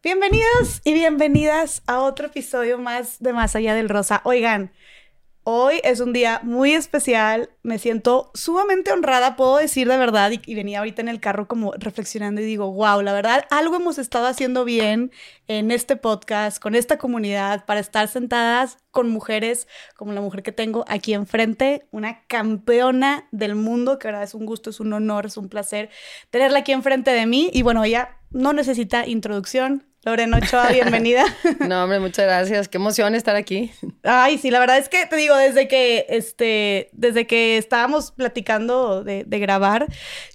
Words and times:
Bienvenidos 0.00 0.80
y 0.84 0.92
bienvenidas 0.92 1.82
a 1.88 1.98
otro 1.98 2.28
episodio 2.28 2.78
más 2.78 3.18
de 3.18 3.32
Más 3.32 3.56
Allá 3.56 3.74
del 3.74 3.88
Rosa. 3.88 4.20
Oigan, 4.22 4.70
hoy 5.42 5.80
es 5.82 5.98
un 5.98 6.12
día 6.12 6.40
muy 6.44 6.72
especial. 6.72 7.50
Me 7.64 7.80
siento 7.80 8.30
sumamente 8.32 8.92
honrada, 8.92 9.34
puedo 9.34 9.56
decir 9.56 9.88
de 9.88 9.98
verdad, 9.98 10.30
y, 10.30 10.54
venía 10.54 10.78
ahorita 10.78 11.02
en 11.02 11.08
el 11.08 11.18
carro 11.18 11.48
como 11.48 11.72
reflexionando 11.72 12.40
y 12.40 12.44
digo, 12.44 12.70
wow, 12.70 13.02
la 13.02 13.12
verdad, 13.12 13.44
algo 13.50 13.74
hemos 13.74 13.98
estado 13.98 14.28
haciendo 14.28 14.64
bien 14.64 15.10
en 15.48 15.72
este 15.72 15.96
podcast, 15.96 16.62
con 16.62 16.76
esta 16.76 16.96
comunidad, 16.96 17.66
para 17.66 17.80
estar 17.80 18.06
sentadas 18.06 18.78
con 18.92 19.10
mujeres 19.10 19.66
como 19.96 20.12
la 20.12 20.20
mujer 20.20 20.44
que 20.44 20.52
tengo 20.52 20.84
aquí 20.86 21.12
enfrente, 21.12 21.88
una 21.90 22.24
campeona 22.28 23.26
del 23.32 23.56
mundo, 23.56 23.98
que 23.98 24.06
verdad 24.06 24.22
es 24.22 24.34
un 24.34 24.46
gusto, 24.46 24.70
es 24.70 24.78
un 24.78 24.92
honor, 24.92 25.26
es 25.26 25.36
un 25.36 25.48
placer 25.48 25.90
tenerla 26.30 26.60
aquí 26.60 26.70
enfrente 26.70 27.10
de 27.10 27.26
mí. 27.26 27.50
Y 27.52 27.62
bueno, 27.62 27.82
ella 27.82 28.16
no 28.30 28.52
necesita 28.52 29.04
introducción, 29.04 29.87
Lorena 30.04 30.38
Ochoa, 30.38 30.68
bienvenida. 30.70 31.24
No, 31.68 31.82
hombre, 31.82 31.98
muchas 31.98 32.24
gracias. 32.24 32.68
Qué 32.68 32.78
emoción 32.78 33.14
estar 33.14 33.36
aquí. 33.36 33.72
Ay, 34.04 34.38
sí, 34.38 34.50
la 34.50 34.58
verdad 34.60 34.78
es 34.78 34.88
que 34.88 35.04
te 35.06 35.16
digo, 35.16 35.36
desde 35.36 35.66
que, 35.66 36.06
este, 36.08 36.88
desde 36.92 37.26
que 37.26 37.58
estábamos 37.58 38.12
platicando 38.12 39.02
de, 39.02 39.24
de 39.24 39.38
grabar, 39.38 39.86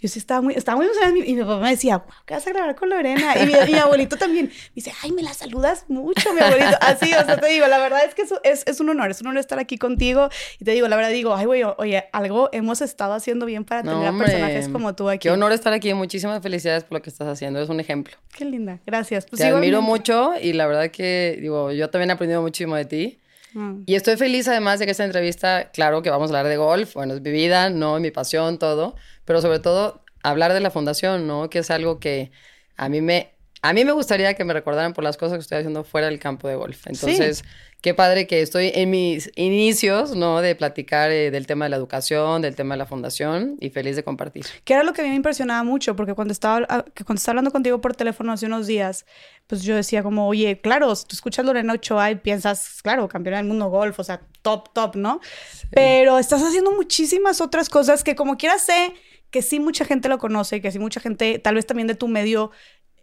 yo 0.02 0.10
sí 0.10 0.20
estaba 0.20 0.42
muy, 0.42 0.54
estaba 0.54 0.76
muy 0.76 0.86
emocionada 0.86 1.18
y 1.18 1.34
mi 1.34 1.42
papá 1.42 1.60
me 1.60 1.70
decía, 1.70 1.98
wow, 1.98 2.08
¿qué 2.26 2.34
vas 2.34 2.46
a 2.46 2.50
grabar 2.52 2.76
con 2.76 2.90
Lorena? 2.90 3.36
Y 3.42 3.46
mi, 3.46 3.78
abuelito 3.78 4.18
también 4.18 4.48
me 4.48 4.72
dice, 4.76 4.92
ay, 5.02 5.12
me 5.12 5.24
la 5.24 5.34
saludas 5.34 5.86
mucho, 5.88 6.34
mi 6.34 6.42
abuelito. 6.42 6.78
Así, 6.82 7.14
o 7.14 7.26
sea, 7.26 7.38
te 7.38 7.48
digo, 7.48 7.66
la 7.68 7.78
verdad 7.78 8.04
es 8.06 8.14
que 8.14 8.24
es, 8.24 8.34
es, 8.44 8.64
es 8.68 8.80
un 8.80 8.90
honor, 8.90 9.12
es 9.12 9.22
un 9.22 9.28
honor 9.28 9.40
estar 9.40 9.60
aquí 9.60 9.78
contigo. 9.78 10.30
Y 10.60 10.66
te 10.66 10.72
digo, 10.72 10.88
la 10.88 10.98
verdad 10.98 11.12
digo, 11.12 11.36
ay, 11.36 11.46
güey, 11.46 11.64
oye, 11.64 12.10
algo 12.12 12.50
hemos 12.52 12.82
estado 12.82 13.14
haciendo 13.14 13.46
bien 13.46 13.64
para 13.64 13.82
tener 13.84 14.08
a 14.08 14.18
personajes 14.18 14.68
como 14.68 14.94
tú 14.94 15.10
aquí. 15.10 15.28
Qué 15.28 15.32
honor 15.32 15.52
estar 15.52 15.74
aquí. 15.74 15.94
Muchísimas 15.94 16.42
felicidades 16.42 16.84
por 16.84 16.98
lo 16.98 17.02
que 17.02 17.10
estás 17.10 17.28
haciendo. 17.28 17.62
Es 17.62 17.70
un 17.70 17.80
ejemplo. 17.80 18.18
Qué 18.36 18.46
linda. 18.46 18.80
Gracias. 18.86 19.26
Pues 19.26 19.42
admiro 19.56 19.82
mucho 19.82 20.34
y 20.42 20.54
la 20.54 20.68
verdad 20.68 20.92
que, 20.92 21.38
digo, 21.42 21.72
yo 21.72 21.90
también 21.90 22.10
he 22.10 22.14
aprendido 22.14 22.42
muchísimo 22.42 22.76
de 22.76 22.86
ti. 22.86 23.20
Mm. 23.54 23.84
Y 23.86 23.96
estoy 23.96 24.18
feliz 24.18 24.48
además 24.48 24.80
de 24.80 24.86
que 24.86 24.92
esta 24.92 25.06
entrevista, 25.06 25.72
claro 25.72 26.02
que 26.02 26.10
vamos 26.10 26.32
a 26.32 26.38
hablar 26.38 26.48
de 26.48 26.58
golf, 26.58 26.94
bueno, 26.96 27.14
es 27.14 27.22
mi 27.22 27.32
vida, 27.32 27.70
no, 27.70 28.00
mi 28.00 28.12
pasión, 28.12 28.58
todo, 28.58 28.96
pero 29.26 29.42
sobre 29.42 29.60
todo 29.60 30.04
hablar 30.24 30.54
de 30.54 30.60
la 30.60 30.72
fundación, 30.72 31.28
¿no? 31.28 31.50
Que 31.50 31.60
es 31.60 31.70
algo 31.70 32.00
que 32.00 32.32
a 32.78 32.90
mí 32.90 33.02
me, 33.02 33.34
a 33.62 33.74
mí 33.74 33.86
me 33.86 33.92
gustaría 33.92 34.34
que 34.34 34.44
me 34.44 34.54
recordaran 34.54 34.94
por 34.94 35.04
las 35.04 35.18
cosas 35.18 35.38
que 35.38 35.42
estoy 35.42 35.60
haciendo 35.60 35.84
fuera 35.84 36.08
del 36.08 36.20
campo 36.20 36.48
de 36.48 36.56
golf. 36.56 36.88
Entonces, 36.88 37.38
sí. 37.38 37.44
Qué 37.84 37.94
padre 37.94 38.28
que 38.28 38.42
estoy 38.42 38.72
en 38.74 38.90
mis 38.90 39.30
inicios, 39.36 40.16
¿no? 40.16 40.40
De 40.40 40.56
platicar 40.56 41.12
eh, 41.12 41.32
del 41.32 41.46
tema 41.46 41.66
de 41.66 41.70
la 41.70 41.76
educación, 41.76 42.42
del 42.42 42.56
tema 42.56 42.76
de 42.76 42.80
la 42.80 42.86
fundación 42.86 43.58
y 43.60 43.72
feliz 43.72 43.98
de 43.98 44.06
compartir. 44.06 44.46
Que 44.64 44.74
era 44.74 44.84
lo 44.84 44.94
que 44.94 45.02
a 45.02 45.04
mí 45.04 45.10
me 45.10 45.18
impresionaba 45.18 45.64
mucho, 45.64 45.94
porque 45.94 46.14
cuando 46.14 46.32
estaba, 46.32 46.66
ah, 46.70 46.86
que 46.94 47.04
cuando 47.04 47.20
estaba 47.20 47.34
hablando 47.34 47.52
contigo 47.52 47.82
por 47.82 47.94
teléfono 47.94 48.32
hace 48.32 48.46
unos 48.46 48.68
días, 48.68 49.06
pues 49.48 49.64
yo 49.64 49.76
decía 49.76 50.02
como, 50.02 50.30
oye, 50.30 50.62
claro, 50.62 50.96
tú 50.96 51.10
escuchas 51.12 51.46
Lorena 51.46 51.74
Ochoa 51.74 52.10
y 52.10 52.16
piensas, 52.16 52.82
claro, 52.82 53.10
campeona 53.10 53.38
del 53.38 53.48
mundo 53.48 53.68
golf, 53.68 54.00
o 54.00 54.04
sea, 54.06 54.22
top, 54.42 54.72
top, 54.72 54.96
¿no? 54.96 55.20
Sí. 55.52 55.68
Pero 55.72 56.20
estás 56.20 56.42
haciendo 56.42 56.72
muchísimas 56.72 57.42
otras 57.42 57.70
cosas 57.70 58.06
que 58.06 58.16
como 58.16 58.38
quieras 58.38 58.64
sé 58.64 58.94
que 59.30 59.42
sí 59.42 59.60
mucha 59.60 59.84
gente 59.84 60.08
lo 60.08 60.20
conoce, 60.20 60.62
que 60.62 60.72
sí 60.72 60.80
mucha 60.80 61.02
gente, 61.02 61.38
tal 61.40 61.56
vez 61.56 61.66
también 61.66 61.88
de 61.88 61.96
tu 61.96 62.08
medio, 62.08 62.52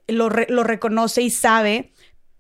lo, 0.06 0.31
re, 0.31 0.47
lo 0.48 0.62
reconoce 0.62 1.20
y 1.20 1.28
sabe, 1.28 1.92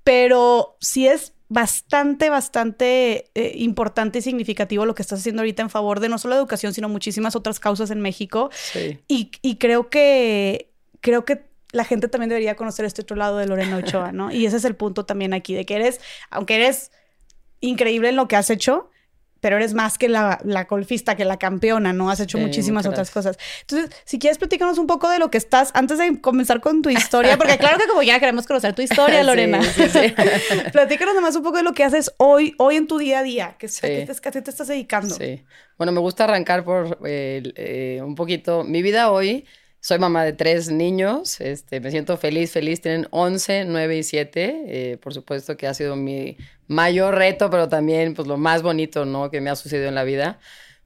pero 0.04 0.78
sí 0.80 1.06
es 1.06 1.34
bastante, 1.50 2.30
bastante 2.30 3.30
eh, 3.34 3.52
importante 3.56 4.20
y 4.20 4.22
significativo 4.22 4.86
lo 4.86 4.94
que 4.94 5.02
estás 5.02 5.18
haciendo 5.18 5.42
ahorita 5.42 5.62
en 5.62 5.68
favor 5.68 5.98
de 5.98 6.08
no 6.08 6.16
solo 6.16 6.34
la 6.34 6.38
educación, 6.40 6.72
sino 6.72 6.88
muchísimas 6.88 7.34
otras 7.34 7.58
causas 7.58 7.90
en 7.90 8.00
México. 8.00 8.50
Sí. 8.52 9.00
Y, 9.08 9.32
y, 9.42 9.56
creo 9.56 9.90
que, 9.90 10.70
creo 11.00 11.24
que 11.24 11.50
la 11.72 11.84
gente 11.84 12.06
también 12.06 12.28
debería 12.28 12.54
conocer 12.54 12.84
este 12.84 13.02
otro 13.02 13.16
lado 13.16 13.36
de 13.36 13.46
Lorena 13.46 13.78
Ochoa, 13.78 14.12
¿no? 14.12 14.30
Y 14.32 14.46
ese 14.46 14.58
es 14.58 14.64
el 14.64 14.76
punto 14.76 15.04
también 15.04 15.34
aquí, 15.34 15.52
de 15.54 15.66
que 15.66 15.74
eres, 15.74 16.00
aunque 16.30 16.54
eres 16.54 16.92
increíble 17.58 18.10
en 18.10 18.16
lo 18.16 18.28
que 18.28 18.36
has 18.36 18.48
hecho, 18.48 18.88
pero 19.40 19.56
eres 19.56 19.74
más 19.74 19.98
que 19.98 20.08
la, 20.08 20.38
la 20.44 20.64
golfista, 20.64 21.16
que 21.16 21.24
la 21.24 21.38
campeona, 21.38 21.92
¿no? 21.92 22.10
Has 22.10 22.20
hecho 22.20 22.38
sí, 22.38 22.44
muchísimas 22.44 22.86
otras 22.86 23.10
cosas. 23.10 23.38
Entonces, 23.62 23.90
si 24.04 24.18
quieres 24.18 24.38
platicarnos 24.38 24.78
un 24.78 24.86
poco 24.86 25.08
de 25.08 25.18
lo 25.18 25.30
que 25.30 25.38
estás, 25.38 25.70
antes 25.74 25.98
de 25.98 26.20
comenzar 26.20 26.60
con 26.60 26.82
tu 26.82 26.90
historia, 26.90 27.36
porque 27.36 27.58
claro 27.58 27.78
que 27.78 27.86
como 27.86 28.02
ya 28.02 28.20
queremos 28.20 28.46
conocer 28.46 28.74
tu 28.74 28.82
historia, 28.82 29.22
Lorena. 29.24 29.62
sí. 29.62 30.14
Platícanos 30.72 31.14
nomás 31.14 31.36
un 31.36 31.42
poco 31.42 31.56
de 31.56 31.62
lo 31.62 31.72
que 31.72 31.84
haces 31.84 32.12
hoy, 32.18 32.54
hoy 32.58 32.76
en 32.76 32.86
tu 32.86 32.98
día 32.98 33.20
a 33.20 33.22
día, 33.22 33.56
que, 33.58 33.68
sí. 33.68 33.86
¿a, 33.86 33.88
qué 33.88 34.06
te, 34.06 34.28
¿a 34.28 34.32
qué 34.32 34.42
te 34.42 34.50
estás 34.50 34.68
dedicando? 34.68 35.14
Sí. 35.14 35.42
Bueno, 35.78 35.92
me 35.92 36.00
gusta 36.00 36.24
arrancar 36.24 36.64
por 36.64 36.98
eh, 37.06 37.42
eh, 37.56 38.02
un 38.02 38.14
poquito 38.14 38.64
mi 38.64 38.82
vida 38.82 39.10
hoy. 39.10 39.46
Soy 39.82 39.98
mamá 39.98 40.24
de 40.24 40.34
tres 40.34 40.70
niños, 40.70 41.40
este, 41.40 41.80
me 41.80 41.90
siento 41.90 42.18
feliz, 42.18 42.52
feliz. 42.52 42.82
Tienen 42.82 43.08
11, 43.10 43.64
9 43.64 43.96
y 43.96 44.02
7. 44.02 44.64
Eh, 44.66 44.98
por 44.98 45.14
supuesto 45.14 45.56
que 45.56 45.66
ha 45.66 45.72
sido 45.72 45.96
mi 45.96 46.36
mayor 46.66 47.14
reto, 47.14 47.48
pero 47.48 47.68
también 47.68 48.12
pues, 48.14 48.28
lo 48.28 48.36
más 48.36 48.62
bonito 48.62 49.06
¿no? 49.06 49.30
que 49.30 49.40
me 49.40 49.48
ha 49.48 49.56
sucedido 49.56 49.88
en 49.88 49.94
la 49.94 50.04
vida. 50.04 50.38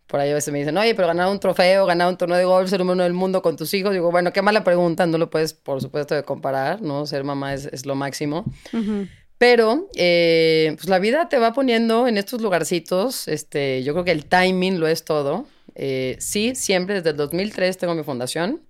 Por 0.07 0.21
ahí 0.21 0.31
a 0.31 0.35
veces 0.35 0.53
me 0.53 0.61
dicen, 0.61 0.77
oye, 0.79 0.95
pero 0.95 1.09
ganar 1.09 1.29
un 1.29 1.41
trofeo, 1.41 1.87
ganar 1.87 2.09
un 2.09 2.17
torneo 2.17 2.39
de 2.39 2.45
golf, 2.45 2.71
ser 2.71 2.79
número 2.79 2.95
uno 2.95 3.03
del 3.03 3.15
mundo 3.15 3.43
con 3.43 3.57
tus 3.57 3.75
hijos. 3.75 3.93
Digo, 3.93 4.13
bueno, 4.13 4.33
qué 4.33 4.43
mala 4.43 4.63
pregunta, 4.63 5.07
no 5.07 5.19
lo 5.19 5.29
puedes, 5.29 5.55
por 5.55 5.81
supuesto, 5.81 6.15
de 6.15 6.23
comparar, 6.23 6.81
¿no? 6.81 7.05
Ser 7.07 7.25
mamá 7.25 7.53
es, 7.55 7.67
es 7.67 7.87
lo 7.87 7.97
máximo. 7.97 8.45
Uh 8.73 8.77
-huh. 8.77 9.09
Pero, 9.39 9.89
eh, 9.97 10.73
pues 10.77 10.89
la 10.89 10.99
vida 10.99 11.29
te 11.29 11.39
va 11.39 11.53
poniendo 11.53 12.07
en 12.07 12.17
estos 12.17 12.41
lugarcitos. 12.41 13.27
Este, 13.27 13.83
yo 13.83 13.93
creo 13.93 14.05
que 14.05 14.13
el 14.13 14.27
timing 14.27 14.79
lo 14.79 14.87
es 14.87 15.05
todo. 15.05 15.47
Eh, 15.75 16.17
sí, 16.19 16.55
siempre 16.55 16.97
desde 16.97 17.11
el 17.11 17.17
2003 17.17 17.79
tengo 17.79 17.95
mi 17.95 18.05
fundación. 18.05 18.63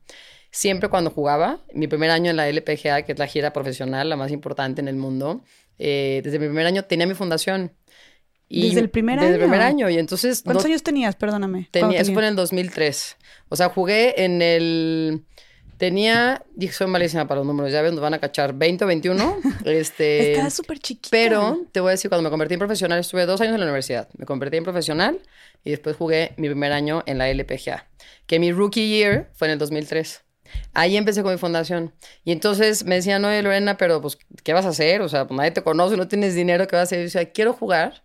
Siempre 0.50 0.88
cuando 0.88 1.10
jugaba, 1.10 1.60
mi 1.72 1.88
primer 1.88 2.10
año 2.10 2.30
en 2.30 2.36
la 2.36 2.48
LPGA, 2.48 3.02
que 3.02 3.12
es 3.12 3.18
la 3.18 3.26
gira 3.26 3.52
profesional, 3.52 4.08
la 4.08 4.16
más 4.16 4.30
importante 4.30 4.80
en 4.80 4.88
el 4.88 4.96
mundo, 4.96 5.42
eh, 5.78 6.20
desde 6.22 6.38
mi 6.38 6.46
primer 6.46 6.66
año 6.66 6.84
tenía 6.84 7.06
mi 7.06 7.14
fundación. 7.14 7.72
Y 8.48 8.68
¿Desde 8.68 8.80
el 8.80 8.90
primer 8.90 9.16
desde 9.16 9.26
año? 9.26 9.32
Desde 9.32 9.44
el 9.44 9.50
primer 9.50 9.66
año. 9.66 9.90
Y 9.90 9.98
entonces... 9.98 10.42
¿Cuántos 10.42 10.64
no, 10.64 10.68
años 10.68 10.82
tenías? 10.82 11.16
Perdóname. 11.16 11.68
Tenía, 11.70 12.00
eso 12.00 12.12
fue 12.12 12.22
en 12.22 12.28
el 12.28 12.36
2003. 12.36 13.16
O 13.48 13.56
sea, 13.56 13.68
jugué 13.68 14.24
en 14.24 14.42
el... 14.42 15.24
Tenía, 15.76 16.44
dije, 16.54 16.72
soy 16.72 16.86
malísima 16.86 17.26
para 17.26 17.40
los 17.40 17.46
números, 17.46 17.72
ya 17.72 17.82
ves, 17.82 17.92
nos 17.92 18.00
van 18.00 18.14
a 18.14 18.18
cachar 18.20 18.54
20 18.54 18.84
o 18.84 18.88
21. 18.88 19.36
Este, 19.64 20.32
Estaba 20.32 20.50
súper 20.50 20.78
chiquita. 20.78 21.08
Pero 21.10 21.66
te 21.72 21.80
voy 21.80 21.88
a 21.88 21.92
decir, 21.92 22.08
cuando 22.08 22.22
me 22.22 22.30
convertí 22.30 22.54
en 22.54 22.60
profesional, 22.60 23.00
estuve 23.00 23.26
dos 23.26 23.40
años 23.40 23.54
en 23.54 23.60
la 23.60 23.66
universidad. 23.66 24.08
Me 24.16 24.26
convertí 24.26 24.56
en 24.56 24.64
profesional 24.64 25.20
y 25.64 25.70
después 25.70 25.96
jugué 25.96 26.34
mi 26.36 26.48
primer 26.48 26.72
año 26.72 27.02
en 27.06 27.18
la 27.18 27.28
LPGA. 27.28 27.88
Que 28.26 28.38
mi 28.38 28.52
rookie 28.52 28.88
year 28.88 29.30
fue 29.34 29.48
en 29.48 29.52
el 29.52 29.58
2003. 29.58 30.24
Ahí 30.72 30.96
empecé 30.96 31.22
con 31.22 31.32
mi 31.32 31.38
fundación. 31.38 31.92
Y 32.24 32.32
entonces 32.32 32.84
me 32.84 32.96
decían, 32.96 33.24
oye, 33.24 33.42
Lorena, 33.42 33.76
pero 33.76 34.00
pues, 34.00 34.18
¿qué 34.42 34.52
vas 34.52 34.66
a 34.66 34.70
hacer? 34.70 35.00
O 35.02 35.08
sea, 35.08 35.26
pues 35.26 35.36
nadie 35.36 35.50
te 35.50 35.62
conoce, 35.62 35.96
no 35.96 36.08
tienes 36.08 36.34
dinero, 36.34 36.66
¿qué 36.66 36.76
vas 36.76 36.82
a 36.82 36.84
hacer? 36.84 36.98
Y 36.98 37.02
yo 37.02 37.04
decía, 37.06 37.32
quiero 37.32 37.52
jugar. 37.52 38.02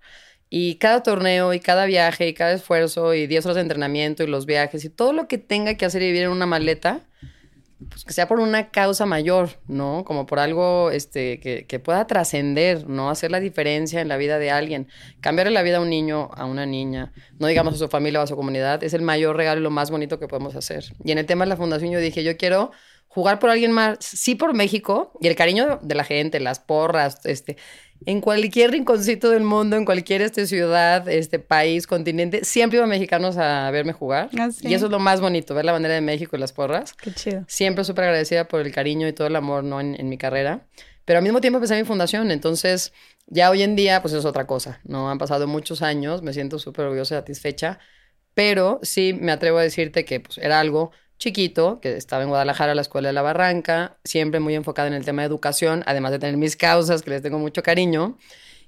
Y 0.49 0.75
cada 0.75 1.03
torneo 1.03 1.53
y 1.53 1.59
cada 1.59 1.85
viaje 1.85 2.27
y 2.27 2.33
cada 2.33 2.53
esfuerzo 2.53 3.13
y 3.13 3.27
10 3.27 3.45
horas 3.45 3.55
de 3.55 3.61
entrenamiento 3.61 4.23
y 4.23 4.27
los 4.27 4.45
viajes 4.45 4.83
y 4.83 4.89
todo 4.89 5.13
lo 5.13 5.27
que 5.27 5.37
tenga 5.37 5.75
que 5.75 5.85
hacer 5.85 6.01
y 6.01 6.07
vivir 6.07 6.23
en 6.23 6.31
una 6.31 6.47
maleta, 6.47 7.01
pues 7.87 8.03
que 8.03 8.11
sea 8.11 8.27
por 8.27 8.39
una 8.39 8.71
causa 8.71 9.05
mayor, 9.05 9.51
¿no? 9.67 10.03
Como 10.03 10.25
por 10.25 10.39
algo 10.39 10.91
este, 10.91 11.39
que, 11.39 11.65
que 11.65 11.79
pueda 11.79 12.05
trascender, 12.07 12.89
¿no? 12.89 13.09
Hacer 13.09 13.31
la 13.31 13.39
diferencia 13.39 14.01
en 14.01 14.09
la 14.09 14.17
vida 14.17 14.37
de 14.37 14.51
alguien. 14.51 14.87
Cambiarle 15.21 15.53
la 15.53 15.61
vida 15.61 15.77
a 15.77 15.81
un 15.81 15.89
niño, 15.89 16.29
a 16.33 16.45
una 16.45 16.65
niña, 16.65 17.13
no 17.39 17.47
digamos 17.47 17.75
a 17.75 17.77
su 17.77 17.87
familia 17.87 18.19
o 18.19 18.23
a 18.23 18.27
su 18.27 18.35
comunidad, 18.35 18.83
es 18.83 18.93
el 18.93 19.01
mayor 19.01 19.37
regalo 19.37 19.61
y 19.61 19.63
lo 19.63 19.69
más 19.69 19.91
bonito 19.91 20.19
que 20.19 20.27
podemos 20.27 20.55
hacer. 20.55 20.93
Y 21.03 21.11
en 21.11 21.19
el 21.19 21.25
tema 21.25 21.45
de 21.45 21.49
la 21.49 21.57
fundación 21.57 21.91
yo 21.91 21.99
dije, 21.99 22.23
yo 22.23 22.35
quiero 22.35 22.71
jugar 23.07 23.39
por 23.39 23.49
alguien 23.49 23.71
más, 23.71 23.97
sí 23.99 24.35
por 24.35 24.53
México, 24.53 25.11
y 25.19 25.27
el 25.27 25.35
cariño 25.35 25.79
de 25.81 25.95
la 25.95 26.03
gente, 26.03 26.39
las 26.39 26.59
porras, 26.59 27.25
este, 27.25 27.57
en 28.05 28.21
cualquier 28.21 28.71
rinconcito 28.71 29.29
del 29.29 29.43
mundo, 29.43 29.75
en 29.75 29.85
cualquier 29.85 30.21
este, 30.21 30.47
ciudad, 30.47 31.07
este 31.09 31.39
país, 31.39 31.85
continente, 31.85 32.45
siempre 32.45 32.77
iban 32.77 32.89
mexicanos 32.89 33.37
a 33.37 33.69
verme 33.71 33.93
jugar. 33.93 34.29
Ah, 34.37 34.49
¿sí? 34.51 34.67
Y 34.67 34.73
eso 34.73 34.85
es 34.85 34.91
lo 34.91 34.99
más 34.99 35.21
bonito, 35.21 35.53
ver 35.53 35.65
la 35.65 35.73
bandera 35.73 35.95
de 35.95 36.01
México 36.01 36.35
y 36.35 36.39
las 36.39 36.53
porras. 36.53 36.93
Qué 36.93 37.13
chido. 37.13 37.43
Siempre 37.47 37.83
súper 37.83 38.05
agradecida 38.05 38.47
por 38.47 38.61
el 38.61 38.71
cariño 38.71 39.07
y 39.07 39.13
todo 39.13 39.27
el 39.27 39.35
amor 39.35 39.63
¿no? 39.63 39.81
en, 39.81 39.99
en, 39.99 40.07
mi 40.07 40.17
carrera. 40.17 40.65
Pero 41.05 41.19
al 41.19 41.23
mismo 41.23 41.41
tiempo 41.41 41.57
empecé 41.57 41.75
mi 41.75 41.85
fundación, 41.85 42.31
entonces 42.31 42.93
ya 43.25 43.49
hoy 43.49 43.63
en 43.63 43.75
día 43.75 44.01
pues 44.01 44.13
es 44.13 44.25
otra 44.25 44.45
cosa, 44.45 44.79
¿no? 44.83 45.09
Han 45.09 45.17
pasado 45.17 45.47
muchos 45.47 45.81
años, 45.81 46.21
me 46.21 46.33
siento 46.33 46.59
súper 46.59 46.85
orgullosa 46.85 47.15
y 47.15 47.17
satisfecha, 47.17 47.79
pero 48.33 48.79
sí 48.83 49.17
me 49.19 49.31
atrevo 49.31 49.57
a 49.57 49.63
decirte 49.63 50.05
que 50.05 50.19
pues 50.19 50.37
era 50.37 50.59
algo 50.59 50.91
chiquito, 51.19 51.79
que 51.81 51.95
estaba 51.95 52.23
en 52.23 52.29
Guadalajara, 52.29 52.73
la 52.73 52.81
Escuela 52.81 53.09
de 53.09 53.13
la 53.13 53.21
Barranca, 53.21 53.97
siempre 54.03 54.39
muy 54.39 54.55
enfocada 54.55 54.87
en 54.87 54.93
el 54.95 55.05
tema 55.05 55.21
de 55.21 55.27
educación, 55.27 55.83
además 55.85 56.11
de 56.11 56.19
tener 56.19 56.37
mis 56.37 56.55
causas, 56.55 57.03
que 57.03 57.11
les 57.11 57.21
tengo 57.21 57.37
mucho 57.37 57.61
cariño. 57.61 58.17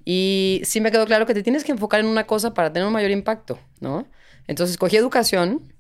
Y 0.05 0.61
sí 0.65 0.81
me 0.81 0.91
quedó 0.91 1.05
claro 1.05 1.25
que 1.25 1.33
te 1.33 1.43
tienes 1.43 1.63
que 1.63 1.71
enfocar 1.71 2.01
en 2.01 2.07
una 2.07 2.27
cosa 2.27 2.53
para 2.53 2.71
tener 2.73 2.85
un 2.85 2.93
mayor 2.93 3.11
impacto, 3.11 3.59
¿no? 3.79 4.07
Entonces 4.47 4.73
escogí 4.73 4.97
educación, 4.97 5.73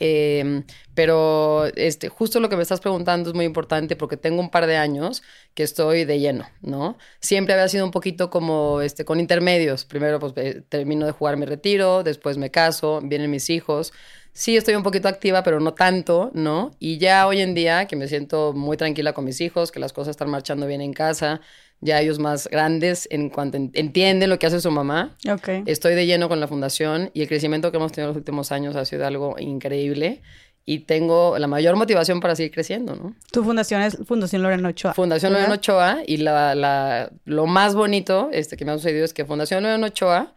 eh, 0.00 0.62
pero 0.94 1.66
este, 1.74 2.08
justo 2.08 2.40
lo 2.40 2.48
que 2.48 2.56
me 2.56 2.62
estás 2.62 2.80
preguntando 2.80 3.28
es 3.28 3.34
muy 3.34 3.44
importante 3.44 3.96
porque 3.96 4.16
tengo 4.16 4.40
un 4.40 4.50
par 4.50 4.66
de 4.66 4.76
años 4.76 5.22
que 5.54 5.62
estoy 5.62 6.04
de 6.04 6.20
lleno, 6.20 6.46
¿no? 6.62 6.96
Siempre 7.20 7.54
había 7.54 7.68
sido 7.68 7.84
un 7.84 7.90
poquito 7.90 8.30
como 8.30 8.80
este, 8.80 9.04
con 9.04 9.18
intermedios. 9.18 9.84
Primero 9.84 10.20
pues 10.20 10.32
eh, 10.36 10.62
termino 10.68 11.06
de 11.06 11.12
jugar 11.12 11.36
mi 11.36 11.46
retiro, 11.46 12.02
después 12.02 12.38
me 12.38 12.50
caso, 12.50 13.00
vienen 13.02 13.30
mis 13.30 13.50
hijos 13.50 13.92
sí 14.34 14.56
estoy 14.56 14.74
un 14.74 14.82
poquito 14.82 15.08
activa, 15.08 15.42
pero 15.42 15.60
no 15.60 15.72
tanto, 15.72 16.30
¿no? 16.34 16.72
Y 16.78 16.98
ya 16.98 17.26
hoy 17.26 17.40
en 17.40 17.54
día 17.54 17.86
que 17.86 17.96
me 17.96 18.06
siento 18.08 18.52
muy 18.52 18.76
tranquila 18.76 19.12
con 19.14 19.24
mis 19.24 19.40
hijos, 19.40 19.72
que 19.72 19.78
las 19.80 19.92
cosas 19.94 20.10
están 20.10 20.28
marchando 20.28 20.66
bien 20.66 20.80
en 20.82 20.92
casa, 20.92 21.40
ya 21.80 22.00
ellos 22.00 22.18
más 22.18 22.48
grandes 22.48 23.06
en 23.10 23.30
cuanto 23.30 23.56
entienden 23.56 24.28
lo 24.28 24.38
que 24.38 24.46
hace 24.46 24.60
su 24.60 24.70
mamá. 24.70 25.16
Ok. 25.30 25.48
Estoy 25.66 25.94
de 25.94 26.04
lleno 26.06 26.28
con 26.28 26.40
la 26.40 26.48
fundación 26.48 27.10
y 27.14 27.22
el 27.22 27.28
crecimiento 27.28 27.70
que 27.70 27.76
hemos 27.78 27.92
tenido 27.92 28.08
en 28.10 28.14
los 28.14 28.16
últimos 28.18 28.52
años 28.52 28.74
ha 28.76 28.84
sido 28.84 29.06
algo 29.06 29.36
increíble 29.38 30.20
y 30.66 30.80
tengo 30.80 31.38
la 31.38 31.46
mayor 31.46 31.76
motivación 31.76 32.20
para 32.20 32.34
seguir 32.34 32.50
creciendo, 32.52 32.94
¿no? 32.96 33.14
Tu 33.30 33.44
fundación 33.44 33.82
es 33.82 33.98
Fundación 34.06 34.42
Lorena 34.42 34.70
Ochoa. 34.70 34.94
Fundación. 34.94 35.34
Lorena 35.34 35.54
Ochoa 35.54 35.98
y 36.06 36.16
la, 36.16 36.54
la- 36.54 37.10
lo 37.26 37.46
más 37.46 37.74
bonito 37.74 38.30
este, 38.32 38.56
que 38.56 38.64
me 38.64 38.72
ha 38.72 38.76
sucedido 38.78 39.04
es 39.04 39.12
que 39.12 39.26
Fundación 39.26 39.62
Lorena 39.62 39.86
Ochoa 39.88 40.32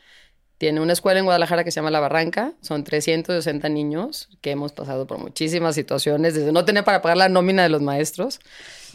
tiene 0.58 0.82
una 0.82 0.94
escuela 0.94 1.20
en 1.20 1.26
Guadalajara 1.26 1.64
que 1.64 1.70
se 1.72 1.76
llama 1.76 1.92
La 1.92 2.00
Barranca. 2.00 2.54
Son 2.62 2.84
360 2.84 3.70
niños 3.70 4.30
que 4.42 4.52
hemos 4.52 4.74
pasado 4.74 5.06
por 5.06 5.20
muchísimas 5.20 5.76
situaciones, 5.76 6.34
desde 6.34 6.52
no 6.52 6.66
tener 6.66 6.84
para 6.84 7.04
pagar 7.04 7.18
la 7.18 7.30
nómina 7.30 7.62
de 7.62 7.70
los 7.70 7.82
maestros. 7.82 8.40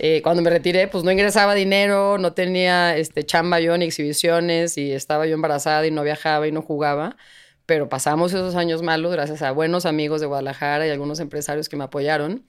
Eh, 0.01 0.23
cuando 0.23 0.43
me 0.43 0.51
retiré, 0.51 0.89
pues 0.89 1.05
no 1.05 1.13
ingresaba 1.13 1.55
dinero, 1.55 2.19
no 2.19 2.33
tenía 2.33 2.97
este, 2.97 3.25
chamba 3.25 3.61
yo 3.61 3.79
ni 3.79 3.85
exhibiciones 3.85 4.77
y 4.77 4.91
estaba 4.93 5.27
yo 5.27 5.35
embarazada 5.35 5.87
y 5.87 5.93
no 5.93 6.03
viajaba 6.03 6.49
y 6.49 6.53
no 6.53 6.63
jugaba. 6.63 7.17
Pero 7.65 7.89
pasamos 7.89 8.33
esos 8.33 8.57
años 8.57 8.83
malos 8.83 9.13
gracias 9.13 9.41
a 9.43 9.53
buenos 9.53 9.87
amigos 9.87 10.21
de 10.21 10.27
Guadalajara 10.27 10.87
y 10.89 10.91
algunos 10.91 11.21
empresarios 11.21 11.69
que 11.69 11.77
me 11.77 11.85
apoyaron. 11.85 12.45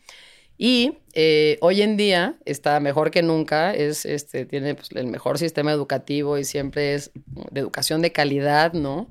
Y 0.57 0.99
eh, 1.13 1.57
hoy 1.61 1.81
en 1.81 1.97
día 1.97 2.35
está 2.45 2.79
mejor 2.79 3.11
que 3.11 3.21
nunca, 3.21 3.73
es, 3.73 4.05
este, 4.05 4.45
tiene 4.45 4.75
pues, 4.75 4.89
el 4.93 5.07
mejor 5.07 5.37
sistema 5.37 5.71
educativo 5.71 6.37
y 6.37 6.43
siempre 6.43 6.93
es 6.93 7.11
de 7.51 7.59
educación 7.59 8.01
de 8.01 8.11
calidad, 8.11 8.73
¿no? 8.73 9.09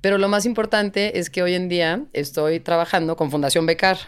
Pero 0.00 0.18
lo 0.18 0.28
más 0.28 0.46
importante 0.46 1.18
es 1.18 1.30
que 1.30 1.42
hoy 1.42 1.54
en 1.54 1.68
día 1.68 2.04
estoy 2.12 2.60
trabajando 2.60 3.16
con 3.16 3.30
Fundación 3.30 3.66
Becar. 3.66 3.98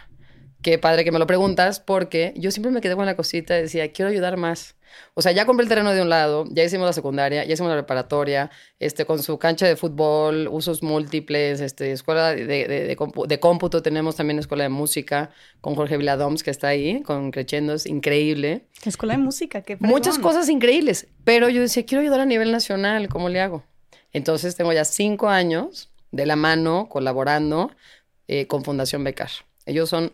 Qué 0.63 0.77
padre 0.79 1.05
que 1.05 1.13
me 1.13 1.19
lo 1.21 1.27
preguntas, 1.27 1.79
porque 1.79 2.35
yo 2.37 2.51
siempre 2.51 2.73
me 2.73 2.81
quedé 2.81 2.97
con 2.97 3.07
la 3.07 3.15
cosita 3.17 3.57
y 3.59 3.63
decía, 3.63 3.93
quiero 3.93 4.11
ayudar 4.11 4.37
más. 4.37 4.75
O 5.15 5.23
sea, 5.23 5.33
ya 5.33 5.45
compré 5.47 5.63
el 5.65 5.69
terreno 5.69 5.93
de 5.93 6.01
un 6.03 6.09
lado, 6.09 6.47
ya 6.51 6.65
hicimos 6.65 6.87
la 6.87 6.93
secundaria, 6.93 7.45
ya 7.45 7.53
hicimos 7.53 7.71
la 7.71 7.77
preparatoria, 7.77 8.51
este, 8.81 9.05
con 9.05 9.23
su 9.23 9.39
cancha 9.39 9.67
de 9.67 9.77
fútbol, 9.77 10.49
usos 10.51 10.83
múltiples, 10.83 11.61
este, 11.61 11.93
escuela 11.93 12.31
de, 12.35 12.47
de, 12.47 12.67
de, 12.67 12.97
de 13.29 13.41
cómputo, 13.41 13.83
tenemos 13.83 14.17
también 14.17 14.39
escuela 14.39 14.65
de 14.65 14.71
música 14.71 15.31
con 15.61 15.75
Jorge 15.77 15.97
Viladoms, 15.99 16.43
que 16.43 16.51
está 16.51 16.69
ahí, 16.69 17.03
con 17.03 17.31
Crescendo, 17.31 17.75
es 17.75 17.87
increíble. 17.87 18.65
Escuela 18.85 19.13
de 19.15 19.19
música, 19.19 19.61
qué 19.63 19.77
Muchas 19.79 20.15
fregón. 20.15 20.33
cosas 20.33 20.49
increíbles, 20.49 21.07
pero 21.23 21.49
yo 21.51 21.61
decía, 21.61 21.85
quiero 21.85 22.01
ayudar 22.03 22.21
a 22.21 22.27
nivel 22.27 22.51
nacional, 22.51 23.09
¿cómo 23.09 23.29
le 23.29 23.41
hago? 23.41 23.63
Entonces 24.13 24.57
tengo 24.57 24.73
ya 24.73 24.85
cinco 24.85 25.29
años 25.29 25.91
de 26.13 26.25
la 26.25 26.35
mano 26.35 26.89
colaborando 26.89 27.71
eh, 28.27 28.47
con 28.47 28.65
Fundación 28.65 29.05
Becar. 29.05 29.31
Ellos 29.67 29.91
son 29.91 30.13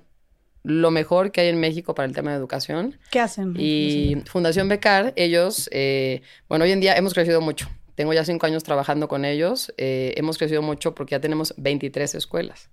lo 0.64 0.90
mejor 0.90 1.30
que 1.30 1.42
hay 1.42 1.48
en 1.48 1.60
México 1.60 1.94
para 1.94 2.06
el 2.08 2.14
tema 2.14 2.30
de 2.32 2.36
educación. 2.38 2.98
¿Qué 3.10 3.20
hacen? 3.20 3.54
Y 3.56 4.16
Fundación 4.26 4.68
Becar, 4.68 5.12
ellos, 5.16 5.68
eh, 5.72 6.22
bueno, 6.48 6.64
hoy 6.64 6.72
en 6.72 6.80
día 6.80 6.96
hemos 6.96 7.14
crecido 7.14 7.40
mucho. 7.40 7.68
Tengo 7.94 8.12
ya 8.12 8.24
cinco 8.24 8.46
años 8.46 8.64
trabajando 8.64 9.06
con 9.06 9.24
ellos. 9.24 9.72
eh, 9.76 10.14
hemos 10.16 10.36
crecido 10.36 10.62
mucho 10.62 10.94
porque 10.96 11.12
ya 11.12 11.20
tenemos 11.20 11.54
23 11.58 12.14
escuelas. 12.16 12.70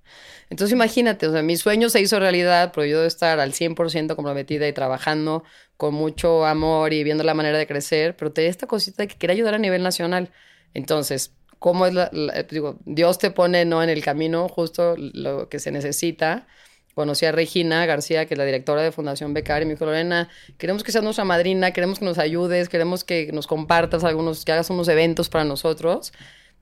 Entonces 0.49 0.73
imagínate, 0.73 1.27
o 1.27 1.31
sea, 1.31 1.43
mi 1.43 1.57
sueño 1.57 1.89
se 1.89 2.01
hizo 2.01 2.19
realidad, 2.19 2.71
pero 2.73 2.85
yo 2.87 3.01
de 3.01 3.07
estar 3.07 3.39
al 3.39 3.53
100% 3.53 4.15
comprometida 4.15 4.67
y 4.67 4.73
trabajando 4.73 5.43
con 5.77 5.93
mucho 5.93 6.45
amor 6.45 6.91
y 6.93 7.03
viendo 7.03 7.23
la 7.23 7.33
manera 7.35 7.57
de 7.59 7.67
crecer, 7.67 8.15
pero 8.17 8.31
tenía 8.31 8.49
esta 8.49 8.65
cosita 8.67 9.03
de 9.03 9.07
que 9.09 9.15
quería 9.17 9.35
ayudar 9.35 9.53
a 9.53 9.59
nivel 9.59 9.83
nacional. 9.83 10.31
Entonces, 10.73 11.33
¿cómo 11.59 11.85
es 11.85 11.93
la, 11.93 12.09
la- 12.11 12.41
digo, 12.43 12.79
Dios 12.85 13.17
te 13.19 13.29
pone 13.31 13.65
no 13.65 13.83
en 13.83 13.89
el 13.89 14.03
camino 14.03 14.47
justo 14.49 14.95
lo 14.97 15.49
que 15.49 15.59
se 15.59 15.71
necesita? 15.71 16.47
Conocí 16.95 17.25
a 17.25 17.31
Regina 17.31 17.85
García, 17.85 18.25
que 18.25 18.33
es 18.33 18.37
la 18.37 18.45
directora 18.45 18.81
de 18.81 18.91
Fundación 18.91 19.33
Becar, 19.33 19.61
y 19.61 19.65
me 19.65 19.73
dijo, 19.73 19.85
Lorena, 19.85 20.29
queremos 20.57 20.83
que 20.83 20.91
seas 20.91 21.03
nuestra 21.03 21.25
madrina, 21.25 21.71
queremos 21.71 21.99
que 21.99 22.05
nos 22.05 22.17
ayudes, 22.17 22.69
queremos 22.69 23.03
que 23.03 23.31
nos 23.31 23.47
compartas 23.47 24.03
algunos, 24.03 24.43
que 24.45 24.51
hagas 24.51 24.69
unos 24.69 24.87
eventos 24.87 25.29
para 25.29 25.43
nosotros. 25.43 26.11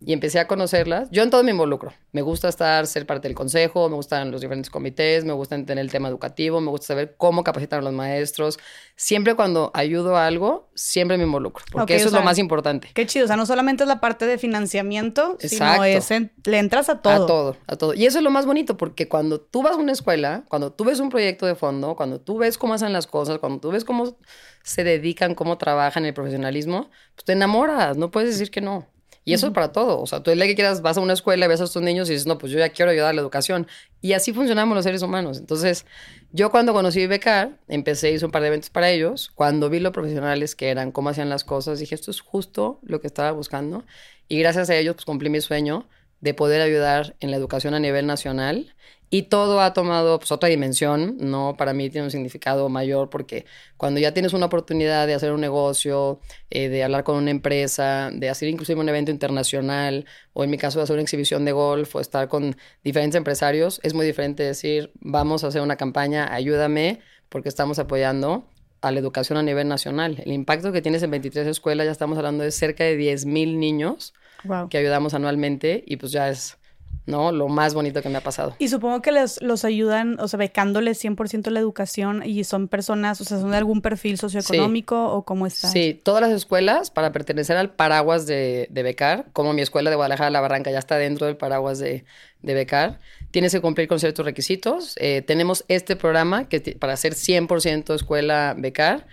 Y 0.02 0.14
empecé 0.14 0.40
a 0.40 0.48
conocerlas. 0.48 1.10
Yo 1.12 1.24
en 1.24 1.30
todo 1.30 1.44
me 1.44 1.52
involucro. 1.52 1.92
Me 2.14 2.22
gusta 2.22 2.48
estar, 2.48 2.88
ser 2.88 3.06
parte 3.06 3.28
del 3.28 3.36
consejo, 3.36 3.90
me 3.90 3.96
gustan 3.96 4.32
los 4.32 4.40
diferentes 4.40 4.70
comités, 4.70 5.26
me 5.26 5.34
gusta 5.34 5.56
entender 5.56 5.84
el 5.84 5.92
tema 5.92 6.08
educativo, 6.08 6.62
me 6.62 6.70
gusta 6.70 6.88
saber 6.88 7.16
cómo 7.18 7.44
capacitar 7.44 7.80
a 7.80 7.82
los 7.82 7.92
maestros. 7.94 8.60
Siempre 8.96 9.36
cuando 9.36 9.72
ayudo 9.74 10.16
a 10.16 10.26
algo, 10.26 10.70
siempre 10.74 11.18
me 11.18 11.26
involucro, 11.26 11.66
porque 11.72 11.96
eso 11.96 12.06
o 12.06 12.08
es 12.08 12.14
lo 12.14 12.22
más 12.22 12.38
importante. 12.38 12.90
Qué 12.94 13.06
chido, 13.06 13.26
o 13.26 13.28
sea, 13.28 13.36
no 13.36 13.46
solamente 13.46 13.84
es 13.84 13.88
la 13.90 14.00
parte 14.00 14.26
de 14.26 14.38
financiamiento, 14.38 15.38
sino 15.50 15.84
es 15.84 16.12
en- 16.12 16.32
le 16.46 16.60
entras 16.60 16.88
a 16.90 17.02
todo. 17.02 17.24
A 17.24 17.28
todo, 17.28 17.58
a 17.68 17.76
todo. 17.76 17.94
Y 17.94 18.06
eso 18.06 18.20
es 18.20 18.24
lo 18.24 18.30
más 18.32 18.46
bonito, 18.46 18.78
porque 18.78 19.08
cuando 19.10 19.42
tú 19.42 19.62
vas 19.64 19.74
a 19.74 19.78
una 19.78 19.92
escuela, 19.92 20.44
cuando 20.48 20.72
tú 20.72 20.86
ves 20.86 21.00
un 21.00 21.10
proyecto 21.10 21.46
de 21.46 21.56
fondo, 21.56 21.96
cuando 21.96 22.22
tú 22.22 22.38
ves 22.38 22.58
cómo 22.58 22.74
hacen 22.74 22.94
las 22.94 23.06
cosas, 23.08 23.40
cuando 23.40 23.60
tú 23.60 23.72
ves 23.72 23.84
cómo 23.84 24.18
se 24.64 24.84
dedican, 24.84 25.36
cómo 25.36 25.58
trabajan 25.58 26.06
el 26.06 26.14
profesionalismo, 26.14 26.90
pues 27.16 27.26
te 27.26 27.34
enamoras, 27.34 27.98
no 27.98 28.12
puedes 28.12 28.30
decir 28.30 28.50
que 28.52 28.62
no. 28.62 28.88
Y 29.30 29.34
eso 29.34 29.46
es 29.46 29.54
para 29.54 29.72
todo. 29.72 30.02
O 30.02 30.08
sea, 30.08 30.24
tú 30.24 30.32
el 30.32 30.40
día 30.40 30.48
que 30.48 30.56
quieras 30.56 30.82
vas 30.82 30.98
a 30.98 31.02
una 31.02 31.14
escuela 31.14 31.48
ves 31.48 31.62
a 31.62 31.66
estos 31.66 31.84
niños 31.84 32.10
y 32.10 32.14
dices, 32.14 32.26
no, 32.26 32.40
pues 32.40 32.52
yo 32.52 32.58
ya 32.58 32.70
quiero 32.70 32.90
ayudar 32.90 33.12
a 33.12 33.14
la 33.14 33.22
educación. 33.22 33.68
Y 34.02 34.14
así 34.14 34.34
funcionamos 34.34 34.76
los 34.76 34.84
seres 34.84 35.04
humanos. 35.04 35.38
Entonces, 35.38 35.86
yo 36.32 36.50
cuando 36.50 36.74
conocí 36.74 37.06
Becar, 37.06 37.60
empecé, 37.68 38.12
hice 38.12 38.26
un 38.26 38.32
par 38.32 38.42
de 38.42 38.48
eventos 38.48 38.72
para 38.72 38.90
ellos. 38.90 39.30
Cuando 39.36 39.70
vi 39.70 39.82
lo 39.82 39.92
profesionales 39.92 40.56
que 40.56 40.70
eran, 40.70 40.92
cómo 40.92 41.10
hacían 41.10 41.30
las 41.30 41.44
cosas, 41.44 41.78
dije, 41.78 41.94
esto 41.94 42.10
es 42.10 42.22
justo 42.22 42.80
lo 42.82 43.02
que 43.02 43.06
estaba 43.06 43.32
buscando. 43.32 43.86
Y 44.28 44.40
gracias 44.40 44.72
a 44.72 44.76
ellos, 44.76 44.96
pues 44.96 45.06
cumplí 45.06 45.30
mi 45.30 45.42
sueño 45.42 45.88
de 46.22 46.34
poder 46.34 46.62
ayudar 46.62 47.16
en 47.20 47.30
la 47.30 47.38
educación 47.38 47.76
a 47.76 47.80
nivel 47.80 48.08
nacional. 48.08 48.74
Y 49.12 49.24
todo 49.24 49.60
ha 49.62 49.74
tomado 49.74 50.20
pues, 50.20 50.32
otra 50.32 50.50
dimensión, 50.50 51.18
¿no? 51.20 51.56
Para 51.58 51.74
mí 51.74 51.90
tiene 51.90 52.06
un 52.06 52.12
significado 52.12 52.70
mayor 52.70 53.10
porque 53.10 53.46
cuando 53.76 54.00
ya 54.00 54.14
tienes 54.14 54.34
una 54.34 54.46
oportunidad 54.46 55.08
de 55.08 55.16
hacer 55.16 55.32
un 55.32 55.42
negocio, 55.42 56.20
eh, 56.52 56.70
de 56.70 56.84
hablar 56.84 57.04
con 57.04 57.16
una 57.16 57.32
empresa, 57.32 58.12
de 58.14 58.30
hacer 58.30 58.50
inclusive 58.50 58.80
un 58.80 58.88
evento 58.88 59.10
internacional, 59.10 60.06
o 60.34 60.44
en 60.44 60.52
mi 60.52 60.58
caso 60.58 60.78
de 60.80 60.84
hacer 60.84 60.94
una 60.94 61.02
exhibición 61.04 61.44
de 61.44 61.52
golf, 61.52 61.96
o 61.96 62.00
estar 62.00 62.28
con 62.28 62.56
diferentes 62.84 63.16
empresarios, 63.16 63.80
es 63.84 63.96
muy 63.96 64.06
diferente 64.06 64.44
decir, 64.44 64.92
vamos 65.00 65.44
a 65.44 65.48
hacer 65.48 65.62
una 65.62 65.76
campaña, 65.76 66.32
ayúdame, 66.32 67.00
porque 67.30 67.50
estamos 67.50 67.80
apoyando 67.80 68.46
a 68.82 68.92
la 68.92 69.00
educación 69.00 69.38
a 69.38 69.44
nivel 69.44 69.68
nacional. 69.68 70.22
El 70.24 70.32
impacto 70.32 70.72
que 70.72 70.82
tienes 70.82 71.02
en 71.04 71.12
23 71.12 71.48
escuelas, 71.48 71.86
ya 71.86 71.92
estamos 71.92 72.18
hablando 72.18 72.44
de 72.44 72.52
cerca 72.52 72.84
de 72.84 72.96
10 72.96 73.26
mil 73.26 73.60
niños 73.60 74.14
Wow. 74.46 74.70
que 74.70 74.78
ayudamos 74.78 75.14
anualmente 75.14 75.84
y 75.86 75.98
pues 75.98 76.14
ya 76.14 76.30
es, 76.30 76.58
¿no? 77.10 77.32
Lo 77.32 77.48
más 77.48 77.74
bonito 77.74 78.02
que 78.02 78.10
me 78.10 78.18
ha 78.18 78.22
pasado. 78.22 78.56
Y 78.60 78.70
supongo 78.70 79.02
que 79.02 79.12
les, 79.12 79.42
los 79.42 79.66
ayudan, 79.66 80.20
o 80.20 80.28
sea, 80.28 80.38
becándoles 80.38 81.04
100% 81.04 81.50
la 81.50 81.60
educación 81.60 82.24
y 82.24 82.44
son 82.44 82.68
personas, 82.68 83.20
o 83.20 83.26
sea, 83.26 83.40
son 83.40 83.52
de 83.52 83.58
algún 83.58 83.82
perfil 83.82 84.18
socioeconómico 84.18 85.12
o 85.12 85.26
cómo 85.26 85.48
están. 85.48 85.72
Sí, 85.72 86.00
todas 86.02 86.22
las 86.22 86.32
escuelas 86.32 86.92
para 86.92 87.12
pertenecer 87.12 87.58
al 87.58 87.72
paraguas 87.72 88.28
de, 88.28 88.68
de 88.70 88.84
Becar, 88.84 89.26
como 89.34 89.54
mi 89.54 89.62
escuela 89.62 89.90
de 89.90 89.96
Guadalajara, 89.96 90.30
La 90.30 90.42
Barranca, 90.42 90.72
ya 90.72 90.80
está 90.80 90.98
dentro 90.98 91.28
del 91.28 91.36
paraguas 91.36 91.80
de, 91.80 92.06
de 92.42 92.54
Becar, 92.54 93.00
tienes 93.32 93.52
que 93.52 93.62
cumplir 93.62 93.88
con 93.88 94.00
ciertos 94.00 94.26
requisitos. 94.26 94.96
Eh, 94.98 95.22
tenemos 95.22 95.66
este 95.68 95.96
programa 95.96 96.48
que 96.48 96.60
para 96.80 96.96
ser 96.96 97.14
100% 97.14 97.96
escuela 97.96 98.56
Becar, 98.58 99.08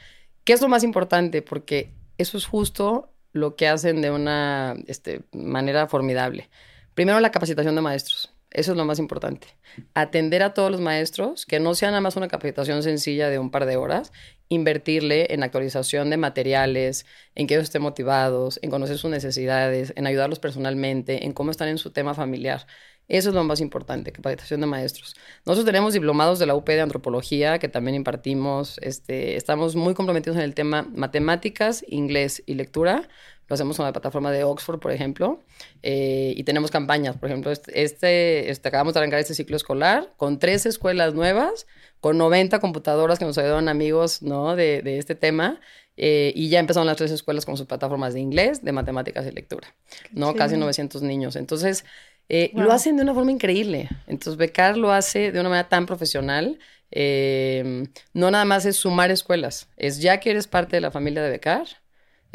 que 0.44 0.52
es 0.52 0.60
lo 0.60 0.68
más 0.68 0.84
importante 0.84 1.42
porque 1.42 1.94
eso 2.18 2.36
es 2.36 2.46
justo 2.46 3.12
lo 3.32 3.56
que 3.56 3.68
hacen 3.68 4.00
de 4.00 4.10
una 4.10 4.76
este, 4.86 5.22
manera 5.32 5.86
formidable. 5.88 6.48
Primero, 6.96 7.20
la 7.20 7.30
capacitación 7.30 7.74
de 7.74 7.82
maestros. 7.82 8.32
Eso 8.50 8.72
es 8.72 8.78
lo 8.78 8.86
más 8.86 8.98
importante. 8.98 9.48
Atender 9.92 10.42
a 10.42 10.54
todos 10.54 10.70
los 10.70 10.80
maestros, 10.80 11.44
que 11.44 11.60
no 11.60 11.74
sea 11.74 11.90
nada 11.90 12.00
más 12.00 12.16
una 12.16 12.26
capacitación 12.26 12.82
sencilla 12.82 13.28
de 13.28 13.38
un 13.38 13.50
par 13.50 13.66
de 13.66 13.76
horas, 13.76 14.12
invertirle 14.48 15.34
en 15.34 15.42
actualización 15.42 16.08
de 16.08 16.16
materiales, 16.16 17.04
en 17.34 17.46
que 17.46 17.52
ellos 17.52 17.64
estén 17.64 17.82
motivados, 17.82 18.58
en 18.62 18.70
conocer 18.70 18.96
sus 18.96 19.10
necesidades, 19.10 19.92
en 19.94 20.06
ayudarlos 20.06 20.38
personalmente, 20.38 21.26
en 21.26 21.34
cómo 21.34 21.50
están 21.50 21.68
en 21.68 21.76
su 21.76 21.90
tema 21.90 22.14
familiar. 22.14 22.66
Eso 23.08 23.28
es 23.28 23.34
lo 23.34 23.44
más 23.44 23.60
importante, 23.60 24.10
capacitación 24.10 24.62
de 24.62 24.66
maestros. 24.66 25.14
Nosotros 25.44 25.66
tenemos 25.66 25.92
diplomados 25.92 26.38
de 26.38 26.46
la 26.46 26.54
UP 26.54 26.66
de 26.66 26.80
antropología 26.80 27.58
que 27.58 27.68
también 27.68 27.94
impartimos. 27.94 28.78
Este, 28.82 29.36
estamos 29.36 29.76
muy 29.76 29.92
comprometidos 29.92 30.38
en 30.38 30.44
el 30.44 30.54
tema 30.54 30.88
matemáticas, 30.94 31.84
inglés 31.88 32.42
y 32.46 32.54
lectura. 32.54 33.08
Lo 33.48 33.54
hacemos 33.54 33.76
con 33.76 33.86
la 33.86 33.92
plataforma 33.92 34.30
de 34.32 34.44
Oxford, 34.44 34.80
por 34.80 34.90
ejemplo. 34.92 35.40
Eh, 35.82 36.34
y 36.36 36.42
tenemos 36.44 36.70
campañas. 36.70 37.16
Por 37.16 37.28
ejemplo, 37.28 37.50
este, 37.52 37.82
este, 37.82 38.50
este, 38.50 38.68
acabamos 38.68 38.94
de 38.94 39.00
arrancar 39.00 39.20
este 39.20 39.34
ciclo 39.34 39.56
escolar 39.56 40.12
con 40.16 40.38
tres 40.38 40.66
escuelas 40.66 41.14
nuevas, 41.14 41.66
con 42.00 42.18
90 42.18 42.58
computadoras 42.58 43.18
que 43.18 43.24
nos 43.24 43.38
ayudaron 43.38 43.68
amigos 43.68 44.22
¿no? 44.22 44.56
de, 44.56 44.82
de 44.82 44.98
este 44.98 45.14
tema. 45.14 45.60
Eh, 45.98 46.32
y 46.34 46.50
ya 46.50 46.58
empezaron 46.58 46.86
las 46.86 46.96
tres 46.98 47.10
escuelas 47.10 47.46
con 47.46 47.56
sus 47.56 47.66
plataformas 47.66 48.12
de 48.14 48.20
inglés, 48.20 48.62
de 48.62 48.72
matemáticas 48.72 49.24
y 49.26 49.30
lectura. 49.30 49.74
¿no? 50.12 50.34
Casi 50.34 50.56
900 50.56 51.02
niños. 51.02 51.36
Entonces, 51.36 51.84
eh, 52.28 52.50
Wow. 52.54 52.64
lo 52.64 52.72
hacen 52.72 52.96
de 52.96 53.02
una 53.02 53.14
forma 53.14 53.30
increíble. 53.30 53.88
Entonces, 54.06 54.36
Becar 54.36 54.76
lo 54.76 54.92
hace 54.92 55.30
de 55.32 55.40
una 55.40 55.48
manera 55.48 55.68
tan 55.68 55.86
profesional. 55.86 56.58
Eh, 56.90 57.84
no 58.12 58.30
nada 58.30 58.44
más 58.44 58.64
es 58.66 58.76
sumar 58.76 59.10
escuelas, 59.10 59.68
es 59.76 60.00
ya 60.00 60.20
que 60.20 60.30
eres 60.30 60.46
parte 60.46 60.76
de 60.76 60.80
la 60.80 60.90
familia 60.92 61.20
de 61.22 61.30
Becar, 61.30 61.66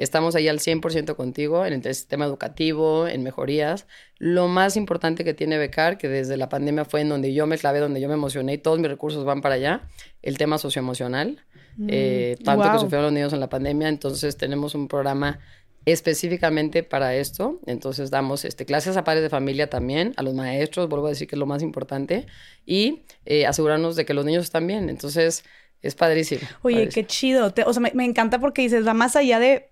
Estamos 0.01 0.33
ahí 0.35 0.47
al 0.47 0.57
100% 0.57 1.15
contigo 1.15 1.63
en 1.63 1.73
el 1.73 1.83
sistema 1.83 2.25
educativo, 2.25 3.07
en 3.07 3.21
mejorías. 3.21 3.85
Lo 4.17 4.47
más 4.47 4.75
importante 4.75 5.23
que 5.23 5.35
tiene 5.35 5.59
Becar, 5.59 5.99
que 5.99 6.09
desde 6.09 6.37
la 6.37 6.49
pandemia 6.49 6.85
fue 6.85 7.01
en 7.01 7.09
donde 7.09 7.33
yo 7.35 7.45
me 7.45 7.59
clavé, 7.59 7.79
donde 7.79 8.01
yo 8.01 8.07
me 8.07 8.15
emocioné 8.15 8.53
y 8.53 8.57
todos 8.57 8.79
mis 8.79 8.89
recursos 8.89 9.25
van 9.25 9.41
para 9.41 9.55
allá, 9.55 9.83
el 10.23 10.39
tema 10.39 10.57
socioemocional. 10.57 11.45
Mm, 11.77 11.87
eh, 11.91 12.37
tanto 12.43 12.63
que 12.63 12.69
wow. 12.69 12.79
sufrieron 12.79 13.03
los 13.05 13.13
niños 13.13 13.33
en 13.33 13.39
la 13.39 13.49
pandemia. 13.49 13.89
Entonces 13.89 14.37
tenemos 14.37 14.73
un 14.73 14.87
programa 14.87 15.39
específicamente 15.85 16.81
para 16.81 17.13
esto. 17.13 17.59
Entonces 17.67 18.09
damos 18.09 18.43
este, 18.43 18.65
clases 18.65 18.97
a 18.97 19.03
padres 19.03 19.21
de 19.21 19.29
familia 19.29 19.69
también, 19.69 20.13
a 20.17 20.23
los 20.23 20.33
maestros, 20.33 20.89
vuelvo 20.89 21.05
a 21.05 21.09
decir 21.09 21.27
que 21.27 21.35
es 21.35 21.39
lo 21.39 21.45
más 21.45 21.61
importante, 21.61 22.25
y 22.65 23.03
eh, 23.25 23.45
asegurarnos 23.45 23.95
de 23.95 24.05
que 24.05 24.15
los 24.15 24.25
niños 24.25 24.45
están 24.45 24.65
bien. 24.65 24.89
Entonces 24.89 25.43
es 25.83 25.93
padrísimo. 25.95 26.41
Oye, 26.63 26.77
padrísimo. 26.77 26.93
qué 26.93 27.07
chido. 27.07 27.53
Te- 27.53 27.63
o 27.65 27.73
sea, 27.73 27.81
me, 27.81 27.91
me 27.93 28.05
encanta 28.05 28.39
porque 28.39 28.63
dices, 28.63 28.85
va 28.85 28.95
más 28.95 29.15
allá 29.15 29.39
de, 29.39 29.70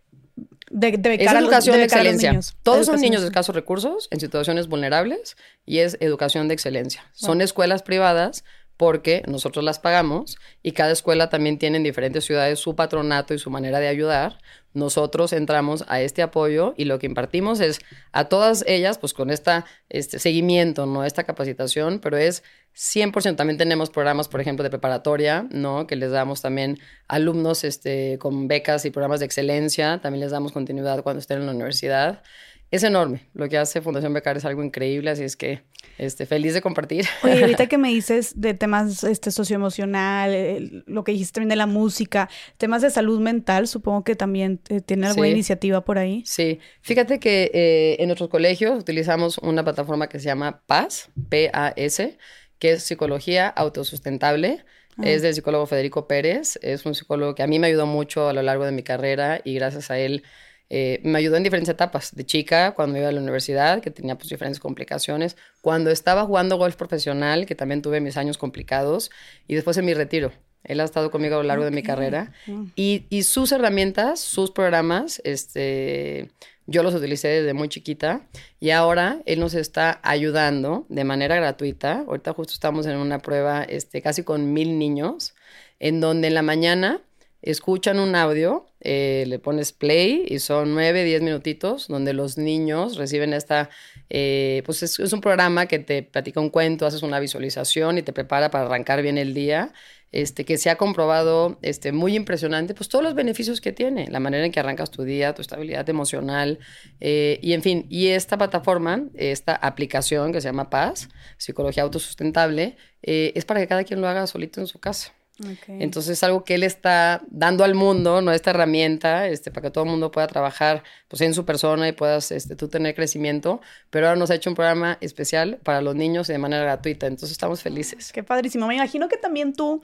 de, 0.69 0.91
de 0.97 1.13
Es 1.13 1.19
becar 1.19 1.37
a 1.37 1.41
los- 1.41 1.49
educación 1.49 1.75
de, 1.75 1.81
a 1.81 1.85
los 1.85 1.93
excelencia. 1.93 2.31
niños. 2.31 2.55
Todos 2.63 2.85
son 2.85 2.99
niños 3.01 3.21
de 3.21 3.25
de- 3.25 3.29
escasos 3.29 3.55
recursos 3.55 4.07
en 4.11 4.19
situaciones 4.19 4.67
vulnerables 4.67 5.35
y 5.65 5.79
es 5.79 5.97
educación 5.99 6.47
de 6.47 6.53
excelencia. 6.53 7.03
Son 7.13 7.41
escuelas 7.41 7.83
privadas 7.83 8.43
porque 8.77 9.23
nosotros 9.27 9.65
las 9.65 9.77
pagamos 9.79 10.37
y 10.63 10.71
cada 10.71 10.91
escuela 10.93 11.29
también 11.29 11.57
tiene 11.59 11.77
en 11.77 11.83
diferentes 11.83 12.23
ciudades 12.23 12.59
su 12.59 12.75
patronato 12.77 13.33
y 13.33 13.39
su 13.39 13.49
manera 13.49 13.79
de 13.79 13.89
ayudar. 13.89 14.37
Nosotros 14.73 15.33
entramos 15.33 15.83
a 15.89 15.99
este 15.99 16.21
apoyo 16.21 16.73
y 16.77 16.85
lo 16.85 16.97
que 16.99 17.07
impartimos 17.07 17.59
es 17.59 17.79
a 18.13 18.25
todas 18.25 18.63
ellas, 18.67 18.97
pues 18.97 19.13
con 19.13 19.31
esta, 19.31 19.65
este 19.89 20.17
seguimiento, 20.19 20.85
¿no? 20.85 21.03
Esta 21.03 21.23
capacitación, 21.25 21.99
pero 21.99 22.15
es 22.17 22.43
100%. 22.79 23.35
También 23.35 23.57
tenemos 23.57 23.89
programas, 23.89 24.29
por 24.29 24.39
ejemplo, 24.39 24.63
de 24.63 24.69
preparatoria, 24.69 25.45
¿no? 25.51 25.85
Que 25.85 25.97
les 25.97 26.11
damos 26.11 26.41
también 26.41 26.79
alumnos 27.09 27.65
este, 27.65 28.17
con 28.19 28.47
becas 28.47 28.85
y 28.85 28.89
programas 28.89 29.19
de 29.19 29.25
excelencia. 29.25 29.99
También 30.01 30.21
les 30.21 30.31
damos 30.31 30.53
continuidad 30.53 31.03
cuando 31.03 31.19
estén 31.19 31.39
en 31.39 31.45
la 31.47 31.51
universidad. 31.51 32.23
Es 32.71 32.83
enorme. 32.83 33.27
Lo 33.33 33.49
que 33.49 33.57
hace 33.57 33.81
Fundación 33.81 34.13
Becar 34.13 34.37
es 34.37 34.45
algo 34.45 34.63
increíble, 34.63 35.09
así 35.09 35.23
es 35.23 35.35
que 35.35 35.63
este, 35.97 36.25
feliz 36.27 36.53
de 36.53 36.61
compartir. 36.61 37.03
Oye, 37.23 37.41
ahorita 37.41 37.65
que 37.67 37.77
me 37.79 37.89
dices 37.89 38.39
de 38.39 38.53
temas 38.53 39.03
este, 39.03 39.31
socioemocional, 39.31 40.31
eh, 40.33 40.83
lo 40.85 41.03
que 41.03 41.11
dijiste 41.11 41.33
también 41.33 41.49
de 41.49 41.55
la 41.57 41.65
música, 41.65 42.29
temas 42.57 42.83
de 42.83 42.91
salud 42.91 43.19
mental, 43.19 43.67
supongo 43.67 44.03
que 44.03 44.15
también 44.15 44.61
eh, 44.69 44.81
tiene 44.81 45.07
alguna 45.07 45.25
Sí. 45.27 45.33
iniciativa 45.33 45.83
por 45.83 45.97
ahí. 45.97 46.23
Sí, 46.27 46.59
fíjate 46.81 47.19
que 47.19 47.49
eh, 47.53 47.97
en 47.99 48.07
nuestros 48.07 48.29
colegios 48.29 48.79
utilizamos 48.79 49.39
una 49.39 49.63
plataforma 49.63 50.07
que 50.07 50.19
se 50.19 50.25
llama 50.25 50.61
PAS, 50.67 51.09
P-A-S, 51.29 52.17
que 52.59 52.73
es 52.73 52.83
psicología 52.83 53.47
autosustentable. 53.47 54.63
Es 55.01 55.21
del 55.21 55.33
psicólogo 55.33 55.65
Federico 55.65 56.07
Pérez. 56.07 56.59
Es 56.61 56.85
un 56.85 56.93
psicólogo 56.93 57.33
que 57.33 57.41
a 57.41 57.47
mí 57.47 57.57
me 57.57 57.67
ayudó 57.67 57.85
mucho 57.85 58.27
a 58.27 58.33
lo 58.33 58.41
largo 58.41 58.65
de 58.65 58.73
mi 58.73 58.83
carrera 58.83 59.39
y 59.45 59.55
gracias 59.55 59.91
a 59.91 59.97
él 59.97 60.23
eh, 60.69 60.99
me 61.03 61.17
ayudó 61.17 61.37
en 61.37 61.43
diferentes 61.43 61.73
etapas. 61.73 62.15
De 62.15 62.25
chica, 62.25 62.73
cuando 62.73 62.99
iba 62.99 63.07
a 63.07 63.11
la 63.11 63.21
universidad, 63.21 63.81
que 63.81 63.91
tenía 63.91 64.17
pues 64.17 64.29
diferentes 64.29 64.59
complicaciones. 64.59 65.37
Cuando 65.61 65.89
estaba 65.89 66.25
jugando 66.25 66.57
golf 66.57 66.75
profesional, 66.75 67.45
que 67.45 67.55
también 67.55 67.81
tuve 67.81 68.01
mis 68.01 68.17
años 68.17 68.37
complicados. 68.37 69.09
Y 69.47 69.55
después 69.55 69.77
en 69.77 69.85
mi 69.85 69.93
retiro. 69.93 70.31
Él 70.63 70.81
ha 70.81 70.83
estado 70.83 71.09
conmigo 71.09 71.35
a 71.35 71.37
lo 71.39 71.43
largo 71.43 71.63
de 71.63 71.71
mi 71.71 71.81
carrera. 71.81 72.33
Mm. 72.45 72.65
Y, 72.75 73.05
y 73.09 73.23
sus 73.23 73.51
herramientas, 73.53 74.19
sus 74.19 74.51
programas, 74.51 75.21
este, 75.23 76.29
yo 76.69 76.83
los 76.83 76.93
utilicé 76.93 77.27
desde 77.27 77.53
muy 77.53 77.67
chiquita 77.67 78.27
y 78.59 78.69
ahora 78.69 79.21
él 79.25 79.39
nos 79.39 79.55
está 79.55 79.99
ayudando 80.03 80.85
de 80.89 81.03
manera 81.03 81.35
gratuita. 81.35 82.05
Ahorita 82.07 82.33
justo 82.33 82.53
estamos 82.53 82.85
en 82.85 82.97
una 82.97 83.19
prueba 83.19 83.63
este, 83.63 84.01
casi 84.01 84.23
con 84.23 84.53
mil 84.53 84.77
niños, 84.77 85.33
en 85.79 85.99
donde 85.99 86.27
en 86.27 86.35
la 86.35 86.43
mañana 86.43 87.01
escuchan 87.41 87.99
un 87.99 88.15
audio, 88.15 88.67
eh, 88.81 89.23
le 89.27 89.39
pones 89.39 89.71
play 89.71 90.25
y 90.27 90.39
son 90.39 90.73
nueve, 90.73 91.03
diez 91.03 91.21
minutitos, 91.21 91.87
donde 91.87 92.13
los 92.13 92.37
niños 92.37 92.97
reciben 92.97 93.33
esta, 93.33 93.69
eh, 94.09 94.63
pues 94.65 94.83
es, 94.83 95.13
un 95.13 95.21
programa 95.21 95.67
que 95.67 95.79
te 95.79 96.03
platica 96.03 96.39
un 96.39 96.49
cuento, 96.49 96.85
haces 96.85 97.03
una 97.03 97.19
visualización 97.19 97.97
y 97.97 98.01
te 98.01 98.13
prepara 98.13 98.49
para 98.49 98.65
arrancar 98.65 99.01
bien 99.01 99.17
el 99.17 99.33
día 99.33 99.73
este, 100.11 100.43
que 100.43 100.57
se 100.57 100.69
ha 100.69 100.75
comprobado 100.75 101.59
este, 101.61 101.91
muy 101.91 102.15
impresionante, 102.15 102.73
pues 102.73 102.89
todos 102.89 103.03
los 103.03 103.13
beneficios 103.13 103.61
que 103.61 103.71
tiene, 103.71 104.07
la 104.09 104.19
manera 104.19 104.45
en 104.45 104.51
que 104.51 104.59
arrancas 104.59 104.89
tu 104.89 105.03
día, 105.03 105.35
tu 105.35 105.41
estabilidad 105.41 105.87
emocional, 105.87 106.59
eh, 106.99 107.39
y 107.43 107.53
en 107.53 107.61
fin, 107.61 107.85
y 107.89 108.07
esta 108.07 108.37
plataforma, 108.37 109.03
esta 109.13 109.55
aplicación 109.55 110.33
que 110.33 110.41
se 110.41 110.47
llama 110.47 110.69
Paz, 110.69 111.09
Psicología 111.37 111.83
Autosustentable, 111.83 112.75
eh, 113.03 113.31
es 113.35 113.45
para 113.45 113.59
que 113.59 113.67
cada 113.67 113.83
quien 113.83 114.01
lo 114.01 114.07
haga 114.07 114.25
solito 114.25 114.59
en 114.59 114.67
su 114.67 114.79
casa. 114.79 115.13
Ok. 115.41 115.69
Entonces 115.69 116.11
es 116.13 116.23
algo 116.23 116.43
que 116.43 116.55
él 116.55 116.63
está 116.63 117.21
dando 117.29 117.63
al 117.63 117.75
mundo, 117.75 118.21
¿no? 118.21 118.31
Esta 118.31 118.49
herramienta, 118.49 119.27
este, 119.27 119.51
para 119.51 119.63
que 119.67 119.71
todo 119.71 119.85
el 119.85 119.89
mundo 119.89 120.11
pueda 120.11 120.27
trabajar 120.27 120.83
pues, 121.07 121.21
en 121.21 121.33
su 121.33 121.45
persona 121.45 121.87
y 121.87 121.93
puedas 121.93 122.31
este, 122.31 122.55
tú 122.55 122.67
tener 122.67 122.93
crecimiento. 122.95 123.61
Pero 123.89 124.07
ahora 124.07 124.19
nos 124.19 124.29
ha 124.31 124.35
hecho 124.35 124.49
un 124.49 124.55
programa 124.55 124.97
especial 125.01 125.59
para 125.63 125.81
los 125.81 125.95
niños 125.95 126.27
de 126.27 126.37
manera 126.37 126.63
gratuita. 126.63 127.07
Entonces 127.07 127.31
estamos 127.31 127.61
felices. 127.61 128.11
Qué 128.11 128.23
padrísimo. 128.23 128.67
Me 128.67 128.75
imagino 128.75 129.07
que 129.07 129.17
también 129.17 129.53
tú, 129.53 129.81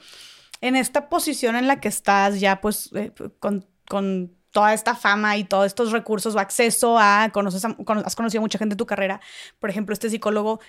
en 0.62 0.76
esta 0.76 1.10
posición 1.10 1.56
en 1.56 1.68
la 1.68 1.80
que 1.80 1.88
estás, 1.88 2.40
ya 2.40 2.60
pues 2.62 2.90
eh, 2.94 3.12
con, 3.40 3.66
con 3.88 4.34
toda 4.52 4.74
esta 4.74 4.96
fama 4.96 5.36
y 5.36 5.44
todos 5.44 5.66
estos 5.66 5.92
recursos 5.92 6.34
o 6.34 6.40
acceso 6.40 6.98
a, 6.98 7.30
conoces 7.34 7.66
a- 7.66 7.76
has 8.06 8.16
conocido 8.16 8.40
a 8.40 8.42
mucha 8.42 8.58
gente 8.58 8.74
en 8.74 8.78
tu 8.78 8.86
carrera, 8.86 9.20
por 9.60 9.70
ejemplo, 9.70 9.92
este 9.92 10.10
psicólogo, 10.10 10.62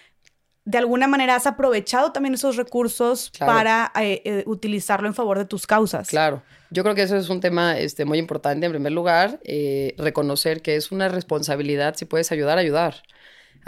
de 0.66 0.78
alguna 0.78 1.06
manera 1.06 1.37
has 1.37 1.46
aprovechado 1.46 2.12
también 2.12 2.35
esos 2.35 2.56
recursos 2.56 3.30
Claro. 3.30 3.52
para 3.52 3.92
eh, 4.02 4.20
eh, 4.25 4.42
utilizarlo 4.46 5.06
en 5.06 5.14
favor 5.14 5.38
de 5.38 5.44
tus 5.44 5.66
causas. 5.66 6.08
Claro, 6.08 6.42
yo 6.70 6.82
creo 6.82 6.94
que 6.96 7.02
eso 7.02 7.16
es 7.16 7.28
un 7.30 7.40
tema 7.40 7.78
este, 7.78 8.04
muy 8.04 8.18
importante. 8.18 8.66
En 8.66 8.73
primer 8.73 8.92
lugar, 8.92 9.38
eh, 9.44 9.94
reconocer 9.96 10.62
que 10.62 10.75
es 10.75 10.90
una 10.90 11.08
responsabilidad, 11.08 11.94
si 11.96 12.04
puedes 12.04 12.32
ayudar, 12.32 12.58
ayudar. 12.58 12.96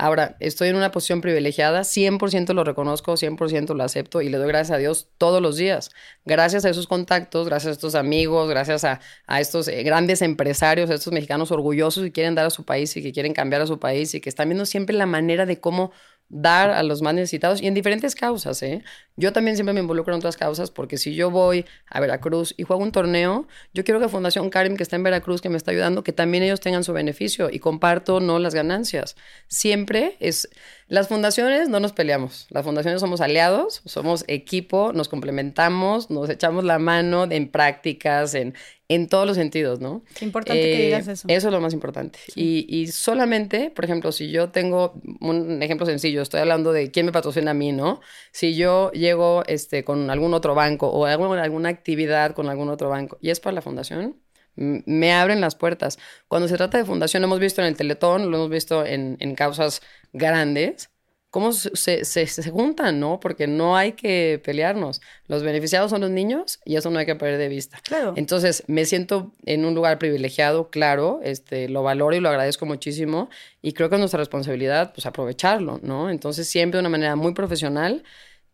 Ahora, 0.01 0.37
estoy 0.39 0.69
en 0.69 0.77
una 0.77 0.93
posición 0.93 1.21
privilegiada, 1.21 1.81
100% 1.83 2.55
lo 2.55 2.63
reconozco, 2.63 3.17
100% 3.17 3.75
lo 3.75 3.83
acepto 3.83 4.23
y 4.23 4.29
le 4.29 4.39
doy 4.39 4.47
gracias 4.47 4.77
a 4.77 4.79
Dios 4.79 5.09
todos 5.19 5.43
los 5.43 5.57
días. 5.57 5.91
Gracias 6.25 6.65
a 6.65 6.69
esos 6.69 6.87
contactos, 6.87 7.49
gracias 7.49 7.71
a 7.71 7.73
estos 7.73 7.95
amigos, 7.97 8.49
gracias 8.49 8.85
a, 8.85 9.01
a 9.27 9.41
estos 9.41 9.67
eh, 9.67 9.83
grandes 9.83 10.23
empresarios, 10.23 10.89
a 10.91 10.95
estos 10.95 11.13
mexicanos 11.13 11.51
orgullosos 11.51 12.05
que 12.05 12.13
quieren 12.13 12.37
dar 12.37 12.47
a 12.47 12.51
su 12.51 12.65
país 12.65 12.97
y 12.97 13.03
que 13.03 13.13
quieren 13.13 13.33
cambiar 13.35 13.63
a 13.63 13.67
su 13.67 13.81
país 13.81 14.15
y 14.15 14.21
que 14.21 14.29
están 14.29 14.49
viendo 14.49 14.67
siempre 14.67 14.95
la 14.95 15.07
manera 15.07 15.47
de 15.47 15.59
cómo 15.59 15.91
dar 16.29 16.71
a 16.71 16.83
los 16.83 17.01
más 17.01 17.15
necesitados 17.15 17.63
y 17.63 17.67
en 17.67 17.75
diferentes 17.75 18.15
causas, 18.15 18.63
¿eh? 18.63 18.83
Yo 19.17 19.33
también 19.33 19.57
siempre 19.57 19.73
me 19.73 19.81
involucro 19.81 20.15
en 20.15 20.19
otras 20.19 20.37
causas 20.37 20.71
porque 20.71 20.97
si 20.97 21.15
yo 21.15 21.31
voy 21.31 21.65
a 21.89 22.01
Veracruz 22.01 22.55
y 22.57 22.63
juego 22.63 22.83
un 22.83 22.93
torneo, 22.93 23.49
yo 23.75 23.83
quiero 23.83 23.99
que 23.99 24.09
Fundación 24.09 24.49
Karim, 24.51 24.77
que 24.77 24.83
está 24.83 24.97
en 24.97 25.03
Veracruz, 25.03 25.41
que 25.41 25.49
me 25.49 25.57
está 25.57 25.71
ayudando, 25.71 26.05
que 26.05 26.13
también 26.13 26.45
ellos 26.45 26.61
tengan 26.61 26.85
su 26.85 26.93
beneficio 26.93 27.49
y 27.51 27.59
comparto, 27.59 28.21
no 28.21 28.39
las 28.39 28.55
ganancias. 28.55 29.17
Siempre 29.49 30.17
es... 30.21 30.49
Las 30.87 31.09
fundaciones 31.09 31.69
no 31.69 31.81
nos 31.81 31.93
peleamos, 31.93 32.47
las 32.49 32.65
fundaciones 32.65 33.01
somos 33.01 33.21
aliados, 33.21 33.83
somos 33.85 34.25
equipo, 34.27 34.93
nos 34.95 35.11
complementamos, 35.11 36.09
nos 36.09 36.31
echamos 36.31 36.65
la 36.65 36.79
mano 36.79 37.27
en 37.29 37.51
prácticas, 37.51 38.35
en, 38.35 38.55
en 38.89 39.07
todos 39.07 39.27
los 39.27 39.37
sentidos, 39.37 39.81
¿no? 39.81 40.03
Qué 40.15 40.25
importante 40.25 40.61
que 40.63 40.83
Eh, 40.83 40.87
digas 40.87 41.09
eso. 41.09 41.29
Eso 41.29 41.49
es 41.49 41.53
lo 41.53 41.61
más 41.61 41.75
importante. 41.75 42.19
Y, 42.35 42.67
y 42.69 42.87
solamente, 42.89 43.71
por 43.71 43.85
ejemplo, 43.85 44.13
si 44.13 44.31
yo 44.31 44.49
tengo 44.51 45.01
un 45.21 45.63
ejemplo 45.63 45.87
sencillo, 45.87 46.23
estoy 46.23 46.41
hablando 46.41 46.73
de 46.73 46.91
quién 46.91 47.05
me 47.05 47.13
patrocina 47.13 47.51
a 47.51 47.55
mí, 47.55 47.73
¿no? 47.73 48.01
Si 48.33 48.57
yo 48.57 48.91
llego 48.93 49.45
este, 49.47 49.85
con 49.85 50.09
algún 50.11 50.33
otro 50.33 50.55
banco 50.55 50.89
o 50.89 51.05
hago 51.05 51.33
alguna 51.35 51.69
actividad 51.69 52.33
con 52.35 52.49
algún 52.49 52.71
otro 52.71 52.89
banco 52.89 53.19
y 53.21 53.29
es 53.31 53.41
para 53.41 53.55
la 53.55 53.63
fundación, 53.63 54.17
me 54.57 55.13
abren 55.13 55.41
las 55.41 55.55
puertas. 55.55 55.99
Cuando 56.27 56.49
se 56.49 56.57
trata 56.57 56.79
de 56.79 56.85
fundación, 56.85 57.21
lo 57.23 57.27
hemos 57.27 57.39
visto 57.41 57.61
en 57.61 57.69
el 57.69 57.77
Teletón, 57.77 58.31
lo 58.31 58.39
hemos 58.39 58.51
visto 58.51 58.85
en, 58.85 59.17
en 59.21 59.35
causas 59.37 59.83
grandes, 60.13 60.91
cómo 61.31 61.53
se, 61.53 62.05
se, 62.05 62.27
se- 62.27 62.51
juntan, 62.51 63.01
¿no? 63.01 63.21
Porque 63.21 63.47
no 63.47 63.77
hay 63.77 63.93
que 63.93 64.41
pelearnos. 64.45 65.01
Los 65.27 65.43
beneficiados 65.43 65.91
son 65.91 66.01
los 66.01 66.11
niños 66.11 66.61
y 66.65 66.77
eso 66.77 66.91
no 66.91 66.99
hay 66.99 67.07
que 67.07 67.17
perder 67.17 67.39
de 67.39 67.49
vista. 67.49 67.79
Claro. 67.83 68.15
Entonces, 68.17 68.65
me 68.67 68.85
siento 68.87 69.33
en 69.45 69.65
un 69.65 69.75
lugar 69.75 69.99
privilegiado, 69.99 70.71
claro, 70.71 71.21
este, 71.23 71.69
lo 71.69 71.83
valoro 71.83 72.17
y 72.17 72.21
lo 72.21 72.29
agradezco 72.31 72.65
muchísimo 72.67 73.29
y 73.61 73.73
creo 73.73 73.89
que 73.91 73.97
es 73.97 74.01
nuestra 74.01 74.19
responsabilidad, 74.19 74.93
pues, 74.95 75.05
aprovecharlo, 75.07 75.81
¿no? 75.83 76.09
Entonces, 76.11 76.49
siempre 76.49 76.79
de 76.79 76.81
una 76.81 76.89
manera 76.89 77.15
muy 77.17 77.35
profesional, 77.35 78.05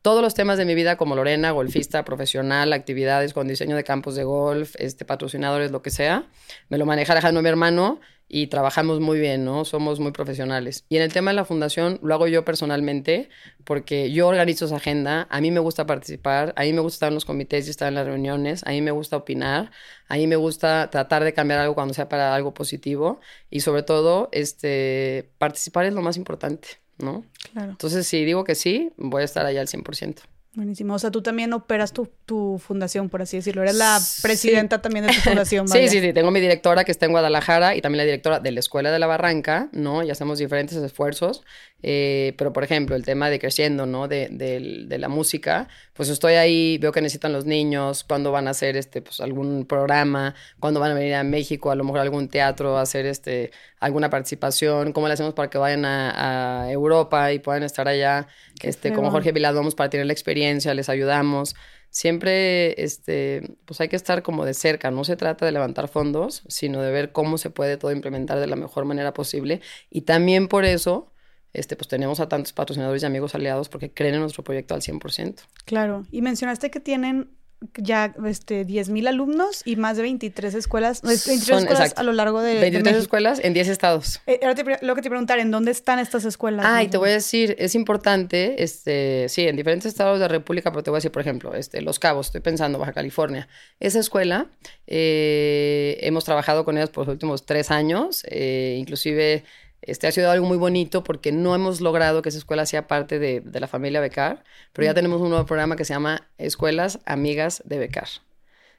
todos 0.03 0.21
los 0.21 0.35
temas 0.35 0.59
de 0.59 0.67
mi 0.67 0.75
vida 0.75 0.97
como 0.97 1.15
Lorena, 1.17 1.53
golfista 1.53 2.05
profesional, 2.05 2.73
actividades 2.75 3.33
con 3.33 3.49
diseño 3.49 3.75
de 3.77 3.85
campos 3.85 4.15
de 4.17 4.25
golf, 4.25 4.75
este, 4.79 5.05
patrocinadores, 5.07 5.71
lo 5.71 5.81
que 5.81 5.91
sea, 5.91 6.27
me 6.69 6.77
lo 6.77 6.85
maneja 6.85 7.13
Alejandro, 7.13 7.41
mi 7.43 7.49
hermano, 7.49 8.01
y 8.29 8.47
trabajamos 8.49 9.01
muy 9.01 9.21
bien, 9.21 9.45
¿no? 9.45 9.65
Somos 9.65 10.01
muy 10.01 10.13
profesionales. 10.13 10.85
Y 10.89 10.97
en 10.97 11.03
el 11.03 11.13
tema 11.13 11.31
de 11.31 11.37
la 11.37 11.45
fundación 11.45 12.01
lo 12.03 12.15
hago 12.15 12.27
yo 12.27 12.45
personalmente 12.45 13.29
porque 13.65 14.11
yo 14.13 14.29
organizo 14.29 14.65
esa 14.65 14.77
agenda, 14.77 15.27
a 15.31 15.41
mí 15.41 15.51
me 15.51 15.61
gusta 15.61 15.87
participar, 15.87 16.53
a 16.57 16.63
mí 16.63 16.73
me 16.73 16.81
gusta 16.81 16.97
estar 16.97 17.09
en 17.09 17.15
los 17.15 17.25
comités 17.25 17.67
y 17.67 17.71
estar 17.71 17.89
en 17.89 17.95
las 17.95 18.07
reuniones, 18.07 18.65
a 18.67 18.71
mí 18.71 18.81
me 18.81 18.91
gusta 18.91 19.17
opinar, 19.17 19.71
a 20.09 20.17
mí 20.17 20.27
me 20.27 20.37
gusta 20.37 20.91
tratar 20.91 21.25
de 21.25 21.33
cambiar 21.33 21.61
algo 21.61 21.75
cuando 21.75 21.95
sea 21.95 22.09
para 22.09 22.35
algo 22.35 22.55
positivo 22.55 23.21
y 23.51 23.61
sobre 23.61 23.83
todo, 23.83 24.29
este, 24.33 25.31
participar 25.39 25.85
es 25.85 25.93
lo 25.95 26.03
más 26.03 26.17
importante, 26.17 26.69
¿no? 26.99 27.25
Claro. 27.53 27.71
Entonces, 27.73 28.07
si 28.07 28.25
digo 28.25 28.45
que 28.45 28.55
sí, 28.55 28.93
voy 28.97 29.23
a 29.23 29.25
estar 29.25 29.47
allá 29.47 29.61
al 29.61 29.69
100%. 29.69 30.23
Buenísimo. 30.55 30.95
O 30.95 30.99
sea, 30.99 31.11
tú 31.11 31.21
también 31.21 31.53
operas 31.53 31.93
tu, 31.93 32.09
tu 32.27 32.61
fundación, 32.65 33.09
por 33.09 33.23
así 33.23 33.37
decirlo. 33.37 33.63
Eres 33.63 33.75
la 33.75 33.99
presidenta 34.23 34.81
también 34.81 35.07
de 35.07 35.13
tu 35.13 35.21
fundación. 35.21 35.67
sí, 35.69 35.89
sí, 35.89 36.01
sí. 36.01 36.13
Tengo 36.13 36.31
mi 36.31 36.41
directora 36.41 36.85
que 36.85 36.93
está 36.93 37.07
en 37.07 37.13
Guadalajara 37.13 37.75
y 37.75 37.81
también 37.81 37.99
la 37.99 38.05
directora 38.05 38.39
de 38.39 38.53
la 38.53 38.61
Escuela 38.61 38.93
de 38.93 39.01
la 39.01 39.07
Barranca, 39.09 39.69
¿no? 39.73 40.05
Y 40.05 40.11
hacemos 40.11 40.39
diferentes 40.39 40.77
esfuerzos. 40.79 41.43
Eh, 41.83 42.33
pero, 42.39 42.53
por 42.55 42.65
ejemplo, 42.65 42.97
el 42.97 43.05
tema 43.05 43.29
de 43.29 43.39
creciendo, 43.39 43.85
¿no? 43.85 44.09
De, 44.09 44.29
de, 44.31 44.87
de, 44.89 44.99
la 44.99 45.09
música, 45.09 45.69
pues 45.93 46.09
estoy 46.09 46.35
ahí, 46.35 46.79
veo 46.79 46.93
que 46.93 47.03
necesitan 47.03 47.33
los 47.35 47.45
niños, 47.45 48.05
cuándo 48.05 48.33
van 48.33 48.49
a 48.49 48.53
hacer 48.53 48.79
este, 48.79 49.03
pues, 49.03 49.21
algún 49.21 49.67
programa, 49.67 50.35
cuándo 50.61 50.81
van 50.81 50.93
a 50.93 50.95
venir 50.95 51.15
a 51.15 51.25
México, 51.25 51.71
a 51.71 51.75
lo 51.75 51.85
mejor 51.85 52.01
algún 52.01 52.29
teatro, 52.29 52.79
a 52.79 52.83
hacer 52.83 53.05
este, 53.05 53.51
alguna 53.81 54.09
participación, 54.09 54.95
cómo 54.95 55.09
le 55.09 55.15
hacemos 55.15 55.35
para 55.35 55.51
que 55.51 55.59
vayan 55.59 55.85
a, 55.85 56.63
a 56.65 56.73
Europa 56.73 57.33
y 57.33 57.39
puedan 57.39 57.63
estar 57.63 57.87
allá, 57.87 58.29
este, 58.63 58.95
como 58.95 59.11
Jorge 59.11 59.33
Vilado, 59.33 59.59
vamos 59.59 59.75
para 59.75 59.91
tener 59.91 60.07
la 60.07 60.15
experiencia, 60.15 60.73
les 60.73 60.89
ayudamos. 60.89 61.55
Siempre, 61.91 62.83
este, 62.83 63.57
pues 63.67 63.81
hay 63.81 63.89
que 63.89 63.95
estar 63.95 64.23
como 64.25 64.45
de 64.45 64.55
cerca. 64.55 64.91
No 64.91 65.05
se 65.05 65.17
trata 65.17 65.47
de 65.47 65.53
levantar 65.53 65.87
fondos, 65.89 66.43
sino 66.49 66.83
de 66.83 66.91
ver 66.91 67.13
cómo 67.13 67.39
se 67.39 67.51
puede 67.51 67.77
todo 67.77 67.93
implementar 67.93 68.41
de 68.41 68.49
la 68.49 68.57
mejor 68.57 68.85
manera 68.85 69.15
posible. 69.15 69.61
Y 69.91 70.01
también 70.01 70.49
por 70.49 70.65
eso, 70.65 71.13
este, 71.55 71.77
pues 71.77 71.89
tenemos 71.89 72.21
a 72.21 72.29
tantos 72.29 72.53
patrocinadores 72.53 73.03
y 73.03 73.07
amigos 73.07 73.35
aliados 73.35 73.69
porque 73.69 73.91
creen 73.91 74.17
en 74.17 74.21
nuestro 74.21 74.45
proyecto 74.45 74.75
al 74.75 74.83
100%. 74.83 75.37
Claro. 75.65 76.05
Y 76.11 76.21
mencionaste 76.21 76.71
que 76.71 76.81
tienen 76.81 77.31
ya 77.77 78.15
este, 78.27 78.67
10.000 78.67 79.09
alumnos 79.09 79.63
y 79.65 79.77
más 79.77 79.97
de 79.97 80.03
23 80.03 80.55
escuelas, 80.55 81.03
23 81.03 81.43
Son, 81.43 81.59
escuelas 81.59 81.81
exacto. 81.81 82.01
a 82.01 82.05
lo 82.05 82.13
largo 82.13 82.43
de 82.43 82.61
23 82.61 82.95
de 82.95 83.01
escuelas 83.01 83.41
en 83.43 83.55
10 83.55 83.69
estados. 83.69 84.21
Eh, 84.27 84.41
ahora 84.43 84.55
te, 84.55 84.65
lo 84.85 84.95
que 84.95 85.03
te 85.03 85.09
preguntar, 85.09 85.39
¿en 85.39 85.51
dónde 85.51 85.71
están 85.71 85.99
estas 85.99 86.25
escuelas? 86.25 86.67
Ah, 86.69 86.83
y 86.83 86.89
te 86.89 86.99
voy 86.99 87.11
a 87.11 87.13
decir, 87.15 87.57
es 87.59 87.75
importante, 87.75 88.63
este, 88.63 89.29
sí, 89.29 89.47
en 89.47 89.57
diferentes 89.57 89.87
estados 89.87 90.19
de 90.19 90.25
la 90.25 90.29
República, 90.29 90.71
pero 90.71 90.83
te 90.83 90.91
voy 90.91 90.97
a 90.97 90.99
decir, 90.99 91.13
por 91.13 91.23
ejemplo, 91.23 91.55
este, 91.55 91.81
Los 91.81 91.99
Cabos, 91.99 92.27
estoy 92.27 92.41
pensando, 92.41 92.79
Baja 92.79 92.93
California. 92.93 93.49
Esa 93.81 93.99
escuela, 93.99 94.47
eh, 94.87 95.99
hemos 96.03 96.25
trabajado 96.25 96.65
con 96.65 96.77
ellas 96.77 96.91
por 96.91 97.07
los 97.07 97.15
últimos 97.15 97.47
tres 97.47 97.71
años, 97.71 98.25
eh, 98.29 98.77
inclusive 98.79 99.45
este 99.87 100.07
ha 100.07 100.13
sido 100.13 100.31
algo 100.31 100.47
muy 100.47 100.57
bonito 100.57 101.05
porque 101.05 101.33
no 101.33 101.55
hemos 101.55 101.81
logrado 101.81 102.23
que 102.23 102.29
esa 102.29 102.39
escuela 102.39 102.67
sea 102.67 102.87
parte 102.87 103.19
de, 103.19 103.41
de 103.41 103.61
la 103.61 103.69
familia 103.69 104.01
Becar, 104.01 104.45
pero 104.73 104.87
ya 104.87 104.95
tenemos 104.95 105.21
un 105.21 105.31
nuevo 105.31 105.47
programa 105.47 105.77
que 105.77 105.85
se 105.85 105.95
llama 105.95 106.29
Escuelas 106.39 107.01
Amigas 107.07 107.63
de 107.65 107.79
Becar. 107.79 108.09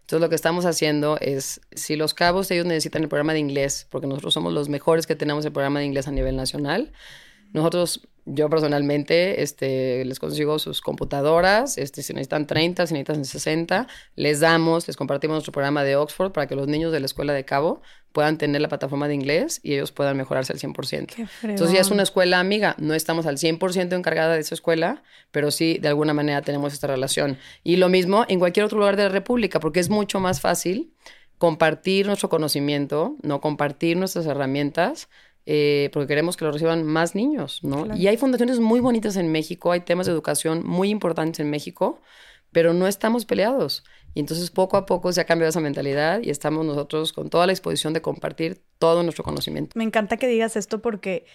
Entonces 0.06 0.22
lo 0.22 0.30
que 0.30 0.36
estamos 0.36 0.66
haciendo 0.66 1.18
es, 1.20 1.62
si 1.72 1.96
los 1.96 2.14
cabos 2.14 2.52
ellos 2.52 2.68
necesitan 2.68 3.02
el 3.02 3.10
programa 3.10 3.34
de 3.34 3.40
inglés, 3.40 3.88
porque 3.90 4.06
nosotros 4.06 4.36
somos 4.36 4.54
los 4.54 4.70
mejores 4.70 5.08
que 5.08 5.16
tenemos 5.16 5.44
el 5.46 5.52
programa 5.52 5.80
de 5.80 5.86
inglés 5.86 6.08
a 6.08 6.12
nivel 6.12 6.36
nacional, 6.36 6.92
nosotros, 7.54 8.08
yo 8.26 8.50
personalmente, 8.50 9.44
este, 9.44 10.04
les 10.04 10.20
consigo 10.20 10.58
sus 10.58 10.82
computadoras, 10.82 11.78
este, 11.78 12.02
si 12.02 12.14
necesitan 12.14 12.48
30, 12.48 12.88
si 12.88 12.94
necesitan 12.94 13.24
60, 13.24 13.88
les 14.16 14.40
damos, 14.40 14.88
les 14.88 14.98
compartimos 14.98 15.36
nuestro 15.36 15.52
programa 15.52 15.84
de 15.84 15.96
Oxford 15.96 16.32
para 16.32 16.48
que 16.48 16.56
los 16.56 16.68
niños 16.68 16.92
de 16.92 17.00
la 17.00 17.06
escuela 17.06 17.34
de 17.34 17.46
Cabo 17.46 17.82
puedan 18.12 18.38
tener 18.38 18.62
la 18.62 18.70
plataforma 18.70 19.08
de 19.08 19.14
inglés 19.14 19.60
y 19.62 19.74
ellos 19.74 19.92
puedan 19.92 20.18
mejorarse 20.18 20.54
al 20.54 20.60
100%. 20.60 21.28
Entonces 21.44 21.76
ya 21.76 21.82
es 21.82 21.92
una 21.92 22.02
escuela 22.02 22.40
amiga, 22.40 22.76
no 22.80 22.94
estamos 22.94 23.26
al 23.28 23.38
100% 23.38 23.94
encargada 23.94 24.34
de 24.34 24.40
esa 24.40 24.56
escuela, 24.56 25.04
pero 25.32 25.52
sí 25.52 25.78
de 25.80 25.90
alguna 25.90 26.14
manera 26.14 26.42
tenemos 26.42 26.74
esta 26.74 26.88
relación. 26.88 27.38
Y 27.64 27.76
lo 27.76 27.90
mismo 27.90 28.26
en 28.28 28.40
cualquier 28.40 28.66
otro 28.66 28.80
lugar 28.80 28.96
de 28.96 29.04
la 29.04 29.10
República, 29.10 29.60
porque 29.60 29.82
es 29.82 29.90
mucho 29.90 30.20
más 30.20 30.42
fácil 30.42 30.94
compartir 31.38 32.08
nuestro 32.08 32.30
conocimiento, 32.30 33.18
no 33.22 33.42
compartir 33.42 33.98
nuestras 33.98 34.26
herramientas 34.26 35.10
eh, 35.46 35.90
porque 35.94 36.08
queremos 36.08 36.38
que 36.38 36.46
lo 36.46 36.52
reciban 36.52 36.84
más 36.84 37.16
niños, 37.16 37.64
¿no? 37.64 37.84
Claro. 37.84 38.00
Y 38.00 38.08
hay 38.08 38.18
fundaciones 38.18 38.60
muy 38.60 38.80
bonitas 38.80 39.16
en 39.16 39.32
México, 39.32 39.72
hay 39.72 39.82
temas 39.82 40.08
de 40.08 40.12
educación 40.12 40.64
muy 40.66 40.90
importantes 40.90 41.40
en 41.40 41.50
México, 41.50 42.02
pero 42.52 42.74
no 42.74 42.88
estamos 42.88 43.26
peleados. 43.26 43.84
Y 44.14 44.22
entonces 44.22 44.50
poco 44.50 44.78
a 44.78 44.86
poco 44.86 45.12
se 45.12 45.22
ha 45.22 45.26
cambiado 45.26 45.50
esa 45.50 45.60
mentalidad 45.60 46.22
y 46.22 46.30
estamos 46.30 46.66
nosotros 46.66 47.12
con 47.12 47.30
toda 47.30 47.46
la 47.46 47.52
disposición 47.52 47.94
de 47.94 48.02
compartir 48.02 48.64
todo 48.80 49.04
nuestro 49.04 49.24
conocimiento. 49.24 49.74
Me 49.76 49.84
encanta 49.84 50.18
que 50.18 50.28
digas 50.28 50.56
esto 50.56 50.82
porque 50.82 51.26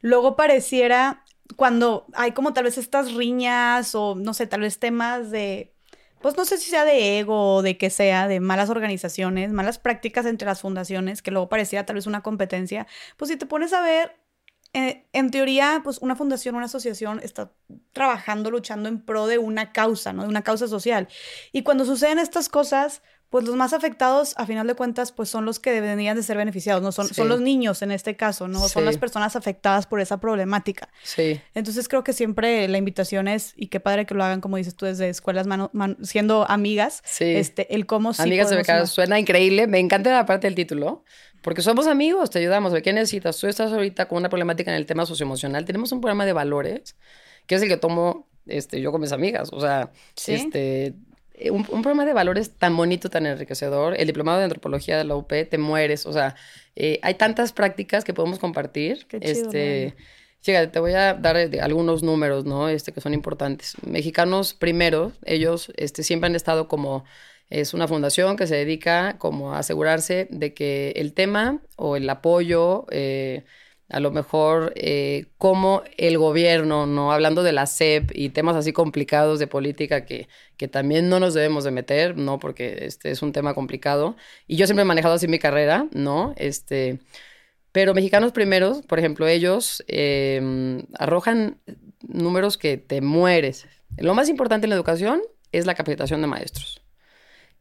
luego 0.00 0.34
pareciera 0.34 1.24
cuando 1.56 2.06
hay 2.14 2.32
como 2.32 2.52
tal 2.52 2.64
vez 2.64 2.76
estas 2.76 3.14
riñas 3.14 3.94
o 3.94 4.14
no 4.14 4.34
sé, 4.34 4.46
tal 4.46 4.60
vez 4.62 4.78
temas 4.78 5.30
de 5.30 5.74
pues 6.20 6.36
no 6.36 6.44
sé 6.44 6.58
si 6.58 6.70
sea 6.70 6.84
de 6.84 7.18
ego 7.18 7.56
o 7.56 7.62
de 7.62 7.76
que 7.78 7.90
sea, 7.90 8.28
de 8.28 8.40
malas 8.40 8.70
organizaciones, 8.70 9.52
malas 9.52 9.78
prácticas 9.78 10.26
entre 10.26 10.46
las 10.46 10.60
fundaciones, 10.60 11.22
que 11.22 11.30
luego 11.30 11.48
pareciera 11.48 11.86
tal 11.86 11.96
vez 11.96 12.06
una 12.06 12.22
competencia, 12.22 12.86
pues 13.16 13.30
si 13.30 13.36
te 13.36 13.46
pones 13.46 13.72
a 13.72 13.80
ver, 13.82 14.16
eh, 14.74 15.06
en 15.12 15.30
teoría, 15.30 15.80
pues 15.82 15.98
una 15.98 16.14
fundación, 16.14 16.54
una 16.54 16.66
asociación 16.66 17.20
está 17.22 17.52
trabajando, 17.92 18.50
luchando 18.50 18.88
en 18.88 19.00
pro 19.00 19.26
de 19.26 19.38
una 19.38 19.72
causa, 19.72 20.12
¿no? 20.12 20.22
De 20.22 20.28
una 20.28 20.42
causa 20.42 20.68
social. 20.68 21.08
Y 21.52 21.62
cuando 21.62 21.84
suceden 21.86 22.18
estas 22.18 22.48
cosas, 22.50 23.02
pues 23.30 23.44
los 23.44 23.56
más 23.56 23.74
afectados, 23.74 24.34
a 24.38 24.46
final 24.46 24.66
de 24.66 24.74
cuentas, 24.74 25.12
pues 25.12 25.28
son 25.28 25.44
los 25.44 25.58
que 25.58 25.70
deberían 25.70 26.16
de 26.16 26.22
ser 26.22 26.38
beneficiados, 26.38 26.82
¿no? 26.82 26.92
Son, 26.92 27.08
sí. 27.08 27.14
son 27.14 27.28
los 27.28 27.40
niños 27.40 27.82
en 27.82 27.90
este 27.90 28.16
caso, 28.16 28.48
¿no? 28.48 28.60
Sí. 28.60 28.70
Son 28.70 28.86
las 28.86 28.96
personas 28.96 29.36
afectadas 29.36 29.86
por 29.86 30.00
esa 30.00 30.18
problemática. 30.18 30.88
Sí. 31.02 31.38
Entonces 31.54 31.88
creo 31.88 32.02
que 32.04 32.14
siempre 32.14 32.66
la 32.68 32.78
invitación 32.78 33.28
es, 33.28 33.52
y 33.54 33.66
qué 33.66 33.80
padre 33.80 34.06
que 34.06 34.14
lo 34.14 34.24
hagan, 34.24 34.40
como 34.40 34.56
dices 34.56 34.74
tú, 34.74 34.86
desde 34.86 35.10
escuelas 35.10 35.46
mano, 35.46 35.68
man, 35.74 35.98
siendo 36.02 36.48
amigas, 36.48 37.02
sí. 37.04 37.24
este, 37.24 37.74
el 37.74 37.84
cómo 37.84 38.14
sí 38.14 38.22
Amigas 38.22 38.48
de 38.48 38.56
becado 38.56 38.86
suena 38.86 39.18
increíble, 39.18 39.66
me 39.66 39.78
encanta 39.78 40.10
la 40.10 40.24
parte 40.24 40.46
del 40.46 40.54
título, 40.54 41.04
porque 41.42 41.60
somos 41.60 41.86
amigos, 41.86 42.30
te 42.30 42.38
ayudamos, 42.38 42.72
¿qué 42.82 42.92
necesitas? 42.94 43.36
Tú 43.38 43.46
estás 43.46 43.72
ahorita 43.72 44.08
con 44.08 44.18
una 44.18 44.30
problemática 44.30 44.70
en 44.70 44.78
el 44.78 44.86
tema 44.86 45.04
socioemocional, 45.04 45.66
tenemos 45.66 45.92
un 45.92 46.00
programa 46.00 46.24
de 46.24 46.32
valores, 46.32 46.96
que 47.46 47.56
es 47.56 47.62
el 47.62 47.68
que 47.68 47.76
tomo 47.76 48.26
este, 48.46 48.80
yo 48.80 48.90
con 48.90 49.02
mis 49.02 49.12
amigas, 49.12 49.50
o 49.52 49.60
sea, 49.60 49.92
¿Sí? 50.14 50.32
este 50.32 50.94
un, 51.50 51.66
un, 51.70 51.82
programa 51.82 52.04
de 52.04 52.12
valores 52.12 52.50
tan 52.50 52.76
bonito, 52.76 53.10
tan 53.10 53.26
enriquecedor. 53.26 53.94
El 53.98 54.06
diplomado 54.06 54.38
de 54.38 54.44
antropología 54.44 54.96
de 54.96 55.04
la 55.04 55.16
UP, 55.16 55.28
te 55.28 55.58
mueres. 55.58 56.06
O 56.06 56.12
sea, 56.12 56.34
eh, 56.76 56.98
hay 57.02 57.14
tantas 57.14 57.52
prácticas 57.52 58.04
que 58.04 58.14
podemos 58.14 58.38
compartir. 58.38 59.06
Qué 59.08 59.20
chido, 59.20 59.46
este, 59.46 59.94
fíjate, 60.40 60.68
te 60.68 60.80
voy 60.80 60.92
a 60.92 61.14
dar 61.14 61.36
eh, 61.36 61.60
algunos 61.60 62.02
números, 62.02 62.44
¿no? 62.44 62.68
Este, 62.68 62.92
que 62.92 63.00
son 63.00 63.14
importantes. 63.14 63.74
Mexicanos 63.86 64.54
primero, 64.54 65.12
ellos 65.24 65.72
este, 65.76 66.02
siempre 66.02 66.26
han 66.28 66.36
estado 66.36 66.68
como 66.68 67.04
es 67.50 67.72
una 67.72 67.88
fundación 67.88 68.36
que 68.36 68.46
se 68.46 68.56
dedica 68.56 69.16
como 69.18 69.54
a 69.54 69.60
asegurarse 69.60 70.28
de 70.30 70.52
que 70.52 70.92
el 70.96 71.14
tema 71.14 71.60
o 71.76 71.96
el 71.96 72.08
apoyo 72.10 72.86
eh, 72.90 73.44
a 73.88 74.00
lo 74.00 74.10
mejor 74.10 74.72
eh, 74.76 75.26
cómo 75.38 75.82
el 75.96 76.18
gobierno, 76.18 76.86
¿no? 76.86 77.12
Hablando 77.12 77.42
de 77.42 77.52
la 77.52 77.66
SEP 77.66 78.10
y 78.14 78.30
temas 78.30 78.56
así 78.56 78.72
complicados 78.72 79.38
de 79.38 79.46
política 79.46 80.04
que, 80.04 80.28
que 80.56 80.68
también 80.68 81.08
no 81.08 81.20
nos 81.20 81.34
debemos 81.34 81.64
de 81.64 81.70
meter, 81.70 82.16
¿no? 82.16 82.38
Porque 82.38 82.78
este 82.82 83.10
es 83.10 83.22
un 83.22 83.32
tema 83.32 83.54
complicado. 83.54 84.16
Y 84.46 84.56
yo 84.56 84.66
siempre 84.66 84.82
he 84.82 84.86
manejado 84.86 85.14
así 85.14 85.26
mi 85.26 85.38
carrera, 85.38 85.86
¿no? 85.92 86.34
Este, 86.36 86.98
pero 87.72 87.94
mexicanos 87.94 88.32
primeros, 88.32 88.82
por 88.82 88.98
ejemplo, 88.98 89.26
ellos 89.26 89.82
eh, 89.88 90.82
arrojan 90.98 91.58
números 92.06 92.58
que 92.58 92.76
te 92.76 93.00
mueres. 93.00 93.66
Lo 93.96 94.14
más 94.14 94.28
importante 94.28 94.66
en 94.66 94.70
la 94.70 94.76
educación 94.76 95.22
es 95.52 95.64
la 95.64 95.74
capacitación 95.74 96.20
de 96.20 96.26
maestros. 96.26 96.82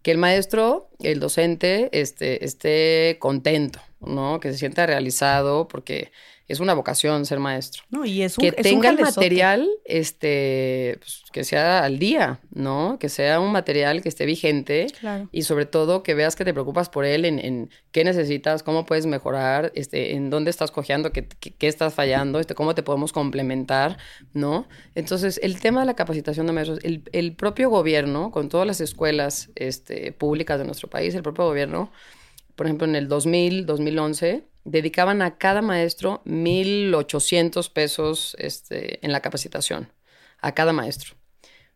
Que 0.08 0.12
el 0.12 0.20
maestro, 0.20 0.89
el 1.02 1.20
docente, 1.20 1.89
este, 1.91 2.46
esté 2.46 3.17
contento, 3.20 3.82
¿no? 4.00 4.39
Que 4.39 4.54
se 4.54 4.58
sienta 4.58 4.86
realizado, 4.86 5.67
porque 5.67 6.13
es 6.48 6.62
una 6.62 6.74
vocación 6.74 7.26
ser 7.26 7.40
maestro. 7.40 7.84
No, 7.90 8.06
y 8.06 8.22
es 8.22 8.38
un, 8.38 8.42
que 8.42 8.48
es 8.56 8.64
tenga 8.64 8.90
un 8.92 8.98
el 8.98 9.04
material, 9.04 9.70
este, 9.84 10.98
pues, 11.00 11.24
que 11.32 11.44
sea 11.44 11.84
al 11.84 12.00
día, 12.00 12.40
¿no? 12.52 12.98
Que 13.00 13.10
sea 13.10 13.42
un 13.42 13.52
material 13.52 14.02
que 14.02 14.08
esté 14.08 14.26
vigente 14.26 14.88
claro. 15.00 15.28
y 15.34 15.42
sobre 15.42 15.66
todo 15.66 16.04
que 16.04 16.14
veas 16.14 16.38
que 16.38 16.46
te 16.46 16.54
preocupas 16.54 16.88
por 16.90 17.04
él, 17.04 17.26
en, 17.26 17.40
en 17.40 17.70
qué 17.92 18.06
necesitas, 18.06 18.64
cómo 18.64 18.86
puedes 18.86 19.06
mejorar, 19.06 19.74
este, 19.76 20.16
en 20.16 20.30
dónde 20.30 20.50
estás 20.50 20.72
cojeando, 20.72 21.12
qué, 21.12 21.28
qué, 21.28 21.52
qué, 21.54 21.68
estás 21.68 21.94
fallando, 21.94 22.40
este, 22.40 22.56
cómo 22.56 22.74
te 22.76 22.84
podemos 22.84 23.12
complementar, 23.12 23.98
¿no? 24.34 24.70
Entonces, 24.96 25.42
el 25.44 25.60
tema 25.60 25.82
de 25.82 25.88
la 25.88 25.96
capacitación 25.96 26.48
de 26.48 26.54
maestros, 26.54 26.80
el, 26.84 27.04
el 27.12 27.36
propio 27.36 27.70
gobierno, 27.70 28.32
con 28.32 28.48
todas 28.48 28.66
las 28.66 28.80
escuelas 28.80 29.50
este, 29.56 30.14
públicas 30.14 30.60
de 30.60 30.66
nuestro 30.66 30.90
país, 30.90 31.14
el 31.14 31.24
propio 31.24 31.46
gobierno, 31.46 31.92
por 32.56 32.66
ejemplo, 32.66 32.88
en 32.88 32.96
el 32.96 33.08
2000, 33.08 33.66
2011, 33.66 34.44
dedicaban 34.67 35.21
a 35.21 35.38
cada 35.38 35.62
maestro 35.62 36.21
1.800 36.25 37.69
pesos 37.71 38.36
este, 38.38 39.03
en 39.06 39.12
la 39.12 39.21
capacitación, 39.21 39.91
a 40.41 40.53
cada 40.53 40.73
maestro. 40.73 41.15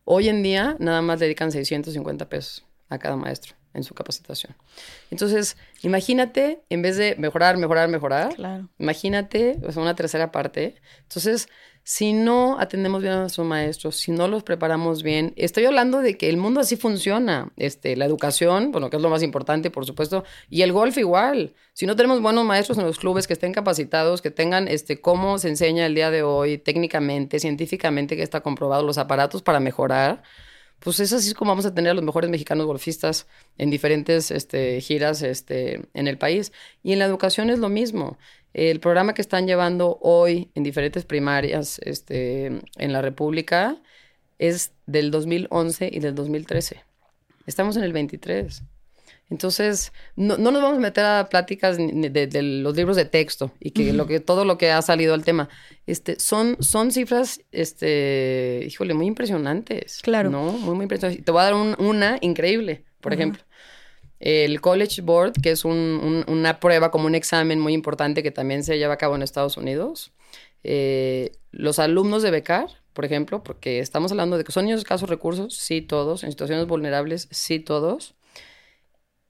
Hoy 0.03 0.29
en 0.29 0.43
día 0.43 0.75
nada 0.79 1.01
más 1.01 1.19
dedican 1.19 1.51
650 1.51 2.27
pesos 2.29 2.65
a 2.89 2.99
cada 2.99 3.15
maestro. 3.15 3.55
en 3.73 3.85
su 3.85 3.93
capacitación. 3.93 4.53
Entonces, 5.11 5.55
imagínate, 5.81 6.61
en 6.69 6.81
vez 6.81 6.97
de 6.97 7.15
mejorar, 7.15 7.55
mejorar, 7.55 7.87
mejorar, 7.87 8.35
Claro. 8.35 8.67
imagínate 8.77 9.57
sea, 9.71 9.81
una 9.81 9.95
tercera 9.95 10.29
parte. 10.29 10.75
Entonces, 11.03 11.47
si 11.83 12.13
no 12.13 12.59
atendemos 12.59 13.01
bien 13.01 13.13
a 13.13 13.19
nuestros 13.21 13.45
maestros, 13.47 13.95
si 13.95 14.11
no 14.11 14.27
los 14.27 14.43
preparamos 14.43 15.01
bien, 15.01 15.33
estoy 15.35 15.65
hablando 15.65 15.99
de 16.01 16.17
que 16.17 16.29
el 16.29 16.37
mundo 16.37 16.59
así 16.59 16.75
funciona. 16.75 17.51
Este, 17.57 17.95
la 17.95 18.05
educación, 18.05 18.71
bueno, 18.71 18.89
que 18.89 18.97
es 18.97 19.01
lo 19.01 19.09
más 19.09 19.23
importante, 19.23 19.71
por 19.71 19.85
supuesto, 19.85 20.23
y 20.49 20.61
el 20.61 20.71
golf 20.71 20.97
igual. 20.97 21.53
Si 21.73 21.85
no 21.85 21.95
tenemos 21.95 22.21
buenos 22.21 22.45
maestros 22.45 22.77
en 22.77 22.85
los 22.85 22.99
clubes 22.99 23.27
que 23.27 23.33
estén 23.33 23.53
capacitados, 23.53 24.21
que 24.21 24.31
tengan 24.31 24.67
este, 24.67 25.01
cómo 25.01 25.39
se 25.39 25.49
enseña 25.49 25.85
el 25.85 25.95
día 25.95 26.11
de 26.11 26.23
hoy, 26.23 26.57
técnicamente, 26.57 27.39
científicamente, 27.39 28.15
que 28.15 28.23
está 28.23 28.41
comprobado, 28.41 28.83
los 28.83 28.97
aparatos 28.97 29.41
para 29.41 29.59
mejorar, 29.59 30.21
pues 30.81 30.99
es 30.99 31.13
así 31.13 31.33
como 31.35 31.51
vamos 31.51 31.65
a 31.67 31.73
tener 31.75 31.91
a 31.91 31.93
los 31.93 32.03
mejores 32.03 32.29
mexicanos 32.31 32.65
golfistas 32.65 33.27
en 33.59 33.69
diferentes 33.69 34.31
este, 34.31 34.81
giras 34.81 35.21
este, 35.21 35.87
en 35.93 36.07
el 36.07 36.17
país. 36.17 36.51
Y 36.81 36.93
en 36.93 36.99
la 36.99 37.05
educación 37.05 37.51
es 37.51 37.59
lo 37.59 37.69
mismo. 37.69 38.17
El 38.53 38.79
programa 38.79 39.13
que 39.13 39.21
están 39.21 39.47
llevando 39.47 39.97
hoy 40.01 40.51
en 40.55 40.63
diferentes 40.63 41.05
primarias 41.05 41.79
este, 41.83 42.47
en 42.47 42.93
la 42.93 43.01
República 43.01 43.81
es 44.39 44.71
del 44.85 45.11
2011 45.11 45.89
y 45.91 45.99
del 45.99 46.15
2013. 46.15 46.83
Estamos 47.47 47.77
en 47.77 47.83
el 47.83 47.93
23. 47.93 48.63
Entonces, 49.29 49.93
no, 50.17 50.37
no 50.37 50.51
nos 50.51 50.61
vamos 50.61 50.77
a 50.79 50.81
meter 50.81 51.05
a 51.05 51.29
pláticas 51.29 51.77
de, 51.77 52.27
de 52.27 52.41
los 52.41 52.75
libros 52.75 52.97
de 52.97 53.05
texto 53.05 53.53
y 53.61 53.71
que, 53.71 53.93
lo 53.93 54.05
que 54.05 54.19
todo 54.19 54.43
lo 54.43 54.57
que 54.57 54.71
ha 54.71 54.81
salido 54.81 55.13
al 55.13 55.23
tema. 55.23 55.47
Este, 55.87 56.19
son, 56.19 56.57
son 56.59 56.91
cifras, 56.91 57.39
este, 57.53 58.65
híjole, 58.67 58.93
muy 58.93 59.05
impresionantes. 59.05 59.99
Claro. 60.01 60.29
¿no? 60.29 60.51
Muy, 60.51 60.75
muy 60.75 60.83
impresionantes. 60.83 61.23
Te 61.23 61.31
voy 61.31 61.39
a 61.41 61.45
dar 61.45 61.53
un- 61.53 61.75
una 61.79 62.17
increíble, 62.19 62.83
por 62.99 63.13
ejemplo. 63.13 63.41
El 64.21 64.61
College 64.61 65.01
Board, 65.01 65.33
que 65.41 65.51
es 65.51 65.65
un- 65.65 65.73
un- 66.27 66.33
una 66.33 66.59
prueba 66.59 66.91
como 66.91 67.07
un 67.07 67.15
examen 67.15 67.59
muy 67.59 67.73
importante 67.73 68.21
que 68.23 68.31
también 68.31 68.63
se 68.63 68.77
lleva 68.77 68.93
a 68.93 68.97
cabo 68.97 69.15
en 69.15 69.23
Estados 69.23 69.57
Unidos. 69.57 70.11
eh, 70.63 71.31
los 71.51 71.79
alumnos 71.79 72.21
de 72.21 72.29
becar, 72.29 72.67
por 72.93 73.03
ejemplo, 73.03 73.41
porque 73.43 73.79
estamos 73.79 74.11
hablando 74.11 74.37
de 74.37 74.43
que 74.43 74.51
son 74.51 74.65
niños 74.65 74.77
de 74.79 74.83
escasos 74.83 75.09
recursos, 75.09 75.55
sí 75.55 75.81
todos, 75.81 76.23
en 76.23 76.29
situaciones 76.29 76.67
vulnerables, 76.67 77.27
sí 77.31 77.59
todos, 77.59 78.13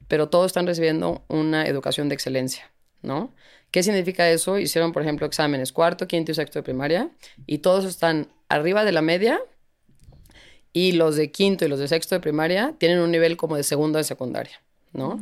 pero 0.09 0.27
todos 0.27 0.47
están 0.47 0.67
recibiendo 0.67 1.23
una 1.29 1.65
educación 1.67 2.09
de 2.09 2.15
excelencia, 2.15 2.69
¿no? 3.01 3.33
¿Qué 3.71 3.81
significa 3.81 4.29
eso? 4.29 4.59
Hicieron, 4.59 4.91
por 4.91 5.03
ejemplo, 5.03 5.25
exámenes 5.25 5.71
cuarto, 5.71 6.05
quinto 6.05 6.33
y 6.33 6.35
sexto 6.35 6.59
de 6.59 6.63
primaria 6.63 7.09
y 7.47 7.59
todos 7.59 7.85
están 7.85 8.27
arriba 8.49 8.83
de 8.83 8.91
la 8.91 9.01
media 9.01 9.39
y 10.73 10.93
los 10.93 11.15
de 11.15 11.31
quinto 11.31 11.63
y 11.63 11.69
los 11.69 11.79
de 11.79 11.87
sexto 11.87 12.15
de 12.15 12.19
primaria 12.19 12.75
tienen 12.77 12.99
un 12.99 13.11
nivel 13.11 13.37
como 13.37 13.55
de 13.55 13.63
segundo 13.63 13.97
de 13.97 14.03
secundaria, 14.03 14.61
¿no? 14.93 15.19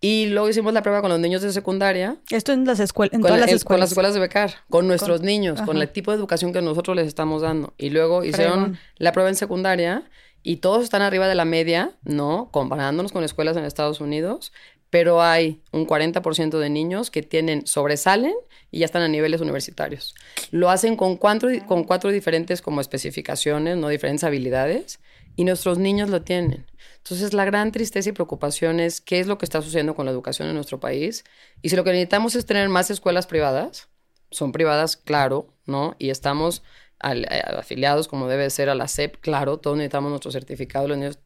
Y 0.00 0.26
luego 0.26 0.48
hicimos 0.48 0.72
la 0.74 0.82
prueba 0.82 1.00
con 1.00 1.10
los 1.10 1.18
niños 1.20 1.42
de 1.42 1.52
secundaria, 1.52 2.16
Esto 2.30 2.52
en 2.52 2.64
las 2.66 2.80
escuelas, 2.80 3.14
en 3.14 3.20
con, 3.20 3.28
todas 3.28 3.40
la- 3.40 3.46
las 3.46 3.54
escuelas. 3.54 3.66
con 3.76 3.80
las 3.80 3.90
escuelas 3.90 4.14
de 4.14 4.20
becar, 4.20 4.54
con 4.68 4.86
nuestros 4.86 5.20
niños, 5.22 5.60
con 5.62 5.76
el 5.78 5.88
tipo 5.88 6.10
de 6.10 6.16
educación 6.18 6.52
que 6.52 6.60
nosotros 6.62 6.96
les 6.96 7.06
estamos 7.06 7.42
dando. 7.42 7.72
Y 7.78 7.90
luego 7.90 8.24
hicieron 8.24 8.78
la 8.96 9.12
prueba 9.12 9.30
en 9.30 9.36
secundaria 9.36 10.02
y 10.42 10.56
todos 10.56 10.84
están 10.84 11.00
arriba 11.02 11.26
de 11.28 11.34
la 11.34 11.44
media, 11.46 11.92
¿no? 12.04 12.48
Comparándonos 12.50 13.12
con 13.12 13.24
escuelas 13.24 13.56
en 13.56 13.64
Estados 13.64 14.00
Unidos, 14.00 14.52
pero 14.90 15.22
hay 15.22 15.60
un 15.72 15.86
40% 15.86 16.58
de 16.58 16.70
niños 16.70 17.10
que 17.10 17.22
tienen, 17.22 17.66
sobresalen 17.66 18.34
y 18.70 18.80
ya 18.80 18.84
están 18.84 19.02
a 19.02 19.08
niveles 19.08 19.40
universitarios. 19.40 20.14
Lo 20.50 20.70
hacen 20.70 20.96
con 20.96 21.16
cuatro, 21.16 21.48
con 21.66 21.84
cuatro 21.84 22.10
diferentes 22.10 22.60
como 22.62 22.80
especificaciones, 22.80 23.76
¿no? 23.76 23.88
Diferentes 23.88 24.22
habilidades 24.24 25.00
y 25.36 25.44
nuestros 25.44 25.78
niños 25.78 26.10
lo 26.10 26.22
tienen. 26.22 26.66
Entonces, 26.98 27.34
la 27.34 27.44
gran 27.44 27.72
tristeza 27.72 28.08
y 28.08 28.12
preocupación 28.12 28.80
es 28.80 29.00
qué 29.00 29.20
es 29.20 29.26
lo 29.26 29.38
que 29.38 29.44
está 29.44 29.60
sucediendo 29.62 29.94
con 29.94 30.06
la 30.06 30.12
educación 30.12 30.48
en 30.48 30.54
nuestro 30.54 30.80
país. 30.80 31.24
Y 31.62 31.68
si 31.68 31.76
lo 31.76 31.84
que 31.84 31.90
necesitamos 31.90 32.34
es 32.34 32.46
tener 32.46 32.68
más 32.68 32.90
escuelas 32.90 33.26
privadas, 33.26 33.88
son 34.30 34.52
privadas, 34.52 34.96
claro, 34.96 35.48
¿no? 35.66 35.96
Y 35.98 36.10
estamos 36.10 36.62
al- 36.98 37.24
eh, 37.24 37.42
afiliados 37.58 38.08
como 38.08 38.28
debe 38.28 38.48
ser 38.50 38.68
a 38.70 38.74
la 38.74 38.84
SEP, 38.88 39.16
claro, 39.20 39.58
todos 39.58 39.76
necesitamos 39.76 40.10
nuestro 40.10 40.30
certificado, 40.30 40.88
los 40.88 40.96
niños 40.98 41.18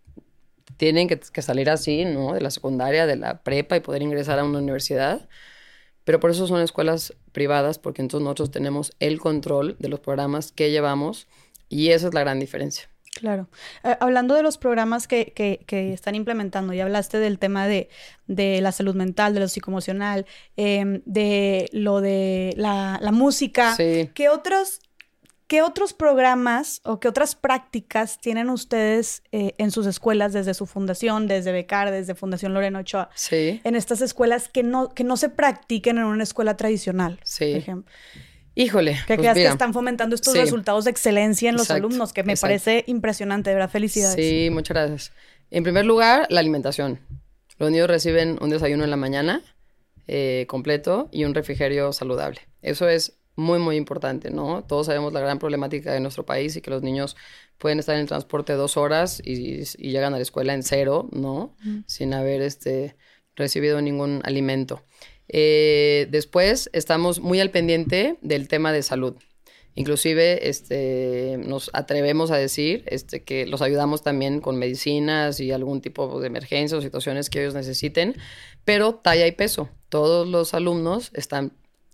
tienen 0.76 1.08
que, 1.08 1.18
que 1.18 1.42
salir 1.42 1.70
así, 1.70 2.04
¿no? 2.04 2.34
De 2.34 2.40
la 2.40 2.50
secundaria, 2.50 3.06
de 3.06 3.16
la 3.16 3.42
prepa 3.42 3.76
y 3.76 3.80
poder 3.80 4.02
ingresar 4.02 4.38
a 4.38 4.44
una 4.44 4.58
universidad. 4.58 5.28
Pero 6.04 6.20
por 6.20 6.30
eso 6.30 6.46
son 6.46 6.60
escuelas 6.62 7.14
privadas, 7.32 7.78
porque 7.78 8.02
entonces 8.02 8.24
nosotros 8.24 8.50
tenemos 8.50 8.92
el 9.00 9.20
control 9.20 9.76
de 9.78 9.88
los 9.88 10.00
programas 10.00 10.52
que 10.52 10.70
llevamos 10.70 11.26
y 11.68 11.90
esa 11.90 12.08
es 12.08 12.14
la 12.14 12.20
gran 12.20 12.40
diferencia. 12.40 12.88
Claro. 13.14 13.48
Eh, 13.84 13.96
hablando 14.00 14.34
de 14.34 14.42
los 14.42 14.58
programas 14.58 15.08
que, 15.08 15.32
que, 15.34 15.64
que 15.66 15.92
están 15.92 16.14
implementando, 16.14 16.72
ya 16.72 16.84
hablaste 16.84 17.18
del 17.18 17.38
tema 17.38 17.66
de, 17.66 17.88
de 18.26 18.60
la 18.60 18.70
salud 18.72 18.94
mental, 18.94 19.34
de 19.34 19.40
lo 19.40 19.48
psicoemocional, 19.48 20.26
em, 20.56 21.02
de 21.04 21.68
lo 21.72 22.00
de 22.00 22.54
la, 22.56 22.98
la 23.02 23.10
música. 23.12 23.74
Sí. 23.74 24.10
¿Qué 24.14 24.28
otros, 24.28 24.80
¿Qué 25.48 25.62
otros 25.62 25.94
programas 25.94 26.82
o 26.84 27.00
qué 27.00 27.08
otras 27.08 27.34
prácticas 27.34 28.18
tienen 28.20 28.50
ustedes 28.50 29.22
eh, 29.32 29.54
en 29.56 29.70
sus 29.70 29.86
escuelas 29.86 30.34
desde 30.34 30.52
su 30.52 30.66
fundación, 30.66 31.26
desde 31.26 31.52
Becar, 31.52 31.90
desde 31.90 32.14
Fundación 32.14 32.52
Lorena 32.52 32.80
Ochoa? 32.80 33.08
Sí. 33.14 33.60
En 33.64 33.74
estas 33.74 34.02
escuelas 34.02 34.50
que 34.50 34.62
no, 34.62 34.90
que 34.90 35.04
no 35.04 35.16
se 35.16 35.30
practiquen 35.30 35.96
en 35.96 36.04
una 36.04 36.22
escuela 36.22 36.56
tradicional, 36.58 37.18
Sí. 37.24 37.46
por 37.52 37.58
ejemplo. 37.62 37.92
Híjole. 38.62 38.92
Que 39.06 39.14
pues 39.14 39.18
creas 39.20 39.34
que 39.36 39.46
están 39.46 39.72
fomentando 39.72 40.14
estos 40.16 40.32
Sí. 40.32 40.40
resultados 40.40 40.84
de 40.84 40.90
excelencia 40.90 41.48
en 41.48 41.54
los 41.54 41.62
Exacto, 41.66 41.86
alumnos, 41.86 42.12
que 42.12 42.24
me 42.24 42.32
exacto. 42.32 42.48
parece 42.48 42.84
impresionante, 42.88 43.50
de 43.50 43.54
verdad, 43.54 43.70
felicidades. 43.70 44.16
Sí, 44.16 44.50
muchas 44.50 44.74
gracias. 44.74 45.12
En 45.50 45.62
primer 45.62 45.84
lugar, 45.86 46.26
la 46.28 46.40
alimentación. 46.40 46.98
Los 47.58 47.70
niños 47.70 47.86
reciben 47.88 48.36
un 48.40 48.50
desayuno 48.50 48.82
en 48.84 48.90
la 48.90 48.96
mañana 48.96 49.42
eh, 50.08 50.46
completo 50.48 51.08
y 51.12 51.24
un 51.24 51.34
refrigerio 51.34 51.92
saludable. 51.92 52.40
Eso 52.62 52.88
es 52.88 53.18
muy, 53.36 53.58
muy 53.60 53.76
importante, 53.76 54.30
¿no? 54.32 54.64
Todos 54.64 54.86
sabemos 54.86 55.12
la 55.12 55.20
gran 55.20 55.38
problemática 55.38 55.92
de 55.92 56.00
nuestro 56.00 56.26
país 56.26 56.56
y 56.56 56.60
que 56.60 56.70
los 56.70 56.82
niños 56.82 57.14
pueden 57.58 57.78
estar 57.78 57.94
en 57.94 58.00
el 58.00 58.08
transporte 58.08 58.54
dos 58.54 58.76
horas 58.76 59.20
y, 59.24 59.60
y 59.78 59.90
llegan 59.92 60.14
a 60.14 60.16
la 60.16 60.22
escuela 60.22 60.54
en 60.54 60.62
cero, 60.64 61.08
¿no? 61.12 61.54
Sin 61.86 62.12
haber 62.14 62.42
este, 62.42 62.96
recibido 63.36 63.80
ningún 63.80 64.20
alimento. 64.24 64.82
Eh, 65.28 66.08
después, 66.10 66.70
estamos 66.72 67.20
muy 67.20 67.40
al 67.40 67.50
pendiente 67.50 68.18
del 68.22 68.48
tema 68.48 68.72
de 68.72 68.82
salud. 68.82 69.16
Inclusive 69.74 70.48
este, 70.48 71.36
nos 71.38 71.70
atrevemos 71.72 72.32
a 72.32 72.36
decir 72.36 72.82
este, 72.86 73.22
que 73.22 73.46
los 73.46 73.62
ayudamos 73.62 74.02
también 74.02 74.40
con 74.40 74.58
medicinas 74.58 75.38
y 75.38 75.52
algún 75.52 75.80
tipo 75.80 76.20
de 76.20 76.26
emergencia 76.26 76.76
o 76.76 76.80
situaciones 76.80 77.30
que 77.30 77.40
ellos 77.40 77.54
necesiten, 77.54 78.16
pero 78.64 78.96
talla 78.96 79.26
y 79.28 79.32
peso. 79.32 79.68
Todos 79.88 80.26
los 80.26 80.52
alumnos 80.52 81.10
están 81.14 81.52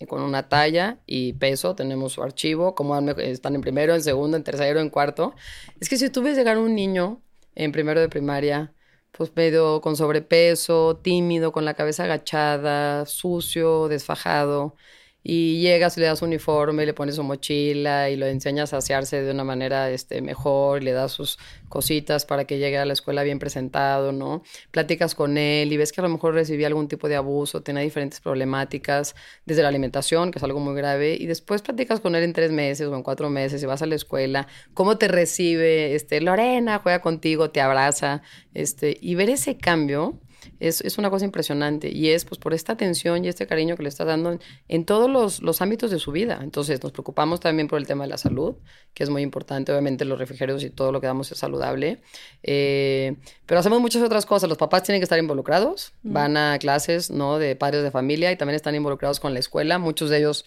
con 0.09 0.23
una 0.23 0.49
talla 0.49 0.99
y 1.07 1.35
peso, 1.35 1.75
tenemos 1.75 2.13
su 2.13 2.23
archivo, 2.23 2.75
cómo 2.75 2.99
están 3.19 3.55
en 3.55 3.61
primero, 3.61 3.95
en 3.95 4.03
segundo, 4.03 4.37
en 4.37 4.45
tercero, 4.45 4.81
en 4.81 4.91
cuarto. 4.91 5.35
Es 5.81 5.89
que 5.89 5.97
si 5.97 6.11
tú 6.11 6.23
ves 6.23 6.37
llegar 6.37 6.59
un 6.59 6.75
niño 6.75 7.21
en 7.55 7.73
primero 7.73 8.01
de 8.01 8.09
primaria, 8.09 8.74
pues 9.17 9.35
medio 9.37 9.81
con 9.81 9.97
sobrepeso, 9.97 10.97
tímido, 11.03 11.53
con 11.53 11.65
la 11.65 11.75
cabeza 11.75 12.05
agachada, 12.05 13.07
sucio, 13.07 13.89
desfajado, 13.89 14.77
y 15.27 15.61
llegas 15.61 15.97
y 15.97 16.01
le 16.01 16.07
das 16.07 16.21
uniforme, 16.21 16.85
le 16.85 16.93
pones 16.93 17.17
su 17.17 17.23
mochila 17.23 18.11
y 18.11 18.17
lo 18.17 18.27
enseñas 18.27 18.75
a 18.75 18.77
asearse 18.77 19.23
de 19.23 19.31
una 19.33 19.43
manera 19.43 19.91
este, 19.91 20.21
mejor, 20.21 20.83
le 20.83 20.93
das 20.93 21.13
sus 21.13 21.39
cositas 21.71 22.27
para 22.27 22.45
que 22.45 22.59
llegue 22.59 22.77
a 22.77 22.85
la 22.85 22.93
escuela 22.93 23.23
bien 23.23 23.39
presentado, 23.39 24.13
¿no? 24.13 24.43
Platicas 24.71 25.15
con 25.15 25.39
él 25.39 25.73
y 25.73 25.79
ves 25.79 25.93
que 25.93 26.03
a 26.03 26.05
lo 26.05 26.11
mejor 26.11 26.35
recibía 26.35 26.67
algún 26.67 26.89
tipo 26.89 27.09
de 27.09 27.17
abuso, 27.17 27.63
tenía 27.63 27.83
diferentes 27.83 28.21
problemáticas, 28.21 29.17
desde 29.47 29.63
la 29.63 29.69
alimentación, 29.69 30.31
que 30.31 30.39
es 30.39 30.45
algo 30.45 30.61
muy 30.61 30.75
grave, 30.75 31.17
y 31.19 31.25
después 31.25 31.63
platicas 31.63 32.01
con 32.01 32.15
él 32.15 32.23
en 32.23 32.35
tres 32.35 32.53
meses 32.53 32.87
o 32.89 32.95
en 32.95 33.03
cuatro 33.03 33.31
meses 33.31 33.63
y 33.63 33.67
vas 33.67 33.81
a 33.81 33.87
la 33.87 33.95
escuela, 33.95 34.47
cómo 34.75 34.99
te 34.99 35.09
recibe, 35.09 35.95
este, 35.95 36.21
Lorena 36.21 36.81
juega 36.83 37.01
contigo, 37.01 37.51
te 37.51 37.63
abraza, 37.63 38.21
este, 38.53 38.99
y 39.01 39.15
ver 39.15 39.31
ese 39.31 39.57
cambio 39.57 40.21
es, 40.61 40.81
es 40.81 40.99
una 40.99 41.11
cosa 41.11 41.25
impresionante 41.25 41.91
y 41.91 42.11
es 42.11 42.25
pues 42.25 42.39
por 42.39 42.55
esta 42.55 42.73
atención 42.73 43.25
y 43.25 43.29
este 43.29 43.47
cariño 43.47 43.77
que 43.77 43.83
le 43.83 43.89
estás 43.89 44.07
dando 44.07 44.33
en, 44.33 44.41
en 44.69 44.85
todos 44.85 45.11
los, 45.11 45.43
los 45.43 45.61
ámbitos 45.63 45.91
de 45.91 45.99
su 45.99 46.13
vida. 46.13 46.41
Entonces 46.43 46.83
nos 46.83 46.93
preocupamos 46.93 47.41
también 47.41 47.69
por 47.69 47.79
el 47.79 47.87
tema 47.87 48.05
de 48.05 48.11
la 48.11 48.19
salud, 48.19 48.57
que 48.95 49.03
es 49.03 49.11
muy 49.11 49.23
importante. 49.23 49.73
Obviamente 49.73 50.05
los 50.05 50.19
refrigerios 50.19 50.65
y 50.65 50.71
todo 50.71 50.93
lo 50.93 51.01
que 51.01 51.07
damos 51.07 51.31
es 51.33 51.39
saludable. 51.39 52.01
Eh, 52.43 53.17
pero 53.47 53.61
hacemos 53.61 53.81
muchas 53.81 54.03
otras 54.03 54.27
cosas. 54.27 54.49
Los 54.49 54.59
papás 54.59 54.83
tienen 54.83 55.01
que 55.01 55.05
estar 55.05 55.19
involucrados, 55.19 55.93
van 56.03 56.37
a 56.37 56.59
clases 56.59 57.11
¿no? 57.11 57.39
de 57.39 57.57
padres 57.57 57.83
de 57.83 57.91
familia 57.91 58.33
y 58.33 58.37
también 58.37 58.57
están 58.57 58.75
involucrados 58.75 59.21
con 59.21 59.35
la 59.35 59.41
escuela. 59.41 59.79
Muchos 59.79 60.11
de 60.11 60.19
ellos 60.19 60.45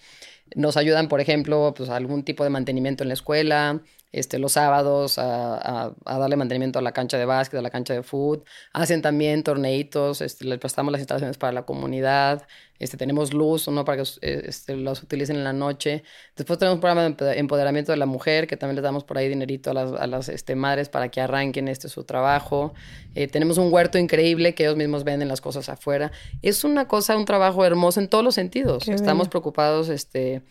nos 0.55 0.77
ayudan, 0.77 1.09
por 1.09 1.19
ejemplo, 1.19 1.73
pues 1.75 1.89
a 1.89 1.95
algún 1.95 2.23
tipo 2.23 2.43
de 2.43 2.49
mantenimiento 2.49 3.03
en 3.03 3.09
la 3.09 3.13
escuela 3.13 3.81
este, 4.11 4.39
los 4.39 4.53
sábados 4.53 5.17
a, 5.19 5.93
darle 6.05 6.35
mantenimiento 6.37 6.79
a 6.79 6.81
la 6.81 6.93
cancha 6.93 7.17
de 7.17 7.25
básquet, 7.25 7.59
a 7.59 7.61
la 7.61 7.69
cancha 7.69 7.93
de 7.93 8.03
fútbol. 8.03 8.43
Hacen 8.73 9.01
también 9.01 9.43
torneitos, 9.43 10.21
este, 10.21 10.45
les 10.45 10.59
prestamos 10.59 10.91
las 10.91 11.01
instalaciones 11.01 11.37
para 11.37 11.51
la 11.51 11.65
comunidad. 11.65 12.47
Este, 12.79 12.95
tenemos 12.95 13.33
luz, 13.33 13.67
¿no? 13.67 13.83
Para 13.83 14.03
que 14.03 14.09
eh, 14.21 14.43
este, 14.45 14.75
los 14.75 15.01
utilicen 15.03 15.35
en 15.35 15.43
la 15.43 15.53
noche. 15.53 16.03
Después 16.35 16.59
tenemos 16.59 16.75
un 16.75 16.81
programa 16.81 17.09
de 17.09 17.39
empoderamiento 17.39 17.91
de 17.91 17.97
la 17.97 18.05
mujer, 18.05 18.47
que 18.47 18.55
también 18.55 18.75
les 18.75 18.83
damos 18.83 19.03
por 19.03 19.17
ahí 19.17 19.27
dinerito 19.27 19.71
a 19.71 19.73
las, 19.73 19.93
a 19.93 20.07
las 20.07 20.29
este, 20.29 20.55
madres 20.55 20.87
para 20.87 21.09
que 21.09 21.19
arranquen 21.19 21.67
este, 21.67 21.89
su 21.89 22.03
trabajo. 22.03 22.73
Eh, 23.15 23.27
tenemos 23.27 23.57
un 23.57 23.73
huerto 23.73 23.97
increíble 23.97 24.55
que 24.55 24.63
ellos 24.63 24.77
mismos 24.77 25.03
venden 25.03 25.27
las 25.27 25.41
cosas 25.41 25.69
afuera. 25.69 26.11
Es 26.41 26.63
una 26.63 26.87
cosa, 26.87 27.17
un 27.17 27.25
trabajo 27.25 27.65
hermoso 27.65 27.99
en 27.99 28.07
todos 28.07 28.23
los 28.23 28.35
sentidos. 28.35 28.87
Estamos 28.87 29.27
preocupados, 29.27 29.89
este 29.89 30.43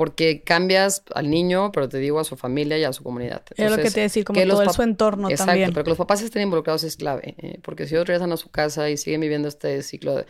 porque 0.00 0.42
cambias 0.42 1.02
al 1.14 1.28
niño, 1.28 1.72
pero 1.72 1.86
te 1.86 1.98
digo 1.98 2.20
a 2.20 2.24
su 2.24 2.34
familia 2.34 2.78
y 2.78 2.84
a 2.84 2.92
su 2.94 3.02
comunidad. 3.02 3.42
es 3.54 3.70
lo 3.70 3.76
que 3.76 3.90
te 3.90 4.00
decía, 4.00 4.24
como 4.24 4.40
todo 4.40 4.72
su 4.72 4.80
entorno 4.80 5.28
Exacto, 5.28 5.50
también. 5.50 5.74
pero 5.74 5.84
que 5.84 5.90
los 5.90 5.98
papás 5.98 6.22
estén 6.22 6.40
involucrados 6.40 6.84
es 6.84 6.96
clave, 6.96 7.34
eh, 7.36 7.58
porque 7.60 7.86
si 7.86 7.96
ellos 7.96 8.06
regresan 8.06 8.32
a 8.32 8.38
su 8.38 8.50
casa 8.50 8.88
y 8.88 8.96
siguen 8.96 9.20
viviendo 9.20 9.46
este 9.46 9.82
ciclo 9.82 10.24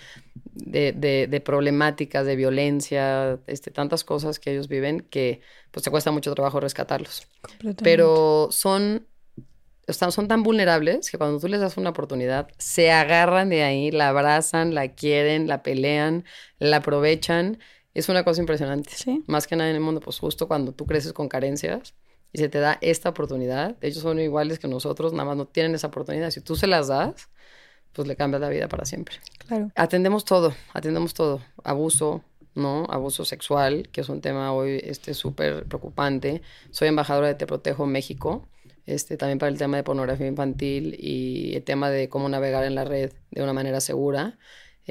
de, 0.54 0.90
de, 0.90 1.28
de, 1.30 1.40
problemáticas, 1.40 2.26
de 2.26 2.35
violencia, 2.35 3.38
este, 3.46 3.70
tantas 3.70 4.02
cosas 4.02 4.40
que 4.40 4.50
ellos 4.50 4.66
viven 4.66 5.06
que 5.09 5.40
pues 5.70 5.85
te 5.85 5.90
cuesta 5.92 6.11
mucho 6.11 6.35
trabajo 6.35 6.59
rescatarlos. 6.59 7.28
Pero 7.80 8.48
son 8.50 9.06
son 9.92 10.26
tan 10.26 10.42
vulnerables 10.42 11.11
que 11.12 11.18
cuando 11.18 11.38
tú 11.38 11.46
les 11.46 11.61
das 11.61 11.76
una 11.76 11.90
oportunidad, 11.90 12.48
se 12.59 12.90
agarran 12.90 13.48
de 13.48 13.62
ahí, 13.62 13.92
la 13.92 14.09
abrazan, 14.09 14.74
la 14.74 14.88
quieren, 14.88 15.46
la 15.46 15.62
pelean, 15.62 16.24
la 16.59 16.78
aprovechan 16.78 17.59
es 17.94 18.09
una 18.09 18.24
cosa 18.24 18.40
impresionante. 18.40 18.90
Sí. 18.94 19.24
Más 19.26 19.46
que 19.46 19.57
nada 19.57 19.70
en 19.70 19.76
el 19.76 19.83
mundo, 19.83 20.00
pues 20.00 20.18
justo 20.18 20.48
cuando 20.48 20.72
tú 20.72 20.87
creces 20.87 21.12
con 21.12 21.29
carencias 21.29 21.94
y 22.33 22.38
se 22.38 22.48
te 22.48 22.61
da 22.61 22.79
esta 22.81 23.09
oportunidad, 23.09 23.76
ellos 23.81 24.03
son 24.03 24.20
iguales 24.20 24.59
que 24.59 24.68
nosotros, 24.68 25.12
nada 25.12 25.24
más 25.24 25.37
no 25.37 25.46
tienen 25.46 25.74
esa 25.74 25.88
oportunidad. 25.88 26.31
Si 26.31 26.40
tú 26.40 26.55
se 26.57 26.66
las 26.66 26.88
das, 26.88 27.29
pues 27.92 28.07
le 28.07 28.16
cambias 28.16 28.40
la 28.40 28.48
vida 28.48 28.68
para 28.68 28.85
siempre. 28.85 29.16
Claro. 29.38 29.70
Atendemos 29.74 30.24
todo, 30.24 30.55
atendemos 30.72 31.14
todo. 31.14 31.40
Abuso, 31.64 32.22
¿no? 32.55 32.87
Abuso 32.88 33.24
sexual, 33.24 33.88
que 33.90 34.03
es 34.03 34.09
un 34.09 34.20
tema 34.20 34.53
hoy 34.53 34.81
este, 34.85 35.14
súper 35.14 35.64
preocupante. 35.64 36.42
Soy 36.70 36.88
embajadora 36.88 37.29
de 37.29 37.35
Te 37.35 37.46
Protejo 37.46 37.87
México, 37.87 38.48
este, 38.87 39.16
también 39.16 39.38
para 39.38 39.50
el 39.50 39.59
tema 39.59 39.76
de 39.76 39.83
pornografía 39.83 40.26
infantil 40.26 40.96
y 40.98 41.57
el 41.57 41.64
tema 41.64 41.90
de 41.90 42.09
cómo 42.09 42.29
navegar 42.29 42.64
en 42.64 42.76
la 42.76 42.85
red 42.85 43.12
de 43.31 43.42
una 43.42 43.53
manera 43.53 43.81
segura. 43.81 44.38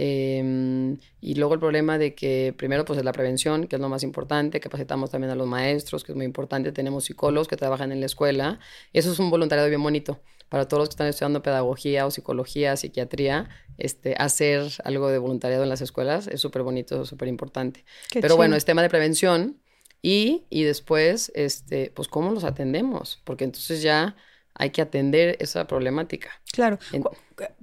Em, 0.02 0.98
y 1.20 1.36
luego 1.36 1.56
el 1.56 1.60
problema 1.60 1.98
de 1.98 2.16
que 2.16 2.54
primero 2.56 2.86
pues 2.86 2.98
es 3.00 3.04
la 3.04 3.12
prevención, 3.12 3.68
que 3.68 3.76
es 3.76 3.82
lo 3.82 3.90
más 3.90 4.02
importante, 4.02 4.62
capacitamos 4.62 5.12
también 5.12 5.30
a 5.30 5.36
los 5.36 5.46
maestros, 5.46 6.06
que 6.06 6.14
es 6.14 6.16
muy 6.16 6.26
importante, 6.26 6.72
tenemos 6.72 7.04
psicólogos 7.04 7.50
que 7.50 7.58
trabajan 7.58 7.92
en 7.92 8.00
la 8.00 8.06
escuela, 8.06 8.60
eso 8.94 9.12
es 9.12 9.20
un 9.20 9.30
voluntariado 9.30 9.68
bien 9.68 9.84
bonito 9.84 10.22
para 10.48 10.70
todos 10.70 10.80
los 10.80 10.88
que 10.88 10.94
están 10.94 11.08
estudiando 11.08 11.44
pedagogía 11.44 12.06
o 12.06 12.12
psicología, 12.12 12.78
psiquiatría, 12.78 13.50
este, 13.78 14.16
hacer 14.18 14.72
algo 14.86 15.10
de 15.10 15.18
voluntariado 15.18 15.64
en 15.64 15.70
las 15.70 15.82
escuelas 15.82 16.28
es 16.28 16.40
súper 16.40 16.64
bonito, 16.64 17.06
súper 17.06 17.28
importante. 17.28 17.84
Pero 18.14 18.38
bueno, 18.38 18.56
es 18.56 18.64
tema 18.64 18.82
de 18.82 18.88
prevención 18.88 19.58
y, 20.02 20.46
y 20.50 20.64
después, 20.64 21.30
este, 21.36 21.92
pues 21.94 22.08
cómo 22.08 22.32
los 22.32 22.46
atendemos, 22.46 23.20
porque 23.26 23.44
entonces 23.44 23.82
ya 23.82 24.16
hay 24.60 24.70
que 24.70 24.82
atender 24.82 25.38
esa 25.40 25.66
problemática. 25.66 26.30
Claro. 26.52 26.78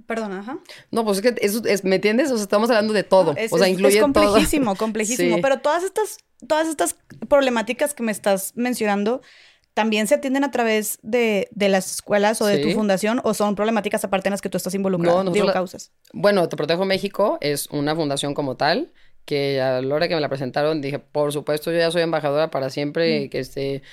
Perdona, 0.07 0.39
ajá. 0.39 0.57
No, 0.91 1.05
pues 1.05 1.19
es 1.19 1.23
que 1.23 1.45
eso 1.45 1.61
es, 1.63 1.83
¿me 1.83 1.95
entiendes? 1.95 2.31
O 2.31 2.35
sea, 2.35 2.43
estamos 2.43 2.69
hablando 2.69 2.91
de 2.91 3.03
todo. 3.03 3.35
o 3.51 3.57
sea, 3.57 3.69
incluye 3.69 3.97
es 3.97 4.01
complejísimo, 4.01 4.75
complejísimo. 4.77 5.37
Pero 5.41 5.59
todas 5.59 5.83
estas, 5.83 6.17
todas 6.47 6.67
estas 6.67 6.95
problemáticas 7.29 7.93
que 7.93 8.03
me 8.03 8.11
estás 8.11 8.53
mencionando 8.55 9.21
también 9.75 10.07
se 10.07 10.15
atienden 10.15 10.43
a 10.43 10.49
través 10.49 10.97
de, 11.03 11.47
las 11.55 11.91
escuelas 11.91 12.41
o 12.41 12.47
de 12.47 12.57
tu 12.57 12.71
fundación 12.71 13.21
o 13.23 13.35
son 13.35 13.53
problemáticas 13.53 14.03
aparte 14.03 14.29
en 14.29 14.31
las 14.31 14.41
que 14.41 14.49
tú 14.49 14.57
estás 14.57 14.73
involucrado, 14.73 15.23
no, 15.23 15.29
digo, 15.29 15.53
causas. 15.53 15.91
Bueno, 16.13 16.49
Te 16.49 16.57
Protejo 16.57 16.83
México 16.83 17.37
es 17.41 17.67
una 17.67 17.95
fundación 17.95 18.33
como 18.33 18.57
tal 18.57 18.91
que 19.25 19.61
a 19.61 19.81
la 19.83 19.93
hora 19.93 20.07
que 20.07 20.15
me 20.15 20.21
la 20.21 20.29
presentaron 20.29 20.81
dije, 20.81 20.97
por 20.97 21.31
supuesto, 21.31 21.71
yo 21.71 21.77
ya 21.77 21.91
soy 21.91 22.01
embajadora 22.01 22.49
para 22.49 22.71
siempre, 22.71 23.25
mm. 23.25 23.29
que 23.29 23.39
este, 23.39 23.83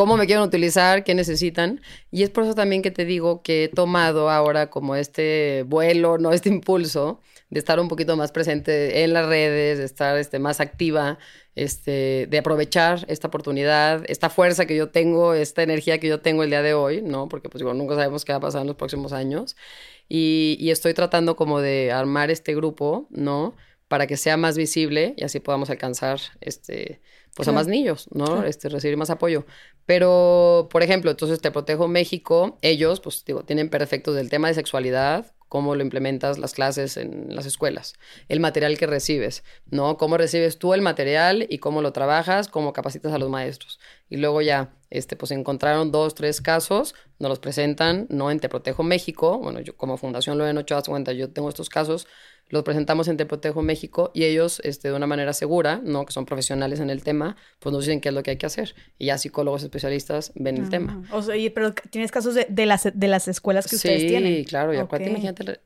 cómo 0.00 0.16
me 0.16 0.24
quieren 0.24 0.42
utilizar, 0.42 1.04
qué 1.04 1.14
necesitan. 1.14 1.82
Y 2.10 2.22
es 2.22 2.30
por 2.30 2.44
eso 2.44 2.54
también 2.54 2.80
que 2.80 2.90
te 2.90 3.04
digo 3.04 3.42
que 3.42 3.64
he 3.64 3.68
tomado 3.68 4.30
ahora 4.30 4.70
como 4.70 4.96
este 4.96 5.62
vuelo, 5.66 6.16
¿no? 6.16 6.32
Este 6.32 6.48
impulso 6.48 7.20
de 7.50 7.58
estar 7.58 7.78
un 7.78 7.88
poquito 7.88 8.16
más 8.16 8.32
presente 8.32 9.04
en 9.04 9.12
las 9.12 9.26
redes, 9.26 9.76
de 9.76 9.84
estar 9.84 10.16
este, 10.16 10.38
más 10.38 10.58
activa, 10.60 11.18
este, 11.54 12.26
de 12.30 12.38
aprovechar 12.38 13.04
esta 13.08 13.28
oportunidad, 13.28 14.02
esta 14.06 14.30
fuerza 14.30 14.64
que 14.64 14.74
yo 14.74 14.88
tengo, 14.88 15.34
esta 15.34 15.62
energía 15.62 16.00
que 16.00 16.08
yo 16.08 16.22
tengo 16.22 16.44
el 16.44 16.48
día 16.48 16.62
de 16.62 16.72
hoy, 16.72 17.02
¿no? 17.02 17.28
Porque 17.28 17.50
pues 17.50 17.60
digo, 17.60 17.74
nunca 17.74 17.94
sabemos 17.94 18.24
qué 18.24 18.32
va 18.32 18.38
a 18.38 18.40
pasar 18.40 18.62
en 18.62 18.68
los 18.68 18.76
próximos 18.76 19.12
años. 19.12 19.54
Y, 20.08 20.56
y 20.58 20.70
estoy 20.70 20.94
tratando 20.94 21.36
como 21.36 21.60
de 21.60 21.92
armar 21.92 22.30
este 22.30 22.54
grupo, 22.54 23.06
¿no? 23.10 23.54
Para 23.86 24.06
que 24.06 24.16
sea 24.16 24.38
más 24.38 24.56
visible 24.56 25.12
y 25.18 25.24
así 25.24 25.40
podamos 25.40 25.68
alcanzar 25.68 26.20
este 26.40 27.02
pues 27.34 27.48
a 27.48 27.52
más 27.52 27.66
niños, 27.66 28.08
¿no? 28.12 28.44
Este, 28.44 28.68
recibir 28.68 28.96
más 28.96 29.10
apoyo. 29.10 29.46
Pero, 29.86 30.68
por 30.70 30.82
ejemplo, 30.82 31.10
entonces 31.10 31.40
Te 31.40 31.50
Protejo 31.50 31.88
México, 31.88 32.58
ellos, 32.62 33.00
pues 33.00 33.24
digo, 33.24 33.44
tienen 33.44 33.68
perfectos 33.68 34.14
del 34.14 34.30
tema 34.30 34.48
de 34.48 34.54
sexualidad, 34.54 35.32
cómo 35.50 35.74
lo 35.74 35.82
implementas 35.82 36.38
las 36.38 36.54
clases 36.54 36.96
en 36.96 37.34
las 37.34 37.44
escuelas, 37.44 37.94
el 38.28 38.38
material 38.38 38.78
que 38.78 38.86
recibes, 38.86 39.42
¿no? 39.68 39.96
Cómo 39.96 40.16
recibes 40.16 40.60
tú 40.60 40.74
el 40.74 40.80
material 40.80 41.44
y 41.50 41.58
cómo 41.58 41.82
lo 41.82 41.92
trabajas, 41.92 42.46
cómo 42.46 42.72
capacitas 42.72 43.12
a 43.12 43.18
los 43.18 43.30
maestros. 43.30 43.80
Y 44.08 44.18
luego 44.18 44.42
ya, 44.42 44.72
este, 44.90 45.16
pues 45.16 45.32
encontraron 45.32 45.90
dos, 45.90 46.14
tres 46.14 46.40
casos, 46.40 46.94
nos 47.18 47.30
los 47.30 47.40
presentan, 47.40 48.06
¿no? 48.10 48.30
En 48.30 48.38
Te 48.38 48.48
Protejo 48.48 48.84
México, 48.84 49.38
bueno, 49.38 49.58
yo 49.58 49.76
como 49.76 49.96
fundación 49.96 50.38
lo 50.38 50.46
he 50.46 50.60
hecho, 50.60 50.76
haz 50.76 50.88
cuenta, 50.88 51.12
yo 51.12 51.32
tengo 51.32 51.48
estos 51.48 51.68
casos, 51.68 52.06
los 52.50 52.64
presentamos 52.64 53.08
en 53.08 53.16
Te 53.16 53.26
Protejo 53.26 53.62
México 53.62 54.10
y 54.12 54.24
ellos, 54.24 54.60
este, 54.64 54.88
de 54.88 54.94
una 54.94 55.06
manera 55.06 55.32
segura, 55.32 55.80
¿no? 55.82 56.04
Que 56.04 56.12
son 56.12 56.26
profesionales 56.26 56.80
en 56.80 56.90
el 56.90 57.02
tema, 57.02 57.36
pues 57.60 57.72
nos 57.72 57.84
dicen 57.86 58.00
qué 58.00 58.10
es 58.10 58.14
lo 58.14 58.22
que 58.22 58.32
hay 58.32 58.36
que 58.36 58.46
hacer. 58.46 58.74
Y 58.98 59.06
ya 59.06 59.18
psicólogos 59.18 59.62
especialistas 59.62 60.32
ven 60.34 60.56
el 60.56 60.68
tema. 60.68 61.02
O 61.12 61.22
sea, 61.22 61.34
pero 61.54 61.72
tienes 61.72 62.10
casos 62.10 62.34
de, 62.34 62.46
de, 62.48 62.66
las, 62.66 62.88
de 62.92 63.08
las 63.08 63.28
escuelas 63.28 63.68
que 63.68 63.76
ustedes 63.76 64.06
tienen. 64.06 64.36
Sí, 64.36 64.44
claro. 64.44 64.74
Y 64.74 64.78
acuérdate, 64.78 65.10
imagínate 65.10 65.60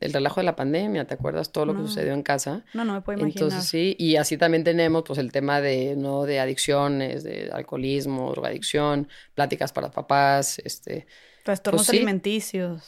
el, 0.00 0.12
relajo 0.12 0.40
de 0.40 0.44
la 0.44 0.56
pandemia, 0.56 1.06
¿te 1.06 1.14
acuerdas 1.14 1.52
todo 1.52 1.66
lo 1.66 1.76
que 1.76 1.82
sucedió 1.82 2.12
en 2.12 2.22
casa? 2.22 2.64
No, 2.74 2.84
no 2.84 2.94
me 2.94 3.00
puedo 3.00 3.18
imaginar. 3.18 3.44
Entonces, 3.44 3.70
sí. 3.70 3.96
Y 3.98 4.16
así 4.16 4.36
también 4.36 4.64
tenemos, 4.64 5.04
pues, 5.06 5.18
el 5.18 5.32
tema 5.32 5.60
de, 5.60 5.94
¿no? 5.96 6.24
De 6.24 6.40
adicciones, 6.40 7.22
de 7.22 7.50
alcoholismo, 7.52 8.30
drogadicción, 8.32 9.08
pláticas 9.34 9.72
para 9.72 9.90
papás, 9.90 10.58
este 10.64 11.06
Trastornos 11.44 11.82
pues 11.82 11.90
alimenticios. 11.90 12.82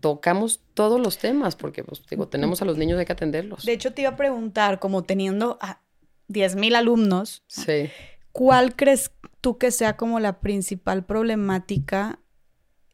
tocamos 0.00 0.60
todos 0.74 1.00
los 1.00 1.16
temas 1.16 1.54
porque, 1.54 1.84
pues, 1.84 2.02
digo, 2.10 2.26
tenemos 2.26 2.60
a 2.60 2.64
los 2.64 2.76
niños, 2.76 2.98
hay 2.98 3.06
que 3.06 3.12
atenderlos. 3.12 3.64
De 3.64 3.72
hecho, 3.72 3.94
te 3.94 4.02
iba 4.02 4.10
a 4.10 4.16
preguntar, 4.16 4.80
como 4.80 5.04
teniendo 5.04 5.58
a 5.60 5.80
10.000 6.28 6.74
alumnos, 6.74 7.44
sí. 7.46 7.88
¿cuál 8.32 8.74
crees 8.74 9.12
tú 9.40 9.58
que 9.58 9.70
sea 9.70 9.96
como 9.96 10.18
la 10.18 10.40
principal 10.40 11.04
problemática 11.04 12.18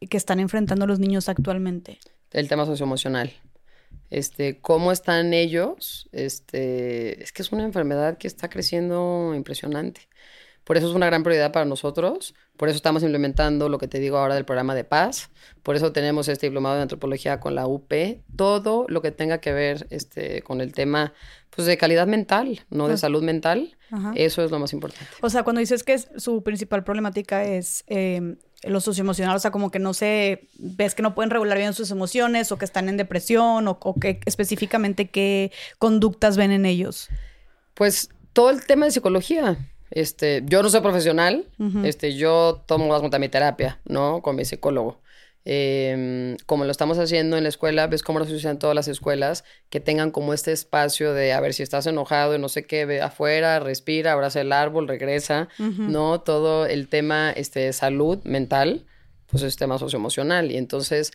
que 0.07 0.17
están 0.17 0.39
enfrentando 0.39 0.85
los 0.85 0.99
niños 0.99 1.29
actualmente? 1.29 1.97
El 2.29 2.47
tema 2.47 2.67
socioemocional. 2.67 3.33
Este, 4.11 4.59
cómo 4.59 4.91
están 4.91 5.33
ellos, 5.33 6.09
este, 6.11 7.23
es 7.23 7.31
que 7.31 7.41
es 7.41 7.51
una 7.51 7.63
enfermedad 7.63 8.19
que 8.19 8.27
está 8.27 8.49
creciendo 8.49 9.33
impresionante. 9.33 10.09
Por 10.63 10.77
eso 10.77 10.87
es 10.87 10.95
una 10.95 11.07
gran 11.07 11.23
prioridad 11.23 11.51
para 11.51 11.65
nosotros, 11.65 12.35
por 12.55 12.69
eso 12.69 12.75
estamos 12.75 13.01
implementando 13.01 13.67
lo 13.67 13.79
que 13.79 13.87
te 13.87 13.99
digo 13.99 14.17
ahora 14.17 14.35
del 14.35 14.45
programa 14.45 14.75
de 14.75 14.83
paz, 14.83 15.31
por 15.63 15.75
eso 15.75 15.91
tenemos 15.91 16.27
este 16.27 16.47
diplomado 16.47 16.75
de 16.75 16.83
antropología 16.83 17.39
con 17.39 17.55
la 17.55 17.65
UP, 17.65 17.91
todo 18.35 18.85
lo 18.87 19.01
que 19.01 19.11
tenga 19.11 19.39
que 19.39 19.53
ver 19.53 19.87
este, 19.89 20.43
con 20.43 20.61
el 20.61 20.73
tema 20.73 21.13
pues, 21.49 21.65
de 21.65 21.77
calidad 21.77 22.05
mental, 22.05 22.61
no 22.69 22.87
de 22.87 22.97
salud 22.97 23.23
mental, 23.23 23.75
eso 24.15 24.43
es 24.43 24.51
lo 24.51 24.59
más 24.59 24.71
importante. 24.71 25.11
O 25.21 25.29
sea, 25.29 25.43
cuando 25.43 25.59
dices 25.59 25.83
que 25.83 25.97
su 25.97 26.43
principal 26.43 26.83
problemática 26.83 27.43
es 27.43 27.83
eh, 27.87 28.35
lo 28.63 28.79
socioemocional, 28.79 29.35
o 29.35 29.39
sea, 29.39 29.51
como 29.51 29.71
que 29.71 29.79
no 29.79 29.93
sé, 29.93 30.47
ves 30.59 30.93
que 30.93 31.01
no 31.01 31.15
pueden 31.15 31.31
regular 31.31 31.57
bien 31.57 31.73
sus 31.73 31.89
emociones 31.89 32.51
o 32.51 32.57
que 32.57 32.65
están 32.65 32.87
en 32.87 32.97
depresión 32.97 33.67
o, 33.67 33.79
o 33.81 33.99
que 33.99 34.19
específicamente 34.25 35.09
qué 35.09 35.51
conductas 35.79 36.37
ven 36.37 36.51
en 36.51 36.65
ellos. 36.65 37.09
Pues 37.73 38.09
todo 38.33 38.51
el 38.51 38.65
tema 38.65 38.85
de 38.85 38.91
psicología. 38.91 39.57
Este, 39.91 40.41
yo 40.45 40.63
no 40.63 40.69
soy 40.69 40.81
profesional, 40.81 41.45
este, 41.83 42.15
yo 42.15 42.63
tomo 42.65 42.87
más 42.87 43.01
mi 43.19 43.29
terapia, 43.29 43.79
¿no? 43.85 44.21
Con 44.21 44.35
mi 44.37 44.45
psicólogo. 44.45 45.01
Em, 45.43 46.37
como 46.45 46.65
lo 46.65 46.71
estamos 46.71 46.99
haciendo 46.99 47.35
en 47.35 47.43
la 47.43 47.49
escuela, 47.49 47.87
ves 47.87 48.03
cómo 48.03 48.19
lo 48.19 48.25
en 48.25 48.59
todas 48.59 48.75
las 48.75 48.87
escuelas, 48.87 49.43
que 49.69 49.79
tengan 49.79 50.11
como 50.11 50.33
este 50.33 50.51
espacio 50.51 51.13
de, 51.13 51.33
a 51.33 51.39
ver, 51.41 51.53
si 51.53 51.63
estás 51.63 51.87
enojado 51.87 52.35
y 52.35 52.39
no 52.39 52.47
sé 52.47 52.65
qué, 52.65 52.85
ve 52.85 53.01
afuera, 53.01 53.59
respira, 53.59 54.13
abraza 54.13 54.41
el 54.41 54.53
árbol, 54.53 54.87
regresa, 54.87 55.49
¿no? 55.57 56.21
Todo 56.21 56.67
el 56.67 56.87
tema, 56.87 57.31
este, 57.31 57.73
salud 57.73 58.19
mental, 58.23 58.85
pues 59.27 59.43
es 59.43 59.57
tema 59.57 59.77
socioemocional. 59.77 60.51
Y 60.51 60.57
entonces 60.57 61.11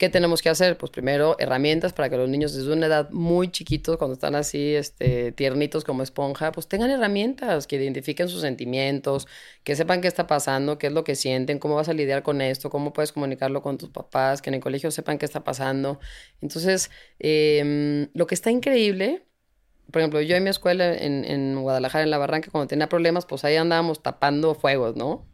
¿Qué 0.00 0.08
tenemos 0.08 0.40
que 0.40 0.48
hacer? 0.48 0.78
Pues 0.78 0.90
primero, 0.90 1.36
herramientas 1.38 1.92
para 1.92 2.08
que 2.08 2.16
los 2.16 2.26
niños 2.26 2.54
desde 2.54 2.72
una 2.72 2.86
edad 2.86 3.10
muy 3.10 3.50
chiquitos, 3.50 3.98
cuando 3.98 4.14
están 4.14 4.34
así, 4.34 4.74
este, 4.74 5.30
tiernitos 5.32 5.84
como 5.84 6.02
esponja, 6.02 6.52
pues 6.52 6.66
tengan 6.68 6.90
herramientas 6.90 7.66
que 7.66 7.76
identifiquen 7.76 8.30
sus 8.30 8.40
sentimientos, 8.40 9.28
que 9.62 9.76
sepan 9.76 10.00
qué 10.00 10.08
está 10.08 10.26
pasando, 10.26 10.78
qué 10.78 10.86
es 10.86 10.94
lo 10.94 11.04
que 11.04 11.16
sienten, 11.16 11.58
cómo 11.58 11.74
vas 11.74 11.90
a 11.90 11.92
lidiar 11.92 12.22
con 12.22 12.40
esto, 12.40 12.70
cómo 12.70 12.94
puedes 12.94 13.12
comunicarlo 13.12 13.60
con 13.60 13.76
tus 13.76 13.90
papás, 13.90 14.40
que 14.40 14.48
en 14.48 14.54
el 14.54 14.60
colegio 14.62 14.90
sepan 14.90 15.18
qué 15.18 15.26
está 15.26 15.44
pasando. 15.44 16.00
Entonces, 16.40 16.90
em, 17.18 18.08
lo 18.14 18.26
que 18.26 18.34
está 18.34 18.50
increíble 18.50 19.26
por 19.92 20.00
ejemplo, 20.00 20.20
yo 20.22 20.36
en 20.36 20.44
mi 20.44 20.50
escuela 20.50 20.94
en, 20.94 21.24
en, 21.26 21.60
Guadalajara, 21.60 22.04
en 22.04 22.10
La 22.10 22.18
Barranca, 22.18 22.50
cuando 22.50 22.68
tenía 22.68 22.88
problemas, 22.88 23.26
pues 23.26 23.44
ahí 23.44 23.56
andábamos 23.56 24.02
tapando 24.02 24.54
fuegos, 24.54 24.96
¿no? 24.96 25.26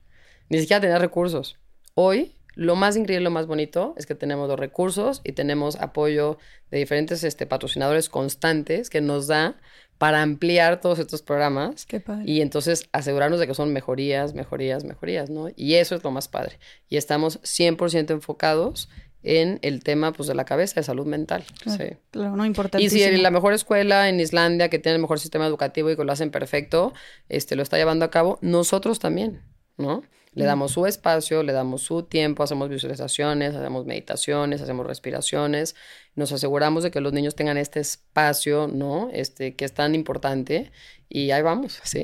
Ni 0.49 0.59
siquiera 0.59 0.81
tenía 0.81 0.99
recursos. 0.99 1.59
Hoy 1.95 2.36
lo 2.57 2.75
más 2.75 2.97
increíble, 2.97 3.23
lo 3.23 3.31
más 3.31 3.47
bonito 3.47 3.95
es 3.99 4.07
que 4.07 4.15
tenemos 4.15 4.49
los 4.49 4.59
recursos 4.59 5.21
y 5.25 5.33
tenemos 5.33 5.77
apoyo 5.77 6.39
de 6.71 6.79
diferentes 6.79 7.23
este, 7.23 7.47
patrocinadores 7.47 8.09
constantes 8.09 8.91
que 8.91 9.03
nos 9.03 9.27
da 9.27 9.57
para 9.99 10.23
ampliar 10.23 10.81
todos 10.81 10.99
estos 10.99 11.21
programas. 11.23 11.85
Qué 11.85 12.01
padre. 12.01 12.25
Y 12.27 12.41
entonces 12.41 12.89
asegurarnos 12.93 13.41
de 13.41 13.47
que 13.47 13.55
son 13.55 13.73
mejorías, 13.73 14.35
mejorías, 14.35 14.85
mejorías, 14.85 15.29
¿no? 15.29 15.49
Y 15.55 15.75
eso 15.75 15.95
es 15.95 16.03
lo 16.03 16.11
más 16.11 16.29
padre. 16.29 16.59
Y 16.89 16.97
estamos 16.97 17.41
100% 17.43 18.11
enfocados 18.11 18.89
en 19.23 19.59
el 19.63 19.83
tema 19.83 20.13
pues, 20.13 20.29
de 20.29 20.35
la 20.35 20.47
cabeza, 20.47 20.81
de 20.81 20.85
salud 20.85 21.07
mental. 21.07 21.45
Claro, 21.61 21.85
sí. 21.85 21.97
claro 22.11 22.37
no 22.37 22.47
importa. 22.47 22.81
Y 22.81 22.89
si 22.89 23.05
la 23.19 23.31
mejor 23.31 23.53
escuela 23.53 24.09
en 24.09 24.19
Islandia, 24.19 24.71
que 24.71 24.79
tiene 24.79 24.97
el 24.97 25.03
mejor 25.03 25.21
sistema 25.21 25.47
educativo 25.47 25.91
y 25.91 25.97
que 25.97 26.05
lo 26.05 26.13
hacen 26.13 26.31
perfecto, 26.31 26.95
este, 27.29 27.55
lo 27.55 27.63
está 27.63 27.77
llevando 27.77 28.07
a 28.07 28.11
cabo, 28.11 28.39
nosotros 28.41 28.99
también, 28.99 29.43
¿no? 29.77 30.03
Le 30.37 30.45
damos 30.45 30.73
su 30.73 30.85
espacio, 30.85 31.43
le 31.43 31.55
damos 31.55 31.81
su 31.81 32.03
tiempo, 32.03 32.43
hacemos 32.43 32.69
visualizaciones, 32.69 33.55
hacemos 33.55 33.87
meditaciones, 33.87 34.61
hacemos 34.61 34.87
respiraciones, 34.87 35.75
nos 36.15 36.31
aseguramos 36.31 36.83
de 36.83 36.91
que 36.91 37.01
los 37.01 37.15
niños 37.15 37.35
tengan 37.35 37.57
este 37.57 37.81
espacio, 37.81 38.69
¿no? 38.69 39.09
Este, 39.15 39.57
que 39.57 39.65
es 39.65 39.73
tan 39.73 39.95
importante 39.95 40.71
y 41.09 41.31
ahí 41.31 41.41
vamos, 41.41 41.81
sí. 41.85 42.03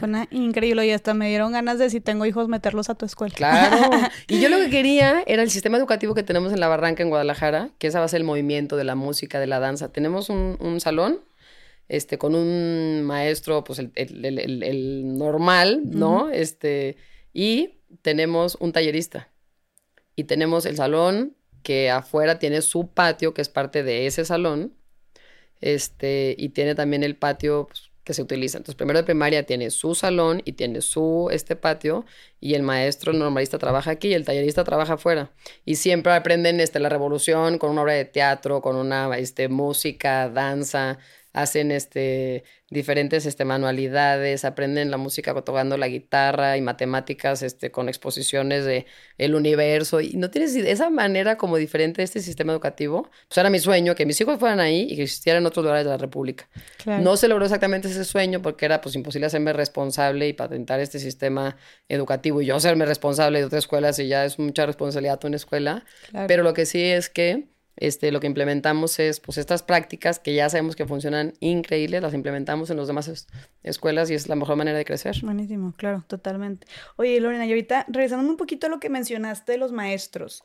suena 0.00 0.26
increíble 0.32 0.84
y 0.84 0.90
hasta 0.90 1.14
me 1.14 1.28
dieron 1.28 1.52
ganas 1.52 1.78
de 1.78 1.90
si 1.90 2.00
tengo 2.00 2.26
hijos 2.26 2.48
meterlos 2.48 2.90
a 2.90 2.96
tu 2.96 3.06
escuela. 3.06 3.34
Claro. 3.36 3.90
Y 4.26 4.40
yo 4.40 4.48
lo 4.48 4.58
que 4.58 4.68
quería 4.68 5.22
era 5.28 5.42
el 5.42 5.50
sistema 5.50 5.78
educativo 5.78 6.12
que 6.14 6.24
tenemos 6.24 6.52
en 6.52 6.58
La 6.58 6.66
Barranca, 6.66 7.04
en 7.04 7.08
Guadalajara, 7.08 7.70
que 7.78 7.86
esa 7.86 8.00
va 8.00 8.06
a 8.06 8.08
ser 8.08 8.18
el 8.18 8.26
movimiento 8.26 8.76
de 8.76 8.82
la 8.82 8.96
música, 8.96 9.38
de 9.38 9.46
la 9.46 9.60
danza. 9.60 9.92
Tenemos 9.92 10.28
un, 10.28 10.56
un 10.58 10.80
salón 10.80 11.20
este, 11.88 12.18
con 12.18 12.34
un 12.34 13.04
maestro, 13.04 13.62
pues 13.62 13.78
el, 13.78 13.92
el, 13.94 14.24
el, 14.24 14.62
el 14.64 15.16
normal, 15.16 15.82
¿no? 15.84 16.30
Este 16.30 16.96
y 17.32 17.80
tenemos 18.02 18.56
un 18.60 18.72
tallerista. 18.72 19.28
Y 20.16 20.24
tenemos 20.24 20.66
el 20.66 20.76
salón 20.76 21.36
que 21.62 21.90
afuera 21.90 22.38
tiene 22.38 22.62
su 22.62 22.88
patio, 22.88 23.34
que 23.34 23.42
es 23.42 23.48
parte 23.48 23.82
de 23.82 24.06
ese 24.06 24.24
salón. 24.24 24.74
Este, 25.60 26.34
y 26.38 26.50
tiene 26.50 26.74
también 26.74 27.02
el 27.02 27.16
patio 27.16 27.66
pues, 27.68 27.90
que 28.04 28.14
se 28.14 28.22
utiliza. 28.22 28.58
Entonces, 28.58 28.76
primero 28.76 28.98
de 28.98 29.04
primaria 29.04 29.44
tiene 29.44 29.70
su 29.70 29.94
salón 29.94 30.42
y 30.44 30.52
tiene 30.52 30.80
su 30.80 31.28
este 31.30 31.56
patio. 31.56 32.04
Y 32.40 32.54
el 32.54 32.62
maestro, 32.62 33.12
normalista, 33.12 33.58
trabaja 33.58 33.92
aquí 33.92 34.08
y 34.08 34.14
el 34.14 34.24
tallerista 34.24 34.64
trabaja 34.64 34.94
afuera. 34.94 35.32
Y 35.64 35.76
siempre 35.76 36.12
aprenden 36.12 36.60
este, 36.60 36.80
la 36.80 36.88
revolución 36.88 37.58
con 37.58 37.70
una 37.70 37.82
obra 37.82 37.94
de 37.94 38.06
teatro, 38.06 38.62
con 38.62 38.76
una 38.76 39.16
este, 39.18 39.48
música, 39.48 40.28
danza 40.28 40.98
hacen 41.32 41.70
este, 41.70 42.44
diferentes 42.70 43.26
este, 43.26 43.44
manualidades, 43.44 44.44
aprenden 44.44 44.90
la 44.90 44.96
música 44.96 45.34
tocando 45.42 45.76
la 45.76 45.88
guitarra 45.88 46.56
y 46.56 46.60
matemáticas 46.60 47.42
este, 47.42 47.70
con 47.70 47.88
exposiciones 47.88 48.64
de 48.64 48.86
el 49.18 49.34
universo. 49.34 50.00
Y 50.00 50.14
no 50.14 50.30
tienes 50.30 50.54
esa 50.56 50.90
manera 50.90 51.36
como 51.36 51.56
diferente 51.56 51.98
de 51.98 52.04
este 52.04 52.20
sistema 52.20 52.52
educativo. 52.52 53.08
Pues 53.28 53.38
era 53.38 53.50
mi 53.50 53.58
sueño 53.58 53.94
que 53.94 54.06
mis 54.06 54.20
hijos 54.20 54.38
fueran 54.38 54.60
ahí 54.60 54.88
y 54.90 54.96
que 54.96 55.02
existieran 55.02 55.42
en 55.42 55.46
otros 55.46 55.64
lugares 55.64 55.84
de 55.84 55.90
la 55.90 55.98
República. 55.98 56.48
No 56.86 57.16
se 57.16 57.28
logró 57.28 57.44
exactamente 57.44 57.88
ese 57.88 58.04
sueño 58.04 58.42
porque 58.42 58.64
era 58.64 58.80
pues 58.80 58.94
imposible 58.94 59.26
hacerme 59.26 59.52
responsable 59.52 60.28
y 60.28 60.32
patentar 60.32 60.80
este 60.80 60.98
sistema 60.98 61.56
educativo 61.88 62.42
y 62.42 62.46
yo 62.46 62.56
hacerme 62.56 62.86
responsable 62.86 63.38
de 63.38 63.44
otras 63.44 63.64
escuelas 63.64 63.98
y 63.98 64.08
ya 64.08 64.24
es 64.24 64.38
mucha 64.38 64.66
responsabilidad 64.66 65.20
una 65.24 65.36
escuela. 65.36 65.84
Pero 66.26 66.42
lo 66.42 66.54
que 66.54 66.66
sí 66.66 66.82
es 66.82 67.08
que 67.08 67.48
este, 67.76 68.12
lo 68.12 68.20
que 68.20 68.26
implementamos 68.26 68.98
es 68.98 69.20
pues 69.20 69.38
estas 69.38 69.62
prácticas 69.62 70.18
que 70.18 70.34
ya 70.34 70.48
sabemos 70.48 70.76
que 70.76 70.86
funcionan 70.86 71.32
increíbles, 71.40 72.02
las 72.02 72.14
implementamos 72.14 72.70
en 72.70 72.76
las 72.76 72.86
demás 72.86 73.26
escuelas 73.62 74.10
y 74.10 74.14
es 74.14 74.28
la 74.28 74.36
mejor 74.36 74.56
manera 74.56 74.76
de 74.76 74.84
crecer. 74.84 75.16
Buenísimo, 75.22 75.72
claro, 75.76 76.04
totalmente. 76.06 76.66
Oye, 76.96 77.20
Lorena, 77.20 77.46
y 77.46 77.50
ahorita 77.50 77.86
regresando 77.88 78.28
un 78.30 78.36
poquito 78.36 78.66
a 78.66 78.70
lo 78.70 78.80
que 78.80 78.90
mencionaste 78.90 79.52
de 79.52 79.58
los 79.58 79.72
maestros, 79.72 80.44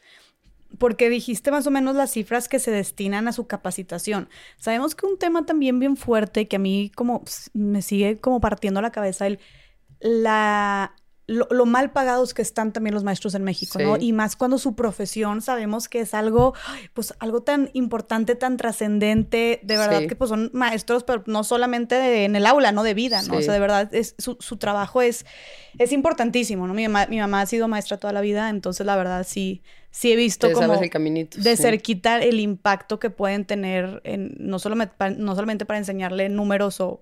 porque 0.78 1.10
dijiste 1.10 1.52
más 1.52 1.68
o 1.68 1.72
menos 1.72 1.96
las 1.96 2.12
cifras 2.12 2.48
que 2.48 2.60
se 2.60 2.72
destinan 2.72 3.28
a 3.28 3.34
su 3.34 3.48
capacitación. 3.48 4.30
Sabemos 4.58 4.96
que 4.96 5.06
un 5.06 5.18
tema 5.18 5.46
también 5.46 5.80
bien 5.80 5.98
fuerte 5.98 6.48
que 6.48 6.56
a 6.56 6.60
mí 6.60 6.92
como 6.96 7.24
me 7.54 7.82
sigue 7.82 8.18
como 8.18 8.42
partiendo 8.42 8.82
la 8.82 8.92
cabeza, 8.92 9.28
el, 9.28 9.40
la 10.00 10.96
lo, 11.28 11.66
mal 11.66 11.92
pagados 11.92 12.34
que 12.34 12.42
están 12.42 12.72
también 12.72 12.94
los 12.94 13.04
maestros 13.04 13.34
en 13.34 13.44
México, 13.44 13.80
¿no? 13.80 13.98
Y 13.98 14.14
más 14.14 14.36
cuando 14.36 14.58
su 14.58 14.76
profesión 14.76 15.42
sabemos 15.42 15.90
que 15.90 16.02
es 16.02 16.14
algo, 16.14 16.54
pues 16.94 17.16
algo 17.20 17.42
tan 17.42 17.72
importante, 17.74 18.36
tan 18.36 18.58
trascendente, 18.58 19.60
de 19.64 19.78
verdad 19.78 20.06
que 20.08 20.16
pues 20.16 20.30
son 20.30 20.52
maestros, 20.54 21.04
pero 21.04 21.24
no 21.26 21.44
solamente 21.44 22.26
en 22.26 22.36
el 22.36 22.46
aula, 22.46 22.72
¿no? 22.72 22.84
De 22.84 22.94
vida, 22.94 23.24
¿no? 23.24 23.38
O 23.38 23.42
sea, 23.42 23.54
de 23.54 23.60
verdad, 23.60 23.94
es, 23.94 24.16
su, 24.20 24.38
su, 24.40 24.58
trabajo 24.58 25.02
es, 25.02 25.26
es 25.80 25.92
importantísimo, 25.92 26.68
¿no? 26.68 26.74
Mi 26.74 26.88
mamá, 26.88 27.08
mi 27.08 27.18
mamá 27.18 27.42
ha 27.42 27.46
sido 27.48 27.68
maestra 27.68 27.98
toda 27.98 28.14
la 28.14 28.22
vida, 28.22 28.50
entonces 28.50 28.86
la 28.86 28.96
verdad 28.96 29.26
sí, 29.28 29.64
sí 29.90 30.12
he 30.12 30.16
visto 30.16 30.52
como 30.52 30.76
el 30.76 30.90
caminito, 30.92 31.40
de 31.42 31.58
cerquita 31.58 32.20
el 32.20 32.40
impacto 32.40 33.00
que 33.00 33.10
pueden 33.10 33.46
tener, 33.46 34.02
en, 34.04 34.36
no, 34.38 34.60
solamente 34.60 34.96
no 35.18 35.34
solamente 35.34 35.66
para 35.66 35.80
enseñarle 35.80 36.30
números 36.30 36.80
o 36.82 37.02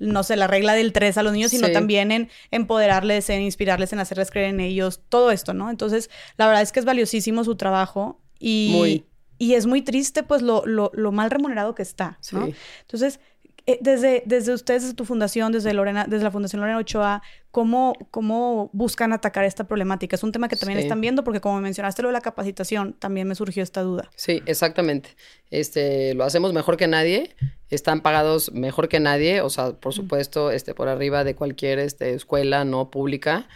no 0.00 0.22
sé, 0.22 0.36
la 0.36 0.46
regla 0.46 0.74
del 0.74 0.92
tres 0.92 1.18
a 1.18 1.22
los 1.22 1.32
niños, 1.32 1.50
sino 1.50 1.70
también 1.72 2.12
en 2.12 2.28
empoderarles, 2.50 3.30
en 3.30 3.42
inspirarles, 3.42 3.92
en 3.92 3.98
hacerles 3.98 4.30
creer 4.30 4.50
en 4.50 4.60
ellos, 4.60 5.00
todo 5.08 5.30
esto, 5.30 5.54
¿no? 5.54 5.70
Entonces, 5.70 6.10
la 6.36 6.46
verdad 6.46 6.62
es 6.62 6.72
que 6.72 6.80
es 6.80 6.86
valiosísimo 6.86 7.44
su 7.44 7.56
trabajo 7.56 8.20
y, 8.38 9.04
y 9.38 9.54
es 9.54 9.66
muy 9.66 9.82
triste, 9.82 10.22
pues, 10.22 10.42
lo, 10.42 10.64
lo, 10.66 10.90
lo 10.94 11.12
mal 11.12 11.30
remunerado 11.30 11.74
que 11.74 11.82
está, 11.82 12.18
¿no? 12.32 12.48
Entonces, 12.82 13.20
eh, 13.68 13.76
desde, 13.82 14.22
desde 14.24 14.54
ustedes, 14.54 14.80
desde 14.80 14.94
tu 14.94 15.04
fundación, 15.04 15.52
desde 15.52 15.74
Lorena, 15.74 16.06
desde 16.08 16.24
la 16.24 16.30
Fundación 16.30 16.60
Lorena 16.60 16.78
Ochoa, 16.78 17.20
¿cómo, 17.50 17.92
¿cómo 18.10 18.70
buscan 18.72 19.12
atacar 19.12 19.44
esta 19.44 19.64
problemática? 19.64 20.16
Es 20.16 20.22
un 20.22 20.32
tema 20.32 20.48
que 20.48 20.56
también 20.56 20.78
están 20.78 21.02
viendo, 21.02 21.22
porque 21.22 21.42
como 21.42 21.60
mencionaste 21.60 22.00
lo 22.00 22.08
de 22.08 22.14
la 22.14 22.22
capacitación, 22.22 22.94
también 22.94 23.28
me 23.28 23.34
surgió 23.34 23.62
esta 23.62 23.82
duda. 23.82 24.08
Sí, 24.16 24.42
exactamente. 24.46 25.10
Este, 25.50 26.14
lo 26.14 26.24
hacemos 26.24 26.54
mejor 26.54 26.78
que 26.78 26.86
nadie, 26.88 27.36
están 27.68 28.00
pagados 28.00 28.52
mejor 28.52 28.88
que 28.88 29.00
nadie, 29.00 29.42
o 29.42 29.50
sea, 29.50 29.72
por 29.72 29.92
supuesto, 29.92 30.50
este, 30.50 30.72
por 30.72 30.88
arriba 30.88 31.22
de 31.22 31.34
cualquier 31.34 31.78
este, 31.78 32.14
escuela 32.14 32.64
no 32.64 32.90
pública. 32.90 33.48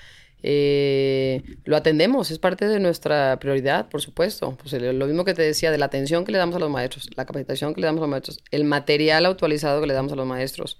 Eh, 0.42 1.42
lo 1.64 1.76
atendemos, 1.76 2.30
es 2.30 2.38
parte 2.38 2.66
de 2.66 2.80
nuestra 2.80 3.38
prioridad, 3.38 3.88
por 3.88 4.00
supuesto. 4.00 4.56
Pues 4.60 4.72
lo 4.72 5.06
mismo 5.06 5.24
que 5.24 5.34
te 5.34 5.42
decía, 5.42 5.70
de 5.70 5.78
la 5.78 5.86
atención 5.86 6.24
que 6.24 6.32
le 6.32 6.38
damos 6.38 6.56
a 6.56 6.58
los 6.58 6.70
maestros, 6.70 7.08
la 7.16 7.24
capacitación 7.24 7.74
que 7.74 7.80
le 7.80 7.86
damos 7.86 8.00
a 8.00 8.02
los 8.02 8.10
maestros, 8.10 8.40
el 8.50 8.64
material 8.64 9.26
actualizado 9.26 9.80
que 9.80 9.86
le 9.86 9.94
damos 9.94 10.12
a 10.12 10.16
los 10.16 10.26
maestros. 10.26 10.78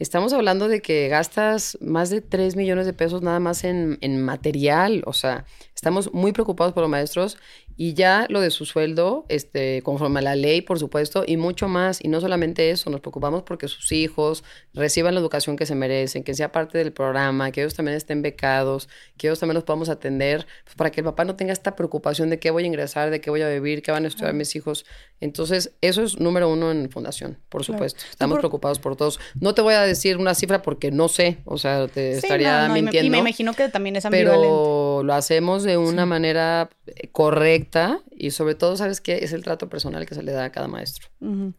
Estamos 0.00 0.32
hablando 0.32 0.66
de 0.66 0.82
que 0.82 1.08
gastas 1.08 1.78
más 1.80 2.10
de 2.10 2.20
3 2.20 2.56
millones 2.56 2.86
de 2.86 2.92
pesos 2.92 3.22
nada 3.22 3.38
más 3.38 3.62
en, 3.62 3.98
en 4.00 4.20
material, 4.20 5.04
o 5.06 5.12
sea, 5.12 5.44
estamos 5.84 6.14
muy 6.14 6.32
preocupados 6.32 6.72
por 6.72 6.82
los 6.82 6.90
maestros 6.90 7.36
y 7.76 7.92
ya 7.92 8.26
lo 8.30 8.40
de 8.40 8.50
su 8.50 8.64
sueldo, 8.64 9.26
este, 9.28 9.82
conforme 9.82 10.20
a 10.20 10.22
la 10.22 10.34
ley, 10.34 10.62
por 10.62 10.78
supuesto, 10.78 11.24
y 11.26 11.36
mucho 11.36 11.68
más. 11.68 12.02
Y 12.02 12.08
no 12.08 12.22
solamente 12.22 12.70
eso, 12.70 12.88
nos 12.88 13.00
preocupamos 13.00 13.42
porque 13.42 13.68
sus 13.68 13.92
hijos 13.92 14.44
reciban 14.72 15.14
la 15.14 15.20
educación 15.20 15.56
que 15.56 15.66
se 15.66 15.74
merecen, 15.74 16.24
que 16.24 16.32
sea 16.32 16.52
parte 16.52 16.78
del 16.78 16.92
programa, 16.92 17.50
que 17.50 17.60
ellos 17.60 17.74
también 17.74 17.96
estén 17.96 18.22
becados, 18.22 18.88
que 19.18 19.26
ellos 19.26 19.40
también 19.40 19.56
los 19.56 19.64
podamos 19.64 19.90
atender, 19.90 20.46
pues, 20.64 20.74
para 20.74 20.90
que 20.90 21.00
el 21.00 21.04
papá 21.04 21.26
no 21.26 21.36
tenga 21.36 21.52
esta 21.52 21.76
preocupación 21.76 22.30
de 22.30 22.38
qué 22.38 22.50
voy 22.50 22.62
a 22.62 22.66
ingresar, 22.66 23.10
de 23.10 23.20
qué 23.20 23.28
voy 23.28 23.42
a 23.42 23.48
vivir, 23.50 23.82
qué 23.82 23.92
van 23.92 24.04
a 24.04 24.08
estudiar 24.08 24.32
mis 24.32 24.56
hijos. 24.56 24.86
Entonces, 25.20 25.74
eso 25.80 26.02
es 26.02 26.18
número 26.18 26.50
uno 26.50 26.70
en 26.70 26.90
Fundación, 26.90 27.38
por 27.48 27.64
supuesto. 27.64 28.00
Estamos 28.10 28.38
preocupados 28.38 28.78
por 28.78 28.96
todos. 28.96 29.18
No 29.40 29.54
te 29.54 29.62
voy 29.62 29.74
a 29.74 29.82
decir 29.82 30.16
una 30.16 30.34
cifra 30.34 30.62
porque 30.62 30.90
no 30.90 31.08
sé, 31.08 31.38
o 31.44 31.58
sea, 31.58 31.88
te 31.88 32.12
estaría 32.12 32.68
mintiendo. 32.68 33.06
Y 33.06 33.10
me, 33.10 33.18
imagino 33.18 33.52
que 33.52 33.68
también 33.68 33.96
es 33.96 34.04
ambivalente. 34.04 34.38
Pero 34.38 35.02
lo 35.02 35.14
hacemos 35.14 35.62
de 35.62 35.73
una 35.76 36.06
manera 36.06 36.70
eh, 36.86 37.08
correcta 37.12 38.00
y 38.10 38.30
sobre 38.30 38.54
todo, 38.54 38.76
¿sabes 38.76 39.00
qué? 39.00 39.18
Es 39.22 39.32
el 39.32 39.42
trato 39.42 39.68
personal 39.68 40.06
que 40.06 40.14
se 40.14 40.22
le 40.22 40.32
da 40.32 40.44
a 40.44 40.52
cada 40.52 40.68
maestro. 40.68 41.08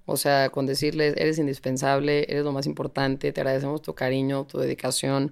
O 0.05 0.17
sea, 0.17 0.49
con 0.49 0.65
decirles, 0.65 1.15
eres 1.17 1.39
indispensable, 1.39 2.25
eres 2.29 2.43
lo 2.43 2.51
más 2.51 2.65
importante, 2.65 3.31
te 3.31 3.41
agradecemos 3.41 3.81
tu 3.81 3.95
cariño, 3.95 4.45
tu 4.45 4.59
dedicación. 4.59 5.31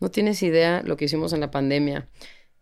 No 0.00 0.10
tienes 0.10 0.42
idea 0.42 0.82
lo 0.84 0.96
que 0.96 1.06
hicimos 1.06 1.32
en 1.32 1.40
la 1.40 1.50
pandemia. 1.50 2.08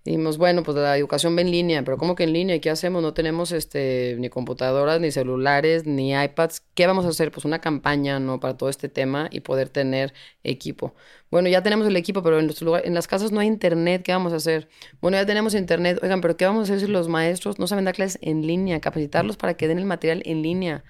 Dijimos, 0.04 0.38
bueno, 0.38 0.62
pues 0.62 0.76
la 0.76 0.96
educación 0.96 1.36
va 1.36 1.42
en 1.42 1.50
línea, 1.50 1.84
pero 1.84 1.96
¿cómo 1.96 2.14
que 2.14 2.24
en 2.24 2.32
línea? 2.32 2.60
¿Qué 2.60 2.70
hacemos? 2.70 3.02
No 3.02 3.14
tenemos 3.14 3.52
este, 3.52 4.16
ni 4.18 4.28
computadoras, 4.28 5.00
ni 5.00 5.10
celulares, 5.10 5.86
ni 5.86 6.12
iPads. 6.12 6.62
¿Qué 6.74 6.86
vamos 6.86 7.04
a 7.04 7.08
hacer? 7.08 7.30
Pues 7.30 7.44
una 7.44 7.60
campaña, 7.60 8.18
¿no? 8.18 8.40
Para 8.40 8.56
todo 8.56 8.68
este 8.68 8.88
tema 8.88 9.28
y 9.30 9.40
poder 9.40 9.68
tener 9.68 10.12
equipo. 10.42 10.94
Bueno, 11.30 11.48
ya 11.48 11.62
tenemos 11.62 11.86
el 11.86 11.96
equipo, 11.96 12.22
pero 12.22 12.40
en, 12.40 12.50
en 12.84 12.94
las 12.94 13.06
casas 13.08 13.32
no 13.32 13.40
hay 13.40 13.46
internet. 13.46 14.02
¿Qué 14.02 14.12
vamos 14.12 14.32
a 14.32 14.36
hacer? 14.36 14.68
Bueno, 15.00 15.16
ya 15.16 15.26
tenemos 15.26 15.54
internet. 15.54 15.98
Oigan, 16.02 16.20
pero 16.20 16.36
¿qué 16.36 16.44
vamos 16.46 16.60
a 16.60 16.74
hacer 16.74 16.86
si 16.86 16.92
los 16.92 17.08
maestros 17.08 17.58
no 17.58 17.66
saben 17.66 17.84
dar 17.84 17.94
clases 17.94 18.18
en 18.22 18.46
línea? 18.46 18.80
Capacitarlos 18.80 19.36
para 19.36 19.54
que 19.54 19.68
den 19.68 19.78
el 19.78 19.84
material 19.84 20.22
en 20.26 20.42
línea. 20.42 20.84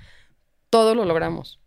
Todo 0.70 0.94
lo 0.94 1.05
logramos. 1.05 1.61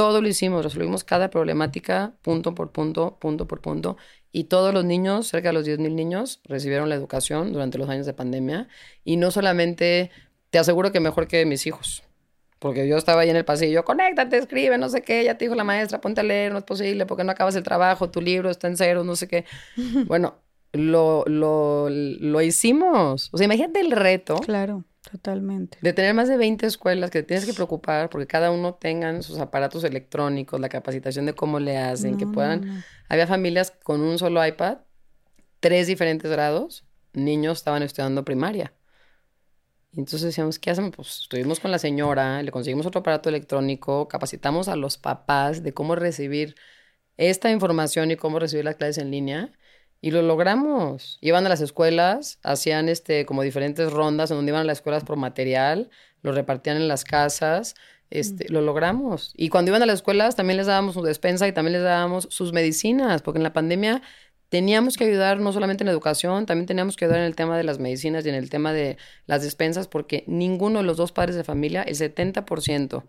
Todo 0.00 0.22
lo 0.22 0.28
hicimos, 0.28 0.64
resolvimos 0.64 1.04
cada 1.04 1.28
problemática 1.28 2.14
punto 2.22 2.54
por 2.54 2.72
punto, 2.72 3.18
punto 3.20 3.46
por 3.46 3.60
punto, 3.60 3.98
y 4.32 4.44
todos 4.44 4.72
los 4.72 4.84
niños, 4.84 5.26
cerca 5.26 5.48
de 5.48 5.54
los 5.54 5.66
10.000 5.66 5.94
niños, 5.94 6.40
recibieron 6.44 6.88
la 6.88 6.94
educación 6.94 7.52
durante 7.52 7.78
los 7.78 7.88
años 7.88 8.06
de 8.06 8.12
pandemia. 8.12 8.68
Y 9.04 9.16
no 9.16 9.30
solamente, 9.30 10.10
te 10.50 10.58
aseguro 10.58 10.92
que 10.92 11.00
mejor 11.00 11.26
que 11.26 11.44
mis 11.46 11.66
hijos. 11.66 12.04
Porque 12.58 12.86
yo 12.86 12.96
estaba 12.96 13.22
ahí 13.22 13.30
en 13.30 13.36
el 13.36 13.44
pasillo, 13.44 13.84
conéctate, 13.84 14.36
escribe, 14.36 14.76
no 14.76 14.88
sé 14.90 15.02
qué, 15.02 15.24
ya 15.24 15.38
te 15.38 15.46
dijo 15.46 15.54
la 15.54 15.64
maestra, 15.64 16.00
ponte 16.00 16.20
a 16.20 16.24
leer, 16.24 16.52
no 16.52 16.58
es 16.58 16.64
posible, 16.64 17.06
porque 17.06 17.24
no 17.24 17.32
acabas 17.32 17.56
el 17.56 17.62
trabajo, 17.62 18.10
tu 18.10 18.20
libro 18.20 18.50
está 18.50 18.68
en 18.68 18.76
cero, 18.76 19.02
no 19.02 19.16
sé 19.16 19.28
qué. 19.28 19.46
bueno, 20.06 20.36
lo, 20.72 21.24
lo, 21.26 21.88
lo 21.88 22.42
hicimos. 22.42 23.30
O 23.32 23.38
sea, 23.38 23.46
imagínate 23.46 23.80
el 23.80 23.90
reto. 23.92 24.36
Claro. 24.36 24.84
Totalmente. 25.02 25.78
De 25.80 25.92
tener 25.92 26.14
más 26.14 26.28
de 26.28 26.36
20 26.36 26.66
escuelas 26.66 27.10
que 27.10 27.20
te 27.22 27.28
tienes 27.28 27.46
que 27.46 27.54
preocupar 27.54 28.10
porque 28.10 28.26
cada 28.26 28.50
uno 28.50 28.74
tengan 28.74 29.22
sus 29.22 29.38
aparatos 29.38 29.82
electrónicos, 29.84 30.60
la 30.60 30.68
capacitación 30.68 31.26
de 31.26 31.34
cómo 31.34 31.58
le 31.58 31.78
hacen, 31.78 32.18
que 32.18 32.26
puedan... 32.26 32.84
Había 33.08 33.26
familias 33.26 33.72
con 33.82 34.02
un 34.02 34.18
solo 34.18 34.44
iPad, 34.46 34.78
tres 35.58 35.86
diferentes 35.86 36.30
grados, 36.30 36.84
niños 37.12 37.58
estaban 37.58 37.82
estudiando 37.82 38.24
primaria. 38.24 38.74
Y 39.92 39.98
entonces 39.98 40.22
decíamos, 40.22 40.58
¿qué 40.58 40.70
hacemos? 40.70 40.92
Pues 40.94 41.20
estuvimos 41.22 41.58
con 41.60 41.70
la 41.70 41.78
señora, 41.78 42.42
le 42.42 42.52
conseguimos 42.52 42.86
otro 42.86 43.00
aparato 43.00 43.28
electrónico, 43.28 44.06
capacitamos 44.06 44.68
a 44.68 44.76
los 44.76 44.98
papás 44.98 45.62
de 45.62 45.72
cómo 45.72 45.96
recibir 45.96 46.54
esta 47.16 47.50
información 47.50 48.10
y 48.10 48.16
cómo 48.16 48.38
recibir 48.38 48.64
las 48.64 48.76
clases 48.76 48.98
en 48.98 49.10
línea. 49.10 49.52
Y 50.00 50.12
lo 50.12 50.22
logramos. 50.22 51.18
Iban 51.20 51.44
a 51.46 51.48
las 51.48 51.60
escuelas, 51.60 52.38
hacían 52.42 52.88
este 52.88 53.26
como 53.26 53.42
diferentes 53.42 53.92
rondas 53.92 54.30
en 54.30 54.38
donde 54.38 54.50
iban 54.50 54.62
a 54.62 54.64
las 54.64 54.78
escuelas 54.78 55.04
por 55.04 55.16
material, 55.16 55.90
lo 56.22 56.32
repartían 56.32 56.76
en 56.76 56.88
las 56.88 57.04
casas, 57.04 57.74
este, 58.10 58.48
lo 58.48 58.60
logramos. 58.60 59.32
Y 59.36 59.50
cuando 59.50 59.70
iban 59.70 59.82
a 59.82 59.86
las 59.86 59.96
escuelas 59.96 60.36
también 60.36 60.56
les 60.56 60.66
dábamos 60.66 60.94
su 60.94 61.02
despensa 61.02 61.46
y 61.48 61.52
también 61.52 61.74
les 61.74 61.82
dábamos 61.82 62.28
sus 62.30 62.52
medicinas, 62.52 63.22
porque 63.22 63.38
en 63.38 63.44
la 63.44 63.52
pandemia 63.52 64.02
teníamos 64.48 64.96
que 64.96 65.04
ayudar 65.04 65.38
no 65.38 65.52
solamente 65.52 65.84
en 65.84 65.86
la 65.86 65.92
educación, 65.92 66.44
también 66.44 66.66
teníamos 66.66 66.96
que 66.96 67.04
ayudar 67.04 67.20
en 67.20 67.26
el 67.26 67.36
tema 67.36 67.56
de 67.56 67.64
las 67.64 67.78
medicinas 67.78 68.26
y 68.26 68.30
en 68.30 68.34
el 68.34 68.50
tema 68.50 68.72
de 68.72 68.98
las 69.26 69.42
despensas, 69.42 69.86
porque 69.86 70.24
ninguno 70.26 70.80
de 70.80 70.84
los 70.84 70.96
dos 70.96 71.12
padres 71.12 71.36
de 71.36 71.44
familia, 71.44 71.82
el 71.82 71.94
70% 71.94 73.04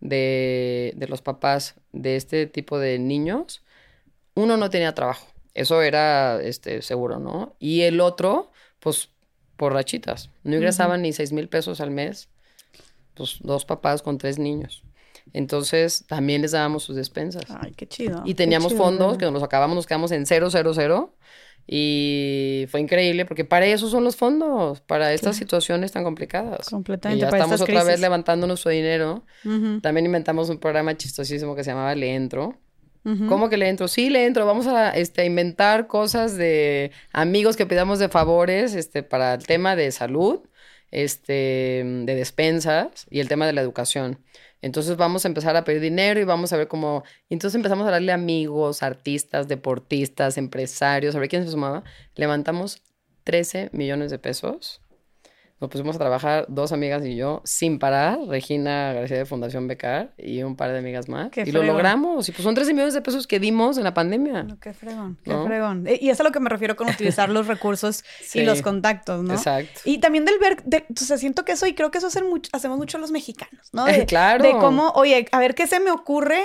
de, 0.00 0.94
de 0.96 1.08
los 1.08 1.22
papás 1.22 1.74
de 1.92 2.16
este 2.16 2.46
tipo 2.46 2.78
de 2.78 2.98
niños, 2.98 3.62
uno 4.34 4.56
no 4.56 4.70
tenía 4.70 4.94
trabajo. 4.94 5.26
Eso 5.56 5.80
era 5.80 6.38
este, 6.42 6.82
seguro, 6.82 7.18
¿no? 7.18 7.56
Y 7.58 7.80
el 7.80 8.00
otro, 8.00 8.52
pues, 8.78 9.08
por 9.56 9.72
rachitas. 9.72 10.28
No 10.44 10.54
ingresaban 10.54 11.00
ni 11.00 11.14
seis 11.14 11.32
mil 11.32 11.48
pesos 11.48 11.80
al 11.80 11.90
mes. 11.90 12.28
Pues 13.14 13.38
dos 13.40 13.64
papás 13.64 14.02
con 14.02 14.18
tres 14.18 14.38
niños. 14.38 14.84
Entonces, 15.32 16.04
también 16.06 16.42
les 16.42 16.52
dábamos 16.52 16.82
sus 16.82 16.94
despensas. 16.94 17.44
Ay, 17.48 17.72
qué 17.74 17.88
chido. 17.88 18.22
Y 18.26 18.34
teníamos 18.34 18.74
fondos 18.74 19.16
que 19.16 19.30
nos 19.30 19.42
acabamos, 19.42 19.74
nos 19.74 19.86
quedamos 19.86 20.12
en 20.12 20.26
cero, 20.26 20.48
cero, 20.50 20.72
cero. 20.74 21.16
Y 21.66 22.66
fue 22.68 22.80
increíble 22.80 23.24
porque 23.24 23.46
para 23.46 23.64
eso 23.64 23.88
son 23.88 24.04
los 24.04 24.14
fondos, 24.14 24.82
para 24.82 25.14
estas 25.14 25.36
situaciones 25.36 25.90
tan 25.90 26.04
complicadas. 26.04 26.68
Completamente. 26.68 27.26
Y 27.26 27.30
ya 27.30 27.34
estamos 27.34 27.62
otra 27.62 27.82
vez 27.82 27.98
levantando 27.98 28.46
nuestro 28.46 28.70
dinero. 28.70 29.24
También 29.80 30.04
inventamos 30.04 30.50
un 30.50 30.58
programa 30.58 30.94
chistosísimo 30.98 31.56
que 31.56 31.64
se 31.64 31.70
llamaba 31.70 31.94
Le 31.94 32.14
Entro 32.14 32.58
¿Cómo 33.28 33.48
que 33.48 33.56
le 33.56 33.68
entro? 33.68 33.86
Sí, 33.86 34.10
le 34.10 34.26
entro. 34.26 34.46
Vamos 34.46 34.66
a 34.66 34.90
este, 34.90 35.24
inventar 35.24 35.86
cosas 35.86 36.36
de 36.36 36.90
amigos 37.12 37.56
que 37.56 37.64
pidamos 37.64 38.00
de 38.00 38.08
favores 38.08 38.74
este, 38.74 39.04
para 39.04 39.34
el 39.34 39.46
tema 39.46 39.76
de 39.76 39.92
salud, 39.92 40.40
este, 40.90 41.82
de 41.84 42.14
despensas 42.16 43.06
y 43.08 43.20
el 43.20 43.28
tema 43.28 43.46
de 43.46 43.52
la 43.52 43.60
educación. 43.60 44.18
Entonces 44.60 44.96
vamos 44.96 45.24
a 45.24 45.28
empezar 45.28 45.54
a 45.56 45.62
pedir 45.62 45.80
dinero 45.80 46.18
y 46.18 46.24
vamos 46.24 46.52
a 46.52 46.56
ver 46.56 46.66
cómo... 46.66 47.04
Entonces 47.30 47.54
empezamos 47.54 47.86
a 47.86 47.92
darle 47.92 48.10
amigos, 48.10 48.82
artistas, 48.82 49.46
deportistas, 49.46 50.36
empresarios, 50.36 51.14
a 51.14 51.20
ver 51.20 51.28
quién 51.28 51.44
se 51.44 51.52
sumaba. 51.52 51.84
Levantamos 52.16 52.82
13 53.22 53.70
millones 53.72 54.10
de 54.10 54.18
pesos 54.18 54.80
nos 55.58 55.70
pusimos 55.70 55.96
a 55.96 55.98
trabajar 55.98 56.44
dos 56.48 56.72
amigas 56.72 57.04
y 57.06 57.16
yo 57.16 57.40
sin 57.44 57.78
parar, 57.78 58.18
Regina 58.28 58.92
García 58.92 59.16
de 59.16 59.24
Fundación 59.24 59.66
Becar 59.66 60.12
y 60.18 60.42
un 60.42 60.54
par 60.54 60.70
de 60.70 60.78
amigas 60.78 61.08
más. 61.08 61.30
y 61.34 61.50
lo 61.50 61.62
logramos. 61.62 62.28
Y 62.28 62.32
pues 62.32 62.44
son 62.44 62.54
13 62.54 62.74
millones 62.74 62.92
de 62.92 63.00
pesos 63.00 63.26
que 63.26 63.40
dimos 63.40 63.78
en 63.78 63.84
la 63.84 63.94
pandemia. 63.94 64.46
qué 64.60 64.74
fregón, 64.74 65.18
qué 65.24 65.34
fregón. 65.34 65.86
E, 65.86 65.98
y 66.00 66.10
es 66.10 66.20
a 66.20 66.24
lo 66.24 66.32
que 66.32 66.40
me 66.40 66.50
refiero 66.50 66.76
con 66.76 66.88
utilizar 66.88 67.30
los 67.30 67.46
recursos 67.46 68.04
y 68.34 68.42
los 68.42 68.60
contactos, 68.60 69.24
¿no? 69.24 69.32
Exacto. 69.32 69.80
Y 69.84 69.98
también 69.98 70.26
del 70.26 70.38
ver, 70.38 70.62
de, 70.64 70.84
o 70.90 71.00
sea, 71.00 71.16
siento 71.16 71.46
que 71.46 71.52
eso, 71.52 71.66
y 71.66 71.74
creo 71.74 71.90
que 71.90 71.98
eso 71.98 72.08
hacemos 72.08 72.78
mucho 72.78 72.98
los 72.98 73.10
mexicanos, 73.10 73.70
¿no? 73.72 73.86
De, 73.86 74.04
claro. 74.06 74.42
De 74.42 74.52
cómo, 74.58 74.90
oye, 74.90 75.26
a 75.32 75.38
ver 75.38 75.54
qué 75.54 75.66
se 75.66 75.80
me 75.80 75.90
ocurre 75.90 76.42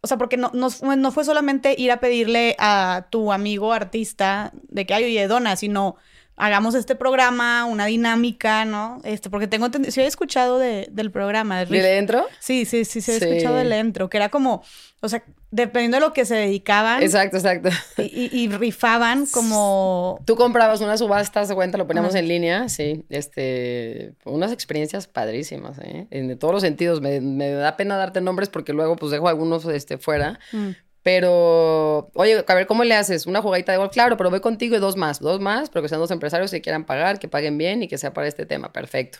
o 0.00 0.06
sea, 0.06 0.18
porque 0.18 0.36
no, 0.36 0.50
no, 0.52 0.68
no, 0.96 1.12
fue 1.12 1.24
solamente 1.24 1.74
ir 1.78 1.90
a 1.90 1.98
pedirle 1.98 2.56
a 2.58 3.06
tu 3.08 3.32
amigo 3.32 3.72
artista 3.72 4.52
de 4.68 4.84
que, 4.84 4.92
ay, 4.92 5.04
oye, 5.04 5.26
dona, 5.26 5.56
sino 5.56 5.96
hagamos 6.36 6.74
este 6.74 6.94
programa, 6.94 7.64
una 7.64 7.86
dinámica, 7.86 8.64
¿no? 8.64 9.00
Este, 9.04 9.30
porque 9.30 9.46
tengo 9.46 9.66
entendido, 9.66 9.92
sí 9.92 10.00
he 10.00 10.06
escuchado 10.06 10.58
de, 10.58 10.88
del 10.90 11.10
programa. 11.10 11.64
¿De, 11.64 11.66
¿De 11.66 11.82
dentro? 11.82 12.26
Sí, 12.40 12.64
sí, 12.64 12.84
sí, 12.84 13.00
sí 13.00 13.12
he 13.12 13.16
escuchado 13.16 13.56
del 13.56 13.70
dentro, 13.70 14.08
que 14.10 14.16
era 14.16 14.28
como, 14.28 14.62
o 15.00 15.08
sea, 15.08 15.24
dependiendo 15.50 15.98
de 15.98 16.00
lo 16.00 16.12
que 16.12 16.24
se 16.24 16.34
dedicaban. 16.34 17.02
Exacto, 17.02 17.36
exacto. 17.36 17.68
Y, 17.98 18.48
rifaban 18.48 19.26
como... 19.26 20.20
Tú 20.24 20.34
comprabas 20.34 20.80
una 20.80 20.96
subasta, 20.96 21.44
se 21.44 21.54
cuenta, 21.54 21.78
lo 21.78 21.86
poníamos 21.86 22.14
en 22.16 22.26
línea, 22.26 22.68
sí, 22.68 23.04
este, 23.08 24.14
unas 24.24 24.50
experiencias 24.52 25.06
padrísimas, 25.06 25.78
¿eh? 25.78 26.08
En 26.10 26.36
todos 26.38 26.52
los 26.52 26.62
sentidos, 26.62 27.00
me, 27.00 27.20
me, 27.20 27.50
da 27.50 27.76
pena 27.76 27.96
darte 27.96 28.20
nombres 28.20 28.48
porque 28.48 28.72
luego 28.72 28.96
pues 28.96 29.12
dejo 29.12 29.28
algunos 29.28 29.64
este, 29.66 29.98
fuera, 29.98 30.40
mm. 30.52 30.70
Pero, 31.04 32.10
oye, 32.14 32.42
a 32.48 32.54
ver, 32.54 32.66
¿cómo 32.66 32.82
le 32.82 32.94
haces? 32.94 33.26
Una 33.26 33.42
jugadita 33.42 33.72
de 33.72 33.78
golf, 33.78 33.92
claro, 33.92 34.16
pero 34.16 34.30
voy 34.30 34.40
contigo 34.40 34.74
y 34.74 34.78
dos 34.78 34.96
más, 34.96 35.20
dos 35.20 35.38
más, 35.38 35.68
pero 35.68 35.82
que 35.82 35.90
sean 35.90 36.00
dos 36.00 36.10
empresarios 36.10 36.50
que 36.50 36.62
quieran 36.62 36.86
pagar, 36.86 37.18
que 37.18 37.28
paguen 37.28 37.58
bien 37.58 37.82
y 37.82 37.88
que 37.88 37.98
sea 37.98 38.14
para 38.14 38.26
este 38.26 38.46
tema, 38.46 38.72
perfecto. 38.72 39.18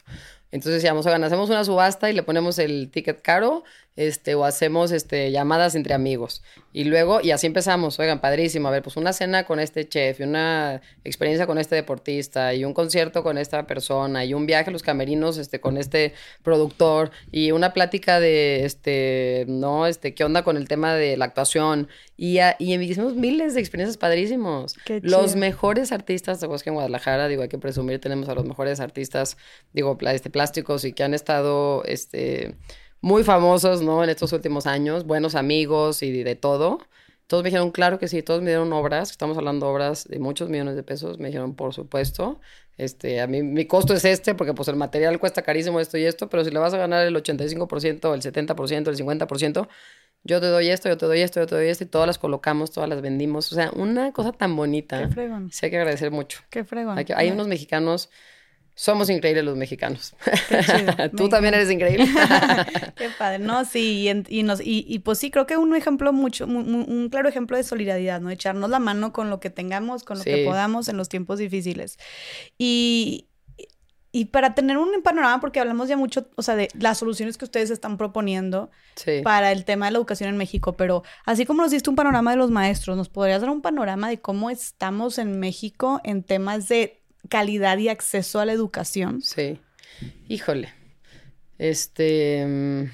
Entonces 0.51 0.77
decíamos, 0.77 1.05
oigan, 1.05 1.23
hacemos 1.25 1.51
una 1.51 1.63
subasta 1.63 2.09
y 2.09 2.15
le 2.15 2.23
ponemos 2.23 2.59
el 2.59 2.91
ticket 2.91 3.21
caro 3.21 3.65
este, 3.97 4.35
o 4.35 4.45
hacemos 4.45 4.91
este, 4.91 5.31
llamadas 5.31 5.75
entre 5.77 5.95
amigos. 5.95 6.43
Y 6.73 6.85
luego, 6.85 7.21
y 7.23 7.31
así 7.31 7.47
empezamos, 7.47 7.99
oigan, 8.01 8.21
padrísimo, 8.21 8.67
a 8.67 8.73
ver, 8.73 8.83
pues 8.83 8.97
una 8.97 9.13
cena 9.13 9.45
con 9.45 9.61
este 9.61 9.89
chef, 9.89 10.19
y 10.19 10.25
una 10.25 10.83
experiencia 11.05 11.47
con 11.47 11.59
este 11.59 11.77
deportista, 11.77 12.53
y 12.55 12.65
un 12.65 12.75
concierto 12.75 13.23
con 13.23 13.39
esta 13.39 13.67
persona, 13.69 14.25
y 14.25 14.35
un 14.35 14.47
viaje 14.47 14.71
a 14.71 14.73
los 14.73 14.83
camerinos 14.83 15.39
este, 15.39 15.61
con 15.61 15.77
este 15.77 16.13
productor, 16.43 17.13
y 17.31 17.53
una 17.53 17.73
plática 17.73 18.19
de, 18.19 18.65
este, 18.65 19.45
no, 19.47 19.87
este, 19.87 20.15
qué 20.15 20.25
onda 20.25 20.43
con 20.43 20.57
el 20.57 20.67
tema 20.67 20.95
de 20.95 21.17
la 21.17 21.27
actuación. 21.27 21.89
Y, 22.17 22.39
y 22.59 22.75
hicimos 22.75 23.15
miles 23.15 23.55
de 23.55 23.61
experiencias 23.61 23.97
padrísimos. 23.97 24.75
los 25.03 25.37
mejores 25.37 25.93
artistas 25.93 26.41
de 26.41 26.49
Bosque 26.49 26.71
en 26.71 26.75
Guadalajara, 26.75 27.29
digo, 27.29 27.43
hay 27.43 27.49
que 27.49 27.59
presumir, 27.59 28.01
tenemos 28.01 28.29
a 28.29 28.35
los 28.35 28.45
mejores 28.45 28.81
artistas, 28.81 29.37
digo, 29.73 29.97
este, 30.03 30.31
plásticos 30.31 30.85
y 30.85 30.93
que 30.93 31.05
han 31.05 31.15
estado, 31.15 31.85
este 31.85 32.57
muy 33.05 33.23
famosos, 33.23 33.83
¿no? 33.83 34.03
En 34.03 34.09
estos 34.09 34.33
últimos 34.33 34.67
años, 34.67 35.05
buenos 35.05 35.35
amigos 35.35 36.03
y 36.03 36.23
de, 36.23 36.37
todo. 36.37 36.79
Todos 37.27 37.43
me 37.43 37.51
dijeron, 37.51 37.71
claro 37.71 37.99
que 37.99 38.09
sí, 38.09 38.23
todos 38.23 38.41
me 38.41 38.49
dieron 38.49 38.73
obras, 38.73 39.11
estamos 39.11 39.37
hablando 39.37 39.67
de 39.67 39.73
obras 39.73 40.09
de 40.09 40.19
muchos 40.19 40.49
millones 40.49 40.75
de 40.75 40.83
pesos, 40.83 41.19
me 41.19 41.27
dijeron, 41.27 41.55
por 41.55 41.75
supuesto, 41.75 42.41
este, 42.79 43.21
a 43.21 43.27
mí 43.27 43.43
mi 43.43 43.67
costo 43.67 43.93
es 43.93 44.07
este, 44.07 44.35
porque 44.35 44.55
pues 44.55 44.69
el 44.69 44.77
material 44.77 45.21
cuesta 45.21 45.43
carísimo 45.43 45.81
esto 45.81 45.99
y 45.99 46.05
esto, 46.05 46.31
pero 46.31 46.47
si 46.47 46.51
le 46.51 46.59
vas 46.59 46.73
a 46.73 46.79
ganar 46.79 47.07
el 47.07 47.15
85%, 47.15 48.15
el 48.15 48.23
70%, 48.23 48.89
el 48.89 48.97
50%, 48.97 49.69
yo 50.23 50.41
te 50.41 50.47
doy 50.47 50.71
esto, 50.71 50.89
yo 50.89 50.97
te 50.97 51.05
doy 51.05 51.21
esto, 51.21 51.41
yo 51.41 51.47
te 51.47 51.57
doy 51.57 51.69
esto, 51.69 51.85
y 51.85 51.89
todas 51.89 52.07
las 52.07 52.17
colocamos, 52.17 52.71
todas 52.71 52.89
las 52.89 53.03
vendimos, 53.03 53.53
o 53.53 53.55
sea, 53.55 53.71
una 53.77 54.13
cosa 54.13 54.33
tan 54.33 54.57
bonita. 54.57 54.99
Qué 55.01 55.09
fregón. 55.09 55.51
Sí 55.53 55.67
hay 55.67 55.71
que 55.71 55.77
agradecer 55.77 56.11
mucho. 56.11 56.41
Qué 56.49 56.65
fregón. 56.65 56.97
Hay, 56.97 57.05
hay 57.15 57.31
unos 57.31 57.49
mexicanos 57.49 58.09
somos 58.75 59.09
increíbles 59.11 59.45
los 59.45 59.57
mexicanos. 59.57 60.15
Tú 61.17 61.29
también 61.29 61.55
eres 61.55 61.71
increíble. 61.71 62.07
Qué 62.97 63.09
padre. 63.19 63.39
No, 63.39 63.65
sí, 63.65 64.09
y, 64.29 64.43
nos, 64.43 64.61
y, 64.63 64.99
pues 65.01 65.19
sí, 65.19 65.31
creo 65.31 65.47
que 65.47 65.57
un 65.57 65.75
ejemplo 65.77 66.13
mucho, 66.13 66.47
un, 66.47 67.09
claro 67.11 67.29
ejemplo 67.29 67.57
de 67.57 67.63
solidaridad, 67.63 68.21
¿no? 68.21 68.31
Echarnos 68.31 68.71
la 68.71 68.79
mano 68.79 69.13
con 69.13 69.31
lo 69.31 69.41
que 69.41 69.51
tengamos, 69.51 70.05
con 70.05 70.19
lo 70.19 70.25
que 70.25 70.45
podamos 70.45 70.89
en 70.89 70.97
los 70.97 71.09
tiempos 71.09 71.39
difíciles. 71.39 71.99
Y 72.59 73.29
y 74.15 74.27
para 74.27 74.55
tener 74.55 74.79
un 74.79 75.03
panorama, 75.03 75.41
porque 75.41 75.59
hablamos 75.59 75.89
ya 75.89 75.97
mucho, 75.97 76.29
o 76.37 76.43
sea, 76.43 76.55
de 76.55 76.69
las 76.79 76.99
soluciones 76.99 77.37
que 77.37 77.47
ustedes 77.47 77.71
están 77.71 77.97
proponiendo 77.97 78.71
para 79.25 79.51
el 79.51 79.65
tema 79.65 79.87
de 79.87 79.91
la 79.91 79.99
educación 79.99 80.31
en 80.31 80.37
México, 80.37 80.75
pero 80.75 81.03
así 81.25 81.45
como 81.45 81.63
nos 81.63 81.73
diste 81.73 81.91
un 81.91 81.97
panorama 81.97 82.31
de 82.31 82.37
los 82.37 82.49
maestros, 82.49 82.97
¿nos 82.97 83.09
podrías 83.09 83.41
dar 83.41 83.51
un 83.51 83.61
panorama 83.61 84.09
de 84.09 84.21
cómo 84.21 84.51
estamos 84.51 85.19
en 85.19 85.41
México 85.41 86.01
en 86.05 86.23
temas 86.23 86.69
de 86.69 87.03
calidad 87.29 87.79
y 87.79 87.89
acceso 87.89 88.41
a 88.41 88.47
la 88.47 88.53
educación? 88.53 89.23
Sí. 89.23 89.59
Híjole. 90.29 90.73
Este. 91.59 92.45
Mm, 92.47 92.91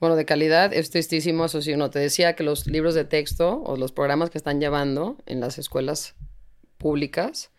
bueno, 0.00 0.14
de 0.14 0.24
calidad 0.24 0.72
es 0.72 0.90
tristísimo, 0.90 1.44
eso 1.46 1.60
sí, 1.60 1.74
no, 1.76 1.90
te 1.90 1.98
decía 1.98 2.34
que 2.34 2.44
los 2.44 2.66
libros 2.68 2.94
de 2.94 3.04
texto 3.04 3.62
o 3.62 3.76
los 3.76 3.90
programas 3.90 4.30
que 4.30 4.38
están 4.38 4.60
llevando 4.60 5.16
en 5.26 5.40
las 5.40 5.58
escuelas 5.58 6.14
públicas 6.78 7.50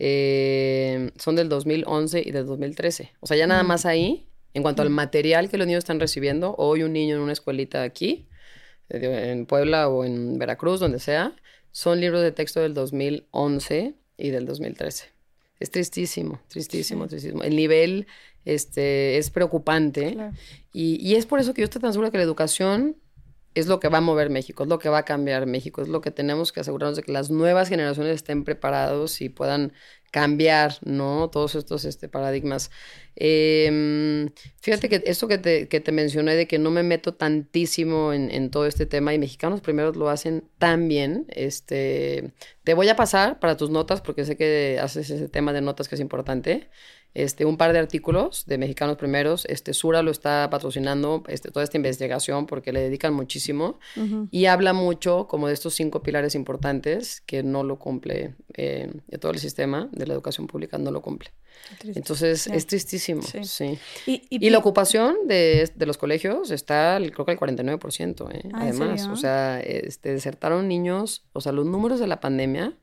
eh, 0.00 1.12
son 1.18 1.36
del 1.36 1.48
2011 1.48 2.22
y 2.24 2.32
del 2.32 2.46
2013. 2.46 3.12
O 3.20 3.26
sea, 3.26 3.36
ya 3.36 3.46
nada 3.46 3.62
más 3.62 3.86
ahí, 3.86 4.28
en 4.54 4.62
cuanto 4.62 4.82
al 4.82 4.90
material 4.90 5.48
que 5.48 5.58
los 5.58 5.68
niños 5.68 5.78
están 5.78 6.00
recibiendo, 6.00 6.56
hoy 6.58 6.82
un 6.82 6.92
niño 6.92 7.16
en 7.16 7.22
una 7.22 7.32
escuelita 7.32 7.84
aquí, 7.84 8.28
eh, 8.88 9.30
en 9.30 9.46
Puebla 9.46 9.88
o 9.88 10.04
en 10.04 10.38
Veracruz, 10.38 10.80
donde 10.80 10.98
sea, 10.98 11.36
son 11.70 12.00
libros 12.00 12.22
de 12.22 12.32
texto 12.32 12.60
del 12.60 12.74
2011 12.74 13.94
y 14.18 14.30
del 14.30 14.44
2013. 14.44 15.06
Es 15.60 15.70
tristísimo, 15.70 16.40
tristísimo, 16.48 17.08
tristísimo. 17.08 17.42
El 17.42 17.56
nivel 17.56 18.06
este, 18.44 19.18
es 19.18 19.30
preocupante. 19.30 20.16
Y, 20.72 20.96
y, 21.00 21.16
es 21.16 21.26
por 21.26 21.40
eso 21.40 21.54
que 21.54 21.62
yo 21.62 21.64
estoy 21.64 21.80
tan 21.80 21.92
segura 21.92 22.10
que 22.10 22.18
la 22.18 22.24
educación 22.24 22.96
es 23.54 23.66
lo 23.66 23.80
que 23.80 23.88
va 23.88 23.98
a 23.98 24.02
mover 24.02 24.30
México, 24.30 24.62
es 24.62 24.68
lo 24.68 24.78
que 24.78 24.88
va 24.88 24.98
a 24.98 25.04
cambiar 25.04 25.46
México, 25.46 25.82
es 25.82 25.88
lo 25.88 26.00
que 26.00 26.10
tenemos 26.10 26.52
que 26.52 26.60
asegurarnos 26.60 26.96
de 26.96 27.02
que 27.02 27.12
las 27.12 27.30
nuevas 27.30 27.68
generaciones 27.68 28.14
estén 28.14 28.44
preparados 28.44 29.20
y 29.20 29.28
puedan 29.28 29.72
cambiar, 30.10 30.76
¿no? 30.82 31.28
Todos 31.30 31.54
estos 31.54 31.84
este, 31.84 32.08
paradigmas. 32.08 32.70
Em, 33.16 34.30
fíjate 34.60 34.88
que 34.88 35.02
esto 35.06 35.28
que 35.28 35.38
te, 35.38 35.68
que 35.68 35.80
te, 35.80 35.92
mencioné 35.92 36.34
de 36.36 36.46
que 36.46 36.58
no 36.58 36.70
me 36.70 36.82
meto 36.82 37.14
tantísimo 37.14 38.12
en, 38.12 38.30
en, 38.30 38.50
todo 38.50 38.66
este 38.66 38.86
tema 38.86 39.12
y 39.12 39.18
mexicanos 39.18 39.60
primero 39.60 39.92
lo 39.92 40.08
hacen 40.08 40.44
tan 40.58 40.88
bien, 40.88 41.26
este, 41.30 42.32
te 42.64 42.74
voy 42.74 42.88
a 42.88 42.96
pasar 42.96 43.40
para 43.40 43.56
tus 43.56 43.70
notas 43.70 44.00
porque 44.00 44.24
sé 44.24 44.36
que 44.36 44.78
haces 44.80 45.10
ese 45.10 45.28
tema 45.28 45.52
de 45.52 45.62
notas 45.62 45.88
que 45.88 45.96
es 45.96 46.00
importante 46.00 46.68
este, 47.14 47.44
un 47.44 47.56
par 47.56 47.72
de 47.72 47.78
artículos 47.78 48.46
de 48.46 48.58
Mexicanos 48.58 48.96
Primeros. 48.96 49.44
Este, 49.46 49.74
Sura 49.74 50.02
lo 50.02 50.10
está 50.10 50.48
patrocinando 50.50 51.24
este, 51.28 51.50
toda 51.50 51.64
esta 51.64 51.76
investigación 51.76 52.46
porque 52.46 52.72
le 52.72 52.80
dedican 52.80 53.14
muchísimo 53.14 53.78
y 54.30 54.46
habla 54.46 54.72
mucho 54.72 55.26
como 55.26 55.48
de 55.48 55.54
estos 55.54 55.74
cinco 55.74 56.02
pilares 56.02 56.34
importantes 56.34 57.20
que 57.22 57.42
no 57.42 57.64
lo 57.64 57.78
cumple 57.78 58.34
eh, 58.54 58.90
todo 59.20 59.32
el 59.32 59.38
sistema 59.38 59.88
de 59.92 60.06
la 60.06 60.14
educación 60.14 60.46
pública, 60.46 60.78
no 60.78 60.90
lo 60.90 61.02
cumple. 61.02 61.30
Entonces 61.82 62.46
es 62.46 62.66
tristísimo, 62.66 63.22
sí. 63.22 63.78
Y, 64.06 64.50
la 64.50 64.58
ocupación 64.58 65.16
de, 65.26 65.70
de, 65.74 65.86
los 65.86 65.98
colegios 65.98 66.50
está, 66.50 66.98
creo 67.12 67.26
que 67.26 67.32
el 67.32 67.38
49%, 67.38 68.32
¿eh? 68.32 68.48
Ah, 68.52 68.60
además. 68.62 69.06
O 69.08 69.16
sea, 69.16 69.60
este, 69.60 70.12
desertaron 70.12 70.68
niños, 70.68 71.24
o 71.32 71.40
sea, 71.40 71.52
los 71.52 71.66
números 71.66 72.00
de 72.00 72.06
la 72.06 72.20
pandemia 72.20 72.74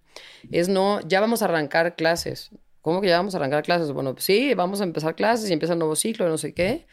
es 0.51 0.69
no, 0.69 0.99
ya 1.01 1.19
vamos 1.19 1.41
a 1.41 1.45
arrancar 1.45 1.95
clases. 1.95 2.51
¿Cómo 2.85 3.01
que 3.01 3.07
ya 3.07 3.17
vamos 3.17 3.33
a 3.33 3.37
arrancar 3.39 3.63
clases? 3.63 3.91
Bueno, 3.93 4.13
pues 4.13 4.25
sí, 4.25 4.53
vamos 4.53 4.79
a 4.79 4.83
empezar 4.83 5.15
clases 5.15 5.49
y 5.49 5.53
empieza 5.53 5.73
un 5.73 5.79
nuevo 5.79 5.95
ciclo, 5.95 6.29
no 6.29 6.37
sé 6.37 6.53
qué. 6.53 6.85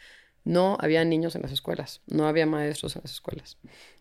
No 0.43 0.75
había 0.79 1.05
niños 1.05 1.35
en 1.35 1.43
las 1.43 1.51
escuelas, 1.51 2.01
no 2.07 2.27
había 2.27 2.47
maestros 2.47 2.95
en 2.95 3.03
las 3.03 3.11
escuelas. 3.11 3.59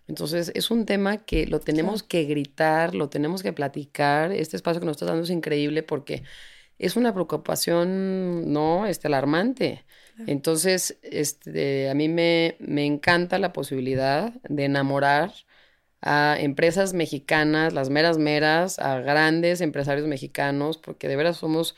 Entonces, 0.09 0.53
es 0.55 0.70
un 0.70 0.86
tema 0.86 1.18
que 1.18 1.47
lo 1.47 1.61
tenemos 1.61 2.03
que 2.03 2.24
gritar, 2.24 2.95
lo 2.95 3.11
tenemos 3.11 3.43
que 3.43 3.53
platicar. 3.53 4.32
Este 4.32 4.57
espacio 4.57 4.80
que 4.80 4.86
nos 4.86 4.97
está 4.97 5.05
dando 5.05 5.24
es 5.24 5.28
increíble 5.28 5.82
porque 5.82 6.22
es 6.78 6.97
una 6.97 7.12
preocupación, 7.12 8.51
¿no? 8.55 8.86
Este, 8.86 9.09
alarmante. 9.09 9.84
Entonces, 10.26 10.99
este, 11.03 11.90
a 11.90 11.95
mí 11.95 12.09
me, 12.09 12.57
me 12.59 12.86
encanta 12.86 13.38
la 13.38 13.53
posibilidad 13.53 14.32
de 14.49 14.64
enamorar 14.64 15.34
a 16.03 16.36
empresas 16.38 16.94
mexicanas, 16.94 17.72
las 17.72 17.88
meras 17.90 18.18
meras, 18.18 18.78
a 18.78 19.00
grandes 19.00 19.61
empresarios 19.61 20.07
mexicanos, 20.07 20.78
porque 20.78 21.09
de 21.09 21.16
veras 21.16 21.36
somos 21.38 21.76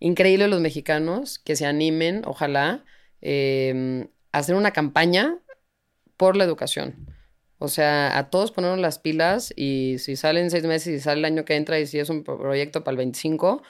increíbles 0.00 0.48
los 0.48 0.60
mexicanos 0.60 1.38
que 1.38 1.56
se 1.56 1.66
animen, 1.66 2.22
ojalá, 2.26 2.84
em, 3.20 4.08
a 4.32 4.38
hacer 4.38 4.54
una 4.56 4.72
campaña 4.72 5.38
por 6.16 6.36
la 6.36 6.44
educación. 6.44 7.06
O 7.58 7.68
sea, 7.68 8.18
a 8.18 8.30
todos 8.30 8.52
ponernos 8.52 8.80
las 8.80 8.98
pilas 8.98 9.52
y 9.56 9.96
si 9.98 10.16
salen 10.16 10.50
seis 10.50 10.64
meses 10.64 10.88
y 10.94 11.00
sale 11.00 11.20
el 11.20 11.24
año 11.24 11.44
que 11.44 11.56
entra 11.56 11.78
y 11.80 11.86
si 11.86 11.98
es 11.98 12.10
un 12.10 12.24
proyecto 12.24 12.84
para 12.84 12.92
el 12.92 12.98
25, 12.98 13.62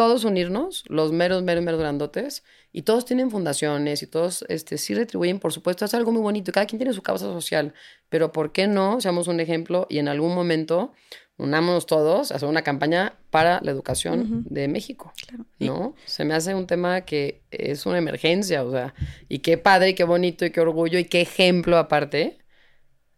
todos 0.00 0.24
unirnos, 0.24 0.82
los 0.88 1.12
meros, 1.12 1.42
meros, 1.42 1.62
meros 1.62 1.78
grandotes, 1.78 2.42
y 2.72 2.82
todos 2.82 3.04
tienen 3.04 3.30
fundaciones 3.30 4.02
y 4.02 4.06
todos 4.06 4.46
este, 4.48 4.78
sí 4.78 4.94
retribuyen, 4.94 5.38
por 5.38 5.52
supuesto, 5.52 5.84
es 5.84 5.92
algo 5.92 6.10
muy 6.10 6.22
bonito, 6.22 6.52
cada 6.52 6.64
quien 6.64 6.78
tiene 6.78 6.94
su 6.94 7.02
causa 7.02 7.26
social, 7.26 7.74
pero 8.08 8.32
¿por 8.32 8.50
qué 8.50 8.66
no 8.66 9.02
seamos 9.02 9.28
un 9.28 9.40
ejemplo 9.40 9.86
y 9.90 9.98
en 9.98 10.08
algún 10.08 10.34
momento 10.34 10.94
unámonos 11.36 11.84
todos 11.84 12.32
a 12.32 12.36
hacer 12.36 12.48
una 12.48 12.62
campaña 12.62 13.12
para 13.28 13.60
la 13.62 13.72
educación 13.72 14.46
de 14.48 14.68
México? 14.68 15.12
¿No? 15.58 15.94
Se 16.06 16.24
me 16.24 16.32
hace 16.32 16.54
un 16.54 16.66
tema 16.66 17.02
que 17.02 17.42
es 17.50 17.84
una 17.84 17.98
emergencia, 17.98 18.64
o 18.64 18.70
sea, 18.70 18.94
y 19.28 19.40
qué 19.40 19.58
padre 19.58 19.90
y 19.90 19.94
qué 19.94 20.04
bonito 20.04 20.46
y 20.46 20.50
qué 20.50 20.62
orgullo 20.62 20.98
y 20.98 21.04
qué 21.04 21.20
ejemplo 21.20 21.76
aparte 21.76 22.39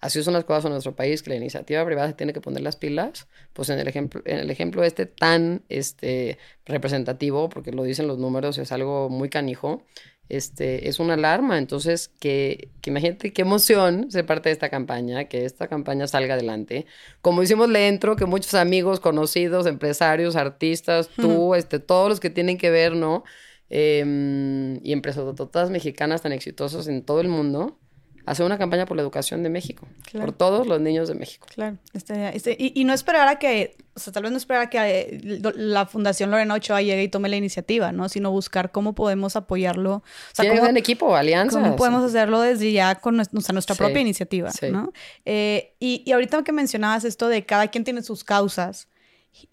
Así 0.02 0.20
son 0.24 0.34
las 0.34 0.44
cosas 0.44 0.64
en 0.64 0.72
nuestro 0.72 0.96
país, 0.96 1.22
que 1.22 1.30
la 1.30 1.36
iniciativa 1.36 1.84
privada 1.86 2.08
se 2.08 2.14
tiene 2.14 2.32
que 2.32 2.40
poner 2.40 2.60
las 2.60 2.74
pilas, 2.74 3.28
pues 3.52 3.68
en 3.68 3.78
el 3.78 3.86
ejemplo, 3.86 4.20
en 4.24 4.40
el 4.40 4.50
ejemplo 4.50 4.82
este 4.82 5.06
tan 5.06 5.62
este, 5.68 6.38
representativo, 6.66 7.48
porque 7.48 7.70
lo 7.70 7.84
dicen 7.84 8.08
los 8.08 8.18
números, 8.18 8.58
es 8.58 8.72
algo 8.72 9.08
muy 9.08 9.28
canijo, 9.28 9.84
este, 10.28 10.88
es 10.88 10.98
una 10.98 11.14
alarma. 11.14 11.56
Entonces, 11.56 12.10
que, 12.18 12.70
que 12.80 12.90
imagínate 12.90 13.32
qué 13.32 13.42
emoción 13.42 14.10
ser 14.10 14.26
parte 14.26 14.48
de 14.48 14.54
esta 14.54 14.70
campaña, 14.70 15.26
que 15.26 15.44
esta 15.44 15.68
campaña 15.68 16.08
salga 16.08 16.34
adelante. 16.34 16.84
Como 17.20 17.44
hicimos 17.44 17.68
le 17.68 17.86
entro, 17.86 18.16
que 18.16 18.26
muchos 18.26 18.54
amigos, 18.54 18.98
conocidos, 18.98 19.66
empresarios, 19.66 20.34
artistas, 20.34 21.10
tú, 21.14 21.54
este, 21.54 21.78
todos 21.78 22.08
los 22.08 22.18
que 22.18 22.28
tienen 22.28 22.58
que 22.58 22.70
ver, 22.70 22.96
¿no? 22.96 23.22
Em, 23.70 24.84
y 24.84 24.92
empresas 24.92 25.24
todas 25.36 25.70
mexicanas 25.70 26.22
tan 26.22 26.32
exitosas 26.32 26.88
en 26.88 27.04
todo 27.04 27.20
el 27.20 27.28
mundo, 27.28 27.78
hacer 28.26 28.46
una 28.46 28.58
campaña 28.58 28.86
por 28.86 28.96
la 28.96 29.02
educación 29.02 29.42
de 29.42 29.50
México, 29.50 29.86
por 30.12 30.32
todos 30.32 30.66
los 30.66 30.80
niños 30.80 31.08
de 31.08 31.14
México. 31.14 31.46
Claro, 31.52 31.78
este, 31.92 32.36
este, 32.36 32.56
y, 32.58 32.84
no 32.84 32.92
esperar 32.92 33.28
a 33.28 33.38
que, 33.38 33.76
o 33.94 34.00
sea, 34.00 34.12
tal 34.12 34.24
vez 34.24 34.32
no 34.32 34.38
esperar 34.38 34.62
a 34.62 34.70
que 34.70 34.78
eh, 34.78 35.40
la 35.54 35.86
Fundación 35.86 36.30
Lorena 36.30 36.54
Ochoa 36.54 36.82
llegue 36.82 37.02
y 37.02 37.08
tome 37.08 37.28
la 37.28 37.36
iniciativa, 37.36 37.92
¿no? 37.92 38.08
Sino 38.08 38.30
buscar 38.30 38.70
cómo 38.70 38.94
podemos 38.94 39.36
apoyarlo. 39.36 39.94
O 39.96 40.02
sea, 40.32 40.48
cómo, 40.48 40.66
en 40.66 40.76
equipo, 40.76 41.14
alianzas. 41.16 41.62
Cómo 41.62 41.76
podemos 41.76 42.04
hacerlo 42.04 42.40
desde 42.40 42.72
ya 42.72 42.96
con 42.96 43.16
nuestra, 43.16 43.52
nuestra 43.52 43.74
propia 43.74 44.00
iniciativa, 44.00 44.50
¿no? 44.70 44.92
Eh, 45.24 45.74
y, 45.80 46.02
y 46.06 46.12
ahorita 46.12 46.42
que 46.44 46.52
mencionabas 46.52 47.04
esto 47.04 47.28
de 47.28 47.44
cada 47.44 47.68
quien 47.68 47.84
tiene 47.84 48.02
sus 48.02 48.24
causas, 48.24 48.88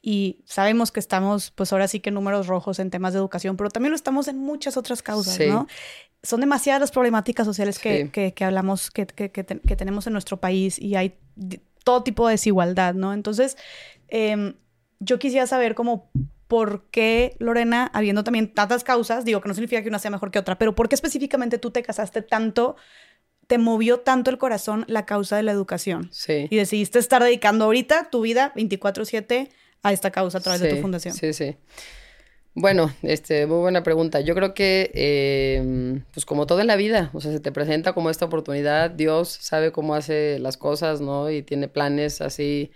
y 0.02 0.42
sabemos 0.46 0.92
que 0.92 1.00
estamos, 1.00 1.52
pues 1.52 1.72
ahora 1.72 1.88
sí 1.88 2.00
que 2.00 2.12
números 2.12 2.48
rojos 2.48 2.80
en 2.80 2.90
temas 2.90 3.14
de 3.14 3.20
educación, 3.20 3.58
pero 3.58 3.70
también 3.70 3.92
lo 3.92 3.96
estamos 3.96 4.28
en 4.28 4.38
muchas 4.38 4.78
otras 4.78 5.02
causas, 5.02 5.40
¿no? 5.48 5.68
son 6.24 6.42
demasiadas 6.42 6.82
las 6.82 6.92
problemáticas 6.92 7.46
sociales 7.46 7.80
que, 7.80 8.10
que, 8.12 8.44
hablamos, 8.44 8.92
que, 8.92 9.06
que, 9.06 9.30
tenemos 9.76 10.06
en 10.08 10.14
nuestro 10.14 10.38
país 10.38 10.78
y 10.80 10.96
hay 10.96 11.18
todo 11.84 12.04
tipo 12.04 12.28
de 12.28 12.34
desigualdad, 12.34 12.94
¿no? 12.94 13.14
Entonces, 13.14 13.58
em, 14.10 14.56
yo 15.00 15.18
quisiera 15.18 15.48
saber 15.48 15.76
cómo, 15.76 16.12
por 16.48 16.90
qué, 16.92 17.36
Lorena, 17.40 17.90
habiendo 17.94 18.24
también 18.24 18.54
tantas 18.54 18.84
causas, 18.84 19.24
digo 19.24 19.40
que 19.40 19.48
no 19.48 19.54
significa 19.54 19.82
que 19.82 19.88
una 19.88 20.00
sea 20.00 20.12
mejor 20.12 20.30
que 20.30 20.40
otra, 20.40 20.58
pero 20.58 20.76
por 20.76 20.90
qué 20.90 20.96
específicamente 20.96 21.58
tú 21.58 21.72
te 21.72 21.84
casaste 21.84 22.22
tanto, 22.22 22.76
te 23.48 23.58
movió 23.58 24.02
tanto 24.02 24.30
el 24.30 24.38
corazón 24.38 24.84
la 24.88 25.06
causa 25.06 25.38
de 25.38 25.44
la 25.44 25.52
educación. 25.52 26.10
Sí. 26.12 26.48
Y 26.50 26.58
decidiste 26.58 27.00
estar 27.00 27.24
dedicando 27.24 27.66
ahorita 27.66 28.10
tu 28.10 28.22
vida 28.22 28.52
24/7 28.56 29.50
a 29.84 29.94
esta 29.94 30.12
causa 30.12 30.40
a 30.40 30.42
través 30.42 30.62
de 30.62 30.76
tu 30.76 30.82
fundación. 30.82 31.14
Sí, 31.14 31.34
sí. 31.34 31.56
Bueno, 32.56 32.94
este, 33.04 33.46
muy 33.46 33.60
buena 33.60 33.84
pregunta. 33.84 34.22
Yo 34.22 34.36
creo 34.36 34.54
que, 34.54 34.92
em, 34.94 36.04
pues 36.14 36.26
como 36.26 36.46
todo 36.46 36.60
en 36.62 36.68
la 36.68 36.76
vida, 36.76 37.10
o 37.14 37.22
sea, 37.22 37.32
se 37.32 37.40
te 37.40 37.52
presenta 37.52 37.94
como 37.94 38.10
esta 38.10 38.26
oportunidad, 38.26 38.90
Dios 38.90 39.30
sabe 39.30 39.72
cómo 39.72 39.96
hace 39.96 40.40
las 40.40 40.58
cosas, 40.58 41.00
¿no? 41.00 41.30
Y 41.30 41.44
tiene 41.44 41.68
planes 41.68 42.22
así, 42.22 42.72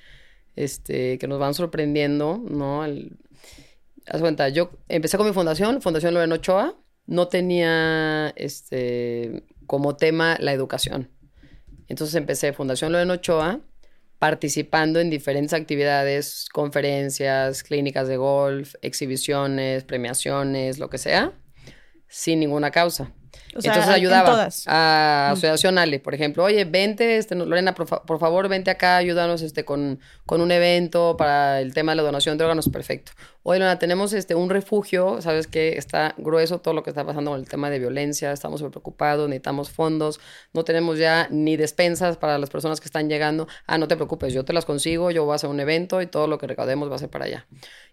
este, 0.56 1.18
que 1.18 1.28
nos 1.28 1.40
van 1.40 1.54
sorprendiendo, 1.54 2.42
¿no? 2.50 2.84
haz 2.84 4.22
cuenta, 4.22 4.50
yo 4.50 4.72
empecé 4.90 5.18
con 5.18 5.28
mi 5.28 5.34
fundación, 5.34 5.82
Fundación 5.82 6.14
Lorena 6.14 6.36
Ochoa, 6.36 6.76
no 7.06 7.28
tenía, 7.28 8.34
este, 8.36 9.44
como 9.68 9.96
tema 9.96 10.38
la 10.40 10.54
educación. 10.54 11.10
Entonces 11.88 12.16
empecé 12.16 12.54
Fundación 12.54 12.92
Lorena 12.92 13.14
Ochoa, 13.14 13.62
participando 14.28 15.02
en 15.02 15.10
diferentes 15.10 15.52
actividades, 15.54 16.48
conferencias, 16.54 17.62
clínicas 17.62 18.08
de 18.08 18.16
golf, 18.16 18.76
exhibiciones, 18.82 19.84
premiaciones, 19.84 20.80
lo 20.80 20.90
que 20.90 20.98
sea, 20.98 21.34
sin 22.08 22.40
ninguna 22.40 22.72
causa. 22.72 23.12
O 23.56 23.62
sea, 23.62 23.72
Entonces 23.74 23.90
en 23.90 23.96
ayudaba 23.96 24.30
todas. 24.32 24.64
a 24.68 25.28
Mm. 25.30 25.34
Asociación 25.34 25.78
Ale, 25.78 26.00
por 26.00 26.14
ejemplo, 26.16 26.44
oye, 26.46 26.64
vente, 26.64 27.18
este, 27.18 27.36
Lorena, 27.36 27.76
por, 27.76 27.86
fa- 27.86 28.04
por 28.04 28.18
favor, 28.18 28.48
vente 28.48 28.72
acá, 28.72 28.96
ayúdanos 28.96 29.42
este, 29.42 29.66
con, 29.66 30.00
con 30.26 30.40
un 30.40 30.52
evento 30.52 31.18
para 31.18 31.60
el 31.60 31.74
tema 31.74 31.92
de 31.92 31.98
la 31.98 32.04
donación 32.04 32.38
de 32.38 32.46
órganos, 32.46 32.70
perfecto. 32.70 33.12
Oye, 33.46 33.60
Lorena, 33.60 33.78
tenemos 33.78 34.14
este, 34.14 34.36
un 34.36 34.50
refugio, 34.50 35.22
sabes 35.22 35.48
que 35.48 35.78
está 35.78 36.16
grueso 36.18 36.60
todo 36.60 36.74
lo 36.74 36.82
que 36.82 36.92
está 36.92 37.06
pasando 37.06 37.32
con 37.32 37.40
el 37.42 37.48
tema 37.50 37.70
de 37.70 37.78
violencia, 37.78 38.32
estamos 38.32 38.62
súper 38.62 38.72
preocupados, 38.72 39.28
necesitamos 39.28 39.70
fondos, 39.70 40.22
no 40.54 40.64
tenemos 40.64 40.98
ya 40.98 41.28
ni 41.30 41.58
despensas 41.58 42.16
para 42.16 42.38
las 42.38 42.50
personas 42.50 42.80
que 42.80 42.86
están 42.86 43.10
llegando. 43.10 43.48
Ah, 43.68 43.78
no 43.78 43.90
te 43.90 43.98
preocupes, 43.98 44.34
yo 44.34 44.46
te 44.46 44.54
las 44.54 44.64
consigo, 44.64 45.12
yo 45.12 45.26
voy 45.26 45.34
a 45.34 45.36
hacer 45.36 45.50
un 45.50 45.60
evento 45.60 46.02
y 46.02 46.08
todo 46.08 46.28
lo 46.28 46.38
que 46.38 46.48
recaudemos 46.48 46.90
va 46.90 46.96
a 46.96 47.00
ser 47.00 47.10
para 47.10 47.26
allá. 47.26 47.46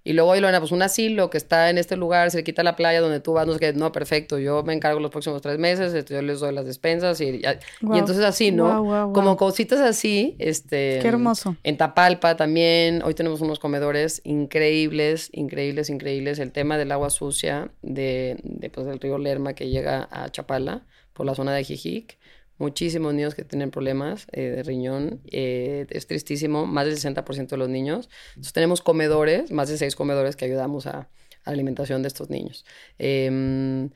Y 0.03 0.12
luego, 0.14 0.30
oye, 0.30 0.40
Lorena, 0.40 0.61
pues 0.61 0.72
un 0.72 0.80
asilo 0.82 1.28
que 1.30 1.36
está 1.36 1.68
en 1.68 1.76
este 1.78 1.96
lugar, 1.96 2.30
cerquita 2.30 2.62
de 2.62 2.64
la 2.64 2.76
playa 2.76 3.01
donde 3.01 3.20
tú 3.20 3.32
vas, 3.34 3.46
no 3.46 3.53
sé 3.55 3.59
qué, 3.59 3.72
no, 3.74 3.92
perfecto, 3.92 4.38
yo 4.38 4.62
me 4.62 4.72
encargo 4.72 4.98
los 5.01 5.11
próximos 5.11 5.42
tres 5.42 5.59
meses, 5.59 5.92
este, 5.92 6.14
yo 6.14 6.22
les 6.22 6.40
doy 6.40 6.55
las 6.55 6.64
despensas 6.64 7.20
y, 7.20 7.40
ya- 7.40 7.59
y 7.82 7.98
entonces 7.98 8.24
así, 8.24 8.51
¿no? 8.51 8.64
Guau, 8.66 8.84
guau, 8.84 9.12
Como 9.12 9.36
cositas 9.36 9.80
así, 9.80 10.36
este... 10.38 11.01
Qué 11.03 11.09
hermoso. 11.09 11.57
En 11.64 11.76
Tapalpa 11.76 12.36
también, 12.36 13.03
hoy 13.03 13.14
tenemos 13.14 13.40
unos 13.42 13.59
comedores 13.59 14.22
increíbles, 14.24 15.28
increíbles, 15.41 15.91
increíbles. 15.91 16.38
El 16.38 16.53
tema 16.53 16.78
del 16.78 16.93
agua 16.93 17.11
sucia 17.11 17.72
de, 17.82 18.38
de, 18.45 18.70
pues, 18.70 18.86
del 18.86 19.01
río 19.01 19.18
Lerma 19.18 19.55
que 19.55 19.68
llega 19.68 20.09
a 20.11 20.28
Chapala 20.30 20.86
por 21.12 21.26
la 21.26 21.34
zona 21.34 21.53
de 21.55 21.64
Jijic. 21.64 22.18
Muchísimos 22.59 23.14
niños 23.14 23.34
que 23.34 23.43
tienen 23.43 23.70
problemas 23.70 24.26
eh, 24.32 24.43
de 24.43 24.62
riñón. 24.62 25.20
eh, 25.32 25.86
es 25.91 26.07
tristísimo, 26.07 26.66
más 26.66 26.84
del 26.86 26.97
60% 26.99 27.49
de 27.49 27.57
los 27.57 27.68
niños. 27.70 28.09
Entonces 28.30 28.53
tenemos 28.53 28.82
comedores, 28.82 29.51
más 29.51 29.68
de 29.70 29.78
seis 29.78 29.97
comedores 29.97 30.36
que 30.36 30.45
ayudamos 30.45 30.86
a, 30.86 30.91
a 31.45 31.51
la 31.51 31.53
alimentación 31.53 32.03
de 32.03 32.09
estos 32.09 32.28
niños. 32.28 32.66
Em, 32.99 33.88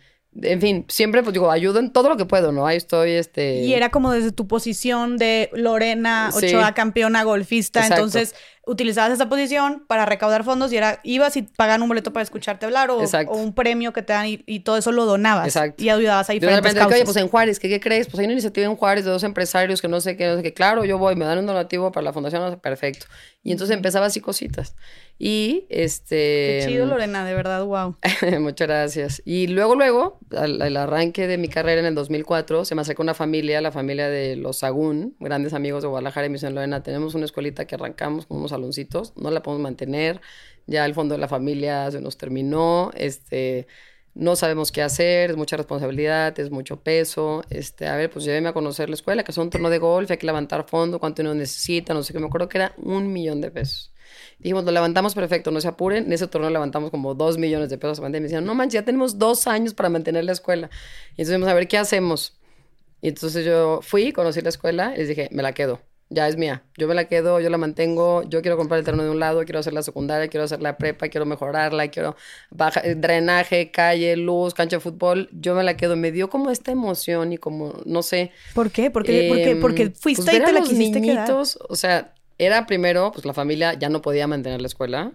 en 0.42 0.60
fin, 0.60 0.84
siempre 0.88 1.22
pues 1.22 1.32
digo, 1.34 1.50
ayudo 1.50 1.78
en 1.78 1.92
todo 1.92 2.08
lo 2.08 2.16
que 2.16 2.24
puedo, 2.24 2.50
¿no? 2.52 2.66
Ahí 2.66 2.76
estoy, 2.76 3.12
este... 3.12 3.56
Y 3.62 3.74
era 3.74 3.90
como 3.90 4.10
desde 4.10 4.32
tu 4.32 4.48
posición 4.48 5.16
de 5.16 5.48
Lorena 5.52 6.30
Sí. 6.32 6.46
Ochoa, 6.46 6.72
campeona 6.74 7.22
golfista. 7.22 7.80
Exacto. 7.80 8.02
Entonces, 8.02 8.34
utilizabas 8.66 9.12
esa 9.12 9.28
posición 9.28 9.84
para 9.86 10.06
recaudar 10.06 10.44
fondos 10.44 10.72
y 10.72 10.76
era, 10.76 11.00
ibas 11.02 11.36
y 11.36 11.42
pagaban 11.42 11.82
un 11.82 11.88
boleto 11.88 12.12
para 12.12 12.22
escucharte 12.22 12.66
hablar 12.66 12.90
o, 12.90 13.02
un 13.32 13.54
premio 13.54 13.92
que 13.92 14.02
te 14.02 14.12
dan 14.12 14.26
y, 14.26 14.42
y 14.46 14.60
todo 14.60 14.76
eso 14.76 14.92
lo 14.92 15.04
donabas. 15.04 15.46
Exacto. 15.46 15.82
Y 15.82 15.88
ayudabas 15.88 16.30
a 16.30 16.32
diferentes 16.32 16.74
causas. 16.74 16.92
oye, 16.92 17.04
pues 17.04 17.16
en 17.16 17.28
Juárez, 17.28 17.58
¿qué, 17.58 17.68
qué 17.68 17.80
crees? 17.80 18.06
Pues 18.06 18.18
hay 18.18 18.24
una 18.26 18.32
iniciativa 18.32 18.66
en 18.66 18.76
Juárez 18.76 19.04
de 19.04 19.10
dos 19.10 19.22
empresarios 19.24 19.80
que 19.80 19.88
no 19.88 20.00
sé 20.00 20.16
qué, 20.16 20.26
no 20.26 20.36
sé 20.36 20.42
qué. 20.42 20.54
Claro, 20.54 20.84
yo 20.84 20.98
voy, 20.98 21.16
me 21.16 21.24
dan 21.24 21.38
un 21.38 21.46
donativo 21.46 21.92
para 21.92 22.04
la 22.04 22.12
fundación, 22.12 22.58
perfecto. 22.60 23.06
Y 23.42 23.52
entonces 23.52 23.76
empezaba 23.76 24.06
así 24.06 24.20
cositas. 24.20 24.74
Y 25.18 25.66
este. 25.68 26.60
Qué 26.60 26.66
chido, 26.68 26.86
Lorena, 26.86 27.24
de 27.24 27.34
verdad, 27.34 27.62
wow. 27.64 27.96
Muchas 28.40 28.66
gracias. 28.66 29.22
Y 29.24 29.46
luego, 29.48 29.76
luego, 29.76 30.18
al, 30.36 30.60
al 30.62 30.76
arranque 30.76 31.26
de 31.26 31.38
mi 31.38 31.48
carrera 31.48 31.80
en 31.80 31.86
el 31.86 31.94
2004, 31.94 32.64
se 32.64 32.74
me 32.74 32.80
acercó 32.80 33.02
una 33.02 33.14
familia, 33.14 33.60
la 33.60 33.70
familia 33.70 34.08
de 34.08 34.36
los 34.36 34.58
Sagún, 34.58 35.14
grandes 35.20 35.52
amigos 35.52 35.82
de 35.82 35.88
Guadalajara, 35.88 36.26
y 36.26 36.30
me 36.30 36.34
dicen, 36.34 36.54
Lorena, 36.54 36.82
tenemos 36.82 37.14
una 37.14 37.26
escuelita 37.26 37.66
que 37.66 37.74
arrancamos 37.74 38.24
unos 38.28 38.53
saloncitos, 38.54 39.12
no 39.16 39.30
la 39.30 39.42
podemos 39.42 39.62
mantener, 39.62 40.20
ya 40.66 40.84
el 40.86 40.94
fondo 40.94 41.14
de 41.14 41.20
la 41.20 41.28
familia 41.28 41.90
se 41.90 42.00
nos 42.00 42.16
terminó, 42.16 42.90
este, 42.94 43.66
no 44.14 44.36
sabemos 44.36 44.72
qué 44.72 44.82
hacer, 44.82 45.30
es 45.30 45.36
mucha 45.36 45.56
responsabilidad, 45.56 46.38
es 46.38 46.50
mucho 46.50 46.82
peso, 46.82 47.42
este, 47.50 47.86
a 47.86 47.96
ver, 47.96 48.10
pues 48.10 48.24
lléveme 48.24 48.48
a 48.48 48.52
conocer 48.52 48.88
la 48.88 48.94
escuela, 48.94 49.24
que 49.24 49.32
es 49.32 49.38
un 49.38 49.50
torneo 49.50 49.70
de 49.70 49.78
golf, 49.78 50.10
hay 50.10 50.16
que 50.16 50.26
levantar 50.26 50.66
fondo, 50.68 51.00
cuánto 51.00 51.22
uno 51.22 51.34
necesita, 51.34 51.94
no 51.94 52.02
sé 52.02 52.12
qué, 52.12 52.20
me 52.20 52.26
acuerdo 52.26 52.48
que 52.48 52.58
era 52.58 52.74
un 52.78 53.12
millón 53.12 53.40
de 53.40 53.50
pesos. 53.50 53.92
Dijimos, 54.38 54.64
lo 54.64 54.70
levantamos 54.72 55.14
perfecto, 55.14 55.50
no 55.50 55.60
se 55.60 55.68
apuren. 55.68 56.06
En 56.06 56.12
ese 56.12 56.26
torneo 56.26 56.50
levantamos 56.50 56.90
como 56.90 57.14
dos 57.14 57.38
millones 57.38 57.70
de 57.70 57.78
pesos. 57.78 57.98
Y 57.98 58.02
me 58.02 58.20
decían, 58.20 58.44
no 58.44 58.54
manches, 58.54 58.74
ya 58.74 58.84
tenemos 58.84 59.18
dos 59.18 59.46
años 59.46 59.74
para 59.74 59.88
mantener 59.88 60.24
la 60.24 60.32
escuela. 60.32 60.70
Y 61.16 61.22
entonces 61.22 61.48
a 61.48 61.54
ver, 61.54 61.68
¿qué 61.68 61.78
hacemos? 61.78 62.38
Y 63.00 63.08
entonces 63.08 63.44
yo 63.44 63.80
fui, 63.82 64.12
conocí 64.12 64.40
la 64.40 64.48
escuela 64.48 64.92
y 64.94 64.98
les 64.98 65.08
dije, 65.08 65.28
me 65.32 65.42
la 65.42 65.52
quedo. 65.52 65.80
Ya 66.10 66.28
es 66.28 66.36
mía. 66.36 66.62
Yo 66.76 66.86
me 66.86 66.94
la 66.94 67.06
quedo, 67.06 67.40
yo 67.40 67.50
la 67.50 67.58
mantengo. 67.58 68.22
Yo 68.24 68.42
quiero 68.42 68.56
comprar 68.56 68.78
el 68.78 68.84
terreno 68.84 69.02
de 69.04 69.10
un 69.10 69.18
lado, 69.18 69.42
quiero 69.44 69.58
hacer 69.58 69.72
la 69.72 69.82
secundaria, 69.82 70.28
quiero 70.28 70.44
hacer 70.44 70.60
la 70.62 70.76
prepa, 70.76 71.08
quiero 71.08 71.26
mejorarla, 71.26 71.88
quiero 71.88 72.14
baja, 72.50 72.80
eh, 72.84 72.94
drenaje, 72.94 73.70
calle, 73.70 74.16
luz, 74.16 74.54
cancha 74.54 74.76
de 74.76 74.80
fútbol. 74.80 75.28
Yo 75.32 75.54
me 75.54 75.64
la 75.64 75.76
quedo. 75.76 75.96
Me 75.96 76.12
dio 76.12 76.28
como 76.30 76.50
esta 76.50 76.70
emoción 76.70 77.32
y 77.32 77.38
como, 77.38 77.80
no 77.86 78.02
sé, 78.02 78.32
¿Por 78.54 78.70
qué? 78.70 78.90
Porque, 78.90 79.26
porque, 79.28 79.50
Em, 79.50 79.60
porque 79.60 79.90
fuiste 79.90 80.24
pues 80.24 80.36
y 80.36 80.40
te 80.44 80.52
la 80.52 80.60
los 80.60 80.68
quisiste 80.68 81.00
quedar. 81.00 81.16
niñitos, 81.28 81.58
O 81.68 81.74
sea, 81.76 82.14
era 82.38 82.66
primero, 82.66 83.10
pues 83.12 83.24
la 83.24 83.32
familia 83.32 83.74
ya 83.74 83.88
no 83.88 84.02
podía 84.02 84.26
mantener 84.26 84.60
la 84.60 84.66
escuela. 84.68 85.12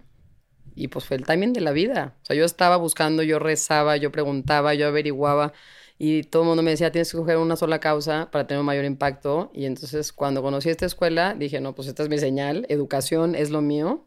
Y 0.76 0.88
pues 0.88 1.06
fue 1.06 1.18
el 1.18 1.26
timing 1.26 1.54
de 1.54 1.62
la 1.62 1.72
vida. 1.72 2.16
O 2.24 2.26
sea, 2.26 2.36
yo 2.36 2.46
estaba 2.46 2.78
buscando, 2.78 3.22
yo 3.22 3.38
rezaba, 3.40 3.98
yo 3.98 4.12
preguntaba, 4.12 4.74
yo 4.74 4.88
averiguaba. 4.88 5.54
Y 6.02 6.24
todo 6.24 6.44
el 6.44 6.48
mundo 6.48 6.64
me 6.64 6.72
decía, 6.72 6.92
tienes 6.92 7.12
que 7.12 7.18
escoger 7.18 7.36
una 7.38 7.58
sola 7.58 7.80
causa 7.80 8.30
para 8.32 8.48
tener 8.48 8.62
un 8.62 8.66
mayor 8.66 8.86
impacto. 8.86 9.52
Y 9.54 9.66
entonces 9.66 10.14
cuando 10.14 10.42
conocí 10.42 10.70
esta 10.70 10.86
escuela, 10.86 11.36
dije, 11.38 11.60
no, 11.60 11.76
pues 11.76 11.90
esta 11.90 12.04
es 12.04 12.10
mi 12.10 12.18
señal, 12.18 12.66
educación 12.70 13.36
es 13.36 13.50
lo 13.50 13.62
mío. 13.62 14.06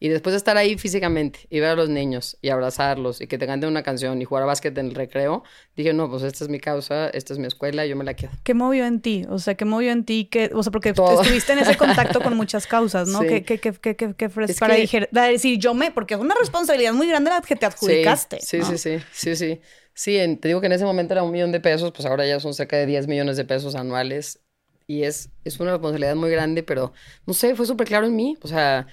Y 0.00 0.08
después 0.08 0.32
de 0.34 0.38
estar 0.38 0.56
ahí 0.56 0.76
físicamente 0.76 1.40
y 1.50 1.60
ver 1.60 1.70
a 1.70 1.74
los 1.76 1.88
niños 1.88 2.36
y 2.42 2.50
abrazarlos 2.50 3.20
y 3.20 3.26
que 3.26 3.38
te 3.38 3.46
canten 3.46 3.70
una 3.70 3.82
canción 3.82 4.20
y 4.20 4.24
jugar 4.24 4.42
a 4.42 4.46
básquet 4.46 4.76
en 4.76 4.86
el 4.88 4.94
recreo, 4.94 5.44
dije, 5.76 5.92
no, 5.92 6.10
pues 6.10 6.22
esta 6.24 6.44
es 6.44 6.50
mi 6.50 6.60
causa, 6.60 7.08
esta 7.08 7.32
es 7.32 7.38
mi 7.38 7.46
escuela, 7.46 7.86
yo 7.86 7.96
me 7.96 8.04
la 8.04 8.14
quedo. 8.14 8.30
¿Qué 8.42 8.54
movió 8.54 8.84
en 8.86 9.00
ti? 9.00 9.24
O 9.30 9.38
sea, 9.38 9.54
¿qué 9.54 9.64
movió 9.64 9.92
en 9.92 10.04
ti? 10.04 10.26
Que, 10.30 10.50
o 10.52 10.62
sea, 10.62 10.70
porque 10.72 10.92
Todo. 10.92 11.22
estuviste 11.22 11.52
en 11.54 11.60
ese 11.60 11.76
contacto 11.76 12.20
con 12.20 12.36
muchas 12.36 12.66
causas, 12.66 13.08
¿no? 13.08 13.20
Sí. 13.20 13.26
¿Qué, 13.28 13.44
qué, 13.44 13.58
qué, 13.58 13.72
qué, 13.72 13.96
qué, 14.14 14.30
Es 14.46 14.58
para 14.58 14.76
que- 14.76 15.08
decir 15.12 15.58
yo 15.58 15.74
me, 15.74 15.90
porque 15.90 16.14
es 16.14 16.20
una 16.20 16.34
responsabilidad 16.38 16.92
muy 16.92 17.08
grande 17.08 17.30
la 17.30 17.40
que 17.40 17.56
te 17.56 17.64
adjudicaste. 17.66 18.40
Sí, 18.42 18.58
¿no? 18.58 18.66
sí, 18.66 18.78
sí, 18.78 18.98
sí, 19.12 19.36
sí. 19.36 19.60
Sí, 19.94 20.16
en- 20.18 20.38
te 20.40 20.48
digo 20.48 20.60
que 20.60 20.66
en 20.66 20.72
ese 20.72 20.84
momento 20.84 21.14
era 21.14 21.22
un 21.22 21.30
millón 21.30 21.52
de 21.52 21.60
pesos, 21.60 21.92
pues 21.92 22.06
ahora 22.06 22.26
ya 22.26 22.40
son 22.40 22.54
cerca 22.54 22.76
de 22.76 22.86
10 22.86 23.06
millones 23.06 23.36
de 23.36 23.44
pesos 23.44 23.74
anuales 23.74 24.40
y 24.86 25.04
es, 25.04 25.30
es 25.44 25.60
una 25.60 25.70
responsabilidad 25.72 26.16
muy 26.16 26.30
grande, 26.30 26.62
pero 26.62 26.92
no 27.26 27.34
sé, 27.34 27.54
fue 27.54 27.66
súper 27.66 27.86
claro 27.86 28.06
en 28.06 28.16
mí. 28.16 28.36
O 28.42 28.48
sea, 28.48 28.86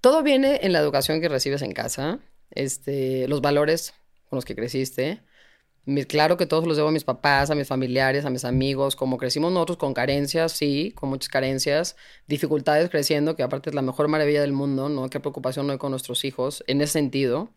todo 0.00 0.22
viene 0.22 0.60
en 0.62 0.72
la 0.72 0.80
educación 0.80 1.20
que 1.20 1.28
recibes 1.28 1.62
en 1.62 1.72
casa, 1.72 2.20
este, 2.50 3.28
los 3.28 3.42
valores 3.42 3.94
con 4.28 4.36
los 4.38 4.44
que 4.44 4.56
creciste. 4.56 5.22
Claro 6.08 6.36
que 6.36 6.46
todos 6.46 6.66
los 6.68 6.76
debo 6.76 6.90
a 6.90 6.92
mis 6.92 7.02
papás, 7.04 7.50
a 7.50 7.54
mis 7.56 7.66
familiares, 7.66 8.24
a 8.24 8.30
mis 8.30 8.44
amigos, 8.44 8.94
como 8.94 9.18
crecimos 9.18 9.50
nosotros 9.52 9.78
con 9.78 9.92
carencias, 9.94 10.52
sí, 10.52 10.92
con 10.94 11.08
muchas 11.08 11.28
carencias, 11.30 11.96
dificultades 12.28 12.90
creciendo, 12.90 13.34
que 13.34 13.42
aparte 13.42 13.70
es 13.70 13.74
la 13.74 13.82
mejor 13.82 14.06
maravilla 14.06 14.40
del 14.42 14.52
mundo, 14.52 14.88
¿no? 14.88 15.10
Qué 15.10 15.18
preocupación 15.18 15.66
no 15.66 15.72
hay 15.72 15.78
con 15.78 15.90
nuestros 15.90 16.24
hijos 16.24 16.62
en 16.68 16.80
ese 16.80 16.92
sentido. 16.94 17.50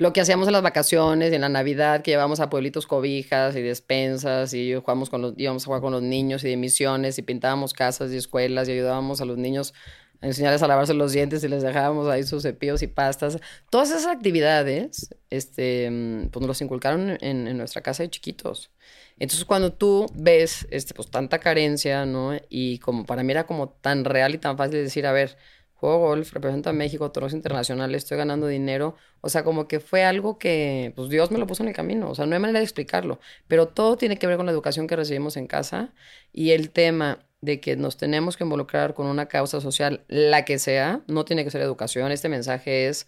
Lo 0.00 0.14
que 0.14 0.22
hacíamos 0.22 0.46
en 0.48 0.54
las 0.54 0.62
vacaciones, 0.62 1.30
en 1.34 1.42
la 1.42 1.50
Navidad, 1.50 2.00
que 2.00 2.12
llevamos 2.12 2.40
a 2.40 2.48
pueblitos 2.48 2.86
cobijas 2.86 3.54
y 3.54 3.60
despensas 3.60 4.54
y 4.54 4.74
jugamos 4.74 5.10
con 5.10 5.20
los, 5.20 5.34
íbamos 5.36 5.62
a 5.62 5.66
jugar 5.66 5.82
con 5.82 5.92
los 5.92 6.00
niños 6.00 6.42
y 6.42 6.48
de 6.48 6.56
misiones 6.56 7.18
y 7.18 7.22
pintábamos 7.22 7.74
casas 7.74 8.10
y 8.10 8.16
escuelas 8.16 8.66
y 8.66 8.72
ayudábamos 8.72 9.20
a 9.20 9.26
los 9.26 9.36
niños 9.36 9.74
a 10.22 10.26
enseñarles 10.26 10.62
a 10.62 10.68
lavarse 10.68 10.94
los 10.94 11.12
dientes 11.12 11.44
y 11.44 11.48
les 11.48 11.62
dejábamos 11.62 12.08
ahí 12.08 12.22
sus 12.22 12.44
cepillos 12.44 12.80
y 12.80 12.86
pastas. 12.86 13.40
Todas 13.68 13.90
esas 13.90 14.06
actividades, 14.06 15.14
este, 15.28 15.90
pues 16.32 16.46
nos 16.46 16.62
inculcaron 16.62 17.18
en, 17.20 17.46
en 17.46 17.58
nuestra 17.58 17.82
casa 17.82 18.02
de 18.02 18.08
chiquitos. 18.08 18.70
Entonces 19.18 19.44
cuando 19.44 19.70
tú 19.74 20.06
ves, 20.14 20.66
este, 20.70 20.94
pues 20.94 21.10
tanta 21.10 21.40
carencia, 21.40 22.06
¿no? 22.06 22.32
Y 22.48 22.78
como 22.78 23.04
para 23.04 23.22
mí 23.22 23.32
era 23.32 23.44
como 23.44 23.68
tan 23.68 24.06
real 24.06 24.34
y 24.34 24.38
tan 24.38 24.56
fácil 24.56 24.76
de 24.76 24.82
decir, 24.84 25.06
a 25.06 25.12
ver, 25.12 25.36
juego 25.80 25.98
golf, 25.98 26.32
represento 26.32 26.68
a 26.70 26.72
México, 26.74 27.10
torneos 27.10 27.32
internacionales, 27.32 28.04
estoy 28.04 28.18
ganando 28.18 28.46
dinero. 28.46 28.96
O 29.22 29.30
sea, 29.30 29.44
como 29.44 29.66
que 29.66 29.80
fue 29.80 30.04
algo 30.04 30.38
que, 30.38 30.92
pues 30.94 31.08
Dios 31.08 31.30
me 31.30 31.38
lo 31.38 31.46
puso 31.46 31.62
en 31.62 31.70
el 31.70 31.74
camino. 31.74 32.10
O 32.10 32.14
sea, 32.14 32.26
no 32.26 32.34
hay 32.34 32.40
manera 32.40 32.58
de 32.58 32.64
explicarlo. 32.64 33.18
Pero 33.48 33.66
todo 33.68 33.96
tiene 33.96 34.18
que 34.18 34.26
ver 34.26 34.36
con 34.36 34.46
la 34.46 34.52
educación 34.52 34.86
que 34.86 34.96
recibimos 34.96 35.36
en 35.38 35.46
casa 35.46 35.92
y 36.32 36.50
el 36.50 36.70
tema 36.70 37.20
de 37.40 37.60
que 37.60 37.76
nos 37.76 37.96
tenemos 37.96 38.36
que 38.36 38.44
involucrar 38.44 38.92
con 38.92 39.06
una 39.06 39.26
causa 39.26 39.60
social, 39.62 40.04
la 40.08 40.44
que 40.44 40.58
sea, 40.58 41.00
no 41.06 41.24
tiene 41.24 41.44
que 41.44 41.50
ser 41.50 41.62
educación. 41.62 42.12
Este 42.12 42.28
mensaje 42.28 42.88
es 42.88 43.06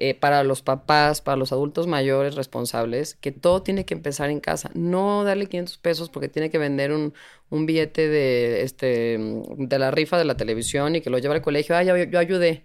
eh, 0.00 0.14
para 0.14 0.44
los 0.44 0.62
papás, 0.62 1.20
para 1.20 1.36
los 1.36 1.52
adultos 1.52 1.86
mayores 1.86 2.34
responsables, 2.34 3.16
que 3.16 3.32
todo 3.32 3.62
tiene 3.62 3.84
que 3.84 3.94
empezar 3.94 4.30
en 4.30 4.40
casa. 4.40 4.70
No 4.74 5.24
darle 5.24 5.46
500 5.46 5.78
pesos 5.78 6.08
porque 6.10 6.28
tiene 6.28 6.50
que 6.50 6.56
vender 6.58 6.92
un, 6.92 7.12
un 7.50 7.66
billete 7.66 8.08
de, 8.08 8.62
este, 8.62 9.18
de 9.58 9.78
la 9.78 9.90
rifa 9.90 10.18
de 10.18 10.24
la 10.24 10.36
televisión 10.38 10.96
y 10.96 11.02
que 11.02 11.10
lo 11.10 11.18
lleva 11.18 11.34
al 11.34 11.42
colegio. 11.42 11.76
Ah, 11.76 11.82
yo, 11.82 11.96
yo 11.96 12.18
ayudé. 12.18 12.64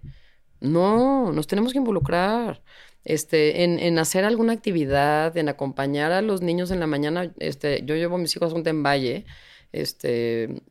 No, 0.61 1.31
nos 1.33 1.47
tenemos 1.47 1.73
que 1.73 1.79
involucrar. 1.79 2.63
Este, 3.03 3.63
en, 3.63 3.79
en 3.79 3.99
hacer 3.99 4.25
alguna 4.25 4.53
actividad, 4.53 5.35
en 5.37 5.49
acompañar 5.49 6.11
a 6.13 6.21
los 6.21 6.41
niños 6.41 6.71
en 6.71 6.79
la 6.79 6.87
mañana. 6.87 7.33
Este, 7.39 7.83
yo 7.85 7.95
llevo 7.95 8.15
a 8.15 8.19
mis 8.19 8.35
hijos 8.35 8.53
a 8.53 8.55
un 8.55 8.63
temballe. 8.63 9.25
Este, 9.73 10.61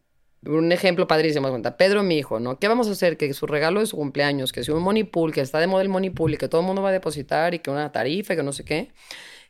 un 0.47 0.73
ejemplo 0.73 1.07
padrísimo, 1.07 1.49
cuenta. 1.49 1.77
Pedro, 1.77 2.03
mi 2.03 2.17
hijo, 2.19 2.41
¿no? 2.41 2.59
¿Qué 2.59 2.69
vamos 2.69 2.89
a 2.89 2.93
hacer? 2.93 3.17
Que 3.17 3.33
su 3.35 3.47
regalo 3.47 3.81
de 3.81 3.87
su 3.87 3.97
cumpleaños, 3.97 4.53
que 4.53 4.63
sea 4.65 4.75
un 4.75 4.83
money 4.83 5.05
pool, 5.05 5.33
que 5.33 5.41
está 5.41 5.59
de 5.59 5.67
moda 5.67 5.83
el 5.83 5.89
money 5.89 6.11
pool 6.11 6.35
y 6.35 6.37
que 6.37 6.49
todo 6.49 6.61
el 6.61 6.67
mundo 6.67 6.83
va 6.83 6.91
a 6.91 6.93
depositar 6.93 7.55
y 7.55 7.59
que 7.61 7.71
una 7.71 7.91
tarifa 7.93 8.35
y 8.35 8.37
que 8.37 8.43
no 8.43 8.53
sé 8.53 8.65
qué. 8.65 8.91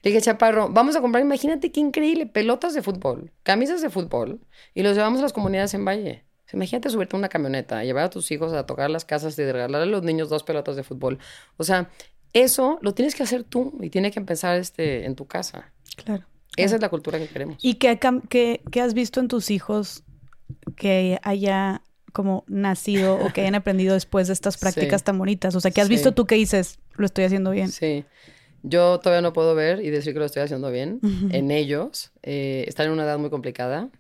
Le 0.03 0.11
dije, 0.11 0.21
Chaparro, 0.21 0.69
vamos 0.69 0.97
a 0.97 1.01
comprar, 1.01 1.25
imagínate 1.25 1.73
qué 1.73 1.81
increíble, 1.81 2.27
pelotas 2.27 2.75
de 2.75 2.83
fútbol, 2.83 3.33
camisas 3.43 3.81
de 3.81 3.89
fútbol 3.91 4.41
y 4.75 4.83
los 4.83 4.95
llevamos 4.97 5.21
a 5.21 5.23
las 5.23 5.33
comunidades 5.33 5.73
en 5.75 5.85
Valle. 5.85 6.25
Imagínate 6.53 6.91
subirte 6.91 7.17
a 7.17 7.19
una 7.19 7.29
camioneta, 7.31 7.83
llevar 7.83 8.05
a 8.05 8.11
tus 8.11 8.31
hijos 8.31 8.53
a 8.53 8.67
tocar 8.67 8.91
las 8.91 9.05
casas 9.05 9.37
y 9.39 9.43
regalarle 9.45 9.79
a 9.89 9.91
los 9.91 10.03
niños 10.05 10.29
dos 10.29 10.45
pelotas 10.45 10.77
de 10.77 10.85
fútbol. 10.85 11.19
O 11.57 11.65
sea, 11.65 11.91
eso 12.33 12.79
lo 12.83 12.95
tienes 12.95 13.15
que 13.15 13.23
hacer 13.23 13.45
tú 13.45 13.77
y 13.81 13.91
tiene 13.91 14.11
que 14.11 14.21
empezar 14.21 14.59
este, 14.59 15.07
en 15.07 15.17
tu 15.17 15.27
casa. 15.27 15.73
Claro. 16.05 16.25
Esa 16.57 16.77
es 16.77 16.81
la 16.83 16.89
cultura 16.91 17.19
que 17.19 17.27
queremos. 17.27 17.57
¿Y 17.63 17.75
qué, 17.75 17.99
qué- 18.29 18.63
qué 18.71 18.81
has 18.81 18.95
visto 18.95 19.19
en 19.21 19.27
tus 19.29 19.51
hijos 19.51 20.05
que 20.77 21.19
haya 21.23 21.83
como 22.13 22.45
nacido 22.47 23.17
o 23.19 23.33
que 23.33 23.41
hayan 23.41 23.55
aprendido 23.57 23.95
después 23.95 24.27
de 24.29 24.33
estas 24.35 24.57
prácticas 24.57 25.01
Sí. 25.01 25.05
tan 25.05 25.19
bonitas? 25.19 25.55
O 25.55 25.61
sea, 25.61 25.71
¿qué 25.71 25.81
has 25.81 25.89
Sí. 25.89 25.95
visto 25.95 26.13
tú 26.13 26.27
que 26.27 26.37
dices, 26.37 26.79
lo 26.97 27.07
estoy 27.07 27.25
haciendo 27.25 27.51
bien? 27.51 27.69
Sí. 27.71 28.05
Yo 28.63 28.99
todavía 29.01 29.21
no 29.21 29.33
puedo 29.33 29.55
ver 29.55 29.85
y 29.85 29.91
decir 29.91 30.13
que 30.15 30.19
lo 30.21 30.25
estoy 30.25 30.43
haciendo 30.43 30.71
bien. 30.71 30.99
En 31.31 31.51
ellos, 31.51 32.13
eh, 32.23 32.65
están 32.67 32.87
en 32.87 32.93
una 32.93 33.03
edad 33.05 33.19
muy 33.19 33.29
complicada. 33.31 33.91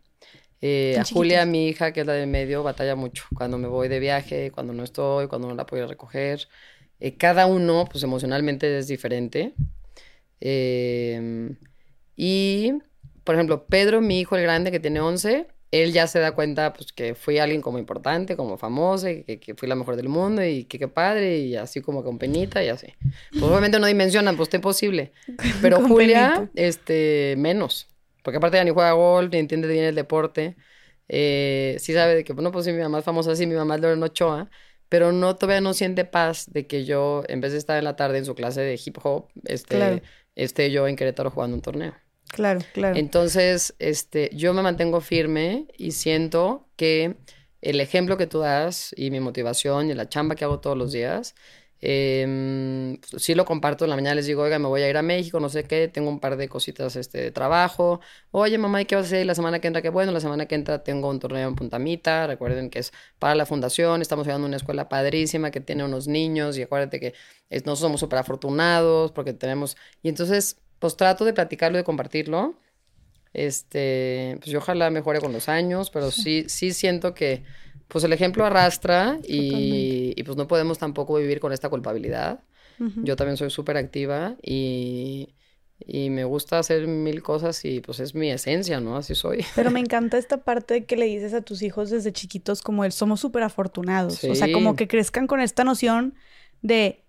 Eh, 0.62 0.97
a 0.99 1.05
Julia, 1.05 1.45
mi 1.45 1.68
hija, 1.68 1.92
que 1.92 2.01
es 2.01 2.07
la 2.07 2.14
de 2.14 2.24
medio, 2.26 2.62
batalla 2.62 2.95
mucho. 2.97 3.24
Cuando 3.34 3.59
me 3.59 3.68
voy 3.68 3.88
de 3.88 3.99
viaje, 4.01 4.51
cuando 4.53 4.72
no 4.72 4.82
estoy, 4.82 5.26
cuando 5.28 5.49
no 5.49 5.55
la 5.55 5.66
puedo 5.66 5.82
ir 5.82 5.84
a 5.86 5.90
recoger. 5.90 6.49
Eh, 7.01 7.16
cada 7.18 7.45
uno, 7.45 7.84
pues 7.90 8.03
emocionalmente 8.05 8.78
es 8.78 8.86
diferente. 8.86 9.53
Y, 12.16 12.72
por 13.24 13.34
ejemplo, 13.34 13.66
Pedro, 13.66 14.01
mi 14.01 14.20
hijo, 14.20 14.36
el 14.36 14.42
grande, 14.42 14.70
que 14.70 14.80
tiene 14.80 15.01
11, 15.01 15.47
él 15.83 15.93
ya 15.93 16.07
se 16.07 16.20
da 16.20 16.33
cuenta, 16.33 16.72
pues, 16.72 16.93
que 16.93 17.14
fui 17.14 17.39
alguien 17.39 17.61
como 17.61 17.79
importante, 17.79 18.37
como 18.37 18.57
famosa, 18.59 19.11
y 19.11 19.25
que, 19.25 19.41
que 19.41 19.55
fui 19.55 19.68
la 19.68 19.75
mejor 19.75 19.97
del 19.97 20.09
mundo, 20.09 20.45
y 20.45 20.64
que 20.64 20.79
qué 20.79 20.89
padre, 20.89 21.39
y 21.39 21.57
así 21.57 21.81
como 21.81 22.05
con 22.05 22.18
penita, 22.18 22.62
y 22.62 22.68
así. 22.68 22.89
Pues 23.31 23.43
obviamente 23.43 23.79
no 23.81 23.87
dimensionan, 23.87 24.37
pues 24.37 24.49
está 24.49 24.57
imposible. 24.59 25.12
Pero 25.62 25.81
Julia, 25.87 26.51
este, 26.55 27.35
menos. 27.39 27.89
Porque 28.22 28.39
aparte 28.39 28.57
ya 28.59 28.64
ni 28.64 28.70
juega 28.70 28.93
golf, 28.93 29.31
ni 29.33 29.39
entiende 29.39 29.68
bien 29.68 29.85
el 29.85 29.95
deporte. 29.95 30.57
Eh, 31.09 31.77
sí 31.81 31.93
sabe 31.93 32.14
de 32.16 32.25
que, 32.25 32.33
bueno, 32.33 32.51
pues 32.53 32.64
sí, 32.64 32.72
mi 32.72 32.81
mamá 32.81 32.99
es 33.01 33.05
famosa, 33.05 33.37
sí, 33.37 33.47
mi 33.47 33.55
mamá 33.55 33.75
es 33.77 33.81
Lorena 33.83 34.07
Ochoa, 34.07 34.51
pero 34.89 35.12
no, 35.12 35.37
todavía 35.37 35.61
no 35.61 35.75
siente 35.75 36.05
paz 36.05 36.47
de 36.53 36.66
que 36.66 36.85
yo, 36.85 37.25
en 37.29 37.41
vez 37.41 37.53
de 37.53 37.59
estar 37.59 37.77
en 37.79 37.85
la 37.85 37.97
tarde 37.97 38.18
en 38.18 38.25
su 38.25 38.35
clase 38.35 38.61
de 38.62 38.81
hip 38.83 38.97
hop, 39.03 39.29
este, 39.45 39.77
Claro. 39.77 40.01
esté 40.37 40.70
yo 40.70 40.87
en 40.89 40.97
Querétaro 40.97 41.31
jugando 41.31 41.57
un 41.57 41.62
torneo. 41.62 41.95
Claro, 42.29 42.61
claro. 42.72 42.97
Entonces, 42.97 43.75
este, 43.79 44.31
yo 44.33 44.53
me 44.55 44.62
mantengo 44.62 45.01
firme 45.01 45.66
y 45.77 45.93
siento 45.93 46.68
que 46.77 47.16
el 47.61 47.81
ejemplo 47.81 48.16
que 48.16 48.27
tú 48.27 48.41
das 48.41 48.95
y 48.97 49.11
mi 49.11 49.20
motivación 49.20 49.91
y 49.91 49.95
la 49.95 50.09
chamba 50.09 50.35
que 50.35 50.45
hago 50.45 50.61
todos 50.61 50.77
los 50.77 50.93
días, 50.93 51.35
em, 51.81 52.99
sí 53.18 53.35
lo 53.35 53.45
comparto 53.45 53.85
en 53.85 53.91
la 53.91 53.97
mañana, 53.97 54.16
les 54.16 54.27
digo, 54.27 54.43
oiga, 54.43 54.59
me 54.59 54.68
voy 54.68 54.83
a 54.83 54.89
ir 54.89 54.97
a 54.97 55.03
México, 55.03 55.39
no 55.41 55.49
sé 55.49 55.64
qué, 55.64 55.89
tengo 55.89 56.09
un 56.11 56.18
par 56.20 56.37
de 56.37 56.49
cositas 56.49 56.97
este, 56.97 57.18
de 57.20 57.31
trabajo. 57.31 58.01
Oye, 58.31 58.59
mamá, 58.59 58.83
¿y 58.83 58.85
qué 58.87 58.97
vas 58.97 59.05
a 59.05 59.09
hacer 59.09 59.27
la 59.27 59.35
semana 59.35 59.61
que 59.61 59.66
entra? 59.68 59.83
Qué 59.83 59.91
bueno, 59.91 60.12
la 60.12 60.20
semana 60.20 60.47
que 60.47 60.55
entra 60.55 60.83
tengo 60.83 61.09
un 61.09 61.20
torneo 61.20 61.49
en 61.49 61.55
Puntamita, 61.55 62.27
recuerden 62.27 62.70
que 62.70 62.81
es 62.81 62.93
para 63.18 63.35
la 63.35 63.47
fundación, 63.47 64.03
estamos 64.03 64.27
ayudando 64.27 64.47
a 64.47 64.49
una 64.49 64.57
escuela 64.57 64.89
padrísima 64.89 65.51
que 65.51 65.61
tiene 65.61 65.85
unos 65.85 66.07
niños 66.09 66.59
y 66.59 66.62
acuérdate 66.62 67.01
que 67.01 67.14
nosotros 67.51 67.79
somos 67.81 68.01
súper 68.01 68.18
afortunados 68.18 69.12
porque 69.12 69.33
tenemos... 69.33 69.77
Y 70.03 70.09
entonces, 70.09 70.64
pues 70.85 70.99
trato 70.99 71.24
de 71.24 71.32
platicarlo 71.32 71.78
de 71.78 71.85
compartirlo. 71.85 72.57
Este, 73.32 74.37
pues 74.39 74.51
yo 74.51 74.59
ojalá 74.59 74.91
mejore 74.91 75.18
con 75.18 75.32
los 75.32 75.49
años, 75.49 75.89
pero 75.89 76.11
sí, 76.11 76.45
sí 76.49 76.74
siento 76.74 77.14
que 77.14 77.43
pues 77.89 78.05
el 78.05 78.12
ejemplo 78.12 78.45
arrastra 78.45 79.18
y, 79.26 80.12
y, 80.14 80.22
pues 80.24 80.37
no 80.37 80.47
podemos 80.47 80.76
tampoco 80.76 81.16
vivir 81.16 81.41
con 81.41 81.55
esta 81.55 81.70
culpabilidad. 81.70 82.41
Ujú. 82.78 83.01
Yo 83.03 83.16
también 83.16 83.39
soy 83.39 83.49
súper 83.49 83.78
activa 83.78 84.37
y, 84.43 85.30
y 85.80 86.11
me 86.11 86.24
gusta 86.24 86.59
hacer 86.59 86.87
mil 86.87 87.22
cosas 87.22 87.64
y 87.64 87.80
pues 87.80 87.99
es 88.01 88.14
mi 88.14 88.30
esencia, 88.30 88.78
¿no? 88.78 88.99
Así 88.99 89.14
soy. 89.14 89.43
Pero 89.57 89.70
me 89.70 89.80
encanta 89.80 90.18
esta 90.18 90.45
parte 90.45 90.85
que 90.85 90.97
le 90.99 91.07
dices 91.07 91.32
a 91.32 91.41
tus 91.41 91.62
hijos 91.62 91.89
desde 91.89 92.12
chiquitos 92.12 92.61
como 92.61 92.85
el 92.85 92.93
somos 92.93 93.20
súper 93.20 93.43
afortunados. 93.43 94.22
O 94.24 94.35
sea, 94.35 94.53
como 94.53 94.72
Sí. 94.72 94.76
que 94.76 94.89
crezcan 94.89 95.26
con 95.28 95.41
esta 95.41 95.64
noción 95.64 96.12
de 96.61 97.04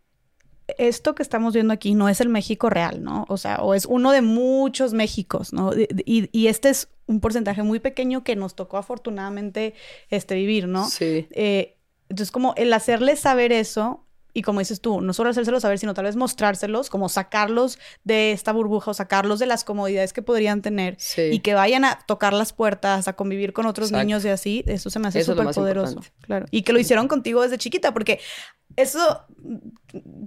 esto 0.78 1.16
que 1.16 1.24
estamos 1.24 1.53
viendo 1.53 1.74
aquí 1.74 1.93
no 1.93 2.09
es 2.09 2.22
el 2.22 2.30
México 2.30 2.70
real, 2.70 3.03
¿no? 3.03 3.26
O 3.30 3.38
sea, 3.38 3.57
o 3.57 3.74
es 3.74 3.86
uno 3.86 4.11
de 4.11 4.22
muchos 4.22 4.93
Méxicos, 4.93 5.53
¿no? 5.53 5.72
Y, 5.74 6.30
y 6.32 6.47
este 6.47 6.70
es 6.70 6.89
un 7.07 7.20
porcentaje 7.20 7.63
muy 7.63 7.80
pequeño 7.80 8.24
que 8.24 8.36
nos 8.36 8.55
tocó 8.55 8.78
afortunadamente 8.78 9.74
este, 10.09 10.36
vivir, 10.36 10.68
¿no? 10.68 10.89
Sí. 10.89 11.28
Eh, 11.32 11.78
entonces, 12.09 12.32
como 12.32 12.53
el 12.55 12.74
hacerles 12.74 13.20
saber 13.20 13.51
eso, 13.51 14.05
y 14.38 14.41
como 14.41 14.59
dices 14.59 14.81
tú, 14.81 14.99
no 15.01 15.13
solo 15.13 15.29
hacérselos 15.31 15.61
saber, 15.63 15.79
sino 15.79 15.93
tal 15.93 16.03
vez 16.05 16.15
mostrárselos, 16.17 16.89
como 16.91 17.07
sacarlos 17.09 17.79
de 18.03 18.33
esta 18.33 18.51
burbuja 18.51 18.91
o 18.91 18.93
sacarlos 18.93 19.39
de 19.39 19.45
las 19.45 19.63
comodidades 19.63 20.11
que 20.13 20.21
podrían 20.21 20.61
tener 20.61 20.97
Sí. 20.99 21.21
y 21.31 21.39
que 21.39 21.53
vayan 21.53 21.86
a 21.86 21.99
tocar 22.05 22.33
las 22.33 22.51
puertas, 22.51 23.07
a 23.07 23.13
convivir 23.13 23.53
con 23.53 23.65
otros 23.65 23.88
Exacto. 23.89 24.05
niños 24.05 24.25
y 24.25 24.27
así, 24.29 24.63
eso 24.67 24.89
se 24.89 24.99
me 24.99 25.07
hace 25.07 25.23
súper 25.23 25.47
poderoso. 25.53 25.93
importante. 25.93 26.25
Claro. 26.27 26.45
Y 26.51 26.63
que 26.63 26.73
lo 26.73 26.79
hicieron 26.79 27.07
contigo 27.07 27.41
desde 27.41 27.57
chiquita, 27.57 27.93
porque 27.93 28.19
eso 28.75 29.21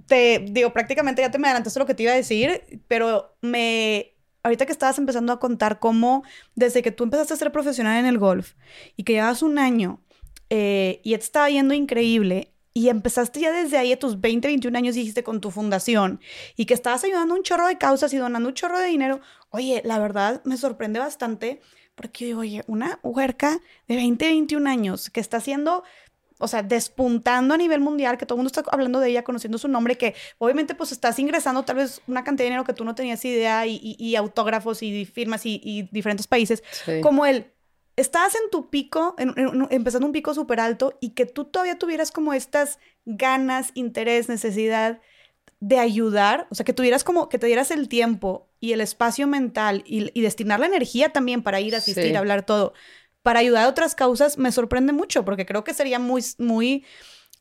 te 0.07 0.43
digo, 0.49 0.73
prácticamente 0.73 1.21
ya 1.21 1.31
te 1.31 1.37
me 1.37 1.47
adelantaste 1.47 1.79
lo 1.79 1.85
que 1.85 1.93
te 1.93 2.03
iba 2.03 2.11
a 2.11 2.15
decir, 2.15 2.81
pero 2.87 3.35
me 3.41 4.15
ahorita 4.41 4.65
que 4.65 4.71
estabas 4.71 4.97
empezando 4.97 5.33
a 5.33 5.39
contar 5.39 5.79
cómo 5.79 6.23
desde 6.55 6.81
que 6.81 6.91
tú 6.91 7.03
empezaste 7.03 7.33
a 7.33 7.37
ser 7.37 7.51
profesional 7.51 7.99
en 7.99 8.05
el 8.05 8.17
golf 8.17 8.53
y 8.95 9.03
que 9.03 9.13
llevas 9.13 9.43
un 9.43 9.59
año 9.59 10.01
eh, 10.49 11.01
y 11.03 11.11
te 11.11 11.23
estaba 11.23 11.49
yendo 11.49 11.73
increíble 11.75 12.53
y 12.73 12.89
empezaste 12.89 13.39
ya 13.41 13.51
desde 13.51 13.77
ahí 13.77 13.91
a 13.93 13.99
tus 13.99 14.21
20, 14.21 14.47
21 14.47 14.77
años 14.77 14.95
dijiste 14.95 15.23
con 15.23 15.41
tu 15.41 15.51
fundación 15.51 16.19
y 16.55 16.65
que 16.65 16.73
estabas 16.73 17.03
ayudando 17.03 17.33
un 17.35 17.43
chorro 17.43 17.67
de 17.67 17.77
causas 17.77 18.13
y 18.13 18.17
donando 18.17 18.49
un 18.49 18.55
chorro 18.55 18.79
de 18.79 18.87
dinero, 18.87 19.19
oye, 19.49 19.81
la 19.83 19.97
verdad 19.99 20.41
me 20.45 20.55
sorprende 20.57 20.99
bastante 20.99 21.61
porque 21.95 22.19
yo 22.25 22.27
digo, 22.27 22.39
oye, 22.41 22.63
una 22.67 22.99
huerca 23.03 23.59
de 23.87 23.95
20, 23.95 24.25
21 24.27 24.69
años 24.69 25.09
que 25.09 25.19
está 25.19 25.37
haciendo 25.37 25.83
o 26.41 26.47
sea, 26.47 26.63
despuntando 26.63 27.53
a 27.53 27.57
nivel 27.57 27.81
mundial, 27.81 28.17
que 28.17 28.25
todo 28.25 28.35
el 28.35 28.45
mundo 28.45 28.47
está 28.47 28.63
hablando 28.71 29.01
de 29.01 29.09
ella, 29.09 29.25
conociendo 29.25 29.57
su 29.57 29.67
nombre, 29.67 29.97
que 29.97 30.15
obviamente 30.37 30.73
pues 30.73 30.93
estás 30.93 31.19
ingresando 31.19 31.63
tal 31.63 31.75
vez 31.75 32.01
una 32.07 32.23
cantidad 32.23 32.45
de 32.45 32.51
dinero 32.51 32.63
que 32.63 32.71
tú 32.71 32.85
no 32.85 32.95
tenías 32.95 33.25
idea 33.25 33.65
y, 33.67 33.75
y- 33.83 33.97
y 33.99 34.15
autógrafos 34.15 34.81
y 34.81 35.03
firmas 35.03 35.45
y, 35.45 35.59
y 35.61 35.89
diferentes 35.91 36.27
países, 36.27 36.63
Sí. 36.85 37.01
como 37.01 37.25
el, 37.25 37.51
estás 37.99 38.35
en 38.35 38.49
tu 38.51 38.69
pico, 38.69 39.15
en- 39.17 39.33
en- 39.37 39.67
empezando 39.69 40.05
un 40.07 40.13
pico 40.13 40.33
súper 40.33 40.59
alto 40.59 40.97
y 41.01 41.11
que 41.11 41.25
tú 41.25 41.45
todavía 41.45 41.77
tuvieras 41.77 42.11
como 42.11 42.33
estas 42.33 42.79
ganas, 43.05 43.71
interés, 43.73 44.29
necesidad 44.29 44.99
de 45.59 45.77
ayudar, 45.79 46.47
o 46.49 46.55
sea, 46.55 46.63
que 46.63 46.73
tuvieras 46.73 47.03
como, 47.03 47.27
que 47.27 47.37
te 47.37 47.47
dieras 47.47 47.71
el 47.71 47.89
tiempo 47.89 48.47
y 48.61 48.71
el 48.73 48.81
espacio 48.81 49.27
mental 49.27 49.83
y, 49.85 50.09
y 50.17 50.21
destinar 50.21 50.59
la 50.59 50.67
energía 50.67 51.09
también 51.09 51.43
para 51.43 51.59
ir 51.59 51.75
a 51.75 51.79
asistir, 51.79 52.05
Sí. 52.11 52.15
a 52.15 52.19
hablar 52.19 52.45
todo, 52.45 52.73
para 53.23 53.39
ayudar 53.39 53.65
a 53.65 53.69
otras 53.69 53.93
causas, 53.95 54.37
me 54.37 54.51
sorprende 54.53 54.93
mucho, 54.93 55.25
porque 55.25 55.45
creo 55.45 55.65
que 55.65 55.73
sería 55.73 55.99
muy, 55.99 56.23
muy 56.37 56.85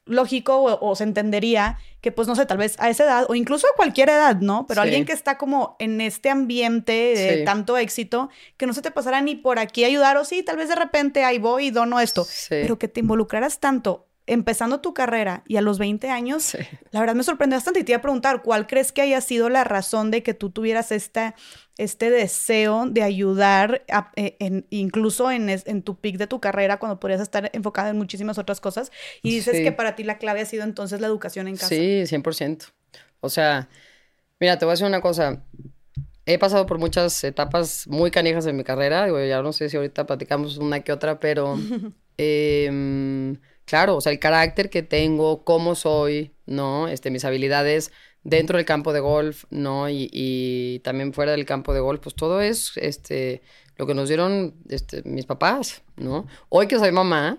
lógico 0.08 0.56
o, 0.56 0.88
o 0.90 0.96
se 0.96 1.04
entendería 1.04 1.78
que, 2.00 2.10
pues, 2.12 2.26
no 2.28 2.34
sé, 2.36 2.46
tal 2.46 2.58
vez 2.58 2.76
a 2.80 2.88
esa 2.90 3.04
edad 3.04 3.26
o 3.28 3.34
incluso 3.34 3.66
a 3.66 3.76
cualquier 3.76 4.08
edad, 4.08 4.36
¿no? 4.40 4.66
Pero 4.66 4.80
Sí. 4.82 4.88
alguien 4.88 5.04
que 5.04 5.12
está 5.12 5.38
como 5.38 5.76
en 5.78 6.00
este 6.00 6.30
ambiente 6.30 6.92
de 6.92 7.38
Sí. 7.38 7.44
tanto 7.44 7.76
éxito, 7.76 8.30
que 8.56 8.66
no 8.66 8.72
se 8.72 8.82
te 8.82 8.90
pasara 8.90 9.20
ni 9.20 9.34
por 9.36 9.58
aquí 9.58 9.84
ayudar 9.84 10.16
o 10.16 10.24
sí, 10.24 10.42
tal 10.42 10.56
vez 10.56 10.68
de 10.68 10.74
repente 10.76 11.24
ahí 11.24 11.38
voy 11.38 11.66
y 11.66 11.70
dono 11.70 12.00
esto, 12.00 12.24
Sí. 12.24 12.48
pero 12.62 12.78
que 12.78 12.88
te 12.88 13.00
involucraras 13.00 13.60
tanto 13.60 14.07
empezando 14.28 14.80
tu 14.80 14.94
carrera 14.94 15.42
y 15.48 15.56
a 15.56 15.60
los 15.60 15.78
20 15.78 16.08
años, 16.10 16.42
Sí. 16.44 16.58
la 16.92 17.00
verdad 17.00 17.14
me 17.16 17.22
sorprendió 17.24 17.56
bastante 17.56 17.80
y 17.80 17.84
te 17.84 17.92
iba 17.92 17.98
a 17.98 18.02
preguntar, 18.02 18.42
¿cuál 18.42 18.66
crees 18.66 18.92
que 18.92 19.02
haya 19.02 19.20
sido 19.20 19.48
la 19.48 19.64
razón 19.64 20.10
de 20.10 20.22
que 20.22 20.34
tú 20.34 20.50
tuvieras 20.50 20.92
esta, 20.92 21.34
este 21.76 22.10
deseo 22.10 22.86
de 22.88 23.02
ayudar, 23.02 23.84
a- 23.90 24.12
eh, 24.16 24.36
en- 24.38 24.66
incluso 24.70 25.30
en, 25.30 25.48
en 25.48 25.82
tu 25.82 25.96
pic 25.98 26.16
de 26.18 26.26
tu 26.26 26.40
carrera, 26.40 26.78
cuando 26.78 27.00
podrías 27.00 27.20
estar 27.20 27.50
enfocada 27.52 27.90
en 27.90 27.98
muchísimas 27.98 28.38
otras 28.38 28.60
cosas? 28.60 28.92
Y 29.22 29.30
dices 29.30 29.56
Sí. 29.56 29.64
que 29.64 29.72
para 29.72 29.96
ti 29.96 30.04
la 30.04 30.18
clave 30.18 30.40
ha 30.40 30.46
sido 30.46 30.62
entonces 30.64 31.00
la 31.00 31.06
educación 31.08 31.48
en 31.48 31.56
casa. 31.56 31.68
Sí, 31.68 32.04
100%. 32.06 32.66
O 33.20 33.28
sea, 33.30 33.68
mira, 34.40 34.58
te 34.58 34.64
voy 34.64 34.72
a 34.72 34.74
decir 34.74 34.86
una 34.86 35.00
cosa. 35.00 35.42
He 36.26 36.38
pasado 36.38 36.66
por 36.66 36.78
muchas 36.78 37.24
etapas 37.24 37.86
muy 37.88 38.10
canijas 38.10 38.44
en 38.46 38.56
mi 38.56 38.62
carrera. 38.62 39.06
Digo, 39.06 39.18
ya 39.24 39.40
no 39.40 39.52
sé 39.54 39.70
si 39.70 39.76
ahorita 39.78 40.04
platicamos 40.06 40.58
una 40.58 40.80
que 40.80 40.92
otra, 40.92 41.18
pero 41.20 41.54
em, 42.18 43.36
claro, 43.68 43.96
o 43.96 44.00
sea, 44.00 44.12
el 44.12 44.18
carácter 44.18 44.70
que 44.70 44.82
tengo, 44.82 45.44
cómo 45.44 45.74
soy, 45.74 46.32
¿no? 46.46 46.88
Este, 46.88 47.10
mis 47.10 47.24
habilidades 47.24 47.92
dentro 48.24 48.56
del 48.56 48.66
campo 48.66 48.92
de 48.92 49.00
golf, 49.00 49.44
¿no? 49.50 49.88
Y, 49.88 50.08
y 50.12 50.80
también 50.80 51.12
fuera 51.12 51.32
del 51.32 51.44
campo 51.44 51.74
de 51.74 51.80
golf, 51.80 52.00
pues 52.00 52.14
todo 52.14 52.40
es 52.40 52.72
este, 52.76 53.42
lo 53.76 53.86
que 53.86 53.94
nos 53.94 54.08
dieron 54.08 54.54
este, 54.68 55.02
mis 55.04 55.26
papás, 55.26 55.82
¿no? 55.96 56.26
Hoy 56.48 56.66
que 56.66 56.78
soy 56.78 56.92
mamá, 56.92 57.38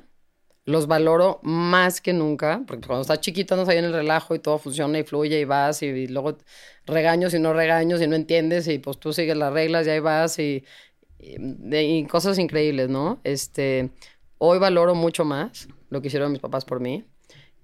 los 0.65 0.85
valoro 0.85 1.39
más 1.41 1.99
que 1.99 2.13
nunca, 2.13 2.61
porque 2.67 2.85
cuando 2.85 3.01
estás 3.01 3.21
chiquito 3.21 3.55
andas 3.55 3.69
ahí 3.69 3.79
en 3.79 3.85
el 3.85 3.93
relajo 3.93 4.35
y 4.35 4.39
todo 4.39 4.59
funciona 4.59 4.99
y 4.99 5.03
fluye 5.03 5.39
y 5.39 5.45
vas 5.45 5.81
y, 5.81 6.07
luego 6.07 6.37
regaños 6.85 7.33
y 7.33 7.39
no 7.39 7.53
regaños 7.53 8.01
y 8.01 8.07
no 8.07 8.15
entiendes 8.15 8.67
y 8.67 8.77
pues 8.77 8.99
tú 8.99 9.13
sigues 9.13 9.35
las 9.35 9.51
reglas 9.51 9.87
y 9.87 9.89
ahí 9.89 9.99
vas 9.99 10.37
y, 10.37 10.63
y 11.19 12.05
cosas 12.05 12.37
increíbles, 12.37 12.87
¿no? 12.87 13.19
Este, 13.23 13.89
hoy 14.37 14.59
valoro 14.59 14.93
mucho 14.93 15.25
más 15.25 15.67
lo 15.89 16.01
que 16.01 16.07
hicieron 16.07 16.31
mis 16.31 16.41
papás 16.41 16.65
por 16.65 16.79
mí. 16.79 17.05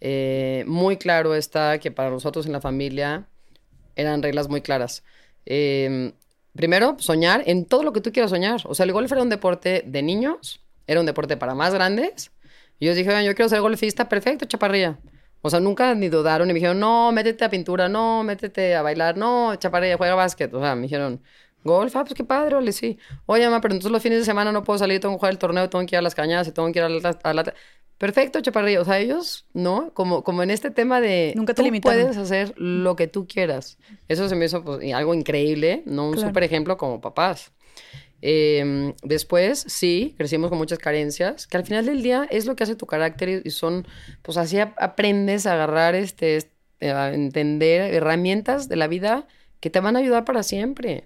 Eh, 0.02 0.64
muy 0.68 0.98
claro 0.98 1.36
está 1.36 1.80
que 1.80 1.92
para 1.92 2.10
nosotros 2.10 2.46
en 2.46 2.52
la 2.52 2.62
familia 2.62 3.28
eran 3.96 4.22
reglas 4.22 4.50
muy 4.50 4.62
claras. 4.62 5.04
Eh, 5.46 6.14
primero, 6.56 6.96
soñar 7.00 7.44
en 7.46 7.66
todo 7.66 7.84
lo 7.84 7.94
que 7.94 8.02
tú 8.02 8.12
quieras 8.12 8.32
soñar. 8.32 8.62
O 8.66 8.76
sea, 8.76 8.86
el 8.86 8.92
golf 8.94 9.12
era 9.12 9.22
un 9.22 9.30
deporte 9.30 9.84
de 9.86 10.02
niños, 10.02 10.64
era 10.88 11.00
un 11.00 11.06
deporte 11.06 11.38
para 11.38 11.56
más 11.56 11.74
grandes. 11.74 12.32
Y 12.80 12.88
yo 12.88 12.96
dije, 12.96 13.10
"Oigan, 13.10 13.26
yo 13.26 13.36
quiero 13.36 13.50
ser 13.50 13.62
golfista, 13.62 14.10
perfecto, 14.10 14.46
chaparrilla. 14.46 15.00
O 15.42 15.50
sea, 15.50 15.60
nunca 15.60 15.94
ni 15.94 16.10
dudaron 16.10 16.50
y 16.50 16.54
me 16.54 16.56
dijeron, 16.56 16.80
no, 16.80 17.12
métete 17.12 17.46
a 17.46 17.50
pintura, 17.52 17.88
no, 17.88 18.24
métete 18.24 18.76
a 18.76 18.82
bailar, 18.82 19.16
no, 19.16 19.56
chaparrilla, 19.56 19.96
juega 19.98 20.16
básquet. 20.16 20.52
O 20.54 20.60
sea, 20.60 20.76
me 20.76 20.84
dijeron, 20.84 21.22
Golf, 21.64 21.96
ah, 21.96 22.04
pues 22.04 22.14
qué 22.14 22.24
padre, 22.24 22.72
sí. 22.72 23.00
Oye, 23.26 23.44
mamá, 23.46 23.60
pero 23.60 23.74
entonces 23.74 23.92
los 23.92 24.02
fines 24.04 24.20
de 24.20 24.26
semana 24.26 24.52
no 24.52 24.64
puedo 24.64 24.78
salir, 24.78 25.00
tengo 25.00 25.16
que 25.16 25.20
jugar 25.20 25.32
el 25.34 25.40
torneo, 25.40 25.68
tengo 25.68 25.84
que 25.86 25.96
ir 25.96 26.00
a 26.00 26.02
las 26.04 26.14
cañadas 26.14 26.54
tengo 26.54 26.72
que 26.72 26.80
ir 26.80 26.86
a 26.86 26.90
la... 26.90 27.20
A 27.24 27.34
la... 27.34 27.54
Perfecto, 27.98 28.41
chaparrillo. 28.41 28.82
O 28.82 28.86
sea, 28.86 29.00
ellos, 29.00 29.46
¿no? 29.54 29.93
Como, 29.93 30.24
como 30.24 30.43
en 30.43 30.52
este 30.52 30.70
tema 30.70 31.00
de... 31.00 31.34
Nunca 31.36 31.54
te 31.54 31.62
tú 31.62 31.66
limitaron. 31.66 32.02
puedes 32.02 32.18
hacer 32.18 32.54
lo 32.58 32.96
que 32.96 33.08
tú 33.08 33.26
quieras. 33.28 33.78
Eso 34.10 34.28
se 34.28 34.36
me 34.36 34.46
hizo 34.46 34.64
pues, 34.64 34.93
algo 34.93 35.14
increíble, 35.14 35.84
¿no? 35.86 36.08
Un 36.10 36.14
Claro. 36.14 36.28
súper 36.30 36.43
ejemplo 36.43 36.78
como 36.78 37.00
papás. 37.00 37.52
Eh, 38.22 38.93
después, 39.04 39.64
sí, 39.68 40.16
crecimos 40.18 40.50
con 40.50 40.58
muchas 40.58 40.80
carencias, 40.80 41.48
que 41.48 41.58
al 41.58 41.66
final 41.66 41.86
del 41.86 42.02
día 42.02 42.28
es 42.32 42.46
lo 42.46 42.56
que 42.56 42.64
hace 42.64 42.76
tu 42.76 42.86
carácter 42.86 43.41
y, 43.46 43.50
son, 43.52 43.88
pues 44.22 44.38
así 44.38 44.58
ap- 44.60 44.76
aprendes 44.80 45.46
a 45.46 45.54
agarrar, 45.54 45.96
este, 45.96 46.38
este, 46.38 46.91
a 46.91 47.14
entender 47.14 47.93
herramientas 47.93 48.68
de 48.68 48.76
la 48.78 48.88
vida 48.88 49.28
que 49.66 49.72
te 49.72 49.80
van 49.80 49.95
a 49.95 49.99
ayudar 49.99 50.26
para 50.26 50.43
siempre. 50.43 51.05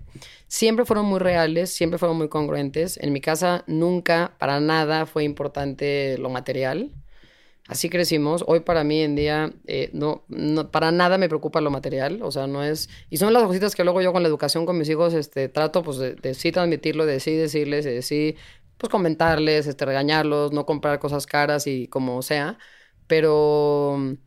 Siempre 0.49 0.84
fueron 0.84 1.05
muy 1.05 1.20
reales, 1.20 1.70
siempre 1.74 1.97
fueron 1.97 2.18
muy 2.18 2.28
congruentes. 2.28 2.97
En 2.97 3.14
mi 3.14 3.22
casa 3.22 3.64
nunca, 3.68 4.34
para 4.38 4.60
nada, 4.60 5.05
fue 5.05 5.24
importante 5.24 6.18
lo 6.18 6.30
material. 6.30 6.91
Así 7.70 7.89
crecimos. 7.89 8.43
Hoy 8.47 8.60
para 8.60 8.84
mí 8.84 8.99
en 9.01 9.16
día 9.16 9.53
eh, 9.66 9.91
no, 9.93 10.26
no, 10.28 10.72
para 10.72 10.91
nada 10.91 11.18
me 11.18 11.30
preocupa 11.30 11.62
lo 11.62 11.72
material. 11.72 12.22
O 12.22 12.34
sea, 12.34 12.47
no 12.47 12.62
es... 12.62 12.89
Y 13.10 13.16
son 13.16 13.32
las 13.32 13.43
cositas 13.43 13.76
que 13.76 13.86
luego 13.86 14.01
yo 14.01 14.12
con 14.12 14.24
la 14.24 14.28
educación 14.28 14.66
con 14.66 14.78
mis 14.78 14.89
hijos 14.89 15.14
este, 15.14 15.47
trato 15.47 15.82
pues 15.82 15.97
de, 15.97 16.16
de 16.16 16.34
sí 16.34 16.51
transmitirlo, 16.51 17.05
de 17.05 17.22
sí 17.22 17.38
decirles, 17.38 17.86
de 17.86 18.01
sí 18.01 18.36
pues 18.78 18.91
comentarles, 18.91 19.68
este, 19.68 19.86
regañarlos, 19.86 20.51
no 20.51 20.66
comprar 20.66 20.99
cosas 20.99 21.26
caras 21.26 21.66
y 21.66 21.88
como 21.88 22.22
sea. 22.24 22.57
Pero... 23.07 24.18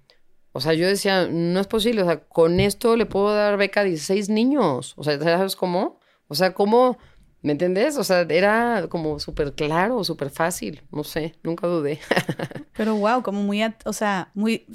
O 0.52 0.60
sea, 0.60 0.74
yo 0.74 0.86
decía, 0.86 1.26
no 1.28 1.60
es 1.60 1.66
posible, 1.66 2.02
o 2.02 2.06
sea, 2.06 2.20
con 2.20 2.60
esto 2.60 2.96
le 2.96 3.06
puedo 3.06 3.34
dar 3.34 3.56
beca 3.56 3.80
a 3.80 3.84
16 3.84 4.28
niños. 4.28 4.92
O 4.96 5.04
sea, 5.04 5.18
¿sabes 5.18 5.56
cómo? 5.56 5.98
O 6.28 6.34
sea, 6.34 6.52
¿cómo? 6.52 6.98
¿Me 7.40 7.52
entendés? 7.52 7.96
O 7.96 8.04
sea, 8.04 8.20
era 8.20 8.86
como 8.88 9.18
súper 9.18 9.54
claro, 9.54 10.04
súper 10.04 10.30
fácil. 10.30 10.82
No 10.92 11.04
sé, 11.04 11.34
nunca 11.42 11.66
dudé. 11.66 11.98
Pero 12.76 12.94
wow, 12.96 13.22
como 13.22 13.42
muy, 13.42 13.62
o 13.84 13.92
sea, 13.92 14.30
muy... 14.34 14.66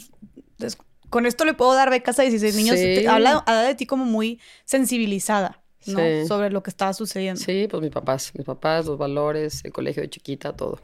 Con 1.09 1.25
esto 1.25 1.45
le 1.45 1.53
puedo 1.53 1.73
dar 1.73 1.89
becas 1.89 2.19
a 2.19 2.23
16 2.23 2.55
niños. 2.55 2.78
Sí. 2.78 3.05
Habla, 3.05 3.43
habla 3.45 3.61
de 3.61 3.75
ti 3.75 3.86
como 3.86 4.03
muy 4.03 4.41
sensibilizada, 4.65 5.63
¿no? 5.88 5.99
Sí. 5.99 6.27
Sobre 6.27 6.49
lo 6.49 6.63
que 6.63 6.69
estaba 6.69 6.93
sucediendo. 6.93 7.41
Sí, 7.41 7.67
pues 7.69 7.81
mis 7.81 7.91
papás, 7.91 8.31
mis 8.35 8.45
papás, 8.45 8.85
los 8.85 8.97
valores, 8.97 9.63
el 9.63 9.71
colegio 9.71 10.03
de 10.03 10.09
chiquita, 10.09 10.53
todo. 10.53 10.79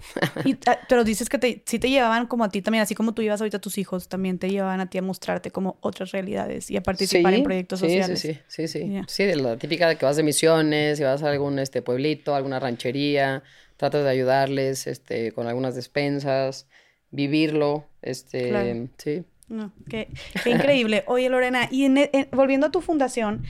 Y, 0.46 0.54
ah, 0.68 0.80
pero 0.88 1.04
dices 1.04 1.30
que 1.30 1.38
te, 1.38 1.64
sí 1.66 1.80
te 1.80 1.90
llevaban 1.90 2.28
como 2.28 2.44
a 2.44 2.50
ti 2.50 2.62
también, 2.62 2.82
así 2.82 2.96
como 2.96 3.14
tú 3.14 3.22
llevas 3.22 3.42
ahorita 3.42 3.58
a 3.58 3.62
tus 3.62 3.78
hijos, 3.78 4.08
también 4.08 4.40
te 4.40 4.50
llevaban 4.50 4.80
a 4.80 4.90
ti 4.90 4.98
a 4.98 5.02
mostrarte 5.02 5.52
como 5.52 5.78
otras 5.82 6.12
realidades 6.12 6.70
y 6.72 6.78
a 6.78 6.84
participar 6.84 7.34
en 7.34 7.44
proyectos 7.44 7.80
sí, 7.80 7.86
sociales. 7.86 8.20
Sí, 8.20 8.34
sí, 8.48 8.68
sí, 8.68 8.68
sí. 8.68 8.92
Ya. 8.92 9.06
Sí, 9.08 9.24
de 9.24 9.36
la 9.36 9.58
típica 9.58 9.88
de 9.88 9.98
que 9.98 10.06
vas 10.06 10.16
de 10.16 10.24
misiones, 10.24 11.00
y 11.00 11.04
vas 11.04 11.24
a 11.24 11.30
algún 11.30 11.60
este, 11.60 11.82
pueblito, 11.82 12.36
alguna 12.36 12.60
ranchería, 12.60 13.44
tratas 13.78 14.04
de 14.04 14.10
ayudarles 14.10 14.88
este, 14.88 15.32
con 15.32 15.48
algunas 15.48 15.76
despensas, 15.76 16.68
vivirlo, 17.12 17.86
este, 18.02 18.50
Claro. 18.50 18.88
sí. 18.98 19.24
No, 19.50 19.72
qué, 19.90 20.10
qué 20.44 20.50
increíble. 20.52 21.04
Oye, 21.08 21.30
Lorena, 21.30 21.68
y 21.72 21.86
en- 21.86 21.98
en- 21.98 22.28
volviendo 22.32 22.68
a 22.68 22.72
tu 22.72 22.82
fundación, 22.82 23.44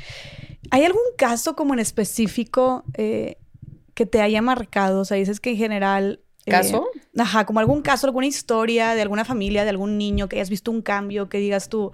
¿hay 0.72 0.84
algún 0.86 1.02
caso 1.18 1.56
como 1.56 1.74
en 1.74 1.80
específico 1.80 2.84
eh, 2.96 3.38
que 3.94 4.06
te 4.06 4.22
haya 4.22 4.42
marcado? 4.42 5.02
O 5.02 5.06
sea, 5.06 5.18
dices 5.18 5.40
que 5.40 5.52
en 5.52 5.58
general... 5.58 6.20
eh, 6.46 6.52
¿Caso? 6.52 6.88
ajá, 7.18 7.46
como 7.46 7.60
algún 7.60 7.82
caso, 7.82 8.08
alguna 8.08 8.28
historia 8.28 8.96
de 8.96 9.02
alguna 9.02 9.24
familia, 9.24 9.64
de 9.64 9.70
algún 9.70 9.98
niño, 9.98 10.28
que 10.28 10.38
hayas 10.38 10.50
visto 10.50 10.72
un 10.72 10.82
cambio, 10.82 11.30
que 11.30 11.38
digas 11.38 11.70
tú 11.70 11.92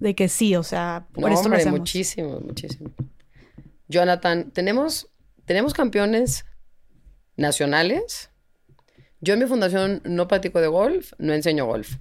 de 0.00 0.14
que 0.14 0.28
sí, 0.28 0.56
o 0.56 0.62
sea, 0.62 1.06
por 1.12 1.22
No, 1.22 1.28
esto 1.34 1.48
lo 1.48 1.56
hacemos. 1.56 1.80
muchísimo, 1.80 2.40
muchísimo. 2.40 2.90
Jonathan, 3.88 4.50
tenemos, 4.50 5.08
tenemos 5.44 5.74
campeones 5.74 6.44
nacionales. 7.36 8.30
Yo 9.20 9.34
en 9.34 9.40
mi 9.40 9.46
fundación 9.46 10.00
no 10.04 10.28
practico 10.28 10.60
de 10.60 10.66
golf, 10.68 11.12
no 11.18 11.32
enseño 11.32 11.66
golf. 11.66 11.96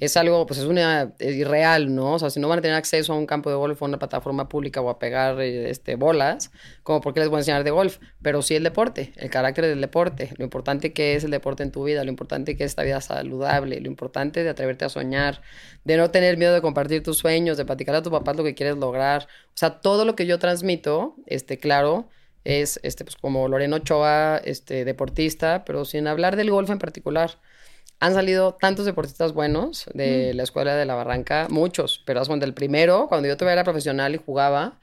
Es 0.00 0.16
algo, 0.16 0.46
pues 0.46 0.60
es 0.60 0.66
una 0.66 1.12
irreal, 1.18 1.94
¿no? 1.94 2.14
O 2.14 2.18
sea, 2.18 2.30
si 2.30 2.38
no 2.38 2.48
van 2.48 2.60
a 2.60 2.62
tener 2.62 2.76
acceso 2.76 3.12
a 3.12 3.16
un 3.16 3.26
campo 3.26 3.50
de 3.50 3.56
golf 3.56 3.82
o 3.82 3.84
a 3.84 3.88
una 3.88 3.98
plataforma 3.98 4.48
pública 4.48 4.80
o 4.80 4.90
a 4.90 4.98
pegar 4.98 5.40
eh, 5.40 5.70
este, 5.70 5.96
bolas, 5.96 6.52
como 6.84 7.00
por 7.00 7.14
qué 7.14 7.20
les 7.20 7.28
voy 7.28 7.38
a 7.38 7.40
enseñar 7.40 7.64
de 7.64 7.70
golf, 7.70 7.98
pero 8.22 8.40
sí 8.42 8.54
el 8.54 8.62
deporte, 8.62 9.12
el 9.16 9.28
carácter 9.28 9.66
del 9.66 9.80
deporte, 9.80 10.30
lo 10.36 10.44
importante 10.44 10.92
que 10.92 11.16
es 11.16 11.24
el 11.24 11.32
deporte 11.32 11.64
en 11.64 11.72
tu 11.72 11.82
vida, 11.82 12.04
lo 12.04 12.10
importante 12.10 12.56
que 12.56 12.64
es 12.64 12.70
esta 12.70 12.84
vida 12.84 13.00
saludable, 13.00 13.80
lo 13.80 13.88
importante 13.88 14.44
de 14.44 14.50
atreverte 14.50 14.84
a 14.84 14.88
soñar, 14.88 15.42
de 15.84 15.96
no 15.96 16.10
tener 16.10 16.36
miedo 16.36 16.54
de 16.54 16.60
compartir 16.60 17.02
tus 17.02 17.18
sueños, 17.18 17.56
de 17.56 17.64
platicar 17.64 17.96
a 17.96 18.02
tu 18.02 18.10
papá 18.10 18.34
lo 18.34 18.44
que 18.44 18.54
quieres 18.54 18.76
lograr. 18.76 19.26
O 19.48 19.56
sea, 19.56 19.80
todo 19.80 20.04
lo 20.04 20.14
que 20.14 20.26
yo 20.26 20.38
transmito, 20.38 21.16
este, 21.26 21.58
claro, 21.58 22.08
es 22.44 22.80
este, 22.82 23.04
pues, 23.04 23.16
como 23.16 23.46
Lorena 23.48 23.76
Ochoa, 23.76 24.40
este, 24.44 24.84
deportista, 24.84 25.64
pero 25.64 25.84
sin 25.84 26.06
hablar 26.06 26.36
del 26.36 26.50
golf 26.50 26.70
en 26.70 26.78
particular. 26.78 27.38
Han 28.00 28.14
salido 28.14 28.54
tantos 28.54 28.86
deportistas 28.86 29.32
buenos 29.32 29.86
de 29.92 30.32
la 30.34 30.44
escuela 30.44 30.76
de 30.76 30.86
la 30.86 30.94
Barranca, 30.94 31.48
muchos, 31.50 32.02
pero 32.06 32.20
haz 32.20 32.28
cuenta, 32.28 32.46
el 32.46 32.54
primero, 32.54 33.06
cuando 33.08 33.26
yo 33.26 33.36
todavía 33.36 33.54
era 33.54 33.64
profesional 33.64 34.14
y 34.14 34.18
jugaba, 34.24 34.78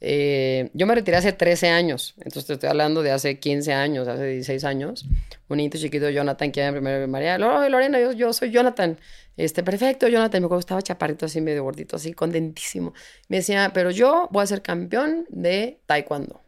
eh, 0.00 0.68
yo 0.74 0.86
me 0.86 0.94
retiré 0.94 1.16
hace 1.16 1.32
13 1.32 1.68
años, 1.68 2.14
entonces 2.18 2.46
te 2.46 2.52
estoy 2.54 2.68
hablando 2.68 3.02
de 3.02 3.12
hace 3.12 3.38
15 3.38 3.72
años, 3.72 4.08
hace 4.08 4.24
16 4.26 4.64
años. 4.64 5.06
Un 5.48 5.56
niñito 5.58 5.78
chiquito, 5.78 6.10
Jonathan, 6.10 6.50
que 6.52 6.60
iba 6.66 6.76
en 6.76 7.10
María, 7.10 7.38
"Lo- 7.38 7.68
Lorena, 7.68 8.00
yo, 8.00 8.12
yo 8.12 8.32
soy 8.32 8.50
Jonathan. 8.50 8.98
Este, 9.36 9.62
perfecto, 9.62 10.08
Jonathan. 10.08 10.42
Me 10.50 10.58
estaba 10.58 10.82
chaparrito 10.82 11.26
así, 11.26 11.40
medio 11.40 11.62
gordito, 11.62 11.96
así, 11.96 12.12
contentísimo. 12.14 12.94
Me 13.28 13.38
decía, 13.38 13.70
pero 13.72 13.90
yo 13.90 14.28
voy 14.32 14.42
a 14.42 14.46
ser 14.46 14.60
campeón 14.62 15.24
de 15.28 15.78
taekwondo. 15.86 16.42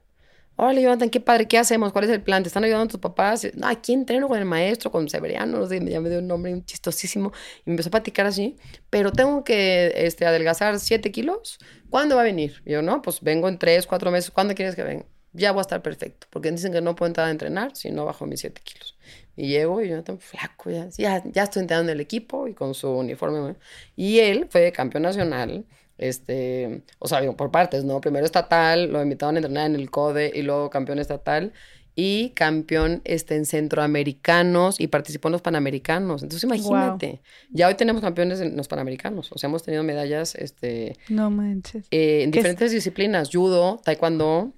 Órale, 0.61 0.83
Jonathan, 0.83 1.09
qué 1.09 1.21
padre, 1.21 1.47
¿qué 1.47 1.57
hacemos? 1.57 1.93
¿Cuál 1.93 2.07
es 2.07 2.11
el 2.11 2.21
plan? 2.21 2.43
¿Te 2.43 2.49
están 2.49 2.65
ayudando 2.65 2.89
tus 2.89 2.99
papás? 2.99 3.47
No, 3.55 3.69
aquí 3.69 3.93
entreno 3.93 4.27
con 4.27 4.41
el 4.41 4.45
maestro, 4.45 4.91
con 4.91 5.09
Severiano, 5.09 5.57
no 5.57 5.67
sé, 5.69 5.81
ya 5.89 6.01
me 6.01 6.11
dio 6.11 6.19
un 6.19 6.27
nombre 6.27 6.61
chistosísimo. 6.65 7.31
Y 7.61 7.63
me 7.67 7.75
empezó 7.75 7.91
a 7.91 7.93
platicar 7.93 8.27
así, 8.27 8.57
pero 8.91 9.13
tengo 9.13 9.45
que 9.45 9.93
este, 9.95 10.27
adelgazar 10.27 10.81
7 10.81 11.13
kilos. 11.13 11.61
¿Cuándo 11.91 12.17
va 12.17 12.23
a 12.23 12.25
venir? 12.25 12.61
Y 12.67 12.73
yo, 12.73 12.83
no, 12.83 13.03
pues 13.03 13.21
vengo 13.21 13.49
en 13.49 13.57
3, 13.57 13.87
4 13.87 14.11
meses. 14.11 14.33
¿Cuándo 14.33 14.57
quieres 14.57 14.75
que 14.75 14.83
venga? 14.83 15.07
Ya 15.33 15.53
voy 15.53 15.61
a 15.61 15.63
estar 15.63 15.81
perfecto, 15.81 16.27
porque 16.31 16.51
dicen 16.51 16.73
que 16.73 16.81
no 16.81 16.97
puedo 16.97 17.07
entrar 17.07 17.29
a 17.29 17.31
entrenar 17.31 17.77
si 17.77 17.93
no 17.93 18.05
bajo 18.05 18.27
mis 18.27 18.41
7 18.41 18.61
kilos. 18.65 18.99
Y 19.37 19.51
llego 19.51 19.81
y 19.81 19.89
yo 19.91 20.03
tan 20.03 20.19
flaco, 20.19 20.71
ya, 20.71 20.89
ya, 20.89 21.23
ya 21.25 21.45
estoy 21.45 21.61
entrenando 21.61 21.93
en 21.93 21.99
el 21.99 22.01
equipo 22.01 22.49
y 22.49 22.55
con 22.55 22.75
su 22.75 22.91
uniforme. 22.91 23.55
Y 23.95 24.19
él 24.19 24.49
fue 24.51 24.73
campeón 24.73 25.05
nacional 25.05 25.65
este, 25.99 26.83
o 26.99 27.09
sea, 27.09 27.21
digo, 27.21 27.37
por 27.37 27.51
partes, 27.51 27.85
¿no? 27.85 28.01
Primero 28.01 28.25
estatal, 28.25 28.91
lo 28.91 29.03
invitaron 29.03 29.37
a 29.37 29.39
entrenar 29.39 29.67
en 29.67 29.75
el 29.75 29.91
CODE 29.91 30.33
y 30.35 30.43
luego 30.43 30.71
campeón 30.71 30.99
estatal 30.99 31.53
y 31.95 32.31
campeón 32.31 33.03
este, 33.05 33.35
en 33.35 33.45
centroamericanos 33.45 34.81
y 34.81 34.87
participó 34.87 35.27
en 35.29 35.33
los 35.33 35.43
panamericanos. 35.43 36.23
Entonces, 36.23 36.45
imagínate, 36.45 37.21
ya 37.51 37.67
hoy 37.67 37.75
tenemos 37.75 38.01
campeones 38.03 38.41
en 38.41 38.57
los 38.57 38.69
panamericanos, 38.69 39.33
o 39.33 39.39
sea, 39.39 39.49
hemos 39.49 39.65
tenido 39.65 39.83
medallas 39.83 40.37
este, 40.37 40.97
No 41.09 41.29
manches. 41.31 41.89
eh, 41.91 42.23
en 42.23 42.31
diferentes 42.31 42.71
disciplinas, 42.71 43.31
judo, 43.33 43.81
taekwondo, 43.85 44.53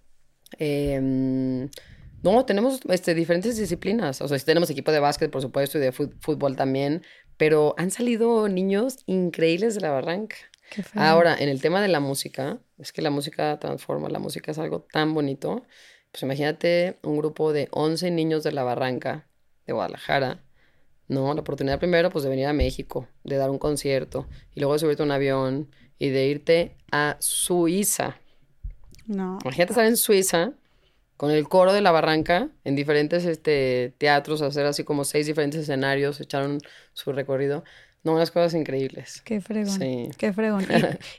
eh, 0.59 1.01
no, 2.23 2.45
tenemos 2.45 2.81
este, 2.91 3.15
diferentes 3.15 3.57
disciplinas, 3.57 4.21
o 4.21 4.29
sea, 4.29 4.39
sí 4.39 4.45
tenemos 4.45 4.69
equipo 4.69 4.93
de 4.93 5.01
básquet, 5.01 5.31
por 5.31 5.41
supuesto, 5.41 5.79
y 5.79 5.81
de 5.81 5.93
fútbol 5.93 6.57
también, 6.57 7.03
pero 7.39 7.75
han 7.79 7.91
salido 7.91 8.49
niños 8.49 8.99
increíbles 9.07 9.75
de 9.75 9.81
la 9.81 9.91
barranca. 9.91 10.37
Ahora, 10.95 11.37
en 11.39 11.49
el 11.49 11.61
tema 11.61 11.81
de 11.81 11.89
la 11.89 12.01
música, 12.01 12.59
es 12.79 12.93
que 12.93 13.03
la 13.03 13.11
música 13.11 13.59
transforma, 13.59 14.09
la 14.09 14.19
música 14.19 14.51
es 14.51 14.59
algo 14.59 14.81
tan 14.93 15.15
bonito. 15.15 15.65
Pues 16.13 16.23
imagínate 16.23 16.99
un 17.03 17.19
grupo 17.19 17.53
de 17.53 17.69
11 17.71 18.11
niños 18.11 18.43
de 18.43 18.53
la 18.53 18.65
Barranca, 18.65 19.27
de 19.67 19.73
Guadalajara, 19.73 20.43
¿no? 21.09 21.35
La 21.35 21.41
oportunidad 21.41 21.79
primero, 21.79 22.11
pues 22.11 22.25
de 22.25 22.31
venir 22.31 22.47
a 22.47 22.53
México, 22.53 23.09
de 23.25 23.37
dar 23.37 23.51
un 23.51 23.59
concierto, 23.59 24.27
y 24.55 24.61
luego 24.61 24.75
de 24.75 24.79
subirte 24.81 25.03
a 25.03 25.07
un 25.07 25.13
avión 25.13 25.71
y 25.99 26.09
de 26.09 26.27
irte 26.27 26.77
a 26.91 27.17
Suiza. 27.21 28.17
No. 29.07 29.39
Imagínate 29.43 29.73
estar 29.73 29.87
en 29.87 29.97
Suiza 29.97 30.53
con 31.17 31.31
el 31.31 31.49
coro 31.49 31.73
de 31.73 31.83
la 31.83 31.91
Barranca 31.91 32.49
en 32.65 32.77
diferentes 32.77 33.27
este, 33.27 33.93
teatros, 33.99 34.41
hacer 34.41 34.65
así 34.65 34.85
como 34.85 35.05
seis 35.05 35.27
diferentes 35.27 35.61
escenarios, 35.61 36.19
echaron 36.21 36.61
su 36.95 37.13
recorrido. 37.13 37.63
No, 38.03 38.13
unas 38.15 38.31
cosas 38.31 38.55
increíbles. 38.55 39.21
Qué 39.25 39.41
fregón. 39.41 39.79
Sí. 39.79 40.09
Qué 40.17 40.33
fregón. 40.33 40.63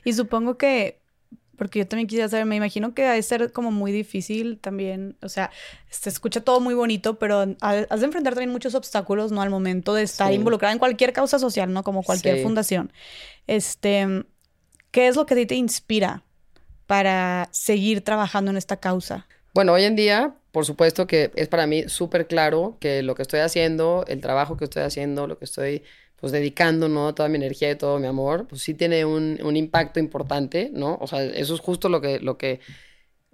Y, 0.04 0.08
y 0.10 0.12
supongo 0.14 0.58
que, 0.58 1.00
porque 1.56 1.78
yo 1.80 1.86
también 1.86 2.08
quisiera 2.08 2.28
saber, 2.28 2.44
me 2.46 2.56
imagino 2.56 2.92
que 2.94 3.06
ha 3.06 3.12
de 3.12 3.22
ser 3.22 3.52
como 3.52 3.70
muy 3.70 3.92
difícil 3.92 4.58
también, 4.58 5.16
o 5.22 5.28
sea, 5.28 5.50
se 5.90 6.08
escucha 6.08 6.40
todo 6.40 6.58
muy 6.60 6.74
bonito, 6.74 7.18
pero 7.20 7.40
ha- 7.60 7.86
has 7.88 8.00
de 8.00 8.06
enfrentar 8.06 8.34
también 8.34 8.50
muchos 8.50 8.74
obstáculos, 8.74 9.30
¿no? 9.30 9.42
Al 9.42 9.50
momento 9.50 9.94
de 9.94 10.02
estar 10.02 10.28
Sí. 10.30 10.34
involucrada 10.34 10.72
en 10.72 10.78
cualquier 10.80 11.12
causa 11.12 11.38
social, 11.38 11.72
¿no? 11.72 11.84
Como 11.84 12.02
cualquier 12.02 12.38
Sí. 12.38 12.42
fundación. 12.42 12.92
Este, 13.46 14.24
¿qué 14.90 15.08
es 15.08 15.16
lo 15.16 15.26
que 15.26 15.34
a 15.34 15.36
ti 15.36 15.46
te 15.46 15.54
inspira 15.54 16.24
para 16.86 17.48
seguir 17.52 18.02
trabajando 18.02 18.50
en 18.50 18.56
esta 18.56 18.78
causa? 18.78 19.26
Bueno, 19.54 19.72
hoy 19.74 19.84
en 19.84 19.96
día, 19.96 20.34
por 20.50 20.64
supuesto 20.64 21.06
que 21.06 21.30
es 21.36 21.48
para 21.48 21.66
mí 21.66 21.84
súper 21.88 22.26
claro 22.26 22.76
que 22.80 23.02
lo 23.02 23.14
que 23.14 23.22
estoy 23.22 23.40
haciendo, 23.40 24.04
el 24.08 24.20
trabajo 24.20 24.56
que 24.56 24.64
estoy 24.64 24.82
haciendo, 24.82 25.26
lo 25.26 25.38
que 25.38 25.44
estoy 25.44 25.82
pues 26.22 26.30
dedicando, 26.30 26.88
¿no? 26.88 27.14
Toda 27.16 27.28
mi 27.28 27.34
energía 27.34 27.72
y 27.72 27.74
todo 27.74 27.98
mi 27.98 28.06
amor, 28.06 28.46
pues 28.46 28.62
sí 28.62 28.74
tiene 28.74 29.04
un, 29.04 29.40
un 29.42 29.56
impacto 29.56 29.98
importante, 29.98 30.70
¿no? 30.72 30.96
O 31.00 31.08
sea, 31.08 31.24
eso 31.24 31.52
es 31.56 31.60
justo 31.60 31.88
lo 31.88 32.00
que, 32.00 32.20
lo 32.20 32.38
que 32.38 32.60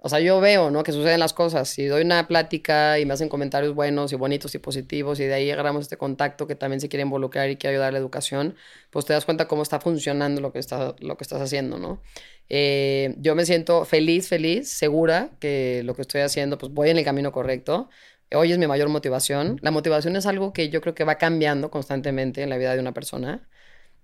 o 0.01 0.07
sea, 0.07 0.21
yo 0.21 0.39
veo, 0.39 0.71
¿no? 0.71 0.81
Que 0.81 0.93
suceden 0.93 1.19
las 1.19 1.33
cosas. 1.33 1.67
Si 1.67 1.85
doy 1.85 2.03
una 2.03 2.25
plática 2.25 2.99
y 2.99 3.05
me 3.05 3.13
hacen 3.13 3.27
comentarios 3.27 3.75
buenos 3.75 4.13
y 4.13 4.15
bonitos 4.15 4.55
y 4.55 4.57
positivos 4.57 5.19
y 5.19 5.25
de 5.25 5.33
ahí 5.33 5.51
agarramos 5.51 5.83
este 5.83 5.97
contacto 5.97 6.47
que 6.47 6.55
también 6.55 6.79
se 6.79 6.87
quiere 6.87 7.03
involucrar 7.03 7.49
y 7.49 7.57
quiere 7.57 7.75
ayudar 7.75 7.89
a 7.89 7.91
la 7.91 7.99
educación, 7.99 8.55
pues 8.91 9.05
te 9.05 9.13
das 9.13 9.25
cuenta 9.25 9.47
cómo 9.49 9.61
está 9.61 9.81
funcionando 9.81 10.39
lo 10.41 10.53
que, 10.53 10.59
está, 10.59 10.95
lo 10.99 11.17
que 11.17 11.23
estás 11.23 11.41
haciendo, 11.41 11.77
¿no? 11.77 12.01
Eh, 12.47 13.13
yo 13.19 13.35
me 13.35 13.45
siento 13.45 13.85
feliz, 13.85 14.29
feliz, 14.29 14.69
segura 14.69 15.31
que 15.39 15.83
lo 15.83 15.95
que 15.95 16.01
estoy 16.01 16.21
haciendo, 16.21 16.57
pues 16.57 16.71
voy 16.73 16.89
en 16.89 16.97
el 16.97 17.03
camino 17.03 17.31
correcto. 17.31 17.89
Hoy 18.33 18.51
es 18.51 18.57
mi 18.57 18.67
mayor 18.67 18.89
motivación. 18.89 19.59
La 19.61 19.71
motivación 19.71 20.15
es 20.15 20.25
algo 20.25 20.53
que 20.53 20.69
yo 20.69 20.81
creo 20.81 20.95
que 20.95 21.03
va 21.03 21.15
cambiando 21.15 21.71
constantemente 21.71 22.43
en 22.43 22.49
la 22.49 22.57
vida 22.57 22.73
de 22.73 22.79
una 22.79 22.93
persona. 22.93 23.49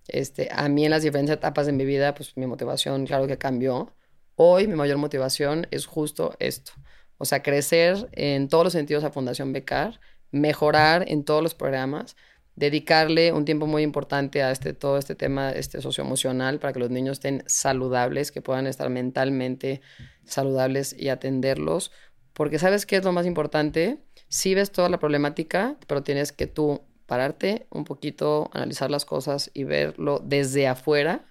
Este, 0.08 0.50
a 0.52 0.70
mí 0.70 0.86
en 0.86 0.92
las 0.92 1.04
diferentes 1.04 1.36
etapas 1.36 1.66
de 1.66 1.74
mi 1.74 1.86
vida, 1.86 2.14
pues 2.16 2.36
mi 2.38 2.48
motivación, 2.48 3.06
claro 3.06 3.28
que 3.28 3.38
cambió 3.38 3.96
Hoy 4.38 4.68
mi 4.68 4.76
mayor 4.76 4.98
motivación 4.98 5.66
es 5.72 5.86
justo 5.86 6.36
esto. 6.40 6.74
O 7.18 7.24
sea, 7.24 7.42
crecer 7.42 8.10
en 8.12 8.50
todos 8.50 8.66
los 8.66 8.74
sentidos 8.74 9.06
a 9.06 9.12
Fundación 9.12 9.54
Becar, 9.54 10.02
mejorar 10.32 11.06
en 11.08 11.24
todos 11.24 11.42
los 11.42 11.56
programas, 11.56 12.18
dedicarle 12.56 13.32
un 13.32 13.46
tiempo 13.46 13.66
muy 13.66 13.84
importante 13.84 14.44
a 14.44 14.52
este, 14.52 14.74
todo 14.74 14.98
este 14.98 15.16
tema 15.16 15.52
este 15.52 15.82
socioemocional 15.82 16.60
para 16.60 16.74
que 16.74 16.80
los 16.80 16.90
niños 16.90 17.14
estén 17.20 17.44
saludables, 17.48 18.34
que 18.34 18.42
puedan 18.42 18.68
estar 18.68 18.90
mentalmente 18.90 19.82
saludables 20.26 20.94
y 20.98 21.08
atenderlos. 21.08 21.92
Porque 22.36 22.60
sabes 22.60 22.86
qué 22.86 22.98
es 22.98 23.04
lo 23.04 23.14
más 23.14 23.26
importante? 23.26 23.98
Sí 24.28 24.54
ves 24.54 24.72
toda 24.72 24.90
la 24.90 25.00
problemática, 25.00 25.78
pero 25.88 26.04
tienes 26.04 26.32
que 26.32 26.46
tú 26.46 26.82
pararte 27.08 27.66
un 27.72 27.86
poquito, 27.86 28.52
analizar 28.54 28.92
las 28.92 29.06
cosas 29.06 29.50
y 29.56 29.64
verlo 29.64 30.22
desde 30.24 30.68
afuera 30.68 31.26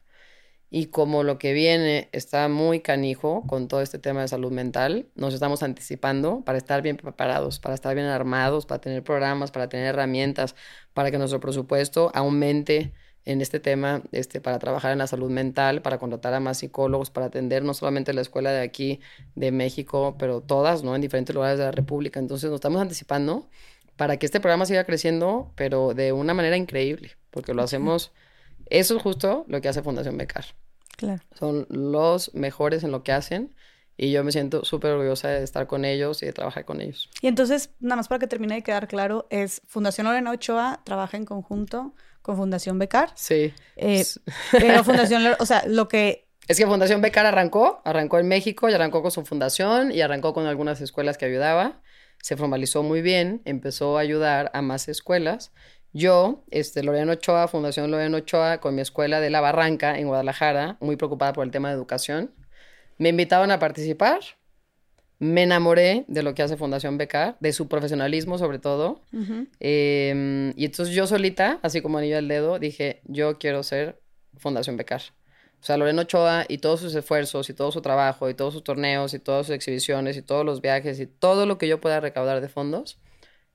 y 0.76 0.86
como 0.86 1.22
lo 1.22 1.38
que 1.38 1.52
viene 1.52 2.08
está 2.10 2.48
muy 2.48 2.80
canijo 2.80 3.44
con 3.46 3.68
todo 3.68 3.80
este 3.80 4.00
tema 4.00 4.22
de 4.22 4.26
salud 4.26 4.50
mental, 4.50 5.06
nos 5.14 5.32
estamos 5.32 5.62
anticipando 5.62 6.42
para 6.44 6.58
estar 6.58 6.82
bien 6.82 6.96
preparados, 6.96 7.60
para 7.60 7.76
estar 7.76 7.94
bien 7.94 8.08
armados, 8.08 8.66
para 8.66 8.80
tener 8.80 9.04
programas, 9.04 9.52
para 9.52 9.68
tener 9.68 9.86
herramientas, 9.86 10.56
para 10.92 11.12
que 11.12 11.18
nuestro 11.18 11.38
presupuesto 11.38 12.10
aumente 12.12 12.92
en 13.24 13.40
este 13.40 13.60
tema, 13.60 14.02
este, 14.12 14.40
para 14.40 14.58
trabajar 14.58 14.92
en 14.92 14.98
la 14.98 15.06
salud 15.06 15.30
mental, 15.30 15.80
para 15.82 15.98
contratar 15.98 16.34
a 16.34 16.40
más 16.40 16.58
psicólogos, 16.58 17.10
para 17.10 17.26
atender 17.26 17.62
no 17.62 17.72
solamente 17.72 18.12
la 18.12 18.20
escuela 18.20 18.52
de 18.52 18.60
aquí, 18.60 19.00
de 19.34 19.50
México, 19.50 20.16
pero 20.18 20.40
todas, 20.40 20.82
¿no? 20.82 20.94
En 20.94 21.00
diferentes 21.00 21.34
lugares 21.34 21.58
de 21.58 21.64
la 21.64 21.72
República. 21.72 22.20
Entonces 22.20 22.50
nos 22.50 22.58
estamos 22.58 22.82
anticipando 22.82 23.48
para 23.96 24.18
que 24.18 24.26
este 24.26 24.40
programa 24.40 24.66
siga 24.66 24.84
creciendo, 24.84 25.52
pero 25.54 25.94
de 25.94 26.12
una 26.12 26.34
manera 26.34 26.56
increíble, 26.56 27.12
porque 27.30 27.54
lo 27.54 27.62
hacemos, 27.62 28.12
eso 28.66 28.96
es 28.96 29.02
justo 29.02 29.44
lo 29.48 29.60
que 29.60 29.68
hace 29.68 29.82
Fundación 29.82 30.18
Becar. 30.18 30.44
Claro. 30.96 31.22
Son 31.34 31.66
los 31.70 32.34
mejores 32.34 32.84
en 32.84 32.92
lo 32.92 33.02
que 33.02 33.12
hacen 33.12 33.54
y 33.96 34.10
yo 34.10 34.24
me 34.24 34.32
siento 34.32 34.64
súper 34.64 34.92
orgullosa 34.92 35.28
de 35.28 35.44
estar 35.44 35.66
con 35.66 35.84
ellos 35.84 36.22
y 36.22 36.26
de 36.26 36.32
trabajar 36.32 36.64
con 36.64 36.80
ellos. 36.80 37.08
Y 37.22 37.28
entonces, 37.28 37.70
nada 37.80 37.96
más 37.96 38.08
para 38.08 38.18
que 38.18 38.26
termine 38.26 38.56
de 38.56 38.62
quedar 38.62 38.88
claro, 38.88 39.26
es 39.30 39.62
Fundación 39.66 40.06
Lorena 40.06 40.32
Ochoa 40.32 40.80
trabaja 40.84 41.16
en 41.16 41.24
conjunto 41.24 41.94
con 42.24 42.36
Fundación 42.36 42.80
Becar. 42.80 43.12
Sí. 43.14 43.54
Eh, 43.76 44.04
pero 44.50 44.82
Fundación, 44.84 45.22
o 45.38 45.46
sea, 45.46 45.62
lo 45.68 45.86
que... 45.86 46.26
Es 46.48 46.58
que 46.58 46.66
Fundación 46.66 47.00
Becar 47.00 47.26
arrancó, 47.26 47.80
arrancó 47.84 48.18
en 48.18 48.26
México 48.26 48.68
y 48.68 48.72
arrancó 48.74 49.02
con 49.02 49.12
su 49.12 49.24
fundación 49.24 49.92
y 49.92 50.00
arrancó 50.00 50.34
con 50.34 50.46
algunas 50.46 50.80
escuelas 50.80 51.16
que 51.16 51.26
ayudaba. 51.26 51.80
Se 52.20 52.36
formalizó 52.36 52.82
muy 52.82 53.00
bien, 53.00 53.42
empezó 53.44 53.96
a 53.96 54.00
ayudar 54.00 54.50
a 54.54 54.60
más 54.60 54.88
escuelas 54.88 55.52
yo, 55.94 56.44
este, 56.50 56.82
Lorena 56.82 57.12
Ochoa, 57.12 57.46
Fundación 57.46 57.88
Lorena 57.88 58.16
Ochoa, 58.16 58.58
con 58.58 58.74
mi 58.74 58.82
escuela 58.82 59.20
de 59.20 59.30
La 59.30 59.40
Barranca 59.40 59.96
en 59.96 60.08
Guadalajara, 60.08 60.76
muy 60.80 60.96
preocupada 60.96 61.32
por 61.32 61.44
el 61.44 61.52
tema 61.52 61.68
de 61.68 61.76
educación, 61.76 62.34
me 62.98 63.10
invitaron 63.10 63.52
a 63.52 63.60
participar. 63.60 64.18
Me 65.18 65.44
enamoré 65.44 66.04
de 66.08 66.22
lo 66.22 66.34
que 66.34 66.42
hace 66.42 66.56
Fundación 66.56 66.98
Becar, 66.98 67.36
de 67.40 67.52
su 67.52 67.68
profesionalismo 67.68 68.38
sobre 68.38 68.58
todo. 68.58 69.00
Em, 69.60 70.52
y 70.56 70.64
entonces 70.64 70.94
yo 70.94 71.06
solita, 71.06 71.60
así 71.62 71.80
como 71.80 71.98
anillo 71.98 72.18
al 72.18 72.28
dedo, 72.28 72.58
dije, 72.58 73.00
yo 73.04 73.38
quiero 73.38 73.62
ser 73.62 74.00
Fundación 74.36 74.76
Becar. 74.76 75.02
O 75.60 75.66
sea, 75.66 75.78
Lorena 75.78 76.02
Ochoa 76.02 76.44
y 76.48 76.58
todos 76.58 76.80
sus 76.80 76.94
esfuerzos 76.94 77.48
y 77.48 77.54
todo 77.54 77.72
su 77.72 77.80
trabajo 77.80 78.28
y 78.28 78.34
todos 78.34 78.52
sus 78.52 78.64
torneos 78.64 79.14
y 79.14 79.18
todas 79.18 79.46
sus 79.46 79.54
exhibiciones 79.54 80.16
y 80.16 80.22
todos 80.22 80.44
los 80.44 80.60
viajes 80.60 81.00
y 81.00 81.06
todo 81.06 81.46
lo 81.46 81.56
que 81.56 81.68
yo 81.68 81.80
pueda 81.80 82.00
recaudar 82.00 82.40
de 82.42 82.48
fondos 82.48 82.98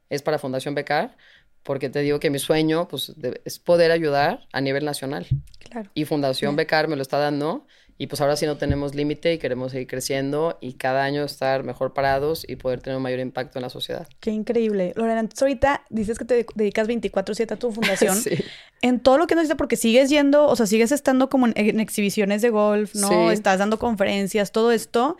es 0.09 0.23
para 0.23 0.39
Fundación 0.39 0.73
Becar 0.73 1.15
porque 1.63 1.89
te 1.89 1.99
digo 1.99 2.19
que 2.19 2.29
mi 2.29 2.39
sueño 2.39 2.87
pues, 2.87 3.13
es 3.45 3.59
poder 3.59 3.91
ayudar 3.91 4.47
a 4.51 4.61
nivel 4.61 4.85
nacional. 4.85 5.27
Claro. 5.59 5.91
Y 5.93 6.05
Fundación 6.05 6.55
Becar 6.55 6.87
me 6.87 6.95
lo 6.95 7.01
está 7.01 7.19
dando 7.19 7.67
y 8.01 8.07
pues 8.07 8.21
ahora 8.21 8.37
sí 8.37 8.45
no 8.45 8.55
tenemos 8.55 8.95
límite 8.95 9.33
y 9.33 9.39
queremos 9.39 9.73
seguir 9.73 9.85
creciendo 9.85 10.57
y 10.61 10.75
cada 10.75 11.03
año 11.03 11.25
estar 11.25 11.65
mejor 11.65 11.93
parados 11.93 12.45
y 12.47 12.55
poder 12.55 12.79
tener 12.79 12.95
un 12.95 13.03
mayor 13.03 13.19
impacto 13.19 13.59
en 13.59 13.63
la 13.63 13.69
sociedad. 13.69 14.07
Qué 14.21 14.31
increíble. 14.31 14.93
Lorena, 14.95 15.19
entonces 15.19 15.41
ahorita 15.41 15.83
dices 15.89 16.17
que 16.17 16.23
te 16.23 16.45
dedicas 16.55 16.87
24/7 16.87 17.51
a 17.51 17.57
tu 17.57 17.73
fundación. 17.73 18.15
sí. 18.23 18.37
En 18.81 19.01
todo 19.01 19.17
lo 19.17 19.27
que 19.27 19.35
nos 19.35 19.43
dice, 19.43 19.57
porque 19.57 19.75
sigues 19.75 20.09
yendo, 20.09 20.47
o 20.47 20.55
sea, 20.55 20.65
sigues 20.65 20.93
estando 20.93 21.27
como 21.27 21.47
en, 21.47 21.79
exhibiciones 21.81 22.41
de 22.41 22.49
golf, 22.49 22.95
¿no? 22.95 23.31
Estás 23.31 23.59
dando 23.59 23.77
conferencias, 23.77 24.53
todo 24.53 24.71
esto 24.71 25.17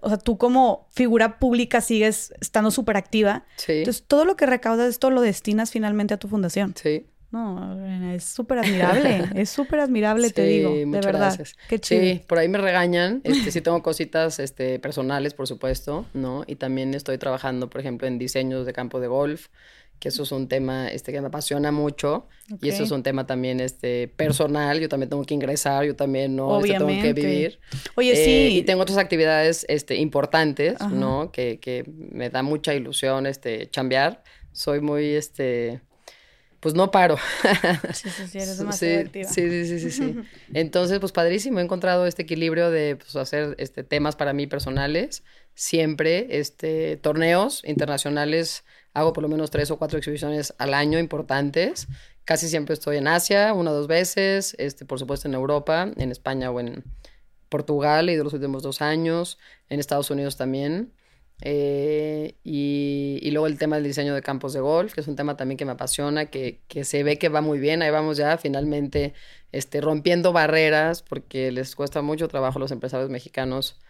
o 0.00 0.08
sea, 0.08 0.16
tú 0.16 0.38
como 0.38 0.86
figura 0.90 1.38
pública 1.38 1.80
sigues 1.80 2.32
estando 2.40 2.70
súper 2.70 2.96
activa. 2.96 3.44
Sí. 3.56 3.72
Entonces, 3.78 4.04
todo 4.06 4.24
lo 4.24 4.36
que 4.36 4.46
recaudas 4.46 4.88
esto 4.88 5.10
lo 5.10 5.20
destinas 5.20 5.70
finalmente 5.70 6.14
a 6.14 6.16
tu 6.16 6.28
fundación. 6.28 6.74
Sí. 6.80 7.06
No, 7.32 8.12
es 8.12 8.24
súper 8.24 8.58
admirable, 8.58 9.24
es 9.34 9.48
súper 9.48 9.80
admirable, 9.80 10.28
te 10.30 10.44
digo, 10.44 10.74
de 10.74 10.84
verdad. 10.84 11.34
Gracias. 11.34 11.56
Qué 11.66 11.78
chido. 11.78 12.00
Sí, 12.02 12.20
por 12.26 12.38
ahí 12.38 12.48
me 12.48 12.58
regañan, 12.58 13.22
este, 13.24 13.50
sí 13.50 13.62
tengo 13.62 13.82
cositas 13.82 14.38
este, 14.38 14.78
personales, 14.78 15.32
por 15.32 15.48
supuesto, 15.48 16.04
¿no? 16.12 16.44
Y 16.46 16.56
también 16.56 16.92
estoy 16.92 17.16
trabajando, 17.16 17.70
por 17.70 17.80
ejemplo, 17.80 18.06
en 18.06 18.18
diseños 18.18 18.66
de 18.66 18.74
campo 18.74 19.00
de 19.00 19.08
golf, 19.08 19.48
que 19.98 20.08
eso 20.08 20.24
es 20.24 20.32
un 20.32 20.46
tema 20.46 20.88
este, 20.88 21.10
que 21.10 21.20
me 21.22 21.28
apasiona 21.28 21.72
mucho 21.72 22.26
y 22.60 22.68
eso 22.68 22.82
es 22.82 22.90
un 22.90 23.02
tema 23.02 23.24
también 23.24 23.60
este, 23.60 24.08
personal, 24.08 24.80
yo 24.80 24.88
también 24.88 25.08
tengo 25.08 25.24
que 25.24 25.32
ingresar, 25.32 25.84
yo 25.84 25.96
también 25.96 26.36
no 26.36 26.58
este, 26.58 26.76
tengo 26.76 26.88
que 26.88 27.12
vivir. 27.14 27.60
Oye, 27.94 28.12
eh, 28.12 28.24
sí. 28.24 28.58
Y 28.58 28.62
tengo 28.62 28.82
otras 28.82 28.98
actividades 28.98 29.64
este, 29.70 29.94
importantes, 29.96 30.80
¿no? 30.90 31.30
Que, 31.32 31.60
que, 31.60 31.84
me 31.86 32.28
da 32.28 32.42
mucha 32.42 32.74
ilusión 32.74 33.26
este, 33.26 33.70
chambear. 33.70 34.22
Soy 34.50 34.80
muy, 34.80 35.14
este, 35.14 35.80
pues 36.62 36.76
no 36.76 36.92
paro. 36.92 37.16
Sí, 37.92 38.08
sí, 38.08 38.26
sí, 38.28 38.38
eres 38.38 38.56
demasiado 38.58 39.10
sí, 39.12 39.24
Sí, 39.24 39.66
sí, 39.66 39.80
sí, 39.80 39.90
sí, 39.90 40.16
Entonces, 40.54 41.00
pues 41.00 41.10
padrísimo, 41.10 41.58
he 41.58 41.62
encontrado 41.62 42.06
este 42.06 42.22
equilibrio 42.22 42.70
de 42.70 42.94
pues, 42.94 43.16
hacer 43.16 43.56
este, 43.58 43.82
temas 43.82 44.14
para 44.14 44.32
mí 44.32 44.46
personales, 44.46 45.24
siempre 45.54 46.38
este, 46.38 46.96
torneos 46.98 47.64
internacionales 47.64 48.64
hago 48.94 49.12
por 49.12 49.22
lo 49.22 49.28
menos 49.28 49.50
tres 49.50 49.72
o 49.72 49.76
cuatro 49.76 49.98
exhibiciones 49.98 50.54
al 50.58 50.72
año 50.72 51.00
importantes. 51.00 51.88
Casi 52.24 52.48
siempre 52.48 52.74
estoy 52.74 52.98
en 52.98 53.08
Asia, 53.08 53.52
una 53.54 53.72
o 53.72 53.74
dos 53.74 53.88
veces, 53.88 54.54
este, 54.60 54.84
por 54.84 55.00
supuesto 55.00 55.26
en 55.26 55.34
Europa, 55.34 55.90
en 55.96 56.12
España 56.12 56.52
o 56.52 56.60
en 56.60 56.84
Portugal, 57.48 58.08
y 58.08 58.14
de 58.14 58.22
los 58.22 58.34
últimos 58.34 58.62
dos 58.62 58.80
años, 58.82 59.36
en 59.68 59.80
Estados 59.80 60.10
Unidos 60.12 60.36
también. 60.36 60.92
Eh, 61.44 62.36
y, 62.44 63.18
y, 63.20 63.30
luego 63.32 63.48
el 63.48 63.58
tema 63.58 63.76
del 63.76 63.84
diseño 63.84 64.14
de 64.14 64.22
campos 64.22 64.52
de 64.52 64.60
golf, 64.60 64.94
que 64.94 65.00
es 65.00 65.08
un 65.08 65.16
tema 65.16 65.36
también 65.36 65.58
que 65.58 65.64
me 65.64 65.72
apasiona, 65.72 66.26
que, 66.26 66.60
que, 66.68 66.84
se 66.84 67.02
ve 67.02 67.18
que 67.18 67.28
va 67.28 67.40
muy 67.40 67.58
bien. 67.58 67.82
Ahí 67.82 67.90
vamos 67.90 68.16
ya 68.16 68.38
finalmente 68.38 69.12
este, 69.50 69.80
rompiendo 69.80 70.32
barreras, 70.32 71.02
porque 71.02 71.50
les 71.50 71.74
cuesta 71.74 72.00
mucho 72.02 72.28
trabajo 72.28 72.58
a 72.58 72.60
los 72.60 72.70
empresarios 72.70 73.10
mexicanos 73.10 73.80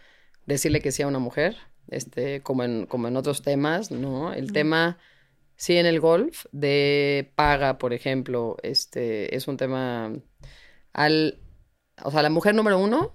decirle 0.47 0.81
que 0.81 0.91
sí 0.91 1.03
a 1.03 1.07
una 1.07 1.19
mujer 1.19 1.55
este, 1.89 2.41
como, 2.41 2.63
en, 2.63 2.85
como 2.85 3.07
en 3.07 3.17
otros 3.17 3.41
temas, 3.41 3.91
¿no? 3.91 4.33
El 4.33 4.51
tema, 4.51 4.97
sí, 5.55 5.77
en 5.77 5.85
el 5.85 5.99
golf, 5.99 6.45
de 6.51 7.31
paga, 7.35 7.77
por 7.77 7.93
ejemplo, 7.93 8.57
este, 8.63 9.35
es 9.35 9.47
un 9.47 9.57
tema 9.57 10.11
al, 10.93 11.39
o 12.03 12.11
sea, 12.11 12.21
la 12.21 12.29
mujer 12.29 12.55
número 12.55 12.79
uno 12.79 13.13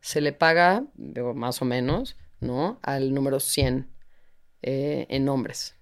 se 0.00 0.20
le 0.20 0.32
paga, 0.32 0.84
digo, 0.94 1.34
más 1.34 1.62
o 1.62 1.64
menos, 1.64 2.16
¿no? 2.42 2.78
Al 2.82 3.14
número 3.14 3.40
100 3.40 3.88
eh, 4.62 5.06
en 5.08 5.28
hombres. 5.28 5.76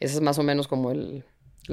Ese 0.00 0.14
es 0.14 0.20
más 0.20 0.38
o 0.38 0.42
menos 0.42 0.68
como 0.68 0.90
el... 0.90 1.24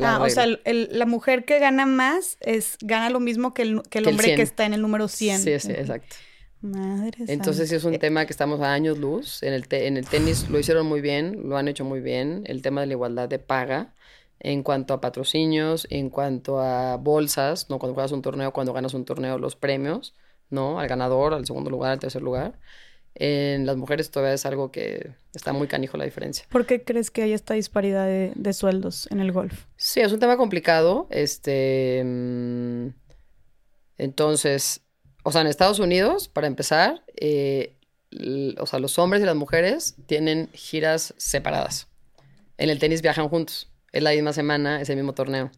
ah, 0.01 0.22
o 0.22 0.30
sea, 0.30 0.45
la 0.66 1.06
mujer 1.06 1.45
que 1.45 1.60
gana 1.60 1.86
más 1.86 2.38
es, 2.41 2.78
gana 2.82 3.10
lo 3.10 3.20
mismo 3.20 3.54
que 3.54 3.64
el, 3.64 3.82
que 3.89 3.99
el 3.99 4.08
hombre 4.08 4.36
que 4.36 4.41
está 4.41 4.66
en 4.66 4.74
el 4.74 4.82
número 4.82 5.08
100. 5.08 5.39
Sí, 5.39 5.60
sí, 5.60 5.72
exacto. 5.72 6.16
Madre 6.62 7.26
Entonces 7.28 7.68
sí 7.68 7.76
es 7.76 7.84
un 7.84 7.99
tema 7.99 8.26
que 8.26 8.32
estamos 8.32 8.62
a 8.62 8.72
años 8.72 8.97
luz. 8.97 9.43
En 9.43 9.54
el, 9.54 9.66
en 9.70 9.97
el 9.97 10.08
tenis 10.08 10.49
lo 10.49 10.60
hicieron 10.60 10.88
muy 10.88 11.01
bien, 11.01 11.49
lo 11.49 11.58
han 11.58 11.68
hecho 11.68 11.84
muy 11.84 11.99
bien. 11.99 12.43
El 12.45 12.62
tema 12.62 12.80
de 12.80 12.88
la 12.88 12.93
igualdad 12.93 13.28
de 13.28 13.39
paga 13.39 13.93
en 14.39 14.64
cuanto 14.64 14.93
a 14.93 15.01
patrocinios, 15.01 15.88
en 15.89 16.10
cuanto 16.10 16.62
a 16.62 16.95
bolsas, 16.97 17.70
¿no? 17.70 17.80
Cuando 17.80 17.95
juegas 17.95 18.14
un 18.14 18.22
torneo, 18.22 18.54
cuando 18.54 18.72
ganas 18.72 18.93
un 18.93 19.04
torneo, 19.04 19.38
los 19.38 19.58
premios, 19.58 20.16
¿no? 20.49 20.80
Al 20.80 20.88
ganador, 20.88 21.34
al 21.34 21.45
segundo 21.45 21.70
lugar, 21.70 21.91
al 21.91 21.99
tercer 21.99 22.22
lugar. 22.22 22.60
En 23.16 23.66
las 23.66 23.78
mujeres 23.78 24.09
todavía 24.09 24.34
es 24.34 24.45
algo 24.45 24.72
que 24.72 25.11
está 25.34 25.53
muy 25.53 25.68
canijo 25.68 25.97
la 25.97 26.05
diferencia. 26.05 26.45
¿Por 26.49 26.66
qué 26.66 26.84
crees 26.84 27.11
que 27.11 27.22
hay 27.22 27.34
esta 27.34 27.53
disparidad 27.53 28.07
de, 28.07 28.32
de 28.36 28.53
sueldos 28.53 29.07
en 29.11 29.20
el 29.20 29.32
golf? 29.32 29.66
Sí, 29.78 29.99
es 29.99 30.11
un 30.11 30.20
tema 30.20 30.38
complicado. 30.38 31.07
Este. 31.11 31.99
Entonces, 33.97 34.82
o 35.24 35.32
sea, 35.32 35.41
en 35.41 35.47
Estados 35.47 35.80
Unidos, 35.80 36.28
para 36.28 36.47
empezar, 36.47 37.03
eh, 37.16 37.78
o 38.59 38.66
sea, 38.66 38.80
los 38.80 38.99
hombres 38.99 39.22
y 39.22 39.26
las 39.26 39.36
mujeres 39.36 39.95
tienen 40.05 40.49
giras 40.53 41.14
separadas. 41.18 41.88
En 42.57 42.70
el 42.70 42.80
tenis 42.80 43.01
viajan 43.01 43.30
juntos. 43.30 43.70
Es 43.91 44.03
la 44.03 44.11
misma 44.11 44.34
semana, 44.34 44.82
es 44.82 44.89
el 44.89 44.97
mismo 44.97 45.14
torneo. 45.14 45.51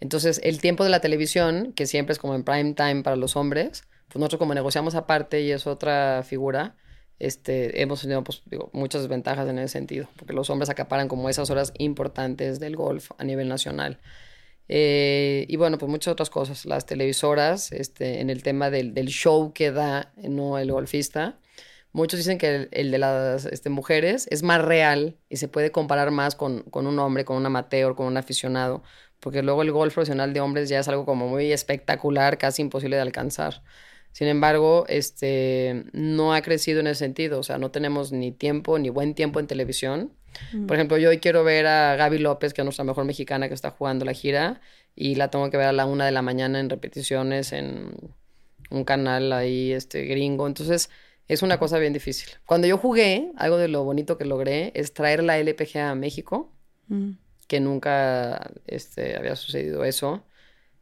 Entonces, 0.00 0.40
el 0.42 0.60
tiempo 0.60 0.82
de 0.82 0.90
la 0.90 1.00
televisión, 1.00 1.72
que 1.74 1.86
siempre 1.86 2.14
es 2.14 2.18
como 2.18 2.34
en 2.34 2.42
prime 2.42 2.72
time 2.72 3.02
para 3.02 3.16
los 3.16 3.36
hombres, 3.36 3.84
pues 4.10 4.18
nosotros 4.18 4.40
como 4.40 4.54
negociamos 4.54 4.96
aparte 4.96 5.40
y 5.40 5.52
es 5.52 5.68
otra 5.68 6.22
figura, 6.24 6.74
este, 7.20 7.80
hemos 7.80 8.00
tenido 8.00 8.24
pues, 8.24 8.42
muchas 8.72 9.02
desventajas 9.02 9.48
en 9.48 9.58
ese 9.60 9.68
sentido, 9.68 10.08
porque 10.16 10.32
los 10.32 10.50
hombres 10.50 10.68
acaparan 10.68 11.06
como 11.06 11.28
esas 11.28 11.48
horas 11.50 11.72
importantes 11.78 12.58
del 12.58 12.74
golf 12.74 13.12
a 13.18 13.24
nivel 13.24 13.48
nacional. 13.48 14.00
Eh, 14.68 15.46
y 15.48 15.56
bueno, 15.56 15.78
pues 15.78 15.90
muchas 15.90 16.12
otras 16.12 16.30
cosas. 16.30 16.64
Las 16.64 16.86
televisoras, 16.86 17.72
este, 17.72 18.20
en 18.20 18.30
el 18.30 18.42
tema 18.42 18.70
del, 18.70 18.94
del 18.94 19.08
show 19.08 19.52
que 19.52 19.70
da 19.70 20.12
no 20.16 20.58
el 20.58 20.72
golfista, 20.72 21.38
muchos 21.92 22.18
dicen 22.18 22.38
que 22.38 22.68
el, 22.72 22.90
de 22.90 22.98
las 22.98 23.46
este, 23.46 23.70
mujeres 23.70 24.26
es 24.30 24.42
más 24.42 24.62
real 24.62 25.16
y 25.28 25.36
se 25.36 25.48
puede 25.48 25.70
comparar 25.72 26.10
más 26.10 26.34
con, 26.34 26.62
con, 26.62 26.86
un 26.86 26.98
hombre, 26.98 27.24
con 27.24 27.36
un 27.36 27.46
amateur, 27.46 27.94
con 27.94 28.06
un 28.06 28.16
aficionado, 28.16 28.82
porque 29.20 29.42
luego 29.42 29.62
el 29.62 29.72
golf 29.72 29.94
profesional 29.94 30.32
de 30.32 30.40
hombres 30.40 30.68
ya 30.68 30.80
es 30.80 30.88
algo 30.88 31.04
como 31.04 31.28
muy 31.28 31.52
espectacular, 31.52 32.38
casi 32.38 32.62
imposible 32.62 32.96
de 32.96 33.02
alcanzar. 33.02 33.62
Sin 34.12 34.28
embargo, 34.28 34.84
este, 34.88 35.84
no 35.92 36.34
ha 36.34 36.42
crecido 36.42 36.80
en 36.80 36.88
ese 36.88 36.98
sentido, 36.98 37.38
o 37.38 37.42
sea, 37.42 37.58
no 37.58 37.70
tenemos 37.70 38.12
ni 38.12 38.32
tiempo, 38.32 38.78
ni 38.78 38.90
buen 38.90 39.14
tiempo 39.14 39.40
en 39.40 39.46
televisión. 39.46 40.12
Mm. 40.52 40.66
Por 40.66 40.76
ejemplo, 40.76 40.98
yo 40.98 41.10
hoy 41.10 41.18
quiero 41.18 41.44
ver 41.44 41.66
a 41.66 41.96
Gaby 41.96 42.18
López, 42.18 42.52
que 42.52 42.62
es 42.62 42.64
nuestra 42.64 42.84
mejor 42.84 43.04
mexicana 43.04 43.48
que 43.48 43.54
está 43.54 43.70
jugando 43.70 44.04
la 44.04 44.12
gira, 44.12 44.60
y 44.96 45.14
la 45.14 45.30
tengo 45.30 45.48
que 45.50 45.56
ver 45.56 45.66
a 45.66 45.72
la 45.72 45.86
una 45.86 46.06
de 46.06 46.12
la 46.12 46.22
mañana 46.22 46.58
en 46.60 46.68
repeticiones 46.68 47.52
en 47.52 47.92
un 48.70 48.84
canal 48.84 49.32
ahí, 49.32 49.72
este, 49.72 50.04
gringo. 50.04 50.46
Entonces, 50.46 50.90
es 51.28 51.42
una 51.42 51.58
cosa 51.58 51.78
bien 51.78 51.92
difícil. 51.92 52.30
Cuando 52.44 52.66
yo 52.66 52.76
jugué, 52.76 53.30
algo 53.36 53.56
de 53.56 53.68
lo 53.68 53.84
bonito 53.84 54.18
que 54.18 54.24
logré 54.24 54.72
es 54.74 54.92
traer 54.92 55.22
la 55.22 55.38
LPGA 55.38 55.90
a 55.90 55.94
México, 55.94 56.52
mm. 56.88 57.12
que 57.46 57.60
nunca 57.60 58.50
este, 58.66 59.16
había 59.16 59.36
sucedido 59.36 59.84
eso, 59.84 60.24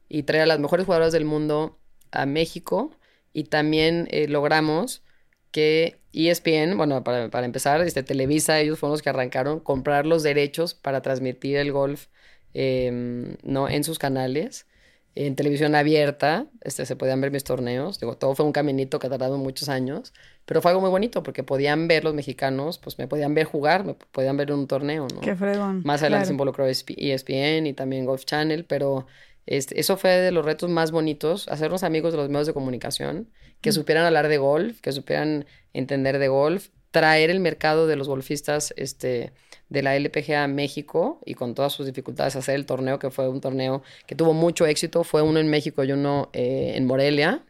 y 0.08 0.22
traer 0.22 0.44
a 0.44 0.46
las 0.46 0.58
mejores 0.58 0.86
jugadoras 0.86 1.12
del 1.12 1.26
mundo 1.26 1.78
a 2.10 2.24
México 2.24 2.90
y 3.38 3.44
también 3.44 4.08
eh, 4.10 4.26
logramos 4.26 5.04
que 5.52 6.00
ESPN, 6.12 6.76
bueno, 6.76 7.04
para, 7.04 7.30
para, 7.30 7.46
empezar, 7.46 7.80
este, 7.82 8.02
Televisa, 8.02 8.58
ellos 8.58 8.80
fueron 8.80 8.94
los 8.94 9.02
que 9.02 9.10
arrancaron 9.10 9.60
comprar 9.60 10.06
los 10.06 10.24
derechos 10.24 10.74
para 10.74 11.02
transmitir 11.02 11.56
el 11.56 11.70
golf 11.70 12.06
em, 12.52 13.36
¿no? 13.44 13.68
en 13.68 13.84
sus 13.84 14.00
canales. 14.00 14.66
En 15.14 15.36
televisión 15.36 15.76
abierta 15.76 16.46
este, 16.62 16.84
se 16.84 16.96
podían 16.96 17.20
ver 17.20 17.30
mis 17.30 17.44
torneos. 17.44 18.00
Digo, 18.00 18.16
todo 18.16 18.34
fue 18.34 18.44
un 18.44 18.52
caminito 18.52 18.98
que 18.98 19.06
ha 19.06 19.10
tardado 19.10 19.38
muchos 19.38 19.68
años, 19.68 20.12
pero 20.44 20.60
fue 20.60 20.72
algo 20.72 20.80
muy 20.80 20.90
bonito 20.90 21.22
porque 21.22 21.44
podían 21.44 21.86
ver 21.86 22.02
los 22.02 22.14
mexicanos, 22.14 22.78
pues 22.78 22.98
me 22.98 23.06
podían 23.06 23.34
ver 23.34 23.46
jugar, 23.46 23.84
me 23.84 23.94
podían 23.94 24.36
ver 24.36 24.50
en 24.50 24.58
un 24.58 24.66
torneo, 24.66 25.06
¿no? 25.14 25.20
Qué 25.20 25.36
fregón. 25.36 25.82
Más 25.84 26.02
adelante 26.02 26.26
se 26.26 26.32
involucró 26.32 26.66
ESPN 26.66 27.68
y 27.68 27.72
también 27.72 28.04
Golf 28.04 28.24
Channel, 28.24 28.64
pero 28.64 29.06
este, 29.48 29.80
eso 29.80 29.96
fue 29.96 30.10
de 30.10 30.30
los 30.30 30.44
retos 30.44 30.68
más 30.68 30.90
bonitos, 30.90 31.48
hacernos 31.48 31.82
amigos 31.82 32.12
de 32.12 32.18
los 32.18 32.28
medios 32.28 32.46
de 32.46 32.52
comunicación, 32.52 33.30
que 33.62 33.72
supieran 33.72 34.04
hablar 34.04 34.28
de 34.28 34.36
golf, 34.36 34.80
que 34.82 34.92
supieran 34.92 35.46
entender 35.72 36.18
de 36.18 36.28
golf, 36.28 36.68
traer 36.90 37.30
el 37.30 37.40
mercado 37.40 37.86
de 37.86 37.96
los 37.96 38.08
golfistas 38.08 38.74
este, 38.76 39.32
de 39.70 39.82
la 39.82 39.96
LPGA 39.96 40.44
a 40.44 40.48
México 40.48 41.20
y 41.24 41.32
con 41.32 41.54
todas 41.54 41.72
sus 41.72 41.86
dificultades 41.86 42.36
hacer 42.36 42.56
el 42.56 42.66
torneo, 42.66 42.98
que 42.98 43.10
fue 43.10 43.26
un 43.26 43.40
torneo 43.40 43.82
que 44.06 44.14
tuvo 44.14 44.34
mucho 44.34 44.66
éxito, 44.66 45.02
fue 45.02 45.22
uno 45.22 45.40
en 45.40 45.48
México 45.48 45.82
y 45.82 45.92
uno 45.92 46.28
eh, 46.34 46.72
en 46.74 46.84
Morelia, 46.84 47.42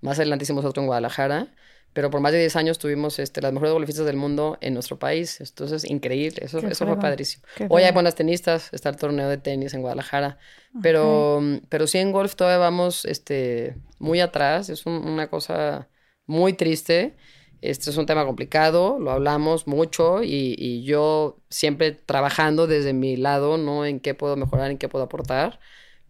más 0.00 0.18
adelante 0.18 0.44
hicimos 0.44 0.64
otro 0.64 0.82
en 0.82 0.86
Guadalajara 0.86 1.52
pero 1.92 2.10
por 2.10 2.20
más 2.20 2.32
de 2.32 2.38
10 2.38 2.56
años 2.56 2.78
tuvimos 2.78 3.18
este, 3.18 3.42
las 3.42 3.52
mejores 3.52 3.74
golfistas 3.74 4.06
del 4.06 4.16
mundo 4.16 4.56
en 4.60 4.74
nuestro 4.74 4.98
país. 4.98 5.40
Entonces, 5.40 5.84
increíble, 5.84 6.42
eso, 6.42 6.58
eso 6.58 6.86
fue 6.86 6.98
padrísimo. 6.98 7.44
Hoy 7.68 7.82
hay 7.82 7.92
buenas 7.92 8.14
tenistas, 8.14 8.70
está 8.72 8.88
el 8.88 8.96
torneo 8.96 9.28
de 9.28 9.36
tenis 9.36 9.74
en 9.74 9.82
Guadalajara, 9.82 10.38
pero, 10.82 11.42
pero 11.68 11.86
sí 11.86 11.98
en 11.98 12.12
golf 12.12 12.34
todavía 12.34 12.58
vamos 12.58 13.04
este, 13.04 13.76
muy 13.98 14.20
atrás, 14.20 14.70
es 14.70 14.86
una 14.86 15.28
cosa 15.28 15.88
muy 16.26 16.54
triste. 16.54 17.14
Este 17.60 17.90
es 17.90 17.96
un 17.96 18.06
tema 18.06 18.26
complicado, 18.26 18.98
lo 18.98 19.12
hablamos 19.12 19.68
mucho 19.68 20.24
y, 20.24 20.56
y 20.58 20.82
yo 20.82 21.38
siempre 21.48 21.92
trabajando 21.92 22.66
desde 22.66 22.92
mi 22.92 23.16
lado, 23.16 23.56
¿no? 23.56 23.86
En 23.86 24.00
qué 24.00 24.14
puedo 24.14 24.34
mejorar, 24.34 24.72
en 24.72 24.78
qué 24.78 24.88
puedo 24.88 25.04
aportar 25.04 25.60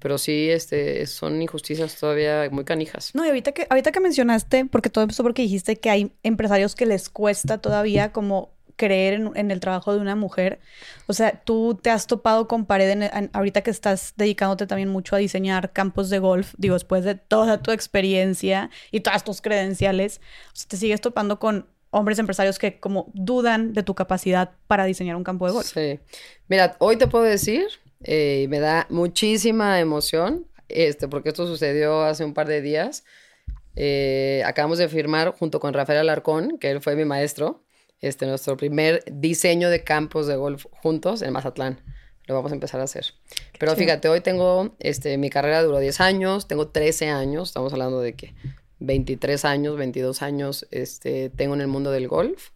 pero 0.03 0.19
sí 0.19 0.51
este, 0.51 1.07
son 1.07 1.41
injusticias 1.41 1.97
todavía 1.97 2.49
muy 2.51 2.65
canijas. 2.65 3.15
No, 3.15 3.25
y 3.25 3.29
ahorita 3.29 3.53
que, 3.53 3.69
ahorita 3.71 3.93
que 3.93 4.01
mencionaste, 4.01 4.65
porque 4.65 4.91
todo 4.91 5.05
empezó 5.05 5.23
porque 5.23 5.43
dijiste 5.43 5.77
que 5.77 5.91
hay 5.91 6.13
empresarios 6.25 6.75
que 6.75 6.87
les 6.87 7.09
cuesta 7.09 7.59
todavía 7.59 8.13
como 8.13 8.51
creer 8.75 9.23
en, 9.35 9.51
el 9.53 9.61
trabajo 9.61 9.95
de 9.95 10.01
una 10.01 10.17
mujer. 10.17 10.59
O 11.07 11.13
sea, 11.13 11.41
tú 11.45 11.79
te 11.81 11.91
has 11.91 12.09
topado 12.09 12.49
con 12.49 12.67
pared 12.67 13.11
ahorita 13.33 13.63
que 13.63 13.71
estás 13.71 14.15
dedicándote 14.17 14.67
también 14.67 14.89
mucho 14.89 15.15
a 15.15 15.21
diseñar 15.21 15.73
campos 15.73 16.11
de 16.11 16.19
golf, 16.19 16.55
digo, 16.59 16.75
después 16.75 17.05
de 17.05 17.15
toda 17.15 17.63
tu 17.63 17.71
experiencia 17.71 18.71
y 18.91 19.01
todas 19.01 19.23
tus 19.23 19.41
credenciales, 19.41 20.21
o 20.49 20.57
sea, 20.57 20.69
te 20.69 20.77
sigues 20.79 21.01
topando 21.01 21.39
con 21.39 21.69
hombres 21.91 22.19
empresarios 22.19 22.59
que 22.59 22.81
como 22.81 23.11
dudan 23.15 23.73
de 23.73 23.85
tu 23.85 23.95
capacidad 23.95 24.51
para 24.67 24.85
diseñar 24.85 25.15
un 25.15 25.23
campo 25.23 25.47
de 25.47 25.53
golf. 25.53 25.67
Sí. 25.73 26.01
Mira, 26.49 26.75
hoy 26.81 26.97
te 26.97 27.07
puedo 27.07 27.25
decir 27.25 27.67
eh, 28.05 28.47
me 28.49 28.61
da 28.61 28.87
muchísima 28.91 29.81
emoción, 29.81 30.47
este, 30.69 31.09
porque 31.09 31.31
esto 31.31 31.47
sucedió 31.47 32.03
hace 32.03 32.25
un 32.25 32.35
par 32.35 32.49
de 32.49 32.61
días. 32.61 33.05
Eh, 33.77 34.43
acabamos 34.45 34.79
de 34.79 34.89
firmar 34.89 35.33
junto 35.33 35.61
con 35.61 35.75
Rafael 35.75 36.01
Alarcón, 36.01 36.59
que 36.59 36.71
él 36.71 36.81
fue 36.81 36.97
mi 36.97 37.05
maestro, 37.05 37.63
este, 38.01 38.27
nuestro 38.27 38.57
primer 38.57 39.03
diseño 39.11 39.71
de 39.71 39.85
campos 39.85 40.27
de 40.27 40.37
golf 40.37 40.67
juntos 40.71 41.23
en 41.23 41.33
Mazatlán. 41.33 41.81
Lo 42.27 42.35
vamos 42.35 42.53
a 42.53 42.55
empezar 42.55 42.81
a 42.81 42.85
hacer. 42.85 43.07
Pero 43.59 43.75
fíjate, 43.75 44.09
hoy 44.09 44.21
tengo, 44.21 44.77
este, 44.79 45.19
mi 45.19 45.29
carrera 45.29 45.63
duró 45.63 45.79
10 45.79 46.01
años, 46.01 46.47
tengo 46.47 46.69
13 46.69 47.09
años, 47.09 47.49
estamos 47.49 47.73
hablando 47.73 48.01
de 48.01 48.15
que 48.15 48.35
23 48.79 49.45
años, 49.45 49.77
22 49.77 50.23
años 50.23 50.67
este, 50.71 51.31
tengo 51.31 51.55
en 51.55 51.61
el 51.61 51.69
mundo 51.69 51.91
del 51.91 52.09
golf. 52.09 52.51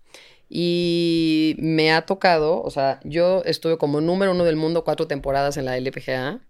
Y 0.48 1.56
me 1.58 1.92
ha 1.92 2.02
tocado, 2.02 2.62
o 2.62 2.70
sea, 2.70 3.00
yo 3.04 3.42
estuve 3.44 3.78
como 3.78 4.00
número 4.00 4.32
uno 4.32 4.44
del 4.44 4.56
mundo 4.56 4.84
cuatro 4.84 5.06
temporadas 5.06 5.56
en 5.56 5.64
la 5.64 5.76
LPGA 5.76 6.40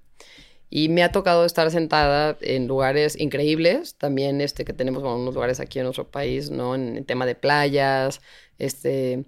y 0.68 0.88
me 0.88 1.03
ha 1.03 1.12
tocado 1.12 1.44
estar 1.44 1.70
sentada 1.70 2.36
en 2.40 2.66
lugares 2.66 3.18
increíbles, 3.18 3.94
también 3.97 4.40
este 4.40 4.64
que 4.64 4.72
tenemos 4.72 5.03
unos 5.03 5.34
lugares 5.34 5.61
aquí 5.61 5.78
en 5.78 5.84
nuestro 5.84 6.11
país, 6.11 6.51
¿no? 6.51 6.74
En 6.74 7.05
tema 7.05 7.24
de 7.26 7.34
playas, 7.34 8.20
este 8.59 9.24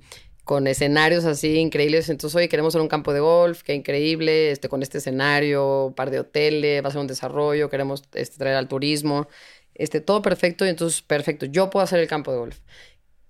con 0.48 0.66
escenarios 0.66 1.26
así 1.26 1.58
increíbles. 1.58 2.08
Entonces, 2.08 2.34
hoy 2.34 2.48
queremos 2.48 2.70
hacer 2.70 2.80
un 2.80 2.88
campo 2.88 3.12
de 3.12 3.20
golf, 3.20 3.62
qué 3.62 3.74
increíble, 3.74 4.50
este, 4.50 4.70
con 4.70 4.82
este 4.82 4.96
escenario, 4.96 5.88
un 5.88 5.94
par 5.94 6.10
de 6.10 6.20
hoteles, 6.20 6.82
va 6.82 6.88
a 6.88 6.92
ser 6.92 7.02
un 7.02 7.06
desarrollo, 7.06 7.68
queremos 7.68 8.02
este, 8.14 8.38
traer 8.38 8.56
al 8.56 8.66
turismo, 8.66 9.28
este, 9.74 10.00
todo 10.00 10.22
perfecto, 10.22 10.64
y 10.64 10.70
entonces, 10.70 11.02
perfecto, 11.02 11.44
yo 11.44 11.68
puedo 11.68 11.84
hacer 11.84 12.00
el 12.00 12.08
campo 12.08 12.32
de 12.32 12.38
golf. 12.38 12.60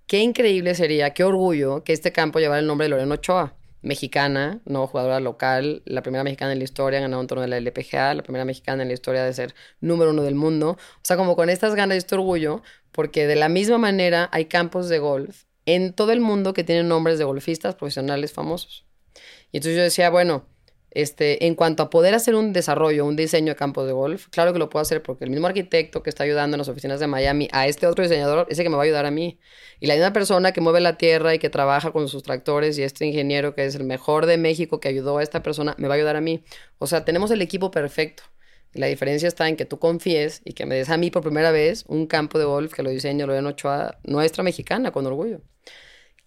Qué 0.08 0.20
increíble 0.20 0.74
sería, 0.74 1.12
qué 1.12 1.22
orgullo 1.22 1.84
que 1.84 1.92
este 1.92 2.12
campo 2.12 2.38
llevara 2.38 2.60
el 2.60 2.66
nombre 2.66 2.86
de 2.86 2.88
Lorena 2.88 3.16
Ochoa, 3.16 3.58
mexicana, 3.82 4.62
no 4.64 4.86
jugadora 4.86 5.20
local, 5.20 5.82
la 5.84 6.00
primera 6.00 6.24
mexicana 6.24 6.52
en 6.52 6.58
la 6.58 6.64
historia, 6.64 6.98
ganado 6.98 7.20
un 7.20 7.26
torneo 7.26 7.42
de 7.42 7.48
la 7.48 7.58
LPGA, 7.58 8.14
la 8.14 8.22
primera 8.22 8.46
mexicana 8.46 8.80
en 8.80 8.88
la 8.88 8.94
historia 8.94 9.22
de 9.22 9.34
ser 9.34 9.54
número 9.82 10.12
uno 10.12 10.22
del 10.22 10.34
mundo. 10.34 10.78
O 10.78 11.00
sea, 11.02 11.18
como 11.18 11.36
con 11.36 11.50
estas 11.50 11.74
ganas 11.74 11.96
y 11.96 11.98
este 11.98 12.14
orgullo, 12.14 12.62
porque 12.90 13.26
de 13.26 13.36
la 13.36 13.50
misma 13.50 13.76
manera 13.76 14.30
hay 14.32 14.46
campos 14.46 14.88
de 14.88 14.98
golf 14.98 15.44
en 15.66 15.92
todo 15.92 16.12
el 16.12 16.20
mundo 16.20 16.54
que 16.54 16.64
tienen 16.64 16.88
nombres 16.88 17.18
de 17.18 17.24
golfistas 17.24 17.74
profesionales 17.74 18.32
famosos. 18.32 18.86
Y 19.52 19.58
entonces 19.58 19.76
yo 19.76 19.82
decía, 19.82 20.08
bueno, 20.08 20.46
este, 20.90 21.46
en 21.46 21.54
cuanto 21.54 21.82
a 21.82 21.90
poder 21.90 22.14
hacer 22.14 22.34
un 22.34 22.52
desarrollo, 22.52 23.04
un 23.04 23.16
diseño 23.16 23.52
de 23.52 23.56
campos 23.56 23.86
de 23.86 23.92
golf, 23.92 24.28
claro 24.28 24.52
que 24.52 24.58
lo 24.58 24.68
puedo 24.68 24.82
hacer 24.82 25.02
porque 25.02 25.24
el 25.24 25.30
mismo 25.30 25.46
arquitecto 25.46 26.02
que 26.02 26.10
está 26.10 26.24
ayudando 26.24 26.54
en 26.54 26.58
las 26.58 26.68
oficinas 26.68 27.00
de 27.00 27.06
Miami 27.06 27.48
a 27.52 27.66
este 27.66 27.86
otro 27.86 28.02
diseñador, 28.02 28.46
ese 28.50 28.62
que 28.62 28.70
me 28.70 28.76
va 28.76 28.82
a 28.82 28.84
ayudar 28.84 29.06
a 29.06 29.10
mí. 29.10 29.38
Y 29.80 29.86
la 29.86 29.94
misma 29.94 30.12
persona 30.12 30.52
que 30.52 30.60
mueve 30.60 30.80
la 30.80 30.96
tierra 30.96 31.34
y 31.34 31.38
que 31.38 31.50
trabaja 31.50 31.92
con 31.92 32.08
sus 32.08 32.22
tractores 32.22 32.78
y 32.78 32.82
este 32.82 33.06
ingeniero 33.06 33.54
que 33.54 33.64
es 33.64 33.74
el 33.74 33.84
mejor 33.84 34.26
de 34.26 34.38
México 34.38 34.80
que 34.80 34.88
ayudó 34.88 35.18
a 35.18 35.22
esta 35.22 35.42
persona, 35.42 35.74
me 35.78 35.88
va 35.88 35.94
a 35.94 35.96
ayudar 35.96 36.16
a 36.16 36.20
mí. 36.20 36.42
O 36.78 36.86
sea, 36.86 37.04
tenemos 37.04 37.30
el 37.30 37.42
equipo 37.42 37.70
perfecto. 37.70 38.22
la 38.74 38.86
diferencia 38.86 39.28
está 39.28 39.48
en 39.48 39.56
que 39.56 39.64
tú 39.64 39.78
confíes 39.78 40.42
y 40.44 40.52
que 40.52 40.66
me 40.66 40.74
des 40.76 40.90
a 40.90 40.96
mí 40.96 41.10
por 41.10 41.22
primera 41.22 41.50
vez 41.50 41.84
un 41.88 42.06
campo 42.06 42.38
de 42.38 42.44
golf 42.44 42.74
que 42.74 42.82
lo 42.82 42.90
diseño 42.90 43.26
Lorena 43.26 43.50
Ochoa, 43.50 43.98
nuestra 44.04 44.44
mexicana, 44.44 44.92
con 44.92 45.06
orgullo 45.06 45.40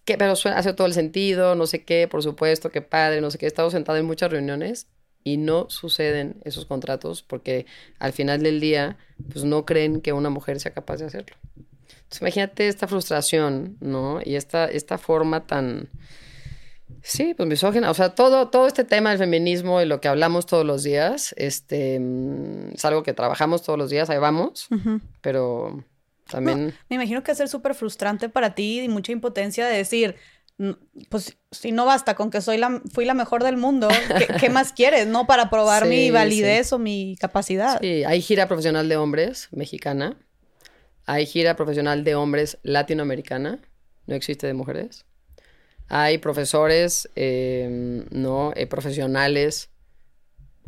que, 0.04 0.18
pero 0.18 0.32
hace 0.32 0.72
todo 0.72 0.86
el 0.86 0.94
sentido, 0.94 1.54
no 1.54 1.66
sé 1.66 1.84
qué, 1.84 2.08
por 2.08 2.22
supuesto, 2.22 2.70
qué 2.70 2.82
padre, 2.82 3.20
no 3.20 3.30
sé 3.30 3.38
qué. 3.38 3.46
He 3.46 3.48
estado 3.48 3.70
sentada 3.70 3.98
en 3.98 4.06
muchas 4.06 4.30
reuniones 4.30 4.88
y 5.24 5.36
no 5.36 5.70
suceden 5.70 6.40
esos 6.44 6.66
contratos 6.66 7.22
porque 7.22 7.66
al 7.98 8.12
final 8.12 8.42
del 8.42 8.60
día, 8.60 8.96
pues 9.32 9.44
no 9.44 9.64
creen 9.64 10.00
que 10.00 10.12
una 10.12 10.30
mujer 10.30 10.60
sea 10.60 10.72
capaz 10.72 10.96
de 10.96 11.06
hacerlo. 11.06 11.36
Entonces, 11.56 12.20
imagínate 12.20 12.68
esta 12.68 12.88
frustración, 12.88 13.76
¿no? 13.80 14.20
Y 14.24 14.34
esta, 14.34 14.66
esta 14.66 14.98
forma 14.98 15.46
tan, 15.46 15.88
sí, 17.02 17.34
pues 17.34 17.48
misógina. 17.48 17.90
O 17.90 17.94
sea, 17.94 18.14
todo, 18.14 18.48
todo 18.48 18.66
este 18.66 18.84
tema 18.84 19.10
del 19.10 19.18
feminismo 19.18 19.80
y 19.80 19.86
lo 19.86 20.00
que 20.00 20.08
hablamos 20.08 20.46
todos 20.46 20.66
los 20.66 20.82
días, 20.82 21.34
este, 21.38 21.98
mm, 22.00 22.74
es 22.74 22.84
algo 22.84 23.02
que 23.02 23.14
trabajamos 23.14 23.62
todos 23.62 23.78
los 23.78 23.88
días, 23.88 24.10
ahí 24.10 24.18
vamos, 24.18 24.68
pero 25.20 25.84
también... 26.32 26.74
me 26.88 26.96
imagino 26.96 27.22
que 27.22 27.30
va 27.30 27.34
a 27.34 27.36
ser 27.36 27.48
súper 27.48 27.74
frustrante 27.74 28.28
para 28.28 28.54
ti 28.54 28.80
y 28.80 28.88
mucha 28.88 29.12
impotencia 29.12 29.66
de 29.66 29.76
decir, 29.76 30.16
pues 31.08 31.36
si 31.50 31.72
no 31.72 31.86
basta 31.86 32.14
con 32.14 32.30
que 32.30 32.40
soy 32.40 32.58
la, 32.58 32.82
fui 32.92 33.04
la 33.04 33.14
mejor 33.14 33.42
del 33.42 33.56
mundo, 33.56 33.88
¿qué, 34.38 34.50
más 34.50 34.72
quieres, 34.76 35.06
no? 35.06 35.26
Para 35.26 35.50
probar 35.50 35.86
mi 35.86 36.10
validez 36.10 36.72
o 36.72 36.78
mi 36.78 37.16
capacidad. 37.20 37.80
Sí, 37.80 38.04
hay 38.04 38.20
gira 38.20 38.48
profesional 38.48 38.88
de 38.88 38.96
hombres 38.96 39.48
mexicana, 39.50 40.16
hay 41.04 41.26
gira 41.26 41.56
profesional 41.56 42.04
de 42.04 42.14
hombres 42.14 42.58
latinoamericana, 42.62 43.60
no 44.06 44.14
existe 44.14 44.46
de 44.46 44.54
mujeres. 44.54 45.04
Hay 45.88 46.18
profesores, 46.18 47.10
em, 47.16 48.06
¿no? 48.10 48.52
Eh, 48.56 48.66
profesionales, 48.66 49.70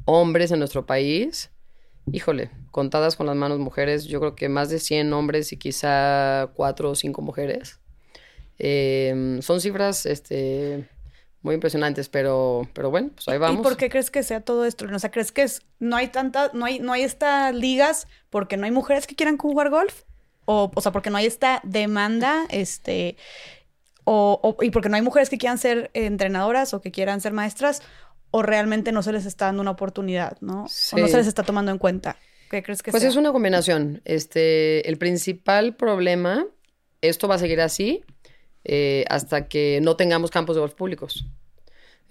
hombres 0.05 0.51
en 0.51 0.59
nuestro 0.59 0.87
país. 0.87 1.51
Híjole, 2.13 2.51
contadas 2.71 3.17
con 3.17 3.26
las 3.26 3.37
manos 3.37 3.59
mujeres, 3.59 4.05
yo 4.05 4.21
creo 4.21 4.35
que 4.35 4.49
más 4.49 4.68
de 4.68 4.79
100 4.79 5.13
hombres 5.13 5.53
y 5.53 5.57
quizá 5.57 6.49
4 6.55 6.91
o 6.91 6.95
5 6.95 7.22
mujeres. 7.22 7.81
Em, 8.59 9.41
son 9.43 9.61
cifras 9.61 10.07
este, 10.07 10.89
muy 11.43 11.55
impresionantes, 11.55 12.09
pero, 12.09 12.68
pero 12.72 12.91
bueno, 12.91 13.11
pues 13.14 13.26
ahí 13.29 13.39
vamos. 13.39 13.61
¿Y 13.61 13.63
por 13.63 13.76
qué 13.76 13.89
crees 13.89 14.11
que 14.11 14.22
sea 14.22 14.41
todo 14.41 14.64
esto? 14.64 14.87
O 14.93 14.99
sea, 14.99 15.11
¿crees 15.11 15.33
que 15.33 15.43
es, 15.43 15.63
no 15.79 15.97
hay 15.97 16.09
tanta, 16.09 16.51
no 16.53 16.67
hay, 16.67 16.79
no 16.79 16.93
hay 16.93 17.03
estas 17.03 17.55
ligas 17.55 18.07
porque 18.31 18.57
no 18.57 18.64
hay 18.64 18.71
mujeres 18.71 19.07
que 19.07 19.14
quieran 19.14 19.39
jugar 19.39 19.71
golf? 19.71 20.03
O, 20.45 20.71
o 20.75 20.81
sea, 20.81 20.93
porque 20.93 21.11
no 21.11 21.17
hay 21.17 21.26
esta 21.26 21.61
demanda, 21.64 22.45
este, 22.51 23.17
o, 24.05 24.57
y 24.61 24.71
porque 24.71 24.89
no 24.89 24.97
hay 24.97 25.03
mujeres 25.03 25.31
que 25.31 25.39
quieran 25.39 25.59
ser 25.59 25.91
entrenadoras 25.95 26.75
o 26.75 26.81
que 26.81 26.91
quieran 26.91 27.21
ser 27.21 27.33
maestras, 27.33 27.83
o 28.37 28.43
realmente 28.43 28.91
no 28.91 29.01
se 29.05 29.13
les 29.13 29.27
está 29.27 29.45
dando 29.45 29.63
una 29.63 29.71
oportunidad, 29.71 30.37
¿no? 30.41 30.65
O 30.65 30.99
no 30.99 31.07
se 31.07 31.17
les 31.19 31.29
está 31.29 31.45
tomando 31.45 31.71
en 31.71 31.79
cuenta. 31.79 32.17
¿Qué 32.51 32.65
crees 32.65 32.83
que 32.83 32.91
Pues 32.91 33.05
es 33.05 33.15
una 33.15 33.31
combinación. 33.31 34.03
Este, 34.05 34.89
el 34.89 34.99
principal 34.99 35.77
problema, 35.77 36.45
esto 37.01 37.29
va 37.29 37.37
a 37.37 37.39
seguir 37.39 37.61
así 37.61 38.03
eh, 38.65 39.05
hasta 39.09 39.47
que 39.47 39.79
no 39.81 39.95
tengamos 39.95 40.33
campos 40.33 40.57
de 40.57 40.61
golf 40.63 40.75
públicos. 40.75 41.27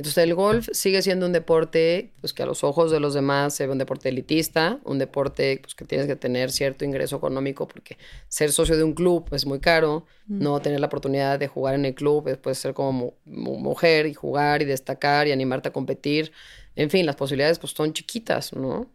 Entonces 0.03 0.21
el 0.21 0.35
golf 0.35 0.67
sigue 0.73 1.01
siendo 1.01 1.25
un 1.25 1.31
deporte 1.31 2.11
pues, 2.19 2.33
que 2.33 2.43
a 2.43 2.45
los 2.45 2.65
ojos 2.65 2.91
de 2.91 2.99
los 2.99 3.13
demás 3.13 3.55
se 3.55 3.65
ve 3.65 3.71
un 3.71 3.77
deporte 3.77 4.09
elitista, 4.09 4.81
un 4.83 4.99
deporte 4.99 5.59
pues, 5.61 5.75
que 5.75 5.85
tienes 5.85 6.07
que 6.07 6.17
tener 6.17 6.51
cierto 6.51 6.83
ingreso 6.83 7.15
económico 7.15 7.69
porque 7.69 7.97
ser 8.27 8.51
socio 8.51 8.75
de 8.75 8.83
un 8.83 8.95
club 8.95 9.29
es 9.31 9.45
muy 9.45 9.61
caro, 9.61 10.05
no 10.27 10.61
tener 10.61 10.81
la 10.81 10.87
oportunidad 10.87 11.39
de 11.39 11.47
jugar 11.47 11.75
en 11.75 11.85
el 11.85 11.95
club, 11.95 12.25
después 12.25 12.57
ser 12.57 12.73
como 12.73 13.13
mujer 13.23 14.05
y 14.05 14.13
jugar 14.13 14.61
y 14.61 14.65
destacar 14.65 15.25
y 15.29 15.31
animarte 15.31 15.69
a 15.69 15.71
competir. 15.71 16.33
En 16.75 16.89
fin, 16.89 17.05
las 17.05 17.15
posibilidades 17.15 17.57
pues 17.57 17.71
son 17.71 17.93
chiquitas, 17.93 18.51
¿no? 18.51 18.91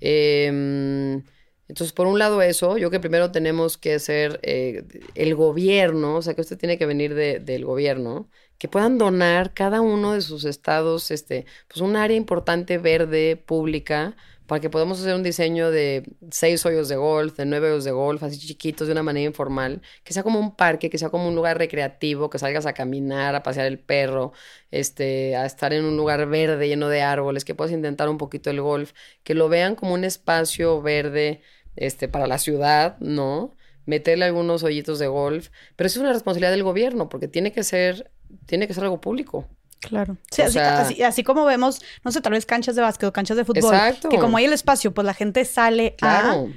Eh, 0.00 1.22
entonces, 1.68 1.92
por 1.92 2.06
un 2.06 2.18
lado 2.18 2.40
eso, 2.40 2.78
yo 2.78 2.90
que 2.90 2.98
primero 2.98 3.30
tenemos 3.30 3.76
que 3.76 3.98
ser 3.98 4.40
eh, 4.42 4.84
el 5.14 5.34
gobierno, 5.34 6.16
o 6.16 6.22
sea, 6.22 6.34
que 6.34 6.40
esto 6.40 6.56
tiene 6.56 6.78
que 6.78 6.86
venir 6.86 7.14
del 7.14 7.64
gobierno, 7.66 8.30
que 8.58 8.68
puedan 8.68 8.98
donar 8.98 9.54
cada 9.54 9.80
uno 9.80 10.12
de 10.12 10.20
sus 10.20 10.44
estados, 10.44 11.10
este, 11.10 11.46
pues 11.68 11.80
un 11.80 11.96
área 11.96 12.16
importante 12.16 12.78
verde, 12.78 13.36
pública, 13.36 14.16
para 14.46 14.60
que 14.60 14.70
podamos 14.70 14.98
hacer 14.98 15.14
un 15.14 15.22
diseño 15.22 15.70
de 15.70 16.04
seis 16.30 16.64
hoyos 16.64 16.88
de 16.88 16.96
golf, 16.96 17.36
de 17.36 17.44
nueve 17.44 17.70
hoyos 17.70 17.84
de 17.84 17.90
golf, 17.90 18.22
así 18.22 18.38
chiquitos, 18.38 18.86
de 18.88 18.92
una 18.92 19.02
manera 19.02 19.26
informal, 19.26 19.82
que 20.04 20.14
sea 20.14 20.22
como 20.22 20.40
un 20.40 20.56
parque, 20.56 20.88
que 20.88 20.96
sea 20.96 21.10
como 21.10 21.28
un 21.28 21.34
lugar 21.34 21.58
recreativo, 21.58 22.30
que 22.30 22.38
salgas 22.38 22.64
a 22.64 22.72
caminar, 22.72 23.34
a 23.34 23.42
pasear 23.42 23.66
el 23.66 23.78
perro, 23.78 24.32
este, 24.70 25.36
a 25.36 25.44
estar 25.44 25.74
en 25.74 25.84
un 25.84 25.98
lugar 25.98 26.26
verde 26.26 26.66
lleno 26.66 26.88
de 26.88 27.02
árboles, 27.02 27.44
que 27.44 27.54
puedas 27.54 27.74
intentar 27.74 28.08
un 28.08 28.16
poquito 28.16 28.48
el 28.48 28.62
golf, 28.62 28.92
que 29.22 29.34
lo 29.34 29.50
vean 29.50 29.74
como 29.74 29.92
un 29.92 30.04
espacio 30.04 30.80
verde, 30.80 31.42
este, 31.76 32.08
para 32.08 32.26
la 32.26 32.38
ciudad, 32.38 32.98
¿no? 33.00 33.54
Meterle 33.84 34.24
algunos 34.24 34.62
hoyitos 34.62 34.98
de 34.98 35.08
golf, 35.08 35.50
pero 35.76 35.86
eso 35.86 35.98
es 35.98 36.02
una 36.02 36.12
responsabilidad 36.12 36.52
del 36.52 36.62
gobierno, 36.62 37.10
porque 37.10 37.28
tiene 37.28 37.52
que 37.52 37.64
ser, 37.64 38.10
tiene 38.46 38.66
que 38.66 38.74
ser 38.74 38.84
algo 38.84 39.00
público. 39.00 39.46
Claro. 39.80 40.16
Sí, 40.30 40.42
así, 40.42 41.02
así, 41.02 41.22
como 41.22 41.44
vemos, 41.44 41.80
no 42.04 42.10
sé, 42.10 42.20
tal 42.20 42.32
vez 42.32 42.46
canchas 42.46 42.74
de 42.74 42.82
básquet 42.82 43.08
o 43.08 43.12
canchas 43.12 43.36
de 43.36 43.44
fútbol. 43.44 43.72
Exacto. 43.72 44.08
Que 44.08 44.18
como 44.18 44.36
hay 44.36 44.44
el 44.44 44.52
espacio, 44.52 44.92
pues 44.92 45.04
la 45.04 45.14
gente 45.14 45.44
sale 45.44 45.94
claro. 45.96 46.48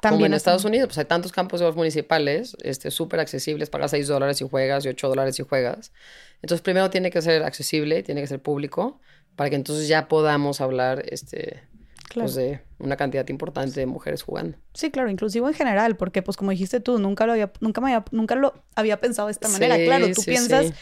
También 0.00 0.18
como 0.18 0.26
en 0.26 0.34
Estados 0.34 0.64
Unidos, 0.64 0.88
pues 0.88 0.98
hay 0.98 1.06
tantos 1.06 1.32
campos 1.32 1.60
de 1.60 1.66
golf 1.66 1.76
municipales, 1.76 2.56
este, 2.62 2.90
súper 2.90 3.20
accesibles, 3.20 3.70
pagas 3.70 3.90
6 3.92 4.06
dólares 4.06 4.40
y 4.40 4.48
juegas, 4.48 4.84
y 4.84 4.88
8 4.88 5.08
dólares 5.08 5.38
y 5.38 5.42
juegas. 5.42 5.92
Entonces, 6.42 6.62
primero 6.62 6.90
tiene 6.90 7.10
que 7.10 7.22
ser 7.22 7.42
accesible, 7.42 8.02
tiene 8.02 8.20
que 8.20 8.26
ser 8.26 8.40
público, 8.40 9.00
para 9.34 9.50
que 9.50 9.56
entonces 9.56 9.88
ya 9.88 10.08
podamos 10.08 10.60
hablar, 10.60 11.04
este, 11.08 11.62
pues 12.14 12.34
de 12.34 12.60
una 12.78 12.96
cantidad 12.96 13.26
importante 13.28 13.80
de 13.80 13.86
mujeres 13.86 14.22
jugando. 14.22 14.58
Sí, 14.74 14.90
claro, 14.90 15.10
inclusive 15.10 15.46
en 15.46 15.54
general, 15.54 15.96
porque 15.96 16.22
pues 16.22 16.36
como 16.36 16.50
dijiste 16.50 16.80
tú, 16.80 16.98
nunca 16.98 17.26
lo 17.26 17.32
había, 17.32 17.52
nunca 17.60 17.80
me 17.80 17.94
había, 17.94 18.04
nunca 18.10 18.34
lo 18.34 18.54
había 18.74 19.00
pensado 19.00 19.28
de 19.28 19.32
esta 19.32 19.48
manera. 19.48 19.76
claro, 19.76 20.06
tú 20.14 20.22
piensas, 20.24 20.72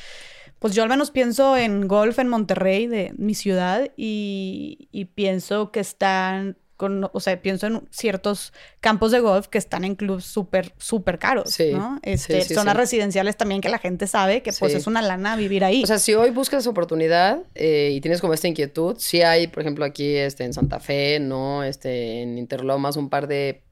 pues 0.58 0.74
yo 0.74 0.82
al 0.82 0.88
menos 0.88 1.10
pienso 1.10 1.56
en 1.56 1.88
golf 1.88 2.18
en 2.18 2.28
Monterrey, 2.28 2.86
de 2.86 3.12
mi 3.16 3.34
ciudad, 3.34 3.90
y, 3.96 4.88
y 4.92 5.06
pienso 5.06 5.70
que 5.72 5.80
están 5.80 6.56
o 6.80 7.20
sea, 7.20 7.40
pienso 7.40 7.66
en 7.66 7.82
ciertos 7.90 8.52
campos 8.80 9.12
de 9.12 9.20
golf 9.20 9.48
que 9.48 9.58
están 9.58 9.84
en 9.84 9.94
clubs 9.94 10.24
súper, 10.24 10.72
súper 10.78 11.18
caros, 11.18 11.58
¿no? 11.72 11.98
Este, 12.02 12.42
zonas 12.44 12.76
residenciales 12.76 13.36
también 13.36 13.60
que 13.60 13.68
la 13.68 13.78
gente 13.78 14.06
sabe 14.06 14.42
que 14.42 14.52
pues 14.52 14.74
es 14.74 14.86
una 14.86 15.02
lana 15.02 15.36
vivir 15.36 15.64
ahí. 15.64 15.82
O 15.82 15.86
sea, 15.86 15.98
si 15.98 16.14
hoy 16.14 16.30
buscas 16.30 16.66
oportunidad 16.66 17.42
eh, 17.54 17.90
y 17.92 18.00
tienes 18.00 18.20
como 18.20 18.34
esta 18.34 18.48
inquietud, 18.48 18.96
sí 18.98 19.22
hay, 19.22 19.46
por 19.46 19.62
ejemplo, 19.62 19.84
aquí 19.84 20.16
este, 20.16 20.44
en 20.44 20.52
Santa 20.52 20.80
Fe, 20.80 21.20
¿no? 21.20 21.64
Este, 21.64 22.22
en 22.22 22.38
Interlomas, 22.38 22.96
un 22.96 23.08
par 23.10 23.26
de 23.26 23.62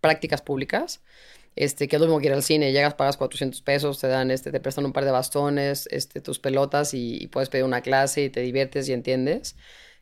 prácticas 0.00 0.42
públicas 0.42 1.00
este, 1.56 1.88
que 1.88 1.96
es 1.96 2.00
lo 2.00 2.06
mismo 2.06 2.20
que 2.20 2.26
ir 2.26 2.34
al 2.34 2.42
cine, 2.42 2.70
llegas, 2.70 2.94
pagas 2.94 3.16
400 3.16 3.62
pesos, 3.62 3.98
te 3.98 4.08
dan, 4.08 4.30
este, 4.30 4.52
te 4.52 4.60
prestan 4.60 4.84
un 4.84 4.92
par 4.92 5.06
de 5.06 5.10
bastones, 5.10 5.88
este, 5.90 6.20
tus 6.20 6.38
pelotas 6.38 6.92
y, 6.92 7.16
y, 7.18 7.28
puedes 7.28 7.48
pedir 7.48 7.64
una 7.64 7.80
clase 7.80 8.24
y 8.24 8.30
te 8.30 8.40
diviertes 8.40 8.88
y 8.88 8.92
entiendes. 8.92 9.56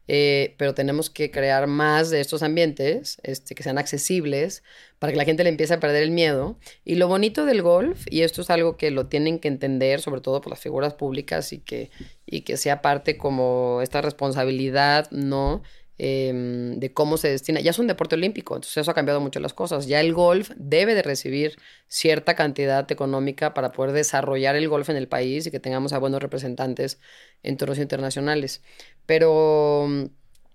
Eh, 0.06 0.54
pero 0.58 0.74
tenemos 0.74 1.08
que 1.08 1.30
crear 1.30 1.66
más 1.66 2.10
de 2.10 2.20
estos 2.20 2.42
ambientes 2.42 3.18
este, 3.22 3.54
que 3.54 3.62
sean 3.62 3.78
accesibles 3.78 4.62
para 4.98 5.12
que 5.12 5.16
la 5.16 5.24
gente 5.24 5.44
le 5.44 5.50
empiece 5.50 5.74
a 5.74 5.80
perder 5.80 6.02
el 6.02 6.10
miedo. 6.10 6.58
Y 6.84 6.96
lo 6.96 7.08
bonito 7.08 7.46
del 7.46 7.62
golf, 7.62 8.04
y 8.10 8.22
esto 8.22 8.42
es 8.42 8.50
algo 8.50 8.76
que 8.76 8.90
lo 8.90 9.06
tienen 9.06 9.38
que 9.38 9.48
entender, 9.48 10.00
sobre 10.00 10.20
todo 10.20 10.40
por 10.40 10.50
las 10.50 10.60
figuras 10.60 10.94
públicas 10.94 11.52
y 11.52 11.58
que, 11.58 11.90
y 12.26 12.42
que 12.42 12.56
sea 12.56 12.82
parte 12.82 13.16
como 13.16 13.80
esta 13.82 14.02
responsabilidad, 14.02 15.10
¿no? 15.10 15.62
Em, 15.96 16.80
de 16.80 16.92
cómo 16.92 17.16
se 17.16 17.28
destina. 17.28 17.60
Ya 17.60 17.70
es 17.70 17.78
un 17.78 17.86
deporte 17.86 18.16
olímpico, 18.16 18.56
entonces 18.56 18.78
eso 18.78 18.90
ha 18.90 18.94
cambiado 18.94 19.20
mucho 19.20 19.38
las 19.38 19.54
cosas. 19.54 19.86
Ya 19.86 20.00
el 20.00 20.12
golf 20.12 20.50
debe 20.56 20.96
de 20.96 21.02
recibir 21.02 21.56
cierta 21.86 22.34
cantidad 22.34 22.90
económica 22.90 23.54
para 23.54 23.70
poder 23.70 23.92
desarrollar 23.92 24.56
el 24.56 24.68
golf 24.68 24.88
en 24.88 24.96
el 24.96 25.06
país 25.06 25.46
y 25.46 25.52
que 25.52 25.60
tengamos 25.60 25.92
a 25.92 25.98
buenos 25.98 26.20
representantes 26.20 26.98
en 27.44 27.56
toros 27.56 27.78
internacionales. 27.78 28.60
Pero, 29.06 29.86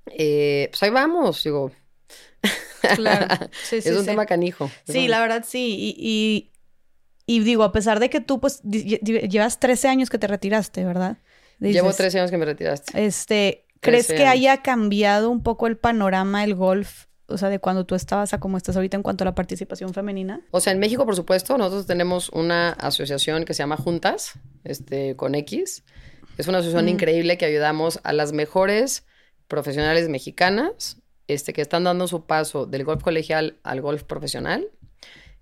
eh, 0.08 0.68
pues 0.72 0.84
ahí 0.84 0.90
vamos, 0.90 1.42
digo. 1.42 1.72
Claro, 2.96 3.28
es 3.72 3.86
un 3.88 4.06
tema 4.06 4.26
canijo. 4.26 4.70
Sí, 4.90 5.08
la 5.08 5.22
verdad 5.22 5.46
sí. 5.48 5.96
Y, 5.98 6.52
y, 7.26 7.40
digo, 7.40 7.64
a 7.64 7.72
pesar 7.72 8.02
de 8.02 8.10
que 8.10 8.20
tú, 8.20 8.42
pues, 8.42 8.62
llevas 8.64 9.62
13 9.62 9.88
años 9.88 10.10
que 10.10 10.18
te 10.18 10.28
retiraste, 10.28 10.84
¿verdad? 10.84 11.18
Llevo 11.60 11.94
13 11.94 12.20
años 12.20 12.32
que 12.32 12.38
me 12.38 12.46
retiraste. 12.46 13.06
Este, 13.06 13.66
¿crees 13.80 14.08
que 14.08 14.26
haya 14.26 14.62
cambiado 14.62 15.30
un 15.30 15.44
poco 15.44 15.68
el 15.68 15.78
panorama 15.78 16.42
del 16.42 16.56
golf 16.56 17.06
o 17.32 17.38
sea, 17.38 17.50
de 17.50 17.60
cuando 17.60 17.86
tú 17.86 17.94
estabas 17.94 18.34
a 18.34 18.40
cómo 18.40 18.58
estás 18.58 18.76
ahorita 18.76 18.98
en 18.98 19.04
cuanto 19.04 19.24
a 19.24 19.26
la 19.26 19.36
participación 19.36 19.94
femenina? 19.94 20.42
O 20.50 20.60
sea, 20.60 20.74
en 20.74 20.80
México, 20.80 21.06
por 21.06 21.16
supuesto, 21.16 21.60
nosotros 21.60 21.86
tenemos 21.86 22.30
una 22.30 22.72
asociación 22.72 23.46
que 23.46 23.54
se 23.54 23.62
llama 23.62 23.78
Juntas, 23.78 24.34
este, 24.64 25.16
con 25.16 25.36
X, 25.36 25.84
es 26.40 26.48
una 26.48 26.60
asociación 26.60 26.86
mm. 26.86 26.90
increíble 26.90 27.38
que 27.38 27.46
ayudamos 27.46 28.00
a 28.04 28.14
las 28.14 28.32
mejores 28.32 29.06
profesionales 29.50 30.08
mexicanas 30.08 31.02
este, 31.28 31.52
que 31.52 31.62
están 31.62 31.84
dando 31.84 32.08
su 32.08 32.26
paso 32.26 32.66
del 32.66 32.86
golf 32.86 33.04
colegial 33.04 33.60
al 33.64 33.82
golf 33.82 34.04
profesional. 34.04 34.70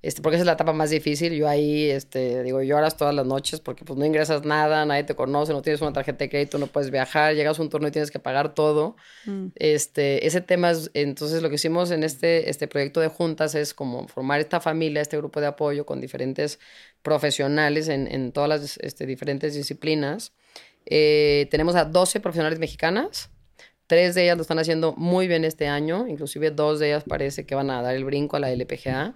Este, 0.07 0.21
porque 0.21 0.37
esa 0.37 0.43
es 0.43 0.45
la 0.45 0.53
etapa 0.53 0.71
más 0.71 0.89
difícil. 0.89 1.33
Yo 1.33 1.49
ahí, 1.49 1.89
este, 1.89 2.41
digo, 2.41 2.61
lloras 2.61 2.95
todas 2.95 3.13
las 3.13 3.25
noches 3.25 3.59
porque 3.59 3.83
pues 3.83 3.99
no 3.99 4.05
ingresas 4.05 4.45
nada, 4.45 4.85
nadie 4.85 5.03
te 5.03 5.15
conoce, 5.15 5.51
no 5.51 5.61
tienes 5.61 5.81
una 5.81 5.91
tarjeta 5.91 6.19
de 6.19 6.29
crédito, 6.29 6.57
no 6.57 6.67
puedes 6.67 6.91
viajar, 6.91 7.35
llegas 7.35 7.59
a 7.59 7.61
un 7.61 7.69
turno 7.69 7.89
y 7.89 7.91
tienes 7.91 8.09
que 8.09 8.17
pagar 8.17 8.53
todo. 8.53 8.95
Mm. 9.25 9.47
Este, 9.55 10.25
ese 10.25 10.39
tema 10.39 10.71
es, 10.71 10.91
entonces 10.93 11.41
lo 11.41 11.49
que 11.49 11.55
hicimos 11.55 11.91
en 11.91 12.05
este, 12.05 12.49
este 12.49 12.69
proyecto 12.69 13.01
de 13.01 13.09
juntas 13.09 13.53
es 13.53 13.73
como 13.73 14.07
formar 14.07 14.39
esta 14.39 14.61
familia, 14.61 15.01
este 15.01 15.17
grupo 15.17 15.41
de 15.41 15.47
apoyo 15.47 15.85
con 15.85 15.99
diferentes 15.99 16.57
profesionales 17.01 17.89
en, 17.89 18.07
en 18.07 18.31
todas 18.31 18.47
las 18.49 18.77
este, 18.77 19.05
diferentes 19.05 19.55
disciplinas 19.55 20.31
eh, 20.89 21.47
tenemos 21.51 21.75
a 21.75 21.85
12 21.85 22.19
profesionales 22.21 22.59
mexicanas. 22.59 23.29
Tres 23.87 24.15
de 24.15 24.23
ellas 24.23 24.35
lo 24.35 24.41
están 24.41 24.59
haciendo 24.59 24.93
muy 24.97 25.27
bien 25.29 25.45
este 25.45 25.67
año, 25.67 26.07
inclusive 26.07 26.51
dos 26.51 26.79
de 26.79 26.89
ellas 26.89 27.05
parece 27.07 27.45
que 27.45 27.55
van 27.55 27.69
a 27.69 27.81
dar 27.81 27.95
el 27.95 28.03
brinco 28.03 28.35
a 28.35 28.39
la 28.41 28.51
LPGA. 28.51 29.15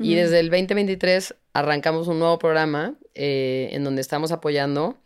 Y 0.00 0.14
desde 0.14 0.40
el 0.40 0.50
2023 0.50 1.34
arrancamos 1.52 2.06
un 2.08 2.18
nuevo 2.18 2.38
programa 2.38 2.94
eh, 3.14 3.70
en 3.72 3.82
donde 3.84 4.00
estamos 4.00 4.30
apoyando 4.30 4.96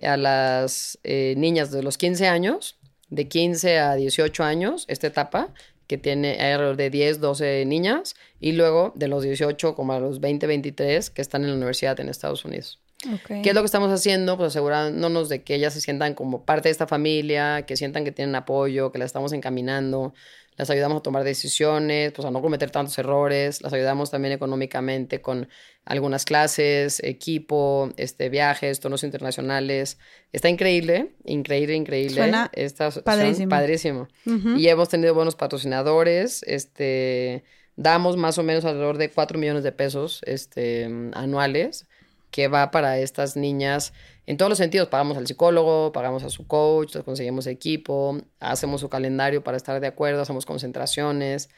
a 0.00 0.16
las 0.16 0.98
eh, 1.04 1.34
niñas 1.36 1.70
de 1.70 1.82
los 1.82 1.98
15 1.98 2.28
años, 2.28 2.78
de 3.08 3.28
15 3.28 3.78
a 3.78 3.94
18 3.94 4.42
años, 4.42 4.84
esta 4.88 5.08
etapa, 5.08 5.52
que 5.86 5.98
tiene 5.98 6.40
alrededor 6.40 6.76
de 6.76 6.90
10, 6.90 7.20
12 7.20 7.64
niñas, 7.66 8.14
y 8.40 8.52
luego 8.52 8.92
de 8.94 9.08
los 9.08 9.22
18 9.22 9.74
como 9.74 9.92
a 9.92 10.00
los 10.00 10.20
20, 10.20 10.46
23 10.46 11.10
que 11.10 11.20
están 11.20 11.42
en 11.42 11.50
la 11.50 11.56
universidad 11.56 11.98
en 12.00 12.08
Estados 12.08 12.44
Unidos. 12.44 12.80
¿Qué 13.26 13.48
es 13.48 13.54
lo 13.54 13.62
que 13.62 13.66
estamos 13.66 13.90
haciendo? 13.90 14.36
Pues 14.36 14.48
asegurándonos 14.48 15.28
de 15.28 15.42
que 15.42 15.56
ellas 15.56 15.74
se 15.74 15.80
sientan 15.80 16.14
como 16.14 16.44
parte 16.44 16.68
de 16.68 16.72
esta 16.72 16.86
familia, 16.86 17.62
que 17.62 17.76
sientan 17.76 18.04
que 18.04 18.12
tienen 18.12 18.34
apoyo, 18.34 18.92
que 18.92 18.98
las 18.98 19.06
estamos 19.06 19.32
encaminando, 19.32 20.14
las 20.56 20.70
ayudamos 20.70 21.00
a 21.00 21.02
tomar 21.02 21.24
decisiones, 21.24 22.12
pues 22.12 22.26
a 22.26 22.30
no 22.30 22.40
cometer 22.40 22.70
tantos 22.70 22.96
errores, 22.98 23.60
las 23.62 23.72
ayudamos 23.72 24.10
también 24.10 24.32
económicamente 24.32 25.20
con 25.20 25.48
algunas 25.84 26.24
clases, 26.24 27.00
equipo, 27.02 27.90
este, 27.96 28.28
viajes, 28.28 28.78
tonos 28.78 29.02
internacionales. 29.02 29.98
Está 30.32 30.48
increíble, 30.48 31.14
increíble, 31.24 31.74
increíble. 31.74 32.14
Suena 32.14 32.50
son 32.76 33.02
padrísimo. 33.02 33.48
padrísimo. 33.48 34.08
Y 34.56 34.68
hemos 34.68 34.88
tenido 34.88 35.14
buenos 35.14 35.34
patrocinadores, 35.34 36.44
este, 36.44 37.42
damos 37.74 38.16
más 38.16 38.38
o 38.38 38.44
menos 38.44 38.64
alrededor 38.64 38.98
de 38.98 39.10
4 39.10 39.38
millones 39.38 39.64
de 39.64 39.72
pesos 39.72 40.20
este, 40.24 40.84
anuales 41.14 41.86
que 42.32 42.48
va 42.48 42.72
para 42.72 42.98
estas 42.98 43.36
niñas 43.36 43.92
en 44.26 44.36
todos 44.36 44.48
los 44.48 44.58
sentidos. 44.58 44.88
Pagamos 44.88 45.16
al 45.16 45.26
psicólogo, 45.28 45.92
pagamos 45.92 46.24
a 46.24 46.30
su 46.30 46.46
coach, 46.48 46.96
conseguimos 47.04 47.46
equipo, 47.46 48.18
hacemos 48.40 48.80
su 48.80 48.88
calendario 48.88 49.44
para 49.44 49.56
estar 49.56 49.78
de 49.80 49.86
acuerdo, 49.86 50.22
hacemos 50.22 50.44
concentraciones. 50.46 51.48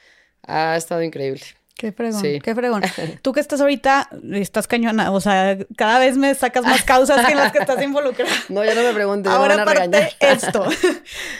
Ha 0.46 0.76
estado 0.76 1.02
increíble. 1.02 1.40
Qué 1.76 1.90
fregón, 1.90 2.20
Sí. 2.20 2.40
qué 2.40 2.54
fregón. 2.54 2.82
Tú 3.22 3.32
que 3.32 3.40
estás 3.40 3.60
ahorita, 3.60 4.08
estás 4.32 4.66
cañona, 4.68 5.10
o 5.10 5.20
sea, 5.20 5.56
cada 5.76 5.98
vez 5.98 6.16
me 6.16 6.32
sacas 6.34 6.64
más 6.64 6.82
causas 6.84 7.24
que 7.26 7.32
en 7.32 7.38
las 7.38 7.50
que 7.52 7.58
estás 7.58 7.82
involucrada. 7.82 8.30
No, 8.48 8.64
ya 8.64 8.74
no 8.74 8.82
me 8.82 8.92
preguntes, 8.92 9.32
ya 9.32 9.38
me 9.38 9.42
Ahora 9.44 9.56
van 9.56 9.68
a 9.68 9.72
regañar. 9.72 10.02
aparte 10.02 10.16
esto. 10.32 10.64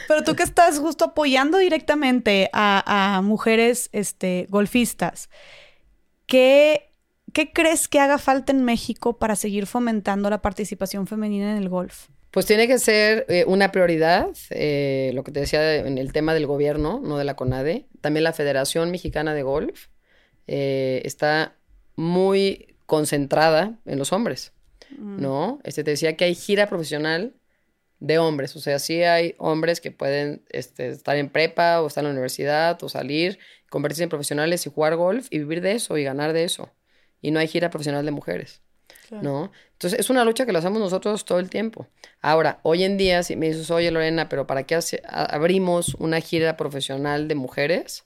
Pero 0.09 0.23
tú 0.25 0.35
que 0.35 0.43
estás 0.43 0.79
justo 0.79 1.05
apoyando 1.05 1.59
directamente 1.59 2.51
a, 2.53 3.17
a 3.17 3.23
mujeres 3.23 3.91
este, 3.93 4.47
golfistas, 4.49 5.29
¿qué, 6.27 6.94
¿qué 7.35 7.53
crees 7.53 7.87
que 7.89 8.01
haga 8.01 8.17
falta 8.17 8.53
en 8.53 8.65
México 8.65 9.19
para 9.19 9.37
seguir 9.37 9.67
fomentando 9.67 10.31
la 10.31 10.41
participación 10.41 11.07
femenina 11.07 11.51
en 11.55 11.59
el 11.63 11.69
golf? 11.69 12.09
Pues 12.31 12.47
tiene 12.47 12.67
que 12.67 12.79
ser 12.79 13.27
eh, 13.29 13.45
una 13.47 13.71
prioridad, 13.71 14.29
eh, 14.51 15.13
lo 15.15 15.23
que 15.23 15.31
te 15.33 15.41
decía 15.41 15.61
de- 15.61 15.81
en 15.87 15.99
el 15.99 16.13
tema 16.13 16.33
del 16.35 16.47
gobierno, 16.47 17.01
no 17.05 17.19
de 17.19 17.25
la 17.25 17.37
CONADE. 17.37 17.87
También 18.01 18.25
la 18.25 18.33
Federación 18.33 18.91
Mexicana 18.91 19.35
de 19.35 19.43
Golf 19.43 19.87
eh, 20.47 21.03
está 21.05 21.55
muy 21.97 22.77
concentrada 22.87 23.79
en 23.87 23.99
los 23.99 24.13
hombres, 24.13 24.53
¿no? 24.99 25.61
Este, 25.65 25.85
te 25.85 25.93
decía 25.93 26.17
que 26.17 26.25
hay 26.25 26.35
gira 26.35 26.69
profesional 26.69 27.35
de 28.01 28.19
hombres, 28.19 28.55
o 28.57 28.61
sea, 28.61 28.79
sí 28.79 29.03
hay 29.03 29.35
hombres 29.39 29.81
que 29.81 29.91
pueden 29.91 30.43
este, 30.51 30.89
estar 30.89 31.17
en 31.17 31.31
prepa 31.31 31.81
o 31.81 31.87
estar 31.87 32.03
en 32.03 32.09
la 32.09 32.13
universidad 32.13 32.83
o 32.83 32.89
salir, 32.89 33.39
convertirse 33.71 34.03
en 34.03 34.09
profesionales 34.11 34.67
y 34.67 34.71
jugar 34.71 34.97
golf 34.97 35.29
y 35.31 35.39
vivir 35.39 35.61
de 35.63 35.73
eso 35.73 35.97
y 35.97 36.05
ganar 36.05 36.33
de 36.33 36.45
eso. 36.45 36.69
Y 37.25 37.31
no 37.31 37.39
hay 37.41 37.49
gira 37.49 37.71
profesional 37.71 38.05
de 38.05 38.11
mujeres. 38.11 38.61
¿no? 39.23 39.51
Entonces, 39.73 39.99
es 39.99 40.11
una 40.11 40.25
lucha 40.25 40.45
que 40.45 40.53
la 40.53 40.59
hacemos 40.59 40.79
nosotros 40.81 41.25
todo 41.25 41.39
el 41.39 41.49
tiempo. 41.49 41.87
Ahora, 42.21 42.59
hoy 42.63 42.85
en 42.85 42.97
día, 42.99 43.23
si 43.23 43.35
me 43.37 43.49
dices, 43.49 43.71
oye, 43.71 43.91
Lorena, 43.91 44.29
pero 44.29 44.47
¿para 44.47 44.65
qué 44.65 44.75
hace- 44.75 45.03
a- 45.07 45.25
abrimos 45.25 45.95
una 45.95 46.21
gira 46.21 46.57
profesional 46.57 47.27
de 47.29 47.35
mujeres? 47.35 48.05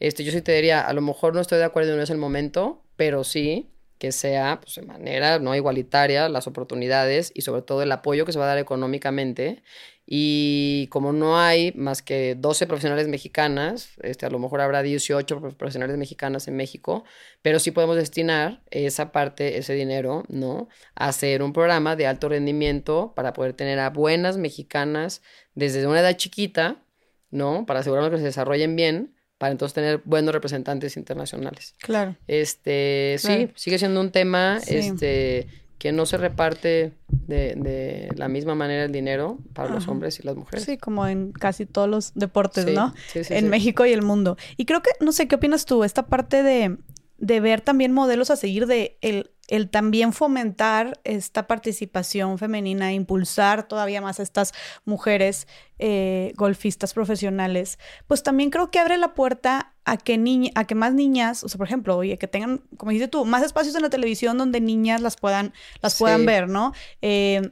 Este, 0.00 0.24
yo 0.24 0.32
sí 0.32 0.42
te 0.42 0.52
diría, 0.52 0.80
a 0.86 0.92
lo 0.92 1.00
mejor 1.00 1.34
no 1.34 1.40
estoy 1.40 1.58
de 1.58 1.64
acuerdo, 1.64 1.96
no 1.96 2.02
es 2.02 2.10
el 2.10 2.18
momento, 2.18 2.82
pero 2.96 3.24
sí 3.24 3.70
que 3.98 4.10
sea 4.10 4.58
pues, 4.60 4.74
de 4.74 4.82
manera 4.82 5.38
no 5.38 5.54
igualitaria 5.54 6.28
las 6.28 6.46
oportunidades 6.48 7.30
y 7.34 7.42
sobre 7.42 7.62
todo 7.62 7.82
el 7.82 7.92
apoyo 7.92 8.26
que 8.26 8.32
se 8.32 8.38
va 8.38 8.46
a 8.46 8.48
dar 8.48 8.58
económicamente. 8.58 9.62
Y 10.06 10.88
como 10.88 11.12
no 11.12 11.38
hay 11.38 11.72
más 11.76 12.02
que 12.02 12.34
12 12.36 12.66
profesionales 12.66 13.06
mexicanas, 13.08 13.90
este, 14.02 14.26
a 14.26 14.30
lo 14.30 14.38
mejor 14.38 14.60
habrá 14.60 14.82
18 14.82 15.40
prof- 15.40 15.54
profesionales 15.54 15.96
mexicanas 15.96 16.48
en 16.48 16.56
México, 16.56 17.04
pero 17.40 17.58
sí 17.60 17.70
podemos 17.70 17.96
destinar 17.96 18.62
esa 18.70 19.12
parte, 19.12 19.58
ese 19.58 19.74
dinero, 19.74 20.24
¿no? 20.28 20.68
A 20.96 21.08
hacer 21.08 21.42
un 21.42 21.52
programa 21.52 21.94
de 21.96 22.06
alto 22.08 22.28
rendimiento 22.28 23.12
para 23.14 23.32
poder 23.32 23.52
tener 23.52 23.78
a 23.78 23.90
buenas 23.90 24.36
mexicanas 24.38 25.22
desde 25.54 25.86
una 25.86 26.00
edad 26.00 26.16
chiquita, 26.16 26.82
¿no? 27.30 27.64
Para 27.64 27.80
asegurarnos 27.80 28.10
que 28.10 28.18
se 28.18 28.24
desarrollen 28.24 28.74
bien, 28.76 29.14
para 29.38 29.52
entonces 29.52 29.74
tener 29.74 30.02
buenos 30.04 30.32
representantes 30.34 30.96
internacionales. 30.96 31.74
Claro. 31.80 32.16
Este, 32.28 33.16
Claro. 33.20 33.40
sí, 33.48 33.52
sigue 33.56 33.78
siendo 33.78 34.00
un 34.00 34.10
tema, 34.12 34.60
Sí. 34.60 34.76
este, 34.76 35.48
que 35.82 35.90
no 35.90 36.06
se 36.06 36.16
reparte 36.16 36.92
de, 37.08 37.56
de 37.56 38.08
la 38.14 38.28
misma 38.28 38.54
manera 38.54 38.84
el 38.84 38.92
dinero 38.92 39.38
para 39.52 39.68
los 39.68 39.88
hombres 39.88 40.20
y 40.20 40.22
las 40.22 40.36
mujeres. 40.36 40.64
Sí, 40.64 40.78
como 40.78 41.08
en 41.08 41.32
casi 41.32 41.66
todos 41.66 41.88
los 41.88 42.14
deportes, 42.14 42.66
Sí, 42.66 42.72
¿no? 42.72 42.94
sí, 43.12 43.24
sí, 43.24 43.34
en. 43.34 43.48
México 43.48 43.84
y 43.84 43.92
el 43.92 44.02
mundo. 44.02 44.36
Y 44.56 44.64
creo 44.64 44.80
que, 44.80 44.90
no 45.00 45.10
sé, 45.10 45.26
¿qué 45.26 45.34
opinas 45.34 45.64
tú? 45.66 45.82
Esta 45.82 46.06
parte 46.06 46.44
de, 46.44 46.76
de 47.18 47.40
ver 47.40 47.62
también 47.62 47.90
modelos 47.90 48.30
a 48.30 48.36
seguir, 48.36 48.68
de 48.68 48.96
el, 49.00 49.31
el 49.48 49.68
también 49.68 50.12
fomentar 50.12 51.00
esta 51.04 51.46
participación 51.46 52.38
femenina, 52.38 52.92
impulsar 52.92 53.66
todavía 53.68 54.00
más 54.00 54.20
a 54.20 54.22
estas 54.22 54.52
mujeres 54.84 55.46
eh, 55.78 56.32
golfistas 56.36 56.94
profesionales, 56.94 57.78
pues 58.06 58.22
también 58.22 58.50
creo 58.50 58.70
que 58.70 58.78
abre 58.78 58.96
la 58.98 59.14
puerta 59.14 59.72
a 59.84 59.96
que, 59.96 60.16
niña, 60.16 60.52
a 60.54 60.64
que 60.64 60.76
más 60.76 60.94
niñas, 60.94 61.42
o 61.42 61.48
sea, 61.48 61.58
por 61.58 61.66
ejemplo, 61.66 61.96
oye, 61.96 62.16
que 62.18 62.28
tengan, 62.28 62.62
como 62.76 62.92
dices 62.92 63.10
tú, 63.10 63.24
más 63.24 63.42
espacios 63.42 63.74
en 63.74 63.82
la 63.82 63.90
televisión 63.90 64.38
donde 64.38 64.60
niñas 64.60 65.00
las 65.00 65.16
puedan, 65.16 65.52
las 65.80 65.98
puedan 65.98 66.20
Sí. 66.20 66.26
ver, 66.26 66.48
¿no? 66.48 66.72
Eh, 67.02 67.50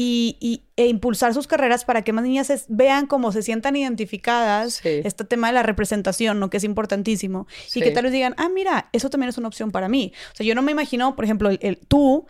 y, 0.00 0.36
y- 0.40 0.62
e 0.76 0.86
impulsar 0.86 1.34
sus 1.34 1.48
carreras 1.48 1.84
para 1.84 2.02
que 2.02 2.12
más 2.12 2.22
niñas 2.22 2.50
es- 2.50 2.66
vean 2.68 3.06
cómo 3.08 3.32
se 3.32 3.42
sientan 3.42 3.74
identificadas, 3.74 4.74
Sí. 4.74 5.00
este 5.02 5.24
tema 5.24 5.48
de 5.48 5.54
la 5.54 5.64
representación, 5.64 6.38
¿no? 6.38 6.50
Que 6.50 6.58
es 6.58 6.64
importantísimo. 6.64 7.48
Y 7.74 7.82
que 7.82 7.90
tal 7.90 8.04
vez 8.04 8.12
digan, 8.12 8.34
ah, 8.38 8.48
mira, 8.48 8.88
eso 8.92 9.10
también 9.10 9.28
es 9.30 9.38
una 9.38 9.48
opción 9.48 9.72
para 9.72 9.88
mí. 9.88 10.12
O 10.32 10.36
sea, 10.36 10.46
yo 10.46 10.54
no 10.54 10.62
me 10.62 10.70
imagino, 10.70 11.16
por 11.16 11.24
ejemplo, 11.24 11.50
el, 11.50 11.58
el- 11.62 11.78
tú, 11.78 12.26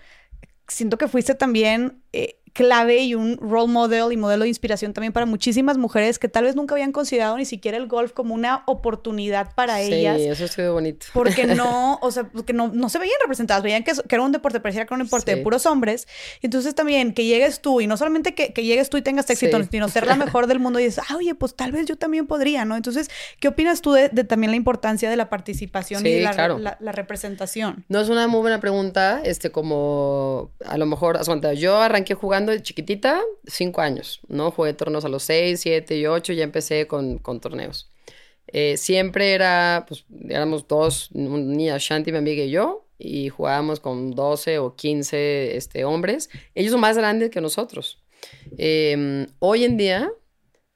siento 0.66 0.96
que 0.96 1.08
fuiste 1.08 1.34
también 1.34 2.02
eh, 2.14 2.40
clave 2.58 2.98
y 3.04 3.14
un 3.14 3.36
role 3.40 3.68
model 3.72 4.10
y 4.12 4.16
modelo 4.16 4.42
de 4.42 4.48
inspiración 4.48 4.92
también 4.92 5.12
para 5.12 5.26
muchísimas 5.26 5.78
mujeres 5.78 6.18
que 6.18 6.28
tal 6.28 6.42
vez 6.42 6.56
nunca 6.56 6.74
habían 6.74 6.90
considerado 6.90 7.36
ni 7.36 7.44
siquiera 7.44 7.76
el 7.76 7.86
golf 7.86 8.10
como 8.10 8.34
una 8.34 8.64
oportunidad 8.66 9.54
para 9.54 9.78
Sí, 9.80 9.92
ellas. 9.94 10.20
eso 10.20 10.44
estuvo 10.44 10.72
bonito. 10.72 11.06
Porque 11.12 11.46
no, 11.46 11.98
o 12.02 12.10
sea, 12.10 12.24
porque 12.24 12.52
no, 12.52 12.66
no 12.66 12.88
se 12.88 12.98
veían 12.98 13.14
representadas, 13.22 13.62
veían 13.62 13.84
que, 13.84 13.92
que 13.92 14.12
era 14.16 14.22
un 14.24 14.32
deporte, 14.32 14.58
pareciera 14.58 14.86
que 14.86 14.92
era 14.92 15.00
un 15.00 15.06
deporte 15.06 15.30
de 15.30 15.36
Sí. 15.36 15.44
puros 15.44 15.66
hombres. 15.66 16.08
Entonces 16.42 16.74
también 16.74 17.14
que 17.14 17.24
llegues 17.26 17.60
tú, 17.60 17.80
y 17.80 17.86
no 17.86 17.96
solamente 17.96 18.34
que, 18.34 18.52
que 18.52 18.64
llegues 18.64 18.90
tú 18.90 18.96
y 18.96 19.02
tengas 19.02 19.30
éxito, 19.30 19.56
Sí. 19.62 19.68
sino 19.70 19.88
ser 19.88 20.08
la 20.08 20.16
mejor 20.16 20.48
del 20.48 20.58
mundo 20.58 20.80
y 20.80 20.84
dices, 20.86 21.04
ah, 21.08 21.14
oye, 21.16 21.36
pues 21.36 21.54
tal 21.54 21.70
vez 21.70 21.86
yo 21.86 21.94
también 21.96 22.26
podría, 22.26 22.64
¿no? 22.64 22.74
Entonces, 22.74 23.08
¿qué 23.38 23.46
opinas 23.46 23.82
tú 23.82 23.92
de, 23.92 24.08
de 24.08 24.24
también 24.24 24.50
la 24.50 24.56
importancia 24.56 25.08
de 25.08 25.16
la 25.16 25.28
participación 25.30 26.04
y 26.04 26.08
Sí, 26.10 26.14
de 26.16 26.22
la, 26.22 26.32
claro. 26.32 26.58
la- 26.58 26.76
la 26.80 26.90
representación? 26.90 27.84
No 27.88 28.00
es 28.00 28.08
una 28.08 28.26
muy 28.26 28.40
buena 28.40 28.58
pregunta, 28.58 29.20
este, 29.24 29.50
como 29.50 30.50
a 30.66 30.76
lo 30.76 30.86
mejor, 30.86 31.18
yo 31.56 31.76
arranqué 31.76 32.14
jugando 32.14 32.47
de 32.50 32.62
chiquitita, 32.62 33.20
cinco 33.46 33.80
años, 33.80 34.20
¿no? 34.28 34.50
Jugué 34.50 34.74
torneos 34.74 35.04
a 35.04 35.08
los 35.08 35.22
seis, 35.22 35.60
siete 35.60 35.96
y 35.96 36.06
ocho, 36.06 36.32
ya 36.32 36.44
empecé 36.44 36.86
con, 36.86 37.18
con 37.18 37.40
torneos. 37.40 37.90
Eh, 38.46 38.76
siempre 38.76 39.32
era, 39.34 39.84
pues, 39.86 40.04
éramos 40.28 40.66
dos, 40.66 41.10
un 41.12 41.52
niña, 41.52 41.76
Shanti, 41.78 42.12
mi 42.12 42.18
amiga 42.18 42.42
y 42.42 42.50
yo, 42.50 42.86
y 42.98 43.28
jugábamos 43.28 43.80
con 43.80 44.10
12 44.12 44.58
o 44.58 44.74
15 44.74 45.56
este, 45.56 45.84
hombres. 45.84 46.30
Ellos 46.54 46.72
son 46.72 46.80
más 46.80 46.96
grandes 46.96 47.30
que 47.30 47.40
nosotros. 47.40 48.02
Eh, 48.56 49.26
hoy 49.38 49.64
en 49.64 49.76
día, 49.76 50.10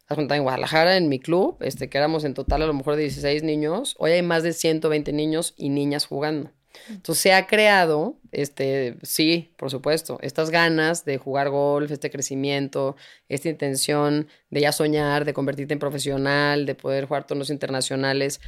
en 0.09 0.43
Guadalajara, 0.43 0.97
en 0.97 1.09
mi 1.09 1.19
club, 1.19 1.57
este, 1.61 1.89
que 1.89 1.99
éramos 1.99 2.25
en 2.25 2.35
total 2.35 2.63
a 2.63 2.67
lo 2.67 2.75
mejor 2.75 2.97
16 2.97 3.43
niños, 3.43 3.95
hoy 3.99 4.13
hay 4.13 4.23
más 4.23 4.43
de 4.43 4.53
120 4.53 5.13
niños 5.13 5.55
y 5.57 5.71
niñas 5.71 6.07
jugando. 6.07 6.51
Entonces 6.89 7.23
se 7.23 7.33
ha 7.33 7.47
creado, 7.47 8.19
este, 8.33 8.97
sí, 9.03 9.53
por 9.57 9.71
supuesto, 9.71 10.19
estas 10.23 10.51
ganas 10.51 11.05
de 11.05 11.19
jugar 11.19 11.51
golf, 11.51 11.91
este 11.91 12.11
crecimiento, 12.11 12.97
esta 13.29 13.49
intención 13.49 14.27
de 14.51 14.63
ya 14.63 14.73
soñar, 14.73 15.25
de 15.25 15.35
convertirte 15.35 15.75
en 15.75 15.79
profesional, 15.79 16.67
de 16.67 16.75
poder 16.75 17.05
jugar 17.05 17.27
torneos 17.27 17.51
internacionales. 17.51 18.41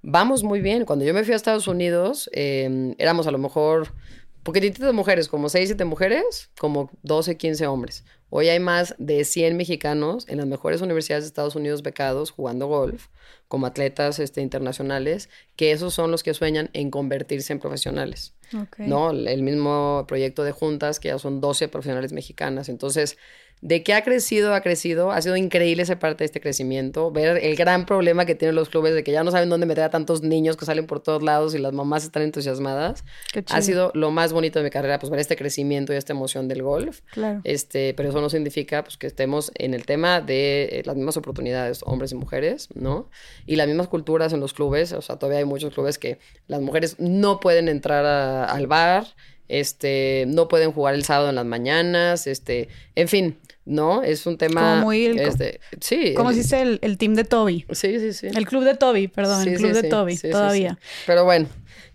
Vamos 0.00 0.42
muy 0.44 0.60
bien. 0.60 0.84
Cuando 0.84 1.04
yo 1.04 1.12
me 1.12 1.24
fui 1.24 1.32
a 1.32 1.36
Estados 1.36 1.68
Unidos, 1.68 2.30
eh, 2.32 2.94
éramos 2.98 3.26
a 3.26 3.30
lo 3.32 3.38
mejor 3.38 3.92
poquititas 4.42 4.86
de 4.86 4.92
mujeres, 4.92 5.28
como 5.28 5.48
6, 5.48 5.68
7 5.68 5.84
mujeres, 5.84 6.50
como 6.58 6.90
12, 7.02 7.36
15 7.36 7.66
hombres. 7.66 8.04
Hoy 8.30 8.48
hay 8.48 8.60
más 8.60 8.94
de 8.98 9.24
100 9.24 9.56
mexicanos 9.56 10.26
en 10.28 10.38
las 10.38 10.46
mejores 10.46 10.80
universidades 10.80 11.24
de 11.24 11.28
Estados 11.28 11.54
Unidos 11.54 11.82
becados 11.82 12.30
jugando 12.30 12.66
golf, 12.66 13.08
como 13.46 13.66
atletas 13.66 14.18
este, 14.18 14.40
internacionales, 14.40 15.28
que 15.54 15.72
esos 15.72 15.92
son 15.92 16.10
los 16.10 16.22
que 16.22 16.32
sueñan 16.32 16.70
en 16.72 16.90
convertirse 16.90 17.52
en 17.52 17.58
profesionales. 17.58 18.34
Ok. 18.58 18.78
¿no? 18.78 19.10
El 19.10 19.28
el 19.28 19.42
mismo 19.42 20.04
proyecto 20.08 20.44
de 20.44 20.52
juntas, 20.52 20.98
que 20.98 21.08
ya 21.08 21.18
son 21.18 21.40
12 21.40 21.68
profesionales 21.68 22.12
mexicanas. 22.12 22.68
Entonces, 22.68 23.18
de 23.62 23.84
que 23.84 23.94
ha 23.94 24.02
crecido, 24.02 24.54
ha 24.54 24.60
crecido, 24.60 25.12
ha 25.12 25.22
sido 25.22 25.36
increíble 25.36 25.84
esa 25.84 26.00
parte 26.00 26.24
de 26.24 26.26
este 26.26 26.40
crecimiento, 26.40 27.12
ver 27.12 27.38
el 27.42 27.54
gran 27.54 27.86
problema 27.86 28.26
que 28.26 28.34
tienen 28.34 28.56
los 28.56 28.68
clubes 28.68 28.92
de 28.92 29.04
que 29.04 29.12
ya 29.12 29.22
no 29.22 29.30
saben 29.30 29.48
dónde 29.48 29.66
meter 29.66 29.84
a 29.84 29.90
tantos 29.90 30.22
niños 30.22 30.56
que 30.56 30.64
salen 30.64 30.86
por 30.86 30.98
todos 30.98 31.22
lados 31.22 31.54
y 31.54 31.58
las 31.58 31.72
mamás 31.72 32.02
están 32.02 32.24
entusiasmadas. 32.24 33.04
Ha 33.48 33.62
sido 33.62 33.92
lo 33.94 34.10
más 34.10 34.32
bonito 34.32 34.58
de 34.58 34.64
mi 34.64 34.70
carrera, 34.70 34.98
pues 34.98 35.10
ver 35.10 35.20
este 35.20 35.36
crecimiento 35.36 35.92
y 35.92 35.96
esta 35.96 36.12
emoción 36.12 36.48
del 36.48 36.64
golf. 36.64 37.02
Claro. 37.12 37.40
Este, 37.44 37.94
pero 37.94 38.08
eso 38.08 38.20
no 38.20 38.28
significa 38.28 38.82
pues 38.82 38.96
que 38.96 39.06
estemos 39.06 39.52
en 39.54 39.74
el 39.74 39.86
tema 39.86 40.20
de 40.20 40.64
eh, 40.64 40.82
las 40.84 40.96
mismas 40.96 41.16
oportunidades, 41.16 41.82
hombres 41.84 42.10
y 42.10 42.16
mujeres, 42.16 42.68
¿no? 42.74 43.10
Y 43.46 43.54
las 43.54 43.68
mismas 43.68 43.86
culturas 43.86 44.32
en 44.32 44.40
los 44.40 44.54
clubes, 44.54 44.92
o 44.92 45.02
sea, 45.02 45.20
todavía 45.20 45.38
hay 45.38 45.44
muchos 45.44 45.72
clubes 45.72 45.98
que 45.98 46.18
las 46.48 46.60
mujeres 46.60 46.96
no 46.98 47.38
pueden 47.38 47.68
entrar 47.68 48.04
al 48.04 48.66
bar, 48.66 49.06
este, 49.52 50.24
no 50.28 50.48
pueden 50.48 50.72
jugar 50.72 50.94
el 50.94 51.04
sábado 51.04 51.28
en 51.28 51.34
las 51.34 51.44
mañanas, 51.44 52.26
este, 52.26 52.68
en 52.94 53.06
fin, 53.06 53.38
¿no? 53.64 54.02
Es 54.02 54.26
un 54.26 54.38
tema... 54.38 54.74
Como 54.74 54.86
muy... 54.86 55.06
este, 55.06 55.60
sí. 55.80 56.14
Como 56.14 56.30
se 56.30 56.38
dice 56.38 56.62
el, 56.62 56.78
el, 56.82 56.98
team 56.98 57.14
de 57.14 57.24
Toby. 57.24 57.64
Sí, 57.70 57.98
sí, 57.98 58.12
sí. 58.12 58.28
El 58.34 58.46
club 58.46 58.64
de 58.64 58.74
Toby, 58.74 59.08
perdón, 59.08 59.46
el 59.46 59.56
club 59.56 59.72
de 59.72 59.84
Toby, 59.84 60.16
todavía. 60.18 60.78
Pero 61.06 61.24
bueno, 61.24 61.46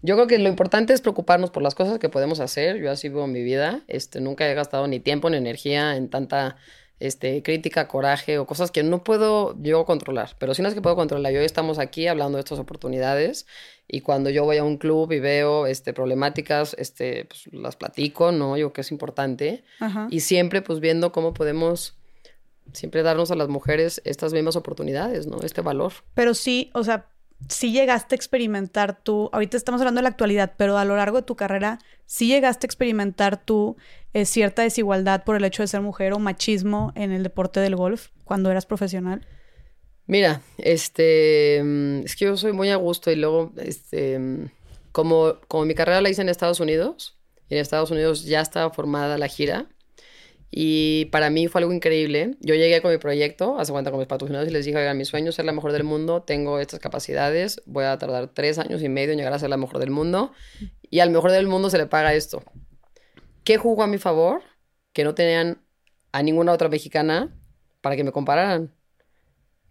yo 0.02 0.16
creo 0.16 0.28
que 0.28 0.38
lo 0.40 0.50
importante 0.50 0.94
es 0.94 1.02
preocuparnos 1.02 1.52
por 1.52 1.64
las 1.64 1.76
cosas 1.76 2.00
que 2.00 2.10
podemos 2.10 2.40
hacer. 2.40 2.78
Yo 2.78 2.92
así 2.92 3.10
vivo 3.10 3.28
mi 3.28 3.44
vida. 3.44 3.82
Este, 3.88 4.22
nunca 4.22 4.50
he 4.50 4.54
gastado 4.54 4.88
ni 4.88 5.00
tiempo 5.00 5.30
ni 5.30 5.38
energía 5.38 5.96
en 5.96 6.10
tanta 6.10 6.58
este, 7.00 7.44
crítica, 7.44 7.88
coraje 7.88 8.40
o 8.40 8.48
cosas 8.48 8.72
que 8.72 8.84
no 8.84 9.04
puedo 9.04 9.56
yo 9.62 9.86
controlar, 9.86 10.36
pero 10.40 10.54
sí 10.54 10.62
las 10.62 10.74
que 10.74 10.82
puedo 10.82 10.96
controlar. 10.96 11.32
Y 11.34 11.38
hoy 11.38 11.46
estamos 11.46 11.80
aquí 11.80 12.08
hablando 12.08 12.38
de 12.38 12.42
estas 12.42 12.60
oportunidades 12.60 13.46
y 13.88 14.02
cuando 14.02 14.30
yo 14.30 14.44
voy 14.44 14.58
a 14.58 14.64
un 14.64 14.78
club 14.78 15.12
y 15.12 15.20
veo 15.20 15.68
este, 15.68 15.94
problemáticas, 15.94 16.76
este, 16.78 17.26
pues, 17.26 17.48
las 17.54 17.76
platico, 17.76 18.32
¿no? 18.32 18.58
Yo 18.58 18.74
que 18.74 18.82
es 18.82 18.92
importante. 18.92 19.64
Y 20.10 20.22
siempre 20.22 20.62
pues 20.62 20.80
viendo 20.80 21.12
cómo 21.12 21.34
podemos 21.34 21.96
siempre 22.74 23.04
darnos 23.04 23.32
a 23.32 23.36
las 23.36 23.48
mujeres 23.48 24.02
estas 24.04 24.34
mismas 24.34 24.56
oportunidades, 24.56 25.28
¿no? 25.28 25.40
Este 25.42 25.62
valor. 25.62 25.94
Pero 26.14 26.34
sí, 26.34 26.70
o 26.74 26.84
sea, 26.84 27.10
si 27.50 27.72
llegaste 27.72 28.16
a 28.16 28.18
experimentar 28.18 29.02
tú, 29.02 29.30
ahorita 29.32 29.58
estamos 29.58 29.82
hablando 29.82 30.00
de 30.00 30.04
la 30.04 30.10
actualidad, 30.10 30.54
pero 30.58 30.78
a 30.78 30.86
lo 30.86 30.96
largo 30.96 31.18
de 31.18 31.24
tu 31.24 31.36
carrera, 31.36 31.80
si 32.06 32.28
llegaste 32.28 32.66
a 32.66 32.68
experimentar 32.68 33.44
tú 33.44 33.78
eh, 34.14 34.26
cierta 34.26 34.64
desigualdad 34.64 35.24
por 35.24 35.36
el 35.36 35.46
hecho 35.46 35.64
de 35.64 35.68
ser 35.68 35.82
mujer 35.82 36.14
o 36.14 36.20
machismo 36.20 36.92
en 36.96 37.12
el 37.12 37.24
deporte 37.24 37.60
del 37.60 37.76
golf 37.76 38.10
cuando 38.24 38.50
eras 38.52 38.66
profesional? 38.66 39.26
Mira, 40.08 40.42
este, 40.58 41.62
mm, 41.64 42.06
es 42.06 42.16
que 42.16 42.26
yo 42.26 42.38
soy 42.38 42.54
muy 42.54 42.70
a 42.70 42.78
gusto 42.78 43.12
y 43.12 43.16
luego, 43.16 43.54
este, 43.58 44.18
mm, 44.18 44.50
como, 44.92 45.36
como 45.48 45.66
mi 45.66 45.76
carrera 45.76 46.02
la 46.02 46.10
hice 46.10 46.22
en 46.22 46.30
Estados 46.30 46.60
Unidos, 46.60 47.18
y 47.50 47.56
en 47.56 47.62
Estados 47.62 47.92
Unidos 47.92 48.26
ya 48.26 48.42
estaba 48.42 48.74
formada 48.74 49.18
la 49.18 49.28
gira, 49.28 49.68
y 50.50 51.06
para 51.06 51.30
mí 51.30 51.48
fue 51.48 51.62
algo 51.62 51.74
increíble. 51.74 52.36
Yo 52.40 52.56
llegué 52.56 52.82
con 52.82 52.92
mi 52.92 52.98
proyecto, 52.98 53.60
hace 53.60 53.72
cuenta 53.72 53.92
con 53.92 54.00
mis 54.00 54.08
patrocinadores 54.08 54.50
y 54.50 54.54
les 54.54 54.66
dije, 54.66 54.78
oigan, 54.78 54.98
mi 54.98 55.06
sueño 55.06 55.30
es 55.30 55.36
ser 55.36 55.46
la 55.46 55.52
mejor 55.52 55.74
del 55.74 55.84
mundo, 55.84 56.24
tengo 56.24 56.60
estas 56.60 56.80
capacidades, 56.80 57.62
voy 57.66 57.84
a 57.84 57.98
tardar 57.98 58.30
tres 58.34 58.58
años 58.58 58.82
y 58.82 58.90
medio 58.90 59.12
en 59.12 59.18
llegar 59.18 59.34
a 59.34 59.40
ser 59.40 59.50
la 59.50 59.58
mejor 59.58 59.80
del 59.80 59.92
mundo 59.92 60.32
y 60.90 61.00
al 61.00 61.10
mejor 61.10 61.32
del 61.32 61.48
mundo 61.48 61.70
se 61.70 61.78
le 61.78 61.86
paga 61.86 62.14
esto. 62.14 62.44
¿Qué 63.44 63.58
jugó 63.58 63.84
a 63.84 63.88
mi 63.88 63.98
favor? 63.98 64.42
Que 64.94 65.04
no 65.04 65.16
tenían 65.16 65.62
a 66.12 66.24
ninguna 66.24 66.54
otra 66.54 66.70
mexicana 66.70 67.36
para 67.82 67.96
que 67.96 68.04
me 68.04 68.12
compararan. 68.12 68.74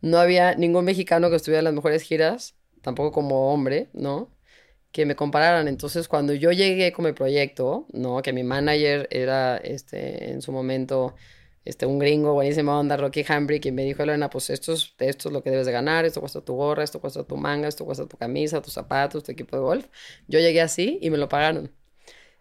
No 0.03 0.19
había 0.19 0.55
ningún 0.55 0.85
mexicano 0.85 1.31
que 1.31 1.37
estuviera 1.37 1.61
en 1.61 1.65
las 1.65 1.75
mejores 1.75 2.03
giras, 2.03 2.55
tampoco 2.83 3.13
como 3.13 3.53
hombre, 3.53 3.89
¿no? 3.95 4.31
Que 4.97 5.05
me 5.05 5.15
compararan. 5.15 5.69
Entonces, 5.69 6.09
cuando 6.09 6.33
yo 6.33 6.53
llegué 6.53 6.91
con 6.91 7.05
mi 7.05 7.13
proyecto, 7.13 7.87
¿no? 7.93 8.23
Que 8.23 8.33
mi 8.33 8.43
manager 8.45 9.07
era, 9.11 9.59
este, 9.59 10.31
en 10.31 10.41
su 10.41 10.53
momento, 10.53 11.15
este, 11.67 11.85
un 11.85 11.99
gringo, 11.99 12.33
buenísima 12.33 12.79
onda, 12.79 12.97
Rocky 12.97 13.23
Hambrick, 13.29 13.67
y 13.67 13.73
me 13.73 13.85
dijo, 13.85 14.03
Elena, 14.03 14.31
pues 14.31 14.49
esto 14.49 14.73
es, 14.73 14.95
esto 14.99 15.29
es 15.29 15.33
lo 15.35 15.43
que 15.43 15.51
debes 15.51 15.67
de 15.67 15.73
ganar, 15.73 16.07
esto 16.07 16.21
cuesta 16.21 16.41
tu 16.41 16.55
gorra, 16.55 16.83
esto 16.83 16.99
cuesta 16.99 17.25
tu 17.25 17.37
manga, 17.37 17.69
esto 17.69 17.85
cuesta 17.85 18.07
tu 18.07 18.17
camisa, 18.17 18.63
tus 18.63 18.73
zapatos, 18.73 19.23
tu 19.23 19.33
equipo 19.33 19.55
de 19.57 19.63
golf. 19.63 19.87
Yo 20.29 20.41
llegué 20.41 20.63
así 20.63 20.99
y 21.03 21.11
me 21.11 21.19
lo 21.19 21.29
pagaron. 21.29 21.71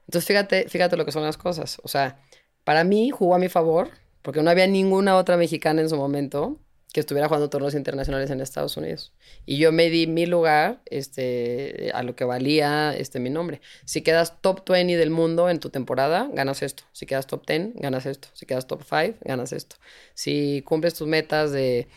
Entonces, 0.07 0.25
fíjate, 0.25 0.69
fíjate 0.69 0.95
lo 0.95 1.03
que 1.03 1.11
son 1.11 1.23
las 1.23 1.35
cosas. 1.35 1.79
O 1.83 1.89
sea, 1.89 2.21
para 2.63 2.85
mí 2.85 3.09
jugó 3.09 3.35
a 3.35 3.39
mi 3.39 3.49
favor, 3.49 3.89
porque 4.21 4.41
no 4.41 4.49
había 4.49 4.67
ninguna 4.67 5.17
otra 5.17 5.35
mexicana 5.35 5.81
en 5.81 5.89
su 5.89 5.97
momento 5.97 6.57
que 6.95 7.01
estuviera 7.01 7.27
jugando 7.27 7.49
torneos 7.49 7.75
internacionales 7.75 8.31
en 8.31 8.39
Estados 8.39 8.77
Unidos. 8.77 9.11
Y 9.45 9.57
yo 9.57 9.73
me 9.73 9.89
di 9.89 10.07
mi 10.07 10.25
lugar 10.25 10.79
este, 10.85 11.91
a 11.93 12.03
lo 12.03 12.15
que 12.15 12.23
valía 12.23 12.95
este, 12.95 13.19
mi 13.19 13.29
nombre. 13.29 13.59
Si 13.83 14.01
quedas 14.01 14.39
top 14.39 14.65
20 14.65 14.95
del 14.95 15.09
mundo 15.09 15.49
en 15.49 15.59
tu 15.59 15.69
temporada, 15.69 16.29
ganas 16.31 16.61
esto. 16.61 16.83
Si 16.93 17.05
quedas 17.05 17.27
top 17.27 17.45
10, 17.45 17.73
ganas 17.75 18.05
esto. 18.05 18.29
Si 18.31 18.45
quedas 18.45 18.65
top 18.65 18.83
5, 18.89 19.17
ganas 19.25 19.51
esto. 19.51 19.75
Si 20.13 20.61
cumples 20.61 20.93
tus 20.93 21.05
metas 21.05 21.51
de 21.51 21.89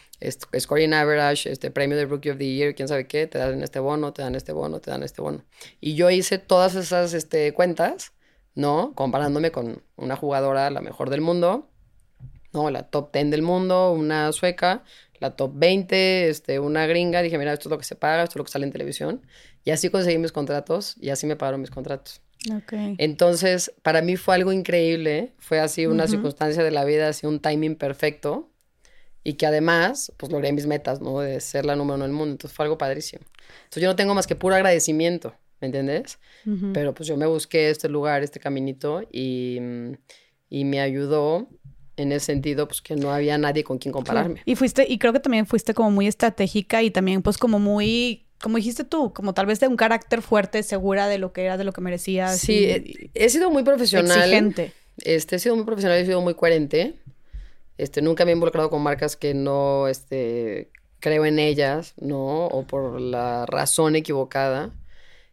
scoring 0.59 0.93
average, 0.93 1.49
este 1.49 1.71
premio 1.71 1.97
de 1.97 2.05
Rookie 2.05 2.31
of 2.31 2.39
the 2.39 2.53
Year, 2.53 2.75
quién 2.75 2.89
sabe 2.89 3.07
qué, 3.07 3.29
te 3.29 3.39
dan 3.39 3.63
este 3.63 3.79
bono, 3.79 4.13
te 4.13 4.23
dan 4.23 4.35
este 4.35 4.51
bono, 4.51 4.81
te 4.81 4.91
dan 4.91 5.05
este 5.05 5.23
bono. 5.23 5.45
Y 5.81 5.95
yo 5.95 6.11
hice 6.11 6.39
todas 6.39 6.75
esas 6.75 7.15
este, 7.15 7.55
cuentas, 7.55 8.15
¿no? 8.57 8.95
Comparándome 8.97 9.53
con 9.53 9.81
una 9.95 10.17
jugadora, 10.17 10.71
la 10.71 10.81
mejor 10.81 11.09
del 11.09 11.21
mundo 11.21 11.69
¿no? 12.53 12.71
La 12.71 12.85
top 12.85 13.13
10 13.13 13.31
del 13.31 13.43
mundo, 13.43 13.93
una 13.93 14.33
sueca, 14.33 14.85
la 15.21 15.37
top 15.37 15.53
20, 15.55 16.29
este, 16.29 16.59
una 16.59 16.87
gringa. 16.87 17.23
Dije, 17.23 17.39
mira, 17.39 17.53
esto 17.53 17.69
es 17.69 17.71
lo 17.71 17.79
que 17.79 17.85
se 17.85 17.97
paga, 17.97 18.23
esto 18.23 18.33
es 18.33 18.37
lo 18.37 18.45
que 18.45 18.51
sale 18.51 18.67
en 18.67 18.73
televisión. 18.73 19.23
Y 19.65 19.71
así 19.71 19.91
conseguí 19.91 20.19
mis 20.19 20.33
contratos 20.33 20.97
y 21.01 21.11
así 21.11 21.27
me 21.27 21.37
pagaron 21.37 21.61
mis 21.61 21.71
contratos. 21.71 22.21
Okay. 22.63 22.95
Entonces, 22.99 23.73
para 23.83 24.01
mí 24.01 24.17
fue 24.17 24.37
algo 24.37 24.53
increíble. 24.53 25.35
Fue 25.39 25.61
así 25.61 25.87
una 25.87 26.07
circunstancia 26.07 26.63
de 26.63 26.71
la 26.71 26.85
vida, 26.85 27.09
así 27.09 27.27
un 27.27 27.41
timing 27.41 27.77
perfecto. 27.77 28.51
Y 29.25 29.35
que 29.35 29.47
además, 29.47 30.13
pues 30.17 30.33
logré 30.33 30.53
mis 30.53 30.67
metas, 30.67 31.01
¿no? 31.01 31.21
De 31.21 31.41
ser 31.41 31.67
la 31.67 31.77
número 31.77 31.97
uno 31.97 32.05
del 32.05 32.13
mundo. 32.13 32.33
Entonces 32.33 32.57
fue 32.57 32.65
algo 32.65 32.79
padrísimo. 32.79 33.25
Entonces 33.65 33.83
yo 33.83 33.89
no 33.89 33.97
tengo 33.97 34.15
más 34.15 34.27
que 34.27 34.37
puro 34.37 34.55
agradecimiento, 34.55 35.35
¿me 35.61 35.67
entiendes? 35.67 36.19
Pero 36.73 36.95
pues 36.95 37.09
yo 37.09 37.17
me 37.17 37.27
busqué 37.27 37.69
este 37.71 37.89
lugar, 37.89 38.23
este 38.23 38.41
caminito 38.41 39.03
y, 39.13 39.59
y 40.49 40.65
me 40.65 40.81
ayudó 40.81 41.49
en 41.99 42.13
ese 42.13 42.27
sentido, 42.27 42.67
pues 42.69 42.81
que 42.81 42.97
no 42.97 43.13
había 43.13 43.39
nadie 43.39 43.65
con 43.65 43.79
quien 43.79 43.93
compararme. 43.93 44.43
Y 44.45 44.55
fuiste, 44.55 44.87
y 44.89 44.99
creo 44.99 45.13
que 45.13 45.21
también 45.21 45.47
fuiste 45.47 45.75
como 45.75 45.91
muy 45.91 46.07
estratégica 46.07 46.83
y 46.83 46.91
también 46.91 47.23
pues 47.23 47.39
como 47.39 47.59
muy, 47.59 48.27
como 48.41 48.57
dijiste 48.57 48.85
tú, 48.85 49.13
como 49.13 49.35
tal 49.35 49.47
vez 49.47 49.61
de 49.61 49.69
un 49.69 49.77
carácter 49.77 50.23
fuerte, 50.23 50.63
segura 50.63 51.09
de 51.09 51.19
lo 51.19 51.33
que 51.33 51.45
era, 51.45 51.57
de 51.57 51.65
lo 51.65 51.73
que 51.73 51.81
merecías. 51.81 52.39
Sí, 52.39 53.11
he, 53.15 53.29
sido 53.29 53.51
muy 53.51 53.65
profesional. 53.65 54.19
Exigente. 54.19 54.73
Este, 54.99 55.37
he 55.37 55.39
sido 55.39 55.57
muy 55.57 55.65
profesional, 55.65 55.99
he 55.99 56.07
sido 56.07 56.21
muy 56.21 56.35
coherente. 56.35 56.95
Este, 57.77 58.03
nunca 58.03 58.25
me 58.25 58.33
he 58.33 58.35
involucrado 58.35 58.71
con 58.71 58.83
marcas 58.83 59.17
que 59.17 59.35
no, 59.35 59.89
este, 59.89 60.71
creo 61.01 61.25
en 61.25 61.39
ellas, 61.39 61.95
¿no? 62.01 62.47
O 62.47 62.67
por 62.67 63.01
la 63.01 63.47
razón 63.47 63.97
equivocada. 63.97 64.73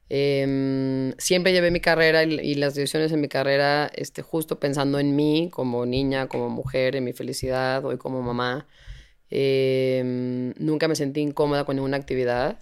Em, 0.10 1.14
siempre 1.18 1.52
llevé 1.52 1.72
mi 1.72 1.80
carrera 1.80 2.23
y, 2.23 2.56
las 2.56 2.76
decisiones 2.76 3.11
en 3.11 3.22
mi 3.22 3.27
carrera 3.27 3.90
este, 3.95 4.22
justo 4.22 4.60
pensando 4.60 4.99
en 4.99 5.15
mí 5.15 5.49
como 5.52 5.86
niña, 5.86 6.27
como 6.27 6.49
mujer, 6.49 6.95
en 6.95 7.03
mi 7.03 7.14
felicidad, 7.14 7.84
hoy 7.86 7.98
como 7.98 8.22
mamá. 8.22 8.68
Em, 9.30 10.53
nunca 10.57 10.88
me 10.88 10.95
sentí 10.95 11.22
incómoda 11.22 11.65
con 11.65 11.76
ninguna 11.76 11.98
actividad. 11.98 12.60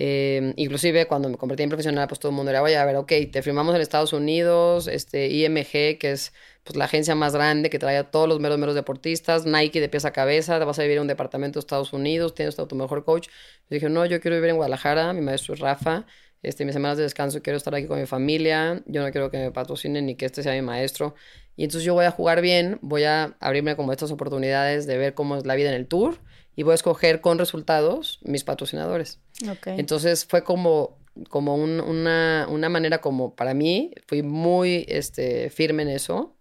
Em, 0.00 0.52
inclusive 0.56 1.06
cuando 1.08 1.28
me 1.28 1.36
convertí 1.36 1.64
en 1.64 1.70
profesional, 1.70 2.06
pues 2.06 2.20
todo 2.20 2.30
el 2.30 2.36
mundo 2.36 2.50
era, 2.50 2.62
oye, 2.62 2.76
a 2.76 2.84
ver, 2.84 2.94
ok, 2.96 3.12
te 3.32 3.42
firmamos 3.42 3.74
en 3.74 3.80
Estados 3.80 4.12
Unidos, 4.12 4.86
este, 4.86 5.26
IMG, 5.28 5.98
que 5.98 6.12
es 6.12 6.32
pues 6.62 6.76
la 6.76 6.84
agencia 6.84 7.16
más 7.16 7.34
grande 7.34 7.68
que 7.70 7.80
trae 7.80 7.96
a 7.96 8.04
todos 8.10 8.28
los 8.28 8.38
meros 8.38 8.58
meros 8.58 8.76
deportistas, 8.76 9.44
Nike 9.46 9.80
de 9.80 9.88
pies 9.88 10.04
a 10.04 10.12
cabeza, 10.12 10.58
te 10.60 10.64
vas 10.64 10.78
a 10.78 10.82
vivir 10.82 10.98
en 10.98 11.02
un 11.02 11.08
departamento 11.08 11.58
de 11.58 11.60
Estados 11.60 11.92
Unidos, 11.92 12.34
tienes 12.34 12.58
a 12.60 12.68
tu 12.68 12.76
mejor 12.76 13.04
coach. 13.04 13.26
Yo 13.28 13.74
dije, 13.74 13.88
no, 13.88 14.06
yo 14.06 14.20
quiero 14.20 14.36
vivir 14.36 14.50
en 14.50 14.56
Guadalajara, 14.56 15.12
mi 15.14 15.20
maestro 15.20 15.54
es 15.54 15.60
Rafa, 15.60 16.06
este, 16.42 16.64
mis 16.64 16.74
semanas 16.74 16.96
de 16.96 17.04
descanso 17.04 17.42
quiero 17.42 17.56
estar 17.56 17.74
aquí 17.74 17.86
con 17.86 18.00
mi 18.00 18.06
familia, 18.06 18.82
yo 18.86 19.02
no 19.02 19.10
quiero 19.10 19.30
que 19.30 19.38
me 19.38 19.50
patrocinen 19.50 20.06
ni 20.06 20.14
que 20.14 20.26
este 20.26 20.42
sea 20.42 20.52
mi 20.52 20.62
maestro. 20.62 21.14
Y 21.56 21.64
entonces 21.64 21.84
yo 21.84 21.94
voy 21.94 22.04
a 22.04 22.10
jugar 22.12 22.40
bien, 22.40 22.78
voy 22.82 23.04
a 23.04 23.36
abrirme 23.40 23.74
como 23.74 23.90
estas 23.92 24.12
oportunidades 24.12 24.86
de 24.86 24.96
ver 24.96 25.14
cómo 25.14 25.36
es 25.36 25.44
la 25.44 25.56
vida 25.56 25.70
en 25.70 25.74
el 25.74 25.88
tour 25.88 26.18
y 26.54 26.62
voy 26.62 26.72
a 26.72 26.74
escoger 26.76 27.20
con 27.20 27.38
resultados 27.38 28.20
mis 28.22 28.44
patrocinadores. 28.44 29.20
Entonces 29.66 30.24
fue 30.24 30.44
como, 30.44 30.98
como 31.28 31.56
una, 31.56 32.46
una, 32.48 32.68
manera 32.68 33.00
como 33.00 33.34
para 33.34 33.54
mí, 33.54 33.92
fui 34.06 34.22
muy 34.22 34.84
este, 34.88 35.50
firme 35.50 35.82
en 35.82 35.88
eso 35.88 36.36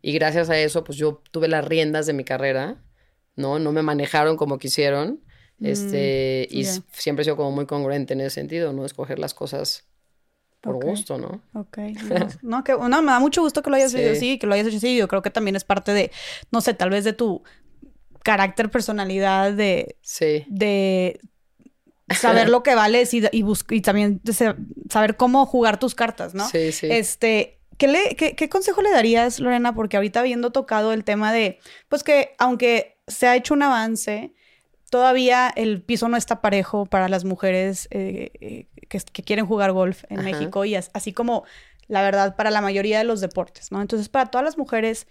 y 0.00 0.12
gracias 0.12 0.50
a 0.50 0.58
eso 0.58 0.84
pues 0.84 0.96
yo 0.96 1.22
tuve 1.32 1.48
las 1.48 1.64
riendas 1.64 2.06
de 2.06 2.12
mi 2.12 2.22
carrera, 2.22 2.82
¿no? 3.34 3.58
No 3.58 3.72
me 3.72 3.82
manejaron 3.82 4.36
como 4.36 4.58
quisieron 4.58 5.22
este, 5.60 6.48
mm, 6.50 6.56
y 6.56 6.64
siempre 6.92 7.22
he 7.22 7.24
sido 7.24 7.36
como 7.36 7.52
muy 7.52 7.66
congruente 7.66 8.14
en 8.14 8.20
ese 8.20 8.30
sentido, 8.30 8.72
¿no? 8.72 8.84
Escoger 8.84 9.18
las 9.18 9.34
cosas 9.34 9.84
por 10.62 10.82
gusto, 10.82 11.18
¿no? 11.18 11.42
Ok. 11.54 11.78
No, 12.42 12.64
que, 12.64 12.72
no, 12.72 13.02
me 13.02 13.12
da 13.12 13.20
mucho 13.20 13.42
gusto 13.42 13.62
que 13.62 13.70
lo 13.70 13.76
hayas 13.76 13.92
hecho 13.94 14.12
así, 14.12 14.38
que 14.38 14.46
lo 14.46 14.54
hayas 14.54 14.68
hecho 14.68 14.76
así. 14.78 14.96
Yo 14.96 15.08
creo 15.08 15.20
que 15.20 15.30
también 15.30 15.56
es 15.56 15.64
parte 15.64 15.92
de, 15.92 16.10
no 16.50 16.60
sé, 16.60 16.72
tal 16.72 16.90
vez 16.90 17.04
de 17.04 17.12
tu 17.12 17.42
carácter, 18.22 18.70
personalidad, 18.70 19.52
de... 19.52 19.96
Sí. 20.02 20.44
De 20.48 21.20
saber 22.14 22.48
lo 22.48 22.62
que 22.62 22.74
vales 22.74 23.12
y, 23.14 23.22
y, 23.32 23.44
y 23.70 23.80
también 23.80 24.20
de 24.22 24.32
saber 24.32 25.16
cómo 25.16 25.46
jugar 25.46 25.78
tus 25.78 25.94
cartas, 25.94 26.34
¿no? 26.34 26.48
Sí, 26.48 26.70
sí. 26.72 26.88
Este, 26.90 27.60
¿qué, 27.78 27.88
le, 27.88 28.14
qué, 28.16 28.36
qué 28.36 28.48
consejo 28.48 28.82
le 28.82 28.90
darías, 28.90 29.40
Lorena? 29.40 29.74
Porque 29.74 29.96
ahorita 29.96 30.20
habiendo 30.20 30.52
tocado 30.52 30.92
el 30.92 31.04
tema 31.04 31.32
de, 31.32 31.58
pues 31.88 32.04
que 32.04 32.34
aunque 32.38 32.98
se 33.08 33.26
ha 33.26 33.34
hecho 33.34 33.54
un 33.54 33.62
avance, 33.62 34.34
todavía 34.92 35.50
el 35.56 35.80
piso 35.80 36.06
no 36.10 36.18
está 36.18 36.42
parejo 36.42 36.84
para 36.84 37.08
las 37.08 37.24
mujeres 37.24 37.88
eh, 37.90 38.30
eh, 38.42 38.66
que, 38.90 38.98
que 39.00 39.22
quieren 39.22 39.46
jugar 39.46 39.72
golf 39.72 40.04
en 40.10 40.18
Ajá. 40.20 40.28
México 40.30 40.66
y 40.66 40.74
as- 40.74 40.90
así 40.92 41.14
como, 41.14 41.44
la 41.88 42.02
verdad, 42.02 42.36
para 42.36 42.50
la 42.50 42.60
mayoría 42.60 42.98
de 42.98 43.04
los 43.04 43.22
deportes, 43.22 43.72
¿no? 43.72 43.80
Entonces, 43.80 44.10
para 44.10 44.26
todas 44.30 44.44
las 44.44 44.58
mujeres 44.58 45.06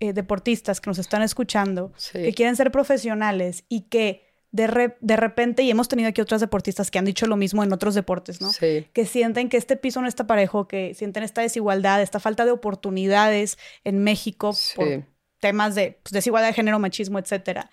eh, 0.00 0.14
deportistas 0.14 0.80
que 0.80 0.88
nos 0.88 0.98
están 0.98 1.20
escuchando, 1.20 1.92
Sí. 1.98 2.14
que 2.22 2.32
quieren 2.32 2.56
ser 2.56 2.70
profesionales 2.70 3.64
y 3.68 3.82
que 3.82 4.24
de, 4.52 4.68
re- 4.68 4.96
de 5.02 5.16
repente, 5.16 5.62
y 5.62 5.70
hemos 5.70 5.86
tenido 5.88 6.08
aquí 6.08 6.22
otras 6.22 6.40
deportistas 6.40 6.90
que 6.90 6.98
han 6.98 7.04
dicho 7.04 7.26
lo 7.26 7.36
mismo 7.36 7.62
en 7.62 7.74
otros 7.74 7.94
deportes, 7.94 8.40
¿no? 8.40 8.50
Sí. 8.54 8.86
que 8.94 9.04
sienten 9.04 9.50
que 9.50 9.58
este 9.58 9.76
piso 9.76 10.00
no 10.00 10.08
está 10.08 10.26
parejo, 10.26 10.66
que 10.66 10.94
sienten 10.94 11.24
esta 11.24 11.42
desigualdad, 11.42 12.00
esta 12.00 12.20
falta 12.20 12.46
de 12.46 12.52
oportunidades 12.52 13.58
en 13.84 14.02
México 14.02 14.54
por 14.76 14.88
Sí. 14.88 15.04
Temas 15.40 15.74
de 15.74 15.98
pues, 16.02 16.12
desigualdad 16.12 16.48
de 16.48 16.54
género, 16.54 16.78
machismo, 16.78 17.18
etcétera. 17.18 17.70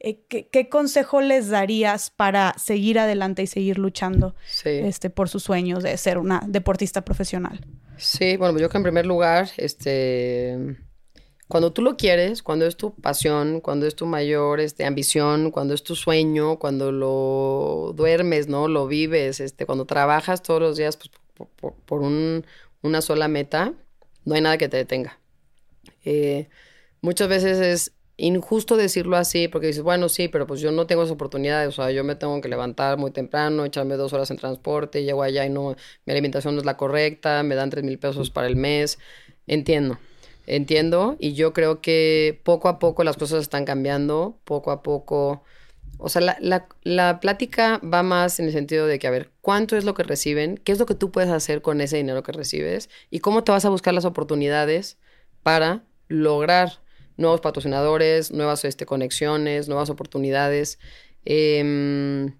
Eh, 0.00 0.20
¿qué, 0.28 0.48
qué 0.48 0.68
consejo 0.68 1.20
les 1.20 1.48
darías 1.48 2.10
para 2.10 2.54
seguir 2.58 2.98
adelante 2.98 3.42
y 3.42 3.46
seguir 3.46 3.78
luchando 3.78 4.34
Sí. 4.48 4.70
este, 4.70 5.10
por 5.10 5.28
sus 5.28 5.42
sueños 5.44 5.82
de 5.82 5.96
ser 5.96 6.18
una 6.18 6.42
deportista 6.46 7.04
profesional? 7.04 7.64
Sí, 7.98 8.36
bueno, 8.36 8.52
yo 8.54 8.58
creo 8.58 8.70
que 8.70 8.76
en 8.78 8.82
primer 8.82 9.06
lugar, 9.06 9.50
este, 9.58 10.76
cuando 11.46 11.72
tú 11.72 11.82
lo 11.82 11.96
quieres, 11.96 12.42
cuando 12.42 12.66
es 12.66 12.76
tu 12.76 12.94
pasión, 12.94 13.60
cuando 13.60 13.86
es 13.86 13.94
tu 13.94 14.06
mayor 14.06 14.58
este, 14.60 14.84
ambición, 14.86 15.50
cuando 15.50 15.74
es 15.74 15.82
tu 15.84 15.94
sueño, 15.94 16.58
cuando 16.58 16.90
lo 16.90 17.92
duermes, 17.94 18.48
¿no? 18.48 18.66
Lo 18.68 18.86
vives, 18.88 19.38
este, 19.38 19.66
cuando 19.66 19.84
trabajas 19.84 20.42
todos 20.42 20.60
los 20.60 20.76
días 20.78 20.96
pues, 20.96 21.10
por, 21.34 21.48
por- 21.48 21.74
por 21.84 22.00
un- 22.00 22.44
una 22.82 23.02
sola 23.02 23.28
meta, 23.28 23.74
no 24.24 24.34
hay 24.34 24.40
nada 24.40 24.58
que 24.58 24.68
te 24.68 24.78
detenga. 24.78 25.18
Eh, 26.04 26.48
muchas 27.02 27.28
veces 27.28 27.58
es 27.58 27.92
injusto 28.16 28.76
decirlo 28.76 29.16
así 29.16 29.48
porque 29.48 29.66
dices, 29.66 29.82
bueno, 29.82 30.08
sí, 30.08 30.28
pero 30.28 30.46
pues 30.46 30.60
yo 30.60 30.70
no 30.70 30.86
tengo 30.86 31.02
esa 31.02 31.12
oportunidad, 31.12 31.66
o 31.66 31.72
sea, 31.72 31.90
yo 31.90 32.04
me 32.04 32.14
tengo 32.14 32.40
que 32.40 32.48
levantar 32.48 32.96
muy 32.96 33.10
temprano, 33.10 33.64
echarme 33.64 33.96
dos 33.96 34.12
horas 34.12 34.30
en 34.30 34.36
transporte, 34.36 35.02
llego 35.02 35.22
allá 35.22 35.44
y 35.44 35.50
no, 35.50 35.76
mi 36.06 36.12
alimentación 36.12 36.54
no 36.54 36.60
es 36.60 36.66
la 36.66 36.76
correcta, 36.76 37.42
me 37.42 37.54
dan 37.54 37.70
tres 37.70 37.84
mil 37.84 37.98
pesos 37.98 38.30
para 38.30 38.46
el 38.46 38.56
mes, 38.56 38.98
entiendo, 39.46 39.98
entiendo, 40.46 41.16
y 41.18 41.32
yo 41.34 41.52
creo 41.52 41.80
que 41.80 42.40
poco 42.44 42.68
a 42.68 42.78
poco 42.78 43.02
las 43.02 43.16
cosas 43.16 43.42
están 43.42 43.64
cambiando, 43.64 44.38
poco 44.44 44.70
a 44.70 44.82
poco, 44.82 45.42
o 45.98 46.08
sea, 46.08 46.22
la, 46.22 46.36
la, 46.40 46.68
la 46.82 47.18
plática 47.18 47.78
va 47.78 48.02
más 48.02 48.38
en 48.38 48.46
el 48.46 48.52
sentido 48.52 48.86
de 48.86 48.98
que, 48.98 49.06
a 49.08 49.10
ver, 49.10 49.30
¿cuánto 49.40 49.76
es 49.76 49.84
lo 49.84 49.94
que 49.94 50.02
reciben? 50.02 50.58
¿Qué 50.58 50.72
es 50.72 50.78
lo 50.78 50.86
que 50.86 50.94
tú 50.94 51.10
puedes 51.10 51.30
hacer 51.30 51.62
con 51.62 51.80
ese 51.80 51.96
dinero 51.96 52.22
que 52.22 52.32
recibes? 52.32 52.90
¿Y 53.10 53.20
cómo 53.20 53.42
te 53.42 53.52
vas 53.52 53.64
a 53.64 53.68
buscar 53.70 53.94
las 53.94 54.04
oportunidades 54.04 54.98
para 55.42 55.84
lograr 56.08 56.82
nuevos 57.16 57.40
patrocinadores, 57.40 58.32
nuevas 58.32 58.64
este, 58.64 58.86
conexiones, 58.86 59.68
nuevas 59.68 59.90
oportunidades? 59.90 60.78
Em, 61.24 62.34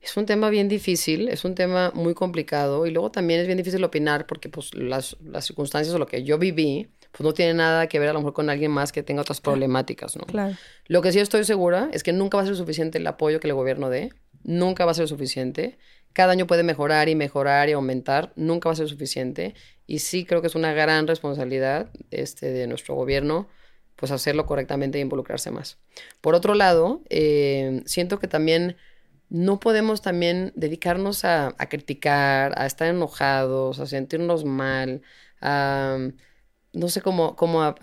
es 0.00 0.16
un 0.16 0.26
tema 0.26 0.50
bien 0.50 0.68
difícil, 0.68 1.28
es 1.28 1.44
un 1.44 1.54
tema 1.54 1.90
muy 1.94 2.14
complicado 2.14 2.86
y 2.86 2.90
luego 2.90 3.10
también 3.10 3.40
es 3.40 3.46
bien 3.46 3.58
difícil 3.58 3.82
opinar 3.82 4.26
porque 4.26 4.48
pues 4.48 4.74
las, 4.74 5.16
las 5.20 5.46
circunstancias 5.46 5.94
o 5.94 5.98
lo 5.98 6.06
que 6.06 6.22
yo 6.22 6.38
viví 6.38 6.88
pues 7.12 7.24
no 7.24 7.32
tiene 7.32 7.54
nada 7.54 7.88
que 7.88 7.98
ver 7.98 8.10
a 8.10 8.12
lo 8.12 8.20
mejor 8.20 8.34
con 8.34 8.50
alguien 8.50 8.70
más 8.70 8.92
que 8.92 9.02
tenga 9.02 9.22
otras 9.22 9.40
problemáticas, 9.40 10.16
¿no? 10.16 10.24
Claro. 10.24 10.54
Lo 10.86 11.02
que 11.02 11.12
sí 11.12 11.18
estoy 11.18 11.44
segura 11.44 11.88
es 11.92 12.02
que 12.02 12.12
nunca 12.12 12.36
va 12.36 12.42
a 12.42 12.46
ser 12.46 12.56
suficiente 12.56 12.98
el 12.98 13.06
apoyo 13.06 13.40
que 13.40 13.48
el 13.48 13.54
gobierno 13.54 13.88
dé, 13.90 14.10
nunca 14.44 14.84
va 14.84 14.92
a 14.92 14.94
ser 14.94 15.08
suficiente. 15.08 15.78
Cada 16.12 16.32
año 16.32 16.46
puede 16.46 16.62
mejorar 16.62 17.08
y 17.08 17.14
mejorar 17.14 17.68
y 17.68 17.72
aumentar, 17.72 18.32
nunca 18.36 18.68
va 18.68 18.74
a 18.74 18.76
ser 18.76 18.88
suficiente. 18.88 19.54
Y 19.86 20.00
sí 20.00 20.24
creo 20.24 20.40
que 20.42 20.48
es 20.48 20.54
una 20.54 20.72
gran 20.72 21.06
responsabilidad 21.06 21.90
este, 22.10 22.52
de 22.52 22.66
nuestro 22.66 22.94
gobierno 22.94 23.48
pues 23.98 24.12
hacerlo 24.12 24.46
correctamente 24.46 24.98
e 24.98 25.02
involucrarse 25.02 25.50
más. 25.50 25.78
Por 26.22 26.36
otro 26.36 26.54
lado, 26.54 27.02
eh, 27.10 27.82
siento 27.86 28.20
que 28.20 28.28
también 28.28 28.78
no 29.28 29.60
podemos 29.60 30.02
también 30.02 30.52
dedicarnos 30.56 31.24
a, 31.24 31.54
criticar, 31.68 32.54
a 32.58 32.66
estar 32.66 32.88
enojados, 32.88 33.80
a 33.80 33.86
sentirnos 33.86 34.44
mal, 34.44 35.02
a, 35.42 35.98
no 36.72 36.88
sé, 36.88 37.02
cómo, 37.02 37.36
cómo 37.36 37.62
a- 37.62 37.74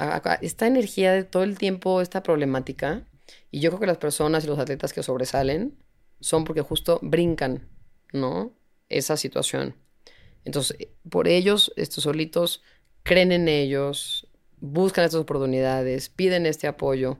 esta 0.41 0.67
energía 0.67 1.13
de 1.13 1.23
todo 1.25 1.43
el 1.43 1.57
tiempo, 1.57 2.01
esta 2.01 2.23
problemática. 2.23 3.05
Y 3.51 3.59
yo 3.59 3.71
creo 3.71 3.79
que 3.81 3.87
las 3.87 3.97
personas 3.97 4.45
y 4.45 4.47
los 4.47 4.59
atletas 4.59 4.93
que 4.93 5.03
sobresalen 5.03 5.77
son 6.21 6.45
porque 6.45 6.61
justo 6.61 6.99
brincan, 7.03 7.67
¿no? 8.13 8.53
Esa 8.89 9.17
situación. 9.17 9.75
Entonces, 10.45 10.77
por 11.09 11.27
ellos, 11.27 11.73
estos 11.75 12.03
solitos 12.03 12.63
creen 13.03 13.31
en 13.31 13.47
ellos, 13.47 14.24
buscan 14.65 15.05
estas 15.05 15.21
oportunidades, 15.21 16.09
piden 16.09 16.45
este 16.45 16.67
apoyo. 16.67 17.17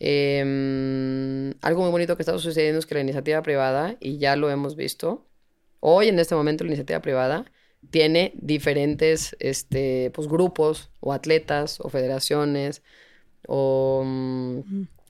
Em, 0.00 1.54
algo 1.60 1.82
muy 1.82 1.90
bonito 1.90 2.16
que 2.16 2.22
está 2.22 2.38
sucediendo 2.38 2.78
es 2.78 2.86
que 2.86 2.94
la 2.94 3.00
iniciativa 3.00 3.42
privada, 3.42 3.96
y 4.00 4.18
ya 4.18 4.36
lo 4.36 4.50
hemos 4.50 4.76
visto, 4.76 5.26
hoy 5.80 6.08
en 6.08 6.18
este 6.18 6.34
momento 6.34 6.64
la 6.64 6.68
iniciativa 6.68 7.00
privada 7.00 7.44
tiene 7.90 8.32
diferentes 8.34 9.36
este, 9.40 10.10
pues, 10.14 10.28
grupos 10.28 10.90
o 11.00 11.12
atletas 11.12 11.80
o 11.80 11.88
federaciones 11.88 12.82
o 13.46 14.02
mm, 14.04 14.60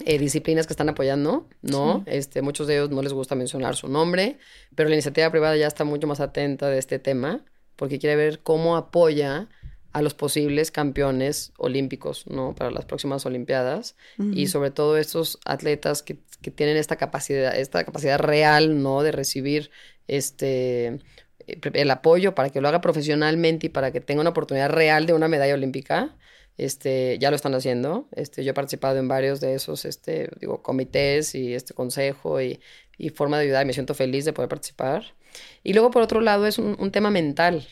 eh, 0.05 0.19
disciplinas 0.19 0.67
que 0.67 0.73
están 0.73 0.89
apoyando, 0.89 1.49
¿no? 1.63 2.05
Este, 2.07 2.43
muchos 2.43 2.67
de 2.67 2.77
ellos 2.77 2.91
no 2.91 3.03
les 3.03 3.13
gusta 3.13 3.35
mencionar 3.35 3.75
su 3.75 3.89
nombre, 3.89 4.39
pero 4.75 4.89
la 4.89 4.95
iniciativa 4.95 5.31
privada 5.31 5.57
ya 5.57 5.67
está 5.67 5.85
mucho 5.85 6.07
más 6.07 6.21
atenta 6.21 6.69
de 6.69 6.79
este 6.79 6.99
tema 6.99 7.45
porque 7.77 7.99
quiere 7.99 8.17
ver 8.17 8.41
cómo 8.41 8.77
apoya 8.77 9.49
a 9.93 10.03
los 10.03 10.15
posibles 10.15 10.71
campeones 10.71 11.53
olímpicos, 11.57 12.27
¿no? 12.27 12.55
Para 12.55 12.71
las 12.71 12.85
próximas 12.85 13.25
Olimpiadas 13.27 13.97
y 14.33 14.49
sobre 14.49 14.71
todo 14.71 14.99
estos 14.99 15.39
atletas 15.45 16.03
que, 16.03 16.19
que 16.43 16.51
tienen 16.51 16.77
esta 16.77 16.97
capacidad, 16.97 17.57
esta 17.57 17.85
capacidad 17.85 18.19
real, 18.19 18.83
¿no? 18.83 19.03
De 19.03 19.13
recibir 19.13 19.71
este 20.07 21.01
eh, 21.47 21.61
el 21.73 21.91
apoyo 21.91 22.35
para 22.35 22.51
que 22.51 22.61
lo 22.61 22.69
haga 22.69 22.81
profesionalmente 22.81 23.67
y 23.67 23.71
para 23.71 23.91
que 23.91 24.01
tenga 24.01 24.21
una 24.21 24.31
oportunidad 24.31 24.71
real 24.71 25.07
de 25.07 25.15
una 25.15 25.29
medalla 25.29 25.55
olímpica. 25.55 26.17
Este, 26.59 27.19
ya 27.21 27.31
lo 27.31 27.37
están 27.37 27.55
haciendo. 27.55 28.09
Este, 28.13 28.45
yo 28.45 28.51
he 28.51 28.55
participado 28.55 28.99
en 28.99 29.07
varios 29.07 29.41
de 29.41 29.55
esos, 29.55 29.85
este, 29.85 30.29
digo, 30.41 30.61
comités 30.61 31.37
y 31.37 31.55
este 31.55 31.73
consejo 31.73 32.41
y, 32.43 32.61
y 32.99 33.11
forma 33.11 33.39
de 33.39 33.45
ayudar. 33.45 33.63
y 33.63 33.67
Me 33.67 33.73
siento 33.73 33.95
feliz 33.95 34.25
de 34.25 34.33
poder 34.33 34.49
participar. 34.49 35.15
Y 35.63 35.73
luego, 35.73 35.91
por 35.93 36.03
otro 36.03 36.21
lado, 36.21 36.47
es 36.47 36.59
un, 36.59 36.77
un 36.81 36.91
tema 36.91 37.11
mental. 37.11 37.67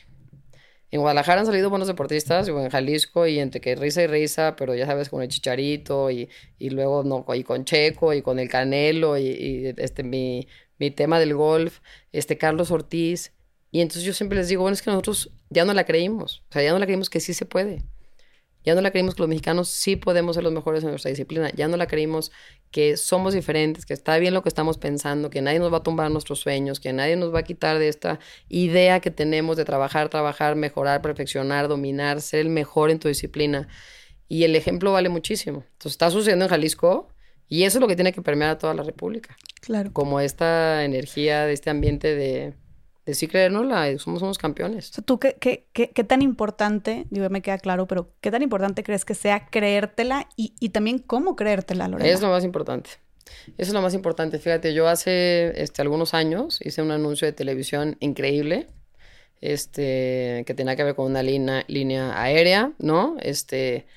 En 0.89 1.01
Guadalajara 1.01 1.41
han 1.41 1.45
salido 1.45 1.69
buenos 1.69 1.87
deportistas, 1.87 2.47
en 2.47 2.69
Jalisco, 2.69 3.27
y 3.27 3.39
entre 3.39 3.59
que 3.59 3.75
risa 3.75 4.03
y 4.03 4.07
risa, 4.07 4.55
pero 4.55 4.73
ya 4.73 4.85
sabes, 4.85 5.09
con 5.09 5.21
el 5.21 5.27
Chicharito, 5.27 6.09
y, 6.11 6.29
y 6.57 6.69
luego 6.69 7.03
no, 7.03 7.25
y 7.35 7.43
con 7.43 7.65
Checo, 7.65 8.13
y 8.13 8.21
con 8.21 8.39
el 8.39 8.47
Canelo, 8.47 9.17
y, 9.17 9.23
y, 9.27 9.73
este, 9.77 10.03
mi, 10.03 10.47
mi 10.77 10.91
tema 10.91 11.19
del 11.19 11.35
golf, 11.35 11.79
este, 12.13 12.37
Carlos 12.37 12.71
Ortiz. 12.71 13.33
Y 13.69 13.81
entonces 13.81 14.03
yo 14.03 14.13
siempre 14.13 14.37
les 14.37 14.47
digo, 14.47 14.61
bueno, 14.61 14.75
es 14.75 14.81
que 14.81 14.89
nosotros 14.89 15.31
ya 15.49 15.65
no 15.65 15.73
la 15.73 15.85
creímos, 15.85 16.43
o 16.49 16.53
sea, 16.53 16.63
ya 16.63 16.71
no 16.71 16.79
la 16.79 16.85
creímos 16.85 17.09
que 17.09 17.19
sí 17.19 17.33
se 17.33 17.45
puede. 17.45 17.83
Ya 18.63 18.75
no 18.75 18.81
la 18.81 18.91
creímos 18.91 19.15
que 19.15 19.21
los 19.21 19.29
mexicanos 19.29 19.69
sí 19.69 19.95
podemos 19.95 20.35
ser 20.35 20.43
los 20.43 20.51
mejores 20.51 20.83
en 20.83 20.89
nuestra 20.89 21.09
disciplina. 21.09 21.49
Ya 21.55 21.67
no 21.67 21.77
la 21.77 21.87
creímos 21.87 22.31
que 22.71 22.97
somos 22.97 23.33
diferentes, 23.33 23.85
que 23.85 23.93
está 23.93 24.17
bien 24.17 24.33
lo 24.33 24.43
que 24.43 24.49
estamos 24.49 24.77
pensando, 24.77 25.29
que 25.29 25.41
nadie 25.41 25.59
nos 25.59 25.71
va 25.71 25.77
a 25.77 25.83
tumbar 25.83 26.11
nuestros 26.11 26.39
sueños, 26.39 26.79
que 26.79 26.91
nadie 26.91 27.15
nos 27.15 27.33
va 27.33 27.39
a 27.39 27.43
quitar 27.43 27.79
de 27.79 27.87
esta 27.87 28.19
idea 28.49 28.99
que 28.99 29.09
tenemos 29.09 29.55
de 29.55 29.63
trabajar, 29.63 30.09
trabajar, 30.09 30.55
mejorar, 30.55 31.01
perfeccionar, 31.01 31.67
dominar, 31.67 32.21
ser 32.21 32.41
el 32.41 32.49
mejor 32.49 32.91
en 32.91 32.99
tu 32.99 33.07
disciplina. 33.07 33.67
Y 34.27 34.43
el 34.43 34.55
ejemplo 34.55 34.91
vale 34.91 35.09
muchísimo. 35.09 35.63
Entonces 35.73 35.93
está 35.93 36.11
sucediendo 36.11 36.45
en 36.45 36.49
Jalisco 36.49 37.07
y 37.47 37.63
eso 37.63 37.77
es 37.77 37.81
lo 37.81 37.87
que 37.87 37.95
tiene 37.95 38.11
que 38.11 38.21
permear 38.21 38.51
a 38.51 38.57
toda 38.57 38.73
la 38.73 38.83
República. 38.83 39.37
Claro. 39.61 39.93
Como 39.93 40.19
esta 40.19 40.83
energía 40.83 41.45
de 41.45 41.53
este 41.53 41.69
ambiente 41.69 42.15
de, 42.15 42.53
de 43.07 43.13
sí 43.13 43.29
creérnosla, 43.29 43.97
somos 43.99 44.21
unos 44.21 44.37
campeones. 44.37 44.89
O 44.89 44.93
sea, 44.95 45.03
¿tú 45.03 45.17
qué, 45.17 45.37
qué, 45.39 45.65
qué, 45.71 45.91
qué 45.91 46.03
tan 46.03 46.21
importante, 46.21 47.05
digo, 47.09 47.29
me 47.29 47.41
queda 47.41 47.57
claro, 47.57 47.87
pero 47.87 48.11
qué 48.19 48.31
tan 48.31 48.41
importante 48.41 48.83
crees 48.83 49.05
que 49.05 49.15
sea 49.15 49.47
creértela 49.47 50.27
y, 50.35 50.53
y 50.59 50.69
también 50.69 50.99
cómo 50.99 51.37
creértela, 51.37 51.87
Lorena? 51.87 52.09
Es 52.09 52.21
lo 52.21 52.27
más 52.27 52.43
importante. 52.43 52.89
Eso 53.57 53.69
es 53.69 53.73
lo 53.73 53.81
más 53.81 53.93
importante. 53.93 54.39
Fíjate, 54.39 54.73
yo 54.73 54.89
hace 54.89 55.53
este, 55.55 55.81
algunos 55.81 56.13
años 56.13 56.59
hice 56.61 56.81
un 56.81 56.91
anuncio 56.91 57.25
de 57.25 57.31
televisión 57.31 57.95
increíble, 58.01 58.67
este, 59.39 60.43
que 60.45 60.53
tenía 60.53 60.75
que 60.75 60.83
ver 60.83 60.95
con 60.95 61.05
una 61.05 61.23
línea, 61.23 61.63
línea 61.69 62.21
aérea, 62.21 62.73
¿no? 62.77 63.15
Este, 63.21 63.87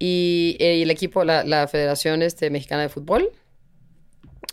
y, 0.00 0.56
eh, 0.58 0.78
y 0.78 0.82
el 0.82 0.90
equipo, 0.90 1.22
la, 1.22 1.44
la 1.44 1.68
Federación 1.68 2.22
este, 2.22 2.50
Mexicana 2.50 2.82
de 2.82 2.88
Fútbol, 2.88 3.30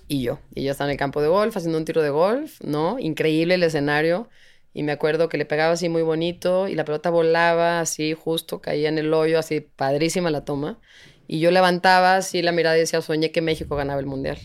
y 0.07 0.21
yo. 0.21 0.39
Y 0.53 0.63
ya 0.63 0.71
estaba 0.71 0.89
en 0.89 0.93
el 0.93 0.97
campo 0.97 1.21
de 1.21 1.27
golf, 1.27 1.55
haciendo 1.55 1.77
un 1.77 1.85
tiro 1.85 2.01
de 2.01 2.09
golf, 2.09 2.61
¿no? 2.61 2.99
Increíble 2.99 3.55
el 3.55 3.63
escenario. 3.63 4.29
Y 4.73 4.83
me 4.83 4.91
acuerdo 4.91 5.29
que 5.29 5.37
le 5.37 5.45
pegaba 5.45 5.73
así 5.73 5.87
muy 5.87 6.01
bonito 6.01 6.67
y 6.67 6.75
la 6.75 6.83
pelota 6.83 7.09
volaba 7.09 7.79
así, 7.79 8.13
justo 8.13 8.59
caía 8.59 8.89
en 8.89 8.97
el 8.97 9.13
hoyo, 9.13 9.39
así 9.39 9.61
padrísima 9.61 10.31
la 10.31 10.43
toma. 10.43 10.79
Y 11.27 11.39
yo 11.39 11.49
levantaba 11.51 12.17
así 12.17 12.41
la 12.41 12.51
mirada 12.51 12.77
y 12.77 12.81
decía, 12.81 13.01
soñé 13.01 13.31
que 13.31 13.41
México 13.41 13.75
ganaba 13.75 13.99
el 13.99 14.05
mundial. 14.05 14.37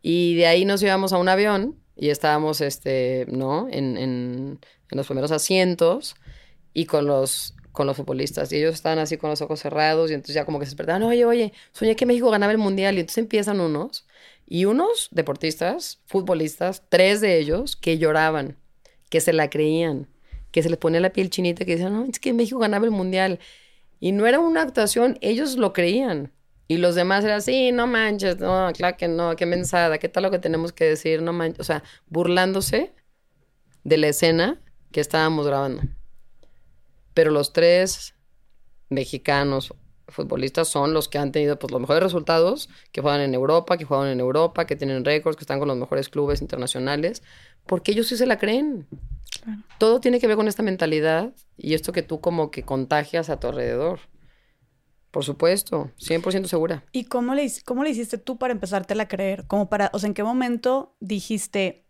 Y 0.00 0.34
de 0.36 0.46
ahí 0.46 0.64
nos 0.64 0.82
íbamos 0.82 1.12
a 1.12 1.18
un 1.18 1.28
avión 1.28 1.76
y 1.94 2.08
estábamos, 2.08 2.60
este, 2.60 3.26
¿no? 3.28 3.68
En, 3.70 3.96
en, 3.98 4.60
en 4.90 4.96
los 4.96 5.06
primeros 5.06 5.30
asientos 5.30 6.16
y 6.72 6.86
con 6.86 7.06
los, 7.06 7.54
con 7.72 7.86
los 7.86 7.96
futbolistas. 7.96 8.50
Y 8.52 8.56
ellos 8.56 8.74
estaban 8.74 8.98
así 8.98 9.18
con 9.18 9.30
los 9.30 9.42
ojos 9.42 9.60
cerrados 9.60 10.10
y 10.10 10.14
entonces 10.14 10.34
ya 10.34 10.46
como 10.46 10.58
que 10.58 10.64
se 10.64 10.70
despertaban, 10.70 11.02
oye, 11.02 11.24
oye, 11.26 11.52
soñé 11.72 11.96
que 11.96 12.06
México 12.06 12.30
ganaba 12.30 12.52
el 12.52 12.58
mundial. 12.58 12.96
Y 12.96 13.00
entonces 13.00 13.18
empiezan 13.18 13.60
unos 13.60 14.06
y 14.50 14.64
unos 14.64 15.08
deportistas, 15.10 16.00
futbolistas, 16.06 16.82
tres 16.88 17.20
de 17.20 17.38
ellos, 17.38 17.76
que 17.76 17.98
lloraban, 17.98 18.56
que 19.10 19.20
se 19.20 19.34
la 19.34 19.50
creían, 19.50 20.08
que 20.50 20.62
se 20.62 20.70
les 20.70 20.78
ponía 20.78 21.00
la 21.00 21.10
piel 21.10 21.28
chinita, 21.28 21.66
que 21.66 21.72
decían, 21.72 21.92
no, 21.92 22.06
es 22.06 22.18
que 22.18 22.32
México 22.32 22.58
ganaba 22.58 22.86
el 22.86 22.90
mundial. 22.90 23.40
Y 24.00 24.12
no 24.12 24.26
era 24.26 24.38
una 24.40 24.62
actuación, 24.62 25.18
ellos 25.20 25.56
lo 25.56 25.74
creían. 25.74 26.32
Y 26.66 26.78
los 26.78 26.94
demás 26.94 27.24
eran, 27.24 27.42
sí, 27.42 27.72
no 27.72 27.86
manches, 27.86 28.38
no, 28.38 28.70
claro 28.72 28.96
que 28.96 29.06
no, 29.06 29.36
qué 29.36 29.44
mensada, 29.44 29.98
qué 29.98 30.08
tal 30.08 30.22
lo 30.22 30.30
que 30.30 30.38
tenemos 30.38 30.72
que 30.72 30.84
decir, 30.84 31.20
no 31.20 31.34
manches. 31.34 31.60
O 31.60 31.64
sea, 31.64 31.82
burlándose 32.06 32.94
de 33.84 33.98
la 33.98 34.08
escena 34.08 34.62
que 34.92 35.00
estábamos 35.00 35.46
grabando. 35.46 35.82
Pero 37.12 37.30
los 37.32 37.52
tres 37.52 38.14
mexicanos 38.88 39.74
futbolistas 40.08 40.68
son 40.68 40.94
los 40.94 41.08
que 41.08 41.18
han 41.18 41.32
tenido 41.32 41.58
pues, 41.58 41.70
los 41.70 41.80
mejores 41.80 42.02
resultados, 42.02 42.68
que 42.92 43.00
juegan 43.00 43.20
en 43.20 43.34
Europa, 43.34 43.76
que 43.76 43.84
juegan 43.84 44.08
en 44.08 44.20
Europa, 44.20 44.66
que 44.66 44.76
tienen 44.76 45.04
récords, 45.04 45.36
que 45.36 45.42
están 45.42 45.58
con 45.58 45.68
los 45.68 45.76
mejores 45.76 46.08
clubes 46.08 46.40
internacionales, 46.40 47.22
porque 47.66 47.92
ellos 47.92 48.08
sí 48.08 48.16
se 48.16 48.26
la 48.26 48.38
creen. 48.38 48.86
Todo 49.78 50.00
tiene 50.00 50.20
que 50.20 50.26
ver 50.26 50.36
con 50.36 50.48
esta 50.48 50.62
mentalidad 50.62 51.32
y 51.56 51.74
esto 51.74 51.92
que 51.92 52.02
tú 52.02 52.20
como 52.20 52.50
que 52.50 52.62
contagias 52.62 53.30
a 53.30 53.38
tu 53.38 53.46
alrededor. 53.46 54.00
Por 55.10 55.24
supuesto, 55.24 55.90
100% 55.98 56.46
segura. 56.46 56.84
¿Y 56.92 57.04
cómo 57.04 57.34
le, 57.34 57.50
cómo 57.64 57.82
le 57.82 57.90
hiciste 57.90 58.18
tú 58.18 58.36
para 58.36 58.52
empezarte 58.52 59.00
a 59.00 59.08
creer? 59.08 59.46
Como 59.46 59.68
para, 59.70 59.90
o 59.94 59.98
sea, 59.98 60.08
¿en 60.08 60.14
qué 60.14 60.22
momento 60.22 60.96
dijiste, 61.00 61.87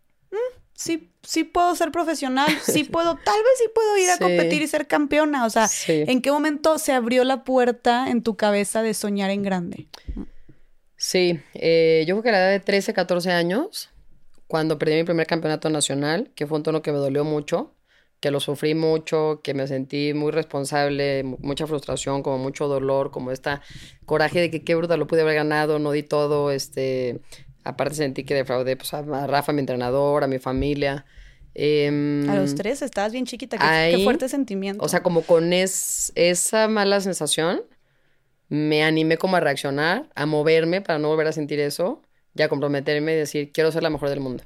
sí, 0.79 1.11
sí 1.23 1.43
puedo 1.43 1.75
ser 1.75 1.91
profesional, 1.91 2.49
sí 2.63 2.85
puedo, 2.85 3.15
tal 3.25 3.37
vez 3.37 3.53
sí 3.57 3.65
puedo 3.75 3.97
ir 3.97 4.09
a 4.09 4.17
competir 4.17 4.61
y 4.61 4.67
ser 4.67 4.87
campeona? 4.87 5.45
O 5.45 5.49
sea, 5.49 5.67
¿en 5.87 6.21
qué 6.21 6.31
momento 6.31 6.79
se 6.79 6.93
abrió 6.93 7.25
la 7.25 7.43
puerta 7.43 8.09
en 8.09 8.23
tu 8.23 8.37
cabeza 8.37 8.81
de 8.81 8.93
soñar 8.93 9.29
en 9.29 9.43
grande? 9.43 9.87
Sí, 10.95 11.39
eh, 11.53 12.05
yo 12.07 12.15
creo 12.15 12.23
que 12.23 12.29
a 12.29 12.31
la 12.31 12.39
edad 12.39 12.51
de 12.51 12.59
13, 12.61 12.93
14 12.93 13.31
años, 13.31 13.89
cuando 14.47 14.77
perdí 14.79 14.95
mi 14.95 15.03
primer 15.03 15.27
campeonato 15.27 15.69
nacional, 15.69 16.31
que 16.33 16.47
fue 16.47 16.57
un 16.57 16.63
tono 16.63 16.81
que 16.81 16.93
me 16.93 16.97
dolió 16.97 17.25
mucho, 17.25 17.75
que 18.21 18.31
lo 18.31 18.39
sufrí 18.39 18.73
mucho, 18.73 19.41
que 19.43 19.53
me 19.53 19.67
sentí 19.67 20.13
muy 20.13 20.31
responsable, 20.31 21.23
mucha 21.23 21.67
frustración, 21.67 22.21
como 22.23 22.37
mucho 22.37 22.67
dolor, 22.67 23.11
como 23.11 23.31
esta 23.31 23.61
coraje 24.05 24.39
de 24.39 24.51
que 24.51 24.63
qué 24.63 24.75
bruta 24.75 24.97
lo 24.97 25.07
pude 25.07 25.21
haber 25.21 25.35
ganado, 25.35 25.79
no 25.79 25.91
di 25.91 26.03
todo, 26.03 26.51
este, 26.51 27.21
aparte 27.69 27.95
sentí 27.95 28.23
que 28.23 28.35
defraudé 28.35 28.75
pues, 28.75 28.93
a 28.93 29.01
Rafa, 29.27 29.53
mi 29.53 29.59
entrenador, 29.59 30.23
a 30.23 30.27
mi 30.27 30.39
familia. 30.39 31.05
Em, 31.55 32.29
a 32.29 32.35
los 32.35 32.55
tres 32.55 32.81
estabas 32.81 33.11
bien 33.11 33.25
chiquita, 33.25 33.57
qué, 33.57 34.03
fuerte 34.03 34.29
sentimiento. 34.29 34.83
O 34.83 34.87
sea, 34.87 35.01
como 35.01 35.23
con 35.23 35.51
esa 35.53 36.67
mala 36.67 37.01
sensación, 37.01 37.61
me 38.49 38.83
animé 38.83 39.17
como 39.17 39.37
a 39.37 39.39
reaccionar, 39.39 40.09
a 40.15 40.25
moverme 40.25 40.81
para 40.81 40.99
no 40.99 41.09
volver 41.09 41.27
a 41.27 41.31
sentir 41.31 41.59
eso 41.59 42.01
ya 42.33 42.49
comprometerme 42.49 43.13
y 43.13 43.15
decir, 43.15 43.51
quiero 43.51 43.71
ser 43.71 43.83
la 43.83 43.89
mejor 43.89 44.09
del 44.09 44.19
mundo. 44.19 44.43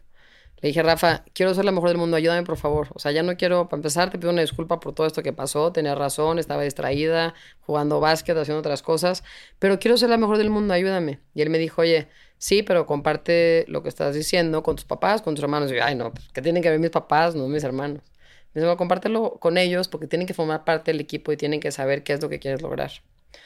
Le 0.64 0.70
dije, 0.70 0.82
Rafa, 0.82 1.26
quiero 1.34 1.54
ser 1.54 1.66
la 1.66 1.74
mejor 1.74 1.90
del 1.90 1.98
mundo, 1.98 2.16
ayúdame 2.16 2.44
por 2.44 2.56
favor. 2.56 2.88
O 2.94 3.00
sea, 3.00 3.12
ya 3.12 3.22
no 3.22 3.36
quiero, 3.36 3.68
para 3.68 3.80
empezar, 3.80 4.10
te 4.10 4.18
pido 4.18 4.32
una 4.32 4.40
disculpa 4.40 4.80
por 4.80 4.96
todo 4.96 5.06
esto 5.06 5.22
que 5.22 5.34
pasó, 5.34 5.74
tenía 5.74 5.94
razón, 5.94 6.40
estaba 6.40 6.64
distraída, 6.64 7.34
jugando 7.60 8.00
básquet, 8.00 8.38
haciendo 8.38 8.60
otras 8.60 8.82
cosas, 8.82 9.26
pero 9.60 9.78
quiero 9.78 9.98
ser 9.98 10.10
la 10.10 10.16
mejor 10.16 10.38
del 10.38 10.50
mundo, 10.50 10.74
ayúdame. 10.74 11.20
Y 11.34 11.42
él 11.42 11.50
me 11.50 11.58
dijo, 11.58 11.82
oye, 11.82 12.08
sí, 12.38 12.64
pero 12.64 12.86
comparte 12.86 13.66
lo 13.68 13.84
que 13.84 13.90
estás 13.90 14.16
diciendo 14.16 14.64
con 14.64 14.78
tus 14.78 14.86
papás, 14.86 15.22
con 15.22 15.36
tus 15.36 15.44
hermanos. 15.44 15.70
Y 15.70 15.76
yo, 15.76 15.84
ay, 15.84 15.96
no, 15.96 16.14
pues, 16.14 16.30
que 16.30 16.42
tienen 16.42 16.64
que 16.64 16.70
ver 16.70 16.80
mis 16.80 16.92
papás, 16.92 17.36
no 17.36 17.46
mis 17.50 17.66
hermanos. 17.66 18.02
Me 18.54 18.62
dijo, 18.62 18.78
compártelo 18.78 19.40
con 19.42 19.58
ellos 19.58 19.90
porque 19.90 20.08
tienen 20.08 20.28
que 20.28 20.34
formar 20.34 20.64
parte 20.64 20.94
del 20.94 21.02
equipo 21.02 21.34
y 21.34 21.36
tienen 21.36 21.60
que 21.60 21.72
saber 21.72 22.04
qué 22.04 22.14
es 22.14 22.22
lo 22.22 22.30
que 22.30 22.40
quieres 22.40 22.62
lograr. 22.62 22.92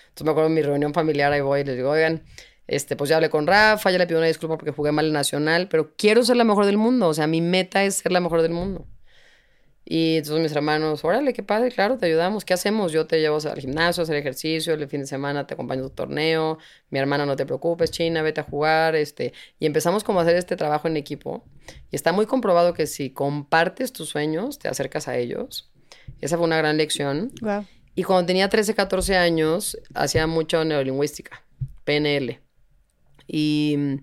Entonces 0.10 0.24
me 0.24 0.30
acuerdo 0.30 0.50
en 0.50 0.54
mi 0.54 0.62
reunión 0.62 0.94
familiar, 0.94 1.32
ahí 1.34 1.42
voy 1.42 1.62
y 1.62 1.64
les 1.64 1.78
digo, 1.78 1.90
oigan, 1.90 2.22
este, 2.68 2.96
pues 2.96 3.10
ya 3.10 3.16
hablé 3.16 3.30
con 3.30 3.48
Rafa, 3.48 3.92
ya 3.92 3.98
le 3.98 4.08
pido 4.08 4.20
una 4.20 4.28
disculpa 4.28 4.58
porque 4.58 4.72
jugué 4.72 4.92
mal 4.92 5.08
en 5.08 5.14
Nacional, 5.14 5.68
pero 5.70 5.94
quiero 5.96 6.24
ser 6.24 6.36
la 6.36 6.44
mejor 6.44 6.66
del 6.66 6.78
mundo. 6.78 7.08
O 7.08 7.14
sea, 7.14 7.28
mi 7.28 7.42
meta 7.42 7.84
es 7.84 7.96
ser 7.96 8.12
la 8.12 8.20
mejor 8.20 8.42
del 8.42 8.52
mundo. 8.52 8.86
Y 9.90 10.18
entonces 10.18 10.42
mis 10.42 10.52
hermanos, 10.52 11.06
órale, 11.06 11.32
qué 11.32 11.44
padre, 11.44 11.72
claro, 11.72 11.98
te 11.98 12.08
ayudamos. 12.08 12.44
¿Qué 12.44 12.54
hacemos? 12.54 12.92
Yo 12.92 13.08
te 13.08 13.22
llevo 13.22 13.38
al 13.38 13.58
gimnasio 13.58 14.02
a 14.02 14.04
hacer 14.04 14.18
ejercicio, 14.18 14.74
el 14.74 14.86
fin 14.90 15.00
de 15.02 15.08
semana 15.08 15.48
te 15.48 15.54
acompaño 15.54 15.86
a 15.86 15.88
tu 15.88 15.92
torneo. 15.92 16.58
Mi 16.90 17.00
hermana, 17.00 17.26
no 17.26 17.38
te 17.38 17.46
preocupes, 17.46 17.90
China, 17.90 18.22
vete 18.22 18.42
a 18.42 18.44
jugar. 18.44 18.98
Este, 18.98 19.32
y 19.60 19.66
empezamos 19.66 20.04
como 20.04 20.20
a 20.20 20.24
hacer 20.24 20.36
este 20.36 20.58
trabajo 20.58 20.90
en 20.90 20.98
equipo. 20.98 21.46
Y 21.90 21.96
está 21.96 22.12
muy 22.12 22.26
comprobado 22.26 22.74
que 22.74 22.86
si 22.86 23.12
compartes 23.12 23.94
tus 23.94 24.10
sueños, 24.10 24.60
te 24.60 24.68
acercas 24.68 25.08
a 25.08 25.16
ellos. 25.16 25.72
Esa 26.20 26.36
fue 26.36 26.46
una 26.46 26.58
gran 26.58 26.76
lección. 26.76 27.32
Y 27.96 28.04
cuando 28.04 28.26
tenía 28.26 28.50
13, 28.50 28.76
14 28.76 29.16
años, 29.16 29.78
hacía 29.94 30.28
mucho 30.28 30.66
neurolingüística, 30.66 31.44
PNL. 31.86 32.42
Y, 33.28 34.02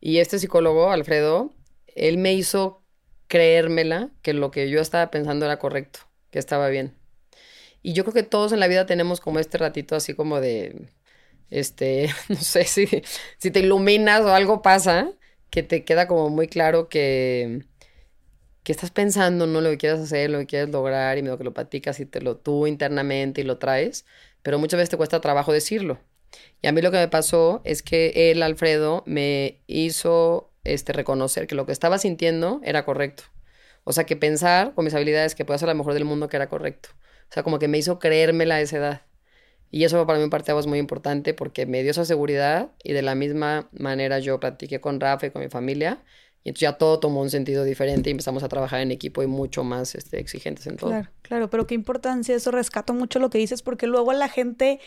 este 0.00 0.38
psicólogo, 0.38 0.90
Alfredo, 0.90 1.52
él 1.94 2.18
me 2.18 2.32
hizo 2.34 2.82
creérmela 3.28 4.10
que 4.22 4.34
lo 4.34 4.50
que 4.50 4.70
yo 4.70 4.80
estaba 4.80 5.10
pensando 5.10 5.46
era 5.46 5.58
correcto, 5.58 6.00
que 6.30 6.38
estaba 6.38 6.68
bien. 6.68 6.94
Y 7.82 7.94
yo 7.94 8.04
creo 8.04 8.14
que 8.14 8.22
todos 8.22 8.52
en 8.52 8.60
la 8.60 8.68
vida 8.68 8.86
tenemos 8.86 9.20
como 9.20 9.38
este 9.38 9.58
ratito 9.58 9.96
así 9.96 10.14
como 10.14 10.40
de, 10.40 10.88
este, 11.50 12.10
no 12.28 12.36
sé 12.36 12.64
si, 12.64 12.86
si 13.38 13.50
te 13.50 13.60
iluminas 13.60 14.22
o 14.22 14.34
algo 14.34 14.62
pasa, 14.62 15.12
que 15.50 15.62
te 15.62 15.84
queda 15.84 16.08
como 16.08 16.30
muy 16.30 16.48
claro 16.48 16.88
que, 16.88 17.64
que 18.62 18.72
estás 18.72 18.90
pensando, 18.90 19.46
¿no? 19.46 19.60
Lo 19.60 19.70
que 19.70 19.78
quieres 19.78 20.00
hacer, 20.00 20.30
lo 20.30 20.38
que 20.40 20.46
quieres 20.46 20.70
lograr, 20.70 21.18
y 21.18 21.22
lo 21.22 21.38
que 21.38 21.44
lo 21.44 21.52
platicas 21.54 22.00
y 22.00 22.06
te 22.06 22.20
lo 22.20 22.36
tú 22.36 22.66
internamente 22.66 23.40
y 23.40 23.44
lo 23.44 23.58
traes, 23.58 24.06
pero 24.42 24.58
muchas 24.58 24.78
veces 24.78 24.90
te 24.90 24.96
cuesta 24.96 25.20
trabajo 25.20 25.52
decirlo. 25.52 26.00
Y 26.60 26.68
a 26.68 26.72
mí 26.72 26.80
lo 26.80 26.90
que 26.90 26.98
me 26.98 27.08
pasó 27.08 27.60
es 27.64 27.82
que 27.82 28.30
él, 28.30 28.42
Alfredo, 28.42 29.02
me 29.06 29.60
hizo 29.66 30.52
este, 30.64 30.92
reconocer 30.92 31.46
que 31.46 31.54
lo 31.54 31.66
que 31.66 31.72
estaba 31.72 31.98
sintiendo 31.98 32.60
era 32.64 32.84
correcto. 32.84 33.24
O 33.84 33.92
sea, 33.92 34.04
que 34.04 34.16
pensar 34.16 34.74
con 34.74 34.84
mis 34.84 34.94
habilidades 34.94 35.34
que 35.34 35.44
puedo 35.44 35.58
ser 35.58 35.68
la 35.68 35.74
mejor 35.74 35.94
del 35.94 36.04
mundo 36.04 36.28
que 36.28 36.36
era 36.36 36.48
correcto. 36.48 36.90
O 37.30 37.32
sea, 37.32 37.42
como 37.42 37.58
que 37.58 37.68
me 37.68 37.78
hizo 37.78 37.98
creérmela 37.98 38.56
a 38.56 38.60
esa 38.60 38.76
edad. 38.76 39.02
Y 39.70 39.84
eso 39.84 40.06
para 40.06 40.18
mí 40.18 40.24
un 40.24 40.58
es 40.58 40.66
muy 40.66 40.78
importante 40.78 41.32
porque 41.32 41.64
me 41.64 41.82
dio 41.82 41.92
esa 41.92 42.04
seguridad 42.04 42.70
y 42.84 42.92
de 42.92 43.00
la 43.00 43.14
misma 43.14 43.70
manera 43.72 44.18
yo 44.18 44.38
practiqué 44.38 44.82
con 44.82 45.00
Rafa 45.00 45.26
y 45.26 45.30
con 45.30 45.42
mi 45.42 45.48
familia. 45.48 46.02
Y 46.44 46.50
entonces 46.50 46.60
ya 46.60 46.72
todo 46.76 47.00
tomó 47.00 47.22
un 47.22 47.30
sentido 47.30 47.64
diferente 47.64 48.10
y 48.10 48.12
empezamos 48.12 48.42
a 48.42 48.48
trabajar 48.48 48.80
en 48.80 48.90
equipo 48.90 49.22
y 49.22 49.26
mucho 49.26 49.64
más 49.64 49.94
este, 49.94 50.20
exigentes 50.20 50.66
en 50.66 50.76
todo. 50.76 50.90
Claro, 50.90 51.08
claro, 51.22 51.50
pero 51.50 51.66
qué 51.66 51.74
importancia 51.74 52.34
eso. 52.34 52.50
Rescato 52.50 52.92
mucho 52.92 53.18
lo 53.18 53.30
que 53.30 53.38
dices 53.38 53.62
porque 53.62 53.86
luego 53.86 54.12
la 54.12 54.28
gente 54.28 54.78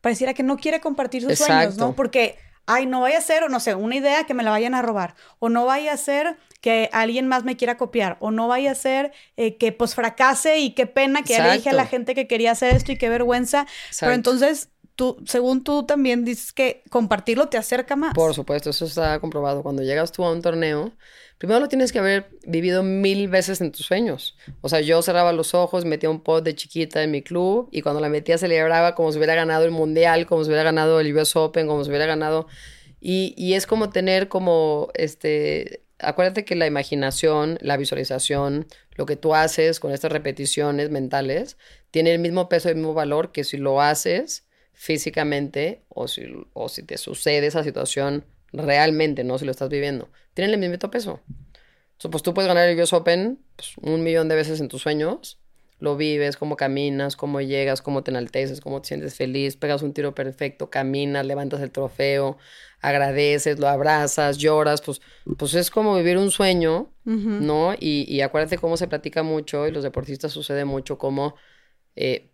pareciera 0.00 0.34
que 0.34 0.42
no 0.42 0.56
quiere 0.56 0.80
compartir 0.80 1.22
sus 1.22 1.38
sueños, 1.38 1.76
¿no? 1.76 1.94
Porque, 1.94 2.36
ay, 2.66 2.86
no 2.86 3.00
vaya 3.00 3.18
a 3.18 3.22
ser, 3.22 3.44
o 3.44 3.48
no 3.48 3.60
sé, 3.60 3.74
una 3.74 3.96
idea 3.96 4.24
que 4.24 4.34
me 4.34 4.42
la 4.42 4.50
vayan 4.50 4.74
a 4.74 4.82
robar, 4.82 5.14
o 5.38 5.48
no 5.48 5.66
vaya 5.66 5.92
a 5.92 5.96
ser 5.96 6.36
que 6.60 6.90
alguien 6.92 7.28
más 7.28 7.44
me 7.44 7.56
quiera 7.56 7.76
copiar, 7.76 8.16
o 8.20 8.30
no 8.30 8.48
vaya 8.48 8.72
a 8.72 8.74
ser 8.74 9.12
eh, 9.36 9.56
que 9.56 9.72
pues 9.72 9.94
fracase 9.94 10.58
y 10.58 10.74
qué 10.74 10.86
pena 10.86 11.22
que 11.22 11.34
ya 11.34 11.46
le 11.46 11.52
dije 11.54 11.70
a 11.70 11.74
la 11.74 11.86
gente 11.86 12.14
que 12.14 12.26
quería 12.26 12.52
hacer 12.52 12.74
esto 12.74 12.92
y 12.92 12.98
qué 12.98 13.08
vergüenza. 13.08 13.66
Pero 14.00 14.12
entonces 14.12 14.70
Tú, 14.98 15.16
según 15.26 15.62
tú 15.62 15.86
también 15.86 16.24
dices 16.24 16.52
que 16.52 16.82
compartirlo 16.90 17.48
te 17.48 17.56
acerca 17.56 17.94
más. 17.94 18.14
Por 18.14 18.34
supuesto, 18.34 18.70
eso 18.70 18.84
está 18.84 19.20
comprobado. 19.20 19.62
Cuando 19.62 19.84
llegas 19.84 20.10
tú 20.10 20.24
a 20.24 20.32
un 20.32 20.42
torneo, 20.42 20.90
primero 21.38 21.60
lo 21.60 21.68
tienes 21.68 21.92
que 21.92 22.00
haber 22.00 22.28
vivido 22.46 22.82
mil 22.82 23.28
veces 23.28 23.60
en 23.60 23.72
tus 23.72 23.86
sueños. 23.86 24.36
O 24.60 24.68
sea, 24.68 24.80
yo 24.80 25.00
cerraba 25.02 25.32
los 25.32 25.54
ojos, 25.54 25.84
metía 25.84 26.10
un 26.10 26.20
pot 26.20 26.44
de 26.44 26.54
chiquita 26.54 27.02
en 27.02 27.12
mi 27.12 27.22
club 27.22 27.68
y 27.72 27.82
cuando 27.82 28.00
la 28.00 28.08
metía 28.08 28.36
celebraba 28.38 28.94
como 28.94 29.12
si 29.12 29.18
hubiera 29.18 29.34
ganado 29.34 29.64
el 29.64 29.70
mundial, 29.70 30.26
como 30.26 30.44
si 30.44 30.48
hubiera 30.48 30.64
ganado 30.64 31.00
el 31.00 31.16
US 31.16 31.36
Open, 31.36 31.66
como 31.66 31.84
si 31.84 31.90
hubiera 31.90 32.06
ganado. 32.06 32.48
Y, 33.00 33.34
y 33.36 33.54
es 33.54 33.66
como 33.66 33.90
tener 33.90 34.28
como 34.28 34.88
este. 34.94 35.84
Acuérdate 36.00 36.44
que 36.44 36.54
la 36.54 36.66
imaginación, 36.66 37.58
la 37.60 37.76
visualización, 37.76 38.66
lo 38.94 39.06
que 39.06 39.16
tú 39.16 39.34
haces 39.34 39.80
con 39.80 39.92
estas 39.92 40.12
repeticiones 40.12 40.90
mentales, 40.90 41.56
tiene 41.90 42.12
el 42.12 42.20
mismo 42.20 42.48
peso 42.48 42.68
y 42.68 42.72
el 42.72 42.76
mismo 42.76 42.94
valor 42.94 43.32
que 43.32 43.42
si 43.44 43.56
lo 43.56 43.80
haces 43.80 44.44
físicamente 44.72 45.82
o 45.88 46.06
si, 46.06 46.22
o 46.52 46.68
si 46.68 46.84
te 46.84 46.98
sucede 46.98 47.48
esa 47.48 47.64
situación 47.64 48.24
realmente, 48.52 49.24
¿no? 49.24 49.38
Si 49.38 49.44
lo 49.44 49.50
estás 49.50 49.68
viviendo, 49.68 50.08
tienen 50.34 50.54
el 50.54 50.70
mismo 50.70 50.90
peso. 50.90 51.20
pues 52.10 52.22
tú 52.22 52.34
puedes 52.34 52.48
ganar 52.48 52.68
el 52.68 52.80
US 52.80 52.92
Open 52.92 53.38
pues, 53.56 53.72
un 53.78 54.02
millón 54.02 54.28
de 54.28 54.36
veces 54.36 54.60
en 54.60 54.68
tus 54.68 54.82
sueños, 54.82 55.38
lo 55.80 55.96
vives, 55.96 56.36
cómo 56.36 56.56
caminas, 56.56 57.14
cómo 57.16 57.40
llegas, 57.40 57.82
cómo 57.82 58.02
te 58.02 58.10
enalteces, 58.10 58.60
cómo 58.60 58.82
te 58.82 58.88
sientes 58.88 59.14
feliz, 59.14 59.56
pegas 59.56 59.82
un 59.82 59.92
tiro 59.92 60.14
perfecto, 60.14 60.70
caminas, 60.70 61.24
levantas 61.24 61.60
el 61.60 61.70
trofeo, 61.70 62.36
agradeces, 62.80 63.58
lo 63.60 63.68
abrazas, 63.68 64.38
lloras, 64.38 64.80
pues, 64.82 65.00
pues 65.36 65.54
es 65.54 65.70
como 65.70 65.94
vivir 65.96 66.18
un 66.18 66.30
sueño, 66.30 66.92
¿no? 67.04 67.74
Y, 67.78 68.04
y 68.12 68.20
acuérdate 68.22 68.58
cómo 68.58 68.76
se 68.76 68.88
platica 68.88 69.22
mucho 69.22 69.66
y 69.66 69.70
los 69.70 69.84
deportistas 69.84 70.32
sucede 70.32 70.64
mucho 70.64 70.98
como 70.98 71.36
eh, 72.00 72.30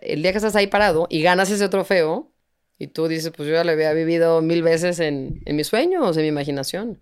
el 0.00 0.22
día 0.22 0.30
que 0.30 0.38
estás 0.38 0.54
ahí 0.54 0.68
parado 0.68 1.08
y 1.10 1.22
ganas 1.22 1.50
ese 1.50 1.68
trofeo, 1.68 2.30
y 2.78 2.88
tú 2.88 3.08
dices, 3.08 3.32
pues 3.36 3.48
yo 3.48 3.54
ya 3.54 3.64
lo 3.64 3.72
había 3.72 3.92
vivido 3.92 4.40
mil 4.40 4.62
veces 4.62 5.00
en, 5.00 5.42
en 5.44 5.56
mis 5.56 5.66
sueños, 5.66 6.16
en 6.16 6.22
mi 6.22 6.28
imaginación. 6.28 7.00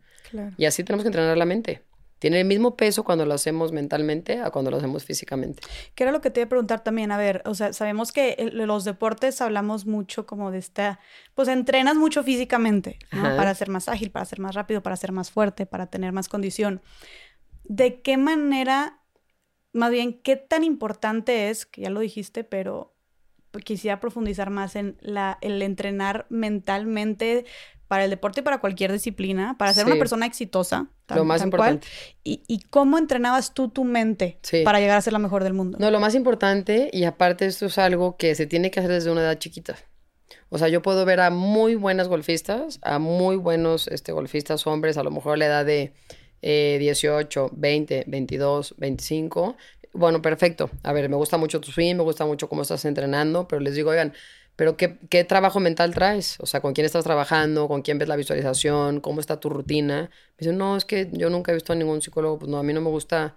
Y 0.57 0.65
así 0.65 0.83
tenemos 0.85 1.05
que 1.05 1.09
entrenar 1.09 1.37
la 1.37 1.45
mente. 1.45 1.83
tiene 2.19 2.41
el 2.41 2.47
mismo 2.47 2.77
peso 2.77 3.05
cuando 3.05 3.27
lo 3.27 3.35
hacemos 3.35 3.73
mentalmente 3.73 4.41
a 4.41 4.51
cuando 4.51 4.71
lo 4.71 4.79
hacemos 4.79 5.05
físicamente. 5.05 5.63
¿Qué 5.95 6.05
era 6.05 6.13
lo 6.13 6.21
que 6.21 6.31
te 6.31 6.41
iba 6.41 6.47
a 6.47 6.49
preguntar 6.49 6.83
también? 6.83 7.13
A 7.13 7.19
ver, 7.19 7.43
o 7.45 7.55
sea, 7.55 7.73
sabemos 7.73 8.11
que 8.11 8.51
los 8.53 8.85
deportes 8.85 9.41
hablamos 9.41 9.87
mucho 9.87 10.27
como 10.27 10.51
de 10.51 10.59
esta, 10.59 10.99
pues 11.35 11.49
entrenas 11.49 11.97
mucho 11.97 12.23
físicamente, 12.23 12.99
¿no? 13.13 13.23
Para 13.37 13.55
ser 13.55 13.69
más 13.69 13.89
ágil, 13.89 14.11
para 14.11 14.25
ser 14.25 14.41
más 14.41 14.55
rápido, 14.55 14.83
para 14.83 14.97
ser 14.97 15.13
más 15.13 15.31
fuerte, 15.31 15.67
para 15.67 15.87
tener 15.89 16.13
más 16.13 16.29
condición. 16.29 16.81
¿De 17.65 18.01
qué 18.01 18.17
manera, 18.17 19.03
más 19.73 19.91
bien, 19.91 20.21
qué 20.23 20.37
tan 20.37 20.65
importante 20.65 21.51
es, 21.51 21.67
que 21.67 21.83
ya 21.83 21.91
lo 21.91 22.01
dijiste, 22.01 22.45
pero 22.45 22.96
quisiera 23.65 24.01
profundizar 24.01 24.51
más 24.51 24.77
en 24.77 24.97
la, 25.01 25.39
el 25.41 25.63
entrenar 25.63 26.27
mentalmente 26.29 27.45
para 27.89 28.05
el 28.05 28.11
deporte 28.11 28.41
y 28.41 28.43
para 28.43 28.59
cualquier 28.59 28.93
disciplina, 28.93 29.57
para 29.59 29.73
ser 29.73 29.87
una 29.87 29.97
persona 29.97 30.27
exitosa. 30.27 30.89
lo 31.09 31.25
más 31.25 31.43
importante. 31.43 31.87
y, 32.25 32.61
cómo 32.71 32.99
entrenabas 32.99 33.55
tú 33.55 33.69
tu 33.69 33.85
mente 33.85 34.41
para 34.65 34.81
llegar 34.81 34.99
a 34.99 35.01
ser 35.01 35.13
la 35.13 35.21
mejor 35.21 35.45
del 35.45 35.53
mundo? 35.53 35.79
No, 35.81 35.91
lo 35.91 36.01
más 36.01 36.15
importante, 36.15 36.91
y 36.93 37.05
aparte 37.05 37.47
esto 37.47 37.67
es 37.67 37.79
algo 37.79 38.17
que 38.17 38.35
se 38.35 38.47
tiene 38.47 38.71
que 38.71 38.81
hacer 38.81 38.91
desde 38.91 39.11
una 39.11 39.21
edad 39.21 39.39
chiquita. 39.39 39.77
O 40.49 40.59
sea, 40.59 40.69
yo 40.69 40.83
puedo 40.83 41.05
ver 41.05 41.21
a 41.21 41.31
muy 41.31 41.75
buenas 41.75 42.09
golfistas, 42.09 42.79
a 42.83 42.99
muy 42.99 43.37
buenos 43.37 43.89
este, 43.89 44.13
golfistas 44.13 44.67
hombres, 44.67 44.97
a 44.97 45.03
lo 45.03 45.11
mejor 45.11 45.35
a 45.35 45.37
la 45.37 45.47
edad 45.47 45.65
de 45.65 45.93
18, 46.43 47.51
20, 47.53 48.05
22, 48.07 48.75
25. 48.79 49.57
Bueno, 49.93 50.23
perfecto. 50.23 50.71
A 50.83 50.93
ver, 50.93 51.09
me 51.09 51.17
gusta 51.17 51.37
mucho 51.37 51.61
tu 51.61 51.71
swing, 51.71 51.97
me 51.97 52.03
gusta 52.03 52.27
mucho 52.27 52.49
cómo 52.49 52.63
estás 52.63 52.85
entrenando, 52.85 53.49
pero 53.49 53.61
les 53.61 53.75
digo, 53.75 53.91
oigan, 53.91 54.13
pero 54.57 54.77
¿qué, 54.77 54.99
¿qué, 55.11 55.25
trabajo 55.25 55.61
mental 55.61 55.95
traes? 55.95 56.39
O 56.41 56.47
sea, 56.47 56.61
¿con 56.61 56.73
quién 56.73 56.87
estás 56.87 57.05
trabajando? 57.05 57.69
¿Con 57.69 57.83
quién 57.83 57.99
ves 57.99 58.09
la 58.09 58.17
visualización? 58.17 59.01
¿Cómo 59.01 59.21
está 59.21 59.39
tu 59.39 59.51
rutina? 59.51 60.03
Me 60.03 60.37
dicen, 60.39 60.57
no, 60.57 60.77
es 60.77 60.85
que 60.85 61.11
yo 61.13 61.29
nunca 61.29 61.53
he 61.53 61.55
visto 61.55 61.73
a 61.73 61.77
ningún 61.77 62.01
psicólogo, 62.01 62.39
pues 62.39 62.51
no, 62.51 62.59
a 62.59 62.63
mí 62.63 62.73
no 62.73 62.81
me 62.81 62.89
gusta. 62.89 63.37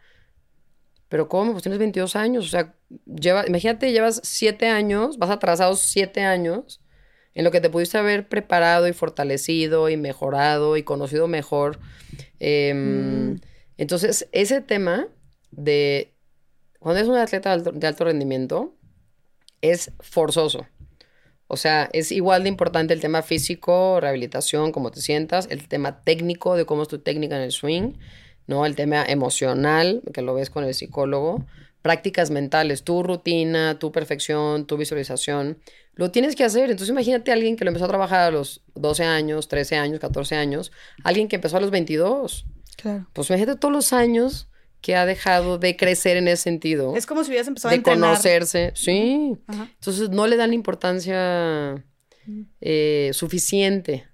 Pero 1.09 1.27
¿cómo? 1.27 1.51
Pues 1.51 1.63
tienes 1.63 1.79
22 1.79 2.15
años, 2.15 2.45
o 2.45 2.49
sea, 2.49 2.75
lleva, 3.05 3.45
imagínate, 3.47 3.91
llevas 3.91 4.21
7 4.23 4.67
años, 4.67 5.17
vas 5.17 5.29
atrasados 5.29 5.81
7 5.81 6.21
años 6.21 6.81
en 7.33 7.43
lo 7.43 7.51
que 7.51 7.61
te 7.61 7.69
pudiste 7.69 7.97
haber 7.97 8.27
preparado 8.27 8.87
y 8.87 8.93
fortalecido 8.93 9.89
y 9.89 9.97
mejorado 9.97 10.77
y 10.77 10.83
conocido 10.83 11.27
mejor. 11.27 11.79
Em, 12.39 13.31
mm. 13.31 13.41
Entonces, 13.77 14.27
ese 14.31 14.61
tema 14.61 15.07
de 15.51 16.13
cuando 16.79 17.01
es 17.01 17.07
un 17.07 17.15
atleta 17.15 17.57
de 17.57 17.87
alto 17.87 18.05
rendimiento, 18.05 18.73
es 19.61 19.91
forzoso. 19.99 20.65
O 21.47 21.57
sea, 21.57 21.89
es 21.93 22.11
igual 22.11 22.43
de 22.43 22.49
importante 22.49 22.93
el 22.93 23.01
tema 23.01 23.21
físico, 23.21 23.99
rehabilitación, 23.99 24.71
cómo 24.71 24.91
te 24.91 25.01
sientas, 25.01 25.47
el 25.49 25.67
tema 25.67 26.01
técnico 26.03 26.55
de 26.55 26.65
cómo 26.65 26.83
es 26.83 26.87
tu 26.87 26.99
técnica 26.99 27.35
en 27.37 27.41
el 27.41 27.51
swing, 27.51 27.93
¿no? 28.45 28.65
El 28.65 28.75
tema 28.75 29.03
emocional, 29.03 30.03
que 30.13 30.21
lo 30.21 30.35
ves 30.35 30.49
con 30.49 30.63
el 30.63 30.73
psicólogo, 30.73 31.45
prácticas 31.81 32.29
mentales, 32.29 32.83
tu 32.83 33.01
rutina, 33.03 33.79
tu 33.79 33.91
perfección, 33.91 34.67
tu 34.67 34.77
visualización, 34.77 35.57
lo 35.95 36.11
tienes 36.11 36.35
que 36.35 36.43
hacer. 36.43 36.69
Entonces 36.69 36.89
imagínate 36.89 37.31
a 37.31 37.33
alguien 37.33 37.55
que 37.55 37.65
lo 37.65 37.69
empezó 37.69 37.85
a 37.85 37.89
trabajar 37.89 38.21
a 38.21 38.31
los 38.31 38.61
12 38.75 39.03
años, 39.03 39.47
13 39.47 39.77
años, 39.77 39.99
14 39.99 40.35
años, 40.35 40.71
alguien 41.03 41.27
que 41.27 41.37
empezó 41.37 41.57
a 41.57 41.61
los 41.61 41.71
22. 41.71 42.45
Claro. 42.77 43.07
Pues 43.11 43.29
imagínate 43.29 43.59
todos 43.59 43.73
los 43.73 43.91
años 43.91 44.48
que 44.81 44.95
ha 44.95 45.05
dejado 45.05 45.57
de 45.57 45.75
crecer 45.75 46.17
en 46.17 46.27
ese 46.27 46.43
sentido. 46.43 46.95
Es 46.95 47.05
como 47.05 47.23
si 47.23 47.31
hubieras 47.31 47.47
empezado 47.47 47.71
a 47.71 47.75
entrenar. 47.75 47.99
De 47.99 48.07
conocerse, 48.07 48.71
sí. 48.75 49.37
Entonces 49.47 50.09
no 50.09 50.27
le 50.27 50.37
dan 50.37 50.49
la 50.49 50.55
importancia 50.55 51.83
eh, 52.61 53.11
suficiente. 53.13 54.05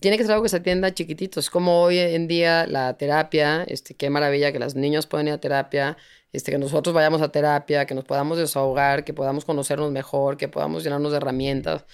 Tiene 0.00 0.18
que 0.18 0.24
ser 0.24 0.32
algo 0.32 0.42
que 0.42 0.48
se 0.48 0.56
atienda 0.56 0.92
chiquitito. 0.92 1.38
Es 1.38 1.48
como 1.48 1.80
hoy 1.80 1.98
en 1.98 2.26
día 2.26 2.66
la 2.66 2.96
terapia, 2.96 3.62
este, 3.68 3.94
qué 3.94 4.10
maravilla 4.10 4.50
que 4.50 4.58
los 4.58 4.74
niños 4.74 5.06
pueden 5.06 5.28
ir 5.28 5.34
a 5.34 5.38
terapia, 5.38 5.96
este, 6.32 6.50
que 6.50 6.58
nosotros 6.58 6.92
vayamos 6.92 7.22
a 7.22 7.30
terapia, 7.30 7.86
que 7.86 7.94
nos 7.94 8.04
podamos 8.04 8.38
desahogar, 8.38 9.04
que 9.04 9.14
podamos 9.14 9.44
conocernos 9.44 9.92
mejor, 9.92 10.36
que 10.36 10.48
podamos 10.48 10.82
llenarnos 10.82 11.12
de 11.12 11.18
herramientas. 11.18 11.84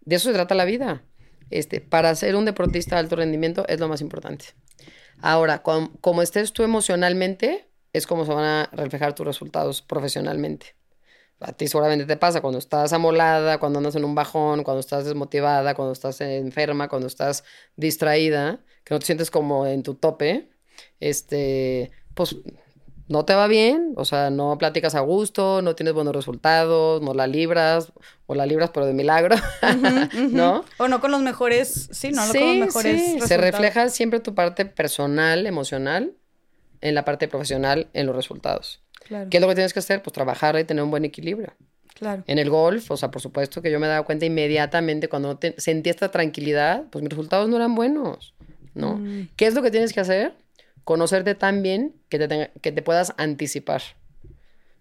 De 0.00 0.16
eso 0.16 0.30
se 0.30 0.34
trata 0.34 0.54
la 0.54 0.64
vida. 0.64 1.02
Este, 1.50 1.82
para 1.82 2.14
ser 2.14 2.36
un 2.36 2.46
deportista 2.46 2.96
de 2.96 3.00
alto 3.00 3.16
rendimiento 3.16 3.66
es 3.68 3.80
lo 3.80 3.88
más 3.88 4.00
importante. 4.00 4.46
Ahora, 5.20 5.62
como 5.62 6.22
estés 6.22 6.52
tú 6.52 6.62
emocionalmente, 6.62 7.68
es 7.92 8.06
como 8.06 8.24
se 8.24 8.32
van 8.32 8.44
a 8.44 8.70
reflejar 8.72 9.14
tus 9.14 9.26
resultados 9.26 9.82
profesionalmente. 9.82 10.76
A 11.40 11.52
ti 11.52 11.68
seguramente 11.68 12.04
te 12.04 12.16
pasa 12.16 12.40
cuando 12.40 12.58
estás 12.58 12.92
amolada, 12.92 13.58
cuando 13.58 13.78
andas 13.78 13.94
en 13.94 14.04
un 14.04 14.14
bajón, 14.14 14.64
cuando 14.64 14.80
estás 14.80 15.04
desmotivada, 15.04 15.74
cuando 15.74 15.92
estás 15.92 16.20
enferma, 16.20 16.88
cuando 16.88 17.06
estás 17.06 17.44
distraída, 17.76 18.64
que 18.84 18.94
no 18.94 18.98
te 19.00 19.06
sientes 19.06 19.30
como 19.30 19.66
en 19.66 19.84
tu 19.84 19.94
tope, 19.94 20.50
este, 20.98 21.92
pues 22.14 22.36
no 23.08 23.24
te 23.24 23.34
va 23.34 23.46
bien, 23.46 23.94
o 23.96 24.04
sea, 24.04 24.30
no 24.30 24.58
platicas 24.58 24.94
a 24.94 25.00
gusto, 25.00 25.62
no 25.62 25.74
tienes 25.74 25.94
buenos 25.94 26.14
resultados, 26.14 27.00
no 27.00 27.14
la 27.14 27.26
libras, 27.26 27.92
o 28.26 28.34
la 28.34 28.44
libras 28.44 28.70
pero 28.72 28.84
de 28.84 28.92
milagro, 28.92 29.34
¿no? 30.30 30.64
O 30.76 30.88
no 30.88 31.00
con 31.00 31.10
los 31.10 31.22
mejores, 31.22 31.88
sí, 31.90 32.10
no, 32.10 32.26
con 32.26 32.58
los 32.58 32.66
mejores 32.66 33.00
sí. 33.00 33.20
Se 33.20 33.38
refleja 33.38 33.88
siempre 33.88 34.20
tu 34.20 34.34
parte 34.34 34.66
personal, 34.66 35.46
emocional, 35.46 36.12
en 36.82 36.94
la 36.94 37.04
parte 37.04 37.28
profesional, 37.28 37.88
en 37.94 38.06
los 38.06 38.14
resultados. 38.14 38.82
Claro. 39.06 39.30
¿Qué 39.30 39.38
es 39.38 39.40
lo 39.40 39.48
que 39.48 39.54
tienes 39.54 39.72
que 39.72 39.78
hacer? 39.78 40.02
Pues 40.02 40.12
trabajar 40.12 40.58
y 40.58 40.64
tener 40.64 40.84
un 40.84 40.90
buen 40.90 41.06
equilibrio. 41.06 41.54
Claro. 41.94 42.22
En 42.26 42.38
el 42.38 42.50
golf, 42.50 42.90
o 42.90 42.96
sea, 42.96 43.10
por 43.10 43.22
supuesto 43.22 43.62
que 43.62 43.70
yo 43.70 43.80
me 43.80 43.88
dado 43.88 44.04
cuenta 44.04 44.26
inmediatamente 44.26 45.08
cuando 45.08 45.38
sentí 45.56 45.90
esta 45.90 46.10
tranquilidad, 46.10 46.84
pues 46.90 47.02
mis 47.02 47.10
resultados 47.10 47.48
no 47.48 47.56
eran 47.56 47.74
buenos, 47.74 48.34
¿no? 48.74 48.96
Mm. 48.96 49.30
¿Qué 49.34 49.46
es 49.46 49.54
lo 49.54 49.62
que 49.62 49.70
tienes 49.70 49.92
que 49.92 50.00
hacer? 50.00 50.34
Conocerte 50.88 51.34
tan 51.34 51.62
bien 51.62 51.94
que 52.08 52.18
te, 52.18 52.50
que 52.62 52.72
te 52.72 52.80
puedas 52.80 53.12
anticipar. 53.18 53.82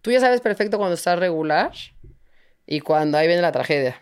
Tú 0.01 0.09
ya 0.09 0.21
sabes 0.21 0.39
perfecto 0.39 0.77
cuando 0.77 0.93
estás 0.93 1.19
regular 1.19 1.73
y 2.65 2.79
cuando 2.79 3.17
ahí 3.17 3.27
viene 3.27 3.41
la 3.41 3.51
tragedia. 3.51 4.01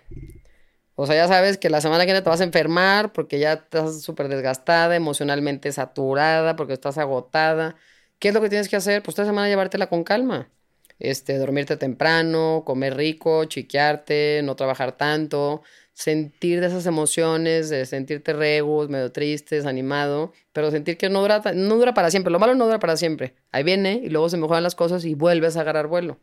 O 0.93 1.07
sea, 1.07 1.15
ya 1.15 1.27
sabes 1.27 1.57
que 1.57 1.71
la 1.71 1.81
semana 1.81 2.03
que 2.03 2.11
viene 2.11 2.21
te 2.21 2.29
vas 2.29 2.41
a 2.41 2.43
enfermar 2.43 3.11
porque 3.11 3.39
ya 3.39 3.53
estás 3.53 4.03
súper 4.03 4.27
desgastada, 4.27 4.95
emocionalmente 4.95 5.71
saturada, 5.71 6.55
porque 6.55 6.73
estás 6.73 6.99
agotada. 6.99 7.75
¿Qué 8.19 8.27
es 8.27 8.35
lo 8.35 8.41
que 8.41 8.49
tienes 8.49 8.69
que 8.69 8.75
hacer? 8.75 9.01
Pues 9.01 9.13
esta 9.13 9.25
semana 9.25 9.47
llevártela 9.47 9.87
con 9.87 10.03
calma. 10.03 10.51
Este, 10.99 11.39
dormirte 11.39 11.75
temprano, 11.75 12.61
comer 12.67 12.95
rico, 12.95 13.45
chiquearte, 13.45 14.41
no 14.43 14.55
trabajar 14.55 14.91
tanto, 14.91 15.63
sentir 15.95 16.59
de 16.59 16.67
esas 16.67 16.85
emociones, 16.85 17.69
de 17.69 17.85
sentirte 17.85 18.33
regus, 18.33 18.89
medio 18.89 19.13
triste, 19.13 19.55
desanimado, 19.55 20.33
pero 20.51 20.69
sentir 20.69 20.97
que 20.97 21.09
no 21.09 21.21
dura, 21.21 21.41
no 21.55 21.75
dura 21.75 21.93
para 21.93 22.11
siempre. 22.11 22.31
Lo 22.31 22.37
malo 22.37 22.53
no 22.53 22.65
dura 22.65 22.79
para 22.79 22.97
siempre. 22.97 23.33
Ahí 23.51 23.63
viene 23.63 24.01
y 24.03 24.09
luego 24.09 24.29
se 24.29 24.35
mejoran 24.37 24.61
las 24.61 24.75
cosas 24.75 25.05
y 25.05 25.15
vuelves 25.15 25.55
a 25.55 25.61
agarrar 25.61 25.87
vuelo. 25.87 26.19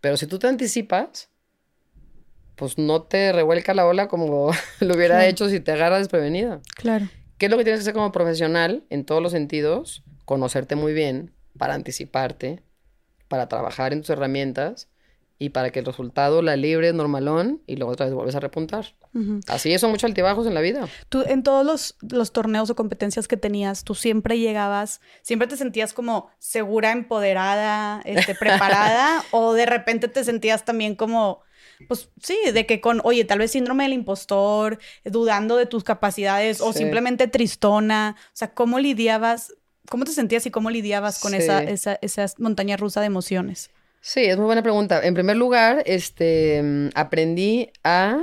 Pero 0.00 0.16
si 0.16 0.26
tú 0.26 0.40
te 0.40 0.48
anticipas, 0.48 1.30
pues 2.56 2.78
no 2.78 3.02
te 3.02 3.32
revuelca 3.32 3.74
la 3.74 3.86
ola 3.86 4.08
como 4.08 4.50
lo 4.80 4.94
hubiera 4.94 5.24
hecho 5.26 5.48
si 5.48 5.60
te 5.60 5.70
agarras 5.70 6.00
desprevenida. 6.00 6.60
Claro. 6.74 7.08
¿Qué 7.38 7.46
es 7.46 7.50
lo 7.50 7.58
que 7.58 7.64
tienes 7.64 7.80
que 7.80 7.82
hacer 7.82 7.94
como 7.94 8.10
profesional 8.10 8.84
en 8.90 9.04
todos 9.04 9.22
los 9.22 9.30
sentidos? 9.30 10.02
Conocerte 10.24 10.74
muy 10.74 10.94
bien 10.94 11.32
para 11.56 11.74
anticiparte, 11.74 12.60
para 13.28 13.46
trabajar 13.48 13.92
en 13.92 14.00
tus 14.00 14.10
herramientas 14.10 14.88
y 15.38 15.50
para 15.50 15.70
que 15.70 15.80
el 15.80 15.84
resultado 15.84 16.40
la 16.40 16.56
libres 16.56 16.94
normalón 16.94 17.60
y 17.66 17.76
luego 17.76 17.92
otra 17.92 18.06
vez 18.06 18.14
vuelves 18.14 18.34
a 18.34 18.40
repuntar. 18.40 18.94
Así 19.46 19.76
son 19.78 19.90
muchos 19.90 20.04
altibajos 20.04 20.46
en 20.46 20.54
la 20.54 20.60
vida. 20.60 20.88
Tú 21.08 21.24
en 21.26 21.42
todos 21.42 21.64
los, 21.64 21.96
los, 22.02 22.32
torneos 22.32 22.68
o 22.68 22.76
competencias 22.76 23.28
que 23.28 23.38
tenías, 23.38 23.82
tú 23.82 23.94
siempre 23.94 24.38
llegabas, 24.38 25.00
siempre 25.22 25.48
te 25.48 25.56
sentías 25.56 25.94
como 25.94 26.28
segura, 26.38 26.92
empoderada, 26.92 28.02
este, 28.04 28.34
preparada 28.38 29.24
o 29.30 29.54
de 29.54 29.66
repente 29.66 30.08
te 30.08 30.24
sentías 30.24 30.64
también 30.64 30.94
como... 30.94 31.44
Pues 31.88 32.08
sí, 32.22 32.38
de 32.54 32.64
que 32.64 32.80
con, 32.80 33.02
oye, 33.04 33.26
tal 33.26 33.38
vez 33.38 33.50
síndrome 33.50 33.84
del 33.84 33.92
impostor, 33.92 34.78
dudando 35.04 35.56
de 35.56 35.66
tus 35.66 35.84
capacidades 35.84 36.62
o 36.62 36.72
simplemente 36.72 37.28
tristona. 37.28 38.16
O 38.28 38.30
sea, 38.32 38.54
¿cómo 38.54 38.78
lidiabas, 38.78 39.54
cómo 39.90 40.04
te 40.04 40.12
sentías 40.12 40.46
y 40.46 40.50
cómo 40.50 40.70
lidiabas 40.70 41.20
con 41.20 41.34
esa, 41.34 41.62
esa, 41.62 41.98
esa 42.00 42.26
montaña 42.38 42.78
rusa 42.78 43.00
de 43.00 43.06
emociones? 43.06 43.70
Sí, 44.08 44.24
es 44.24 44.36
muy 44.36 44.46
buena 44.46 44.62
pregunta. 44.62 45.04
En 45.04 45.14
primer 45.14 45.36
lugar, 45.36 45.82
este, 45.84 46.62
aprendí 46.94 47.72
a... 47.82 48.22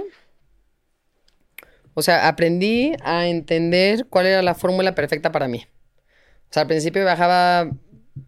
O 1.93 2.01
sea, 2.01 2.30
aprendí 2.30 2.93
a 3.03 3.27
entender 3.27 4.05
cuál 4.10 4.27
era 4.27 4.41
la 4.41 4.55
fórmula 4.55 4.95
perfecta 4.95 5.34
para 5.34 5.49
mí. 5.49 5.68
O 6.49 6.53
sea, 6.53 6.61
al 6.61 6.68
principio 6.69 7.03
viajaba, 7.03 7.69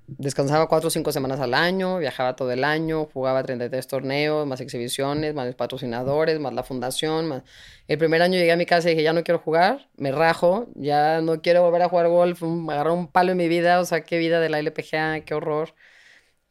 descansaba 0.08 0.68
cuatro 0.68 0.90
o 0.90 0.92
cinco 0.92 1.14
semanas 1.14 1.40
al 1.40 1.54
año, 1.54 1.98
viajaba 2.00 2.36
todo 2.36 2.52
el 2.52 2.66
año, 2.66 3.06
jugaba 3.14 3.42
33 3.42 3.88
torneos, 3.88 4.46
más 4.46 4.60
exhibiciones, 4.60 5.34
más 5.34 5.56
patrocinadores, 5.56 6.38
más 6.42 6.54
la 6.54 6.64
fundación. 6.64 7.26
Más... 7.28 7.44
El 7.88 7.98
primer 7.98 8.22
año 8.22 8.38
llegué 8.38 8.52
a 8.52 8.58
mi 8.58 8.66
casa 8.66 8.90
y 8.90 8.92
dije, 8.96 9.04
ya 9.04 9.14
no 9.14 9.24
quiero 9.24 9.40
jugar, 9.40 9.88
me 9.96 10.12
rajo, 10.12 10.68
ya 10.76 11.22
no 11.22 11.42
quiero 11.42 11.62
volver 11.62 11.84
a 11.84 11.90
jugar 11.90 12.10
golf, 12.10 12.42
me 12.42 12.74
agarró 12.74 12.94
un 12.96 13.08
palo 13.08 13.32
en 13.32 13.38
mi 13.38 13.48
vida, 13.48 13.80
o 13.80 13.86
sea, 13.86 14.02
qué 14.02 14.18
vida 14.18 14.42
de 14.42 14.50
la 14.50 14.60
LPGA, 14.60 15.22
qué 15.22 15.34
horror. 15.34 15.74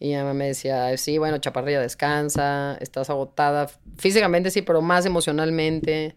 Y 0.05 0.09
mi 0.09 0.17
mamá 0.17 0.35
me 0.35 0.49
decía, 0.49 0.95
sí, 0.99 1.17
bueno, 1.17 1.39
chaparrilla, 1.39 1.81
descansa, 1.81 2.77
estás 2.83 3.09
agotada, 3.09 3.69
físicamente 3.97 4.51
sí, 4.51 4.61
pero 4.61 4.83
más 4.83 5.07
emocionalmente, 5.07 6.15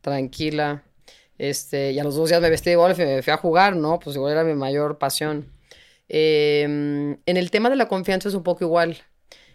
tranquila. 0.00 0.82
Este, 1.36 1.92
y 1.92 1.98
a 1.98 2.04
los 2.04 2.14
dos 2.14 2.30
días 2.30 2.40
me 2.40 2.48
vestí 2.48 2.70
de 2.70 2.76
golf 2.76 2.98
y 2.98 3.04
me 3.04 3.22
fui 3.22 3.30
a 3.30 3.36
jugar, 3.36 3.76
¿no? 3.76 3.98
Pues 3.98 4.16
igual 4.16 4.32
era 4.32 4.44
mi 4.44 4.54
mayor 4.54 4.96
pasión. 4.96 5.52
Em, 6.08 7.18
en 7.26 7.36
el 7.36 7.50
tema 7.50 7.68
de 7.68 7.76
la 7.76 7.88
confianza 7.88 8.30
es 8.30 8.34
un 8.34 8.42
poco 8.42 8.64
igual. 8.64 8.96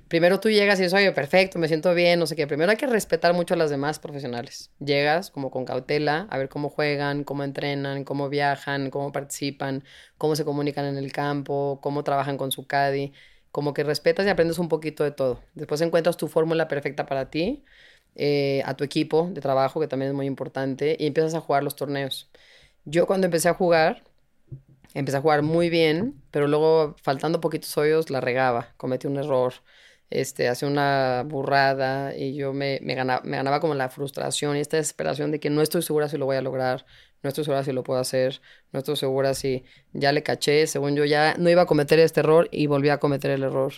Primero 0.07 0.39
tú 0.39 0.49
llegas 0.49 0.79
y 0.79 0.83
dices, 0.83 0.93
oye, 0.93 1.11
perfecto, 1.11 1.59
me 1.59 1.67
siento 1.67 1.93
bien, 1.93 2.17
no 2.19 2.27
sé 2.27 2.35
qué. 2.37 2.47
Primero 2.47 2.71
hay 2.71 2.77
que 2.77 2.87
respetar 2.87 3.33
mucho 3.33 3.55
a 3.55 3.57
las 3.57 3.69
demás 3.69 3.99
profesionales. 3.99 4.71
Llegas 4.79 5.31
como 5.31 5.51
con 5.51 5.65
cautela 5.65 6.27
a 6.29 6.37
ver 6.37 6.47
cómo 6.47 6.69
juegan, 6.69 7.25
cómo 7.25 7.43
entrenan, 7.43 8.05
cómo 8.05 8.29
viajan, 8.29 8.89
cómo 8.89 9.11
participan, 9.11 9.83
cómo 10.17 10.35
se 10.37 10.45
comunican 10.45 10.85
en 10.85 10.97
el 10.97 11.11
campo, 11.11 11.79
cómo 11.81 12.03
trabajan 12.05 12.37
con 12.37 12.53
su 12.53 12.65
caddy. 12.65 13.11
Como 13.51 13.73
que 13.73 13.83
respetas 13.83 14.25
y 14.25 14.29
aprendes 14.29 14.59
un 14.59 14.69
poquito 14.69 15.03
de 15.03 15.11
todo. 15.11 15.43
Después 15.55 15.81
encuentras 15.81 16.15
tu 16.15 16.27
fórmula 16.29 16.67
perfecta 16.69 17.05
para 17.05 17.29
ti, 17.29 17.65
eh, 18.15 18.61
a 18.65 18.75
tu 18.75 18.83
equipo 18.85 19.29
de 19.33 19.41
trabajo, 19.41 19.79
que 19.81 19.87
también 19.87 20.11
es 20.11 20.15
muy 20.15 20.25
importante, 20.25 20.95
y 20.99 21.07
empiezas 21.07 21.33
a 21.33 21.41
jugar 21.41 21.63
los 21.63 21.75
torneos. 21.75 22.29
Yo 22.85 23.07
cuando 23.07 23.25
empecé 23.25 23.49
a 23.49 23.53
jugar, 23.53 24.03
empecé 24.93 25.17
a 25.17 25.21
jugar 25.21 25.41
muy 25.41 25.69
bien, 25.69 26.21
pero 26.31 26.47
luego 26.47 26.95
faltando 27.01 27.41
poquitos 27.41 27.77
hoyos 27.77 28.09
la 28.09 28.21
regaba, 28.21 28.73
cometí 28.77 29.07
un 29.07 29.17
error 29.17 29.53
este, 30.09 30.47
hacía 30.47 30.67
una 30.67 31.23
burrada 31.25 32.15
y 32.15 32.35
yo 32.35 32.53
me, 32.53 32.79
me, 32.81 32.95
ganaba, 32.95 33.21
me 33.23 33.37
ganaba 33.37 33.59
como 33.59 33.75
la 33.75 33.89
frustración 33.89 34.55
y 34.57 34.59
esta 34.59 34.77
desesperación 34.77 35.31
de 35.31 35.39
que 35.39 35.49
no 35.49 35.61
estoy 35.61 35.81
segura 35.81 36.07
si 36.07 36.17
lo 36.17 36.25
voy 36.25 36.37
a 36.37 36.41
lograr, 36.41 36.85
no 37.23 37.29
estoy 37.29 37.43
segura 37.43 37.63
si 37.63 37.71
lo 37.71 37.83
puedo 37.83 37.99
hacer, 37.99 38.41
no 38.71 38.79
estoy 38.79 38.95
segura 38.95 39.33
si 39.33 39.63
ya 39.93 40.11
le 40.11 40.23
caché, 40.23 40.67
según 40.67 40.95
yo 40.95 41.05
ya 41.05 41.35
no 41.37 41.49
iba 41.49 41.63
a 41.63 41.65
cometer 41.65 41.99
este 41.99 42.21
error 42.21 42.47
y 42.51 42.67
volví 42.67 42.89
a 42.89 42.99
cometer 42.99 43.31
el 43.31 43.43
error. 43.43 43.73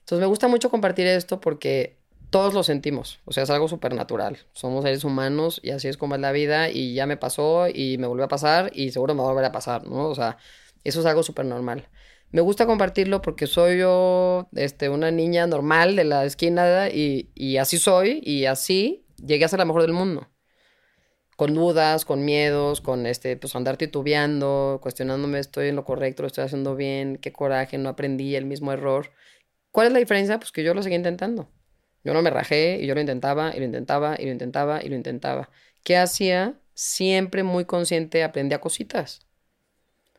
Entonces 0.00 0.20
me 0.20 0.26
gusta 0.26 0.48
mucho 0.48 0.70
compartir 0.70 1.06
esto 1.06 1.40
porque 1.40 1.96
todos 2.28 2.52
lo 2.52 2.62
sentimos, 2.62 3.20
o 3.24 3.32
sea, 3.32 3.44
es 3.44 3.50
algo 3.50 3.68
súper 3.68 3.94
natural. 3.94 4.38
Somos 4.52 4.84
seres 4.84 5.04
humanos 5.04 5.60
y 5.62 5.70
así 5.70 5.88
es 5.88 5.96
como 5.96 6.16
es 6.16 6.20
la 6.20 6.32
vida 6.32 6.68
y 6.68 6.92
ya 6.94 7.06
me 7.06 7.16
pasó 7.16 7.68
y 7.68 7.96
me 7.98 8.06
volvió 8.06 8.24
a 8.24 8.28
pasar 8.28 8.70
y 8.74 8.90
seguro 8.90 9.14
me 9.14 9.22
va 9.22 9.28
a 9.28 9.32
volver 9.32 9.44
a 9.46 9.52
pasar, 9.52 9.86
¿no? 9.86 10.08
O 10.08 10.14
sea, 10.14 10.36
eso 10.82 11.00
es 11.00 11.06
algo 11.06 11.22
súper 11.22 11.46
normal. 11.46 11.88
Me 12.34 12.40
gusta 12.40 12.66
compartirlo 12.66 13.22
porque 13.22 13.46
soy 13.46 13.78
yo 13.78 14.48
este, 14.56 14.88
una 14.88 15.12
niña 15.12 15.46
normal 15.46 15.94
de 15.94 16.02
la 16.02 16.24
esquina 16.24 16.88
y, 16.88 17.30
y 17.32 17.58
así 17.58 17.78
soy 17.78 18.20
y 18.24 18.46
así 18.46 19.06
llegué 19.24 19.44
a 19.44 19.48
ser 19.48 19.60
la 19.60 19.64
mejor 19.64 19.82
del 19.82 19.92
mundo. 19.92 20.28
Con 21.36 21.54
dudas, 21.54 22.04
con 22.04 22.24
miedos, 22.24 22.80
con 22.80 23.06
este, 23.06 23.36
pues 23.36 23.54
andar 23.54 23.76
titubeando, 23.76 24.80
cuestionándome, 24.82 25.38
estoy 25.38 25.68
en 25.68 25.76
lo 25.76 25.84
correcto, 25.84 26.22
lo 26.22 26.26
estoy 26.26 26.42
haciendo 26.42 26.74
bien, 26.74 27.18
qué 27.18 27.32
coraje, 27.32 27.78
no 27.78 27.88
aprendí 27.88 28.34
el 28.34 28.46
mismo 28.46 28.72
error. 28.72 29.12
¿Cuál 29.70 29.86
es 29.86 29.92
la 29.92 30.00
diferencia? 30.00 30.40
Pues 30.40 30.50
que 30.50 30.64
yo 30.64 30.74
lo 30.74 30.82
seguí 30.82 30.96
intentando. 30.96 31.48
Yo 32.02 32.14
no 32.14 32.22
me 32.22 32.30
rajé 32.30 32.80
y 32.82 32.88
yo 32.88 32.96
lo 32.96 33.00
intentaba 33.00 33.54
y 33.54 33.60
lo 33.60 33.64
intentaba 33.64 34.16
y 34.18 34.24
lo 34.24 34.32
intentaba 34.32 34.82
y 34.82 34.88
lo 34.88 34.96
intentaba. 34.96 35.50
¿Qué 35.84 35.96
hacía? 35.96 36.58
Siempre 36.74 37.44
muy 37.44 37.64
consciente 37.64 38.24
aprendía 38.24 38.60
cositas. 38.60 39.24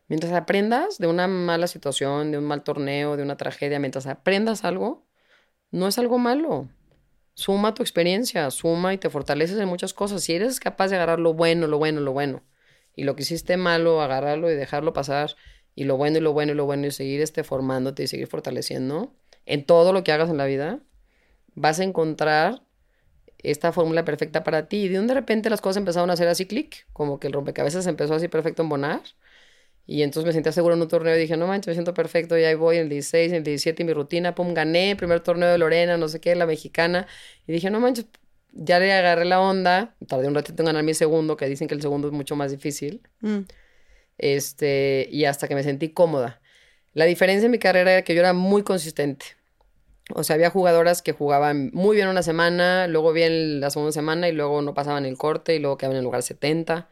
Mientras 0.07 0.33
aprendas 0.33 0.99
de 0.99 1.07
una 1.07 1.27
mala 1.27 1.67
situación, 1.67 2.31
de 2.31 2.37
un 2.37 2.45
mal 2.45 2.63
torneo, 2.63 3.17
de 3.17 3.23
una 3.23 3.37
tragedia, 3.37 3.79
mientras 3.79 4.05
aprendas 4.05 4.63
algo, 4.63 5.07
no 5.71 5.87
es 5.87 5.97
algo 5.97 6.19
malo. 6.19 6.69
Suma 7.33 7.73
tu 7.73 7.81
experiencia, 7.81 8.49
suma 8.51 8.93
y 8.93 8.97
te 8.97 9.09
fortaleces 9.09 9.57
en 9.57 9.67
muchas 9.67 9.93
cosas. 9.93 10.23
Si 10.23 10.33
eres 10.33 10.59
capaz 10.59 10.89
de 10.89 10.95
agarrar 10.95 11.19
lo 11.19 11.33
bueno, 11.33 11.67
lo 11.67 11.79
bueno, 11.79 12.01
lo 12.01 12.13
bueno, 12.13 12.43
y 12.95 13.03
lo 13.03 13.15
que 13.15 13.23
hiciste 13.23 13.57
malo, 13.57 14.01
agarrarlo 14.01 14.49
y 14.51 14.55
dejarlo 14.55 14.93
pasar, 14.93 15.35
y 15.73 15.85
lo 15.85 15.97
bueno 15.97 16.19
y 16.19 16.21
lo 16.21 16.33
bueno 16.33 16.51
y 16.51 16.55
lo 16.55 16.65
bueno, 16.65 16.85
y 16.85 16.91
seguir 16.91 17.21
este, 17.21 17.43
formándote 17.43 18.03
y 18.03 18.07
seguir 18.07 18.27
fortaleciendo 18.27 19.15
en 19.45 19.65
todo 19.65 19.91
lo 19.91 20.03
que 20.03 20.11
hagas 20.11 20.29
en 20.29 20.37
la 20.37 20.45
vida, 20.45 20.79
vas 21.55 21.79
a 21.79 21.83
encontrar 21.83 22.61
esta 23.39 23.71
fórmula 23.71 24.05
perfecta 24.05 24.43
para 24.43 24.67
ti. 24.69 24.83
Y 24.83 24.87
de 24.87 24.99
un 24.99 25.07
de 25.07 25.15
repente 25.15 25.49
las 25.49 25.61
cosas 25.61 25.77
empezaron 25.77 26.09
a 26.11 26.13
hacer 26.13 26.27
así 26.27 26.45
clic, 26.45 26.87
como 26.93 27.19
que 27.19 27.27
el 27.27 27.33
rompecabezas 27.33 27.87
empezó 27.87 28.13
así 28.13 28.27
perfecto 28.27 28.61
en 28.61 28.69
bonar 28.69 29.01
y 29.87 30.01
entonces 30.01 30.25
me 30.25 30.33
sentía 30.33 30.51
seguro 30.51 30.73
en 30.73 30.81
un 30.81 30.87
torneo 30.87 31.15
y 31.15 31.19
dije, 31.19 31.37
no 31.37 31.47
manches, 31.47 31.67
me 31.67 31.73
siento 31.73 31.93
perfecto, 31.93 32.37
y 32.37 32.43
ahí 32.43 32.55
voy 32.55 32.77
en 32.77 32.83
el 32.83 32.89
16, 32.89 33.31
en 33.31 33.37
el 33.37 33.43
17 33.43 33.83
y 33.83 33.85
mi 33.85 33.93
rutina, 33.93 34.33
pum, 34.33 34.53
gané, 34.53 34.95
primer 34.95 35.19
torneo 35.19 35.49
de 35.49 35.57
Lorena, 35.57 35.97
no 35.97 36.07
sé 36.07 36.19
qué, 36.19 36.35
la 36.35 36.45
mexicana. 36.47 37.07
Y 37.47 37.53
dije, 37.53 37.69
no 37.69 37.79
manches, 37.79 38.05
ya 38.51 38.79
le 38.79 38.91
agarré 38.91 39.25
la 39.25 39.39
onda, 39.41 39.95
tardé 40.07 40.27
un 40.27 40.35
ratito 40.35 40.63
en 40.63 40.67
ganar 40.67 40.83
mi 40.83 40.93
segundo, 40.93 41.37
que 41.37 41.45
dicen 41.47 41.67
que 41.67 41.75
el 41.75 41.81
segundo 41.81 42.07
es 42.07 42.13
mucho 42.13 42.35
más 42.35 42.51
difícil. 42.51 43.01
Mm. 43.21 43.41
Este, 44.17 45.07
y 45.11 45.25
hasta 45.25 45.47
que 45.47 45.55
me 45.55 45.63
sentí 45.63 45.89
cómoda. 45.89 46.41
La 46.93 47.05
diferencia 47.05 47.45
en 47.45 47.51
mi 47.51 47.59
carrera 47.59 47.91
era 47.91 48.01
que 48.03 48.15
yo 48.15 48.21
era 48.21 48.33
muy 48.33 48.63
consistente. 48.63 49.25
O 50.13 50.23
sea, 50.23 50.35
había 50.35 50.49
jugadoras 50.49 51.01
que 51.01 51.11
jugaban 51.11 51.71
muy 51.73 51.95
bien 51.95 52.07
una 52.07 52.23
semana, 52.23 52.87
luego 52.87 53.11
bien 53.11 53.59
la 53.59 53.69
segunda 53.69 53.91
semana 53.91 54.29
y 54.29 54.31
luego 54.31 54.61
no 54.61 54.73
pasaban 54.73 55.05
el 55.05 55.17
corte 55.17 55.55
y 55.55 55.59
luego 55.59 55.77
quedaban 55.77 55.95
en 55.95 55.99
el 55.99 56.05
lugar 56.05 56.23
70. 56.23 56.89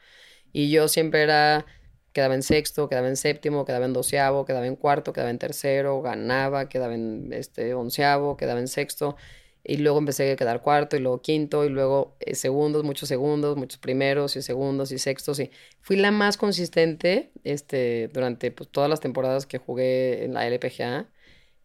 Y 0.51 0.69
yo 0.71 0.87
siempre 0.87 1.21
era 1.21 1.65
quedaba 2.13 2.35
en 2.35 2.43
sexto, 2.43 2.87
quedaba 2.87 3.07
en 3.07 3.17
séptimo, 3.17 3.65
quedaba 3.65 3.85
en 3.85 3.93
doceavo, 3.93 4.45
quedaba 4.45 4.67
en 4.67 4.75
cuarto, 4.75 5.13
quedaba 5.13 5.31
en 5.31 5.39
tercero, 5.39 6.01
ganaba, 6.01 6.69
quedaba 6.69 6.93
en 6.95 7.33
este, 7.33 7.73
onceavo, 7.73 8.37
quedaba 8.37 8.59
en 8.59 8.67
sexto, 8.67 9.17
y 9.63 9.77
luego 9.77 9.97
empecé 9.99 10.31
a 10.31 10.35
quedar 10.35 10.61
cuarto, 10.61 10.95
y 10.95 10.99
luego 10.99 11.21
quinto, 11.21 11.65
y 11.65 11.69
luego 11.69 12.15
eh, 12.19 12.35
segundos, 12.35 12.83
muchos 12.83 13.09
segundos, 13.09 13.57
muchos 13.57 13.79
primeros, 13.79 14.35
y 14.35 14.41
segundos, 14.41 14.91
y 14.91 14.99
sextos, 14.99 15.39
y 15.39 15.51
fui 15.81 15.95
la 15.97 16.11
más 16.11 16.37
consistente 16.37 17.31
este, 17.43 18.09
durante 18.13 18.51
pues, 18.51 18.69
todas 18.69 18.89
las 18.89 18.99
temporadas 18.99 19.45
que 19.45 19.57
jugué 19.57 20.23
en 20.25 20.33
la 20.35 20.47
LPGA, 20.47 21.09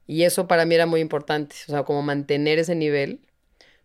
y 0.06 0.24
eso 0.24 0.48
para 0.48 0.64
mí 0.64 0.74
era 0.74 0.86
muy 0.86 1.00
importante, 1.00 1.54
o 1.68 1.70
sea, 1.70 1.84
como 1.84 2.02
mantener 2.02 2.58
ese 2.58 2.74
nivel, 2.74 3.20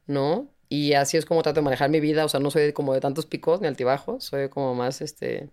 ¿no? 0.07 0.49
Y 0.69 0.93
así 0.93 1.17
es 1.17 1.25
como 1.25 1.43
trato 1.43 1.59
de 1.61 1.65
manejar 1.65 1.89
mi 1.89 1.99
vida, 1.99 2.25
o 2.25 2.29
sea, 2.29 2.39
no 2.39 2.51
soy 2.51 2.73
como 2.73 2.93
de 2.93 3.01
tantos 3.01 3.25
picos 3.25 3.61
ni 3.61 3.67
altibajos, 3.67 4.25
soy 4.25 4.49
como 4.49 4.75
más, 4.75 5.01
este, 5.01 5.49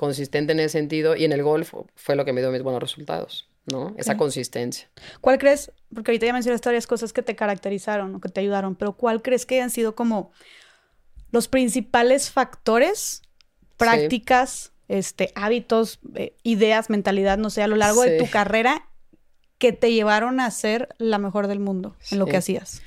consistente 0.00 0.52
en 0.52 0.60
ese 0.60 0.78
sentido 0.78 1.14
y 1.14 1.26
en 1.26 1.32
el 1.32 1.42
golf 1.42 1.74
fue 1.94 2.16
lo 2.16 2.24
que 2.24 2.32
me 2.32 2.40
dio 2.40 2.50
mis 2.50 2.62
buenos 2.62 2.80
resultados, 2.80 3.50
¿no? 3.66 3.94
Esa 3.98 4.16
consistencia. 4.16 4.88
¿Cuál 5.20 5.36
crees, 5.36 5.72
porque 5.94 6.12
ahorita 6.12 6.24
ya 6.24 6.32
mencionaste 6.32 6.70
varias 6.70 6.86
cosas 6.86 7.12
que 7.12 7.20
te 7.20 7.36
caracterizaron 7.36 8.14
o 8.14 8.20
que 8.22 8.30
te 8.30 8.40
ayudaron, 8.40 8.76
pero 8.76 8.94
cuál 8.94 9.20
crees 9.20 9.44
que 9.44 9.56
hayan 9.56 9.68
sido 9.68 9.94
como 9.94 10.32
los 11.32 11.48
principales 11.48 12.30
factores, 12.30 13.20
prácticas, 13.76 14.72
este, 14.88 15.32
hábitos, 15.34 15.98
eh, 16.14 16.32
ideas, 16.44 16.88
mentalidad, 16.88 17.36
no 17.36 17.50
sé, 17.50 17.62
a 17.62 17.66
lo 17.66 17.76
largo 17.76 18.00
de 18.00 18.16
tu 18.16 18.26
carrera 18.30 18.88
que 19.58 19.72
te 19.72 19.92
llevaron 19.92 20.40
a 20.40 20.50
ser 20.50 20.88
la 20.96 21.18
mejor 21.18 21.46
del 21.46 21.60
mundo 21.60 21.94
en 22.10 22.18
lo 22.18 22.24
que 22.24 22.38
hacías? 22.38 22.80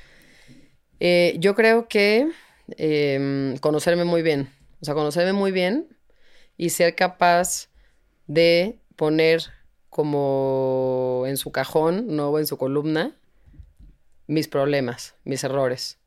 Eh, 0.99 1.35
yo 1.37 1.53
creo 1.53 1.87
que 1.87 2.27
em, 2.75 3.55
conocerme 3.57 4.03
muy 4.03 4.23
bien, 4.23 4.49
o 4.81 4.85
sea, 4.85 4.95
conocerme 4.95 5.33
muy 5.33 5.51
bien 5.51 5.92
y 6.57 6.69
ser 6.69 6.95
capaz 6.95 7.69
de 8.27 8.79
poner 8.95 9.43
como 9.89 11.23
en 11.27 11.37
su 11.37 11.51
cajón, 11.51 12.15
no 12.15 12.37
en 12.39 12.47
su 12.47 12.57
columna, 12.57 13.15
mis 14.27 14.47
problemas, 14.47 15.15
mis 15.23 15.43
errores. 15.43 15.99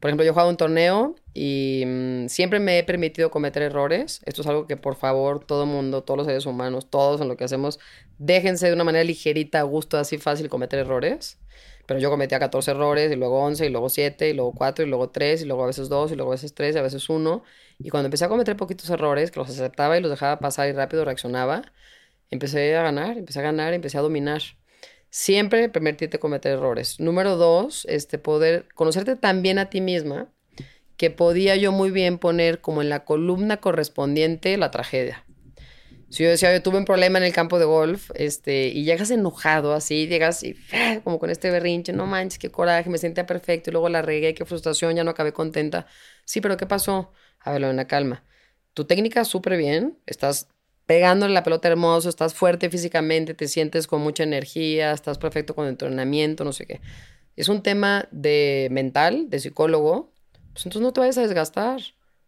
Por 0.00 0.10
ejemplo, 0.10 0.24
yo 0.24 0.34
juego 0.34 0.48
un 0.48 0.56
torneo 0.56 1.16
y 1.34 1.84
mm, 1.86 2.28
siempre 2.28 2.60
me 2.60 2.78
he 2.78 2.84
permitido 2.84 3.30
cometer 3.30 3.62
errores. 3.62 4.20
Esto 4.26 4.42
es 4.42 4.46
algo 4.46 4.66
que 4.66 4.76
por 4.76 4.94
favor 4.94 5.44
todo 5.44 5.66
mundo, 5.66 6.02
todos 6.02 6.18
los 6.18 6.26
seres 6.26 6.46
humanos, 6.46 6.88
todos 6.90 7.20
en 7.20 7.28
lo 7.28 7.36
que 7.36 7.44
hacemos, 7.44 7.78
déjense 8.18 8.68
de 8.68 8.74
una 8.74 8.84
manera 8.84 9.04
ligerita, 9.04 9.60
a 9.60 9.62
gusto, 9.64 9.98
así 9.98 10.18
fácil 10.18 10.48
cometer 10.48 10.78
errores 10.78 11.38
pero 11.86 12.00
yo 12.00 12.10
cometía 12.10 12.38
14 12.38 12.72
errores 12.72 13.12
y 13.12 13.16
luego 13.16 13.40
11 13.42 13.66
y 13.66 13.68
luego 13.70 13.88
7 13.88 14.28
y 14.28 14.34
luego 14.34 14.52
4 14.52 14.84
y 14.84 14.88
luego 14.88 15.10
3 15.10 15.42
y 15.42 15.44
luego 15.46 15.64
a 15.64 15.66
veces 15.66 15.88
2 15.88 16.12
y 16.12 16.16
luego 16.16 16.32
a 16.32 16.34
veces 16.34 16.54
3 16.54 16.74
y 16.74 16.78
a 16.78 16.82
veces 16.82 17.08
1. 17.08 17.42
Y 17.78 17.90
cuando 17.90 18.06
empecé 18.06 18.24
a 18.24 18.28
cometer 18.28 18.56
poquitos 18.56 18.90
errores, 18.90 19.30
que 19.30 19.40
los 19.40 19.48
aceptaba 19.48 19.96
y 19.96 20.00
los 20.00 20.10
dejaba 20.10 20.38
pasar 20.38 20.68
y 20.68 20.72
rápido 20.72 21.04
reaccionaba, 21.04 21.62
empecé 22.30 22.76
a 22.76 22.82
ganar, 22.82 23.18
empecé 23.18 23.38
a 23.40 23.42
ganar, 23.42 23.74
empecé 23.74 23.98
a 23.98 24.02
dominar. 24.02 24.42
Siempre 25.10 25.68
permitirte 25.68 26.18
cometer 26.18 26.52
errores. 26.52 27.00
Número 27.00 27.36
dos, 27.36 27.86
este, 27.88 28.18
poder 28.18 28.66
conocerte 28.74 29.16
tan 29.16 29.42
bien 29.42 29.58
a 29.58 29.70
ti 29.70 29.80
misma 29.80 30.28
que 30.96 31.10
podía 31.10 31.56
yo 31.56 31.72
muy 31.72 31.90
bien 31.90 32.18
poner 32.18 32.60
como 32.60 32.82
en 32.82 32.88
la 32.88 33.04
columna 33.04 33.58
correspondiente 33.58 34.56
la 34.56 34.70
tragedia. 34.70 35.25
Si 36.08 36.22
yo 36.22 36.30
decía, 36.30 36.52
yo 36.52 36.62
tuve 36.62 36.78
un 36.78 36.84
problema 36.84 37.18
en 37.18 37.24
el 37.24 37.32
campo 37.32 37.58
de 37.58 37.64
golf, 37.64 38.10
este, 38.14 38.68
y 38.68 38.84
llegas 38.84 39.10
enojado 39.10 39.74
así, 39.74 40.06
llegas 40.06 40.42
y 40.44 40.56
¡ah! 40.72 41.00
como 41.02 41.18
con 41.18 41.30
este 41.30 41.50
berrinche, 41.50 41.92
no 41.92 42.06
manches, 42.06 42.38
qué 42.38 42.50
coraje, 42.50 42.88
me 42.90 42.98
sentía 42.98 43.26
perfecto, 43.26 43.70
y 43.70 43.72
luego 43.72 43.88
la 43.88 44.02
regué, 44.02 44.32
qué 44.34 44.44
frustración, 44.44 44.94
ya 44.94 45.04
no 45.04 45.10
acabé 45.10 45.32
contenta. 45.32 45.86
Sí, 46.24 46.40
pero 46.40 46.56
¿qué 46.56 46.66
pasó? 46.66 47.12
A 47.40 47.52
verlo 47.52 47.70
en 47.70 47.76
la 47.76 47.86
calma. 47.86 48.24
Tu 48.72 48.84
técnica 48.84 49.24
súper 49.24 49.56
bien, 49.56 49.98
estás 50.06 50.48
pegándole 50.86 51.34
la 51.34 51.42
pelota 51.42 51.68
hermoso, 51.68 52.08
estás 52.08 52.34
fuerte 52.34 52.70
físicamente, 52.70 53.34
te 53.34 53.48
sientes 53.48 53.86
con 53.86 54.00
mucha 54.00 54.22
energía, 54.22 54.92
estás 54.92 55.18
perfecto 55.18 55.54
con 55.54 55.64
el 55.64 55.70
entrenamiento, 55.70 56.44
no 56.44 56.52
sé 56.52 56.66
qué. 56.66 56.80
Es 57.34 57.48
un 57.48 57.62
tema 57.62 58.08
de 58.12 58.68
mental, 58.70 59.28
de 59.28 59.40
psicólogo, 59.40 60.12
pues 60.52 60.64
entonces 60.64 60.82
no 60.82 60.92
te 60.92 61.00
vayas 61.00 61.18
a 61.18 61.22
desgastar. 61.22 61.80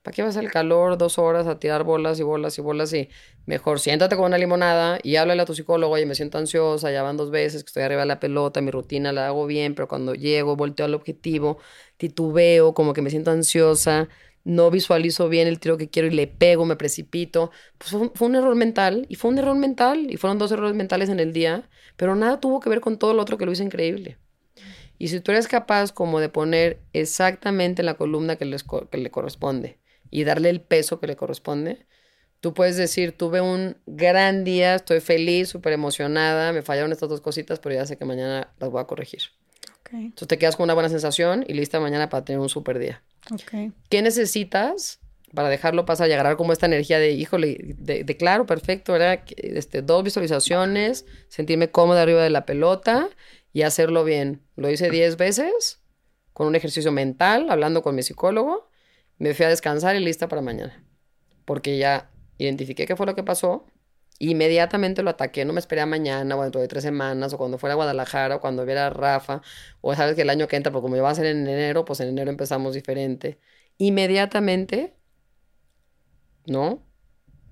¿Para 0.08 0.16
qué 0.16 0.22
vas 0.22 0.38
al 0.38 0.50
calor 0.50 0.96
dos 0.96 1.18
horas 1.18 1.46
a 1.46 1.58
tirar 1.58 1.84
bolas 1.84 2.18
y 2.18 2.22
bolas 2.22 2.56
y 2.56 2.62
bolas 2.62 2.94
y 2.94 3.10
mejor 3.44 3.78
siéntate 3.78 4.16
con 4.16 4.24
una 4.24 4.38
limonada 4.38 4.98
y 5.02 5.16
háblale 5.16 5.42
a 5.42 5.44
tu 5.44 5.54
psicólogo, 5.54 5.98
y 5.98 6.06
me 6.06 6.14
siento 6.14 6.38
ansiosa, 6.38 6.90
ya 6.90 7.02
van 7.02 7.18
dos 7.18 7.30
veces 7.30 7.62
que 7.62 7.68
estoy 7.68 7.82
arriba 7.82 8.00
de 8.00 8.06
la 8.06 8.18
pelota, 8.18 8.62
mi 8.62 8.70
rutina 8.70 9.12
la 9.12 9.26
hago 9.26 9.44
bien, 9.44 9.74
pero 9.74 9.86
cuando 9.86 10.14
llego, 10.14 10.56
volteo 10.56 10.86
al 10.86 10.94
objetivo, 10.94 11.58
titubeo, 11.98 12.72
como 12.72 12.94
que 12.94 13.02
me 13.02 13.10
siento 13.10 13.32
ansiosa, 13.32 14.08
no 14.44 14.70
visualizo 14.70 15.28
bien 15.28 15.46
el 15.46 15.60
tiro 15.60 15.76
que 15.76 15.90
quiero 15.90 16.08
y 16.08 16.12
le 16.12 16.26
pego, 16.26 16.64
me 16.64 16.76
precipito. 16.76 17.50
Pues 17.76 18.10
fue, 18.14 18.28
un 18.28 18.34
error 18.34 18.54
mental 18.54 19.04
y 19.10 19.16
fue 19.16 19.30
un 19.30 19.36
error 19.36 19.56
mental 19.56 20.10
y 20.10 20.16
fueron 20.16 20.38
dos 20.38 20.50
errores 20.52 20.74
mentales 20.74 21.10
en 21.10 21.20
el 21.20 21.34
día, 21.34 21.68
pero 21.98 22.16
nada 22.16 22.40
tuvo 22.40 22.60
que 22.60 22.70
ver 22.70 22.80
con 22.80 22.98
todo 22.98 23.12
lo 23.12 23.20
otro 23.20 23.36
que 23.36 23.44
lo 23.44 23.52
hice 23.52 23.62
increíble. 23.62 24.16
Y 24.96 25.08
si 25.08 25.20
tú 25.20 25.32
eres 25.32 25.48
capaz 25.48 25.92
como 25.92 26.18
de 26.18 26.30
poner 26.30 26.80
exactamente 26.94 27.82
la 27.82 27.92
columna 27.92 28.36
que 28.36 28.46
le 28.46 29.10
corresponde 29.10 29.76
y 30.10 30.24
darle 30.24 30.50
el 30.50 30.60
peso 30.60 31.00
que 31.00 31.06
le 31.06 31.16
corresponde, 31.16 31.86
tú 32.40 32.54
puedes 32.54 32.76
decir, 32.76 33.16
tuve 33.16 33.40
un 33.40 33.76
gran 33.86 34.44
día, 34.44 34.74
estoy 34.74 35.00
feliz, 35.00 35.48
súper 35.48 35.72
emocionada, 35.72 36.52
me 36.52 36.62
fallaron 36.62 36.92
estas 36.92 37.08
dos 37.08 37.20
cositas, 37.20 37.58
pero 37.58 37.74
ya 37.74 37.86
sé 37.86 37.96
que 37.96 38.04
mañana 38.04 38.52
las 38.58 38.70
voy 38.70 38.80
a 38.80 38.84
corregir. 38.84 39.22
Ok, 39.80 39.92
Entonces 39.92 40.28
te 40.28 40.38
quedas 40.38 40.56
con 40.56 40.64
una 40.64 40.74
buena 40.74 40.88
sensación 40.88 41.44
y 41.46 41.54
lista 41.54 41.80
mañana 41.80 42.08
para 42.08 42.24
tener 42.24 42.40
un 42.40 42.48
súper 42.48 42.78
día. 42.78 43.02
¿Qué 43.88 44.02
necesitas 44.02 45.00
para 45.34 45.48
dejarlo 45.48 45.84
pasar 45.84 46.08
y 46.08 46.12
agarrar 46.12 46.36
como 46.36 46.52
esta 46.52 46.66
energía 46.66 46.98
de, 46.98 47.12
híjole, 47.12 47.74
de, 47.76 48.04
de 48.04 48.16
claro, 48.16 48.46
perfecto, 48.46 48.92
¿verdad? 48.92 49.20
Este, 49.36 49.82
dos 49.82 50.02
visualizaciones, 50.02 51.04
sentirme 51.28 51.70
cómoda 51.70 52.02
arriba 52.02 52.22
de 52.22 52.30
la 52.30 52.46
pelota 52.46 53.10
y 53.52 53.62
hacerlo 53.62 54.04
bien. 54.04 54.40
Lo 54.56 54.70
hice 54.70 54.90
10 54.90 55.16
veces 55.16 55.80
con 56.32 56.46
un 56.46 56.54
ejercicio 56.54 56.92
mental, 56.92 57.50
hablando 57.50 57.82
con 57.82 57.94
mi 57.94 58.02
psicólogo. 58.02 58.67
Me 59.18 59.34
fui 59.34 59.44
a 59.46 59.48
descansar 59.48 59.96
y 59.96 60.00
lista 60.00 60.28
para 60.28 60.42
mañana. 60.42 60.84
Porque 61.44 61.78
ya 61.78 62.10
identifiqué 62.38 62.86
qué 62.86 62.96
fue 62.96 63.06
lo 63.06 63.14
que 63.14 63.22
pasó. 63.22 63.66
Inmediatamente 64.20 65.02
lo 65.02 65.10
ataqué, 65.10 65.44
no 65.44 65.52
me 65.52 65.60
esperé 65.60 65.80
a 65.80 65.86
mañana 65.86 66.36
o 66.36 66.42
dentro 66.42 66.60
de 66.60 66.66
tres 66.66 66.82
semanas 66.82 67.32
o 67.32 67.38
cuando 67.38 67.56
fuera 67.56 67.74
a 67.74 67.76
Guadalajara 67.76 68.36
o 68.36 68.40
cuando 68.40 68.64
viera 68.64 68.88
a 68.88 68.90
Rafa 68.90 69.42
o 69.80 69.94
sabes 69.94 70.16
que 70.16 70.22
el 70.22 70.30
año 70.30 70.48
que 70.48 70.56
entra, 70.56 70.72
porque 70.72 70.90
como 70.90 71.00
va 71.00 71.10
a 71.10 71.14
ser 71.14 71.26
en 71.26 71.46
enero, 71.46 71.84
pues 71.84 72.00
en 72.00 72.08
enero 72.08 72.30
empezamos 72.30 72.74
diferente. 72.74 73.38
Inmediatamente, 73.76 74.94
¿no? 76.46 76.84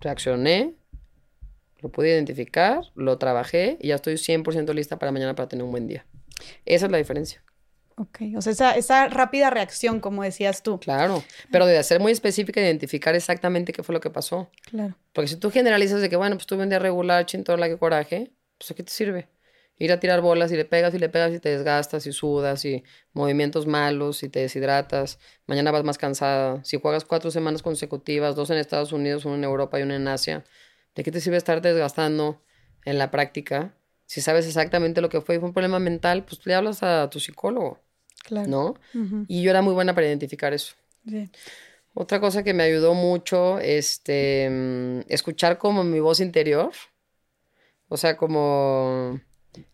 Reaccioné, 0.00 0.74
lo 1.78 1.92
pude 1.92 2.08
identificar, 2.10 2.82
lo 2.96 3.16
trabajé 3.16 3.78
y 3.80 3.88
ya 3.88 3.94
estoy 3.94 4.14
100% 4.14 4.74
lista 4.74 4.98
para 4.98 5.12
mañana 5.12 5.36
para 5.36 5.48
tener 5.48 5.64
un 5.64 5.70
buen 5.70 5.86
día. 5.86 6.04
Esa 6.64 6.86
es 6.86 6.92
la 6.92 6.98
diferencia. 6.98 7.45
Ok, 7.98 8.18
o 8.36 8.42
sea, 8.42 8.52
esa, 8.52 8.72
esa 8.72 9.08
rápida 9.08 9.48
reacción, 9.48 10.00
como 10.00 10.22
decías 10.22 10.62
tú. 10.62 10.78
Claro, 10.78 11.24
pero 11.50 11.64
de 11.64 11.82
ser 11.82 11.98
muy 11.98 12.12
específica, 12.12 12.60
identificar 12.60 13.14
exactamente 13.14 13.72
qué 13.72 13.82
fue 13.82 13.94
lo 13.94 14.00
que 14.00 14.10
pasó. 14.10 14.50
Claro. 14.70 14.94
Porque 15.14 15.28
si 15.28 15.36
tú 15.36 15.50
generalizas 15.50 16.02
de 16.02 16.10
que, 16.10 16.16
bueno, 16.16 16.36
pues 16.36 16.46
tuve 16.46 16.62
un 16.62 16.68
día 16.68 16.78
regular, 16.78 17.24
chintola, 17.24 17.68
qué 17.68 17.78
coraje, 17.78 18.32
pues 18.58 18.70
¿a 18.70 18.74
qué 18.74 18.82
te 18.82 18.92
sirve? 18.92 19.28
Ir 19.78 19.92
a 19.92 20.00
tirar 20.00 20.20
bolas 20.20 20.52
y 20.52 20.56
le 20.56 20.66
pegas 20.66 20.94
y 20.94 20.98
le 20.98 21.08
pegas 21.08 21.32
y 21.32 21.38
te 21.38 21.48
desgastas 21.48 22.06
y 22.06 22.12
sudas 22.12 22.66
y 22.66 22.84
movimientos 23.14 23.66
malos 23.66 24.22
y 24.22 24.28
te 24.28 24.40
deshidratas. 24.40 25.18
Mañana 25.46 25.70
vas 25.70 25.84
más 25.84 25.96
cansada. 25.96 26.62
Si 26.64 26.78
juegas 26.78 27.06
cuatro 27.06 27.30
semanas 27.30 27.62
consecutivas, 27.62 28.36
dos 28.36 28.50
en 28.50 28.58
Estados 28.58 28.92
Unidos, 28.92 29.24
uno 29.24 29.36
en 29.36 29.44
Europa 29.44 29.80
y 29.80 29.84
uno 29.84 29.94
en 29.94 30.06
Asia, 30.06 30.44
¿de 30.94 31.02
qué 31.02 31.10
te 31.10 31.20
sirve 31.20 31.38
estarte 31.38 31.68
desgastando 31.68 32.42
en 32.84 32.98
la 32.98 33.10
práctica? 33.10 33.74
Si 34.04 34.20
sabes 34.20 34.46
exactamente 34.46 35.00
lo 35.00 35.08
que 35.08 35.20
fue 35.20 35.36
y 35.36 35.38
fue 35.38 35.48
un 35.48 35.54
problema 35.54 35.78
mental, 35.78 36.24
pues 36.24 36.44
le 36.46 36.54
hablas 36.54 36.82
a 36.82 37.10
tu 37.10 37.20
psicólogo, 37.20 37.80
Claro. 38.26 38.48
¿no? 38.48 38.74
Y 39.28 39.42
yo 39.42 39.50
era 39.50 39.62
muy 39.62 39.72
buena 39.72 39.94
para 39.94 40.06
identificar 40.06 40.52
eso. 40.52 40.74
sí. 41.08 41.30
Otra 41.98 42.20
cosa 42.20 42.42
que 42.42 42.52
me 42.52 42.62
ayudó 42.62 42.92
mucho, 42.92 43.58
este, 43.58 44.50
mm, 44.50 45.00
escuchar 45.08 45.56
como 45.56 45.82
mi 45.82 45.98
voz 45.98 46.20
interior. 46.20 46.70
O 47.88 47.96
sea, 47.96 48.18
como, 48.18 49.18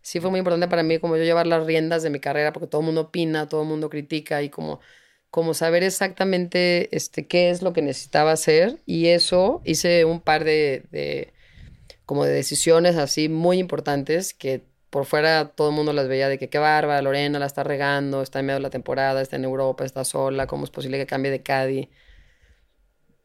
sí 0.01 0.21
fue 0.21 0.29
muy 0.29 0.39
importante 0.39 0.69
para 0.69 0.83
mí 0.83 0.99
como 0.99 1.17
yo 1.17 1.23
llevar 1.23 1.47
las 1.47 1.65
riendas 1.65 2.01
de 2.01 2.09
mi 2.09 2.19
carrera, 2.21 2.53
porque 2.53 2.67
todo 2.67 2.79
el 2.79 2.85
mundo 2.85 3.01
opina, 3.01 3.49
todo 3.49 3.63
el 3.63 3.67
mundo 3.67 3.89
critica 3.89 4.41
y 4.41 4.49
como, 4.49 4.79
como 5.31 5.53
saber 5.53 5.83
exactamente, 5.83 6.95
este, 6.95 7.27
qué 7.27 7.49
es 7.49 7.61
lo 7.61 7.73
que 7.73 7.81
necesitaba 7.81 8.31
hacer. 8.31 8.79
Y 8.85 9.07
eso 9.07 9.61
hice 9.65 10.05
un 10.05 10.21
par 10.21 10.45
de, 10.45 10.85
de, 10.91 11.33
como 12.05 12.23
de 12.25 12.31
decisiones 12.31 12.95
así 12.97 13.27
muy 13.29 13.59
importantes 13.59 14.33
que 14.33 14.63
por 14.93 15.05
fuera 15.05 15.49
todo 15.55 15.69
el 15.69 15.75
mundo 15.75 15.91
las 15.91 16.07
veía 16.07 16.29
de 16.29 16.37
que 16.37 16.49
qué 16.49 16.59
bárbara, 16.59 17.01
Lorena 17.01 17.39
la 17.39 17.47
está 17.47 17.63
regando, 17.63 18.21
está 18.21 18.39
en 18.39 18.45
medio 18.45 18.59
de 18.59 18.61
la 18.61 18.69
temporada, 18.69 19.23
está 19.23 19.37
en 19.37 19.43
Europa, 19.43 19.83
está 19.83 20.05
sola, 20.05 20.45
¿cómo 20.45 20.65
es 20.65 20.69
posible 20.69 20.99
que 20.99 21.07
cambie 21.07 21.31
de 21.31 21.41
Cádiz? 21.41 21.89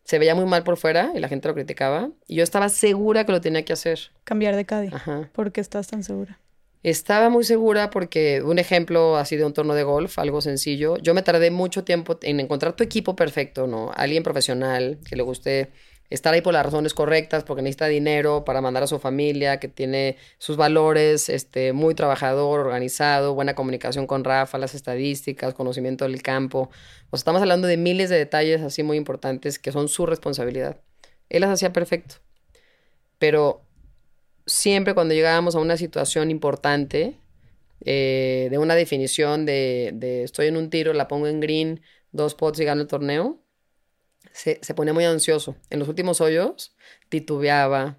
Se 0.03 0.19
veía 0.19 0.35
muy 0.35 0.47
mal 0.47 0.65
por 0.65 0.78
fuera 0.78 1.12
y 1.15 1.19
la 1.19 1.28
gente 1.28 1.47
lo 1.47 1.53
criticaba. 1.53 2.09
Y 2.27 2.36
yo 2.36 2.43
estaba 2.43 2.70
segura 2.70 3.27
que 3.27 3.32
lo 3.32 3.43
tenía 3.43 3.66
que 3.66 3.74
hacer. 3.74 4.01
Cambiar 4.24 4.57
de 4.57 4.65
Cádiz. 4.65 4.95
Ajá. 4.95 5.28
¿Por 5.35 5.53
qué 5.53 5.61
estás 5.61 5.89
tan 5.89 6.03
segura? 6.03 6.40
Estaba 6.82 7.28
muy 7.28 7.45
segura 7.45 7.90
porque 7.90 8.40
un 8.43 8.59
ejemplo 8.59 9.19
así 9.19 9.36
de 9.36 9.45
un 9.45 9.53
torneo 9.53 9.74
de 9.74 9.82
golf, 9.82 10.19
algo 10.19 10.40
sencillo. 10.40 10.97
Yo 10.97 11.12
me 11.12 11.20
tardé 11.20 11.51
mucho 11.51 11.85
tiempo 11.85 12.19
en 12.23 12.40
encontrar 12.40 12.73
tu 12.77 12.82
equipo 12.82 13.15
perfecto, 13.15 13.66
¿no? 13.66 13.93
Alguien 13.95 14.23
profesional 14.23 15.01
que 15.07 15.16
le 15.16 15.23
guste 15.23 15.70
estar 16.10 16.32
ahí 16.32 16.40
por 16.40 16.55
las 16.55 16.64
razones 16.64 16.94
correctas, 16.94 17.44
porque 17.44 17.62
necesita 17.62 17.86
dinero 17.86 18.44
para 18.44 18.60
mandar 18.60 18.82
a 18.82 18.86
su 18.86 18.98
familia, 18.98 19.60
que 19.60 19.68
tiene 19.68 20.16
sus 20.39 20.56
valores, 20.56 21.28
este, 21.28 21.72
muy 21.72 21.94
trabajador, 21.94 22.60
organizado, 22.60 23.35
buena 23.35 23.55
comunicación 23.55 24.06
con 24.06 24.24
Rafa, 24.24 24.59
las 24.59 24.74
estadísticas, 24.74 25.55
conocimiento 25.55 26.05
del 26.05 26.22
campo. 26.22 26.70
O 27.10 27.16
sea, 27.16 27.18
estamos 27.18 27.43
hablando 27.43 27.66
de 27.66 27.76
miles 27.76 28.09
de 28.09 28.16
detalles 28.16 28.62
así 28.62 28.82
muy 28.82 28.97
importantes 28.97 29.59
que 29.59 29.72
son 29.72 29.89
su 29.89 30.06
responsabilidad. 30.06 30.80
Él 31.28 31.43
las 31.43 31.51
hacía 31.51 31.72
perfecto. 31.72 32.16
Pero 33.18 33.62
siempre 34.47 34.94
cuando 34.94 35.14
llegábamos 35.14 35.56
a 35.56 35.59
una 35.59 35.76
situación 35.76 36.30
importante, 36.30 37.16
eh, 37.85 38.48
de 38.51 38.59
una 38.59 38.74
definición 38.74 39.44
de, 39.44 39.90
de 39.94 40.24
estoy 40.24 40.47
en 40.47 40.56
un 40.56 40.70
tiro, 40.70 40.93
la 40.94 41.06
pongo 41.09 41.26
en 41.26 41.40
green, 41.40 41.80
dos 42.12 42.35
pots 42.35 42.60
y 42.60 42.64
gano 42.64 42.82
el 42.82 42.89
torneo, 42.89 43.39
se, 44.33 44.59
se 44.63 44.75
ponía 44.75 44.93
muy 44.93 45.05
ansioso. 45.05 45.57
En 45.71 45.79
los 45.79 45.89
últimos 45.89 46.21
hoyos 46.21 46.75
titubeaba, 47.09 47.99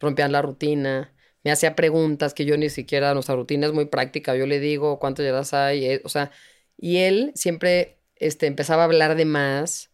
rompían 0.00 0.32
la 0.32 0.42
rutina, 0.42 1.12
me 1.46 1.52
hacía 1.52 1.76
preguntas 1.76 2.34
que 2.34 2.44
yo 2.44 2.56
ni 2.56 2.70
siquiera, 2.70 3.14
nuestra 3.14 3.36
rutina 3.36 3.68
es 3.68 3.72
muy 3.72 3.84
práctica, 3.84 4.34
yo 4.34 4.46
le 4.46 4.58
digo 4.58 4.98
cuántas 4.98 5.24
yardas 5.24 5.54
hay, 5.54 5.84
eh, 5.84 6.02
o 6.04 6.08
sea, 6.08 6.32
y 6.76 6.96
él 6.96 7.30
siempre 7.36 7.98
este, 8.16 8.46
empezaba 8.46 8.82
a 8.82 8.86
hablar 8.86 9.14
de 9.14 9.24
más, 9.26 9.92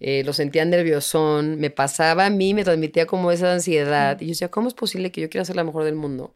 eh, 0.00 0.24
lo 0.24 0.32
sentía 0.32 0.64
nerviosón, 0.64 1.60
me 1.60 1.70
pasaba 1.70 2.26
a 2.26 2.30
mí, 2.30 2.52
me 2.52 2.64
transmitía 2.64 3.06
como 3.06 3.30
esa 3.30 3.52
ansiedad, 3.52 4.20
y 4.20 4.24
yo 4.24 4.30
decía, 4.30 4.50
¿cómo 4.50 4.66
es 4.66 4.74
posible 4.74 5.12
que 5.12 5.20
yo 5.20 5.30
quiera 5.30 5.44
ser 5.44 5.54
la 5.54 5.62
mejor 5.62 5.84
del 5.84 5.94
mundo? 5.94 6.34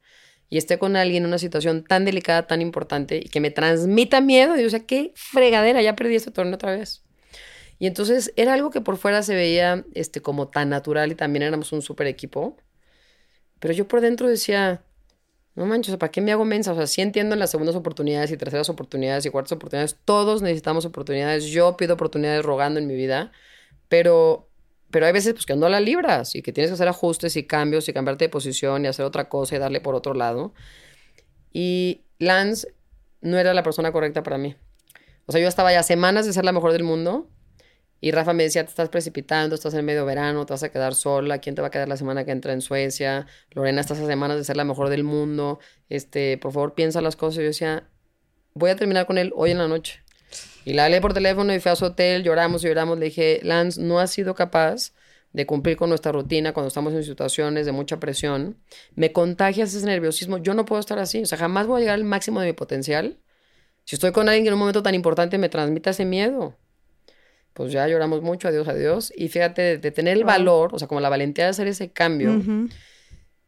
Y 0.48 0.58
esté 0.58 0.78
con 0.78 0.94
alguien 0.94 1.24
en 1.24 1.28
una 1.28 1.38
situación 1.38 1.82
tan 1.82 2.04
delicada, 2.04 2.46
tan 2.46 2.60
importante, 2.60 3.16
y 3.16 3.28
que 3.28 3.40
me 3.40 3.50
transmita 3.50 4.20
miedo, 4.20 4.54
y 4.54 4.58
yo 4.58 4.64
decía, 4.64 4.86
qué 4.86 5.12
fregadera, 5.16 5.82
ya 5.82 5.96
perdí 5.96 6.14
este 6.14 6.30
torneo 6.30 6.54
otra 6.54 6.70
vez. 6.76 7.02
Y 7.78 7.86
entonces 7.86 8.32
era 8.36 8.54
algo 8.54 8.70
que 8.70 8.80
por 8.80 8.96
fuera 8.96 9.22
se 9.22 9.34
veía 9.34 9.84
este, 9.94 10.20
como 10.22 10.48
tan 10.48 10.68
natural 10.70 11.12
y 11.12 11.14
también 11.14 11.42
éramos 11.42 11.72
un 11.72 11.82
súper 11.82 12.06
equipo. 12.06 12.56
Pero 13.58 13.74
yo 13.74 13.88
por 13.88 14.00
dentro 14.00 14.28
decía, 14.28 14.82
no 15.54 15.66
manches, 15.66 15.96
¿para 15.96 16.10
qué 16.10 16.20
me 16.20 16.32
hago 16.32 16.44
mensa? 16.44 16.72
O 16.72 16.76
sea, 16.76 16.86
sí 16.86 17.02
entiendo 17.02 17.34
en 17.34 17.40
las 17.40 17.50
segundas 17.50 17.76
oportunidades 17.76 18.30
y 18.30 18.36
terceras 18.36 18.68
oportunidades 18.68 19.26
y 19.26 19.30
cuartas 19.30 19.52
oportunidades. 19.52 19.96
Todos 20.04 20.42
necesitamos 20.42 20.84
oportunidades. 20.86 21.46
Yo 21.46 21.76
pido 21.76 21.94
oportunidades 21.94 22.44
rogando 22.44 22.80
en 22.80 22.86
mi 22.86 22.94
vida. 22.94 23.32
Pero, 23.88 24.48
pero 24.90 25.06
hay 25.06 25.12
veces 25.12 25.34
pues, 25.34 25.44
que 25.44 25.54
no 25.54 25.68
la 25.68 25.80
libras 25.80 26.34
y 26.34 26.42
que 26.42 26.52
tienes 26.52 26.70
que 26.70 26.74
hacer 26.74 26.88
ajustes 26.88 27.36
y 27.36 27.44
cambios 27.46 27.88
y 27.88 27.92
cambiarte 27.92 28.24
de 28.24 28.28
posición 28.30 28.84
y 28.84 28.88
hacer 28.88 29.04
otra 29.04 29.28
cosa 29.28 29.56
y 29.56 29.58
darle 29.58 29.80
por 29.80 29.94
otro 29.94 30.14
lado. 30.14 30.54
Y 31.52 32.02
Lance 32.18 32.68
no 33.20 33.38
era 33.38 33.52
la 33.54 33.62
persona 33.62 33.92
correcta 33.92 34.22
para 34.22 34.38
mí. 34.38 34.56
O 35.26 35.32
sea, 35.32 35.40
yo 35.40 35.48
estaba 35.48 35.72
ya 35.72 35.82
semanas 35.82 36.26
de 36.26 36.32
ser 36.32 36.44
la 36.44 36.52
mejor 36.52 36.72
del 36.72 36.84
mundo 36.84 37.28
y 38.04 38.10
Rafa 38.10 38.32
me 38.32 38.42
decía, 38.42 38.64
te 38.64 38.70
estás 38.70 38.88
precipitando, 38.88 39.54
estás 39.54 39.74
en 39.74 39.84
medio 39.84 40.04
verano, 40.04 40.44
te 40.44 40.52
vas 40.52 40.64
a 40.64 40.70
quedar 40.70 40.96
sola, 40.96 41.38
¿quién 41.38 41.54
te 41.54 41.62
va 41.62 41.68
a 41.68 41.70
quedar 41.70 41.86
la 41.88 41.96
semana 41.96 42.24
que 42.24 42.32
entra 42.32 42.52
en 42.52 42.60
Suecia? 42.60 43.28
Lorena, 43.52 43.80
estás 43.80 44.00
a 44.00 44.06
semanas 44.08 44.38
de 44.38 44.42
ser 44.42 44.56
la 44.56 44.64
mejor 44.64 44.88
del 44.88 45.04
mundo, 45.04 45.60
este, 45.88 46.36
por 46.36 46.52
favor 46.52 46.74
piensa 46.74 47.00
las 47.00 47.14
cosas. 47.14 47.38
Y 47.38 47.42
yo 47.42 47.46
decía, 47.46 47.88
voy 48.54 48.70
a 48.70 48.76
terminar 48.76 49.06
con 49.06 49.18
él 49.18 49.32
hoy 49.36 49.52
en 49.52 49.58
la 49.58 49.68
noche. 49.68 50.02
Y 50.64 50.72
la 50.72 50.86
hablé 50.86 51.00
por 51.00 51.14
teléfono 51.14 51.54
y 51.54 51.60
fui 51.60 51.70
a 51.70 51.76
su 51.76 51.84
hotel, 51.84 52.24
lloramos 52.24 52.64
y 52.64 52.66
lloramos, 52.66 52.98
le 52.98 53.04
dije, 53.04 53.38
Lance, 53.44 53.80
no 53.80 54.00
has 54.00 54.10
sido 54.10 54.34
capaz 54.34 54.92
de 55.32 55.46
cumplir 55.46 55.76
con 55.76 55.88
nuestra 55.88 56.10
rutina 56.10 56.52
cuando 56.52 56.68
estamos 56.68 56.94
en 56.94 57.04
situaciones 57.04 57.66
de 57.66 57.72
mucha 57.72 58.00
presión, 58.00 58.58
me 58.96 59.12
contagias 59.12 59.72
ese 59.74 59.86
nerviosismo, 59.86 60.38
yo 60.38 60.54
no 60.54 60.64
puedo 60.64 60.80
estar 60.80 60.98
así, 60.98 61.22
o 61.22 61.26
sea, 61.26 61.38
jamás 61.38 61.68
voy 61.68 61.76
a 61.76 61.80
llegar 61.82 61.94
al 61.94 62.04
máximo 62.04 62.40
de 62.40 62.48
mi 62.48 62.52
potencial. 62.52 63.20
Si 63.84 63.94
estoy 63.94 64.10
con 64.10 64.28
alguien 64.28 64.44
que 64.44 64.48
en 64.48 64.54
un 64.54 64.60
momento 64.60 64.82
tan 64.82 64.94
importante 64.96 65.38
me 65.38 65.48
transmita 65.48 65.90
ese 65.90 66.04
miedo, 66.04 66.58
pues 67.54 67.72
ya 67.72 67.86
lloramos 67.88 68.22
mucho, 68.22 68.48
adiós, 68.48 68.68
adiós. 68.68 69.12
Y 69.16 69.28
fíjate, 69.28 69.78
de, 69.78 69.90
tener 69.90 70.16
el 70.16 70.24
valor, 70.24 70.74
o 70.74 70.78
sea, 70.78 70.88
como 70.88 71.00
la 71.00 71.08
valentía 71.08 71.44
de 71.44 71.50
hacer 71.50 71.66
ese 71.68 71.92
cambio, 71.92 72.40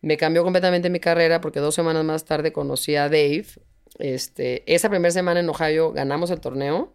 me 0.01 0.17
cambió 0.17 0.43
completamente 0.43 0.91
mi 0.91 1.01
carrera 1.01 1.41
porque 1.41 1.61
dos 1.61 1.75
semanas 1.75 2.05
más 2.05 2.25
tarde 2.25 2.53
conocí 2.53 2.97
a 2.97 3.05
Dave. 3.05 3.47
Este, 3.99 4.63
esa 4.73 4.91
primera 4.91 5.13
semana 5.13 5.41
en 5.41 5.49
Ohio 5.49 5.93
ganamos 5.93 6.31
el 6.31 6.41
torneo 6.41 6.95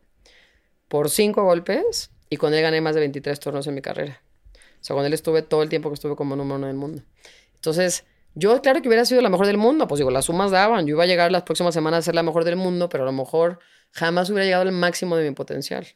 por 0.87 1.09
cinco 1.09 1.43
golpes 1.43 2.11
y 2.29 2.37
con 2.37 2.53
él 2.53 2.61
gané 2.61 2.81
más 2.81 2.93
de 2.95 3.01
23 3.01 3.39
torneos 3.39 3.67
en 3.67 3.75
mi 3.75 3.81
carrera. 3.81 4.21
O 4.53 4.83
sea, 4.83 4.95
con 4.95 5.05
él 5.05 5.13
estuve 5.13 5.41
todo 5.41 5.63
el 5.63 5.69
tiempo 5.69 5.89
que 5.89 5.95
estuve 5.95 6.15
como 6.15 6.35
número 6.35 6.57
uno 6.57 6.67
del 6.67 6.75
mundo. 6.75 7.01
Entonces, 7.55 8.05
yo 8.35 8.61
claro 8.61 8.81
que 8.81 8.87
hubiera 8.87 9.05
sido 9.05 9.21
la 9.21 9.29
mejor 9.29 9.47
del 9.47 9.57
mundo, 9.57 9.87
pues 9.87 9.99
digo, 9.99 10.11
las 10.11 10.25
sumas 10.25 10.51
daban. 10.51 10.85
Yo 10.85 10.95
iba 10.95 11.03
a 11.03 11.07
llegar 11.07 11.31
las 11.31 11.43
próximas 11.43 11.73
semanas 11.73 11.99
a 11.99 12.01
ser 12.03 12.15
la 12.15 12.23
mejor 12.23 12.45
del 12.45 12.55
mundo, 12.55 12.89
pero 12.89 13.03
a 13.03 13.05
lo 13.05 13.11
mejor 13.11 13.59
jamás 13.91 14.29
hubiera 14.29 14.45
llegado 14.45 14.63
al 14.63 14.71
máximo 14.71 15.15
de 15.15 15.27
mi 15.27 15.35
potencial. 15.35 15.87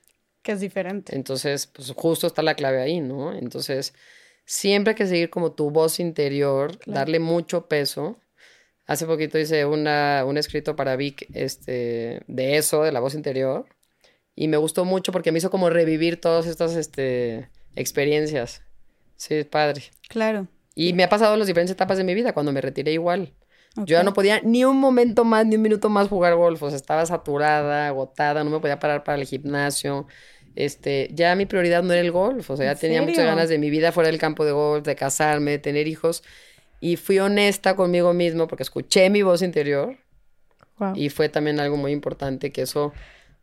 Que 0.43 0.51
es 0.51 0.59
diferente. 0.59 1.15
Entonces, 1.15 1.67
pues 1.67 1.91
justo 1.95 2.27
está 2.27 2.41
la 2.41 2.55
clave 2.55 2.81
ahí, 2.81 2.99
¿no? 2.99 3.33
Entonces, 3.33 3.93
siempre 4.45 4.91
hay 4.91 4.95
que 4.95 5.07
seguir 5.07 5.29
como 5.29 5.53
tu 5.53 5.71
voz 5.71 5.99
interior, 5.99 6.77
darle 6.85 7.19
mucho 7.19 7.67
peso. 7.67 8.19
Hace 8.85 9.05
poquito 9.05 9.39
hice 9.39 9.65
una, 9.65 10.23
un 10.27 10.37
escrito 10.37 10.75
para 10.75 10.97
Vic 10.97 11.27
este, 11.33 12.21
de 12.27 12.57
eso, 12.57 12.83
de 12.83 12.91
la 12.91 12.99
voz 12.99 13.15
interior. 13.15 13.65
Y 14.35 14.47
me 14.49 14.57
gustó 14.57 14.83
mucho 14.83 15.11
porque 15.11 15.31
me 15.31 15.37
hizo 15.37 15.49
como 15.49 15.69
revivir 15.69 16.19
todas 16.19 16.45
estas 16.45 16.75
este, 16.75 17.49
experiencias. 17.75 18.61
Sí, 19.15 19.43
padre. 19.45 19.83
Claro. 20.09 20.47
Y 20.75 20.93
me 20.93 21.03
ha 21.03 21.09
pasado 21.09 21.33
en 21.33 21.39
las 21.39 21.47
diferentes 21.47 21.73
etapas 21.73 21.97
de 21.97 22.03
mi 22.03 22.13
vida, 22.13 22.33
cuando 22.33 22.51
me 22.51 22.59
retiré 22.59 22.91
igual. 22.91 23.33
Yo 23.75 23.85
ya 23.85 24.03
no 24.03 24.13
podía 24.13 24.39
ni 24.41 24.65
un 24.65 24.77
momento 24.77 25.23
más, 25.23 25.45
ni 25.45 25.55
un 25.55 25.61
minuto 25.63 25.89
más 25.89 26.07
jugar 26.07 26.35
golf. 26.35 26.61
O 26.61 26.69
sea, 26.69 26.75
estaba 26.75 27.05
saturada, 27.05 27.87
agotada, 27.87 28.43
no 28.43 28.51
me 28.51 28.59
podía 28.59 28.79
parar 28.79 29.03
para 29.03 29.19
el 29.19 29.25
gimnasio. 29.25 30.07
Este, 30.55 31.09
ya 31.13 31.35
mi 31.35 31.45
prioridad 31.45 31.81
no 31.81 31.93
era 31.93 32.01
el 32.01 32.11
golf. 32.11 32.49
O 32.51 32.57
sea, 32.57 32.73
ya 32.73 32.79
tenía 32.79 33.01
muchas 33.01 33.25
ganas 33.25 33.49
de 33.49 33.57
mi 33.57 33.69
vida 33.69 33.91
fuera 33.91 34.09
del 34.09 34.19
campo 34.19 34.45
de 34.45 34.51
golf, 34.51 34.85
de 34.85 34.95
casarme, 34.95 35.51
de 35.51 35.59
tener 35.59 35.87
hijos. 35.87 36.23
Y 36.79 36.97
fui 36.97 37.17
honesta 37.19 37.75
conmigo 37.75 38.13
mismo 38.13 38.47
porque 38.47 38.63
escuché 38.63 39.09
mi 39.09 39.23
voz 39.23 39.41
interior. 39.41 39.97
Y 40.95 41.09
fue 41.09 41.29
también 41.29 41.59
algo 41.59 41.77
muy 41.77 41.91
importante 41.91 42.51
que 42.51 42.63
eso 42.63 42.93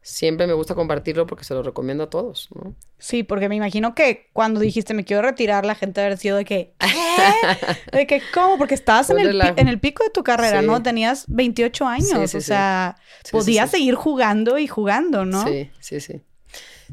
siempre 0.02 0.46
me 0.46 0.52
gusta 0.52 0.74
compartirlo 0.74 1.26
porque 1.26 1.44
se 1.44 1.54
lo 1.54 1.62
recomiendo 1.62 2.04
a 2.04 2.10
todos, 2.10 2.48
¿no? 2.54 2.74
Sí, 2.98 3.22
porque 3.22 3.48
me 3.48 3.56
imagino 3.56 3.94
que 3.94 4.28
cuando 4.32 4.60
dijiste 4.60 4.94
me 4.94 5.04
quiero 5.04 5.22
retirar, 5.22 5.66
la 5.66 5.74
gente 5.74 6.00
haber 6.00 6.16
sido 6.16 6.36
de 6.36 6.44
que, 6.44 6.74
De 7.92 8.06
que, 8.06 8.22
¿cómo? 8.32 8.58
Porque 8.58 8.74
estabas 8.74 9.10
en 9.10 9.18
el, 9.18 9.40
en 9.56 9.68
el, 9.68 9.78
pico 9.78 10.02
de 10.04 10.10
tu 10.10 10.22
carrera, 10.22 10.62
¿no? 10.62 10.82
Tenías 10.82 11.24
28 11.28 11.86
años, 11.86 12.34
o 12.34 12.40
sea, 12.40 12.96
podías 13.30 13.70
seguir 13.70 13.94
jugando 13.94 14.58
y 14.58 14.66
jugando, 14.66 15.24
¿no? 15.24 15.46
Sí, 15.46 15.70
sí, 15.80 16.00
sí. 16.00 16.22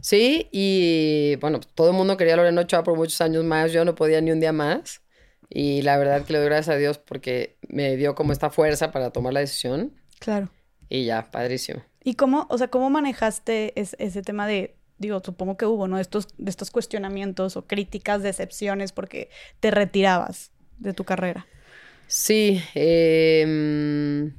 Sí, 0.02 0.48
y 0.52 1.36
bueno, 1.38 1.60
todo 1.60 1.90
el 1.90 1.96
mundo 1.96 2.18
quería 2.18 2.36
a 2.36 2.38
Lorena 2.38 2.62
Ochoa 2.62 2.84
por 2.84 2.96
muchos 2.96 3.20
años 3.22 3.44
más, 3.44 3.72
yo 3.72 3.84
no 3.84 3.96
podía 3.96 4.22
ni 4.22 4.32
un 4.32 4.40
día 4.40 4.52
más. 4.52 5.02
Y 5.50 5.82
la 5.82 5.98
verdad 5.98 6.26
que 6.26 6.34
le 6.34 6.40
doy 6.40 6.50
gracias 6.50 6.76
a 6.76 6.78
Dios 6.78 6.98
porque 6.98 7.58
me 7.70 7.96
dio 7.96 8.16
como 8.16 8.34
esta 8.34 8.50
fuerza 8.50 8.92
para 8.92 9.12
tomar 9.12 9.34
la 9.34 9.40
decisión. 9.40 9.94
Claro. 10.20 10.50
Y 10.90 11.06
ya, 11.06 11.32
padrísimo. 11.32 11.82
¿Y 12.08 12.14
cómo, 12.14 12.48
o 12.50 12.58
sea, 12.58 12.70
cómo 12.70 12.90
manejaste 12.90 13.74
ese 13.76 14.22
tema 14.22 14.48
de, 14.48 14.78
digo, 14.98 15.20
supongo 15.20 15.58
que 15.58 15.66
hubo, 15.66 15.90
¿no? 15.90 16.00
Estos, 16.00 16.30
de 16.38 16.50
estos 16.50 16.72
cuestionamientos 16.72 17.58
o 17.58 17.68
críticas, 17.68 18.24
decepciones, 18.24 18.94
porque 18.94 19.30
te 19.60 19.72
retirabas 19.72 20.52
de 20.78 20.94
tu 20.94 21.04
carrera. 21.04 21.48
Sí, 22.08 22.64
em, 22.76 24.34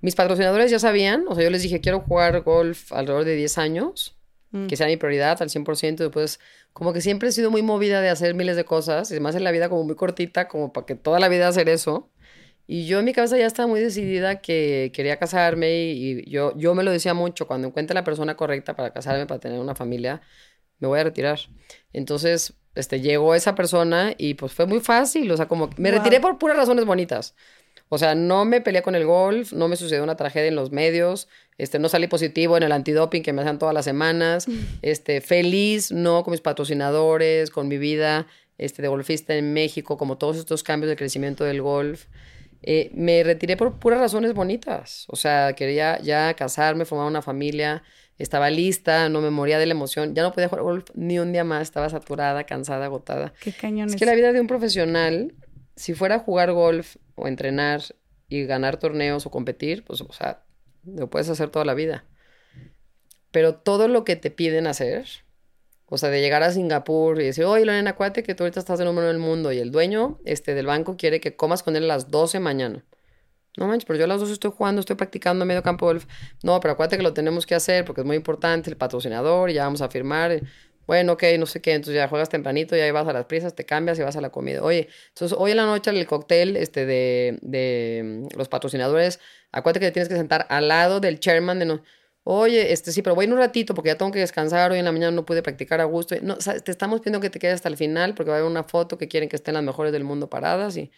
mis 0.00 0.14
patrocinadores 0.14 0.70
ya 0.70 0.78
sabían, 0.78 1.24
o 1.26 1.34
sea, 1.34 1.42
yo 1.42 1.50
les 1.50 1.62
dije, 1.62 1.80
quiero 1.80 2.02
jugar 2.02 2.40
golf 2.42 2.92
alrededor 2.92 3.24
de 3.24 3.34
10 3.34 3.58
años, 3.58 4.16
mm. 4.52 4.68
que 4.68 4.76
sea 4.76 4.86
mi 4.86 4.96
prioridad 4.96 5.42
al 5.42 5.48
100%, 5.48 5.96
después 5.96 6.38
como 6.72 6.92
que 6.92 7.00
siempre 7.00 7.30
he 7.30 7.32
sido 7.32 7.50
muy 7.50 7.62
movida 7.62 8.00
de 8.00 8.10
hacer 8.10 8.36
miles 8.36 8.54
de 8.54 8.64
cosas, 8.64 9.10
y 9.10 9.14
además 9.14 9.34
en 9.34 9.42
la 9.42 9.50
vida 9.50 9.68
como 9.68 9.82
muy 9.82 9.96
cortita, 9.96 10.46
como 10.46 10.72
para 10.72 10.86
que 10.86 10.94
toda 10.94 11.18
la 11.18 11.26
vida 11.26 11.48
hacer 11.48 11.68
eso. 11.68 12.12
Y 12.70 12.86
yo 12.86 12.98
en 12.98 13.06
mi 13.06 13.14
cabeza 13.14 13.38
ya 13.38 13.46
estaba 13.46 13.66
muy 13.66 13.80
decidida 13.80 14.42
que 14.42 14.92
quería 14.94 15.18
casarme 15.18 15.84
y, 15.84 16.30
yo, 16.30 16.54
yo 16.54 16.74
me 16.74 16.82
lo 16.82 16.92
decía 16.92 17.14
mucho, 17.14 17.46
cuando 17.46 17.68
encuentre 17.68 17.94
la 17.94 18.04
persona 18.04 18.36
correcta 18.36 18.76
para 18.76 18.92
casarme, 18.92 19.24
para 19.24 19.40
tener 19.40 19.58
una 19.58 19.74
familia, 19.74 20.20
me 20.78 20.86
voy 20.86 21.00
a 21.00 21.04
retirar. 21.04 21.40
Entonces, 21.94 22.52
este, 22.74 23.00
llegó 23.00 23.34
esa 23.34 23.54
persona 23.54 24.12
y 24.18 24.34
pues 24.34 24.52
fue 24.52 24.66
muy 24.66 24.80
fácil, 24.80 25.30
o 25.30 25.36
sea, 25.38 25.48
como 25.48 25.70
me 25.78 25.90
retiré 25.90 26.20
por 26.20 26.38
puras 26.38 26.58
razones 26.58 26.84
bonitas. 26.84 27.34
O 27.88 27.96
sea, 27.96 28.14
no 28.14 28.44
me 28.44 28.60
peleé 28.60 28.82
con 28.82 28.94
el 28.94 29.06
golf, 29.06 29.54
no 29.54 29.66
me 29.66 29.76
sucedió 29.76 30.04
una 30.04 30.16
tragedia 30.16 30.48
en 30.48 30.54
los 30.54 30.70
medios, 30.70 31.26
este, 31.56 31.78
no 31.78 31.88
salí 31.88 32.06
positivo 32.06 32.58
en 32.58 32.64
el 32.64 32.72
antidoping 32.72 33.22
que 33.22 33.32
me 33.32 33.40
hacen 33.40 33.58
todas 33.58 33.74
las 33.74 33.86
semanas, 33.86 34.46
este, 34.82 35.22
feliz, 35.22 35.90
no 35.90 36.22
con 36.22 36.32
mis 36.32 36.42
patrocinadores, 36.42 37.48
con 37.48 37.66
mi 37.66 37.78
vida 37.78 38.26
este, 38.58 38.82
de 38.82 38.88
golfista 38.88 39.34
en 39.36 39.54
México, 39.54 39.96
como 39.96 40.18
todos 40.18 40.36
estos 40.36 40.62
cambios 40.62 40.90
de 40.90 40.96
crecimiento 40.96 41.44
del 41.44 41.62
golf. 41.62 42.04
Eh, 42.62 42.90
me 42.92 43.22
retiré 43.22 43.56
por 43.56 43.78
puras 43.78 44.00
razones 44.00 44.34
bonitas. 44.34 45.04
O 45.08 45.16
sea, 45.16 45.52
quería 45.54 46.00
ya 46.00 46.34
casarme, 46.34 46.84
formar 46.84 47.06
una 47.06 47.22
familia, 47.22 47.82
estaba 48.18 48.50
lista, 48.50 49.08
no 49.08 49.20
me 49.20 49.30
moría 49.30 49.58
de 49.58 49.66
la 49.66 49.72
emoción. 49.72 50.14
Ya 50.14 50.22
no 50.22 50.32
podía 50.32 50.48
jugar 50.48 50.64
golf 50.64 50.90
ni 50.94 51.18
un 51.18 51.32
día 51.32 51.44
más, 51.44 51.62
estaba 51.62 51.88
saturada, 51.88 52.44
cansada, 52.44 52.86
agotada. 52.86 53.32
Qué 53.40 53.52
cañón. 53.52 53.88
Es 53.88 53.96
que 53.96 54.06
la 54.06 54.14
vida 54.14 54.32
de 54.32 54.40
un 54.40 54.46
profesional, 54.46 55.34
si 55.76 55.94
fuera 55.94 56.16
a 56.16 56.18
jugar 56.20 56.52
golf 56.52 56.96
o 57.14 57.28
entrenar 57.28 57.82
y 58.28 58.44
ganar 58.44 58.78
torneos 58.78 59.24
o 59.26 59.30
competir, 59.30 59.84
pues, 59.84 60.00
o 60.00 60.12
sea, 60.12 60.44
lo 60.84 61.08
puedes 61.08 61.28
hacer 61.28 61.50
toda 61.50 61.64
la 61.64 61.74
vida. 61.74 62.04
Pero 63.30 63.54
todo 63.54 63.88
lo 63.88 64.04
que 64.04 64.16
te 64.16 64.30
piden 64.30 64.66
hacer, 64.66 65.06
o 65.90 65.98
sea, 65.98 66.10
de 66.10 66.20
llegar 66.20 66.42
a 66.42 66.52
Singapur 66.52 67.20
y 67.20 67.24
decir, 67.24 67.44
oye, 67.44 67.64
Lorena, 67.64 67.90
acuérdate 67.90 68.22
que 68.22 68.34
tú 68.34 68.44
ahorita 68.44 68.60
estás 68.60 68.78
de 68.78 68.84
número 68.84 69.06
del 69.06 69.18
mundo 69.18 69.52
y 69.52 69.58
el 69.58 69.70
dueño 69.70 70.18
este, 70.24 70.54
del 70.54 70.66
banco 70.66 70.96
quiere 70.96 71.20
que 71.20 71.34
comas 71.34 71.62
con 71.62 71.76
él 71.76 71.84
a 71.84 71.86
las 71.86 72.10
12 72.10 72.40
mañana. 72.40 72.84
No 73.56 73.66
manches, 73.66 73.86
pero 73.86 73.98
yo 73.98 74.04
a 74.04 74.08
las 74.08 74.20
12 74.20 74.34
estoy 74.34 74.52
jugando, 74.56 74.80
estoy 74.80 74.96
practicando 74.96 75.44
medio 75.44 75.62
campo 75.62 75.86
golf. 75.86 76.06
No, 76.42 76.60
pero 76.60 76.72
acuérdate 76.72 76.98
que 76.98 77.02
lo 77.02 77.14
tenemos 77.14 77.46
que 77.46 77.54
hacer 77.54 77.84
porque 77.84 78.02
es 78.02 78.06
muy 78.06 78.16
importante, 78.16 78.70
el 78.70 78.76
patrocinador, 78.76 79.50
y 79.50 79.54
ya 79.54 79.64
vamos 79.64 79.80
a 79.80 79.88
firmar. 79.88 80.40
Bueno, 80.86 81.14
ok, 81.14 81.24
no 81.38 81.46
sé 81.46 81.60
qué, 81.60 81.74
entonces 81.74 81.94
ya 81.96 82.08
juegas 82.08 82.28
tempranito, 82.28 82.76
ya 82.76 82.90
vas 82.92 83.08
a 83.08 83.12
las 83.12 83.26
prisas, 83.26 83.54
te 83.54 83.64
cambias 83.64 83.98
y 83.98 84.02
vas 84.02 84.16
a 84.16 84.20
la 84.20 84.30
comida. 84.30 84.62
Oye, 84.62 84.88
entonces 85.08 85.36
hoy 85.38 85.50
en 85.50 85.58
la 85.58 85.66
noche 85.66 85.90
el 85.90 86.06
cóctel 86.06 86.56
este, 86.56 86.86
de, 86.86 87.38
de 87.42 88.28
los 88.36 88.48
patrocinadores, 88.48 89.20
acuérdate 89.52 89.80
que 89.80 89.86
te 89.86 89.92
tienes 89.92 90.08
que 90.08 90.16
sentar 90.16 90.46
al 90.50 90.68
lado 90.68 91.00
del 91.00 91.18
chairman 91.20 91.58
de 91.58 91.66
no 91.66 91.82
Oye, 92.30 92.72
este 92.74 92.92
sí, 92.92 93.00
pero 93.00 93.14
voy 93.14 93.24
en 93.24 93.32
un 93.32 93.38
ratito 93.38 93.74
porque 93.74 93.88
ya 93.88 93.96
tengo 93.96 94.12
que 94.12 94.18
descansar. 94.18 94.70
Hoy 94.70 94.78
en 94.78 94.84
la 94.84 94.92
mañana 94.92 95.10
no 95.12 95.24
pude 95.24 95.42
practicar 95.42 95.80
a 95.80 95.84
gusto. 95.84 96.14
No, 96.20 96.36
te 96.36 96.70
estamos 96.70 97.00
pidiendo 97.00 97.20
que 97.20 97.30
te 97.30 97.38
quedes 97.38 97.54
hasta 97.54 97.70
el 97.70 97.78
final 97.78 98.14
porque 98.14 98.28
va 98.30 98.36
a 98.36 98.40
haber 98.40 98.50
una 98.50 98.64
foto 98.64 98.98
que 98.98 99.08
quieren 99.08 99.30
que 99.30 99.36
estén 99.36 99.54
las 99.54 99.62
mejores 99.62 99.92
del 99.92 100.04
mundo 100.04 100.28
paradas. 100.28 100.76
Y, 100.76 100.90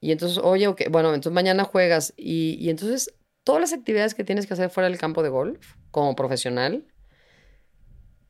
y 0.00 0.12
entonces, 0.12 0.38
oye, 0.38 0.68
okay, 0.68 0.86
bueno, 0.90 1.08
entonces 1.12 1.34
mañana 1.34 1.64
juegas. 1.64 2.14
Y, 2.16 2.56
y 2.60 2.70
entonces, 2.70 3.12
todas 3.42 3.60
las 3.60 3.72
actividades 3.72 4.14
que 4.14 4.22
tienes 4.22 4.46
que 4.46 4.54
hacer 4.54 4.70
fuera 4.70 4.88
del 4.88 4.98
campo 4.98 5.24
de 5.24 5.28
golf 5.28 5.74
como 5.90 6.14
profesional, 6.14 6.86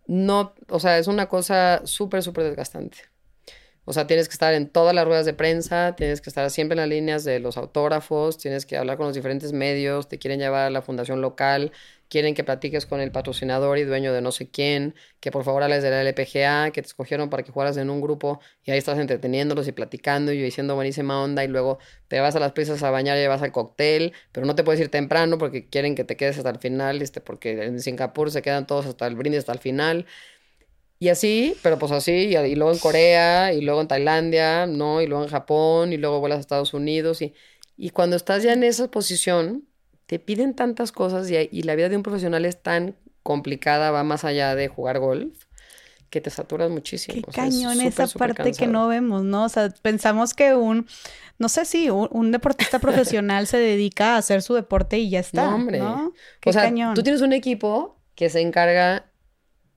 no, 0.06 0.55
o 0.69 0.81
sea, 0.81 0.98
es 0.98 1.06
una 1.09 1.28
cosa 1.28 1.82
súper, 1.85 2.23
súper 2.23 2.44
desgastante. 2.44 3.11
O 3.84 3.92
sea, 3.92 4.06
tienes 4.06 4.28
que 4.28 4.32
estar 4.32 4.54
en 4.54 4.68
todas 4.68 4.94
las 4.94 5.04
ruedas 5.04 5.26
de 5.26 5.34
prensa, 5.34 5.94
tienes 5.96 6.20
que 6.20 6.30
estar 6.30 6.48
siempre 6.50 6.74
en 6.74 6.80
las 6.80 6.88
líneas 6.88 7.24
de 7.24 7.40
los 7.40 7.56
autógrafos, 7.56 8.38
tienes 8.38 8.64
que 8.66 8.76
hablar 8.76 8.96
con 8.96 9.06
los 9.06 9.14
diferentes 9.14 9.52
medios, 9.52 10.09
te 10.09 10.18
quieren 10.18 10.38
llevar 10.38 10.66
a 10.66 10.70
la 10.70 10.82
fundación 10.82 11.20
local, 11.20 11.72
quieren 12.09 12.34
que 12.34 12.44
platiques 12.44 12.84
con 12.84 13.00
el 13.00 13.10
patrocinador 13.10 13.78
y 13.78 13.84
dueño 13.84 14.12
de 14.12 14.20
no 14.20 14.32
sé 14.32 14.50
quién, 14.50 14.94
que 15.18 15.30
por 15.30 15.44
favor 15.44 15.62
hables 15.62 15.82
de 15.82 15.90
la 15.90 16.02
LPGA, 16.02 16.70
que 16.70 16.82
te 16.82 16.86
escogieron 16.88 17.30
para 17.30 17.42
que 17.42 17.52
jugaras 17.52 17.78
en 17.78 17.88
un 17.88 18.02
grupo 18.02 18.38
y 18.64 18.70
ahí 18.70 18.76
estás 18.76 18.98
entreteniéndolos 18.98 19.66
y 19.66 19.72
platicando 19.72 20.30
y 20.30 20.40
diciendo 20.42 20.74
buenísima 20.74 21.22
onda 21.22 21.42
y 21.42 21.48
luego 21.48 21.78
te 22.09 22.20
vas 22.20 22.36
a 22.36 22.40
las 22.40 22.52
prisas 22.52 22.82
a 22.82 22.90
bañar 22.90 23.16
y 23.16 23.26
vas 23.26 23.40
al 23.40 23.50
cóctel, 23.50 24.12
pero 24.30 24.46
no 24.46 24.54
te 24.54 24.62
puedes 24.62 24.80
ir 24.82 24.90
temprano 24.90 25.38
porque 25.38 25.68
quieren 25.70 25.94
que 25.94 26.04
te 26.04 26.16
quedes 26.16 26.36
hasta 26.36 26.50
el 26.50 26.59
final, 26.59 27.00
este, 27.00 27.22
porque 27.22 27.62
en 27.64 27.80
Singapur 27.80 28.30
se 28.30 28.42
quedan 28.42 28.66
todos 28.66 28.84
hasta 28.84 29.06
el 29.06 29.16
brindis 29.16 29.40
hasta 29.40 29.52
el 29.52 29.59
final. 29.60 30.06
Y 31.02 31.08
así, 31.08 31.56
pero 31.64 31.80
pues 31.80 31.90
así, 31.90 32.12
y, 32.12 32.54
luego 32.54 32.70
en 32.70 32.78
Corea, 32.78 33.52
y 33.52 33.60
luego 33.60 33.80
en 33.80 33.88
Tailandia, 33.88 34.66
¿no? 34.68 35.02
Y 35.02 35.08
luego 35.08 35.24
en 35.24 35.30
Japón, 35.30 35.92
y 35.92 35.96
luego 35.96 36.20
vuelas 36.20 36.36
a 36.38 36.40
Estados 36.42 36.74
Unidos. 36.74 37.22
Y, 37.22 37.34
y 37.76 37.90
cuando 37.90 38.14
estás 38.14 38.44
ya 38.44 38.52
en 38.52 38.62
esa 38.62 38.88
posición, 38.88 39.64
te 40.06 40.20
piden 40.20 40.54
tantas 40.54 40.92
cosas 40.92 41.28
y, 41.28 41.48
y 41.50 41.62
la 41.64 41.74
vida 41.74 41.88
de 41.88 41.96
un 41.96 42.04
profesional 42.04 42.44
es 42.44 42.62
tan 42.62 42.94
complicada, 43.24 43.90
va 43.90 44.04
más 44.04 44.24
allá 44.24 44.54
de 44.54 44.68
jugar 44.68 45.00
golf, 45.00 45.46
que 46.08 46.20
te 46.20 46.30
saturas 46.30 46.70
muchísimo. 46.70 47.26
Qué 47.26 47.32
cañón 47.32 47.80
esa 47.80 48.06
parte 48.06 48.52
que 48.52 48.68
no 48.68 48.86
vemos, 48.86 49.24
¿no? 49.24 49.46
O 49.46 49.48
sea, 49.48 49.74
pensamos 49.82 50.34
que 50.34 50.54
un, 50.54 50.86
no 51.36 51.48
sé 51.48 51.64
si 51.64 51.90
un, 51.90 52.30
deportista 52.30 52.78
profesional 52.78 53.48
se 53.48 53.58
dedica 53.58 54.14
a 54.14 54.18
hacer 54.18 54.40
su 54.40 54.54
deporte 54.54 55.00
y 55.00 55.10
ya 55.10 55.18
está. 55.18 55.50
No, 55.50 55.56
hombre. 55.56 55.82
Qué 56.38 56.50
o 56.50 56.52
sea, 56.52 56.62
cañón. 56.62 56.94
tú 56.94 57.02
tienes 57.02 57.22
un 57.22 57.32
equipo 57.32 57.98
que 58.14 58.30
se 58.30 58.40
encarga 58.40 59.06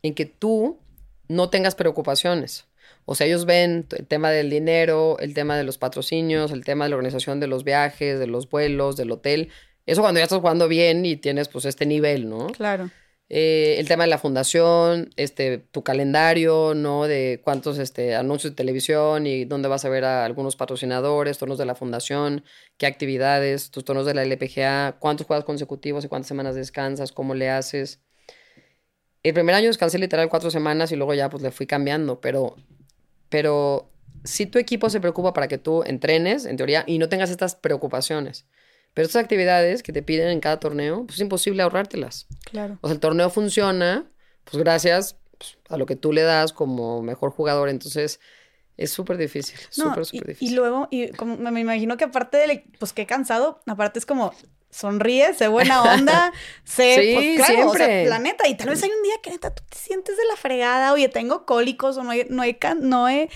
en 0.04 0.14
que 0.14 0.28
tú 0.28 0.85
no 1.28 1.50
tengas 1.50 1.76
preocupaciones. 1.76 2.68
O 3.06 3.16
sea, 3.16 3.28
ellos 3.28 3.46
ven 3.46 3.88
el 3.98 4.08
tema 4.08 4.32
del 4.32 4.50
dinero, 4.50 5.18
el 5.20 5.34
tema 5.34 5.58
de 5.58 5.64
los 5.64 5.78
patrocinios, 5.78 6.52
el 6.52 6.64
tema 6.66 6.86
de 6.86 6.90
la 6.90 6.96
organización 6.96 7.40
de 7.40 7.48
los 7.48 7.64
viajes, 7.64 8.20
de 8.20 8.28
los 8.28 8.50
vuelos, 8.50 8.96
del 8.96 9.12
hotel. 9.12 9.50
Eso 9.86 10.02
cuando 10.02 10.20
ya 10.20 10.24
estás 10.24 10.40
jugando 10.40 10.68
bien 10.68 11.06
y 11.06 11.16
tienes 11.16 11.48
pues 11.48 11.66
este 11.66 11.86
nivel, 11.86 12.30
¿no? 12.30 12.48
Claro. 12.48 12.90
Eh, 13.28 13.78
el 13.80 13.88
tema 13.88 14.04
de 14.04 14.10
la 14.10 14.20
fundación, 14.20 15.10
este, 15.16 15.58
tu 15.58 15.84
calendario, 15.84 16.74
¿no? 16.76 17.08
De 17.08 17.42
cuántos 17.44 17.80
este, 17.80 18.16
anuncios 18.16 18.54
de 18.54 18.56
televisión 18.56 19.26
y 19.26 19.46
dónde 19.46 19.68
vas 19.68 19.84
a 19.84 19.90
ver 19.90 20.04
a 20.06 20.26
algunos 20.26 20.56
patrocinadores, 20.56 21.40
tornos 21.40 21.58
de 21.58 21.66
la 21.66 21.74
fundación, 21.74 22.44
qué 22.78 22.86
actividades, 22.86 23.72
tus 23.72 23.84
tornos 23.84 24.06
de 24.06 24.14
la 24.14 24.24
LPGA, 24.24 24.98
cuántos 25.00 25.26
juegos 25.26 25.46
consecutivos 25.46 26.06
y 26.06 26.08
cuántas 26.08 26.28
semanas 26.28 26.56
descansas, 26.56 27.12
cómo 27.12 27.34
le 27.34 27.50
haces. 27.50 28.05
El 29.26 29.34
primer 29.34 29.56
año 29.56 29.68
descansé 29.68 29.98
literal 29.98 30.30
cuatro 30.30 30.52
semanas 30.52 30.92
y 30.92 30.96
luego 30.96 31.16
ya 31.16 31.32
pues 31.32 31.42
le 31.42 31.50
fui 31.50 31.66
cambiando, 31.66 32.22
pero, 32.22 32.56
pero 33.30 33.90
si 34.24 34.46
tu 34.46 34.60
equipo 34.60 34.88
se 34.92 35.00
preocupa 35.00 35.34
para 35.34 35.48
que 35.48 35.58
tú 35.58 35.82
entrenes, 35.84 36.46
en 36.46 36.58
teoría, 36.58 36.84
y 36.86 37.00
no 37.00 37.10
tengas 37.10 37.32
estas 37.32 37.56
preocupaciones. 37.56 38.46
Pero 38.94 39.08
estas 39.08 39.24
actividades 39.24 39.82
que 39.82 39.92
te 39.92 40.04
piden 40.04 40.30
en 40.30 40.42
cada 40.42 40.60
torneo, 40.60 41.06
pues 41.08 41.16
es 41.16 41.22
imposible 41.22 41.64
ahorrártelas. 41.64 42.28
Claro. 42.52 42.78
O 42.82 42.88
sea, 42.88 42.94
el 42.94 43.00
torneo 43.00 43.32
funciona 43.32 44.12
pues 44.44 44.62
gracias 44.62 45.18
pues, 45.40 45.58
a 45.70 45.78
lo 45.78 45.88
que 45.88 45.96
tú 45.96 46.14
le 46.14 46.22
das 46.22 46.54
como 46.54 47.02
mejor 47.02 47.32
jugador. 47.32 47.70
Entonces, 47.70 48.20
es 48.78 48.92
súper 48.92 49.18
difícil, 49.18 49.58
súper, 49.72 50.06
súper 50.06 50.28
difícil. 50.28 50.54
Y 50.54 50.56
luego, 50.56 50.88
y 50.92 51.10
como 51.14 51.36
me 51.38 51.60
imagino 51.60 51.98
que 51.98 52.04
aparte 52.04 52.38
de, 52.38 52.64
pues 52.78 52.94
qué 52.94 53.08
cansado, 53.08 53.62
aparte 53.66 53.98
es 53.98 54.06
como, 54.06 54.34
sonríe, 54.76 55.34
sé 55.34 55.48
buena 55.48 55.82
onda, 55.84 56.32
sé, 56.64 56.98
Sí, 57.02 57.14
pues, 57.16 57.36
claro, 57.38 57.54
siempre. 57.72 57.84
o 57.84 57.88
sea, 57.88 58.06
la 58.10 58.20
neta, 58.20 58.48
y 58.48 58.56
tal 58.56 58.70
vez 58.70 58.84
hay 58.84 58.90
un 58.90 59.02
día 59.04 59.14
que 59.24 59.30
neta 59.32 59.54
tú 59.54 59.64
te 59.70 59.78
sientes 59.78 60.18
de 60.18 60.26
la 60.26 60.36
fregada, 60.36 60.92
oye, 60.94 61.08
tengo 61.10 61.46
cólicos, 61.46 61.98
o 61.98 62.04
no 62.04 62.12
he, 62.12 62.26
no 62.30 62.44
can- 62.60 62.88
no 62.90 63.08
he, 63.10 63.30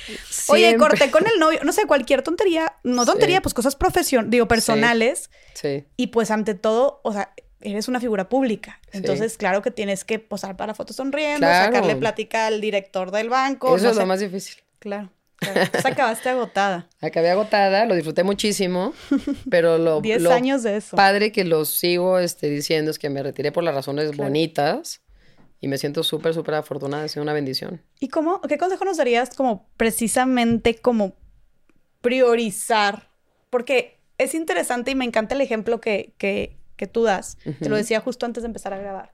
oye, 0.49 0.75
corté 0.77 1.09
con 1.11 1.25
el 1.27 1.39
novio, 1.39 1.59
no 1.63 1.71
sé, 1.71 1.85
cualquier 1.85 2.21
tontería, 2.23 2.73
no 2.83 3.05
tontería, 3.05 3.37
Sí. 3.37 3.41
pues 3.43 3.53
cosas 3.53 3.75
profesionales, 3.75 4.31
digo, 4.31 4.47
personales, 4.47 5.29
Sí, 5.53 5.85
y 5.97 6.07
pues 6.07 6.31
ante 6.31 6.53
todo, 6.55 7.01
o 7.03 7.13
sea, 7.13 7.33
eres 7.61 7.87
una 7.87 7.99
figura 7.99 8.29
pública, 8.29 8.79
entonces 8.93 9.37
claro 9.37 9.61
que 9.61 9.71
tienes 9.71 10.03
que 10.05 10.19
posar 10.19 10.55
para 10.57 10.73
fotos 10.73 10.95
sonriendo, 10.95 11.39
Claro. 11.47 11.65
sacarle 11.73 11.95
plática 11.95 12.47
al 12.47 12.61
director 12.61 13.11
del 13.11 13.29
banco, 13.29 13.75
eso 13.75 13.83
no 13.85 13.89
es 13.91 13.95
sé. 13.95 14.01
lo 14.01 14.07
más 14.07 14.19
difícil. 14.19 14.55
Claro, 14.79 15.09
acabaste 15.83 16.29
agotada. 16.29 16.87
Acabé 17.01 17.29
agotada, 17.29 17.85
lo 17.85 17.95
disfruté 17.95 18.23
muchísimo, 18.23 18.93
pero 19.49 19.77
lo, 19.77 20.01
Diez 20.01 20.21
lo 20.21 20.31
años 20.31 20.63
de 20.63 20.77
eso. 20.77 20.95
padre 20.95 21.31
que 21.31 21.43
lo 21.45 21.65
sigo 21.65 22.19
este, 22.19 22.49
diciendo 22.49 22.91
es 22.91 22.99
que 22.99 23.09
me 23.09 23.23
retiré 23.23 23.51
por 23.51 23.63
las 23.63 23.73
razones 23.75 24.11
Claro. 24.11 24.23
bonitas 24.23 25.01
y 25.61 25.67
me 25.67 25.77
siento 25.77 26.03
súper, 26.03 26.33
súper 26.33 26.55
afortunada, 26.55 27.03
ha 27.03 27.07
sido 27.07 27.23
una 27.23 27.33
bendición. 27.33 27.81
¿Y 27.99 28.07
cómo, 28.09 28.41
qué 28.41 28.57
consejo 28.57 28.85
nos 28.85 28.97
darías 28.97 29.29
como 29.35 29.69
precisamente 29.77 30.75
como 30.75 31.15
priorizar? 32.01 33.09
Porque 33.49 33.99
es 34.17 34.35
interesante 34.35 34.91
y 34.91 34.95
me 34.95 35.05
encanta 35.05 35.35
el 35.35 35.41
ejemplo 35.41 35.81
que, 35.81 36.13
que, 36.17 36.57
que 36.75 36.87
tú 36.87 37.03
das. 37.03 37.37
Te 37.59 37.69
lo 37.69 37.75
decía 37.75 37.99
justo 37.99 38.25
antes 38.25 38.43
de 38.43 38.47
empezar 38.47 38.73
a 38.73 38.77
grabar. 38.77 39.13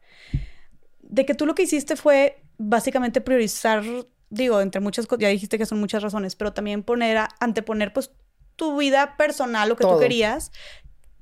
De 1.01 1.25
que 1.25 1.33
tú 1.35 1.45
lo 1.45 1.55
que 1.55 1.63
hiciste 1.63 1.95
fue 1.95 2.41
básicamente 2.57 3.21
priorizar, 3.21 3.83
digo, 4.29 4.61
entre 4.61 4.81
muchas 4.81 5.07
cosas, 5.07 5.21
ya 5.21 5.27
dijiste 5.29 5.57
que 5.57 5.65
son 5.65 5.79
muchas 5.79 6.01
razones, 6.03 6.35
pero 6.35 6.53
también 6.53 6.83
poner, 6.83 7.17
a- 7.17 7.29
anteponer 7.39 7.93
pues 7.93 8.11
tu 8.55 8.77
vida 8.77 9.15
personal, 9.17 9.69
lo 9.69 9.75
que 9.75 9.83
tú 9.83 9.89
Todo. 9.89 9.99
querías, 9.99 10.51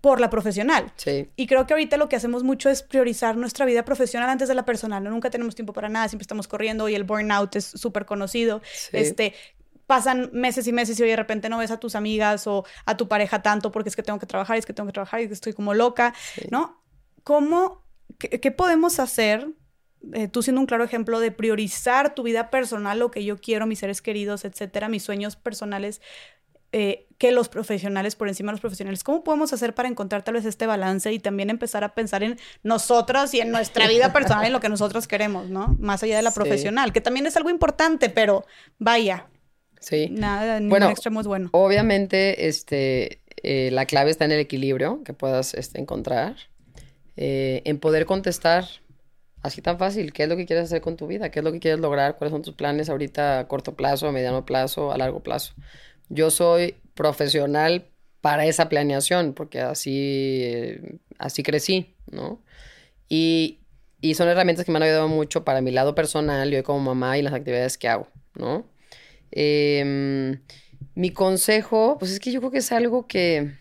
por 0.02 0.20
la 0.20 0.30
profesional. 0.30 0.92
Sí, 0.98 1.30
Y 1.38 1.48
creo 1.48 1.66
que 1.66 1.74
ahorita 1.74 1.96
lo 1.98 2.10
que 2.10 2.18
hacemos 2.18 2.44
mucho 2.44 2.70
es 2.70 2.84
priorizar 2.84 3.38
nuestra 3.38 3.66
vida 3.66 3.86
profesional 3.86 4.30
antes 4.30 4.50
de 4.50 4.54
la 4.54 4.66
personal. 4.66 5.02
¿no? 5.04 5.10
Nunca 5.10 5.30
tenemos 5.30 5.56
tiempo 5.56 5.72
para 5.72 5.88
nada, 5.88 6.10
siempre 6.10 6.24
estamos 6.24 6.48
corriendo 6.50 6.90
y 6.90 6.96
el 6.96 7.06
burnout 7.06 7.56
es 7.56 7.64
súper 7.66 8.06
conocido. 8.06 8.62
sí. 8.74 8.90
Este, 8.98 9.34
pasan 9.88 10.30
meses 10.34 10.68
y 10.68 10.74
meses 10.74 11.00
y 11.00 11.04
hoy 11.04 11.10
de 11.10 11.16
repente 11.16 11.48
no 11.50 11.58
ves 11.58 11.72
a 11.72 11.80
tus 11.80 11.96
amigas 11.96 12.48
o 12.48 12.66
a 12.86 12.98
tu 12.98 13.08
pareja 13.08 13.42
tanto 13.42 13.72
porque 13.72 13.90
es 13.90 13.96
que 13.96 14.04
tengo 14.04 14.20
que 14.20 14.26
trabajar, 14.26 14.58
es 14.58 14.66
que 14.66 14.74
tengo 14.74 14.88
que 14.88 14.94
trabajar 14.94 15.20
y 15.20 15.24
es 15.24 15.28
que 15.30 15.34
estoy 15.36 15.54
como 15.54 15.74
loca, 15.74 16.14
Sí. 16.36 16.48
¿no? 16.52 16.82
¿Cómo, 17.24 17.84
qué, 18.18 18.40
qué 18.42 18.52
podemos 18.52 19.00
hacer? 19.00 19.48
Eh, 20.12 20.28
tú 20.28 20.44
siendo 20.44 20.60
un 20.60 20.68
claro 20.68 20.84
ejemplo 20.84 21.20
de 21.20 21.32
priorizar 21.32 22.14
tu 22.14 22.24
vida 22.24 22.50
personal, 22.50 23.00
lo 23.00 23.10
que 23.12 23.24
yo 23.24 23.38
quiero, 23.38 23.66
mis 23.68 23.80
seres 23.80 24.02
queridos, 24.02 24.44
etcétera, 24.44 24.90
mis 24.90 25.04
sueños 25.04 25.36
personales, 25.38 26.02
eh, 26.76 27.08
que 27.20 27.32
los 27.32 27.50
profesionales 27.50 28.16
por 28.16 28.28
encima 28.28 28.52
de 28.52 28.54
los 28.54 28.62
profesionales. 28.62 29.04
¿Cómo 29.04 29.24
podemos 29.24 29.54
hacer 29.54 29.76
para 29.76 29.88
encontrar 29.88 30.24
tal 30.24 30.34
vez 30.34 30.46
este 30.46 30.66
balance 30.66 31.14
y 31.14 31.20
también 31.20 31.50
empezar 31.52 31.84
a 31.84 31.94
pensar 31.94 32.24
en 32.24 32.38
nosotras 32.64 33.34
y 33.36 33.42
en 33.42 33.52
nuestra 33.52 33.88
vida 33.88 34.12
personal, 34.12 34.46
en 34.46 34.52
lo 34.54 34.60
que 34.60 34.70
nosotros 34.70 35.08
queremos, 35.08 35.50
¿no? 35.50 35.76
Más 35.80 36.02
allá 36.02 36.16
de 36.18 36.24
la 36.24 36.32
Sí. 36.32 36.36
profesional, 36.36 36.92
que 36.92 37.00
también 37.00 37.28
es 37.28 37.38
algo 37.38 37.52
importante, 37.52 38.10
pero 38.10 38.44
vaya, 38.80 39.28
sí. 39.80 40.08
nada, 40.10 40.56
ningún 40.60 40.72
Bueno, 40.72 40.90
extremo 40.90 41.22
es 41.22 41.28
bueno. 41.28 41.50
Obviamente, 41.54 42.48
este, 42.48 43.22
eh, 43.44 43.70
la 43.72 43.86
clave 43.86 44.10
está 44.10 44.26
en 44.26 44.32
el 44.32 44.40
equilibrio 44.40 45.04
que 45.04 45.14
puedas 45.14 45.54
este, 45.54 45.80
encontrar, 45.80 46.36
eh, 47.18 47.62
en 47.66 47.78
poder 47.78 48.08
contestar 48.08 48.66
así 49.44 49.62
tan 49.62 49.78
fácil, 49.78 50.14
qué 50.14 50.24
es 50.24 50.30
lo 50.30 50.38
que 50.38 50.46
quieres 50.46 50.66
hacer 50.66 50.82
con 50.82 50.98
tu 50.98 51.06
vida, 51.06 51.30
qué 51.30 51.40
es 51.40 51.46
lo 51.46 51.52
que 51.52 51.60
quieres 51.60 51.80
lograr, 51.80 52.18
cuáles 52.18 52.32
son 52.32 52.42
tus 52.42 52.56
planes 52.56 52.90
ahorita 52.90 53.40
a 53.40 53.48
corto 53.48 53.76
plazo, 53.76 54.08
a 54.08 54.12
mediano 54.12 54.46
plazo, 54.46 54.92
a 54.92 54.98
largo 54.98 55.22
plazo. 55.22 55.54
Yo 56.10 56.32
soy 56.32 56.76
profesional 56.96 57.86
para 58.22 58.46
esa 58.46 58.70
planeación, 58.70 59.34
porque 59.34 59.60
así, 59.62 60.78
así 61.18 61.44
crecí, 61.44 61.94
¿no? 62.10 62.42
Y, 63.10 63.60
y 64.00 64.16
son 64.16 64.30
herramientas 64.30 64.66
que 64.66 64.72
me 64.72 64.78
han 64.78 64.84
ayudado 64.84 65.10
mucho 65.10 65.44
para 65.44 65.62
mi 65.62 65.72
lado 65.72 65.94
personal, 65.94 66.50
yo 66.50 66.64
como 66.64 66.80
mamá 66.80 67.18
y 67.18 67.22
las 67.22 67.34
actividades 67.34 67.78
que 67.78 67.90
hago, 67.90 68.08
¿no? 68.36 68.66
Em, 69.32 70.40
mi 70.96 71.12
consejo, 71.12 71.98
pues 72.00 72.12
es 72.12 72.20
que 72.20 72.32
yo 72.32 72.40
creo 72.40 72.52
que 72.52 72.60
es 72.60 72.72
algo 72.72 73.08
que... 73.08 73.52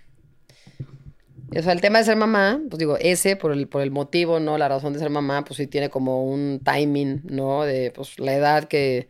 O 1.55 1.63
sea, 1.63 1.73
el 1.73 1.81
tema 1.81 1.99
de 1.99 2.05
ser 2.05 2.17
mamá, 2.17 2.61
pues 2.69 2.79
digo, 2.79 2.97
ese 2.99 3.37
por 3.37 3.53
el, 3.53 3.69
por 3.69 3.83
el 3.83 3.91
motivo, 3.91 4.41
¿no? 4.41 4.57
La 4.57 4.69
razón 4.69 4.93
de 4.93 4.99
ser 4.99 5.11
mamá, 5.11 5.45
pues 5.45 5.59
sí 5.59 5.67
tiene 5.67 5.91
como 5.91 6.25
un 6.25 6.61
timing, 6.65 7.23
¿no? 7.25 7.65
De 7.65 7.91
pues 7.91 8.19
la 8.19 8.35
edad 8.35 8.65
que, 8.65 9.09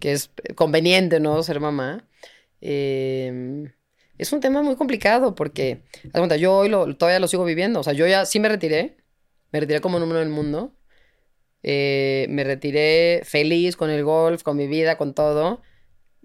que 0.00 0.12
es 0.12 0.30
conveniente, 0.54 1.20
¿no? 1.20 1.42
Ser 1.42 1.60
mamá. 1.60 2.08
Em, 2.60 3.72
es 4.16 4.32
un 4.32 4.40
tema 4.40 4.62
muy 4.62 4.76
complicado 4.76 5.34
porque, 5.34 5.82
haz 6.06 6.12
cuenta, 6.20 6.36
yo 6.36 6.56
hoy 6.56 6.68
lo, 6.70 6.96
todavía 6.96 7.20
lo 7.20 7.28
sigo 7.28 7.44
viviendo. 7.44 7.80
O 7.80 7.82
sea, 7.82 7.92
yo 7.92 8.06
ya 8.06 8.24
sí 8.24 8.40
me 8.40 8.48
retiré, 8.48 8.96
me 9.52 9.60
retiré 9.60 9.80
como 9.80 9.98
número 9.98 10.20
del 10.20 10.30
mundo. 10.30 10.74
Eh, 11.62 12.26
me 12.30 12.44
retiré 12.44 13.22
feliz 13.24 13.76
con 13.76 13.90
el 13.90 14.04
golf, 14.04 14.42
con 14.42 14.56
mi 14.56 14.66
vida, 14.66 14.96
con 14.96 15.14
todo. 15.14 15.62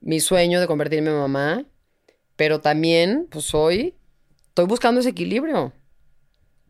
Mi 0.01 0.19
sueño 0.21 0.61
de 0.61 0.67
convertirme 0.67 1.09
en 1.09 1.17
mamá. 1.17 1.65
Pero 2.35 2.61
también, 2.61 3.27
pues 3.29 3.53
hoy 3.53 3.98
estoy 4.49 4.65
buscando 4.65 4.99
ese 4.99 5.09
equilibrio. 5.09 5.73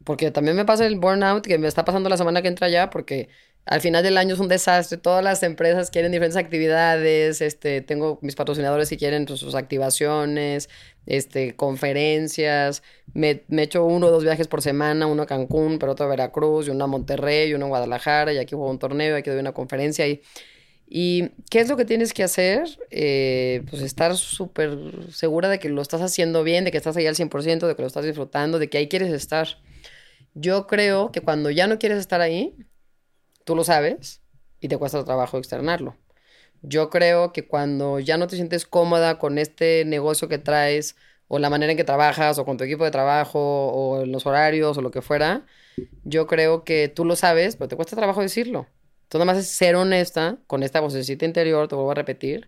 Porque 0.06 0.32
también 0.32 0.56
me 0.56 0.66
pasa 0.66 0.86
el 0.86 0.98
burnout 0.98 1.46
que 1.46 1.58
me 1.58 1.68
está 1.68 1.84
pasando 1.86 2.10
la 2.10 2.18
semana 2.18 2.42
que 2.42 2.48
entra 2.48 2.70
ya, 2.70 2.90
porque 2.90 3.30
al 3.66 3.82
final 3.82 4.02
del 4.02 4.18
año 4.18 4.34
es 4.34 4.40
un 4.40 4.48
desastre. 4.48 4.98
Todas 4.98 5.24
las 5.24 5.44
empresas 5.44 5.92
quieren 5.92 6.12
diferentes 6.12 6.38
actividades. 6.38 7.42
Este, 7.42 7.82
tengo 7.82 8.18
mis 8.22 8.36
patrocinadores 8.36 8.90
que 8.90 8.98
quieren 8.98 9.28
sus 9.28 9.56
activaciones, 9.56 10.70
este, 11.06 11.56
conferencias. 11.56 12.82
Me, 13.14 13.44
me 13.50 13.64
echo 13.64 13.84
uno 13.84 14.08
o 14.08 14.12
dos 14.12 14.24
viajes 14.24 14.48
por 14.48 14.62
semana, 14.62 15.06
uno 15.06 15.24
a 15.24 15.26
Cancún, 15.26 15.78
pero 15.80 15.92
otro 15.92 16.06
a 16.06 16.10
Veracruz, 16.10 16.68
y 16.68 16.72
uno 16.72 16.86
a 16.86 16.88
Monterrey, 16.88 17.50
y 17.50 17.54
uno 17.54 17.66
a 17.66 17.70
Guadalajara, 17.70 18.34
y 18.34 18.38
aquí 18.38 18.56
juego 18.56 18.72
un 18.72 18.80
torneo, 18.80 19.16
y 19.16 19.20
aquí 19.20 19.30
doy 19.30 19.40
una 19.40 19.54
conferencia. 19.54 20.08
Y, 20.08 20.22
¿Y 20.92 21.30
qué 21.52 21.60
es 21.60 21.70
lo 21.70 21.78
que 21.78 21.86
tienes 21.86 22.14
que 22.14 22.24
hacer? 22.24 22.80
Eh, 22.90 23.64
pues 23.70 23.84
estar 23.84 24.18
súper 24.18 24.76
segura 25.12 25.48
de 25.48 25.60
que 25.60 25.70
lo 25.70 25.84
estás 25.84 26.02
haciendo 26.02 26.44
bien, 26.44 26.66
de 26.66 26.72
que 26.72 26.78
estás 26.78 26.98
ahí 26.98 27.06
al 27.06 27.16
100%, 27.16 27.68
de 27.68 27.76
que 27.76 27.84
lo 27.84 27.88
estás 27.88 28.06
disfrutando, 28.06 28.58
de 28.58 28.72
que 28.72 28.80
ahí 28.80 28.88
quieres 28.90 29.12
estar. 29.14 29.60
Yo 30.34 30.66
creo 30.66 31.12
que 31.12 31.22
cuando 31.22 31.52
ya 31.52 31.68
no 31.68 31.78
quieres 31.78 32.00
estar 32.00 32.22
ahí, 32.22 32.56
tú 33.44 33.56
lo 33.56 33.64
sabes 33.64 34.22
y 34.62 34.68
te 34.68 34.78
cuesta 34.78 35.06
trabajo 35.06 35.38
externarlo. 35.38 35.96
Yo 36.64 36.90
creo 36.90 37.34
que 37.34 37.48
cuando 37.48 38.00
ya 38.00 38.18
no 38.18 38.26
te 38.26 38.36
sientes 38.36 38.66
cómoda 38.66 39.20
con 39.20 39.38
este 39.38 39.86
negocio 39.86 40.28
que 40.28 40.40
traes, 40.40 40.96
o 41.28 41.38
la 41.38 41.52
manera 41.52 41.72
en 41.72 41.78
que 41.78 41.84
trabajas, 41.84 42.40
o 42.40 42.46
con 42.46 42.58
tu 42.58 42.64
equipo 42.64 42.84
de 42.84 42.92
trabajo, 42.92 43.40
o 43.40 44.06
los 44.08 44.26
horarios, 44.26 44.76
o 44.78 44.82
lo 44.82 44.90
que 44.90 45.04
fuera, 45.04 45.46
yo 46.04 46.26
creo 46.26 46.64
que 46.64 46.88
tú 46.90 47.06
lo 47.06 47.16
sabes, 47.16 47.56
pero 47.58 47.68
te 47.68 47.76
cuesta 47.76 47.96
trabajo 47.96 48.22
decirlo. 48.22 48.68
Entonces, 49.10 49.26
nada 49.26 49.38
más 49.38 49.44
es 49.44 49.50
ser 49.50 49.76
honesta 49.76 50.38
con 50.46 50.62
esta 50.62 50.82
vocecita 50.82 51.26
interior, 51.26 51.68
te 51.68 51.74
vuelvo 51.74 51.90
a 51.90 51.96
repetir, 51.96 52.48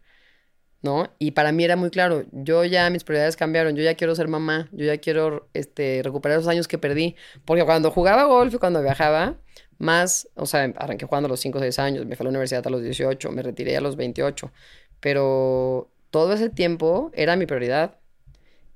¿no? 0.84 1.10
Y 1.18 1.32
para 1.32 1.52
mí 1.52 1.64
era 1.64 1.76
muy 1.76 1.90
claro, 1.90 2.24
yo 2.32 2.66
ya, 2.66 2.88
mis 2.92 3.04
prioridades 3.04 3.36
cambiaron, 3.36 3.76
yo 3.76 3.82
ya 3.82 3.96
quiero 3.96 4.14
ser 4.14 4.28
mamá, 4.28 4.70
yo 4.72 4.86
ya 4.86 5.00
quiero 5.00 5.50
este, 5.56 6.02
recuperar 6.04 6.38
esos 6.38 6.48
años 6.48 6.68
que 6.68 6.78
perdí, 6.78 7.16
porque 7.46 7.66
cuando 7.66 7.90
jugaba 7.90 8.26
golf 8.26 8.54
y 8.54 8.58
cuando 8.60 8.84
viajaba, 8.84 9.38
más, 9.80 10.30
o 10.36 10.46
sea, 10.46 10.72
arranqué 10.78 11.08
jugando 11.08 11.26
a 11.26 11.30
los 11.30 11.40
5 11.40 11.58
o 11.58 11.62
6 11.62 11.80
años, 11.80 12.06
me 12.06 12.16
fui 12.16 12.24
a 12.24 12.26
la 12.26 12.30
universidad 12.30 12.68
a 12.68 12.70
los 12.70 12.84
18, 12.84 13.32
me 13.32 13.42
retiré 13.42 13.76
a 13.76 13.82
los 13.82 13.96
28, 13.96 14.52
pero 15.00 15.90
todo 16.12 16.34
ese 16.34 16.50
tiempo 16.50 17.10
era 17.16 17.36
mi 17.38 17.48
prioridad 17.48 17.98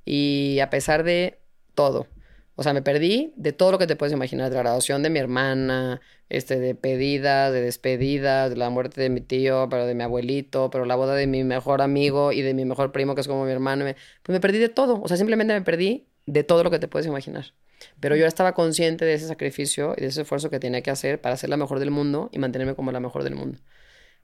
y 0.06 0.58
a 0.60 0.72
pesar 0.72 1.04
de 1.04 1.38
todo, 1.76 2.08
o 2.56 2.64
sea, 2.64 2.74
me 2.74 2.82
perdí 2.82 3.34
de 3.36 3.52
todo 3.54 3.72
lo 3.72 3.78
que 3.78 3.88
te 3.88 3.96
puedes 3.96 4.14
imaginar, 4.14 4.50
de 4.50 4.56
la 4.56 4.64
graduación 4.64 5.04
de 5.04 5.10
mi 5.10 5.20
hermana, 5.20 6.02
este, 6.30 6.60
de 6.60 6.76
pedidas, 6.76 7.52
de 7.52 7.62
despedidas, 7.62 8.50
de 8.50 8.56
la 8.56 8.70
muerte 8.70 9.02
de 9.02 9.10
mi 9.10 9.22
tío, 9.22 9.68
pero 9.70 9.86
de 9.86 9.94
mi 9.94 10.04
abuelito, 10.04 10.70
pero 10.70 10.86
la 10.86 10.96
boda 10.96 11.16
de 11.16 11.28
mi 11.28 11.44
mejor 11.44 11.82
amigo 11.82 12.32
y 12.32 12.42
de 12.42 12.54
mi 12.54 12.66
mejor 12.66 12.92
primo, 12.92 13.16
que 13.16 13.22
es 13.22 13.28
como 13.28 13.46
mi 13.46 13.52
hermano. 13.52 13.86
Pues 14.24 14.34
me 14.34 14.40
perdí 14.40 14.58
de 14.58 14.70
todo, 14.70 15.02
o 15.02 15.08
sea, 15.08 15.18
simplemente 15.18 15.54
me 15.54 15.62
perdí 15.62 16.08
de 16.26 16.44
todo 16.44 16.64
lo 16.64 16.72
que 16.72 16.80
te 16.80 16.88
puedes 16.88 17.08
imaginar. 17.08 17.54
Pero 18.00 18.16
yo 18.16 18.26
estaba 18.26 18.54
consciente 18.54 19.06
de 19.06 19.14
ese 19.14 19.28
sacrificio 19.28 19.94
y 19.98 20.02
de 20.02 20.08
ese 20.08 20.22
esfuerzo 20.22 20.50
que 20.50 20.60
tenía 20.60 20.82
que 20.82 20.92
hacer 20.92 21.22
para 21.22 21.38
ser 21.38 21.50
la 21.50 21.58
mejor 21.58 21.80
del 21.80 21.92
mundo 21.92 22.30
y 22.32 22.40
mantenerme 22.40 22.76
como 22.76 22.92
la 22.92 23.00
mejor 23.00 23.24
del 23.24 23.36
mundo. 23.36 23.60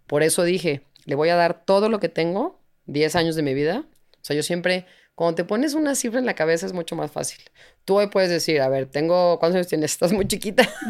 Por 0.07 0.23
eso 0.23 0.43
dije, 0.43 0.83
le 1.05 1.15
voy 1.15 1.29
a 1.29 1.35
dar 1.35 1.65
todo 1.65 1.89
lo 1.89 1.99
que 1.99 2.09
tengo, 2.09 2.59
10 2.85 3.15
años 3.15 3.35
de 3.35 3.43
mi 3.43 3.53
vida. 3.53 3.85
O 4.13 4.23
sea, 4.23 4.35
yo 4.35 4.43
siempre, 4.43 4.85
cuando 5.21 5.35
te 5.35 5.43
pones 5.43 5.75
una 5.75 5.93
cifra 5.93 6.19
en 6.19 6.25
la 6.25 6.33
cabeza 6.33 6.65
es 6.65 6.73
mucho 6.73 6.95
más 6.95 7.11
fácil. 7.11 7.39
Tú 7.85 7.97
hoy 7.99 8.07
puedes 8.07 8.31
decir, 8.31 8.59
a 8.59 8.69
ver, 8.69 8.87
tengo, 8.87 9.37
¿cuántos 9.37 9.57
años 9.57 9.67
tienes? 9.67 9.91
Estás 9.93 10.11
muy 10.13 10.27
chiquita. 10.27 10.67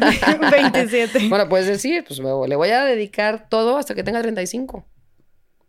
27. 0.50 1.28
Bueno, 1.28 1.48
puedes 1.50 1.66
decir, 1.66 2.02
pues 2.06 2.18
me- 2.20 2.48
le 2.48 2.56
voy 2.56 2.70
a 2.70 2.84
dedicar 2.84 3.48
todo 3.50 3.76
hasta 3.76 3.94
que 3.94 4.02
tenga 4.02 4.22
35. 4.22 4.86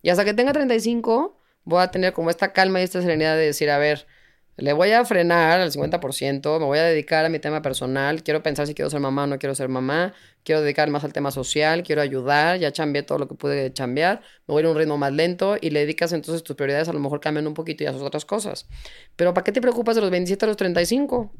Y 0.02 0.10
hasta 0.12 0.24
que 0.24 0.34
tenga 0.34 0.54
35 0.54 1.38
voy 1.66 1.82
a 1.82 1.88
tener 1.90 2.14
como 2.14 2.30
esta 2.30 2.54
calma 2.54 2.80
y 2.80 2.84
esta 2.84 3.02
serenidad 3.02 3.36
de 3.36 3.46
decir, 3.48 3.70
a 3.70 3.78
ver, 3.78 4.08
Le 4.56 4.74
voy 4.74 4.92
a 4.92 5.04
frenar 5.04 5.60
al 5.60 5.72
50%, 5.72 6.60
me 6.60 6.66
voy 6.66 6.78
a 6.78 6.84
dedicar 6.84 7.26
a 7.26 7.30
mi 7.30 7.40
tema 7.40 7.64
personal, 7.64 8.22
quiero 8.22 8.44
pensar 8.44 8.68
si 8.68 8.76
quiero 8.76 8.90
ser 8.92 9.00
mamá 9.00 9.24
o 9.24 9.28
no 9.28 9.40
quiero 9.40 9.56
ser 9.56 9.68
mamá, 9.68 10.14
quiero 10.44 10.62
dedicar 10.62 10.90
más 10.92 11.04
al 11.04 11.12
tema 11.12 11.32
social, 11.32 11.82
quiero 11.82 12.02
ayudar, 12.02 12.60
ya 12.60 12.72
chambeé 12.72 13.02
todo 13.02 13.18
lo 13.18 13.28
que 13.28 13.34
pude 13.34 13.74
chambear, 13.74 14.22
me 14.48 14.54
voy 14.54 14.60
a 14.60 14.62
ir 14.62 14.68
a 14.68 14.72
un 14.72 14.78
ritmo 14.78 14.98
más 14.98 15.12
lento 15.12 15.58
y 15.60 15.72
le 15.72 15.80
dedicas 15.80 16.14
entonces 16.14 16.44
tus 16.44 16.56
prioridades 16.56 16.88
a 16.88 16.94
lo 16.94 17.00
mejor 17.00 17.20
cambian 17.20 17.48
un 17.48 17.56
poquito 17.56 17.84
y 17.84 17.88
haces 17.88 18.02
otras 18.04 18.26
cosas. 18.26 18.68
Pero 19.16 19.34
¿para 19.34 19.44
qué 19.44 19.52
te 19.52 19.60
preocupas 19.60 19.96
de 19.96 20.02
los 20.02 20.12
27 20.12 20.46
a 20.46 20.48
los 20.48 20.58
35? 20.58 21.32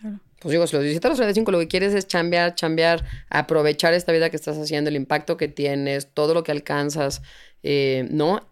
Claro. 0.00 0.20
Pues 0.40 0.52
digo, 0.52 0.66
si 0.66 0.76
los 0.76 0.82
17 0.82 1.06
a 1.06 1.10
los 1.10 1.16
35 1.16 1.50
lo 1.50 1.58
que 1.60 1.68
quieres 1.68 1.94
es 1.94 2.06
chambear, 2.06 2.54
chambear, 2.54 3.04
aprovechar 3.30 3.94
esta 3.94 4.12
vida 4.12 4.28
que 4.28 4.36
estás 4.36 4.58
haciendo, 4.58 4.90
el 4.90 4.96
impacto 4.96 5.38
que 5.38 5.48
tienes, 5.48 6.12
todo 6.12 6.34
lo 6.34 6.42
que 6.42 6.52
alcanzas, 6.52 7.22
eh, 7.62 8.06
¿no? 8.10 8.46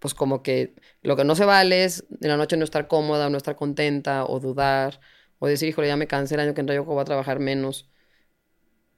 Pues 0.00 0.14
como 0.14 0.42
que 0.42 0.74
lo 1.02 1.14
que 1.14 1.24
no 1.24 1.36
se 1.36 1.44
vale 1.44 1.84
es 1.84 2.04
en 2.20 2.28
la 2.28 2.36
noche 2.36 2.56
no 2.56 2.64
estar 2.64 2.88
cómoda, 2.88 3.28
o 3.28 3.30
no 3.30 3.36
estar 3.36 3.54
contenta, 3.54 4.24
o 4.24 4.40
dudar, 4.40 5.00
o 5.38 5.46
decir, 5.46 5.68
híjole, 5.68 5.86
ya 5.88 5.96
me 5.96 6.08
cansé 6.08 6.34
el 6.34 6.40
año 6.40 6.54
que 6.54 6.62
entra, 6.62 6.74
yo 6.74 6.84
voy 6.84 7.00
a 7.00 7.04
trabajar 7.04 7.38
menos. 7.38 7.88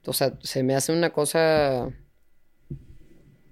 O 0.05 0.13
sea, 0.13 0.33
se 0.41 0.63
me 0.63 0.75
hace 0.75 0.91
una 0.91 1.11
cosa 1.11 1.93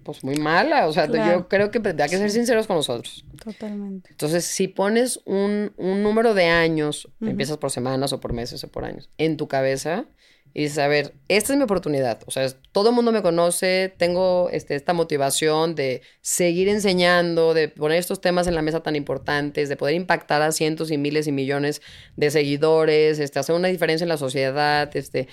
pues 0.03 0.23
muy 0.23 0.35
mala. 0.35 0.87
O 0.87 0.93
sea, 0.93 1.07
yo 1.07 1.47
creo 1.47 1.71
que 1.71 1.79
hay 1.79 2.09
que 2.09 2.17
ser 2.17 2.31
sinceros 2.31 2.67
con 2.67 2.77
nosotros. 2.77 3.25
Totalmente. 3.43 4.09
Entonces, 4.11 4.45
si 4.45 4.67
pones 4.67 5.21
un, 5.25 5.73
número 5.77 6.33
de 6.33 6.45
años, 6.45 7.09
empiezas 7.21 7.57
por 7.57 7.71
semanas 7.71 8.13
o 8.13 8.19
por 8.19 8.33
meses 8.33 8.63
o 8.63 8.67
por 8.69 8.85
años, 8.85 9.09
en 9.17 9.37
tu 9.37 9.47
cabeza, 9.47 10.05
y 10.53 10.63
dices, 10.63 10.79
a 10.79 10.87
ver, 10.87 11.13
esta 11.29 11.53
es 11.53 11.57
mi 11.57 11.63
oportunidad. 11.63 12.19
O 12.25 12.31
sea, 12.31 12.47
todo 12.71 12.89
el 12.89 12.95
mundo 12.95 13.11
me 13.11 13.21
conoce, 13.21 13.93
tengo 13.97 14.49
este, 14.51 14.75
esta 14.75 14.93
motivación 14.93 15.75
de 15.75 16.01
seguir 16.21 16.67
enseñando, 16.67 17.53
de 17.53 17.69
poner 17.69 17.97
estos 17.97 18.19
temas 18.19 18.47
en 18.47 18.55
la 18.55 18.61
mesa 18.61 18.81
tan 18.81 18.95
importantes, 18.95 19.69
de 19.69 19.77
poder 19.77 19.95
impactar 19.95 20.41
a 20.41 20.51
cientos 20.51 20.91
y 20.91 20.97
miles 20.97 21.27
y 21.27 21.31
millones 21.31 21.81
de 22.17 22.31
seguidores, 22.31 23.19
este, 23.19 23.39
hacer 23.39 23.55
una 23.55 23.69
diferencia 23.69 24.03
en 24.03 24.09
la 24.09 24.17
sociedad, 24.17 24.93
este, 24.95 25.29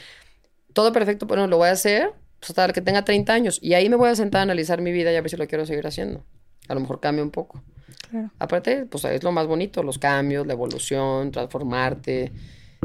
todo 0.73 0.93
perfecto, 0.93 1.27
bueno, 1.27 1.49
lo 1.49 1.57
voy 1.57 1.69
a 1.69 1.73
hacer 1.73 2.13
pues, 2.39 2.51
hasta 2.51 2.73
que 2.73 2.81
tenga 2.81 3.05
30 3.05 3.33
años. 3.33 3.59
Y 3.61 3.75
ahí 3.75 3.89
me 3.89 3.97
voy 3.97 4.11
a 4.11 4.15
sentar 4.15 4.41
a 4.41 4.43
analizar 4.43 4.81
mi 4.81 4.93
vida 4.93 5.13
y 5.13 5.17
a 5.17 5.21
ver 5.21 5.31
si 5.31 5.37
lo 5.37 5.47
quiero 5.49 5.67
seguir 5.67 5.87
haciendo. 5.87 6.25
A 6.69 6.75
lo 6.75 6.81
mejor 6.81 7.01
cambia 7.01 7.25
un 7.25 7.31
poco. 7.31 7.63
Claro. 8.11 8.31
Aparte, 8.39 8.87
pues 8.87 9.05
es 9.05 9.23
lo 9.23 9.33
más 9.33 9.47
bonito, 9.47 9.83
los 9.83 9.99
cambios, 9.99 10.47
la 10.47 10.53
evolución, 10.53 11.33
transformarte. 11.33 12.33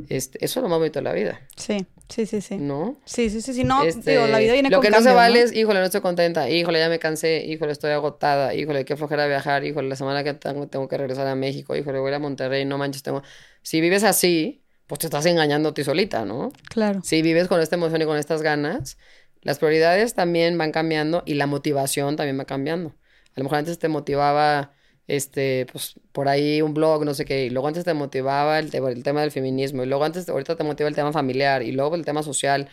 Este, 0.09 0.43
eso 0.43 0.59
es 0.59 0.63
lo 0.63 0.69
más 0.69 0.79
bonito 0.79 0.99
de 0.99 1.03
la 1.03 1.13
vida. 1.13 1.41
Sí. 1.55 1.85
Sí, 2.09 2.25
sí, 2.25 2.41
sí. 2.41 2.57
¿No? 2.57 2.97
Sí, 3.05 3.29
sí, 3.29 3.41
sí, 3.41 3.53
sí. 3.53 3.63
No, 3.63 3.81
este, 3.83 4.11
digo, 4.11 4.27
la 4.27 4.37
vida 4.37 4.53
viene 4.53 4.69
Lo 4.69 4.81
que 4.81 4.91
no 4.91 5.01
se 5.01 5.13
vale 5.13 5.41
es, 5.41 5.53
híjole, 5.53 5.79
no 5.79 5.85
estoy 5.85 6.01
contenta, 6.01 6.49
híjole, 6.49 6.77
ya 6.77 6.89
me 6.89 6.99
cansé, 6.99 7.43
híjole, 7.45 7.71
estoy 7.71 7.91
agotada, 7.91 8.53
híjole, 8.53 8.85
qué 8.85 8.95
flojera 8.95 9.25
viajar, 9.25 9.63
híjole, 9.63 9.89
la 9.89 9.95
semana 9.95 10.23
que 10.23 10.33
tengo, 10.33 10.67
tengo 10.67 10.87
que 10.87 10.97
regresar 10.97 11.25
a 11.27 11.35
México, 11.35 11.75
híjole, 11.75 11.99
voy 11.99 12.13
a 12.13 12.19
Monterrey, 12.19 12.65
no 12.65 12.77
manches, 12.77 13.01
tengo... 13.01 13.23
Si 13.63 13.81
vives 13.81 14.03
así, 14.03 14.63
pues 14.85 14.99
te 14.99 15.07
estás 15.07 15.25
engañando 15.25 15.69
a 15.69 15.73
ti 15.73 15.83
solita, 15.83 16.25
¿no? 16.25 16.51
Claro. 16.69 17.01
Si 17.03 17.21
vives 17.21 17.47
con 17.47 17.61
esta 17.61 17.77
emoción 17.77 18.01
y 18.01 18.05
con 18.05 18.17
estas 18.17 18.41
ganas, 18.41 18.97
las 19.41 19.57
prioridades 19.57 20.13
también 20.13 20.57
van 20.57 20.71
cambiando 20.71 21.23
y 21.25 21.33
la 21.33 21.47
motivación 21.47 22.15
también 22.15 22.39
va 22.39 22.45
cambiando. 22.45 22.89
A 23.35 23.39
lo 23.39 23.43
mejor 23.45 23.59
antes 23.59 23.79
te 23.79 23.87
motivaba 23.87 24.73
este, 25.07 25.67
pues 25.71 25.95
por 26.11 26.27
ahí 26.27 26.61
un 26.61 26.73
blog, 26.73 27.05
no 27.05 27.13
sé 27.13 27.25
qué, 27.25 27.45
y 27.45 27.49
luego 27.49 27.67
antes 27.67 27.85
te 27.85 27.93
motivaba 27.93 28.59
el, 28.59 28.73
el, 28.73 29.03
tema 29.03 29.21
del 29.21 29.31
feminismo, 29.31 29.83
y 29.83 29.87
luego 29.87 30.03
antes, 30.03 30.29
ahorita 30.29 30.55
te 30.55 30.63
motiva 30.63 30.89
el 30.89 30.95
tema 30.95 31.11
familiar, 31.11 31.63
y 31.63 31.71
luego 31.71 31.95
el 31.95 32.05
tema 32.05 32.23
social. 32.23 32.69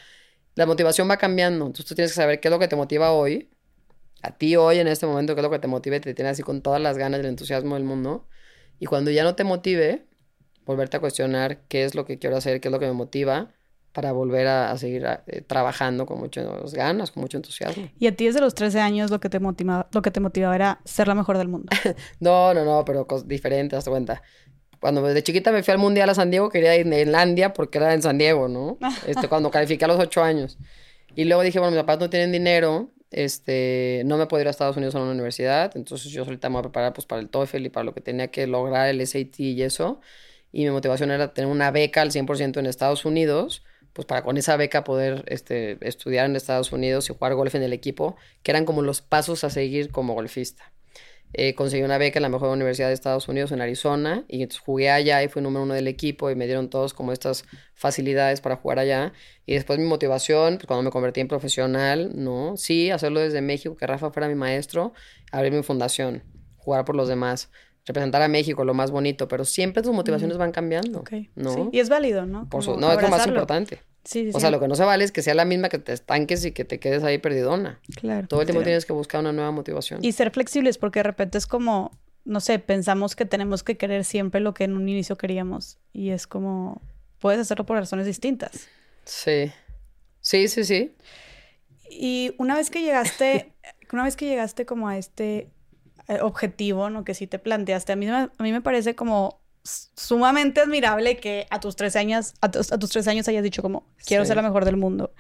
La 0.55 0.66
motivación 0.66 1.09
va 1.11 1.16
cambiando, 1.16 1.66
entonces 1.66 1.86
tú 1.86 1.94
tienes 1.94 2.12
que 2.12 2.16
saber 2.16 2.40
qué 2.40 2.48
es 2.48 2.52
lo 2.52 2.59
que 2.59 2.69
te 2.69 2.77
motiva 2.77 3.12
hoy, 3.12 3.51
a 4.23 4.36
ti 4.36 4.57
hoy 4.57 4.78
en 4.78 4.89
este 4.89 5.07
momento, 5.07 5.35
qué 5.35 5.40
es 5.40 5.44
lo 5.44 5.51
que 5.51 5.59
te 5.59 5.69
motiva 5.69 5.97
y 5.97 6.01
te 6.01 6.15
tiene 6.15 6.31
así 6.31 6.43
con 6.43 6.62
todas 6.62 6.81
las 6.81 6.98
ganas 6.98 7.20
el 7.20 7.27
entusiasmo 7.27 7.74
del 7.77 7.85
mundo, 7.85 8.27
y 8.78 8.86
cuando 8.86 9.11
ya 9.11 9.24
no 9.24 9.35
te 9.36 9.44
motive, 9.44 10.07
volverte 10.66 10.97
a 10.98 11.01
cuestionar 11.01 11.62
qué 11.69 11.85
es 11.85 11.94
lo 11.94 12.05
que 12.07 12.19
quiero 12.19 12.36
hacer, 12.36 12.61
qué 12.61 12.69
es 12.69 12.73
lo 12.73 12.78
que 12.81 12.86
me 12.86 12.93
motiva, 12.93 13.52
para 13.92 14.12
volver 14.12 14.46
a, 14.46 14.76
seguir 14.78 15.04
eh, 15.26 15.42
trabajando 15.42 16.06
con 16.06 16.18
muchas 16.18 16.72
ganas, 16.72 17.10
con 17.10 17.22
mucho 17.22 17.36
entusiasmo. 17.36 17.88
¿Y 17.98 18.06
a 18.06 18.14
ti 18.14 18.26
desde 18.26 18.40
los 18.40 18.54
13 18.54 18.80
años 18.80 19.10
lo 19.10 19.18
que 19.20 19.28
te 19.28 19.40
motivaba, 19.40 19.88
lo 19.92 20.02
que 20.02 20.10
te 20.10 20.20
motivaba 20.20 20.54
era 20.54 20.80
ser 20.84 21.08
la 21.08 21.14
mejor 21.14 21.38
del 21.38 21.48
mundo? 21.48 21.68
no, 22.20 22.54
no, 22.54 22.64
no, 22.64 22.84
pero 22.84 23.06
cosas 23.06 23.26
diferentes, 23.26 23.78
haz 23.78 23.88
cuenta. 23.88 24.22
Cuando 24.80 25.02
desde 25.02 25.22
chiquita 25.22 25.52
me 25.52 25.62
fui 25.62 25.72
al 25.72 25.78
Mundial 25.78 26.08
a 26.08 26.14
San 26.14 26.30
Diego, 26.30 26.48
quería 26.48 26.76
ir 26.76 26.90
a 26.92 27.00
Islandia 27.00 27.52
porque 27.52 27.78
era 27.78 27.92
en 27.92 28.02
San 28.02 28.16
Diego, 28.16 28.48
¿no? 28.48 28.78
Este, 29.06 29.28
cuando 29.28 29.50
califiqué 29.50 29.84
a 29.84 29.88
los 29.88 29.98
8 29.98 30.22
años. 30.22 30.58
Y 31.16 31.24
luego 31.24 31.42
dije, 31.42 31.58
bueno, 31.58 31.72
mis 31.72 31.80
papás 31.80 31.98
no 31.98 32.08
tienen 32.08 32.30
dinero, 32.30 32.92
este, 33.10 34.02
no 34.06 34.16
me 34.16 34.26
puedo 34.26 34.40
ir 34.40 34.46
a 34.46 34.50
Estados 34.50 34.76
Unidos 34.76 34.94
a 34.94 35.00
una 35.00 35.10
universidad, 35.10 35.76
entonces 35.76 36.12
yo 36.12 36.24
solita 36.24 36.48
me 36.48 36.54
voy 36.54 36.60
a 36.60 36.62
preparar 36.62 36.92
pues, 36.92 37.06
para 37.06 37.20
el 37.20 37.28
TOEFL 37.28 37.66
y 37.66 37.68
para 37.68 37.82
lo 37.82 37.92
que 37.92 38.00
tenía 38.00 38.28
que 38.28 38.46
lograr, 38.46 38.88
el 38.88 39.04
SAT 39.04 39.40
y 39.40 39.62
eso. 39.62 40.00
Y 40.52 40.64
mi 40.64 40.70
motivación 40.70 41.10
era 41.10 41.34
tener 41.34 41.50
una 41.50 41.72
beca 41.72 42.02
al 42.02 42.12
100% 42.12 42.58
en 42.58 42.66
Estados 42.66 43.04
Unidos 43.04 43.64
pues 43.92 44.06
para 44.06 44.22
con 44.22 44.36
esa 44.36 44.56
beca 44.56 44.84
poder 44.84 45.24
este, 45.26 45.78
estudiar 45.86 46.26
en 46.26 46.36
Estados 46.36 46.72
Unidos 46.72 47.08
y 47.10 47.14
jugar 47.14 47.34
golf 47.34 47.54
en 47.54 47.62
el 47.62 47.72
equipo, 47.72 48.16
que 48.42 48.52
eran 48.52 48.64
como 48.64 48.82
los 48.82 49.02
pasos 49.02 49.44
a 49.44 49.50
seguir 49.50 49.90
como 49.90 50.14
golfista. 50.14 50.72
Eh, 51.32 51.54
conseguí 51.54 51.84
una 51.84 51.98
beca 51.98 52.18
en 52.18 52.22
la 52.22 52.28
mejor 52.28 52.48
universidad 52.48 52.88
de 52.88 52.94
Estados 52.94 53.28
Unidos, 53.28 53.52
en 53.52 53.60
Arizona, 53.60 54.24
y 54.26 54.48
jugué 54.64 54.90
allá 54.90 55.22
y 55.22 55.28
fui 55.28 55.40
número 55.42 55.62
uno 55.62 55.74
del 55.74 55.86
equipo 55.86 56.28
y 56.30 56.34
me 56.34 56.46
dieron 56.46 56.70
todos 56.70 56.92
como 56.92 57.12
estas 57.12 57.44
facilidades 57.74 58.40
para 58.40 58.56
jugar 58.56 58.80
allá. 58.80 59.12
Y 59.46 59.54
después 59.54 59.78
mi 59.78 59.84
motivación, 59.84 60.56
pues 60.56 60.66
cuando 60.66 60.82
me 60.82 60.90
convertí 60.90 61.20
en 61.20 61.28
profesional, 61.28 62.10
¿no? 62.14 62.56
Sí, 62.56 62.90
hacerlo 62.90 63.20
desde 63.20 63.42
México, 63.42 63.76
que 63.76 63.86
Rafa 63.86 64.10
fuera 64.10 64.28
mi 64.28 64.34
maestro, 64.34 64.92
abrir 65.30 65.52
mi 65.52 65.62
fundación, 65.62 66.24
jugar 66.56 66.84
por 66.84 66.96
los 66.96 67.08
demás 67.08 67.50
representar 67.90 68.22
a 68.22 68.28
México, 68.28 68.64
lo 68.64 68.74
más 68.74 68.90
bonito, 68.90 69.28
pero 69.28 69.44
siempre 69.44 69.82
tus 69.82 69.92
motivaciones 69.92 70.38
van 70.38 70.52
cambiando. 70.52 71.04
¿no? 71.34 71.70
Y 71.72 71.80
es 71.80 71.88
válido, 71.88 72.26
¿no? 72.26 72.48
no, 72.50 72.92
es 72.92 73.02
lo 73.02 73.08
más 73.08 73.26
importante. 73.26 73.80
Sí, 74.04 74.30
o 74.32 74.40
sea, 74.40 74.50
lo 74.50 74.60
que 74.60 74.68
no 74.68 74.74
se 74.76 74.84
vale 74.84 75.04
es 75.04 75.12
que 75.12 75.20
sea 75.20 75.34
la 75.34 75.44
misma 75.44 75.68
que 75.68 75.78
te 75.78 75.92
estanques 75.92 76.44
y 76.46 76.52
que 76.52 76.64
te 76.64 76.80
quedes 76.80 77.04
ahí 77.04 77.18
perdidona. 77.18 77.80
Claro. 77.96 78.26
Todo 78.28 78.40
el 78.40 78.46
tiempo 78.46 78.62
tienes 78.62 78.86
que 78.86 78.94
buscar 78.94 79.20
una 79.20 79.32
nueva 79.32 79.50
motivación. 79.50 80.02
Y 80.02 80.12
ser 80.12 80.30
flexibles, 80.30 80.78
porque 80.78 81.00
de 81.00 81.04
repente 81.04 81.36
es 81.36 81.46
como, 81.46 81.90
no 82.24 82.40
sé, 82.40 82.58
pensamos 82.58 83.14
que 83.14 83.26
tenemos 83.26 83.62
que 83.62 83.76
querer 83.76 84.04
siempre 84.04 84.40
lo 84.40 84.54
que 84.54 84.64
en 84.64 84.74
un 84.74 84.88
inicio 84.88 85.16
queríamos. 85.16 85.78
Y 85.92 86.10
es 86.10 86.26
como, 86.26 86.80
puedes 87.18 87.40
hacerlo 87.40 87.66
por 87.66 87.76
razones 87.76 88.06
distintas. 88.06 88.68
Sí. 89.04 89.52
Sí, 90.22 90.48
sí, 90.48 90.64
sí. 90.64 90.94
Y 91.90 92.34
una 92.38 92.54
vez 92.54 92.70
que 92.70 92.80
llegaste, 92.80 93.52
una 93.92 94.04
vez 94.04 94.16
que 94.16 94.26
llegaste 94.26 94.64
como 94.64 94.88
a 94.88 94.96
este 94.96 95.50
objetivo, 96.23 96.91
¿no? 96.91 97.05
Que 97.05 97.15
sí 97.15 97.27
te 97.27 97.39
planteaste, 97.39 97.93
a 97.93 97.97
mí, 97.97 98.09
a 98.09 98.31
mí 98.39 98.53
me 98.53 98.61
parece 98.61 98.95
como 98.95 99.41
sumamente 99.62 100.61
admirable 100.61 101.16
que 101.16 101.47
a 101.51 101.61
tus 101.61 101.77
tres 101.77 101.97
años, 101.97 102.35
a 102.41 102.51
tus, 102.51 102.91
tres 102.91 103.07
años 103.09 103.28
hayas 103.28 103.43
dicho 103.43 103.62
como, 103.62 103.87
quiero 104.07 104.24
ser 104.24 104.37
la 104.37 104.43
mejor 104.43 104.65
del 104.65 104.77
mundo. 104.77 105.12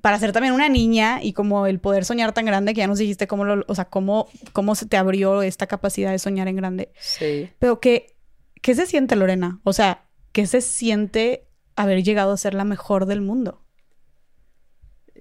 Para 0.00 0.18
ser 0.18 0.32
también 0.32 0.54
una 0.54 0.68
niña 0.68 1.20
y 1.22 1.32
como 1.32 1.66
el 1.66 1.80
poder 1.80 2.04
soñar 2.04 2.32
tan 2.32 2.44
grande 2.44 2.74
que 2.74 2.80
ya 2.80 2.86
nos 2.86 2.98
dijiste 2.98 3.26
cómo 3.26 3.44
lo, 3.44 3.64
o 3.66 3.74
sea, 3.74 3.86
cómo, 3.86 4.28
cómo 4.52 4.74
se 4.74 4.86
te 4.86 4.96
abrió 4.96 5.42
esta 5.42 5.66
capacidad 5.66 6.12
de 6.12 6.18
soñar 6.18 6.48
en 6.48 6.56
grande. 6.56 6.92
Sí. 7.00 7.50
Pero 7.58 7.80
que, 7.80 8.14
¿qué 8.62 8.74
se 8.74 8.86
siente, 8.86 9.16
Lorena? 9.16 9.60
O 9.64 9.72
sea, 9.72 10.04
¿qué 10.32 10.46
se 10.46 10.60
siente 10.60 11.48
haber 11.74 12.04
llegado 12.04 12.32
a 12.32 12.36
ser 12.36 12.54
la 12.54 12.64
mejor 12.64 13.06
del 13.06 13.20
mundo? 13.20 13.62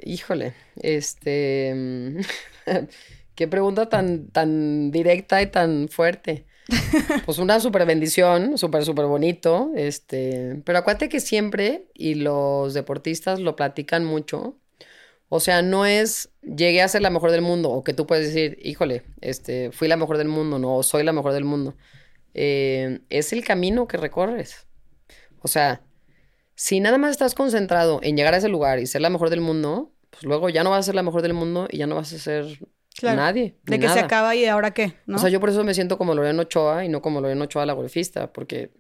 Híjole, 0.04 0.54
este... 0.76 2.22
Qué 3.36 3.48
pregunta 3.48 3.90
tan, 3.90 4.30
tan 4.30 4.92
directa 4.92 5.42
y 5.42 5.48
tan 5.48 5.88
fuerte. 5.90 6.46
Pues 7.26 7.38
una 7.38 7.60
súper 7.60 7.86
bendición, 7.86 8.58
súper, 8.58 8.86
súper 8.86 9.06
bonito. 9.06 9.72
Este, 9.76 10.62
pero 10.66 10.80
acuérdate 10.80 11.10
que 11.10 11.20
siempre, 11.20 11.88
y 11.94 12.16
los 12.16 12.74
deportistas 12.74 13.40
lo 13.40 13.56
platican 13.56 14.06
mucho, 14.06 14.58
o 15.30 15.40
sea, 15.40 15.62
no 15.62 15.86
es 15.86 16.30
llegué 16.42 16.82
a 16.82 16.88
ser 16.88 17.02
la 17.02 17.10
mejor 17.10 17.32
del 17.32 17.42
mundo, 17.42 17.72
o 17.72 17.84
que 17.84 17.94
tú 17.94 18.06
puedes 18.08 18.28
decir, 18.28 18.58
híjole, 18.62 19.04
este, 19.22 19.72
fui 19.72 19.88
la 19.88 19.98
mejor 19.98 20.18
del 20.18 20.28
mundo, 20.28 20.60
no, 20.60 20.78
o 20.78 20.84
soy 20.84 21.04
la 21.04 21.14
mejor 21.14 21.34
del 21.34 21.46
mundo. 21.46 21.76
Eh, 22.34 23.02
es 23.10 23.34
el 23.34 23.44
camino 23.44 23.88
que 23.88 23.98
recorres. 23.98 24.68
O 25.42 25.48
sea, 25.48 25.82
si 26.56 26.80
nada 26.80 26.98
más 26.98 27.12
estás 27.12 27.36
concentrado 27.36 28.00
en 28.04 28.16
llegar 28.18 28.34
a 28.34 28.38
ese 28.38 28.50
lugar 28.50 28.80
y 28.80 28.88
ser 28.88 29.02
la 29.02 29.10
mejor 29.10 29.30
del 29.30 29.42
mundo, 29.42 29.92
pues 30.10 30.24
luego 30.24 30.50
ya 30.50 30.64
no 30.64 30.70
vas 30.70 30.80
a 30.80 30.84
ser 30.84 30.96
la 30.96 31.04
mejor 31.04 31.22
del 31.22 31.34
mundo 31.34 31.68
y 31.70 31.78
ya 31.78 31.88
no 31.88 31.96
vas 31.96 32.14
a 32.14 32.20
ser 32.20 32.60
Nadie. 33.04 33.56
De 33.64 33.80
que 33.80 33.90
se 33.90 34.00
acaba 34.00 34.36
y 34.36 34.46
ahora 34.46 34.72
qué, 34.72 34.94
¿no? 35.06 35.18
O 35.18 35.20
sea, 35.20 35.30
yo 35.30 35.40
por 35.40 35.50
eso 35.50 35.64
me 35.64 35.74
siento 35.74 35.98
como 35.98 36.14
Lorena 36.16 36.42
Ochoa 36.42 36.86
y 36.86 36.90
no 36.90 37.02
como 37.02 37.22
Lorena 37.22 37.46
Ochoa 37.46 37.66
la 37.66 37.74
golfista, 37.74 38.32
porque 38.32 38.72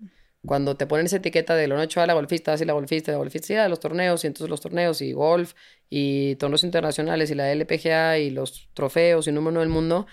cuando 0.45 0.77
te 0.77 0.85
ponen 0.87 1.07
esa 1.07 1.17
etiqueta 1.17 1.55
de 1.55 1.67
Lorena 1.67 1.85
Ochoa 1.85 2.05
la 2.05 2.13
golfista, 2.13 2.53
así 2.53 2.65
la 2.65 2.73
golfista, 2.73 3.11
la 3.11 3.17
golfista, 3.17 3.47
sí, 3.47 3.69
los 3.69 3.79
torneos, 3.79 4.23
y 4.23 4.27
entonces 4.27 4.49
los 4.49 4.61
torneos, 4.61 5.01
y 5.01 5.11
golf, 5.11 5.53
y 5.89 6.35
torneos 6.35 6.63
internacionales, 6.63 7.31
y 7.31 7.35
la 7.35 7.51
LPGA, 7.51 8.19
y 8.19 8.29
los 8.29 8.69
trofeos, 8.73 9.27
y 9.27 9.31
número 9.31 9.51
uno 9.51 9.59
del 9.61 9.69
mundo, 9.69 10.07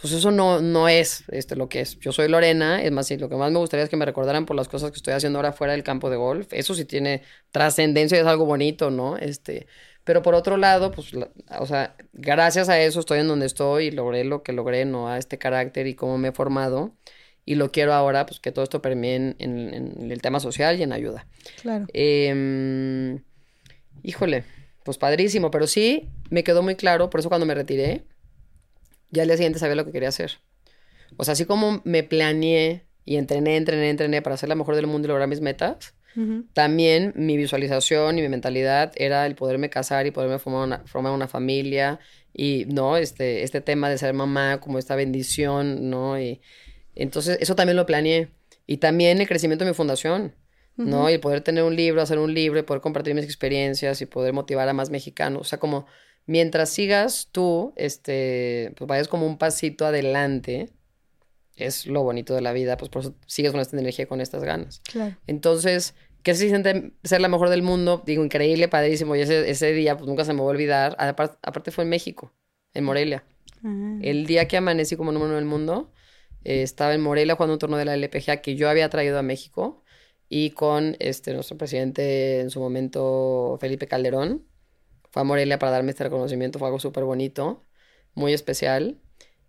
pues 0.00 0.12
eso 0.12 0.30
no, 0.30 0.60
no 0.60 0.88
es 0.88 1.24
este, 1.28 1.56
lo 1.56 1.68
que 1.68 1.80
es. 1.80 1.98
Yo 1.98 2.12
soy 2.12 2.28
Lorena, 2.28 2.82
es 2.82 2.92
más, 2.92 3.10
y 3.10 3.16
lo 3.16 3.28
que 3.28 3.36
más 3.36 3.50
me 3.50 3.58
gustaría 3.58 3.84
es 3.84 3.90
que 3.90 3.96
me 3.96 4.04
recordaran 4.04 4.46
por 4.46 4.56
las 4.56 4.68
cosas 4.68 4.90
que 4.90 4.96
estoy 4.96 5.14
haciendo 5.14 5.38
ahora 5.38 5.52
fuera 5.52 5.72
del 5.72 5.82
campo 5.82 6.10
de 6.10 6.16
golf. 6.16 6.52
Eso 6.52 6.74
sí 6.74 6.84
tiene 6.84 7.22
trascendencia 7.50 8.16
y 8.16 8.20
es 8.20 8.26
algo 8.26 8.44
bonito, 8.44 8.90
¿no? 8.90 9.16
Este, 9.16 9.66
pero 10.08 10.22
por 10.22 10.34
otro 10.34 10.56
lado, 10.56 10.90
pues, 10.90 11.12
o 11.60 11.66
sea, 11.66 11.94
gracias 12.14 12.70
a 12.70 12.80
eso 12.80 12.98
estoy 13.00 13.18
en 13.20 13.28
donde 13.28 13.44
estoy 13.44 13.88
y 13.88 13.90
logré 13.90 14.24
lo 14.24 14.42
que 14.42 14.54
logré, 14.54 14.86
¿no? 14.86 15.06
A 15.10 15.18
este 15.18 15.36
carácter 15.36 15.86
y 15.86 15.94
cómo 15.94 16.16
me 16.16 16.28
he 16.28 16.32
formado. 16.32 16.94
y 17.44 17.56
lo 17.56 17.70
quiero 17.72 17.92
ahora, 17.94 18.24
pues 18.26 18.40
que 18.40 18.52
todo 18.52 18.62
esto 18.62 18.80
permee 18.82 19.16
en, 19.16 19.36
en- 19.38 19.74
en 20.02 20.10
el 20.10 20.22
tema 20.22 20.40
social 20.40 20.78
y 20.78 20.82
en 20.82 20.92
ayuda. 20.92 21.26
Claro. 21.62 21.86
Em, 21.94 23.22
híjole, 24.02 24.44
pues 24.84 24.98
padrísimo, 24.98 25.50
pero 25.50 25.66
sí 25.66 26.08
me 26.30 26.42
quedó 26.44 26.62
muy 26.62 26.76
claro, 26.76 27.10
por 27.10 27.20
eso 27.20 27.28
cuando 27.28 27.46
me 27.46 27.54
retiré, 27.54 28.04
ya 29.10 29.22
al 29.22 29.28
día 29.28 29.36
siguiente 29.36 29.58
sabía 29.58 29.76
lo 29.76 29.84
que 29.84 29.92
quería 29.92 30.08
hacer. 30.10 30.32
O 31.18 31.24
sea, 31.24 31.32
así 31.32 31.44
como 31.46 31.80
me 31.84 32.02
planeé 32.02 32.84
y 33.04 33.16
entrené, 33.16 33.56
entrené, 33.56 33.90
entrené 33.90 34.22
para 34.22 34.36
ser 34.36 34.48
la 34.50 34.54
mejor 34.54 34.76
del 34.76 34.86
mundo 34.86 35.06
y 35.06 35.10
lograr 35.10 35.28
mis 35.28 35.40
metas, 35.40 35.94
También 36.52 37.12
mi 37.16 37.36
visualización 37.36 38.18
y 38.18 38.22
mi 38.22 38.28
mentalidad 38.28 38.92
era 38.96 39.26
el 39.26 39.34
poderme 39.34 39.70
casar 39.70 40.06
y 40.06 40.10
poderme 40.10 40.38
formar 40.38 40.66
una, 40.66 40.78
formar 40.86 41.12
una 41.12 41.28
familia 41.28 42.00
y, 42.32 42.64
¿no? 42.66 42.96
Este, 42.96 43.42
este 43.42 43.60
tema 43.60 43.88
de 43.88 43.98
ser 43.98 44.14
mamá 44.14 44.58
como 44.60 44.78
esta 44.78 44.96
bendición, 44.96 45.90
¿no? 45.90 46.20
Y 46.20 46.40
entonces 46.94 47.38
eso 47.40 47.54
también 47.54 47.76
lo 47.76 47.86
planeé. 47.86 48.30
Y 48.66 48.78
también 48.78 49.20
el 49.20 49.28
crecimiento 49.28 49.64
de 49.64 49.70
mi 49.70 49.74
fundación, 49.74 50.34
¿no? 50.76 51.08
Y 51.08 51.14
el 51.14 51.20
poder 51.20 51.40
tener 51.40 51.64
un 51.64 51.74
libro, 51.74 52.02
hacer 52.02 52.18
un 52.18 52.34
libro, 52.34 52.60
y 52.60 52.62
poder 52.62 52.82
compartir 52.82 53.14
mis 53.14 53.24
experiencias 53.24 54.00
y 54.02 54.06
poder 54.06 54.32
motivar 54.32 54.68
a 54.68 54.72
más 54.72 54.90
mexicanos. 54.90 55.40
O 55.40 55.44
sea, 55.44 55.58
como 55.58 55.86
mientras 56.26 56.68
sigas 56.70 57.28
tú, 57.32 57.72
este, 57.76 58.74
pues 58.76 58.86
vayas 58.86 59.08
como 59.08 59.26
un 59.26 59.38
pasito 59.38 59.86
adelante, 59.86 60.70
es 61.56 61.86
lo 61.86 62.02
bonito 62.02 62.34
de 62.34 62.42
la 62.42 62.52
vida, 62.52 62.76
pues 62.76 62.90
por 62.90 63.02
eso 63.02 63.14
sigues 63.26 63.52
con 63.52 63.60
esta 63.60 63.76
energía, 63.76 64.06
con 64.06 64.20
estas 64.20 64.44
ganas. 64.44 64.80
Claro. 64.84 65.16
Entonces, 65.26 65.94
¿qué 66.22 66.34
se 66.34 66.48
siente 66.48 66.92
ser 67.04 67.20
la 67.20 67.28
mejor 67.28 67.48
del 67.48 67.62
mundo? 67.62 68.02
Digo, 68.04 68.24
increíble, 68.24 68.68
padrísimo. 68.68 69.16
Y 69.16 69.20
ese, 69.20 69.50
ese 69.50 69.72
día, 69.72 69.96
pues 69.96 70.08
nunca 70.08 70.24
se 70.24 70.32
me 70.32 70.40
va 70.40 70.46
a 70.46 70.50
olvidar. 70.50 70.96
Aparte, 70.98 71.38
aparte 71.42 71.70
fue 71.70 71.84
en 71.84 71.90
México, 71.90 72.32
en 72.74 72.84
Morelia. 72.84 73.24
Ah. 73.64 73.98
El 74.02 74.26
día 74.26 74.48
que 74.48 74.56
amanecí 74.56 74.96
como 74.96 75.12
número 75.12 75.30
uno 75.30 75.36
del 75.36 75.44
mundo, 75.44 75.92
eh, 76.44 76.62
estaba 76.62 76.94
en 76.94 77.00
Morelia 77.00 77.34
jugando 77.34 77.54
un 77.54 77.58
torneo 77.58 77.78
de 77.78 77.84
la 77.84 77.94
LPGA 77.94 78.38
que 78.42 78.56
yo 78.56 78.68
había 78.68 78.88
traído 78.88 79.18
a 79.18 79.22
México 79.22 79.84
y 80.28 80.50
con 80.50 80.96
este, 81.00 81.32
nuestro 81.32 81.56
presidente 81.56 82.40
en 82.40 82.50
su 82.50 82.60
momento, 82.60 83.58
Felipe 83.60 83.86
Calderón. 83.86 84.46
Fue 85.10 85.22
a 85.22 85.24
Morelia 85.24 85.58
para 85.58 85.72
darme 85.72 85.90
este 85.90 86.04
reconocimiento, 86.04 86.58
fue 86.58 86.68
algo 86.68 86.80
súper 86.80 87.04
bonito, 87.04 87.62
muy 88.14 88.32
especial. 88.34 89.00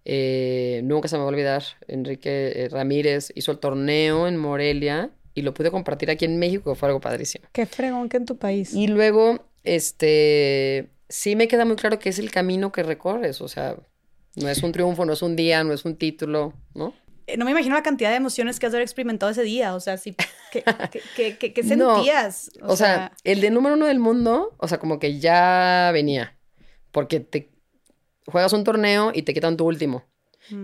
Eh, 0.05 0.81
nunca 0.85 1.07
se 1.09 1.17
me 1.17 1.19
va 1.19 1.25
a 1.25 1.29
olvidar, 1.29 1.63
Enrique 1.87 2.63
eh, 2.63 2.69
Ramírez 2.69 3.31
hizo 3.35 3.51
el 3.51 3.59
torneo 3.59 4.27
en 4.27 4.37
Morelia 4.37 5.11
y 5.33 5.41
lo 5.41 5.53
pude 5.53 5.71
compartir 5.71 6.09
aquí 6.11 6.25
en 6.25 6.37
México, 6.39 6.75
fue 6.75 6.89
algo 6.89 6.99
padrísimo. 6.99 7.47
Qué 7.51 7.65
fregón 7.65 8.09
que 8.09 8.17
en 8.17 8.25
tu 8.25 8.37
país. 8.37 8.73
Y 8.73 8.87
luego, 8.87 9.45
este, 9.63 10.89
sí 11.07 11.35
me 11.35 11.47
queda 11.47 11.65
muy 11.65 11.75
claro 11.75 11.99
que 11.99 12.09
es 12.09 12.19
el 12.19 12.31
camino 12.31 12.71
que 12.71 12.83
recorres, 12.83 13.41
o 13.41 13.47
sea, 13.47 13.75
no 14.35 14.49
es 14.49 14.63
un 14.63 14.71
triunfo, 14.71 15.05
no 15.05 15.13
es 15.13 15.21
un 15.21 15.35
día, 15.35 15.63
no 15.63 15.73
es 15.73 15.85
un 15.85 15.95
título, 15.97 16.53
¿no? 16.73 16.93
Eh, 17.27 17.37
No 17.37 17.45
me 17.45 17.51
imagino 17.51 17.75
la 17.75 17.83
cantidad 17.83 18.09
de 18.09 18.15
emociones 18.17 18.59
que 18.59 18.65
has 18.65 18.71
de 18.71 18.77
haber 18.77 18.85
experimentado 18.85 19.31
ese 19.31 19.43
día. 19.43 19.75
O 19.75 19.79
sea, 19.79 19.97
sí, 19.97 20.15
¿qué, 20.51 20.63
qué, 21.15 21.37
qué- 21.37 21.53
qué- 21.53 21.63
No, 21.75 21.95
sentías? 21.95 22.51
O, 22.61 22.75
sea, 22.75 23.11
el 23.23 23.41
de 23.41 23.49
número 23.51 23.75
uno 23.75 23.85
del 23.87 23.99
mundo, 23.99 24.55
o 24.57 24.67
sea, 24.67 24.79
como 24.79 24.99
que 24.99 25.19
ya 25.19 25.89
venía, 25.93 26.37
porque 26.91 27.19
te 27.19 27.51
juegas 28.25 28.53
un 28.53 28.63
torneo 28.63 29.11
y 29.13 29.23
te 29.23 29.33
quitan 29.33 29.57
tu 29.57 29.65
último. 29.67 30.05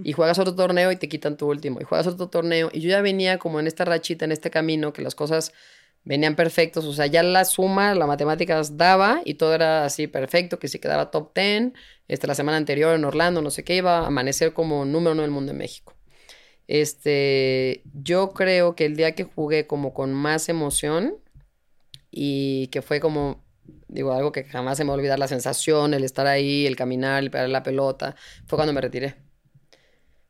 Y 0.03 0.13
juegas 0.13 0.39
otro 0.39 0.55
torneo 0.55 0.91
y 0.91 0.95
te 0.95 1.07
quitan 1.07 1.37
tu 1.37 1.47
último. 1.47 1.79
Y 1.81 1.83
juegas 1.83 2.07
otro 2.07 2.27
torneo. 2.27 2.69
Y 2.73 2.81
yo 2.81 2.89
ya 2.89 3.01
venía 3.01 3.37
como 3.37 3.59
en 3.59 3.67
esta 3.67 3.85
rachita, 3.85 4.25
en 4.25 4.31
este 4.31 4.49
camino, 4.49 4.93
que 4.93 5.01
las 5.01 5.15
cosas 5.15 5.51
venían 6.05 6.35
perfectos. 6.35 6.85
O 6.85 6.93
sea, 6.93 7.07
ya 7.07 7.23
la 7.23 7.43
suma, 7.43 7.93
la 7.95 8.07
matemáticas 8.07 8.77
daba 8.77 9.21
y 9.25 9.33
todo 9.33 9.53
era 9.53 9.85
así 9.85 10.07
perfecto, 10.07 10.59
que 10.59 10.67
si 10.67 10.79
quedaba 10.79 11.11
top 11.11 11.33
10, 11.35 11.73
este, 12.07 12.27
la 12.27 12.35
semana 12.35 12.57
anterior 12.57 12.95
en 12.95 13.03
Orlando, 13.03 13.41
no 13.41 13.49
sé 13.49 13.63
qué, 13.63 13.75
iba 13.75 13.99
a 13.99 14.07
amanecer 14.07 14.53
como 14.53 14.85
número 14.85 15.13
uno 15.13 15.23
del 15.23 15.31
mundo 15.31 15.51
en 15.51 15.57
México. 15.57 15.95
Este, 16.67 17.83
yo 17.93 18.31
creo 18.31 18.75
que 18.75 18.85
el 18.85 18.95
día 18.95 19.13
que 19.13 19.23
jugué 19.23 19.67
como 19.67 19.93
con 19.93 20.13
más 20.13 20.49
emoción 20.49 21.17
y 22.11 22.67
que 22.67 22.81
fue 22.81 22.99
como, 22.99 23.43
digo, 23.87 24.13
algo 24.13 24.31
que 24.31 24.43
jamás 24.45 24.77
se 24.77 24.83
me 24.83 24.89
va 24.89 24.95
a 24.95 24.97
olvidar, 24.97 25.19
la 25.19 25.27
sensación, 25.27 25.93
el 25.93 26.03
estar 26.03 26.27
ahí, 26.27 26.65
el 26.65 26.75
caminar, 26.75 27.23
el 27.23 27.31
pegar 27.31 27.49
la 27.49 27.63
pelota, 27.63 28.15
fue 28.47 28.57
cuando 28.57 28.73
me 28.73 28.81
retiré. 28.81 29.24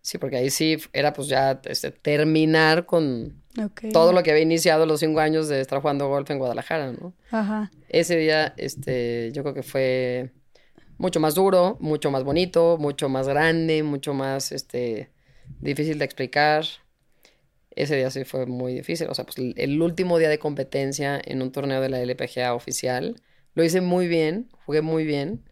Sí, 0.06 0.20
porque 0.20 0.38
ahí 0.38 0.52
sí 0.52 0.78
era 0.94 1.14
pues 1.14 1.28
ya 1.28 1.60
este, 1.64 1.90
terminar 1.90 2.86
con 2.86 3.42
todo 3.92 4.14
lo 4.14 4.22
que 4.22 4.30
había 4.30 4.44
iniciado 4.44 4.86
los 4.86 5.00
cinco 5.00 5.20
años 5.20 5.48
de 5.48 5.60
estar 5.62 5.82
jugando 5.82 6.08
golf 6.10 6.30
en 6.30 6.38
Guadalajara, 6.38 6.92
¿no? 6.92 7.16
Ajá. 7.32 7.72
Ese 7.90 8.16
día, 8.16 8.54
este, 8.58 9.32
yo 9.32 9.42
creo 9.42 9.56
que 9.56 9.64
fue 9.64 10.30
mucho 11.00 11.20
más 11.20 11.34
duro, 11.34 11.78
mucho 11.80 12.12
más 12.12 12.24
bonito, 12.24 12.78
mucho 12.80 13.10
más 13.10 13.28
grande, 13.28 13.82
mucho 13.82 14.14
más, 14.14 14.52
este, 14.52 15.10
difícil 15.60 15.98
de 15.98 16.06
explicar. 16.06 16.66
Ese 17.72 17.96
día 17.96 18.12
sí 18.12 18.26
fue 18.26 18.46
muy 18.46 18.76
difícil. 18.76 19.08
O 19.10 19.16
sea, 19.16 19.26
pues 19.26 19.40
el, 19.40 19.56
el 19.58 19.82
último 19.82 20.20
día 20.20 20.30
de 20.30 20.38
competencia 20.38 21.20
en 21.26 21.42
un 21.42 21.52
torneo 21.52 21.82
de 21.82 21.90
la 21.90 22.00
LPGA 22.00 22.54
oficial, 22.54 23.24
lo 23.56 23.64
hice 23.64 23.82
muy 23.82 24.08
bien, 24.08 24.52
jugué 24.68 24.84
muy 24.84 25.04
bien. 25.04 25.50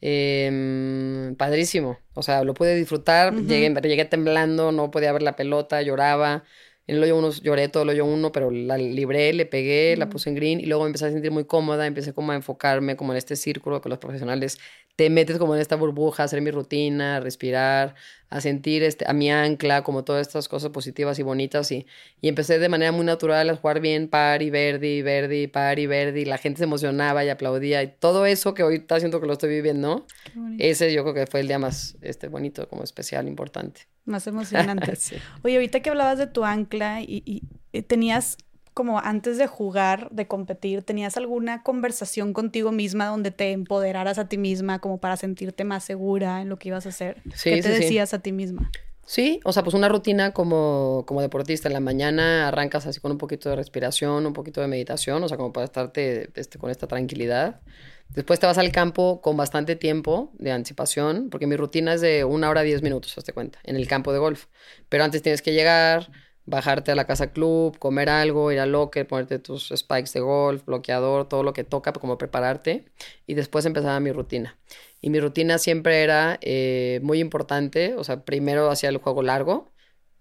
Em, 0.00 1.34
padrísimo. 1.36 1.98
O 2.14 2.22
sea, 2.22 2.44
lo 2.44 2.54
pude 2.54 2.74
disfrutar. 2.74 3.34
Llegué, 3.34 3.72
llegué 3.82 4.04
temblando, 4.04 4.72
no 4.72 4.90
podía 4.90 5.12
ver 5.12 5.22
la 5.22 5.36
pelota, 5.36 5.82
lloraba. 5.82 6.44
En 6.86 6.96
el 6.96 7.02
hoyo 7.02 7.18
uno 7.18 7.30
lloré 7.32 7.68
todo 7.68 7.82
el 7.82 7.88
hoyo 7.88 8.04
uno, 8.04 8.30
pero 8.30 8.50
la 8.50 8.78
libré, 8.78 9.32
le 9.32 9.44
pegué, 9.44 9.96
la 9.96 10.08
puse 10.08 10.30
en 10.30 10.36
green 10.36 10.60
y 10.60 10.66
luego 10.66 10.84
me 10.84 10.88
empecé 10.88 11.06
a 11.06 11.10
sentir 11.10 11.32
muy 11.32 11.44
cómoda, 11.44 11.84
empecé 11.84 12.12
como 12.12 12.30
a 12.30 12.36
enfocarme 12.36 12.96
como 12.96 13.12
en 13.12 13.18
este 13.18 13.34
círculo 13.34 13.80
que 13.80 13.88
los 13.88 13.98
profesionales 13.98 14.58
te 14.94 15.10
metes 15.10 15.38
como 15.38 15.54
en 15.54 15.60
esta 15.60 15.74
burbuja, 15.76 16.22
hacer 16.24 16.40
mi 16.42 16.50
rutina, 16.52 17.18
respirar, 17.20 17.96
a 18.28 18.40
sentir 18.40 18.82
este, 18.82 19.04
a 19.08 19.12
mi 19.12 19.30
ancla, 19.30 19.82
como 19.84 20.04
todas 20.04 20.26
estas 20.26 20.48
cosas 20.48 20.70
positivas 20.70 21.18
y 21.18 21.22
bonitas 21.22 21.70
y, 21.72 21.86
y 22.20 22.28
empecé 22.28 22.58
de 22.58 22.68
manera 22.68 22.92
muy 22.92 23.04
natural 23.04 23.48
a 23.50 23.56
jugar 23.56 23.80
bien 23.80 24.08
par 24.08 24.42
y 24.42 24.50
verde 24.50 24.88
y 24.88 25.02
verde 25.02 25.42
y 25.42 25.46
par 25.46 25.78
y 25.78 25.86
verde 25.86 26.20
y 26.20 26.24
la 26.24 26.38
gente 26.38 26.58
se 26.58 26.64
emocionaba 26.64 27.24
y 27.24 27.28
aplaudía 27.28 27.82
y 27.82 27.88
todo 27.98 28.26
eso 28.26 28.54
que 28.54 28.62
hoy 28.62 28.76
está 28.76 28.98
siento 28.98 29.20
que 29.20 29.26
lo 29.26 29.34
estoy 29.34 29.50
viviendo, 29.50 30.06
bonito. 30.34 30.64
ese 30.64 30.92
yo 30.92 31.02
creo 31.02 31.14
que 31.14 31.26
fue 31.26 31.40
el 31.40 31.48
día 31.48 31.58
más 31.58 31.96
este, 32.02 32.28
bonito, 32.28 32.68
como 32.68 32.82
especial, 32.82 33.28
importante. 33.28 33.82
Más 34.04 34.26
emocionante. 34.26 34.96
Sí. 34.96 35.16
Oye, 35.42 35.54
ahorita 35.56 35.80
que 35.80 35.90
hablabas 35.90 36.18
de 36.18 36.26
tu 36.26 36.44
ancla 36.44 37.00
y, 37.02 37.22
y- 37.24 37.42
y 37.72 37.82
tenías 37.82 38.38
como 38.76 38.98
antes 38.98 39.38
de 39.38 39.46
jugar, 39.46 40.10
de 40.10 40.28
competir, 40.28 40.82
¿tenías 40.82 41.16
alguna 41.16 41.62
conversación 41.62 42.34
contigo 42.34 42.72
misma 42.72 43.06
donde 43.06 43.30
te 43.30 43.52
empoderaras 43.52 44.18
a 44.18 44.28
ti 44.28 44.36
misma 44.36 44.80
como 44.80 44.98
para 44.98 45.16
sentirte 45.16 45.64
más 45.64 45.82
segura 45.82 46.42
en 46.42 46.50
lo 46.50 46.58
que 46.58 46.68
ibas 46.68 46.84
a 46.84 46.90
hacer? 46.90 47.22
Sí, 47.34 47.48
¿Qué 47.48 47.62
te 47.62 47.70
sí, 47.70 47.74
sí. 47.74 47.82
decías 47.84 48.12
a 48.12 48.18
ti 48.18 48.32
misma? 48.32 48.70
Sí, 49.06 49.40
o 49.44 49.54
sea, 49.54 49.62
pues 49.62 49.72
una 49.72 49.88
rutina 49.88 50.32
como, 50.34 51.04
como 51.06 51.22
deportista. 51.22 51.70
En 51.70 51.72
la 51.72 51.80
mañana 51.80 52.48
arrancas 52.48 52.86
así 52.86 53.00
con 53.00 53.12
un 53.12 53.16
poquito 53.16 53.48
de 53.48 53.56
respiración, 53.56 54.26
un 54.26 54.34
poquito 54.34 54.60
de 54.60 54.66
meditación, 54.66 55.24
o 55.24 55.28
sea, 55.28 55.38
como 55.38 55.54
para 55.54 55.64
estarte 55.64 56.28
este, 56.34 56.58
con 56.58 56.68
esta 56.70 56.86
tranquilidad. 56.86 57.62
Después 58.10 58.40
te 58.40 58.46
vas 58.46 58.58
al 58.58 58.72
campo 58.72 59.22
con 59.22 59.38
bastante 59.38 59.76
tiempo 59.76 60.32
de 60.34 60.52
anticipación, 60.52 61.30
porque 61.30 61.46
mi 61.46 61.56
rutina 61.56 61.94
es 61.94 62.02
de 62.02 62.24
una 62.24 62.50
hora 62.50 62.60
diez 62.60 62.82
minutos, 62.82 63.16
hazte 63.16 63.32
cuenta, 63.32 63.58
en 63.64 63.76
el 63.76 63.88
campo 63.88 64.12
de 64.12 64.18
golf. 64.18 64.48
Pero 64.90 65.02
antes 65.02 65.22
tienes 65.22 65.40
que 65.40 65.54
llegar, 65.54 66.10
bajarte 66.46 66.92
a 66.92 66.94
la 66.94 67.06
casa 67.06 67.32
club, 67.32 67.78
comer 67.78 68.08
algo, 68.08 68.52
ir 68.52 68.60
al 68.60 68.72
locker, 68.72 69.06
ponerte 69.06 69.38
tus 69.38 69.68
spikes 69.76 70.12
de 70.14 70.20
golf, 70.20 70.64
bloqueador, 70.64 71.28
todo 71.28 71.42
lo 71.42 71.52
que 71.52 71.64
toca, 71.64 71.92
como 71.92 72.18
prepararte. 72.18 72.86
Y 73.26 73.34
después 73.34 73.66
empezaba 73.66 73.98
mi 74.00 74.12
rutina. 74.12 74.58
Y 75.00 75.10
mi 75.10 75.20
rutina 75.20 75.58
siempre 75.58 76.02
era 76.02 76.38
eh, 76.42 77.00
muy 77.02 77.20
importante, 77.20 77.94
o 77.94 78.04
sea, 78.04 78.24
primero 78.24 78.70
hacía 78.70 78.88
el 78.90 78.96
juego 78.98 79.22
largo, 79.22 79.70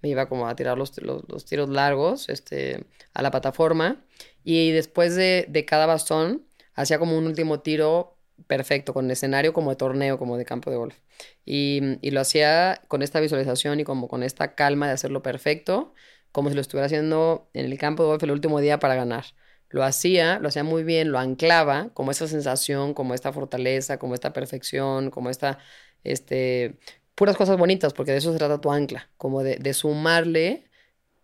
me 0.02 0.10
iba 0.10 0.28
como 0.28 0.48
a 0.48 0.56
tirar 0.56 0.78
los, 0.78 0.98
los- 1.02 1.24
los 1.28 1.46
tiros 1.46 1.70
largos 1.70 2.30
este, 2.30 2.86
a 3.14 3.22
la 3.22 3.32
plataforma 3.32 4.06
y 4.44 4.72
después 4.72 5.16
de, 5.16 5.46
de 5.50 5.66
cada 5.66 5.86
bastón 5.86 6.46
hacía 6.74 7.00
como 7.00 7.18
un 7.18 7.26
último 7.28 7.62
tiro 7.62 8.18
perfecto, 8.48 8.94
con 8.94 9.10
escenario 9.12 9.54
como 9.54 9.70
de 9.72 9.78
torneo, 9.78 10.20
como 10.20 10.38
de 10.38 10.46
campo 10.46 10.70
de 10.70 10.76
golf. 10.78 10.96
Y, 11.46 11.82
y 12.02 12.12
lo 12.12 12.20
hacía 12.22 12.82
con 12.88 13.02
esta 13.02 13.20
visualización 13.22 13.80
y 13.80 13.84
como 13.86 14.08
con 14.08 14.24
esta 14.24 14.56
calma 14.56 14.88
de 14.88 14.94
hacerlo 14.94 15.24
perfecto, 15.24 15.94
como 16.36 16.50
si 16.50 16.56
lo 16.56 16.60
estuviera 16.60 16.88
haciendo 16.88 17.50
en 17.54 17.64
el 17.66 17.78
campo 17.78 18.04
de 18.04 18.10
golf 18.10 18.24
el 18.24 18.32
último 18.32 18.60
día 18.60 18.78
para 18.78 18.94
ganar. 18.94 19.24
Lo 19.70 19.86
hacía, 19.86 20.38
lo 20.40 20.50
hacía 20.50 20.66
muy 20.66 20.84
bien, 20.84 21.10
lo 21.14 21.18
anclaba 21.18 21.92
como 21.94 22.12
esa 22.12 22.28
sensación, 22.28 22.94
como 22.94 23.14
esta 23.14 23.32
fortaleza, 23.32 24.00
como 24.00 24.16
esta 24.16 24.34
perfección, 24.34 25.12
como 25.12 25.30
esta, 25.30 25.60
este, 26.04 26.78
puras 27.16 27.38
cosas 27.38 27.58
bonitas, 27.58 27.94
porque 27.94 28.12
de 28.12 28.18
eso 28.18 28.34
se 28.34 28.38
trata 28.38 28.60
tu 28.60 28.70
ancla, 28.70 29.10
como 29.16 29.44
de, 29.44 29.56
de 29.56 29.74
sumarle 29.74 30.66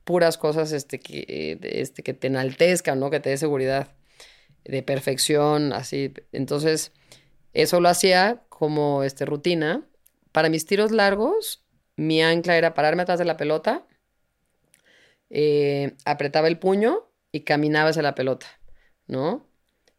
puras 0.06 0.38
cosas 0.38 0.72
este, 0.72 1.02
que, 1.02 1.60
este, 1.62 2.04
que 2.04 2.14
te 2.14 2.28
enaltezcan, 2.28 2.98
¿no? 2.98 3.10
Que 3.10 3.20
te 3.20 3.32
dé 3.32 3.38
seguridad, 3.38 3.90
de 4.64 4.82
perfección, 4.82 5.74
así. 5.74 6.14
Entonces, 6.32 6.94
eso 7.52 7.82
lo 7.82 7.90
hacía 7.90 8.44
como 8.48 9.04
este, 9.04 9.26
rutina. 9.26 9.86
Para 10.32 10.48
mis 10.48 10.66
tiros 10.66 10.92
largos, 10.92 11.66
mi 11.98 12.22
ancla 12.24 12.58
era 12.58 12.74
pararme 12.74 13.02
atrás 13.02 13.20
de 13.20 13.26
la 13.26 13.36
pelota, 13.36 13.86
eh, 15.32 15.96
apretaba 16.06 16.48
el 16.48 16.60
puño 16.60 17.10
y 17.32 17.42
caminaba 17.42 17.90
hacia 17.90 18.02
la 18.04 18.16
pelota, 18.16 18.48
¿no? 19.08 19.48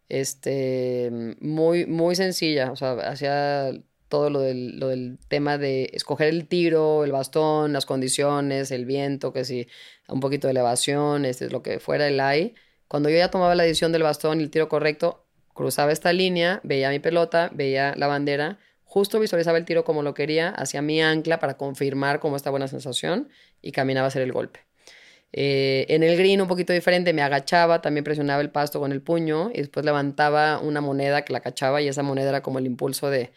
Este, 0.08 1.10
muy, 1.40 1.86
muy 1.86 2.14
sencilla, 2.16 2.70
o 2.70 2.76
sea, 2.76 2.92
hacía 2.92 3.72
todo 4.08 4.28
lo 4.28 4.40
del, 4.40 4.78
lo 4.78 4.88
del 4.88 5.18
tema 5.28 5.56
de 5.56 5.90
escoger 5.94 6.28
el 6.28 6.46
tiro, 6.46 7.02
el 7.04 7.12
bastón, 7.12 7.72
las 7.72 7.86
condiciones, 7.86 8.70
el 8.70 8.84
viento, 8.84 9.32
que 9.32 9.46
si 9.46 9.68
un 10.08 10.20
poquito 10.20 10.48
de 10.48 10.52
elevación, 10.52 11.24
este 11.24 11.46
es 11.46 11.52
lo 11.52 11.62
que 11.62 11.80
fuera 11.80 12.06
el 12.06 12.20
hay. 12.20 12.54
Cuando 12.88 13.08
yo 13.08 13.16
ya 13.16 13.30
tomaba 13.30 13.54
la 13.54 13.62
decisión 13.62 13.90
del 13.90 14.02
bastón 14.02 14.40
y 14.40 14.44
el 14.44 14.50
tiro 14.50 14.68
correcto, 14.68 15.24
cruzaba 15.54 15.92
esta 15.92 16.12
línea, 16.12 16.60
veía 16.62 16.90
mi 16.90 16.98
pelota, 16.98 17.50
veía 17.54 17.94
la 17.96 18.06
bandera, 18.06 18.58
justo 18.84 19.18
visualizaba 19.18 19.56
el 19.56 19.64
tiro 19.64 19.84
como 19.84 20.02
lo 20.02 20.12
quería, 20.12 20.50
hacía 20.50 20.82
mi 20.82 21.00
ancla 21.00 21.38
para 21.38 21.56
confirmar 21.56 22.20
como 22.20 22.36
esta 22.36 22.50
buena 22.50 22.68
sensación 22.68 23.30
y 23.62 23.72
caminaba 23.72 24.06
a 24.06 24.08
hacer 24.08 24.20
el 24.20 24.32
golpe. 24.32 24.60
Eh, 25.32 25.86
en 25.88 26.02
el 26.02 26.16
green 26.16 26.42
un 26.42 26.48
poquito 26.48 26.72
diferente, 26.72 27.12
me 27.12 27.22
agachaba, 27.22 27.80
también 27.80 28.04
presionaba 28.04 28.42
el 28.42 28.50
pasto 28.50 28.80
con 28.80 28.92
el 28.92 29.00
puño 29.00 29.50
y 29.52 29.58
después 29.58 29.84
levantaba 29.84 30.58
una 30.58 30.80
moneda 30.82 31.24
que 31.24 31.32
la 31.32 31.40
cachaba 31.40 31.80
y 31.80 31.88
esa 31.88 32.02
moneda 32.02 32.28
era 32.28 32.42
como 32.42 32.58
el 32.58 32.66
impulso 32.66 33.08
de, 33.08 33.30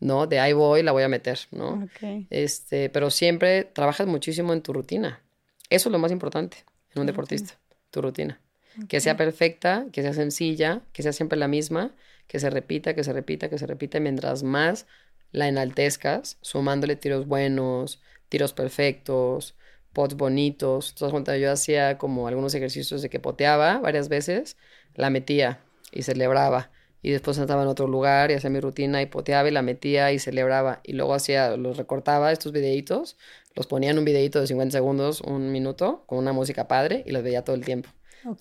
¿no? 0.00 0.26
De 0.26 0.40
ahí 0.40 0.52
voy, 0.52 0.82
la 0.82 0.90
voy 0.92 1.04
a 1.04 1.08
meter, 1.08 1.38
¿no? 1.52 1.88
Este, 2.30 2.90
pero 2.90 3.10
siempre 3.10 3.64
trabajas 3.64 4.08
muchísimo 4.08 4.52
en 4.52 4.62
tu 4.62 4.72
rutina. 4.72 5.22
Eso 5.70 5.88
es 5.88 5.92
lo 5.92 5.98
más 5.98 6.10
importante 6.10 6.58
en 6.94 7.00
un 7.00 7.06
deportista, 7.06 7.54
tu 7.90 8.02
rutina. 8.02 8.40
Que 8.88 9.00
sea 9.00 9.16
perfecta, 9.16 9.86
que 9.92 10.02
sea 10.02 10.12
sencilla, 10.12 10.82
que 10.92 11.02
sea 11.02 11.12
siempre 11.12 11.38
la 11.38 11.48
misma, 11.48 11.94
que 12.26 12.40
se 12.40 12.50
repita, 12.50 12.94
que 12.94 13.04
se 13.04 13.12
repita, 13.12 13.48
que 13.48 13.56
se 13.56 13.66
repita. 13.66 14.00
Mientras 14.00 14.42
más 14.42 14.86
la 15.32 15.48
enaltezcas, 15.48 16.36
sumándole 16.42 16.96
tiros 16.96 17.26
buenos, 17.26 18.02
tiros 18.28 18.52
perfectos, 18.52 19.54
pots 19.96 20.14
bonitos. 20.14 20.90
Entonces, 20.90 21.40
yo 21.40 21.50
hacía 21.50 21.96
como 21.96 22.28
algunos 22.28 22.54
ejercicios 22.54 23.00
de 23.00 23.08
que 23.08 23.18
poteaba 23.18 23.78
varias 23.78 24.10
veces, 24.10 24.58
la 24.94 25.08
metía 25.08 25.60
y 25.90 26.02
celebraba. 26.02 26.70
Y 27.00 27.12
después 27.12 27.38
estaba 27.38 27.62
en 27.62 27.68
otro 27.68 27.86
lugar 27.86 28.30
y 28.30 28.34
hacía 28.34 28.50
mi 28.50 28.60
rutina 28.60 29.00
y 29.00 29.06
poteaba 29.06 29.48
y 29.48 29.52
la 29.52 29.62
metía 29.62 30.12
y 30.12 30.18
celebraba. 30.18 30.80
Y 30.82 30.92
luego 30.92 31.14
hacía, 31.14 31.56
los 31.56 31.78
recortaba 31.78 32.30
estos 32.30 32.52
videitos, 32.52 33.16
los 33.54 33.66
ponía 33.66 33.90
en 33.90 33.98
un 33.98 34.04
videito 34.04 34.38
de 34.38 34.46
50 34.46 34.76
segundos, 34.76 35.22
un 35.22 35.50
minuto, 35.50 36.04
con 36.06 36.18
una 36.18 36.34
música 36.34 36.68
padre 36.68 37.02
y 37.06 37.12
los 37.12 37.22
veía 37.22 37.42
todo 37.42 37.56
el 37.56 37.64
tiempo. 37.64 37.88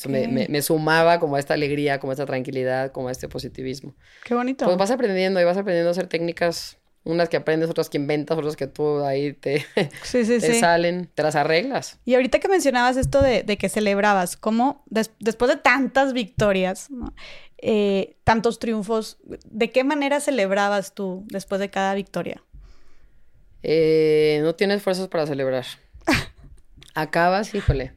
me, 0.10 0.48
me, 0.50 0.62
sumaba 0.62 1.22
como 1.22 1.38
a 1.38 1.40
esta 1.40 1.54
alegría, 1.54 2.00
como 2.02 2.12
a 2.12 2.16
esta 2.16 2.26
tranquilidad, 2.26 2.92
como 2.92 3.08
a 3.08 3.14
este 3.14 3.30
positivismo. 3.30 3.96
Qué 4.26 4.34
bonito. 4.34 4.66
Pues 4.66 4.78
vas 4.78 4.92
aprendiendo 4.92 5.40
y 5.40 5.46
vas 5.46 5.56
aprendiendo 5.56 5.90
a 5.90 5.92
hacer 5.92 6.08
técnicas 6.08 6.80
unas 7.06 7.30
que 7.30 7.38
aprendes, 7.38 7.70
otras 7.70 7.90
que 7.90 7.98
inventas, 7.98 8.38
otras 8.38 8.56
que 8.56 8.68
tú 8.68 9.04
ahí 9.04 9.32
te, 9.34 9.66
salen, 10.60 11.08
te 11.14 11.24
las 11.24 11.36
arreglas. 11.36 12.00
Y 12.04 12.16
ahorita 12.16 12.40
que 12.40 12.50
mencionabas 12.50 12.98
esto 12.98 13.22
de, 13.22 13.46
que 13.46 13.70
celebrabas, 13.70 14.36
¿cómo 14.36 14.84
después 14.90 15.50
de 15.50 15.58
tantas 15.58 16.14
victorias, 16.14 16.90
eh, 17.60 18.18
tantos 18.24 18.60
triunfos, 18.60 19.18
¿de 19.46 19.72
qué 19.72 19.84
manera 19.84 20.20
celebrabas 20.20 20.94
tú 20.94 21.24
después 21.28 21.62
de 21.62 21.70
cada 21.70 21.94
victoria? 21.94 22.44
Eh, 23.62 24.40
no 24.42 24.56
tienes 24.56 24.82
fuerzas 24.82 25.08
para 25.08 25.28
celebrar. 25.28 25.66
Acabas, 26.96 27.54
híjole. 27.54 27.94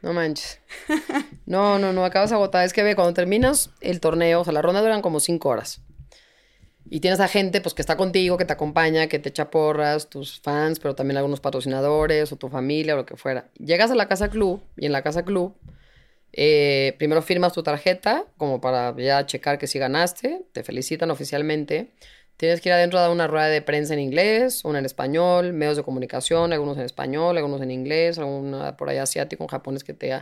No 0.00 0.12
manches. 0.12 0.60
No, 1.44 1.78
no, 1.78 1.92
no, 1.92 2.04
acabas 2.04 2.30
agotada. 2.30 2.64
Es 2.64 2.72
que 2.72 2.84
ve, 2.84 2.94
cuando 2.94 3.12
terminas 3.14 3.70
el 3.80 4.00
torneo, 4.00 4.42
o 4.42 4.44
sea, 4.44 4.52
la 4.52 4.62
ronda 4.62 4.80
duran 4.80 5.02
como 5.02 5.18
cinco 5.18 5.48
horas 5.48 5.82
y 6.90 7.00
tienes 7.00 7.20
a 7.20 7.28
gente 7.28 7.60
pues 7.60 7.74
que 7.74 7.82
está 7.82 7.96
contigo, 7.96 8.36
que 8.36 8.44
te 8.44 8.52
acompaña, 8.52 9.06
que 9.08 9.18
te 9.18 9.28
echa 9.28 9.50
porras, 9.50 10.08
tus 10.08 10.40
fans, 10.40 10.80
pero 10.80 10.94
también 10.94 11.16
algunos 11.18 11.40
patrocinadores 11.40 12.32
o 12.32 12.36
tu 12.36 12.48
familia 12.48 12.94
o 12.94 12.98
lo 12.98 13.06
que 13.06 13.16
fuera. 13.16 13.48
Llegas 13.58 13.90
a 13.90 13.94
la 13.94 14.08
casa 14.08 14.28
club 14.30 14.62
y 14.76 14.86
en 14.86 14.92
la 14.92 15.02
casa 15.02 15.24
club 15.24 15.54
eh, 16.32 16.94
primero 16.98 17.22
firmas 17.22 17.52
tu 17.52 17.62
tarjeta 17.62 18.24
como 18.36 18.60
para 18.60 18.94
ya 18.96 19.24
checar 19.26 19.58
que 19.58 19.66
sí 19.66 19.78
ganaste, 19.78 20.42
te 20.52 20.62
felicitan 20.62 21.10
oficialmente. 21.10 21.90
Tienes 22.36 22.60
que 22.60 22.68
ir 22.68 22.72
adentro 22.72 23.00
a 23.00 23.02
dar 23.02 23.10
una 23.10 23.26
rueda 23.26 23.48
de 23.48 23.62
prensa 23.62 23.94
en 23.94 24.00
inglés, 24.00 24.64
una 24.64 24.78
en 24.78 24.84
español, 24.84 25.52
medios 25.52 25.76
de 25.76 25.82
comunicación, 25.82 26.52
algunos 26.52 26.78
en 26.78 26.84
español, 26.84 27.36
algunos 27.36 27.60
en 27.62 27.72
inglés, 27.72 28.18
alguna 28.18 28.76
por 28.76 28.88
ahí 28.88 28.98
asiático, 28.98 29.42
en 29.42 29.48
japonés 29.48 29.82
que 29.82 29.94
te 29.94 30.12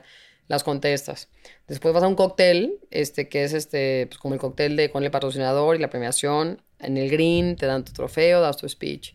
las 0.49 0.65
contestas. 0.65 1.29
Después 1.67 1.95
vas 1.95 2.03
a 2.03 2.09
un 2.09 2.15
cóctel, 2.15 2.79
este, 2.91 3.29
que 3.29 3.45
es 3.45 3.53
este, 3.53 4.07
pues 4.07 4.19
como 4.19 4.35
el 4.35 4.41
cóctel 4.41 4.77
de 4.77 4.91
con 4.91 5.05
el 5.05 5.11
patrocinador 5.11 5.77
y 5.77 5.79
la 5.79 5.91
premiación. 5.91 6.63
En 6.79 6.97
el 6.97 7.11
green 7.11 7.57
te 7.57 7.67
dan 7.67 7.85
tu 7.85 7.93
trofeo, 7.93 8.41
das 8.41 8.57
tu 8.57 8.69
speech. 8.69 9.15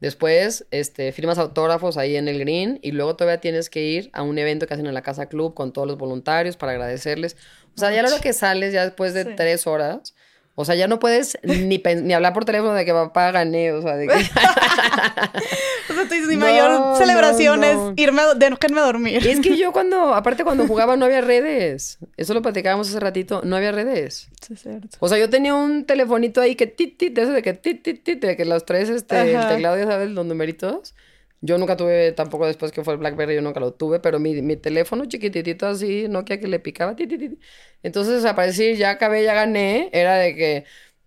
Después, 0.00 0.66
este, 0.70 1.10
firmas 1.12 1.38
autógrafos 1.38 1.96
ahí 1.96 2.16
en 2.16 2.28
el 2.28 2.38
green 2.38 2.78
y 2.82 2.92
luego 2.92 3.16
todavía 3.16 3.40
tienes 3.40 3.70
que 3.70 3.82
ir 3.82 4.10
a 4.12 4.22
un 4.22 4.38
evento 4.38 4.66
que 4.66 4.74
hacen 4.74 4.86
en 4.86 4.92
la 4.92 5.02
Casa 5.02 5.26
Club 5.26 5.54
con 5.54 5.72
todos 5.72 5.88
los 5.88 5.96
voluntarios 5.96 6.56
para 6.56 6.72
agedecerles. 6.72 7.36
O 7.74 7.78
sea, 7.78 7.92
ya 7.92 8.02
lo 8.02 8.20
que 8.20 8.32
sales, 8.32 8.74
ya 8.74 8.84
después 8.84 9.14
de 9.14 9.24
tres 9.24 9.66
horas, 9.66 10.14
o 10.58 10.64
sea, 10.64 10.74
ya 10.74 10.88
no 10.88 10.98
puedes 10.98 11.38
ni, 11.42 11.78
ni 11.78 12.14
hablar 12.14 12.32
por 12.32 12.46
teléfono 12.46 12.72
de 12.72 12.86
que 12.86 12.92
papá 12.94 13.30
gané, 13.30 13.72
o 13.72 13.82
sea, 13.82 13.94
de 13.94 14.08
que... 14.08 14.14
o 15.90 15.94
sea, 15.94 16.08
tú 16.08 16.14
dices, 16.14 16.28
mi 16.28 16.36
mayor 16.36 16.96
celebración 16.96 17.62
es 17.62 17.76
irme 17.96 18.22
a, 18.22 18.32
dejarme 18.32 18.80
dormir. 18.80 19.26
es 19.26 19.40
que 19.40 19.58
yo 19.58 19.72
cuando, 19.74 20.14
aparte 20.14 20.44
cuando 20.44 20.66
jugaba 20.66 20.96
no 20.96 21.04
había 21.04 21.20
redes. 21.20 21.98
Eso 22.16 22.32
lo 22.32 22.40
platicábamos 22.40 22.88
hace 22.88 22.98
ratito, 23.00 23.42
no 23.44 23.56
había 23.56 23.70
redes. 23.70 24.28
Sí, 24.40 24.54
es 24.54 24.62
cierto. 24.62 24.96
O 24.98 25.08
sea, 25.08 25.18
yo 25.18 25.28
tenía 25.28 25.54
un 25.54 25.84
telefonito 25.84 26.40
ahí 26.40 26.54
que 26.54 26.66
tit, 26.66 26.96
tit, 26.96 27.12
de 27.14 27.22
eso 27.22 27.32
de 27.32 27.42
que 27.42 27.52
tit, 27.52 27.82
tit, 27.82 28.02
tit, 28.02 28.22
de 28.22 28.34
que 28.34 28.46
los 28.46 28.64
tres, 28.64 28.88
este, 28.88 29.34
el 29.34 29.48
teclado, 29.48 29.76
ya 29.76 29.84
sabes, 29.84 30.10
los 30.10 30.24
numeritos. 30.24 30.94
Yo 31.46 31.58
nunca 31.58 31.76
tuve, 31.76 32.12
tampoco 32.12 32.46
después 32.46 32.72
que 32.72 32.82
fue 32.82 32.94
el 32.94 32.98
BlackBerry, 32.98 33.36
yo 33.36 33.42
nunca 33.42 33.60
lo 33.60 33.72
tuve, 33.72 34.00
pero 34.00 34.18
mi, 34.18 34.42
mi 34.42 34.56
teléfono 34.56 35.04
chiquititito 35.06 35.66
así, 35.66 36.06
Nokia 36.08 36.40
que 36.40 36.48
le 36.48 36.58
picaba, 36.58 36.96
entonces 37.82 38.24
aparecí, 38.24 38.76
ya 38.76 38.90
acabé, 38.90 39.22
ya 39.22 39.34
gané, 39.34 39.88
era 39.92 40.16
de 40.16 40.34
que 40.34 40.64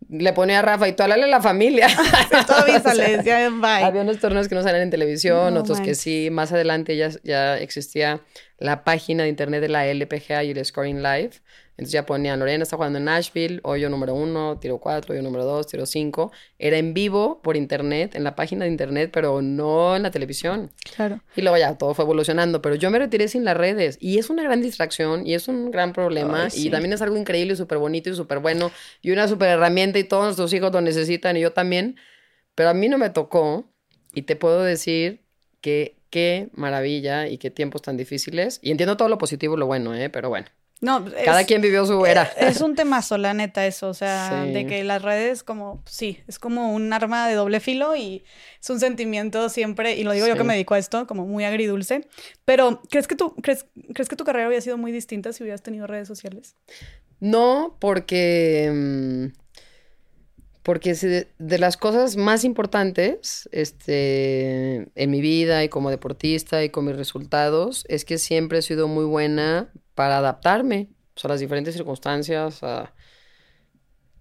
le 0.07 0.33
ponía 0.33 0.59
a 0.59 0.61
Rafa 0.61 0.87
y 0.87 0.93
tú 0.93 1.03
a 1.03 1.07
la 1.07 1.41
familia. 1.41 1.87
Todo 2.47 2.67
ya 3.23 3.49
bye. 3.49 3.83
Había 3.83 4.01
unos 4.01 4.19
torneos 4.19 4.47
que 4.47 4.55
no 4.55 4.63
salían 4.63 4.83
en 4.83 4.89
televisión, 4.89 5.57
otros 5.57 5.81
que 5.81 5.93
sí. 5.93 6.29
Más 6.31 6.51
adelante 6.51 6.95
ya, 6.95 7.09
ya 7.23 7.57
existía 7.57 8.21
la 8.57 8.83
página 8.83 9.23
de 9.23 9.29
internet 9.29 9.61
de 9.61 9.69
la 9.69 9.85
LPGA 9.87 10.43
y 10.45 10.51
el 10.51 10.65
Scoring 10.65 11.03
Live. 11.03 11.31
Entonces 11.79 11.93
ya 11.93 12.05
ponían, 12.05 12.37
Lorena 12.39 12.63
está 12.63 12.75
jugando 12.75 12.99
en 12.99 13.05
Nashville, 13.05 13.61
hoyo 13.63 13.89
número 13.89 14.13
uno, 14.13 14.57
tiro 14.59 14.79
cuatro, 14.79 15.13
hoyo 15.13 15.23
número 15.23 15.45
dos, 15.45 15.65
tiro 15.65 15.85
cinco. 15.85 16.29
Era 16.57 16.77
en 16.77 16.93
vivo 16.93 17.41
por 17.41 17.55
internet, 17.55 18.15
en 18.15 18.25
la 18.25 18.35
página 18.35 18.65
de 18.65 18.71
internet, 18.71 19.11
pero 19.13 19.41
no 19.41 19.95
en 19.95 20.03
la 20.03 20.11
televisión. 20.11 20.71
Claro. 20.93 21.21
Y 21.37 21.41
luego 21.41 21.57
ya 21.57 21.77
todo 21.77 21.93
fue 21.93 22.03
evolucionando, 22.03 22.61
pero 22.61 22.75
yo 22.75 22.91
me 22.91 22.99
retiré 22.99 23.29
sin 23.29 23.45
las 23.45 23.55
redes 23.55 23.97
y 24.01 24.17
es 24.17 24.29
una 24.29 24.43
gran 24.43 24.61
distracción 24.61 25.25
y 25.25 25.35
es 25.35 25.47
un 25.47 25.71
gran 25.71 25.93
problema 25.93 26.49
y 26.53 26.69
también 26.69 26.91
es 26.91 27.01
algo 27.01 27.15
increíble 27.15 27.53
y 27.53 27.55
súper 27.55 27.77
bonito 27.77 28.09
y 28.09 28.15
súper 28.15 28.39
bueno 28.39 28.71
y 29.01 29.11
una 29.11 29.29
súper 29.29 29.47
herramienta 29.47 29.99
y 29.99 30.03
todos 30.03 30.25
nuestros 30.25 30.51
hijos 30.51 30.73
lo 30.73 30.81
necesitan 30.81 31.37
y 31.37 31.39
yo 31.39 31.53
también, 31.53 31.95
pero 32.55 32.71
a 32.71 32.73
mí 32.73 32.89
no 32.89 32.97
me 32.97 33.09
tocó 33.09 33.71
y 34.13 34.23
te 34.23 34.35
puedo 34.35 34.63
decir 34.63 35.21
que 35.61 35.95
qué 36.09 36.49
maravilla 36.51 37.29
y 37.29 37.37
qué 37.37 37.51
tiempos 37.51 37.83
tan 37.83 37.95
difíciles 37.95 38.59
y 38.61 38.71
entiendo 38.71 38.97
todo 38.97 39.07
lo 39.07 39.17
positivo 39.17 39.55
y 39.55 39.59
lo 39.59 39.65
bueno, 39.65 39.95
¿eh? 39.95 40.09
pero 40.09 40.27
bueno. 40.27 40.47
No, 40.81 41.03
cada 41.25 41.43
quien 41.43 41.61
vivió 41.61 41.85
su 41.85 42.05
era. 42.05 42.23
Eh, 42.37 42.47
es 42.47 42.61
un 42.61 42.75
temazo, 42.75 43.17
la 43.17 43.33
neta, 43.33 43.65
eso. 43.65 43.89
O 43.89 43.93
sea, 43.93 44.45
de 44.45 44.65
que 44.65 44.83
las 44.83 45.01
redes, 45.01 45.43
como, 45.43 45.83
sí, 45.85 46.19
es 46.27 46.39
como 46.39 46.73
un 46.73 46.93
arma 46.93 47.27
de 47.27 47.35
doble 47.35 47.59
filo 47.59 47.95
y 47.95 48.23
es 48.61 48.69
un 48.69 48.79
sentimiento 48.79 49.49
siempre, 49.49 49.95
y 49.95 50.03
lo 50.03 50.13
digo 50.13 50.27
yo 50.27 50.37
que 50.37 50.43
me 50.43 50.53
dedico 50.53 50.75
a 50.75 50.79
esto, 50.79 51.05
como 51.05 51.25
muy 51.25 51.43
agridulce. 51.43 52.07
Pero, 52.45 52.81
¿crees 52.89 53.07
que, 53.07 53.15
tú, 53.15 53.35
crees, 53.41 53.65
¿crees 53.93 54.07
que 54.07 54.15
tu 54.15 54.23
carrera 54.23 54.47
hubiera 54.47 54.61
sido 54.61 54.77
muy 54.77 54.93
distinta 54.93 55.33
si 55.33 55.43
hubieras 55.43 55.61
tenido 55.61 55.85
redes 55.85 56.07
sociales? 56.07 56.55
No, 57.19 57.75
porque. 57.79 58.71
Mm, 58.73 59.39
porque 60.63 60.93
de 60.93 61.57
las 61.57 61.77
cosas 61.77 62.15
más 62.15 62.43
importantes 62.43 63.49
este, 63.51 64.87
en 64.93 65.09
mi 65.09 65.19
vida 65.19 65.63
y 65.63 65.69
como 65.69 65.89
deportista 65.89 66.63
y 66.63 66.69
con 66.69 66.85
mis 66.85 66.95
resultados 66.95 67.85
es 67.87 68.05
que 68.05 68.19
siempre 68.19 68.59
he 68.59 68.61
sido 68.61 68.87
muy 68.87 69.05
buena 69.05 69.71
para 69.99 70.19
adaptarme 70.19 70.87
a 71.21 71.27
las 71.27 71.41
diferentes 71.41 71.73
circunstancias, 71.75 72.63
a, 72.63 72.93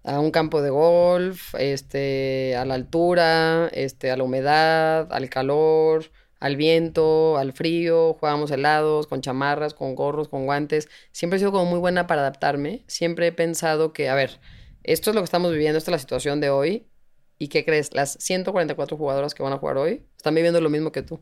un 0.03 0.29
campo 0.29 0.61
de 0.61 0.69
golf, 0.69 1.55
este, 1.55 2.53
a 2.57 2.65
la 2.65 2.73
altura, 2.73 3.69
este, 3.71 4.11
a 4.11 4.17
la 4.17 4.25
humedad, 4.25 5.07
al 5.09 5.29
calor, 5.29 6.11
al 6.41 6.57
viento, 6.57 7.37
al 7.37 7.53
frío, 7.53 8.13
jugábamos 8.15 8.51
helados, 8.51 9.07
con 9.07 9.21
chamarras, 9.21 9.73
con 9.73 9.95
gorros, 9.95 10.27
con 10.27 10.43
guantes. 10.43 10.89
Siempre 11.13 11.37
he 11.37 11.39
sido 11.39 11.53
como 11.53 11.63
muy 11.63 11.79
buena 11.79 12.07
para 12.07 12.23
adaptarme. 12.23 12.83
Siempre 12.87 13.27
he 13.27 13.31
pensado 13.31 13.93
que, 13.93 14.09
a 14.09 14.15
ver, 14.15 14.41
esto 14.83 15.11
es 15.11 15.15
lo 15.15 15.21
que 15.21 15.31
estamos 15.31 15.53
viviendo, 15.53 15.77
esta 15.77 15.91
es 15.91 15.93
la 15.93 15.99
situación 15.99 16.41
de 16.41 16.49
hoy. 16.49 16.89
¿Y 17.37 17.47
qué 17.47 17.63
crees? 17.63 17.93
Las 17.93 18.17
144 18.19 18.97
jugadoras 18.97 19.33
que 19.33 19.43
van 19.43 19.53
a 19.53 19.59
jugar 19.59 19.77
hoy 19.77 20.03
están 20.17 20.35
viviendo 20.35 20.59
lo 20.59 20.69
mismo 20.69 20.91
que 20.91 21.03
tú. 21.03 21.21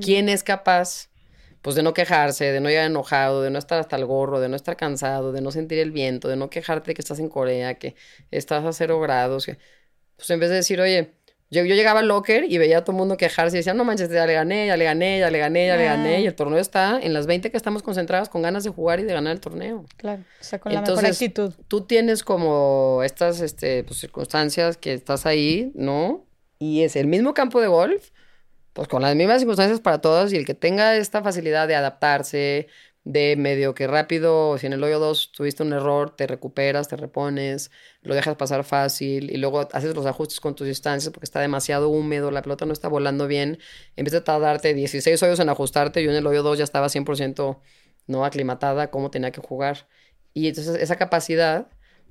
¿Quién 0.00 0.30
es 0.30 0.42
capaz 0.42 1.10
pues 1.66 1.74
de 1.74 1.82
no 1.82 1.94
quejarse, 1.94 2.52
de 2.52 2.60
no 2.60 2.68
llegar 2.68 2.86
enojado, 2.86 3.42
de 3.42 3.50
no 3.50 3.58
estar 3.58 3.80
hasta 3.80 3.96
el 3.96 4.06
gorro, 4.06 4.38
de 4.38 4.48
no 4.48 4.54
estar 4.54 4.76
cansado, 4.76 5.32
de 5.32 5.40
no 5.40 5.50
sentir 5.50 5.80
el 5.80 5.90
viento, 5.90 6.28
de 6.28 6.36
no 6.36 6.48
quejarte 6.48 6.92
de 6.92 6.94
que 6.94 7.02
estás 7.02 7.18
en 7.18 7.28
Corea, 7.28 7.74
que 7.74 7.96
estás 8.30 8.64
a 8.64 8.72
cero 8.72 9.00
grados, 9.00 9.46
que, 9.46 9.58
pues 10.16 10.30
en 10.30 10.38
vez 10.38 10.48
de 10.50 10.54
decir, 10.54 10.80
oye, 10.80 11.14
Yo, 11.50 11.64
yo 11.64 11.74
llegaba 11.74 12.00
al 12.00 12.06
locker 12.06 12.44
y 12.44 12.56
veía 12.58 12.78
a 12.78 12.84
todo 12.84 12.92
el 12.92 12.98
mundo 12.98 13.16
quejarse 13.16 13.56
y 13.56 13.58
decía, 13.58 13.74
no 13.74 13.84
manches, 13.84 14.08
ya 14.10 14.26
le 14.26 14.34
gané, 14.34 14.68
ya 14.68 14.76
le 14.76 14.84
gané, 14.84 15.18
ya 15.18 15.28
le 15.28 15.38
gané, 15.40 15.66
ya 15.66 15.76
le 15.76 15.84
gané. 15.84 16.16
Ah. 16.16 16.20
Y 16.20 16.26
el 16.26 16.34
torneo 16.36 16.60
está 16.60 17.00
en 17.02 17.12
las 17.12 17.26
20 17.26 17.50
que 17.50 17.56
estamos 17.56 17.82
concentradas 17.82 18.28
con 18.28 18.42
ganas 18.42 18.62
de 18.62 18.70
jugar 18.70 19.00
y 19.00 19.02
de 19.02 19.12
ganar 19.12 19.32
el 19.32 19.40
torneo. 19.40 19.84
Claro, 19.96 20.22
o 20.40 20.44
sea, 20.44 20.60
con 20.60 20.72
la 20.72 20.82
mejor 20.82 21.04
Entonces, 21.04 21.16
actitud. 21.16 21.52
tú 21.66 21.80
tienes 21.82 22.22
como 22.22 23.00
estas 23.04 23.40
este, 23.40 23.82
pues, 23.82 23.98
circunstancias 23.98 24.76
que 24.76 24.92
estás 24.92 25.26
ahí, 25.26 25.72
¿no? 25.74 26.24
Y 26.60 26.82
es 26.82 26.94
el 26.94 27.08
mismo 27.08 27.34
campo 27.34 27.60
de 27.60 27.66
golf, 27.66 28.10
pues 28.76 28.88
con 28.88 29.00
las 29.00 29.16
mismas 29.16 29.38
circunstancias 29.38 29.80
para 29.80 30.02
todos 30.02 30.34
y 30.34 30.36
el 30.36 30.44
que 30.44 30.52
tenga 30.52 30.96
esta 30.96 31.22
facilidad 31.22 31.66
de 31.66 31.74
adaptarse, 31.76 32.68
de 33.04 33.34
medio 33.38 33.74
que 33.74 33.86
rápido, 33.86 34.58
si 34.58 34.66
en 34.66 34.74
el 34.74 34.84
hoyo 34.84 34.98
2 34.98 35.32
tuviste 35.32 35.62
un 35.62 35.72
error, 35.72 36.14
te 36.14 36.26
recuperas, 36.26 36.86
te 36.86 36.96
repones, 36.96 37.70
lo 38.02 38.14
dejas 38.14 38.36
pasar 38.36 38.64
fácil 38.64 39.30
y 39.30 39.38
luego 39.38 39.66
haces 39.72 39.94
los 39.94 40.04
ajustes 40.04 40.40
con 40.40 40.54
tus 40.54 40.66
distancias 40.66 41.10
porque 41.10 41.24
está 41.24 41.40
demasiado 41.40 41.88
húmedo, 41.88 42.30
la 42.30 42.42
pelota 42.42 42.66
no 42.66 42.74
está 42.74 42.88
volando 42.88 43.26
bien, 43.26 43.58
empieza 43.96 44.18
a 44.18 44.24
tardarte 44.24 44.74
16 44.74 45.22
hoyos 45.22 45.40
en 45.40 45.48
ajustarte, 45.48 46.04
yo 46.04 46.10
en 46.10 46.16
el 46.18 46.26
hoyo 46.26 46.42
2 46.42 46.58
ya 46.58 46.64
estaba 46.64 46.90
100% 46.90 47.62
no 48.06 48.26
aclimatada, 48.26 48.90
cómo 48.90 49.10
tenía 49.10 49.30
que 49.30 49.40
jugar. 49.40 49.88
Y 50.34 50.48
entonces 50.48 50.76
esa 50.82 50.96
capacidad 50.96 51.68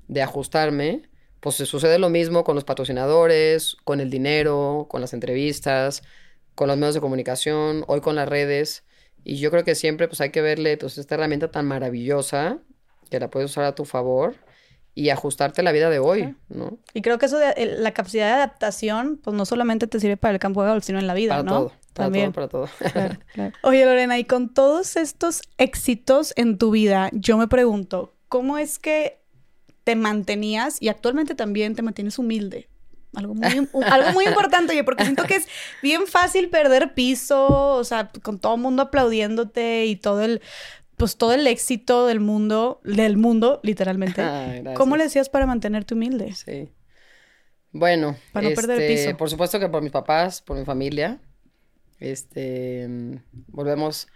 de 0.08 0.20
ajustarme, 0.22 1.02
pues 1.38 1.54
sucede 1.54 2.00
lo 2.00 2.10
mismo 2.10 2.42
con 2.42 2.56
los 2.56 2.64
patrocinadores, 2.64 3.76
con 3.84 4.00
el 4.00 4.10
dinero, 4.10 4.88
con 4.90 5.00
las 5.00 5.14
entrevistas, 5.14 6.02
con 6.56 6.66
los 6.66 6.76
medios 6.76 6.94
de 6.94 7.00
comunicación, 7.00 7.84
hoy 7.86 8.00
con 8.00 8.16
las 8.16 8.28
redes. 8.28 8.84
Y 9.22 9.36
yo 9.36 9.52
creo 9.52 9.62
que 9.62 9.76
siempre 9.76 10.08
pues 10.08 10.20
hay 10.20 10.30
que 10.30 10.40
verle 10.42 10.76
pues 10.76 10.98
esta 10.98 11.14
herramienta 11.14 11.50
tan 11.52 11.66
maravillosa 11.66 12.58
que 13.10 13.20
la 13.20 13.30
puedes 13.30 13.50
usar 13.50 13.64
a 13.64 13.74
tu 13.76 13.84
favor 13.84 14.34
y 14.94 15.10
ajustarte 15.10 15.60
a 15.60 15.64
la 15.64 15.72
vida 15.72 15.90
de 15.90 15.98
hoy, 15.98 16.34
¿no? 16.48 16.78
Y 16.94 17.02
creo 17.02 17.18
que 17.18 17.26
eso 17.26 17.38
de 17.38 17.76
la 17.78 17.92
capacidad 17.92 18.26
de 18.28 18.32
adaptación, 18.32 19.20
pues 19.22 19.36
no 19.36 19.44
solamente 19.44 19.86
te 19.86 20.00
sirve 20.00 20.16
para 20.16 20.32
el 20.34 20.40
campo 20.40 20.62
de 20.64 20.70
golf, 20.70 20.84
sino 20.84 20.98
en 20.98 21.06
la 21.06 21.12
vida, 21.14 21.32
Para 21.34 21.42
¿no? 21.42 21.50
todo, 21.50 21.68
para 21.92 22.06
También. 22.06 22.32
todo, 22.32 22.34
para 22.34 22.48
todo. 22.48 22.68
Claro, 22.92 23.18
claro. 23.34 23.52
Oye, 23.62 23.84
Lorena, 23.84 24.18
y 24.18 24.24
con 24.24 24.54
todos 24.54 24.96
estos 24.96 25.42
éxitos 25.58 26.32
en 26.36 26.56
tu 26.56 26.70
vida, 26.70 27.10
yo 27.12 27.36
me 27.36 27.46
pregunto, 27.46 28.14
¿cómo 28.28 28.56
es 28.56 28.78
que 28.78 29.18
te 29.84 29.96
mantenías 29.96 30.80
y 30.80 30.88
actualmente 30.88 31.34
también 31.34 31.74
te 31.76 31.82
mantienes 31.82 32.18
humilde? 32.18 32.68
Algo 33.16 33.34
muy, 33.34 33.68
un- 33.72 33.84
algo 33.84 34.12
muy 34.12 34.26
importante, 34.26 34.72
oye, 34.72 34.84
porque 34.84 35.02
siento 35.04 35.24
que 35.24 35.36
es 35.36 35.48
bien 35.82 36.06
fácil 36.06 36.48
perder 36.50 36.94
piso, 36.94 37.46
o 37.74 37.82
sea, 37.84 38.10
con 38.22 38.38
todo 38.38 38.54
el 38.54 38.60
mundo 38.60 38.82
aplaudiéndote 38.82 39.86
y 39.86 39.96
todo 39.96 40.22
el, 40.22 40.40
pues 40.96 41.16
todo 41.16 41.32
el 41.32 41.46
éxito 41.46 42.06
del 42.06 42.20
mundo, 42.20 42.80
del 42.84 43.16
mundo, 43.16 43.58
literalmente. 43.62 44.22
Ay. 44.22 44.62
¿Cómo 44.74 44.96
le 44.96 45.04
decías 45.04 45.28
para 45.28 45.46
mantenerte 45.46 45.94
humilde? 45.94 46.32
Sí. 46.34 46.68
Bueno, 47.72 48.16
Para 48.32 48.48
no 48.48 48.54
perder 48.54 48.80
este, 48.80 49.04
piso. 49.06 49.16
por 49.18 49.28
supuesto 49.28 49.58
que 49.60 49.68
por 49.68 49.82
mis 49.82 49.92
papás, 49.92 50.40
por 50.40 50.56
mi 50.56 50.64
familia, 50.64 51.18
este, 51.98 52.88
volvemos 53.48 54.08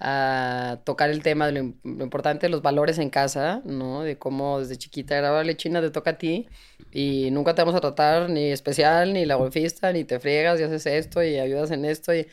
a 0.00 0.80
tocar 0.84 1.10
el 1.10 1.22
tema 1.22 1.46
de 1.46 1.52
lo, 1.52 1.74
lo 1.84 2.04
importante 2.04 2.46
de 2.46 2.50
los 2.50 2.62
valores 2.62 2.98
en 2.98 3.10
casa, 3.10 3.62
¿no? 3.64 4.02
De 4.02 4.18
cómo 4.18 4.60
desde 4.60 4.76
chiquita 4.76 5.16
era, 5.18 5.30
vale, 5.30 5.56
China, 5.56 5.80
te 5.80 5.90
toca 5.90 6.10
a 6.12 6.18
ti 6.18 6.48
y 6.92 7.30
nunca 7.32 7.54
te 7.54 7.62
vamos 7.62 7.74
a 7.74 7.80
tratar 7.80 8.30
ni 8.30 8.50
especial, 8.50 9.12
ni 9.12 9.26
la 9.26 9.34
golfista, 9.36 9.92
ni 9.92 10.04
te 10.04 10.20
friegas 10.20 10.60
y 10.60 10.62
haces 10.64 10.86
esto 10.86 11.22
y 11.22 11.38
ayudas 11.38 11.70
en 11.70 11.84
esto 11.84 12.14
y 12.14 12.26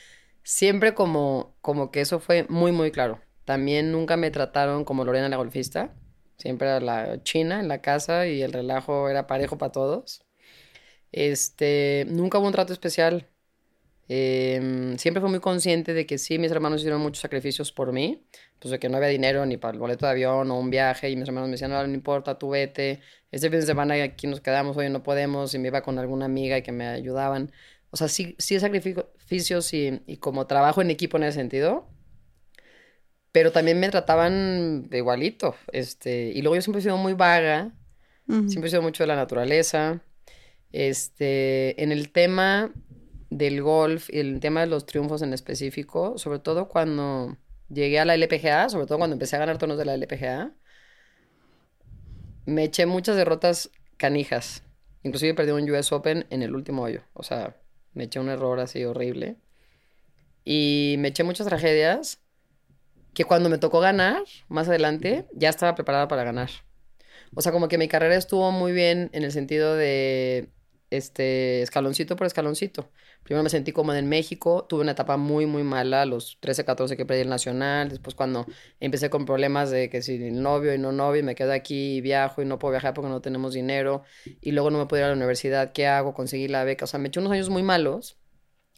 siempre 0.44 0.94
como, 0.94 1.56
como 1.62 1.92
que 1.92 2.02
eso 2.02 2.20
fue 2.20 2.46
muy, 2.50 2.72
muy 2.72 2.92
claro. 2.92 3.22
También 3.46 3.92
nunca 3.92 4.18
me 4.18 4.32
trataron 4.32 4.86
como 4.86 5.06
Lorena 5.06 5.30
la 5.30 5.38
golfista, 5.38 5.94
siempre 6.38 6.68
era 6.68 6.80
la 6.80 7.24
china 7.24 7.60
en 7.60 7.68
la 7.68 7.82
casa 7.82 8.28
y 8.28 8.42
el 8.42 8.54
relajo 8.54 9.10
era 9.10 9.28
parejo 9.28 9.58
para 9.58 9.72
todos. 9.72 10.24
Este, 11.12 12.06
nunca 12.10 12.40
hubo 12.40 12.48
un 12.48 12.54
trato 12.54 12.74
especial. 12.74 13.30
Em, 14.08 14.98
siempre 14.98 15.20
fui 15.22 15.30
muy 15.32 15.40
consciente 15.40 15.94
de 15.94 16.06
que 16.06 16.18
sí, 16.18 16.38
mis 16.38 16.52
hermanos 16.52 16.82
hicieron 16.82 17.02
muchos 17.02 17.22
sacrificios 17.22 17.72
por 17.72 17.92
mí, 17.92 18.24
pues 18.60 18.72
de 18.72 18.80
que 18.80 18.88
no 18.88 18.98
había 18.98 19.10
dinero 19.10 19.46
ni 19.46 19.58
para 19.58 19.74
el 19.74 19.80
boleto 19.80 20.06
de 20.06 20.12
avión 20.12 20.52
o 20.52 20.60
un 20.60 20.70
viaje, 20.70 21.10
y 21.10 21.16
mis 21.16 21.28
hermanos 21.28 21.48
me 21.50 21.54
decían, 21.54 21.72
no, 21.72 21.86
no 21.86 21.94
importa, 21.94 22.38
tú 22.38 22.50
vete, 22.50 23.02
este 23.32 23.50
fin 23.50 23.60
de 23.60 23.66
semana 23.66 23.96
aquí 24.04 24.28
nos 24.28 24.42
quedamos, 24.42 24.78
hoy 24.78 24.90
no 24.90 25.02
podemos, 25.02 25.54
y 25.56 25.60
me 25.60 25.70
iba 25.70 25.82
con 25.82 25.98
alguna 25.98 26.26
amiga 26.26 26.58
y 26.58 26.62
que 26.62 26.72
me 26.72 26.88
ayudaban. 26.88 27.52
O 27.90 27.98
sea, 27.98 28.08
sí, 28.08 28.36
sí 28.38 28.60
sacrificios 28.60 29.74
y, 29.74 30.02
y 30.06 30.18
como 30.18 30.48
trabajo 30.48 30.82
en 30.82 30.92
equipo 30.92 31.18
en 31.18 31.24
ese 31.24 31.40
sentido, 31.40 31.88
pero 33.32 33.52
también 33.52 33.80
me 33.80 33.90
trataban 33.90 34.88
de 34.90 34.98
igualito, 34.98 35.56
este, 35.72 36.32
y 36.34 36.42
luego 36.42 36.56
yo 36.56 36.62
siempre 36.62 36.80
he 36.80 36.84
sido 36.84 36.98
muy 36.98 37.14
vaga, 37.14 37.74
Ujú. 38.28 38.50
Siempre 38.50 38.68
he 38.68 38.72
sido 38.72 38.82
mucho 38.82 39.04
de 39.04 39.08
la 39.08 39.16
naturaleza. 39.16 40.02
Este, 40.72 41.82
en 41.82 41.92
el 41.92 42.12
tema 42.12 42.74
del 43.30 43.62
golf 43.62 44.10
y 44.10 44.20
el 44.20 44.40
tema 44.40 44.62
de 44.62 44.68
los 44.68 44.86
triunfos 44.86 45.22
en 45.22 45.34
específico, 45.34 46.18
sobre 46.18 46.40
todo 46.40 46.68
cuando 46.68 47.38
llegué 47.70 48.00
a 48.00 48.06
la 48.06 48.16
LPGA, 48.16 48.70
sobre 48.70 48.86
todo 48.86 48.98
cuando 48.98 49.16
empecé 49.16 49.36
a 49.36 49.40
ganar 49.40 49.58
torneos 49.58 49.80
de 49.80 49.86
la 49.86 49.96
LPGA, 49.96 50.54
me 52.46 52.64
eché 52.66 52.86
muchas 52.86 53.16
derrotas 53.16 53.72
canijas. 53.98 54.64
Inclusive 55.04 55.34
perdí 55.34 55.52
un 55.52 55.70
US 55.70 55.92
Open 55.92 56.26
en 56.30 56.42
el 56.42 56.56
último 56.56 56.84
hoyo. 56.84 57.02
O 57.14 57.24
sea, 57.24 57.56
me 57.94 58.06
eché 58.06 58.20
un 58.20 58.30
error 58.30 58.60
así 58.60 58.84
horrible. 58.84 59.38
Y 60.44 60.96
me 61.00 61.10
eché 61.10 61.24
muchas 61.24 61.48
tragedias 61.48 62.20
que 63.14 63.24
cuando 63.24 63.50
me 63.50 63.58
tocó 63.58 63.80
ganar, 63.80 64.24
más 64.48 64.68
adelante, 64.68 65.28
ya 65.34 65.50
estaba 65.50 65.74
preparada 65.74 66.08
para 66.08 66.24
ganar. 66.24 66.50
O 67.34 67.42
sea, 67.42 67.52
como 67.52 67.68
que 67.68 67.78
mi 67.78 67.88
carrera 67.88 68.16
estuvo 68.16 68.52
muy 68.52 68.72
bien 68.72 69.10
en 69.14 69.24
el 69.24 69.32
sentido 69.32 69.76
de 69.76 70.50
este 70.98 71.62
escaloncito 71.62 72.16
por 72.16 72.28
escaloncito. 72.28 72.90
Primero 73.24 73.44
me 73.44 73.50
sentí 73.50 73.72
cómoda 73.72 73.98
en 74.00 74.08
México, 74.08 74.66
tuve 74.70 74.82
una 74.82 74.92
etapa 74.92 75.18
muy, 75.18 75.46
muy 75.46 75.64
mala, 75.64 76.06
los 76.06 76.38
13, 76.42 76.64
14 76.64 76.96
que 76.96 77.06
perdí 77.06 77.22
el 77.22 77.30
nacional. 77.30 77.90
Después, 77.90 78.16
cuando 78.16 78.46
empecé 78.80 79.10
con 79.10 79.26
problemas 79.26 79.72
de 79.72 79.90
que 79.90 80.02
si 80.02 80.20
novio 80.32 80.74
y 80.74 80.78
no 80.78 80.92
novio, 80.92 81.24
me 81.24 81.36
quedo 81.36 81.54
aquí 81.54 81.98
y 81.98 82.02
viajo 82.02 82.42
y 82.42 82.46
no 82.46 82.60
puedo 82.60 82.74
viajar 82.74 82.94
porque 82.94 83.10
no 83.10 83.22
tenemos 83.22 83.54
dinero. 83.54 84.04
Y 84.42 84.52
luego 84.52 84.70
no 84.70 84.78
me 84.78 84.86
puedo 84.86 85.02
ir 85.02 85.06
a 85.06 85.08
la 85.10 85.16
universidad, 85.16 85.72
¿qué 85.74 85.88
hago? 85.88 86.14
Conseguí 86.14 86.48
la 86.48 86.64
beca. 86.64 86.86
O 86.86 86.88
sea, 86.88 87.00
me 87.00 87.08
eché 87.08 87.20
unos 87.20 87.32
años 87.34 87.50
muy 87.50 87.64
malos, 87.64 88.20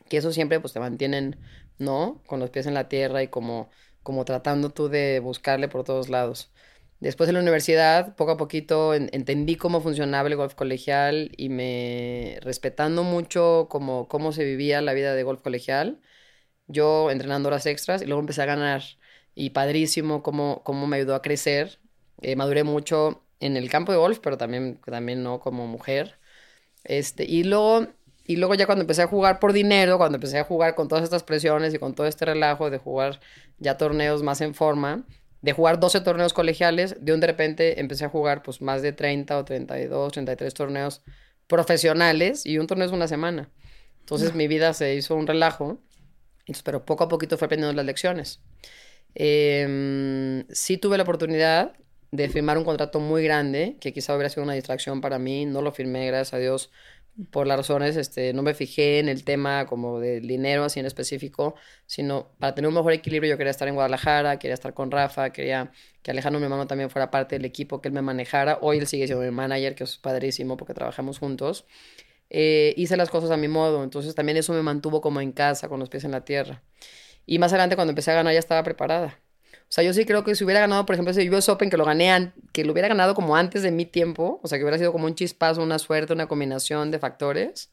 que 0.10 0.18
eso 0.18 0.32
siempre 0.32 0.60
pues 0.60 0.74
te 0.74 0.80
mantienen, 0.80 1.40
¿no? 1.78 2.24
Con 2.28 2.40
los 2.40 2.50
pies 2.50 2.68
en 2.68 2.74
la 2.74 2.90
tierra 2.90 3.24
y 3.24 3.28
como, 3.30 3.70
como 4.04 4.26
tratando 4.26 4.70
tú 4.72 4.90
de 4.90 5.20
buscarle 5.20 5.68
por 5.68 5.84
todos 5.84 6.10
lados. 6.10 6.54
Después 7.00 7.28
de 7.28 7.34
la 7.34 7.40
universidad, 7.42 8.16
poco 8.16 8.32
a 8.32 8.38
poquito 8.38 8.94
en- 8.94 9.10
entendí 9.14 9.56
cómo 9.56 9.82
funcionaba 9.82 10.30
el 10.30 10.36
golf 10.36 10.56
colegial 10.56 11.32
y 11.38 11.50
me 11.50 12.40
respetando 12.42 13.04
mucho 13.04 13.68
cómo, 13.70 14.08
cómo 14.08 14.32
se 14.32 14.44
vivía 14.44 14.82
la 14.82 14.94
vida 14.94 15.14
de 15.14 15.24
golf 15.24 15.42
colegial, 15.42 16.00
yo 16.68 17.12
entrenando 17.12 17.50
horas 17.50 17.66
extras 17.66 18.02
y 18.02 18.06
luego 18.06 18.22
empecé 18.22 18.42
a 18.44 18.46
ganar. 18.46 18.84
Y 19.36 19.52
padrísimo 19.52 20.24
cómo, 20.24 20.62
cómo 20.64 20.88
me 20.88 20.98
ayudó 20.98 21.16
a 21.16 21.22
crecer. 21.22 21.80
Eh, 22.22 22.36
maduré 22.36 22.64
mucho 22.64 23.24
en 23.40 23.58
el 23.58 23.70
campo 23.70 23.92
de 23.92 23.98
golf, 24.00 24.20
pero 24.22 24.38
también, 24.38 24.80
también 24.86 25.24
no 25.24 25.40
como 25.40 25.68
mujer. 25.68 26.20
Este, 26.84 27.26
y 27.26 27.44
luego, 27.44 27.88
y 28.26 28.38
luego 28.38 28.56
ya 28.56 28.66
cuando 28.66 28.82
empecé 28.84 29.04
a 29.04 29.08
jugar 29.08 29.40
por 29.40 29.54
dinero, 29.54 29.98
cuando 29.98 30.18
empecé 30.18 30.40
a 30.40 30.44
jugar 30.44 30.76
con 30.76 30.88
todas 30.88 31.04
estas 31.04 31.24
presiones 31.24 31.74
y 31.74 31.80
con 31.80 31.94
todo 31.96 32.08
este 32.08 32.26
relajo 32.26 32.70
de 32.70 32.78
jugar 32.80 33.20
ya 33.60 33.78
torneos 33.78 34.24
más 34.24 34.42
en 34.42 34.54
forma, 34.56 35.04
de 35.42 35.54
jugar 35.54 35.80
12 35.80 36.02
torneos 36.02 36.34
colegiales, 36.34 36.96
de 37.00 37.14
un 37.14 37.20
de 37.20 37.28
repente 37.28 37.80
empecé 37.80 38.06
a 38.06 38.10
jugar 38.10 38.44
pues 38.44 38.62
más 38.62 38.82
de 38.82 38.92
30 38.92 39.38
o 39.38 39.46
32, 39.46 40.12
33 40.12 40.54
torneos 40.54 41.02
profesionales 41.48 42.46
y 42.46 42.58
un 42.58 42.68
torneo 42.68 42.88
es 42.88 42.94
una 42.94 43.08
semana. 43.08 43.50
Entonces 44.00 44.34
mi 44.34 44.48
vida 44.48 44.74
se 44.74 44.96
hizo 44.96 45.16
un 45.16 45.28
relajo, 45.28 45.80
pero 46.64 46.86
poco 46.86 47.04
a 47.04 47.08
poquito 47.08 47.38
fue 47.38 47.46
aprendiendo 47.46 47.74
las 47.74 47.86
lecciones. 47.86 48.42
Em, 49.16 50.46
sí 50.50 50.78
tuve 50.78 50.98
la 50.98 51.04
oportunidad 51.04 51.74
de 52.12 52.30
firmar 52.30 52.58
un 52.58 52.64
contrato 52.64 53.00
muy 53.00 53.24
grande, 53.24 53.78
que 53.82 53.92
quizá 53.92 54.16
hubiera 54.16 54.30
sido 54.30 54.44
una 54.44 54.54
distracción 54.54 55.02
para 55.02 55.20
mí, 55.20 55.46
no 55.46 55.62
lo 55.62 55.72
firmé, 55.72 56.08
gracias 56.08 56.34
a 56.34 56.38
Dios, 56.38 56.72
por 57.32 57.48
las 57.48 57.58
razones, 57.58 57.96
este, 57.98 58.34
no 58.34 58.44
me 58.44 58.54
fijé 58.54 59.00
en 59.00 59.10
el 59.10 59.24
tema 59.24 59.66
como 59.66 60.00
del 60.00 60.28
dinero 60.28 60.64
así 60.64 60.80
en 60.80 60.86
específico, 60.86 61.56
sino 61.86 62.30
para 62.40 62.54
tener 62.54 62.70
un 62.70 62.76
mejor 62.76 62.94
equilibrio 62.94 63.32
yo 63.32 63.38
quería 63.38 63.52
estar 63.52 63.68
en 63.68 63.76
Guadalajara, 63.76 64.38
quería 64.40 64.54
estar 64.54 64.74
con 64.74 64.92
Rafa, 64.92 65.32
quería 65.32 65.72
que 66.04 66.12
Alejandro, 66.12 66.40
mi 66.40 66.46
hermano, 66.46 66.68
también 66.68 66.90
fuera 66.90 67.12
parte 67.12 67.36
del 67.36 67.46
equipo, 67.46 67.82
que 67.82 67.90
él 67.90 67.94
me 67.94 68.02
manejara. 68.02 68.60
Hoy 68.62 68.78
él 68.78 68.88
sigue 68.88 69.08
siendo 69.08 69.26
mi 69.26 69.32
manager, 69.32 69.76
que 69.76 69.84
es 69.84 69.98
padrísimo 69.98 70.58
porque 70.58 70.74
trabajamos 70.74 71.20
juntos. 71.20 71.66
Eh, 72.30 72.74
hice 72.78 72.98
las 72.98 73.10
cosas 73.10 73.32
a 73.32 73.38
mi 73.38 73.48
modo, 73.48 73.84
entonces 73.84 74.16
también 74.16 74.38
eso 74.38 74.54
me 74.54 74.62
mantuvo 74.62 75.02
como 75.02 75.22
en 75.22 75.32
casa, 75.32 75.70
con 75.70 75.80
los 75.80 75.90
pies 75.90 76.04
en 76.04 76.12
la 76.12 76.26
tierra. 76.26 76.64
Y 77.26 77.40
más 77.40 77.52
adelante 77.54 77.76
cuando 77.76 77.92
empecé 77.92 78.12
a 78.12 78.16
ganar 78.16 78.34
ya 78.34 78.40
estaba 78.40 78.64
preparada. 78.64 79.20
O 79.70 79.72
sea, 79.78 79.84
yo 79.84 79.94
sí 79.94 80.06
creo 80.06 80.24
que 80.24 80.34
si 80.36 80.44
hubiera 80.46 80.62
ganado, 80.62 80.86
por 80.86 80.96
ejemplo, 80.96 81.12
ese 81.12 81.30
US 81.30 81.52
Open 81.52 81.70
que 81.70 81.78
lo 81.78 81.86
gané, 81.86 82.12
an- 82.12 82.34
que 82.54 82.64
lo 82.64 82.72
hubiera 82.72 82.88
ganado 82.88 83.16
como 83.16 83.36
antes 83.36 83.64
de 83.64 83.72
mi 83.72 83.86
tiempo, 83.86 84.40
o 84.44 84.48
sea, 84.48 84.58
que 84.58 84.64
hubiera 84.64 84.78
sido 84.78 84.92
como 84.94 85.06
un 85.06 85.16
chispazo, 85.16 85.62
una 85.62 85.80
suerte, 85.80 86.14
una 86.14 86.28
combinación 86.28 86.90
de 86.92 87.00
factores, 87.00 87.72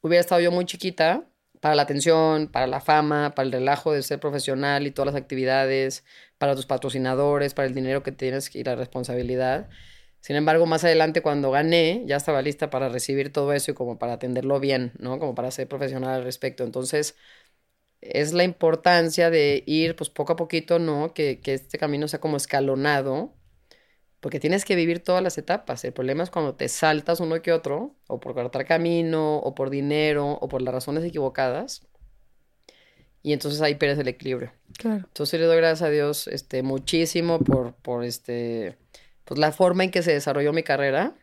hubiera 0.00 0.20
estado 0.20 0.40
yo 0.40 0.50
muy 0.50 0.64
chiquita 0.64 1.26
para 1.60 1.74
la 1.74 1.82
atención, 1.82 2.48
para 2.48 2.66
la 2.66 2.80
fama, 2.80 3.34
para 3.34 3.46
el 3.46 3.52
relajo 3.52 3.92
de 3.92 4.02
ser 4.02 4.18
profesional 4.20 4.86
y 4.86 4.90
todas 4.92 5.12
las 5.12 5.20
actividades, 5.22 6.04
para 6.38 6.54
tus 6.56 6.66
patrocinadores, 6.66 7.52
para 7.54 7.68
el 7.68 7.74
dinero 7.74 8.02
que 8.02 8.12
tienes 8.12 8.54
y 8.54 8.64
la 8.64 8.76
responsabilidad. 8.76 9.68
Sin 10.20 10.36
embargo, 10.36 10.66
más 10.66 10.84
adelante 10.84 11.22
cuando 11.22 11.50
gané, 11.50 12.02
ya 12.06 12.16
estaba 12.16 12.42
lista 12.42 12.70
para 12.70 12.88
recibir 12.88 13.32
todo 13.32 13.52
eso 13.52 13.70
y 13.70 13.74
como 13.74 13.98
para 13.98 14.14
atenderlo 14.14 14.58
bien, 14.60 14.92
¿no? 14.98 15.18
Como 15.18 15.34
para 15.34 15.50
ser 15.50 15.68
profesional 15.68 16.10
al 16.14 16.24
respecto. 16.24 16.64
Entonces, 16.64 17.16
es 18.00 18.32
la 18.32 18.44
importancia 18.44 19.30
de 19.30 19.62
ir 19.66 19.96
pues 19.96 20.10
poco 20.10 20.32
a 20.32 20.36
poquito, 20.36 20.78
¿no? 20.78 21.12
Que, 21.14 21.40
que 21.40 21.54
este 21.54 21.78
camino 21.78 22.08
sea 22.08 22.20
como 22.20 22.36
escalonado, 22.36 23.34
porque 24.20 24.40
tienes 24.40 24.64
que 24.64 24.74
vivir 24.74 25.00
todas 25.00 25.22
las 25.22 25.38
etapas. 25.38 25.84
El 25.84 25.92
problema 25.92 26.22
es 26.22 26.30
cuando 26.30 26.54
te 26.54 26.68
saltas 26.68 27.20
uno 27.20 27.40
que 27.42 27.52
otro, 27.52 27.94
o 28.06 28.20
por 28.20 28.34
cortar 28.34 28.66
camino, 28.66 29.38
o 29.38 29.54
por 29.54 29.70
dinero, 29.70 30.32
o 30.32 30.48
por 30.48 30.62
las 30.62 30.74
razones 30.74 31.04
equivocadas, 31.04 31.86
y 33.22 33.32
entonces 33.32 33.60
ahí 33.60 33.74
pierdes 33.74 33.98
el 33.98 34.08
equilibrio. 34.08 34.52
Claro. 34.78 35.04
Entonces 35.06 35.38
le 35.38 35.46
doy 35.46 35.56
gracias 35.58 35.82
a 35.82 35.90
Dios 35.90 36.26
este, 36.26 36.62
muchísimo 36.62 37.38
por, 37.38 37.74
por 37.74 38.04
este, 38.04 38.78
pues 39.24 39.38
la 39.38 39.52
forma 39.52 39.84
en 39.84 39.90
que 39.90 40.02
se 40.02 40.12
desarrolló 40.12 40.52
mi 40.52 40.62
carrera. 40.62 41.14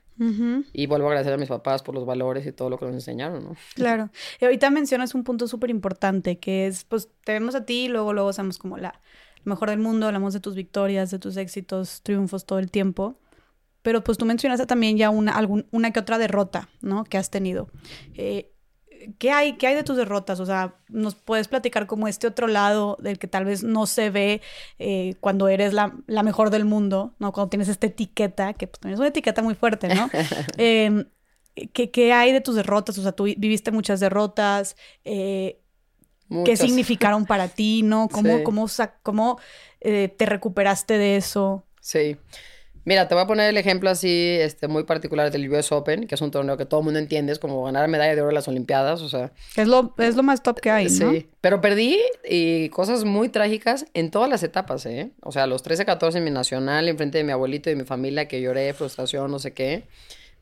Y 0.74 0.88
vuelvo 0.88 1.08
a 1.08 1.10
agradecer 1.10 1.34
a 1.34 1.38
mis 1.38 1.50
papás 1.50 1.84
por 1.84 1.94
los 1.96 2.06
valores 2.06 2.46
y 2.46 2.52
todo 2.52 2.70
lo 2.70 2.78
que 2.78 2.86
nos 2.86 2.96
enseñaron, 2.96 3.44
¿no? 3.44 3.56
Claro. 3.76 4.10
Y 4.40 4.46
ahorita 4.46 4.70
mencionas 4.70 5.14
un 5.16 5.24
punto 5.24 5.48
súper 5.48 5.70
importante, 5.70 6.40
que 6.40 6.68
es, 6.68 6.84
pues, 6.86 7.10
te 7.24 7.34
vemos 7.34 7.56
a 7.56 7.66
ti 7.66 7.86
y 7.86 7.88
luego, 7.88 8.14
luego 8.14 8.34
somos 8.34 8.58
como 8.58 8.78
la 8.78 9.00
mejor 9.44 9.70
del 9.70 9.80
mundo, 9.80 10.08
hablamos 10.08 10.34
de 10.34 10.40
tus 10.40 10.56
victorias, 10.56 11.12
de 11.12 11.20
tus 11.20 11.38
éxitos, 11.38 12.02
triunfos 12.04 12.46
todo 12.46 12.60
el 12.60 12.72
tiempo. 12.72 13.20
Pero 13.82 14.04
pues 14.04 14.18
tú 14.18 14.26
mencionaste 14.26 14.66
también 14.66 14.98
ya 14.98 15.10
una, 15.10 15.32
algún, 15.32 15.66
una 15.72 15.92
que 15.92 16.00
otra 16.00 16.18
derrota, 16.18 16.68
¿no? 16.82 17.06
Que 17.06 17.18
has 17.18 17.30
tenido. 17.30 17.70
Eh, 18.16 18.52
¿qué, 19.20 19.32
hay, 19.32 19.54
¿Qué 19.58 19.68
hay 19.68 19.76
de 19.76 19.84
tus 19.84 19.98
derrotas? 19.98 20.40
O 20.40 20.46
sea, 20.46 20.76
¿nos 20.90 21.16
puedes 21.16 21.48
platicar 21.48 21.88
como 21.88 22.08
este 22.08 22.28
otro 22.28 22.48
lado 22.48 22.98
del 23.00 23.20
que 23.20 23.28
tal 23.28 23.46
vez 23.46 23.64
no 23.64 23.86
se 23.86 24.10
ve 24.10 24.42
eh, 24.80 25.16
cuando 25.20 25.48
eres 25.48 25.74
la, 25.74 25.96
la 26.08 26.24
mejor 26.24 26.50
del 26.50 26.66
mundo, 26.66 27.16
¿no? 27.20 27.32
Cuando 27.32 27.50
tienes 27.50 27.68
esta 27.70 27.88
etiqueta, 27.88 28.54
que 28.54 28.68
pues, 28.68 28.80
también 28.80 28.94
es 28.96 29.00
una 29.00 29.10
etiqueta 29.10 29.42
muy 29.42 29.56
fuerte, 29.56 29.88
¿no? 29.94 30.10
Eh, 30.58 31.06
¿qué, 31.74 31.90
¿Qué 31.92 32.14
hay 32.14 32.32
de 32.32 32.42
tus 32.42 32.56
derrotas? 32.56 32.98
O 32.98 33.02
sea, 33.04 33.12
tú 33.14 33.24
vi- 33.24 33.36
viviste 33.38 33.72
muchas 33.72 34.00
derrotas. 34.00 34.76
eh, 35.06 35.60
¿Qué 36.44 36.58
significaron 36.58 37.26
para 37.26 37.48
ti, 37.48 37.84
no? 37.84 38.10
¿Cómo, 38.10 38.38
Sí. 38.38 38.44
cómo, 38.44 38.68
sa- 38.68 39.00
cómo 39.02 39.40
eh, 39.80 40.10
te 40.10 40.26
recuperaste 40.26 40.98
de 40.98 41.16
eso? 41.16 41.66
Sí. 41.80 42.18
Mira, 42.88 43.10
te 43.10 43.16
voy 43.16 43.26
a 43.26 43.28
poner 43.28 43.50
el 43.50 43.58
ejemplo 43.58 43.90
así, 43.90 44.38
este, 44.40 44.70
muy 44.70 44.86
particular 44.86 45.30
del 45.30 45.52
US 45.52 45.74
Open, 45.74 46.08
que 46.08 46.16
es 46.16 46.22
un 46.22 46.32
torneo 46.32 46.56
que 46.56 46.66
todo 46.66 46.80
el 46.80 46.86
mundo 46.86 47.00
entiende, 47.00 47.34
es 47.34 47.38
como 47.38 47.62
ganar 47.66 47.86
medalla 47.90 48.16
de 48.16 48.22
oro 48.22 48.30
en 48.30 48.36
las 48.36 48.48
Olimpiadas, 48.48 49.02
o 49.02 49.10
sea, 49.10 49.34
Es 49.58 49.68
lo, 49.68 49.94
es 49.98 50.16
lo 50.16 50.24
más 50.24 50.42
top 50.42 50.62
que 50.62 50.72
hay, 50.72 50.86
¿no? 50.86 51.12
Sí, 51.12 51.28
pero 51.42 51.60
perdí 51.60 52.00
y 52.24 52.70
cosas 52.70 53.04
muy 53.04 53.28
trágicas 53.28 53.88
en 53.94 54.10
todas 54.10 54.30
las 54.30 54.42
etapas, 54.42 54.86
¿eh? 54.86 55.12
O 55.22 55.34
sea, 55.34 55.44
a 55.44 55.48
los 55.48 55.64
13, 55.64 55.84
14 55.84 56.20
en 56.20 56.24
mi 56.24 56.32
nacional, 56.32 56.88
enfrente 56.88 57.18
de 57.18 57.26
mi 57.26 57.34
abuelito 57.34 57.70
y 57.70 57.76
mi 57.76 57.84
familia, 57.84 58.30
que 58.30 58.40
lloré, 58.40 58.74
frustración, 58.74 59.30
no 59.32 59.40
sé 59.40 59.52
qué. 59.52 59.84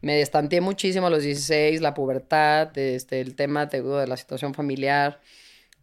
Me 0.01 0.15
destanteé 0.15 0.61
muchísimo 0.61 1.07
a 1.07 1.09
los 1.09 1.23
16, 1.23 1.81
la 1.81 1.95
pubertad, 1.95 2.77
este, 2.77 3.21
el 3.21 3.33
tema 3.33 3.69
te 3.69 3.77
digo, 3.77 3.97
de 3.97 4.05
la 4.05 4.17
situación 4.17 4.53
familiar. 4.53 5.19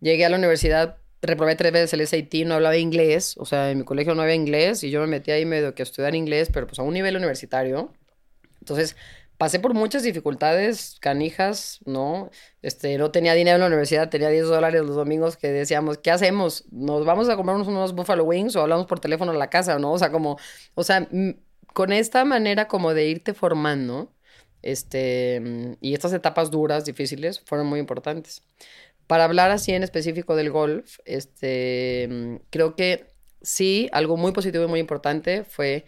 Llegué 0.01 0.27
a 0.27 0.29
la 0.29 0.37
universidad, 0.37 0.99
reprobé 1.23 1.57
tres 1.57 1.73
veces 1.73 1.93
el 1.95 2.01
SAT, 2.07 2.47
no 2.47 2.55
hablaba 2.55 2.77
inglés, 2.77 3.37
o 3.39 3.47
sea, 3.47 3.71
en 3.71 3.79
mi 3.79 3.85
colegio 3.85 4.15
no 4.15 4.23
había 4.23 4.35
inglés 4.35 4.83
y 4.85 4.91
yo 4.91 5.01
me 5.01 5.07
metí 5.07 5.31
ahí 5.31 5.47
medio 5.47 5.75
que 5.75 5.83
a 5.83 5.85
estudiar 5.85 6.15
inglés, 6.15 6.51
pero 6.53 6.67
pues 6.67 6.79
a 6.79 6.83
un 6.83 6.95
nivel 6.95 7.17
universitario. 7.17 7.93
Entonces, 8.61 8.97
pasé 9.39 9.61
por 9.61 9.75
muchas 9.75 10.03
dificultades 10.05 10.99
canijas, 11.01 11.81
¿no? 11.85 12.31
Este, 12.63 12.97
no 12.99 13.11
tenía 13.11 13.35
dinero 13.35 13.57
en 13.57 13.61
la 13.63 13.67
universidad, 13.69 14.09
tenía 14.09 14.29
10 14.29 14.47
dólares 14.47 14.83
los 14.83 14.97
domingos 14.97 15.37
que 15.37 15.49
decíamos, 15.49 15.99
¿qué 15.99 16.11
hacemos? 16.11 16.65
¿Nos 16.71 17.05
vamos 17.05 17.29
a 17.29 17.37
comernos 17.37 17.69
unos 17.69 17.95
Buffalo 17.95 18.25
Wings 18.25 18.57
o 18.57 18.63
hablamos 18.63 18.87
por 18.87 19.01
teléfono 19.01 19.33
en 19.33 19.39
la 19.39 19.51
casa, 19.51 19.79
¿no? 19.79 19.93
O 19.93 19.99
sea, 19.99 20.13
como, 20.13 20.39
o 20.75 20.85
sea, 20.85 21.09
con 21.73 21.93
esta 21.93 22.25
manera 22.25 22.69
como 22.69 22.95
de 22.95 23.07
irte 23.09 23.35
formando, 23.35 24.13
este, 24.63 25.77
y 25.81 25.95
estas 25.95 26.13
etapas 26.13 26.51
duras, 26.51 26.85
difíciles, 26.85 27.41
fueron 27.45 27.67
muy 27.67 27.81
importantes. 27.81 28.43
Para 29.07 29.25
hablar 29.25 29.51
así 29.51 29.73
en 29.73 29.83
específico 29.83 30.37
del 30.37 30.51
golf, 30.51 30.99
este, 31.05 32.41
creo 32.51 32.77
que 32.77 33.07
sí, 33.43 33.89
algo 33.93 34.17
muy 34.17 34.33
positivo 34.33 34.65
y 34.65 34.69
muy 34.69 34.81
importante 34.81 35.45
fue 35.45 35.85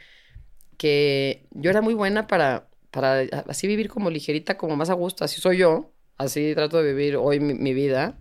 que 0.76 1.46
yo 1.52 1.70
era 1.70 1.80
muy 1.80 1.94
buena 1.94 2.26
para, 2.26 2.68
para 2.90 3.20
así 3.48 3.66
vivir 3.66 3.88
como 3.88 4.10
ligerita, 4.10 4.56
como 4.58 4.76
más 4.76 4.90
a 4.90 4.94
gusto, 4.94 5.24
así 5.24 5.40
soy 5.40 5.58
yo, 5.58 5.92
así 6.18 6.54
trato 6.54 6.82
de 6.82 6.92
vivir 6.92 7.16
hoy 7.16 7.40
mi, 7.40 7.54
mi 7.54 7.74
vida. 7.74 8.18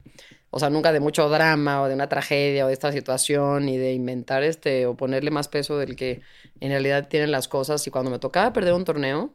O 0.56 0.60
sea, 0.60 0.70
nunca 0.70 0.92
de 0.92 1.00
mucho 1.00 1.30
drama 1.30 1.82
o 1.82 1.88
de 1.88 1.96
una 1.96 2.10
tragedia 2.10 2.66
o 2.66 2.68
de 2.68 2.74
esta 2.74 2.92
situación 2.92 3.70
y 3.70 3.78
de 3.78 3.94
inventar 3.94 4.44
este 4.44 4.86
o 4.86 4.96
ponerle 4.96 5.32
más 5.32 5.48
peso 5.48 5.80
del 5.80 5.96
que 5.96 6.22
en 6.60 6.70
realidad 6.70 7.08
tienen 7.08 7.32
las 7.32 7.48
cosas. 7.48 7.88
Y 7.88 7.92
cuando 7.92 8.12
me 8.12 8.20
tocaba 8.20 8.54
perder 8.54 8.74
un 8.74 8.86
torneo, 8.86 9.34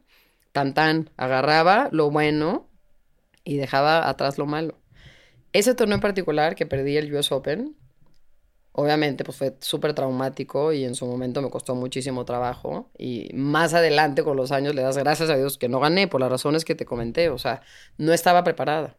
tan 0.53 0.73
tan, 0.73 1.09
agarraba 1.17 1.89
lo 1.91 2.09
bueno 2.09 2.69
y 3.43 3.57
dejaba 3.57 4.07
atrás 4.07 4.37
lo 4.37 4.45
malo. 4.45 4.79
Ese 5.53 5.73
torneo 5.75 5.95
en 5.95 6.01
particular 6.01 6.55
que 6.55 6.65
perdí 6.65 6.97
el 6.97 7.13
US 7.13 7.31
Open, 7.31 7.75
obviamente 8.71 9.23
pues 9.23 9.37
fue 9.37 9.57
súper 9.59 9.93
traumático 9.93 10.71
y 10.73 10.85
en 10.85 10.95
su 10.95 11.05
momento 11.05 11.41
me 11.41 11.49
costó 11.49 11.75
muchísimo 11.75 12.25
trabajo 12.25 12.89
y 12.97 13.29
más 13.33 13.73
adelante 13.73 14.23
con 14.23 14.37
los 14.37 14.51
años 14.51 14.75
le 14.75 14.81
das 14.81 14.97
gracias 14.97 15.29
a 15.29 15.35
Dios 15.35 15.57
que 15.57 15.69
no 15.69 15.79
gané 15.79 16.07
por 16.07 16.21
las 16.21 16.29
razones 16.29 16.65
que 16.65 16.75
te 16.75 16.85
comenté, 16.85 17.29
o 17.29 17.37
sea, 17.37 17.61
no 17.97 18.13
estaba 18.13 18.43
preparada. 18.43 18.97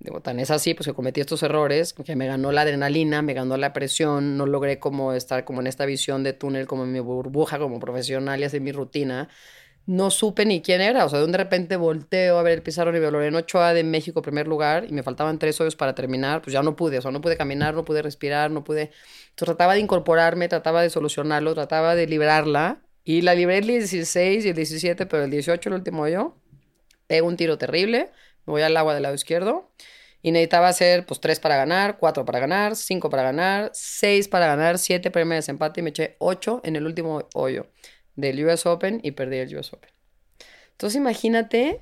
Digo, 0.00 0.22
tan 0.22 0.40
es 0.40 0.50
así, 0.50 0.72
pues 0.72 0.86
que 0.86 0.94
cometí 0.94 1.20
estos 1.20 1.42
errores, 1.42 1.92
que 1.92 2.16
me 2.16 2.26
ganó 2.26 2.52
la 2.52 2.62
adrenalina, 2.62 3.20
me 3.20 3.34
ganó 3.34 3.58
la 3.58 3.74
presión, 3.74 4.38
no 4.38 4.46
logré 4.46 4.78
como 4.78 5.12
estar 5.12 5.44
como 5.44 5.60
en 5.60 5.66
esta 5.66 5.84
visión 5.84 6.24
de 6.24 6.32
túnel, 6.32 6.66
como 6.66 6.84
en 6.84 6.92
mi 6.92 7.00
burbuja 7.00 7.58
como 7.58 7.78
profesional 7.80 8.40
y 8.40 8.44
hacer 8.44 8.62
mi 8.62 8.72
rutina. 8.72 9.28
No 9.86 10.10
supe 10.10 10.44
ni 10.46 10.62
quién 10.62 10.80
era, 10.80 11.04
o 11.04 11.08
sea, 11.08 11.18
de 11.18 11.24
un 11.24 11.32
de 11.32 11.38
repente 11.38 11.76
volteo 11.76 12.38
a 12.38 12.42
ver 12.42 12.54
el 12.54 12.62
Pizarro 12.62 12.96
y 12.96 13.00
veo 13.00 13.10
Lorena 13.10 13.38
Ochoa 13.38 13.74
de 13.74 13.82
México, 13.82 14.22
primer 14.22 14.46
lugar, 14.46 14.84
y 14.88 14.92
me 14.92 15.02
faltaban 15.02 15.38
tres 15.38 15.60
hoyos 15.60 15.74
para 15.74 15.94
terminar, 15.94 16.42
pues 16.42 16.52
ya 16.52 16.62
no 16.62 16.76
pude, 16.76 16.98
o 16.98 17.02
sea, 17.02 17.10
no 17.10 17.20
pude 17.20 17.36
caminar, 17.36 17.74
no 17.74 17.84
pude 17.84 18.02
respirar, 18.02 18.50
no 18.50 18.62
pude... 18.62 18.82
Entonces 19.30 19.46
trataba 19.46 19.74
de 19.74 19.80
incorporarme, 19.80 20.48
trataba 20.48 20.82
de 20.82 20.90
solucionarlo, 20.90 21.54
trataba 21.54 21.94
de 21.96 22.06
librarla, 22.06 22.82
y 23.04 23.22
la 23.22 23.34
libré 23.34 23.58
el 23.58 23.66
16 23.66 24.44
y 24.44 24.48
el 24.50 24.54
17, 24.54 25.06
pero 25.06 25.24
el 25.24 25.30
18, 25.30 25.68
el 25.70 25.74
último 25.74 26.02
hoyo, 26.02 26.36
pego 27.06 27.26
un 27.26 27.36
tiro 27.36 27.58
terrible, 27.58 28.10
me 28.46 28.52
voy 28.52 28.62
al 28.62 28.76
agua 28.76 28.94
del 28.94 29.02
lado 29.02 29.14
izquierdo 29.14 29.70
y 30.22 30.32
necesitaba 30.32 30.68
hacer 30.68 31.06
pues 31.06 31.20
tres 31.20 31.40
para 31.40 31.56
ganar, 31.56 31.98
cuatro 31.98 32.24
para 32.24 32.38
ganar, 32.38 32.76
cinco 32.76 33.10
para 33.10 33.22
ganar, 33.22 33.70
seis 33.74 34.28
para 34.28 34.46
ganar, 34.46 34.78
siete 34.78 35.10
premios 35.10 35.30
de 35.30 35.36
desempate 35.36 35.80
y 35.80 35.82
me 35.82 35.90
eché 35.90 36.16
ocho 36.18 36.60
en 36.64 36.76
el 36.76 36.86
último 36.86 37.28
hoyo 37.34 37.66
del 38.20 38.44
US 38.44 38.66
Open 38.68 39.00
y 39.02 39.12
perdí 39.12 39.38
el 39.38 39.56
US 39.56 39.74
Open. 39.74 39.90
Entonces 40.72 40.96
imagínate, 40.96 41.80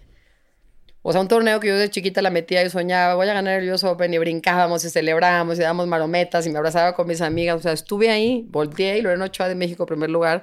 o 1.02 1.12
sea, 1.12 1.20
un 1.20 1.28
torneo 1.28 1.60
que 1.60 1.68
yo 1.68 1.76
de 1.78 1.88
chiquita 1.90 2.20
la 2.22 2.30
metía 2.30 2.62
y 2.64 2.70
soñaba, 2.70 3.14
voy 3.14 3.28
a 3.28 3.34
ganar 3.34 3.62
el 3.62 3.70
US 3.72 3.84
Open 3.84 4.12
y 4.12 4.18
brincábamos 4.18 4.84
y 4.84 4.90
celebrábamos 4.90 5.58
y 5.58 5.62
dábamos 5.62 5.86
marometas 5.86 6.46
y 6.46 6.50
me 6.50 6.58
abrazaba 6.58 6.94
con 6.94 7.06
mis 7.06 7.20
amigas, 7.20 7.56
o 7.56 7.60
sea, 7.62 7.72
estuve 7.72 8.10
ahí, 8.10 8.44
volteé 8.48 8.98
y 8.98 9.02
Lorena 9.02 9.26
Ochoa 9.26 9.48
de 9.48 9.54
México 9.54 9.86
primer 9.86 10.10
lugar, 10.10 10.42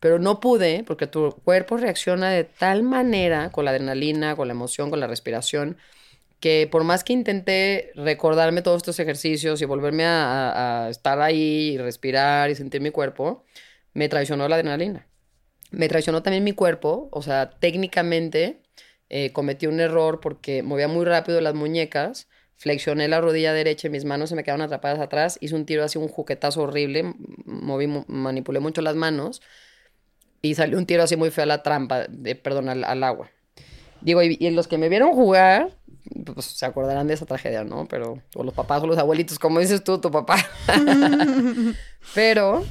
pero 0.00 0.18
no 0.18 0.40
pude 0.40 0.84
porque 0.86 1.06
tu 1.08 1.32
cuerpo 1.44 1.76
reacciona 1.76 2.30
de 2.30 2.44
tal 2.44 2.82
manera 2.84 3.50
con 3.50 3.64
la 3.64 3.72
adrenalina, 3.72 4.36
con 4.36 4.48
la 4.48 4.54
emoción, 4.54 4.90
con 4.90 5.00
la 5.00 5.08
respiración, 5.08 5.76
que 6.40 6.68
por 6.70 6.84
más 6.84 7.04
que 7.04 7.12
intenté 7.12 7.90
recordarme 7.96 8.62
todos 8.62 8.78
estos 8.78 9.00
ejercicios 9.00 9.60
y 9.60 9.64
volverme 9.64 10.04
a, 10.06 10.50
a- 10.52 10.86
a 10.86 10.90
estar 10.90 11.20
ahí 11.20 11.70
y 11.74 11.78
respirar 11.78 12.50
y 12.50 12.54
sentir 12.54 12.80
mi 12.80 12.90
cuerpo, 12.90 13.44
me 13.94 14.08
traicionó 14.08 14.48
la 14.48 14.56
adrenalina. 14.56 15.06
Me 15.70 15.88
traicionó 15.88 16.22
también 16.22 16.44
mi 16.44 16.52
cuerpo, 16.52 17.08
o 17.12 17.22
sea, 17.22 17.50
técnicamente 17.50 18.62
eh, 19.10 19.32
cometí 19.32 19.66
un 19.66 19.80
error 19.80 20.20
porque 20.20 20.62
movía 20.62 20.88
muy 20.88 21.04
rápido 21.04 21.40
las 21.40 21.54
muñecas, 21.54 22.28
flexioné 22.56 23.08
la 23.08 23.20
rodilla 23.20 23.52
derecha 23.52 23.88
y 23.88 23.90
mis 23.90 24.04
manos 24.04 24.30
se 24.30 24.36
me 24.36 24.44
quedaron 24.44 24.62
atrapadas 24.62 24.98
atrás, 24.98 25.38
hice 25.40 25.54
un 25.54 25.66
tiro 25.66 25.84
así, 25.84 25.98
un 25.98 26.08
juquetazo 26.08 26.62
horrible, 26.62 27.14
moví, 27.44 27.86
manipulé 28.06 28.60
mucho 28.60 28.82
las 28.82 28.96
manos 28.96 29.42
y 30.42 30.54
salió 30.54 30.78
un 30.78 30.86
tiro 30.86 31.02
así 31.02 31.16
muy 31.16 31.30
feo 31.30 31.44
a 31.44 31.46
la 31.46 31.62
trampa, 31.62 32.06
de, 32.08 32.34
perdón, 32.34 32.68
al, 32.68 33.04
agua. 33.04 33.30
Digo, 34.00 34.22
y, 34.22 34.36
y 34.38 34.50
los 34.50 34.68
que 34.68 34.78
me 34.78 34.88
vieron 34.88 35.12
jugar, 35.12 35.72
pues 36.24 36.46
se 36.46 36.66
acordarán 36.66 37.06
de 37.06 37.14
esa 37.14 37.26
tragedia, 37.26 37.64
¿no? 37.64 37.86
Pero, 37.88 38.22
o 38.34 38.44
los 38.44 38.54
papás 38.54 38.82
o 38.82 38.86
los 38.86 38.98
abuelitos, 38.98 39.38
como 39.38 39.60
dices 39.60 39.82
tú, 39.82 40.00
tu 40.00 40.10
papá. 40.10 40.36
Pero 42.14 42.64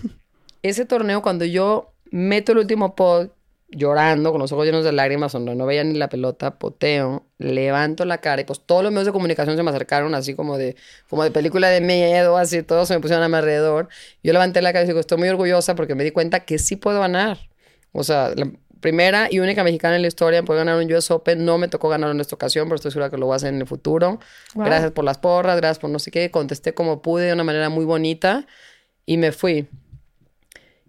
ese 0.63 0.85
torneo, 0.85 1.21
cuando 1.21 1.45
yo 1.45 1.93
meto 2.11 2.51
el 2.51 2.59
último 2.59 2.95
pod, 2.95 3.29
llorando, 3.69 4.31
con 4.31 4.39
los 4.39 4.51
ojos 4.51 4.65
llenos 4.65 4.85
de 4.85 4.91
lágrimas, 4.91 5.33
donde 5.33 5.53
no 5.55 5.65
veía 5.65 5.83
ni 5.83 5.95
la 5.95 6.07
pelota, 6.09 6.57
poteo, 6.57 7.25
levanto 7.37 8.05
la 8.05 8.19
cara 8.19 8.41
y 8.41 8.45
pues 8.45 8.61
todos 8.65 8.81
los 8.81 8.91
medios 8.91 9.07
de 9.07 9.11
comunicación 9.11 9.57
se 9.57 9.63
me 9.63 9.69
acercaron 9.69 10.15
así 10.15 10.35
como 10.35 10.57
de, 10.57 10.75
como 11.09 11.23
de 11.23 11.31
película 11.31 11.67
de 11.69 11.81
miedo, 11.81 12.37
así, 12.37 12.63
todos 12.63 12.87
se 12.87 12.93
me 12.93 13.01
pusieron 13.01 13.23
a 13.23 13.27
mi 13.27 13.35
alrededor. 13.35 13.89
Yo 14.23 14.31
levanté 14.31 14.61
la 14.61 14.71
cara 14.71 14.85
y 14.85 14.87
digo, 14.87 14.99
estoy 14.99 15.17
muy 15.17 15.29
orgullosa 15.29 15.75
porque 15.75 15.95
me 15.95 16.03
di 16.03 16.11
cuenta 16.11 16.41
que 16.45 16.59
sí 16.59 16.77
puedo 16.77 16.99
ganar. 16.99 17.39
O 17.91 18.03
sea, 18.03 18.33
la 18.35 18.51
primera 18.79 19.27
y 19.29 19.39
única 19.39 19.63
mexicana 19.63 19.95
en 19.95 20.01
la 20.01 20.07
historia 20.07 20.39
en 20.39 20.45
poder 20.45 20.65
ganar 20.65 20.81
un 20.81 20.91
US 20.93 21.11
Open. 21.11 21.43
No 21.43 21.57
me 21.57 21.67
tocó 21.67 21.89
ganarlo 21.89 22.13
en 22.13 22.21
esta 22.21 22.35
ocasión, 22.35 22.67
pero 22.67 22.75
estoy 22.75 22.91
segura 22.91 23.09
que 23.09 23.17
lo 23.17 23.25
voy 23.25 23.33
a 23.33 23.35
hacer 23.37 23.53
en 23.53 23.61
el 23.61 23.67
futuro. 23.67 24.19
Wow. 24.53 24.65
Gracias 24.65 24.91
por 24.91 25.03
las 25.03 25.17
porras, 25.17 25.57
gracias 25.57 25.79
por 25.79 25.89
no 25.89 25.99
sé 25.99 26.11
qué. 26.11 26.31
Contesté 26.31 26.73
como 26.73 27.01
pude 27.01 27.25
de 27.25 27.33
una 27.33 27.43
manera 27.43 27.69
muy 27.69 27.85
bonita 27.85 28.45
y 29.05 29.17
me 29.17 29.31
fui. 29.31 29.67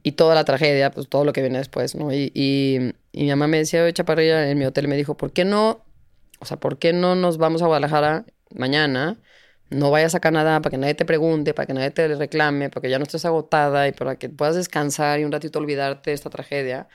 Y 0.09 0.13
toda 0.13 0.35
la 0.35 0.45
tragedia, 0.45 0.91
pues 0.91 1.07
todo 1.07 1.25
lo 1.27 1.35
que 1.35 1.43
viene 1.43 1.59
después, 1.59 1.95
¿no? 1.95 2.13
Y, 2.13 2.33
y, 2.35 2.95
y 3.13 3.25
mi 3.25 3.29
mamá 3.29 3.47
me 3.47 3.59
decía, 3.59 3.83
oye, 3.83 3.93
chaparrilla, 3.93 4.51
en 4.51 4.59
mi 4.59 4.65
hotel 4.65 4.89
me 4.89 4.97
dijo, 4.97 5.19
¿por 5.19 5.33
qué 5.33 5.45
no, 5.45 5.85
o 6.41 6.47
sea, 6.47 6.57
¿por 6.57 6.79
qué 6.79 6.95
no 6.95 7.15
nos 7.15 7.37
vamos 7.37 7.61
a 7.61 7.67
Guadalajara 7.67 8.25
mañana? 8.55 9.19
No 9.69 9.91
vayas 9.91 10.15
a 10.15 10.21
Canadá 10.21 10.63
para 10.63 10.71
que 10.71 10.79
nadie 10.79 10.95
te 10.95 11.05
pregunte, 11.05 11.53
para 11.53 11.67
que 11.67 11.75
nadie 11.75 11.91
te 11.91 12.09
reclame, 12.15 12.71
para 12.71 12.81
que 12.81 12.89
ya 12.89 12.99
no 12.99 13.03
estés 13.03 13.27
agotada 13.27 13.87
y 13.87 13.93
para 13.93 14.17
que 14.17 14.31
puedas 14.31 14.57
descansar 14.57 15.21
y 15.21 15.25
un 15.25 15.33
ratito 15.33 15.59
olvidarte 15.59 16.11
de 16.11 16.15
esta 16.15 16.31
tragedia. 16.31 16.89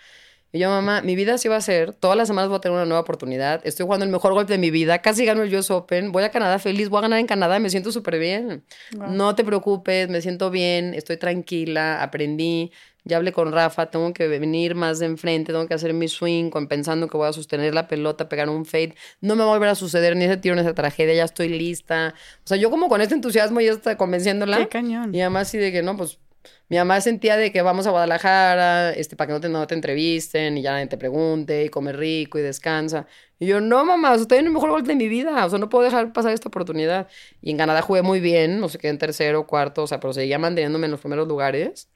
Y 0.52 0.60
yo, 0.60 0.70
mamá, 0.70 1.02
mi 1.02 1.16
vida 1.16 1.40
sí 1.40 1.48
va 1.48 1.56
a 1.56 1.62
ser, 1.62 1.94
todas 1.96 2.16
las 2.16 2.28
semanas 2.28 2.50
voy 2.50 2.58
a 2.58 2.62
tener 2.62 2.76
una 2.76 2.86
nueva 2.86 3.02
oportunidad, 3.02 3.62
estoy 3.64 3.86
jugando 3.86 4.06
el 4.06 4.12
mejor 4.12 4.34
golpe 4.34 4.54
de 4.54 4.60
mi 4.60 4.70
vida, 4.70 5.00
casi 5.00 5.26
gano 5.26 5.42
el 5.42 5.54
US 5.56 5.72
Open, 5.72 6.12
voy 6.12 6.24
a 6.24 6.30
Canadá 6.30 6.60
feliz, 6.60 6.90
voy 6.90 7.00
a 7.00 7.02
ganar 7.02 7.20
en 7.20 7.26
Canadá, 7.26 7.58
me 7.60 7.72
siento 7.72 7.92
súper 7.92 8.20
bien. 8.20 8.64
No 9.10 9.34
te 9.34 9.44
preocupes, 9.44 10.10
me 10.10 10.22
siento 10.22 10.52
bien, 10.52 10.94
estoy 10.94 11.18
tranquila, 11.18 12.04
aprendí, 12.04 12.72
ya 13.04 13.18
hablé 13.18 13.34
con 13.34 13.52
Rafa, 13.52 13.88
tengo 13.88 14.14
que 14.14 14.28
venir 14.28 14.76
más 14.76 15.00
de 15.00 15.08
enfrente, 15.08 15.52
tengo 15.52 15.68
que 15.68 15.74
hacer 15.74 15.94
mi 15.94 16.08
swing 16.08 16.52
pensando 16.70 17.08
que 17.08 17.18
voy 17.18 17.28
a 17.28 17.34
sostener 17.34 17.74
la 17.74 17.88
pelota, 17.88 18.30
pegar 18.30 18.50
un 18.50 18.66
fade. 18.66 18.96
No 19.22 19.36
me 19.36 19.44
va 19.44 19.52
a 19.52 19.54
volver 19.54 19.70
a 19.70 19.76
suceder 19.76 20.16
ni 20.16 20.26
ese 20.26 20.38
tiro 20.38 20.56
ni 20.56 20.62
esa 20.62 20.74
tragedia, 20.74 21.14
ya 21.14 21.26
estoy 21.26 21.50
lista. 21.50 22.14
O 22.44 22.48
sea, 22.48 22.58
yo 22.58 22.70
como 22.70 22.88
con 22.90 23.02
este 23.02 23.16
entusiasmo 23.16 23.62
ya 23.62 23.72
está 23.74 23.98
convenciéndola. 23.98 24.58
Qué 24.58 24.68
cañón. 24.68 25.14
Y 25.14 25.22
además 25.22 25.50
sí 25.50 25.58
de 25.58 25.72
que 25.72 25.84
no, 25.84 25.98
pues 25.98 26.20
mi 26.70 26.78
mamá 26.78 27.02
sentía 27.02 27.38
de 27.38 27.52
que 27.52 27.62
vamos 27.62 27.88
a 27.88 27.92
Guadalajara, 27.92 28.92
este, 28.94 29.16
para 29.16 29.28
que 29.28 29.34
no 29.34 29.42
te, 29.42 29.50
no 29.50 29.68
te 29.68 29.76
entrevisten 29.76 30.58
y 30.58 30.62
ya 30.62 30.72
nadie 30.72 30.88
te 30.88 30.98
pregunte 30.98 31.66
y 31.66 31.70
come 31.70 31.92
rico 31.94 32.40
y 32.40 32.42
descansa. 32.42 33.06
Y 33.38 33.46
yo, 33.48 33.62
no, 33.62 33.84
mamá, 33.86 34.16
estoy 34.16 34.40
en 34.40 34.48
el 34.48 34.52
mejor 34.52 34.72
golpe 34.72 34.90
de 34.90 34.96
mi 34.96 35.08
vida, 35.08 35.46
o 35.46 35.50
sea, 35.50 35.60
no 35.60 35.70
puedo 35.70 35.84
dejar 35.84 36.14
pasar 36.14 36.32
esta 36.32 36.48
oportunidad. 36.48 37.08
Y 37.42 37.52
en 37.52 37.58
Canadá 37.58 37.82
jugué 37.82 38.02
muy 38.02 38.20
bien, 38.20 38.60
no 38.60 38.70
sé 38.70 38.78
qué, 38.78 38.90
en 38.90 38.98
tercero, 38.98 39.46
cuarto, 39.46 39.84
o 39.84 39.88
sea, 39.88 40.00
pero 40.00 40.14
seguía 40.14 40.40
manteniéndome 40.40 40.86
en 40.86 40.92
los 40.92 41.02
primeros 41.02 41.28
lugares. 41.28 41.90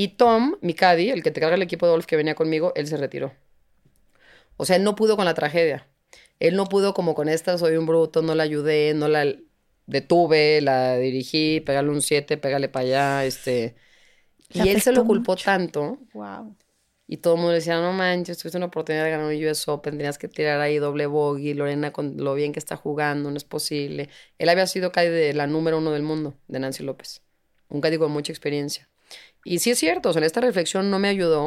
Y 0.00 0.10
Tom, 0.10 0.54
mi 0.60 0.74
caddy, 0.74 1.10
el 1.10 1.24
que 1.24 1.32
te 1.32 1.40
carga 1.40 1.56
el 1.56 1.62
equipo 1.62 1.84
de 1.84 1.90
golf 1.90 2.06
que 2.06 2.14
venía 2.14 2.36
conmigo, 2.36 2.72
él 2.76 2.86
se 2.86 2.96
retiró. 2.96 3.34
O 4.56 4.64
sea, 4.64 4.76
él 4.76 4.84
no 4.84 4.94
pudo 4.94 5.16
con 5.16 5.24
la 5.24 5.34
tragedia. 5.34 5.88
Él 6.38 6.54
no 6.54 6.66
pudo 6.66 6.94
como 6.94 7.16
con 7.16 7.28
esta, 7.28 7.58
soy 7.58 7.76
un 7.76 7.84
bruto, 7.84 8.22
no 8.22 8.36
la 8.36 8.44
ayudé, 8.44 8.94
no 8.94 9.08
la 9.08 9.34
detuve, 9.86 10.60
la 10.60 10.96
dirigí, 10.98 11.58
pégale 11.58 11.88
un 11.90 12.00
7, 12.00 12.36
pégale 12.36 12.68
para 12.68 12.84
allá, 12.84 13.24
este... 13.24 13.74
Y 14.50 14.68
él 14.68 14.80
se 14.82 14.92
lo 14.92 15.04
culpó 15.04 15.32
mucho. 15.32 15.46
tanto. 15.46 15.98
Wow. 16.12 16.56
Y 17.08 17.16
todo 17.16 17.34
el 17.34 17.40
mundo 17.40 17.54
decía, 17.54 17.80
no 17.80 17.92
manches, 17.92 18.38
tuviste 18.38 18.56
una 18.56 18.66
oportunidad 18.66 19.02
de 19.02 19.10
ganar 19.10 19.26
un 19.26 19.44
US 19.46 19.66
Open, 19.66 19.96
tenías 19.96 20.16
que 20.16 20.28
tirar 20.28 20.60
ahí 20.60 20.78
doble 20.78 21.06
bogey, 21.06 21.54
Lorena 21.54 21.92
con 21.92 22.16
lo 22.18 22.34
bien 22.34 22.52
que 22.52 22.60
está 22.60 22.76
jugando, 22.76 23.32
no 23.32 23.36
es 23.36 23.42
posible. 23.42 24.10
Él 24.38 24.48
había 24.48 24.68
sido 24.68 24.92
caddy 24.92 25.08
de 25.08 25.34
la 25.34 25.48
número 25.48 25.78
uno 25.78 25.90
del 25.90 26.04
mundo, 26.04 26.38
de 26.46 26.60
Nancy 26.60 26.84
López. 26.84 27.20
Un 27.68 27.80
caddy 27.80 27.98
con 27.98 28.12
mucha 28.12 28.30
experiencia. 28.30 28.88
Y 29.44 29.60
sí 29.60 29.70
es 29.70 29.78
cierto, 29.78 30.10
o 30.10 30.12
sea, 30.12 30.20
en 30.20 30.24
esta 30.26 30.40
reflexión 30.40 30.90
no 30.90 30.98
me 30.98 31.08
ayudó. 31.08 31.46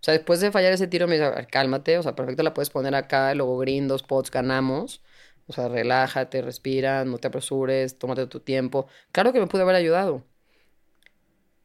O 0.00 0.02
sea, 0.02 0.14
después 0.14 0.40
de 0.40 0.50
fallar 0.50 0.72
ese 0.72 0.86
tiro 0.86 1.06
me 1.06 1.14
dice, 1.16 1.26
"A 1.26 1.30
ver, 1.30 1.46
cálmate, 1.48 1.98
o 1.98 2.02
sea, 2.02 2.14
perfecto 2.16 2.42
la 2.42 2.54
puedes 2.54 2.70
poner 2.70 2.94
acá, 2.94 3.34
luego 3.34 3.58
green, 3.58 3.88
dos 3.88 4.02
pots, 4.02 4.30
ganamos. 4.30 5.02
O 5.46 5.52
sea, 5.52 5.68
relájate, 5.68 6.42
respira, 6.42 7.04
no 7.04 7.18
te 7.18 7.28
apresures, 7.28 7.98
tómate 7.98 8.26
tu 8.26 8.40
tiempo. 8.40 8.86
Claro 9.12 9.32
que 9.32 9.40
me 9.40 9.46
pudo 9.48 9.62
haber 9.62 9.76
ayudado. 9.76 10.24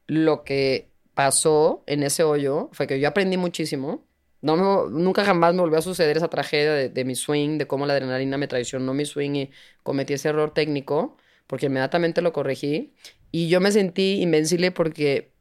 Lo 0.07 0.43
que 0.43 0.91
pasó 1.13 1.83
en 1.87 2.03
ese 2.03 2.23
hoyo 2.23 2.69
fue 2.73 2.87
que 2.87 2.99
yo 2.99 3.07
aprendí 3.07 3.37
muchísimo. 3.37 4.05
No 4.41 4.87
nunca 4.89 5.25
jamás 5.25 5.53
me 5.55 5.61
volvió 5.61 5.79
a 5.79 5.81
suceder 5.81 6.17
esa 6.17 6.29
tragedia 6.29 6.73
de, 6.73 6.89
de 6.89 7.05
mi 7.05 7.15
swing, 7.15 7.57
de 7.57 7.67
cómo 7.67 7.85
la 7.85 7.93
adrenalina 7.93 8.37
me 8.37 8.47
traicionó 8.47 8.93
mi 8.93 9.05
swing 9.05 9.35
y 9.35 9.51
cometí 9.83 10.13
ese 10.13 10.29
error 10.29 10.53
técnico, 10.53 11.17
porque 11.47 11.67
inmediatamente 11.67 12.21
lo 12.21 12.33
corregí. 12.33 12.93
Y 13.31 13.49
yo 13.49 13.59
me 13.61 13.71
sentí 13.71 14.21
invencible 14.21 14.71
porque 14.71 15.34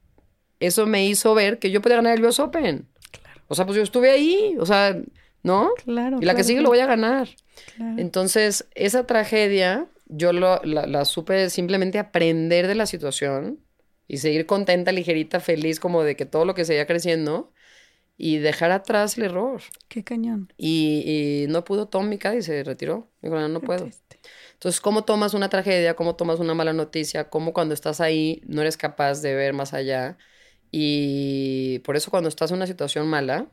eso 0.66 0.86
me 0.86 1.06
hizo 1.06 1.34
ver 1.34 1.58
que 1.58 1.70
yo 1.70 1.82
podía 1.82 1.96
ganar 1.96 2.18
el 2.18 2.24
US 2.24 2.40
Open. 2.42 2.88
O 3.48 3.54
sea, 3.54 3.66
pues 3.66 3.76
yo 3.76 3.82
estuve 3.82 4.10
ahí, 4.10 4.56
o 4.58 4.66
sea, 4.66 4.96
¿no? 5.42 5.70
Claro. 5.84 6.18
Y 6.20 6.24
la 6.26 6.34
que 6.34 6.42
claro, 6.42 6.48
sigue 6.48 6.62
lo 6.62 6.68
voy 6.70 6.80
a 6.80 6.86
ganar. 6.86 7.28
claro. 7.76 7.96
Entonces, 7.98 8.68
esa 8.74 9.06
tragedia, 9.06 9.88
yo 10.06 10.32
lo- 10.32 10.60
la, 10.64 10.86
la 10.86 11.04
supe 11.04 11.50
simplemente 11.50 11.98
aprender 11.98 12.66
de 12.66 12.74
la 12.74 12.86
situación 12.86 13.60
y 14.08 14.18
seguir 14.18 14.46
contenta, 14.46 14.92
ligerita, 14.92 15.40
feliz, 15.40 15.80
como 15.80 16.02
de 16.04 16.16
que 16.16 16.26
todo 16.26 16.44
lo 16.44 16.54
que 16.54 16.64
seguía 16.64 16.86
creciendo 16.86 17.52
y 18.16 18.38
dejar 18.38 18.70
atrás 18.72 19.18
el 19.18 19.24
error. 19.24 19.62
Qué 19.88 20.04
cañón. 20.04 20.48
Y, 20.56 21.44
y 21.44 21.46
no 21.48 21.64
pudo 21.64 21.88
Tom 21.88 22.12
y 22.12 22.18
se 22.42 22.62
retiró. 22.64 23.10
Dijo, 23.22 23.34
no, 23.36 23.48
no 23.48 23.60
Qué 23.60 23.66
puedo. 23.66 23.84
triste. 23.84 24.20
Entonces, 24.54 24.80
¿cómo 24.80 25.04
tomas 25.04 25.34
una 25.34 25.48
tragedia? 25.48 25.94
¿Cómo 25.94 26.16
tomas 26.16 26.38
una 26.40 26.54
mala 26.54 26.72
noticia? 26.72 27.28
¿Cómo 27.28 27.52
cuando 27.52 27.74
estás 27.74 28.00
ahí 28.00 28.42
no 28.46 28.60
eres 28.62 28.76
capaz 28.76 29.20
de 29.20 29.34
ver 29.34 29.52
más 29.52 29.74
allá? 29.74 30.16
Y 30.76 31.78
por 31.84 31.94
eso 31.94 32.10
cuando 32.10 32.28
estás 32.28 32.50
en 32.50 32.56
una 32.56 32.66
situación 32.66 33.06
mala, 33.06 33.46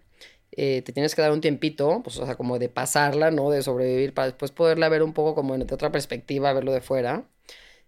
eh, 0.54 0.82
te 0.82 0.92
tienes 0.92 1.14
que 1.14 1.22
dar 1.22 1.32
un 1.32 1.40
tiempito, 1.40 2.02
pues, 2.04 2.18
o 2.18 2.26
sea, 2.26 2.34
como 2.36 2.58
de 2.58 2.68
pasarla, 2.68 3.30
¿no? 3.30 3.52
De 3.52 3.62
sobrevivir 3.62 4.16
para 4.16 4.26
después 4.30 4.50
poderla 4.52 4.90
ver 4.90 5.04
un 5.04 5.14
poco 5.14 5.36
como 5.36 5.56
de 5.56 5.72
otra 5.72 5.92
perspectiva, 5.92 6.52
verlo 6.52 6.72
de 6.72 6.82
fuera. 6.82 7.24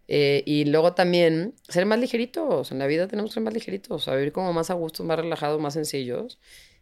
Eh, 0.07 0.43
y 0.45 0.65
luego 0.65 0.93
también 0.93 1.55
ser 1.67 1.87
más 1.87 1.97
ligeritos. 1.97 2.71
En 2.71 2.77
la 2.77 2.85
vida 2.85 3.07
tenemos 3.07 3.31
que 3.31 3.35
ser 3.35 3.43
más 3.43 3.55
ligeritos, 3.55 4.07
a 4.07 4.15
vivir 4.15 4.31
como 4.33 4.53
más 4.53 4.69
a 4.69 4.75
gusto, 4.75 5.03
más 5.03 5.17
relajados, 5.17 5.59
más 5.59 5.73
sencillos 5.73 6.37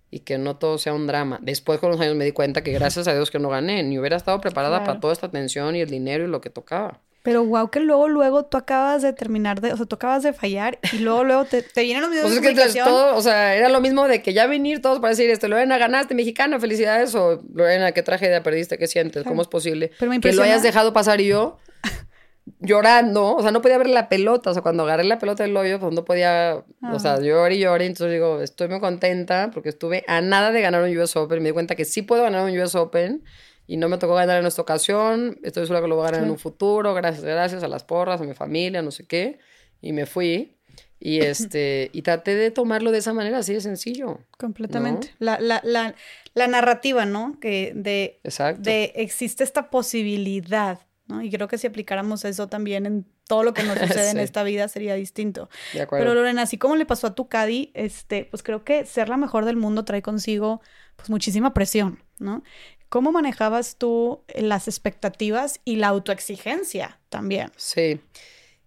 y 0.10 0.20
que 0.20 0.38
no 0.38 0.58
todo 0.58 0.78
sea 0.78 0.94
un 0.94 1.08
drama. 1.08 1.40
Después 1.42 1.80
con 1.80 1.90
los 1.92 2.02
años 2.02 2.16
me 2.16 2.26
di 2.26 2.34
cuenta 2.34 2.64
que 2.64 2.74
gracias 2.74 3.08
a 3.08 3.14
Dios 3.14 3.32
que 3.32 3.40
no 3.40 3.48
gané, 3.48 3.82
ni 3.84 3.98
hubiera 3.98 4.18
estado 4.18 4.42
preparada 4.42 4.80
Claro. 4.80 4.86
para 4.92 5.00
toda 5.00 5.14
esta 5.14 5.32
tensión 5.32 5.78
y 5.78 5.80
el 5.80 5.90
dinero 5.90 6.26
y 6.26 6.28
lo 6.28 6.42
que 6.42 6.50
tocaba. 6.50 7.00
Pero 7.24 7.45
wow, 7.45 7.69
que 7.69 7.80
luego, 7.80 8.09
luego 8.09 8.45
tú 8.45 8.58
acabas 8.58 9.03
de 9.03 9.14
terminar 9.14 9.61
de, 9.61 9.74
o 9.74 9.77
sea, 9.77 9.85
tú 9.85 9.95
acabas 9.95 10.24
de 10.24 10.33
fallar 10.33 10.80
y 10.91 11.00
luego, 11.00 11.24
luego 11.24 11.45
te, 11.45 11.61
te 11.61 11.83
vienen 11.83 12.01
los 12.01 12.09
videos 12.09 12.25
Pues 12.32 12.41
de 12.41 12.64
es 12.64 12.74
que 12.74 12.80
todo, 12.82 13.16
o 13.16 13.22
sea, 13.22 13.56
era 13.56 13.69
lo 13.69 13.80
mismo 13.80 14.08
de 14.08 14.24
que 14.24 14.33
ya 14.33 14.48
venir 14.48 14.82
todos 14.82 15.00
para 15.00 15.09
decir, 15.11 15.30
este, 15.30 15.48
Lorena, 15.48 15.77
ganaste, 15.77 16.16
mexicana, 16.16 16.59
felicidades, 16.59 17.14
o 17.14 17.43
Lorena, 17.53 17.91
qué 17.91 18.01
tragedia 18.01 18.41
perdiste, 18.41 18.77
qué 18.80 18.88
sientes, 18.88 19.24
cómo 19.24 19.43
es 19.43 19.48
posible 19.48 19.91
Pero 20.00 20.09
me 20.09 20.19
que 20.19 20.33
lo 20.33 20.41
hayas 20.41 20.64
dejado 20.64 20.93
pasar 20.93 21.22
y 21.22 21.27
yo 21.27 21.59
llorando, 22.59 23.35
o 23.35 23.41
sea, 23.41 23.51
no 23.51 23.61
podía 23.61 23.77
ver 23.77 23.90
la 23.90 24.09
pelota, 24.09 24.50
o 24.50 24.53
sea, 24.53 24.61
cuando 24.61 24.83
agarré 24.83 25.03
la 25.03 25.19
pelota 25.19 25.43
del 25.43 25.56
hoyo, 25.56 25.80
pues 25.80 25.93
no 25.93 26.03
podía, 26.06 26.64
o 26.91 27.00
sea, 27.00 27.14
Ah. 27.14 27.19
lloré 27.22 27.56
y 27.56 27.59
lloré, 27.59 27.85
entonces 27.85 28.14
digo, 28.14 28.41
estoy 28.41 28.67
muy 28.67 28.80
contenta 28.80 29.51
porque 29.53 29.69
estuve 29.69 30.03
a 30.08 30.22
nada 30.22 30.51
de 30.51 30.61
ganar 30.61 30.83
un 30.83 30.98
US 30.98 31.16
Open, 31.16 31.41
me 31.41 31.50
di 31.50 31.53
cuenta 31.53 31.75
que 31.75 31.85
sí 31.85 32.01
puedo 32.01 32.24
ganar 32.24 32.43
un 32.45 32.58
US 32.59 32.75
Open 32.75 33.24
y 33.67 33.77
no 33.77 33.88
me 33.90 33.98
tocó 33.98 34.15
ganar 34.15 34.40
en 34.40 34.45
esta 34.45 34.61
ocasión, 34.61 35.38
estoy 35.43 35.64
segura 35.65 35.81
que 35.81 35.88
lo 35.88 35.95
voy 35.95 36.03
a 36.03 36.06
ganar 36.07 36.19
en 36.19 36.25
Claro. 36.25 36.33
un 36.33 36.40
futuro, 36.40 36.93
gracias, 36.93 37.23
gracias 37.23 37.64
a 37.64 37.67
las 37.67 37.83
porras, 37.83 38.19
a 38.22 38.23
mi 38.23 38.33
familia, 38.33 38.81
no 38.81 38.91
sé 38.91 39.06
qué, 39.06 39.40
y 39.81 39.93
me 39.93 40.06
fui. 40.06 40.57
Y 40.99 41.19
este, 41.22 41.90
y 41.93 42.01
traté 42.03 42.35
de 42.35 42.51
tomarlo 42.51 42.91
de 42.91 42.99
esa 42.99 43.14
manera, 43.14 43.40
así 43.40 43.53
de 43.53 43.61
sencillo. 43.61 44.19
Completamente. 44.38 45.14
La, 45.19 45.40
la, 45.40 45.59
la, 45.64 45.95
la 46.33 46.48
narrativa, 46.48 47.06
¿no? 47.06 47.40
Que 47.40 47.72
de, 47.75 48.19
Exacto. 48.23 48.61
de 48.61 48.91
existe 48.95 49.43
esta 49.43 49.69
posibilidad, 49.72 50.80
¿no? 51.07 51.22
Y 51.22 51.30
creo 51.31 51.48
que 51.48 51.57
si 51.57 51.67
aplicáramos 51.67 52.23
eso 52.25 52.48
también 52.49 52.85
en 52.85 53.06
todo 53.27 53.43
lo 53.43 53.53
que 53.53 53.64
nos 53.64 53.77
sucede 53.80 54.09
en 54.11 54.17
Sí. 54.17 54.23
esta 54.23 54.43
vida 54.43 54.67
sería 54.67 54.93
distinto. 54.95 55.49
de 55.73 55.81
acuerdo. 55.81 56.03
Pero 56.06 56.14
Lorena, 56.15 56.43
así 56.43 56.57
como 56.57 56.75
le 56.75 56.85
pasó 56.85 57.07
a 57.07 57.15
tu 57.15 57.27
Cadi, 57.27 57.72
este, 57.73 58.25
pues 58.25 58.43
creo 58.43 58.64
que 58.64 58.85
ser 58.85 59.09
la 59.09 59.17
mejor 59.17 59.45
del 59.45 59.56
mundo 59.56 59.85
trae 59.85 60.01
consigo 60.01 60.61
pues 60.98 61.09
muchísima 61.09 61.53
presión, 61.53 62.03
¿no? 62.19 62.43
¿Cómo 62.92 63.14
manejabas 63.14 63.78
tú 63.78 64.26
las 64.36 64.68
expectativas 64.68 65.61
y 65.64 65.78
la 65.78 65.88
autoexigencia 65.88 67.00
también? 67.08 67.50
Sí. 67.56 68.02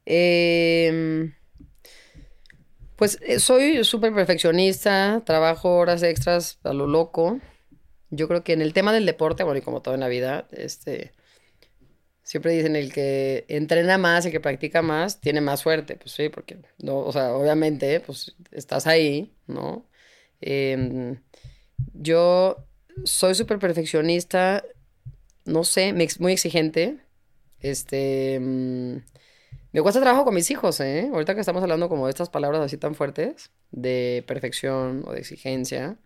Em, 0.07 1.35
pues 2.97 3.19
eh, 3.21 3.39
soy 3.39 3.85
súper 3.85 4.15
perfeccionista, 4.15 5.21
trabajo 5.27 5.77
horas 5.77 6.03
extras 6.03 6.59
a 6.65 6.73
lo 6.73 6.87
loco. 6.87 7.39
Yo 8.09 8.27
creo 8.27 8.43
que 8.43 8.55
en 8.55 8.63
el 8.63 8.73
tema 8.73 8.95
del 8.95 9.05
deporte, 9.05 9.45
bueno, 9.45 9.59
y 9.59 9.63
como 9.63 9.83
todo 9.83 9.93
en 9.93 10.01
la 10.01 10.09
vida, 10.09 10.49
este, 10.53 11.13
siempre 12.23 12.53
dicen 12.53 12.77
el 12.77 12.95
que 12.95 13.45
entrena 13.49 13.99
más, 13.99 14.25
el 14.25 14.33
que 14.33 14.41
practica 14.41 14.81
más, 14.81 15.21
tiene 15.21 15.43
más 15.43 15.61
suerte. 15.61 15.97
Pues 15.97 16.13
sí, 16.13 16.31
porque, 16.31 16.63
no, 16.79 16.97
o 17.01 17.13
sea, 17.13 17.35
obviamente, 17.35 18.01
pues 18.01 18.35
estás 18.53 18.87
ahí, 18.87 19.37
¿no? 19.47 19.87
Em, 20.41 21.21
yo 21.93 22.67
soy 23.05 23.35
súper 23.35 23.59
perfeccionista, 23.59 24.65
no 25.45 25.65
sé, 25.65 25.93
muy 26.21 26.33
exigente. 26.33 26.99
Este, 27.61 28.39
mm, 28.41 28.97
me 29.73 29.83
cuesta 29.83 30.01
trabajo 30.01 30.25
con 30.25 30.35
mis 30.35 30.51
hijos, 30.51 30.81
¿eh? 30.81 31.11
Ahorita 31.13 31.35
que 31.35 31.41
estamos 31.41 31.63
hablando 31.63 31.89
como 31.89 32.07
de 32.07 32.11
estas 32.11 32.31
palabras 32.31 32.63
así 32.63 32.79
tan 32.79 32.95
fuertes, 32.95 33.51
de 33.73 34.25
perfección 34.27 35.05
o 35.07 35.13
de 35.13 35.21
exigencia, 35.21 35.99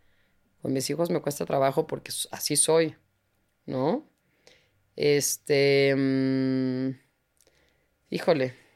con 0.62 0.72
mis 0.72 0.88
hijos 0.90 1.10
me 1.10 1.20
cuesta 1.22 1.46
trabajo 1.46 1.86
porque 1.86 2.12
así 2.32 2.56
soy, 2.56 2.96
¿no? 3.66 4.08
Este, 4.96 5.94
mm, 5.96 6.90
híjole. 8.10 8.67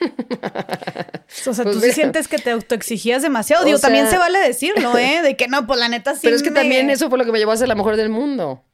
O 1.46 1.54
sea, 1.54 1.64
Pues 1.64 1.76
tú 1.76 1.80
sí 1.80 1.92
sientes 1.92 2.26
que 2.28 2.38
te 2.38 2.50
autoexigías 2.50 3.22
demasiado. 3.22 3.64
Digo, 3.64 3.78
también 3.78 4.08
se 4.08 4.18
vale 4.18 4.38
decirlo, 4.40 4.96
¿eh? 4.98 5.22
De 5.22 5.36
que 5.36 5.46
no, 5.48 5.66
pues 5.66 5.78
la 5.78 5.88
neta 5.88 6.14
sí 6.14 6.20
Pero 6.24 6.36
es 6.36 6.42
que 6.42 6.50
me- 6.50 6.60
también 6.60 6.90
eso 6.90 7.08
fue 7.08 7.18
lo 7.18 7.24
que 7.24 7.32
me 7.32 7.38
llevó 7.38 7.52
a 7.52 7.56
ser 7.56 7.68
la 7.68 7.74
mejor 7.76 7.96
del 7.96 8.08
mundo, 8.10 8.64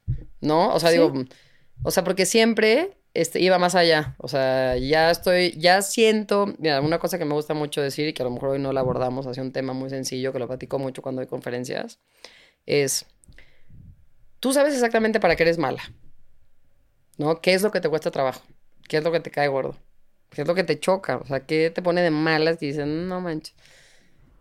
¿no? 0.41 0.73
O 0.75 0.81
sea, 0.81 0.91
Sí. 0.91 0.97
digo, 0.97 1.13
o 1.83 1.91
sea, 1.91 2.03
porque 2.03 2.25
siempre 2.27 2.97
este, 3.15 3.41
iba 3.41 3.59
más 3.59 3.75
allá. 3.75 4.15
O 4.19 4.29
sea, 4.29 4.77
ya 4.77 5.11
estoy, 5.11 5.53
ya 5.59 5.83
siento, 5.83 6.55
mira, 6.59 6.81
una 6.81 6.99
cosa 6.99 7.19
que 7.19 7.25
me 7.25 7.35
gusta 7.35 7.55
mucho 7.55 7.81
decir 7.83 8.09
y 8.09 8.13
que 8.15 8.23
a 8.23 8.25
lo 8.25 8.31
mejor 8.31 8.51
hoy 8.51 8.59
no 8.59 8.73
la 8.73 8.81
abordamos, 8.81 9.27
hacia 9.27 9.43
un 9.43 9.53
tema 9.53 9.73
muy 9.75 9.91
sencillo 9.91 10.33
que 10.33 10.39
lo 10.39 10.47
platico 10.49 10.79
mucho 10.79 11.03
cuando 11.03 11.21
hay 11.21 11.27
conferencias, 11.27 11.99
es, 12.67 13.07
tú 14.41 14.53
sabes 14.53 14.75
exactamente 14.75 15.21
para 15.21 15.37
qué 15.37 15.43
eres 15.45 15.57
mala, 15.59 15.83
¿no? 17.19 17.41
¿Qué 17.41 17.55
es 17.55 17.63
lo 17.63 17.71
que 17.71 17.81
te 17.81 17.89
cuesta 17.89 18.11
trabajo? 18.11 18.43
¿Qué 18.89 18.97
es 18.99 19.05
lo 19.05 19.13
que 19.13 19.21
te 19.21 19.31
cae 19.31 19.49
gordo? 19.49 19.77
¿Qué 20.31 20.43
es 20.43 20.49
lo 20.49 20.55
que 20.55 20.65
te 20.65 20.79
choca? 20.81 21.19
O 21.19 21.27
sea, 21.27 21.41
¿qué 21.41 21.71
te 21.71 21.83
pone 21.83 22.03
de 22.03 22.11
malas 22.11 22.63
y 22.63 22.69
dices, 22.69 22.87
no 22.87 23.21
manches? 23.21 23.55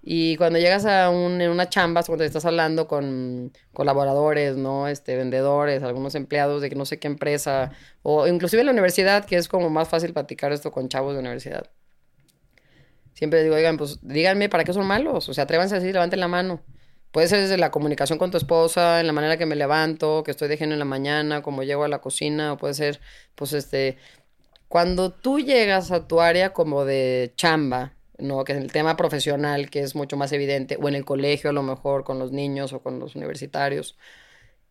Y 0.07 0.37
cuando 0.37 0.59
llegas 0.59 0.85
a 0.85 1.09
un, 1.09 1.41
en 1.41 1.49
una 1.49 1.67
chamba, 1.67 2.03
cuando 2.03 2.23
estás 2.23 2.45
hablando 2.45 2.87
con 2.87 3.51
colaboradores, 3.73 4.55
¿no? 4.55 4.87
Este, 4.87 5.15
vendedores, 5.17 5.81
algunos 5.81 6.13
empleados 6.13 6.61
de 6.61 6.69
que 6.69 6.75
no 6.75 6.85
sé 6.85 6.99
qué 6.99 7.07
empresa, 7.07 7.71
o 8.03 8.27
inclusive 8.27 8.59
en 8.61 8.67
la 8.67 8.71
universidad, 8.71 9.25
que 9.25 9.35
es 9.35 9.47
como 9.47 9.71
más 9.71 9.89
fácil 9.89 10.13
platicar 10.13 10.51
esto 10.51 10.71
con 10.71 10.89
chavos 10.89 11.13
de 11.15 11.21
universidad. 11.21 11.71
Siempre 13.13 13.41
digo, 13.41 13.55
oigan, 13.55 13.77
pues 13.77 13.97
díganme 14.03 14.47
para 14.47 14.63
qué 14.63 14.73
son 14.73 14.85
malos. 14.85 15.27
O 15.27 15.33
sea, 15.33 15.45
atrévanse 15.45 15.73
a 15.73 15.79
decir, 15.79 15.93
levanten 15.93 16.19
la 16.19 16.27
mano. 16.27 16.61
Puede 17.11 17.27
ser 17.27 17.39
desde 17.39 17.57
la 17.57 17.71
comunicación 17.71 18.19
con 18.19 18.29
tu 18.29 18.37
esposa, 18.37 18.99
en 18.99 19.07
la 19.07 19.13
manera 19.13 19.37
que 19.37 19.47
me 19.47 19.55
levanto, 19.55 20.21
que 20.23 20.31
estoy 20.31 20.49
de 20.49 20.57
genio 20.57 20.73
en 20.73 20.79
la 20.79 20.85
mañana, 20.85 21.41
como 21.41 21.63
llego 21.63 21.83
a 21.83 21.87
la 21.87 21.99
cocina, 21.99 22.53
o 22.53 22.57
puede 22.57 22.75
ser, 22.75 22.99
pues, 23.33 23.53
este, 23.53 23.97
cuando 24.67 25.11
tú 25.11 25.39
llegas 25.39 25.91
a 25.91 26.07
tu 26.07 26.21
área 26.21 26.53
como 26.53 26.85
de 26.85 27.33
chamba, 27.35 27.93
¿no? 28.17 28.43
Que 28.43 28.53
es 28.53 28.59
el 28.59 28.71
tema 28.71 28.97
profesional, 28.97 29.69
que 29.69 29.81
es 29.81 29.95
mucho 29.95 30.17
más 30.17 30.31
evidente, 30.31 30.77
o 30.81 30.87
en 30.87 30.95
el 30.95 31.05
colegio 31.05 31.49
a 31.49 31.53
lo 31.53 31.63
mejor 31.63 32.03
con 32.03 32.19
los 32.19 32.31
niños 32.31 32.73
o 32.73 32.81
con 32.81 32.99
los 32.99 33.15
universitarios. 33.15 33.97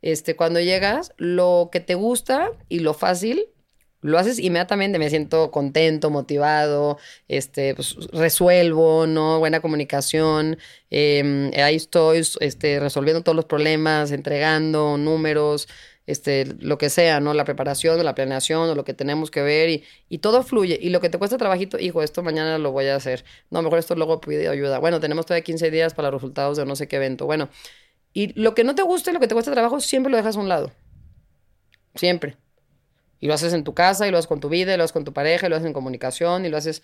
Este, 0.03 0.37
cuando 0.37 0.61
llegas, 0.61 1.13
lo 1.17 1.71
que 1.73 1.81
te 1.81 1.95
gusta 1.95 2.53
y 2.69 2.81
lo 2.81 2.95
fácil, 2.95 3.49
lo 4.03 4.19
haces 4.19 4.39
inmediatamente, 4.39 4.99
me 4.99 5.09
siento 5.09 5.51
contento, 5.51 6.11
motivado, 6.11 6.99
este, 7.27 7.75
pues, 7.75 7.97
resuelvo, 8.13 9.07
¿no? 9.07 9.39
Buena 9.39 9.61
comunicación, 9.61 10.59
em, 10.91 11.51
ahí 11.55 11.77
estoy 11.77 12.19
este, 12.41 12.81
resolviendo 12.81 13.23
todos 13.23 13.35
los 13.35 13.47
problemas, 13.47 14.11
entregando 14.13 14.99
números, 14.99 15.69
este, 16.07 16.47
lo 16.59 16.77
que 16.79 16.91
sea, 16.91 17.21
¿no? 17.21 17.33
La 17.35 17.45
preparación 17.45 18.03
la 18.05 18.15
planeación 18.15 18.69
o 18.69 18.75
lo 18.75 18.85
que 18.85 18.95
tenemos 18.95 19.31
que 19.31 19.43
ver 19.43 19.71
y, 19.71 19.85
y, 20.09 20.19
todo 20.19 20.43
fluye. 20.43 20.79
Y 20.81 20.91
lo 20.91 21.01
que 21.01 21.09
te 21.09 21.19
cuesta 21.19 21.39
trabajito, 21.39 21.79
hijo, 21.79 22.03
esto 22.03 22.23
mañana 22.23 22.59
lo 22.59 22.73
voy 22.73 22.87
a 22.87 22.97
hacer. 22.97 23.25
No, 23.51 23.63
mejor 23.63 23.79
esto 23.79 23.95
luego 23.95 24.21
pide 24.21 24.49
ayuda. 24.49 24.79
Bueno, 24.79 25.01
tenemos 25.01 25.27
todavía 25.27 25.45
15 25.45 25.71
días 25.71 25.95
para 25.95 26.11
los 26.11 26.21
resultados 26.21 26.57
de 26.57 26.67
no 26.67 26.77
sé 26.77 26.89
qué 26.89 26.97
evento. 26.97 27.27
Bueno, 27.27 27.49
y 28.13 28.39
lo 28.39 28.55
que 28.55 28.65
no 28.65 28.75
te 28.75 28.83
gusta 28.83 29.11
y 29.11 29.15
lo 29.15 29.21
que 29.21 29.29
te 29.29 29.35
cuesta 29.35 29.53
trabajo, 29.53 29.81
siempre 29.81 30.11
lo 30.11 30.17
dejas 30.17 30.37
a 30.37 30.41
un 30.41 30.49
lado. 30.49 30.73
Siempre. 31.95 32.37
Y 33.21 33.27
lo 33.27 33.35
haces 33.35 33.55
en 33.55 33.65
tu 33.65 33.73
casa, 33.75 34.07
y 34.07 34.11
lo 34.11 34.19
haces 34.19 34.29
con 34.29 34.41
tu 34.41 34.49
vida, 34.51 34.75
y 34.75 34.77
lo 34.77 34.85
haces 34.85 34.93
con 34.93 35.05
tu 35.05 35.15
pareja, 35.15 35.47
y 35.47 35.51
lo 35.51 35.57
haces 35.57 35.67
en 35.67 35.73
comunicación, 35.73 36.45
y 36.45 36.49
lo 36.51 36.57
haces... 36.57 36.83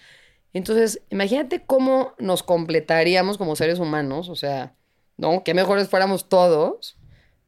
Entonces, 0.53 1.03
imagínate 1.11 1.65
cómo 1.65 2.15
nos 2.19 2.43
completaríamos 2.43 3.39
como 3.39 3.55
seres 3.55 3.79
humanos, 3.79 4.29
o 4.29 4.35
sea, 4.35 4.75
¿no? 5.17 5.45
Qué 5.45 5.55
mejores 5.55 5.89
fuéramos 5.89 6.29
todos 6.29 6.97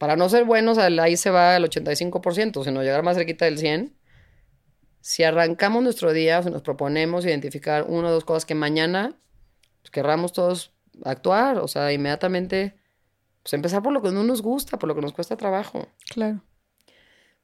para 0.02 0.16
no 0.16 0.28
ser 0.28 0.44
buenos, 0.44 0.78
ahí 0.78 1.16
se 1.16 1.30
va 1.30 1.54
al 1.54 1.62
85%, 1.62 2.64
sino 2.64 2.82
llegar 2.82 3.04
más 3.04 3.16
cerquita 3.16 3.44
del 3.44 3.56
100%. 3.56 3.92
Si 5.00 5.22
arrancamos 5.22 5.80
nuestro 5.84 6.12
día, 6.12 6.40
o 6.40 6.50
nos 6.50 6.62
proponemos 6.62 7.24
identificar 7.24 7.84
una 7.86 8.08
o 8.08 8.10
dos 8.10 8.24
cosas 8.24 8.44
que 8.44 8.56
mañana 8.56 9.16
pues, 9.80 9.92
querramos 9.92 10.32
todos 10.32 10.72
actuar, 11.04 11.58
o 11.58 11.68
sea, 11.68 11.92
inmediatamente, 11.92 12.74
pues 13.44 13.52
empezar 13.52 13.80
por 13.84 13.92
lo 13.92 14.02
que 14.02 14.10
no 14.10 14.24
nos 14.24 14.42
gusta, 14.42 14.76
por 14.76 14.88
lo 14.88 14.96
que 14.96 15.02
nos 15.02 15.12
cuesta 15.12 15.36
trabajo. 15.36 15.86
Claro. 16.10 16.42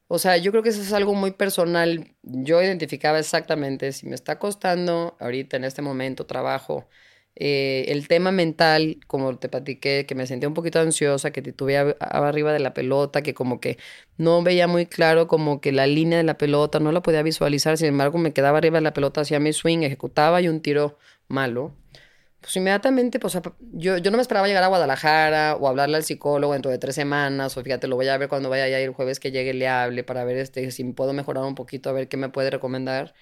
O 0.09 0.19
sea, 0.19 0.35
yo 0.35 0.51
creo 0.51 0.61
que 0.61 0.67
eso 0.67 0.81
es 0.81 0.91
algo 0.91 1.13
muy 1.13 1.31
personal. 1.31 2.13
Yo 2.23 2.61
identificaba 2.61 3.19
exactamente 3.19 3.93
si 3.93 4.05
me 4.05 4.15
está 4.15 4.37
costando 4.37 5.15
ahorita 5.21 5.55
en 5.55 5.63
este 5.63 5.81
momento 5.81 6.25
trabajo 6.25 6.89
eh, 7.39 7.85
el 7.87 8.07
tema 8.09 8.31
mental, 8.31 8.99
como 9.07 9.37
te 9.37 9.47
platiqué, 9.47 10.05
que 10.05 10.13
me 10.13 10.27
sentía 10.27 10.49
un 10.49 10.53
poquito 10.53 10.79
ansiosa, 10.79 11.31
que 11.31 11.41
tuve 11.41 11.77
arriba 11.99 12.51
de 12.51 12.59
la 12.59 12.73
pelota, 12.73 13.21
que 13.21 13.33
como 13.33 13.61
que 13.61 13.77
no 14.17 14.43
veía 14.43 14.67
muy 14.67 14.85
claro 14.85 15.27
como 15.27 15.61
que 15.61 15.71
la 15.71 15.87
línea 15.87 16.17
de 16.17 16.25
la 16.25 16.37
pelota, 16.37 16.79
no 16.79 16.91
la 16.91 17.01
podía 17.01 17.23
visualizar, 17.23 17.77
sin 17.77 17.87
embargo 17.87 18.17
me 18.17 18.33
quedaba 18.33 18.57
arriba 18.57 18.77
de 18.79 18.83
la 18.83 18.93
pelota, 18.93 19.21
hacía 19.21 19.39
mi 19.39 19.53
swing, 19.53 19.79
ejecutaba 19.83 20.41
y 20.41 20.49
un 20.49 20.59
tiro 20.61 20.97
malo. 21.29 21.73
Pues 22.41 22.55
inmediatamente, 22.57 23.19
pues 23.19 23.37
yo, 23.73 23.97
yo 23.97 24.11
no 24.11 24.17
me 24.17 24.21
esperaba 24.21 24.47
llegar 24.47 24.63
a 24.63 24.67
Guadalajara 24.67 25.55
o 25.55 25.67
hablarle 25.67 25.97
al 25.97 26.03
psicólogo 26.03 26.53
dentro 26.53 26.71
de 26.71 26.77
tres 26.77 26.95
semanas, 26.95 27.55
o 27.57 27.63
fíjate, 27.63 27.87
lo 27.87 27.95
voy 27.95 28.07
a 28.09 28.17
ver 28.17 28.29
cuando 28.29 28.49
vaya 28.49 28.65
allá 28.65 28.79
el 28.79 28.91
jueves 28.91 29.19
que 29.19 29.31
llegue, 29.31 29.53
le 29.53 29.67
hable 29.67 30.03
para 30.03 30.23
ver 30.25 30.37
este, 30.37 30.71
si 30.71 30.83
puedo 30.93 31.13
mejorar 31.13 31.43
un 31.45 31.55
poquito, 31.55 31.89
a 31.89 31.93
ver 31.93 32.07
qué 32.09 32.17
me 32.17 32.29
puede 32.29 32.49
recomendar. 32.49 33.13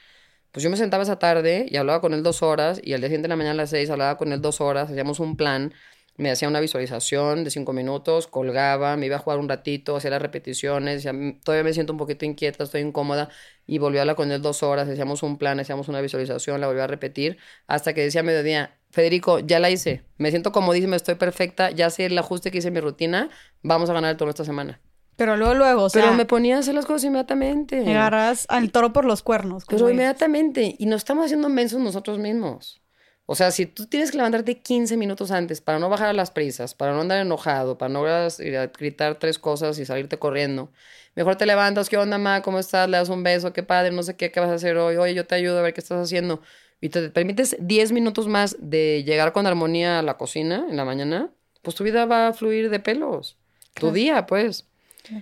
Pues 0.52 0.64
yo 0.64 0.70
me 0.70 0.78
sentaba 0.78 1.04
esa 1.04 1.20
tarde 1.20 1.68
y 1.70 1.78
hablaba 1.78 2.02
con 2.02 2.14
él 2.14 2.24
dos 2.24 2.42
horas 2.42 2.82
y 2.84 2.94
al 2.94 3.02
día 3.02 3.10
siguiente 3.10 3.26
de 3.28 3.30
la 3.30 3.36
mañana 3.36 3.52
a 3.54 3.58
las 3.58 3.70
seis 3.70 3.90
hablaba 3.90 4.18
con 4.18 4.32
él 4.34 4.42
dos 4.42 4.60
horas, 4.62 4.90
hacíamos 4.90 5.20
un 5.20 5.38
plan, 5.38 5.74
me 6.16 6.32
hacía 6.32 6.48
una 6.48 6.60
visualización 6.60 7.44
de 7.44 7.52
cinco 7.52 7.74
minutos, 7.74 8.26
colgaba, 8.28 8.98
me 8.98 9.06
iba 9.06 9.18
a 9.18 9.20
jugar 9.20 9.38
un 9.40 9.48
ratito, 9.48 9.96
hacía 9.96 10.10
las 10.10 10.22
repeticiones, 10.22 11.08
todavía 11.44 11.64
me 11.64 11.74
siento 11.74 11.94
un 11.94 12.00
poquito 12.00 12.26
inquieta, 12.26 12.64
estoy 12.64 12.82
incómoda 12.82 13.30
y 13.68 13.78
volví 13.78 14.00
a 14.00 14.02
hablar 14.02 14.16
con 14.16 14.32
él 14.32 14.42
dos 14.42 14.64
horas, 14.64 14.90
hacíamos 14.90 15.22
un 15.22 15.38
plan, 15.38 15.60
hacíamos 15.60 15.90
una 15.90 16.02
visualización, 16.02 16.60
la 16.60 16.68
volví 16.68 16.80
a 16.80 16.88
repetir 16.88 17.38
hasta 17.68 17.94
que 17.94 18.02
decía 18.02 18.22
a 18.22 18.24
mediodía, 18.24 18.80
Federico, 18.90 19.40
ya 19.40 19.60
la 19.60 19.70
hice, 19.70 20.06
me 20.18 20.32
siento 20.32 20.52
comodísima, 20.52 20.96
estoy 20.96 21.16
perfecta, 21.16 21.70
ya 21.72 21.90
sé 21.92 22.06
el 22.06 22.18
ajuste 22.18 22.50
que 22.52 22.60
hice 22.60 22.70
en 22.70 22.74
mi 22.74 22.80
rutina, 22.80 23.30
vamos 23.62 23.90
a 23.90 23.94
ganar 23.94 24.18
todo 24.18 24.30
esta 24.30 24.46
semana. 24.46 24.82
Pero 25.18 25.36
luego, 25.36 25.56
luego, 25.56 25.84
o 25.84 25.90
sea... 25.90 26.04
Pero 26.04 26.16
me 26.16 26.26
ponía 26.26 26.56
a 26.56 26.60
hacer 26.60 26.76
las 26.76 26.86
cosas 26.86 27.04
inmediatamente. 27.06 27.82
Me 27.82 27.98
agarras 27.98 28.46
al 28.50 28.72
toro 28.72 28.94
por 28.94 29.04
los 29.04 29.24
cuernos. 29.24 29.66
Pero 29.68 29.90
inmediatamente. 29.90 30.76
Y 30.78 30.86
nos 30.86 31.00
estamos 31.00 31.26
haciendo 31.26 31.50
mensos 31.50 31.82
nosotros 31.82 32.20
mismos. 32.20 32.82
O 33.26 33.36
sea, 33.36 33.52
si 33.52 33.66
tú 33.66 33.88
tienes 33.88 34.12
que 34.12 34.18
levantarte 34.18 34.60
15 34.60 34.96
minutos 34.96 35.32
antes 35.32 35.60
para 35.60 35.80
no 35.80 35.90
bajar 35.90 36.08
a 36.08 36.14
las 36.14 36.32
prisas, 36.32 36.74
para 36.76 36.94
no 36.94 37.02
andar 37.02 37.20
enojado, 37.20 37.78
para 37.78 37.90
no 37.90 38.04
gritar 38.80 39.16
tres 39.20 39.38
cosas 39.38 39.78
y 39.80 39.86
salirte 39.86 40.18
corriendo, 40.18 40.72
mejor 41.14 41.36
te 41.36 41.46
levantas, 41.46 41.90
¿qué 41.90 41.98
onda, 41.98 42.18
ma? 42.20 42.42
¿Cómo 42.42 42.58
estás? 42.58 42.88
Le 42.88 42.96
das 42.96 43.10
un 43.10 43.24
beso, 43.24 43.52
qué 43.52 43.64
padre, 43.64 43.92
no 43.92 44.02
sé 44.04 44.16
qué, 44.16 44.32
qué 44.32 44.40
vas 44.40 44.50
a 44.50 44.54
hacer 44.54 44.78
hoy, 44.78 44.96
oye, 44.96 45.14
yo 45.14 45.26
te 45.26 45.36
ayudo 45.36 45.60
a 45.60 45.62
ver 45.62 45.74
qué 45.74 45.82
estás 45.82 46.02
haciendo. 46.02 46.42
Y 46.80 46.88
te 46.88 47.10
permites 47.10 47.58
10 47.60 47.92
minutos 47.92 48.28
más 48.28 48.56
de 48.60 49.04
llegar 49.04 49.34
con 49.34 49.46
armonía 49.46 50.00
a 50.00 50.04
la 50.04 50.16
cocina 50.16 50.66
en 50.70 50.78
la 50.78 50.86
mañana, 50.86 51.30
pues 51.64 51.76
tu 51.76 51.84
vida 51.84 52.06
va 52.06 52.28
a 52.28 52.34
fluir 52.34 52.70
de 52.70 52.80
pelos. 52.80 53.36
Tu 53.74 53.92
día, 53.92 54.26
pues. 54.26 54.68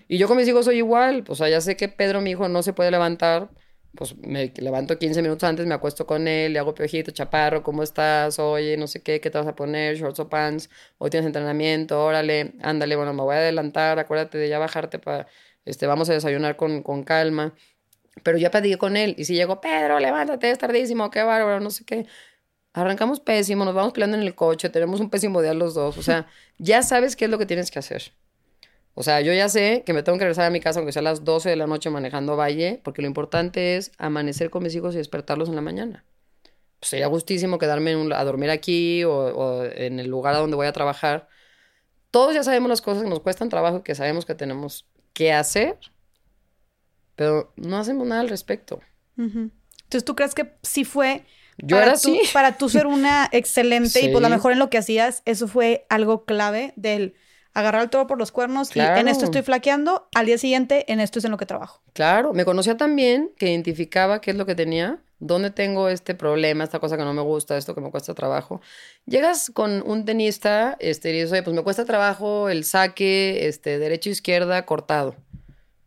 Y 0.08 0.18
yo 0.18 0.28
con 0.28 0.38
mis 0.38 0.48
hijos 0.48 0.66
soy 0.66 0.78
igual, 0.78 1.24
o 1.28 1.36
sea, 1.36 1.50
ya 1.50 1.62
sé 1.62 1.76
que 1.78 1.88
Pedro, 1.88 2.22
mi 2.22 2.32
hijo, 2.32 2.48
no 2.50 2.64
se 2.64 2.74
puede 2.74 2.92
levantar, 2.92 3.50
pues 3.96 4.16
me 4.18 4.52
levanto 4.58 4.98
15 4.98 5.22
minutos 5.22 5.44
antes, 5.48 5.66
me 5.66 5.74
acuesto 5.74 6.06
con 6.06 6.28
él, 6.28 6.54
le 6.54 6.60
hago 6.60 6.76
piojito, 6.76 7.12
chaparro, 7.12 7.64
¿cómo 7.64 7.84
estás? 7.84 8.40
Oye, 8.40 8.78
no 8.78 8.88
sé 8.88 9.02
qué, 9.02 9.20
¿qué 9.22 9.30
te 9.30 9.38
vas 9.38 9.48
a 9.48 9.56
poner? 9.56 9.96
Shorts 9.96 10.20
o 10.20 10.30
pants, 10.30 10.70
hoy 10.98 11.10
tienes 11.10 11.26
entrenamiento, 11.26 12.04
órale, 12.04 12.54
ándale, 12.62 12.96
bueno, 12.96 13.14
me 13.14 13.24
voy 13.24 13.36
a 13.36 13.40
adelantar, 13.40 14.00
acuérdate 14.00 14.38
de 14.38 14.50
ya 14.50 14.60
bajarte 14.60 15.00
para, 15.00 15.28
este, 15.66 15.88
vamos 15.88 16.10
a 16.10 16.14
desayunar 16.14 16.56
con, 16.56 16.84
con 16.84 17.04
calma. 17.04 17.54
Pero 18.24 18.38
ya 18.38 18.50
pedí 18.50 18.76
con 18.76 18.96
él, 18.96 19.16
y 19.18 19.26
si 19.26 19.34
llego, 19.36 19.60
Pedro, 19.60 20.00
levántate, 20.00 20.50
es 20.50 20.58
tardísimo, 20.58 21.10
qué 21.12 21.24
bárbaro, 21.24 21.60
no 21.60 21.70
sé 21.70 21.84
qué. 21.86 22.06
Arrancamos 22.74 23.20
pésimo, 23.20 23.66
nos 23.66 23.74
vamos 23.76 23.94
peleando 23.94 24.18
en 24.18 24.24
el 24.24 24.36
coche, 24.36 24.70
tenemos 24.70 25.00
un 25.00 25.10
pésimo 25.10 25.42
día 25.42 25.54
los 25.54 25.74
dos, 25.74 25.98
o 25.98 26.02
sea, 26.02 26.28
ya 26.58 26.82
sabes 26.82 27.16
qué 27.16 27.26
es 27.26 27.32
lo 27.32 27.38
que 27.38 27.46
tienes 27.46 27.72
que 27.72 27.80
hacer. 27.80 28.14
O 28.98 29.04
sea, 29.04 29.20
yo 29.20 29.34
ya 29.34 29.50
sé 29.50 29.84
que 29.86 29.94
me 29.94 30.04
tengo 30.04 30.18
que 30.18 30.24
regresar 30.24 30.46
a 30.46 30.50
mi 30.50 30.62
casa 30.62 30.80
aunque 30.80 30.94
sea 30.94 31.02
a 31.02 31.04
las 31.04 31.26
12 31.26 31.50
de 31.50 31.58
la 31.58 31.68
noche 31.68 31.90
manejando 31.90 32.38
Valle, 32.38 32.80
porque 32.84 33.02
lo 33.02 33.08
importante 33.08 33.76
es 33.76 33.92
amanecer 33.98 34.50
con 34.50 34.64
mis 34.64 34.74
hijos 34.74 34.96
y 34.96 34.98
despertarlos 34.98 35.50
en 35.50 35.56
la 35.56 35.62
mañana. 35.62 36.06
Pues 36.80 36.90
sería 36.90 37.08
gustísimo 37.08 37.60
quedarme 37.60 37.94
a 38.16 38.24
dormir 38.24 38.50
aquí 38.50 39.04
o, 39.04 39.66
en 39.66 40.00
el 40.00 40.08
lugar 40.08 40.36
a 40.36 40.40
donde 40.40 40.56
voy 40.56 40.68
a 40.68 40.72
trabajar. 40.72 41.28
Todos 42.10 42.34
ya 42.34 42.44
sabemos 42.44 42.70
las 42.70 42.82
cosas 42.82 43.04
que 43.04 43.10
nos 43.10 43.20
cuestan 43.20 43.50
trabajo 43.50 43.80
y 43.80 43.82
que 43.82 43.96
sabemos 43.96 44.26
que 44.26 44.34
tenemos 44.34 44.88
que 45.14 45.34
hacer, 45.34 45.78
pero 47.18 47.54
no 47.58 47.78
hacemos 47.78 48.08
nada 48.08 48.22
al 48.22 48.30
respecto. 48.30 48.80
Entonces, 49.18 50.06
¿tú 50.06 50.16
crees 50.16 50.34
que 50.34 50.54
sí 50.62 50.86
fue 50.86 51.26
yo 51.58 51.78
era 51.80 51.94
así. 51.94 52.22
Para 52.34 52.58
tú 52.58 52.70
ser 52.70 52.86
una 52.86 53.30
excelente 53.32 54.02
y 54.02 54.10
por 54.10 54.22
lo 54.22 54.30
mejor 54.30 54.52
en 54.52 54.60
lo 54.60 54.70
que 54.70 54.78
hacías, 54.78 55.22
eso 55.26 55.48
fue 55.48 55.86
algo 55.90 56.26
clave 56.26 56.74
del 56.76 57.16
agarrar 57.56 57.84
el 57.84 57.90
todo 57.90 58.06
por 58.06 58.20
los 58.20 58.32
cuernos 58.32 58.76
y 58.76 58.80
en 58.80 59.08
esto 59.08 59.26
estoy 59.26 59.42
flaqueando, 59.42 60.08
al 60.14 60.26
día 60.28 60.38
siguiente 60.38 60.92
en 60.92 61.00
esto 61.00 61.20
es 61.20 61.26
en 61.26 61.32
lo 61.32 61.38
que 61.38 61.46
trabajo. 61.46 61.82
Claro, 61.94 62.34
me 62.34 62.46
conocía 62.46 62.78
también 62.78 63.32
que 63.38 63.50
identificaba 63.50 64.22
qué 64.22 64.32
es 64.32 64.38
lo 64.38 64.46
que 64.46 64.56
tenía, 64.56 65.00
dónde 65.20 65.52
tengo 65.52 65.88
este 65.88 66.16
problema, 66.16 66.66
esta 66.66 66.80
cosa 66.80 66.98
que 66.98 67.04
no 67.04 67.14
me 67.14 67.22
gusta, 67.22 67.58
esto 67.58 67.74
que 67.74 67.80
me 67.80 67.92
cuesta 67.92 68.14
trabajo. 68.14 68.62
Llegas 69.06 69.50
con 69.54 69.82
un 69.88 70.04
tenista, 70.04 70.76
este, 70.80 71.12
y 71.12 71.22
dices, 71.22 71.42
pues 71.44 71.56
me 71.56 71.64
cuesta 71.64 71.86
trabajo 71.86 72.50
el 72.50 72.66
saque, 72.66 73.48
este, 73.48 73.80
derecha 73.80 74.10
izquierda, 74.10 74.66
cortado. 74.66 75.16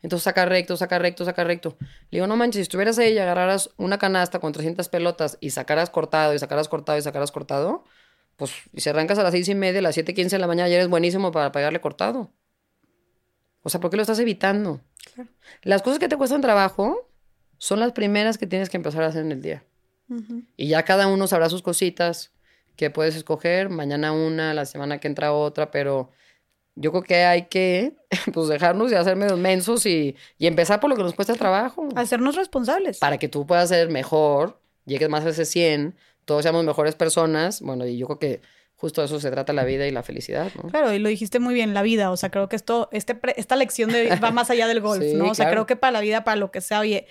Entonces 0.02 0.24
saca 0.24 0.47
recto, 0.47 0.76
saca 0.76 0.98
recto, 0.98 1.26
saca 1.26 1.44
recto. 1.44 1.76
Le 2.10 2.18
digo, 2.18 2.26
no 2.26 2.36
manches, 2.36 2.56
si 2.56 2.62
estuvieras 2.62 2.98
ahí 2.98 3.12
y 3.12 3.18
agarraras 3.18 3.70
una 3.76 3.98
canasta 3.98 4.38
con 4.38 4.52
300 4.52 4.88
pelotas 4.88 5.36
y 5.40 5.50
sacaras 5.50 5.90
cortado 5.90 6.32
y 6.32 6.38
sacaras 6.38 6.68
cortado 6.68 6.98
y 6.98 7.02
sacaras 7.02 7.30
cortado, 7.30 7.84
pues 8.39 8.52
si 8.76 8.89
arrancas 8.89 9.18
a 9.18 9.25
las 9.25 9.33
seis 9.33 9.49
y 9.49 9.55
media, 9.55 9.81
a 9.81 9.83
las 9.83 9.94
siete 9.94 10.15
quince 10.15 10.36
de 10.36 10.41
la 10.41 10.47
mañana, 10.47 10.68
ya 10.68 10.76
eres 10.76 10.89
buenísimo 10.89 11.33
para 11.33 11.50
pegarle 11.52 11.81
cortado. 11.81 12.31
O 13.62 13.68
sea, 13.68 13.81
¿por 13.81 13.91
qué 13.91 13.97
lo 13.97 14.02
estás 14.02 14.20
evitando? 14.20 14.81
Las 15.62 15.83
cosas 15.83 15.99
que 15.99 16.08
te 16.08 16.17
cuestan 16.17 16.41
trabajo, 16.41 17.10
son 17.58 17.81
las 17.81 17.92
primeras 17.92 18.39
que 18.39 18.47
tienes 18.47 18.70
que 18.70 18.76
empezar 18.76 19.02
a 19.02 19.08
hacer 19.08 19.23
en 19.23 19.33
el 19.33 19.42
día. 19.42 19.65
Y 20.57 20.68
ya 20.68 20.84
cada 20.84 21.08
uno 21.08 21.26
sabrá 21.26 21.50
sus 21.50 21.62
cositas 21.62 22.33
que 22.76 22.91
puedes 22.91 23.17
escoger, 23.17 23.68
mañana 23.68 24.12
una, 24.12 24.55
la 24.55 24.65
semana 24.65 24.99
que 24.99 25.08
entra 25.08 25.33
otra, 25.33 25.73
pero 25.73 26.10
yo 26.76 26.92
creo 26.92 27.02
que 27.02 27.25
hay 27.25 27.47
que 27.47 27.97
pues, 28.33 28.47
dejarnos 28.47 28.92
de 28.92 28.97
hacer 28.97 29.17
medios 29.17 29.39
mensos 29.39 29.84
y, 29.84 30.17
y 30.39 30.47
empezar 30.47 30.78
por 30.78 30.89
lo 30.89 30.97
que 30.97 31.02
nos 31.02 31.15
cuesta 31.15 31.34
trabajo. 31.34 31.89
Hacernos 31.97 32.36
responsables. 32.36 33.00
Para 33.00 33.18
que 33.18 33.28
tú 33.28 33.47
puedas 33.47 33.68
ser 33.68 33.91
mejor, 33.91 34.60
llegues 34.86 35.08
más 35.08 35.26
a 35.26 35.31
ese 35.31 35.44
100, 35.44 35.97
todos 36.28 36.42
seamos 36.42 36.62
mejores 36.62 36.94
personas. 36.94 37.62
Bueno, 37.62 37.86
y 37.86 37.97
yo 37.97 38.07
creo 38.07 38.18
que 38.18 38.42
justo 38.76 39.00
de 39.00 39.07
eso 39.07 39.18
se 39.18 39.31
trata 39.31 39.55
la 39.55 39.65
vida 39.65 39.86
y 39.86 39.90
la 39.90 40.02
felicidad, 40.02 40.52
¿no? 40.62 40.68
Claro, 40.68 40.92
y 40.92 40.98
lo 40.98 41.08
dijiste 41.08 41.40
muy 41.40 41.55
bien, 41.55 41.73
la 41.73 41.81
vida. 41.81 42.10
O 42.10 42.18
sea, 42.18 42.31
creo 42.31 42.50
que 42.50 42.55
esto, 42.55 42.90
este 42.92 43.18
esta 43.36 43.57
lección 43.57 43.90
de, 43.90 44.15
va 44.23 44.31
más 44.31 44.50
allá 44.50 44.68
del 44.68 44.81
golf, 44.82 45.02
¿no? 45.15 45.31
O 45.31 45.34
sea, 45.34 45.50
creo 45.50 45.65
que 45.65 45.74
para 45.74 45.90
la 45.90 46.00
vida, 46.00 46.24
para 46.24 46.36
lo 46.36 46.50
que 46.50 46.60
sea, 46.60 46.81
oye, 46.81 47.07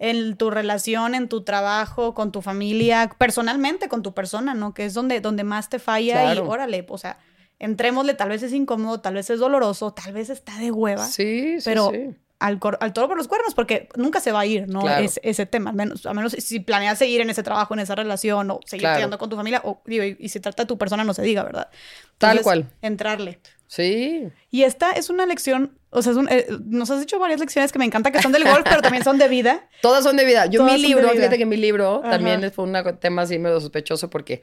en 0.00 0.36
tu 0.36 0.50
relación, 0.50 1.14
en 1.14 1.28
tu 1.28 1.44
trabajo, 1.44 2.14
con 2.14 2.32
tu 2.32 2.42
familia, 2.42 3.10
personalmente 3.16 3.88
con 3.88 4.02
tu 4.02 4.12
persona, 4.12 4.54
¿no? 4.54 4.74
Que 4.74 4.86
es 4.86 4.92
donde, 4.92 5.20
donde 5.20 5.44
más 5.44 5.68
te 5.68 5.78
falla 5.78 6.34
y 6.34 6.38
órale, 6.38 6.84
o 6.88 6.98
sea, 6.98 7.18
entrémosle, 7.60 8.14
tal 8.14 8.30
vez 8.30 8.42
es 8.42 8.52
incómodo, 8.52 9.00
tal 9.00 9.14
vez 9.14 9.30
es 9.30 9.38
doloroso, 9.38 9.92
tal 9.92 10.12
vez 10.12 10.30
está 10.30 10.58
de 10.58 10.72
hueva. 10.72 11.06
Sí, 11.06 11.60
sí, 11.60 11.64
pero 11.64 11.90
sí. 11.90 12.16
Al, 12.40 12.60
al, 12.78 12.92
toro 12.92 13.08
por 13.08 13.16
los 13.16 13.26
cuernos, 13.26 13.54
porque 13.54 13.88
nunca 13.96 14.20
se 14.20 14.30
va 14.30 14.40
a 14.40 14.46
ir, 14.46 14.68
¿no? 14.68 14.88
Es, 14.88 15.18
ese 15.24 15.44
tema, 15.44 15.70
al 15.70 15.76
menos, 15.76 16.06
al 16.06 16.14
menos 16.14 16.32
si 16.32 16.60
planeas 16.60 16.98
seguir 16.98 17.20
en 17.20 17.30
ese 17.30 17.42
trabajo, 17.42 17.74
en 17.74 17.80
esa 17.80 17.96
relación, 17.96 18.48
o 18.50 18.60
seguir 18.64 18.86
claro. 18.86 19.18
con 19.18 19.28
tu 19.28 19.34
familia, 19.34 19.60
o 19.64 19.82
digo, 19.86 20.04
y, 20.04 20.16
y, 20.20 20.28
si 20.28 20.38
trata 20.38 20.62
de 20.62 20.68
tu 20.68 20.78
persona, 20.78 21.02
no 21.02 21.14
se 21.14 21.22
diga, 21.22 21.42
¿verdad? 21.42 21.68
Tal 22.16 22.40
cual. 22.42 22.66
Entrarle. 22.80 23.40
Sí. 23.68 24.28
Y 24.50 24.62
esta 24.62 24.92
es 24.92 25.10
una 25.10 25.26
lección, 25.26 25.78
o 25.90 26.00
sea, 26.00 26.14
un, 26.14 26.28
eh, 26.30 26.46
nos 26.64 26.90
has 26.90 27.00
dicho 27.00 27.18
varias 27.18 27.38
lecciones 27.38 27.70
que 27.70 27.78
me 27.78 27.84
encanta 27.84 28.10
que 28.10 28.22
son 28.22 28.32
del 28.32 28.44
golf, 28.44 28.64
pero 28.64 28.80
también 28.80 29.04
son 29.04 29.18
de 29.18 29.28
vida. 29.28 29.68
Todas 29.82 30.02
son 30.02 30.16
de 30.16 30.24
vida. 30.24 30.46
Yo 30.46 30.64
mi 30.64 30.78
libro, 30.78 31.08
fíjate 31.10 31.38
que 31.38 31.46
mi 31.46 31.56
libro 31.56 32.00
Ajá. 32.02 32.12
también 32.12 32.50
fue 32.50 32.64
un 32.64 32.98
tema 32.98 33.22
así 33.22 33.38
medio 33.38 33.60
sospechoso 33.60 34.08
porque 34.08 34.40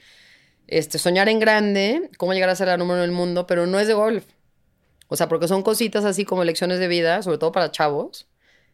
este, 0.68 1.00
soñar 1.00 1.28
en 1.28 1.40
grande, 1.40 2.10
cómo 2.18 2.34
llegar 2.34 2.50
a 2.50 2.56
ser 2.56 2.68
la 2.68 2.78
número 2.78 2.96
uno 2.96 3.02
del 3.02 3.12
mundo, 3.12 3.48
pero 3.48 3.66
no 3.66 3.80
es 3.80 3.88
de 3.88 3.94
golf. 3.96 4.26
O 5.08 5.16
sea, 5.16 5.28
porque 5.28 5.48
son 5.48 5.62
cositas 5.62 6.06
así 6.06 6.26
como 6.26 6.44
lecciones 6.44 6.80
de 6.80 6.88
vida, 6.88 7.22
sobre 7.22 7.38
todo 7.38 7.52
para 7.52 7.72
chavos. 7.72 8.28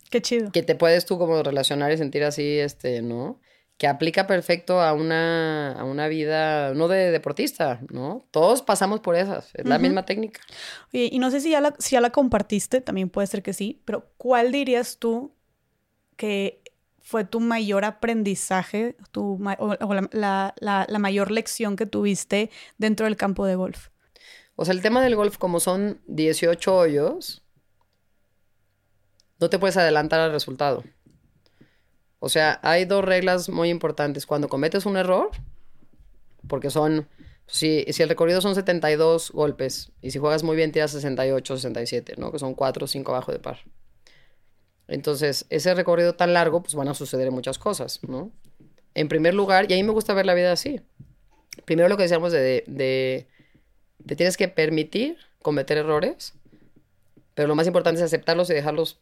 Qué 0.10 0.22
chido. 0.22 0.51
Que 0.51 0.64
te 0.64 0.76
puedes 0.76 1.06
tú 1.06 1.18
como 1.18 1.42
relacionar 1.43 1.92
y 1.92 1.98
sentir 1.98 2.24
así, 2.24 2.60
este, 2.60 3.01
¿no? 3.01 3.40
Que 3.77 3.88
aplica 3.88 4.27
perfecto 4.27 4.80
a 4.82 4.93
una, 4.93 5.74
a 5.74 5.84
una 5.84 6.08
vida, 6.08 6.74
no 6.74 6.88
de 6.88 7.11
deportista, 7.11 7.80
¿no? 7.90 8.26
Todos 8.32 8.61
pasamos 8.61 9.00
por 9.00 9.16
esas, 9.16 9.48
es 9.56 9.64
uh 9.64 9.68
-huh. 9.68 9.69
la 9.69 9.80
misma 9.80 10.06
técnica. 10.06 10.42
Oye, 10.93 11.10
y 11.11 11.19
no 11.19 11.32
sé 11.32 11.40
si 11.42 11.51
ya, 11.51 11.61
la, 11.61 11.74
si 11.80 11.92
ya 11.95 12.01
la 12.01 12.11
compartiste, 12.11 12.82
también 12.82 13.10
puede 13.10 13.27
ser 13.27 13.42
que 13.42 13.53
sí, 13.53 13.82
pero 13.85 14.11
¿cuál 14.18 14.51
dirías 14.51 14.98
tú 15.00 15.34
que 16.16 16.61
fue 17.00 17.24
tu 17.26 17.40
mayor 17.40 17.84
aprendizaje 17.84 18.95
tu, 19.11 19.42
o, 19.58 19.76
o 19.80 19.93
la, 19.93 20.08
la, 20.11 20.53
la, 20.60 20.85
la 20.88 21.00
mayor 21.00 21.32
lección 21.32 21.76
que 21.76 21.85
tuviste 21.85 22.51
dentro 22.77 23.06
del 23.06 23.16
campo 23.16 23.45
de 23.45 23.56
golf? 23.56 23.88
O 24.61 24.65
sea, 24.65 24.75
el 24.75 24.83
tema 24.83 25.01
del 25.01 25.15
golf, 25.15 25.40
como 25.40 25.59
son 25.59 25.99
18 26.06 26.75
hoyos, 26.75 27.41
no 29.40 29.49
te 29.49 29.57
puedes 29.57 29.75
adelantar 29.75 30.19
al 30.19 30.31
resultado. 30.31 30.83
O 32.19 32.30
sea, 32.30 32.59
hay 32.61 32.85
dos 32.85 33.03
reglas 33.03 33.49
muy 33.49 33.69
importantes. 33.69 34.27
Cuando 34.27 34.49
cometes 34.49 34.85
un 34.85 34.98
error, 34.98 35.31
porque 36.48 36.69
son, 36.69 37.09
si, 37.48 37.85
si 37.91 38.03
el 38.03 38.09
recorrido 38.09 38.40
son 38.40 38.53
72 38.53 39.31
golpes, 39.31 39.93
y 39.99 40.11
si 40.11 40.19
juegas 40.19 40.43
muy 40.43 40.56
bien 40.56 40.72
tiras 40.72 40.91
68, 40.91 41.56
67, 41.56 42.14
¿no? 42.19 42.31
Que 42.31 42.38
son 42.38 42.53
4 42.53 42.85
o 42.85 42.88
5 42.88 43.11
abajo 43.11 43.31
de 43.31 43.40
par. 43.40 43.61
Entonces, 44.88 45.48
ese 45.49 45.73
recorrido 45.73 46.14
tan 46.14 46.33
largo, 46.33 46.61
pues 46.61 46.75
van 46.75 46.88
a 46.88 46.93
suceder 46.93 47.31
muchas 47.31 47.57
cosas, 47.57 47.99
¿no? 48.07 48.31
En 48.93 49.07
primer 49.07 49.33
lugar, 49.33 49.72
y 49.72 49.73
a 49.73 49.77
mí 49.77 49.81
me 49.81 49.91
gusta 49.91 50.14
ver 50.14 50.27
la 50.27 50.35
vida 50.35 50.51
así. 50.51 50.81
Primero 51.65 51.90
lo 51.90 51.98
que 51.98 52.03
decíamos 52.03 52.31
de, 52.31 52.64
de 52.67 53.27
te 54.06 54.16
tienes 54.16 54.38
que 54.38 54.48
permitir 54.48 55.18
cometer 55.42 55.78
errores, 55.78 56.34
pero 57.34 57.48
lo 57.48 57.56
más 57.56 57.68
importante 57.68 58.00
es 58.00 58.06
aceptarlos 58.06 58.50
y 58.50 58.54
dejarlos 58.54 59.00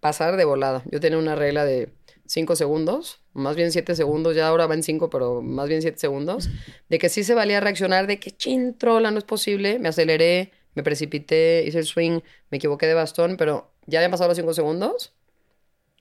pasar 0.00 0.36
de 0.36 0.44
volada. 0.44 0.82
Yo 0.90 1.00
tenía 1.00 1.18
una 1.18 1.34
regla 1.34 1.64
de 1.64 1.90
5 2.26 2.56
segundos, 2.56 3.20
más 3.32 3.56
bien 3.56 3.72
7 3.72 3.94
segundos, 3.94 4.34
ya 4.34 4.48
ahora 4.48 4.66
va 4.66 4.74
en 4.74 4.82
5, 4.82 5.10
pero 5.10 5.42
más 5.42 5.68
bien 5.68 5.82
7 5.82 5.98
segundos, 5.98 6.48
de 6.88 6.98
que 6.98 7.08
sí 7.08 7.24
se 7.24 7.34
valía 7.34 7.60
reaccionar, 7.60 8.06
de 8.06 8.18
que 8.18 8.30
chin, 8.30 8.76
trola, 8.76 9.10
no 9.10 9.18
es 9.18 9.24
posible, 9.24 9.78
me 9.78 9.88
aceleré, 9.88 10.52
me 10.74 10.82
precipité, 10.82 11.64
hice 11.66 11.78
el 11.78 11.86
swing, 11.86 12.20
me 12.50 12.58
equivoqué 12.58 12.86
de 12.86 12.94
bastón, 12.94 13.36
pero 13.36 13.70
ya 13.86 13.98
habían 13.98 14.10
pasado 14.10 14.28
los 14.28 14.36
5 14.36 14.54
segundos 14.54 15.12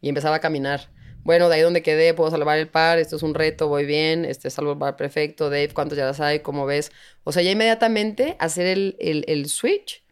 y 0.02 0.10
empezaba 0.10 0.38
a 0.38 0.40
caminar. 0.40 0.90
Bueno, 1.26 1.50
de 1.50 1.56
ahí 1.56 1.62
donde 1.64 1.82
quedé, 1.82 2.14
puedo 2.14 2.30
salvar 2.30 2.60
el 2.60 2.68
par, 2.68 3.00
esto 3.00 3.16
es 3.16 3.24
un 3.24 3.34
reto, 3.34 3.68
voy 3.68 3.88
bien, 3.88 4.26
este 4.26 4.52
salvo 4.52 4.74
el 4.74 4.78
par 4.78 4.96
perfecto, 4.96 5.50
Dave, 5.50 5.70
¿cuántos 5.74 5.98
ya 5.98 6.06
las 6.06 6.20
hay? 6.20 6.42
¿Cómo 6.42 6.68
ves? 6.68 6.92
O 7.24 7.32
sea, 7.32 7.42
ya 7.42 7.50
inmediatamente 7.50 8.36
hacer 8.38 8.68
el, 8.68 8.96
el, 9.00 9.26
el 9.28 9.50
switch, 9.50 10.04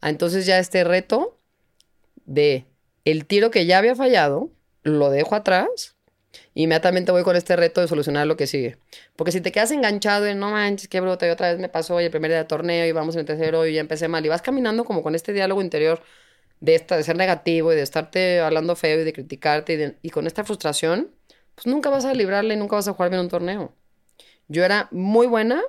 entonces 0.00 0.46
ya 0.46 0.58
este 0.58 0.82
reto 0.82 1.38
de 2.24 2.64
el 3.04 3.26
tiro 3.26 3.50
que 3.50 3.66
ya 3.66 3.76
había 3.76 3.94
fallado, 3.94 4.50
lo 4.82 5.10
dejo 5.10 5.34
atrás, 5.34 5.98
inmediatamente 6.54 7.12
voy 7.12 7.22
con 7.22 7.36
este 7.36 7.54
reto 7.54 7.82
de 7.82 7.88
solucionar 7.88 8.26
lo 8.26 8.38
que 8.38 8.46
sigue. 8.46 8.78
Porque 9.14 9.30
si 9.30 9.42
te 9.42 9.52
quedas 9.52 9.72
enganchado 9.72 10.26
en, 10.26 10.38
no 10.38 10.52
manches, 10.52 10.88
qué 10.88 11.02
bruto, 11.02 11.26
y 11.26 11.28
otra 11.28 11.50
vez 11.50 11.58
me 11.60 11.68
pasó, 11.68 12.00
y 12.00 12.04
el 12.04 12.10
primer 12.10 12.30
día 12.30 12.38
de 12.38 12.44
torneo, 12.46 12.86
y 12.86 12.92
vamos 12.92 13.14
en 13.14 13.20
el 13.20 13.26
tercero, 13.26 13.66
y 13.66 13.74
ya 13.74 13.80
empecé 13.82 14.08
mal, 14.08 14.24
y 14.24 14.30
vas 14.30 14.40
caminando 14.40 14.84
como 14.86 15.02
con 15.02 15.14
este 15.14 15.34
diálogo 15.34 15.60
interior 15.60 16.02
de, 16.62 16.76
esta, 16.76 16.96
de 16.96 17.02
ser 17.02 17.16
negativo 17.16 17.72
y 17.72 17.76
de 17.76 17.82
estarte 17.82 18.40
hablando 18.40 18.76
feo 18.76 19.00
y 19.00 19.04
de 19.04 19.12
criticarte 19.12 19.98
y, 20.00 20.10
con 20.10 20.28
esta 20.28 20.44
frustración, 20.44 21.10
pues 21.56 21.66
nunca 21.66 21.90
vas 21.90 22.04
a 22.04 22.14
librarle 22.14 22.54
y 22.54 22.56
nunca 22.56 22.76
vas 22.76 22.86
a 22.86 22.92
jugar 22.92 23.10
bien 23.10 23.20
un 23.20 23.28
torneo. 23.28 23.74
Yo 24.46 24.64
era 24.64 24.88
muy 24.92 25.26
buena 25.26 25.60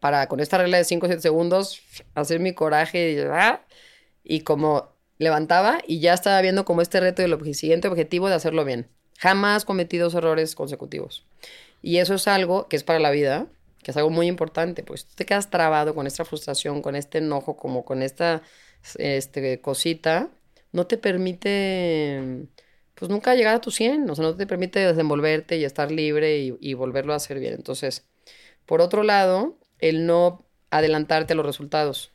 para, 0.00 0.26
con 0.26 0.40
esta 0.40 0.58
regla 0.58 0.78
de 0.78 0.84
5 0.84 1.06
o 1.06 1.08
7 1.08 1.22
segundos, 1.22 1.80
hacer 2.14 2.40
mi 2.40 2.52
coraje 2.52 3.12
y, 3.12 3.18
ah, 3.20 3.64
y 4.24 4.40
como 4.40 4.96
levantaba 5.18 5.78
y 5.86 6.00
ya 6.00 6.12
estaba 6.12 6.40
viendo 6.40 6.64
como 6.64 6.82
este 6.82 6.98
reto 6.98 7.22
y 7.22 7.26
el 7.26 7.54
siguiente 7.54 7.86
objetivo 7.86 8.28
de 8.28 8.34
hacerlo 8.34 8.64
bien. 8.64 8.88
Jamás 9.16 9.64
cometí 9.64 9.96
dos 9.96 10.14
errores 10.14 10.56
consecutivos. 10.56 11.24
Y 11.82 11.98
eso 11.98 12.14
es 12.14 12.26
algo 12.26 12.66
que 12.66 12.74
es 12.74 12.82
para 12.82 12.98
la 12.98 13.12
vida, 13.12 13.46
que 13.84 13.92
es 13.92 13.96
algo 13.96 14.10
muy 14.10 14.26
importante, 14.26 14.82
pues 14.82 15.06
tú 15.06 15.14
te 15.14 15.24
quedas 15.24 15.50
trabado 15.50 15.94
con 15.94 16.08
esta 16.08 16.24
frustración, 16.24 16.82
con 16.82 16.96
este 16.96 17.18
enojo, 17.18 17.56
como 17.56 17.84
con 17.84 18.02
esta 18.02 18.42
este, 18.96 19.60
cosita, 19.60 20.30
no 20.72 20.86
te 20.86 20.98
permite, 20.98 22.46
pues 22.94 23.10
nunca 23.10 23.34
llegar 23.34 23.56
a 23.56 23.60
tu 23.60 23.70
100, 23.70 24.08
o 24.08 24.14
sea, 24.14 24.24
no 24.24 24.36
te 24.36 24.46
permite 24.46 24.80
desenvolverte 24.80 25.56
y 25.56 25.64
estar 25.64 25.90
libre 25.90 26.38
y, 26.38 26.74
volverlo 26.74 27.12
a 27.12 27.16
hacer 27.16 27.40
bien. 27.40 27.54
Entonces, 27.54 28.06
por 28.66 28.80
otro 28.80 29.02
lado, 29.02 29.58
el 29.78 30.06
no 30.06 30.46
adelantarte 30.70 31.32
a 31.32 31.36
los 31.36 31.46
resultados. 31.46 32.12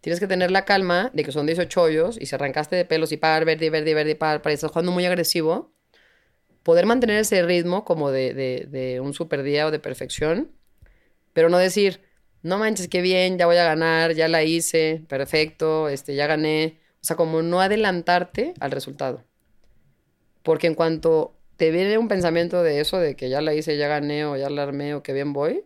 Tienes 0.00 0.20
que 0.20 0.26
tener 0.26 0.50
la 0.50 0.64
calma 0.64 1.10
de 1.14 1.24
que 1.24 1.32
son 1.32 1.46
18 1.46 1.82
hoyos 1.82 2.18
y 2.20 2.26
si 2.26 2.34
arrancaste 2.34 2.76
de 2.76 2.84
pelos 2.84 3.12
y 3.12 3.16
par, 3.16 3.44
verde, 3.44 3.70
verde, 3.70 3.94
verde, 3.94 4.14
par, 4.14 4.42
par 4.42 4.52
y 4.52 4.54
estás 4.54 4.70
jugando 4.70 4.92
muy 4.92 5.06
agresivo, 5.06 5.72
poder 6.62 6.86
mantener 6.86 7.18
ese 7.18 7.42
ritmo 7.42 7.84
como 7.84 8.10
de, 8.10 8.34
de, 8.34 8.66
de 8.68 9.00
un 9.00 9.14
super 9.14 9.42
día 9.42 9.66
o 9.66 9.70
de 9.70 9.78
perfección, 9.78 10.52
pero 11.32 11.48
no 11.48 11.58
decir, 11.58 12.00
no 12.42 12.58
manches, 12.58 12.88
qué 12.88 13.02
bien, 13.02 13.38
ya 13.38 13.46
voy 13.46 13.56
a 13.56 13.64
ganar, 13.64 14.14
ya 14.14 14.28
la 14.28 14.44
hice, 14.44 15.02
perfecto, 15.08 15.88
este, 15.88 16.14
ya 16.14 16.26
gané. 16.26 16.78
O 17.02 17.04
sea, 17.06 17.16
como 17.16 17.42
no 17.42 17.60
adelantarte 17.60 18.54
al 18.60 18.70
resultado. 18.70 19.22
Porque 20.42 20.66
en 20.66 20.74
cuanto 20.74 21.36
te 21.56 21.70
viene 21.70 21.98
un 21.98 22.08
pensamiento 22.08 22.62
de 22.62 22.80
eso, 22.80 22.98
de 22.98 23.16
que 23.16 23.28
ya 23.28 23.40
la 23.40 23.54
hice, 23.54 23.76
ya 23.76 23.88
gané, 23.88 24.24
o 24.24 24.36
ya 24.36 24.50
la 24.50 24.62
armé, 24.62 24.94
o 24.94 25.02
que 25.02 25.12
bien 25.12 25.32
voy, 25.32 25.64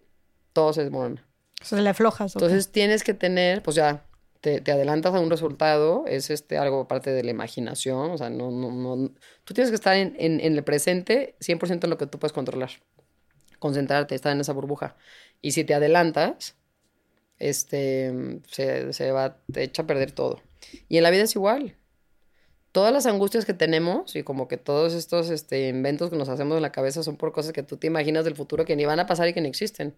todo 0.53 0.73
se 0.73 0.83
desmorona. 0.83 1.27
Se 1.61 1.81
le 1.81 1.89
aflojas. 1.89 2.35
Entonces 2.35 2.67
okay. 2.67 2.73
tienes 2.73 3.05
que 3.05 3.15
tener, 3.15 3.63
pues 3.63 3.77
ya, 3.77 4.05
te, 4.41 4.61
te, 4.61 4.73
adelantas 4.73 5.15
a 5.15 5.21
un 5.21 5.31
resultado, 5.31 6.05
es 6.07 6.31
este 6.31 6.57
algo 6.57 6.89
parte 6.89 7.11
de 7.11 7.23
la 7.23 7.31
imaginación, 7.31 8.11
o 8.11 8.19
sea, 8.19 8.31
no, 8.31 8.51
no, 8.51 8.71
no, 8.71 9.11
tú 9.45 9.53
tienes 9.53 9.71
que 9.71 9.75
estar 9.75 9.97
en, 9.97 10.17
en, 10.19 10.41
en 10.41 10.57
el 10.57 10.65
presente 10.65 11.37
100% 11.41 11.85
en 11.85 11.91
lo 11.91 11.99
que 11.99 12.07
tú 12.07 12.19
puedes 12.19 12.33
controlar, 12.33 12.71
concentrarte, 13.59 14.15
estar 14.15 14.33
en 14.33 14.41
esa 14.41 14.53
burbuja. 14.53 14.97
Y 15.43 15.53
si 15.53 15.65
te 15.65 15.75
adelantas, 15.75 16.57
este, 17.41 18.41
se, 18.47 18.93
se 18.93 19.11
va, 19.11 19.39
te 19.53 19.65
echa 19.65 19.83
a 19.83 19.87
perder 19.87 20.13
todo. 20.13 20.41
Y 20.89 20.99
en 20.99 21.03
la 21.03 21.11
vida 21.11 21.25
es 21.25 21.35
igual. 21.35 21.77
Todas 22.73 22.93
las 22.93 23.07
angustias 23.07 23.45
que 23.45 23.55
tenemos 23.55 24.15
y 24.15 24.23
como 24.23 24.47
que 24.47 24.57
todos 24.57 24.95
estos 24.95 25.31
este, 25.31 25.69
inventos 25.69 26.11
que 26.11 26.17
nos 26.17 26.29
hacemos 26.29 26.57
en 26.57 26.63
la 26.63 26.71
cabeza 26.71 27.03
son 27.03 27.17
por 27.17 27.33
cosas 27.33 27.53
que 27.53 27.65
tú 27.65 27.77
te 27.79 27.89
imaginas 27.89 28.25
del 28.25 28.37
futuro 28.37 28.65
que 28.65 28.77
ni 28.77 28.85
van 28.85 29.01
a 29.01 29.07
pasar 29.07 29.27
y 29.27 29.35
que 29.35 29.41
ni 29.41 29.49
existen. 29.49 29.97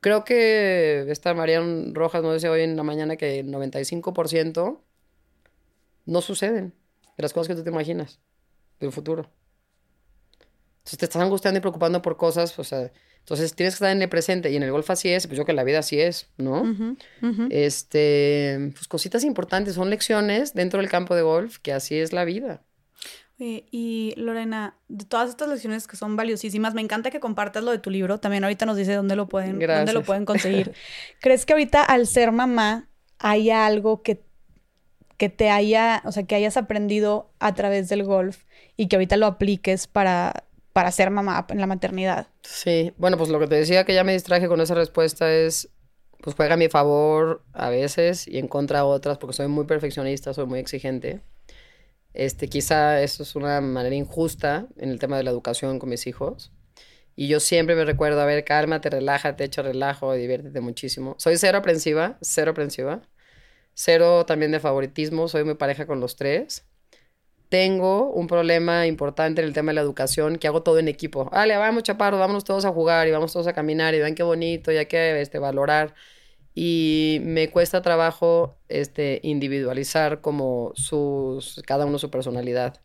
Creo 0.00 0.24
que 0.24 1.06
esta 1.10 1.34
Marian 1.34 1.94
Rojas 1.94 2.22
nos 2.22 2.34
decía 2.34 2.50
hoy 2.50 2.60
en 2.60 2.76
la 2.76 2.84
mañana 2.84 3.16
que 3.16 3.40
el 3.40 3.48
95% 3.48 4.80
no 6.04 6.20
suceden 6.20 6.74
de 7.16 7.22
las 7.22 7.32
cosas 7.32 7.48
que 7.48 7.54
tú 7.56 7.64
te 7.64 7.70
imaginas 7.70 8.20
del 8.78 8.92
futuro. 8.92 9.30
Entonces 10.78 10.98
te 10.98 11.06
estás 11.06 11.22
angustiando 11.22 11.58
y 11.58 11.60
preocupando 11.60 12.02
por 12.02 12.16
cosas, 12.16 12.56
o 12.58 12.62
sea, 12.62 12.92
entonces 13.26 13.56
tienes 13.56 13.74
que 13.74 13.78
estar 13.78 13.90
en 13.90 14.00
el 14.00 14.08
presente 14.08 14.52
y 14.52 14.56
en 14.56 14.62
el 14.62 14.70
golf 14.70 14.88
así 14.88 15.08
es, 15.08 15.26
pues 15.26 15.36
yo 15.36 15.44
que 15.44 15.52
la 15.52 15.64
vida 15.64 15.80
así 15.80 16.00
es, 16.00 16.28
¿no? 16.36 16.62
Uh 16.62 16.66
-huh, 16.66 16.96
uh 17.22 17.26
-huh. 17.26 17.48
Este, 17.50 18.70
pues 18.72 18.86
cositas 18.86 19.24
importantes, 19.24 19.74
son 19.74 19.90
lecciones 19.90 20.54
dentro 20.54 20.80
del 20.80 20.88
campo 20.88 21.16
de 21.16 21.22
golf 21.22 21.58
que 21.58 21.72
así 21.72 21.96
es 21.96 22.12
la 22.12 22.24
vida. 22.24 22.62
Eh, 23.40 23.66
y 23.72 24.14
Lorena, 24.16 24.76
de 24.86 25.06
todas 25.06 25.30
estas 25.30 25.48
lecciones 25.48 25.88
que 25.88 25.96
son 25.96 26.14
valiosísimas, 26.14 26.72
me 26.74 26.82
encanta 26.82 27.10
que 27.10 27.18
compartas 27.18 27.64
lo 27.64 27.72
de 27.72 27.78
tu 27.78 27.90
libro. 27.90 28.18
También 28.18 28.44
ahorita 28.44 28.64
nos 28.64 28.76
dice 28.76 28.94
dónde 28.94 29.16
lo 29.16 29.26
pueden, 29.26 29.58
dónde 29.58 29.92
lo 29.92 30.04
pueden 30.04 30.24
conseguir. 30.24 30.72
¿Crees 31.20 31.44
que 31.44 31.54
ahorita 31.54 31.82
al 31.82 32.06
ser 32.06 32.30
mamá 32.30 32.88
hay 33.18 33.50
algo 33.50 34.02
que, 34.02 34.22
que 35.16 35.30
te 35.30 35.50
haya, 35.50 36.00
o 36.04 36.12
sea, 36.12 36.22
que 36.22 36.36
hayas 36.36 36.56
aprendido 36.56 37.32
a 37.40 37.56
través 37.56 37.88
del 37.88 38.04
golf 38.04 38.44
y 38.76 38.86
que 38.86 38.94
ahorita 38.94 39.16
lo 39.16 39.26
apliques 39.26 39.88
para, 39.88 40.44
para 40.76 40.92
ser 40.92 41.10
mamá 41.10 41.46
en 41.48 41.58
la 41.58 41.66
maternidad? 41.66 42.26
Sí, 42.42 42.92
bueno, 42.98 43.16
pues 43.16 43.30
lo 43.30 43.38
que 43.38 43.46
te 43.46 43.54
decía 43.54 43.84
que 43.84 43.94
ya 43.94 44.04
me 44.04 44.12
distraje 44.12 44.46
con 44.46 44.60
esa 44.60 44.74
respuesta 44.74 45.32
es, 45.32 45.70
pues 46.20 46.36
juega 46.36 46.52
a 46.52 46.56
mi 46.58 46.68
favor 46.68 47.42
a 47.54 47.70
veces 47.70 48.28
y 48.28 48.36
en 48.36 48.46
contra 48.46 48.80
a 48.80 48.84
otras 48.84 49.16
porque 49.16 49.32
soy 49.32 49.48
muy 49.48 49.64
perfeccionista, 49.64 50.34
soy 50.34 50.44
muy 50.44 50.58
exigente. 50.58 51.22
Este, 52.12 52.48
quizá 52.48 53.00
eso 53.00 53.22
es 53.22 53.34
una 53.36 53.62
manera 53.62 53.96
injusta 53.96 54.66
en 54.76 54.90
el 54.90 54.98
tema 54.98 55.16
de 55.16 55.22
la 55.22 55.30
educación 55.30 55.78
con 55.78 55.88
mis 55.88 56.06
hijos. 56.06 56.52
Y 57.14 57.28
yo 57.28 57.40
siempre 57.40 57.74
me 57.74 57.86
recuerdo, 57.86 58.20
a 58.20 58.26
ver, 58.26 58.44
cálmate, 58.44 58.90
relájate, 58.90 59.44
echa 59.44 59.62
relajo, 59.62 60.12
diviértete 60.12 60.60
muchísimo. 60.60 61.14
Soy 61.16 61.38
cero 61.38 61.56
aprensiva, 61.56 62.18
cero 62.20 62.50
aprensiva. 62.50 63.00
Cero 63.72 64.26
también 64.26 64.52
de 64.52 64.60
favoritismo, 64.60 65.26
soy 65.28 65.44
muy 65.44 65.54
pareja 65.54 65.86
con 65.86 66.00
los 66.00 66.16
tres. 66.16 66.66
Tengo 67.48 68.10
un 68.10 68.26
problema 68.26 68.86
importante 68.86 69.40
en 69.40 69.46
el 69.48 69.54
tema 69.54 69.70
de 69.70 69.76
la 69.76 69.80
educación, 69.82 70.36
que 70.36 70.48
hago 70.48 70.62
todo 70.62 70.78
en 70.78 70.88
equipo. 70.88 71.26
Vale, 71.26 71.56
vamos 71.56 71.84
chaparros, 71.84 72.18
vámonos 72.18 72.44
todos 72.44 72.64
a 72.64 72.70
jugar 72.70 73.06
y 73.06 73.12
vamos 73.12 73.32
todos 73.32 73.46
a 73.46 73.52
caminar 73.52 73.94
y 73.94 73.98
vean 73.98 74.14
qué 74.14 74.22
bonito 74.22 74.72
y 74.72 74.76
hay 74.76 74.86
que 74.86 75.20
este, 75.20 75.38
valorar 75.38 75.94
y 76.58 77.18
me 77.22 77.50
cuesta 77.50 77.82
trabajo 77.82 78.56
este, 78.68 79.20
individualizar 79.22 80.22
como 80.22 80.72
sus, 80.74 81.62
cada 81.66 81.84
uno 81.84 81.98
su 81.98 82.10
personalidad, 82.10 82.80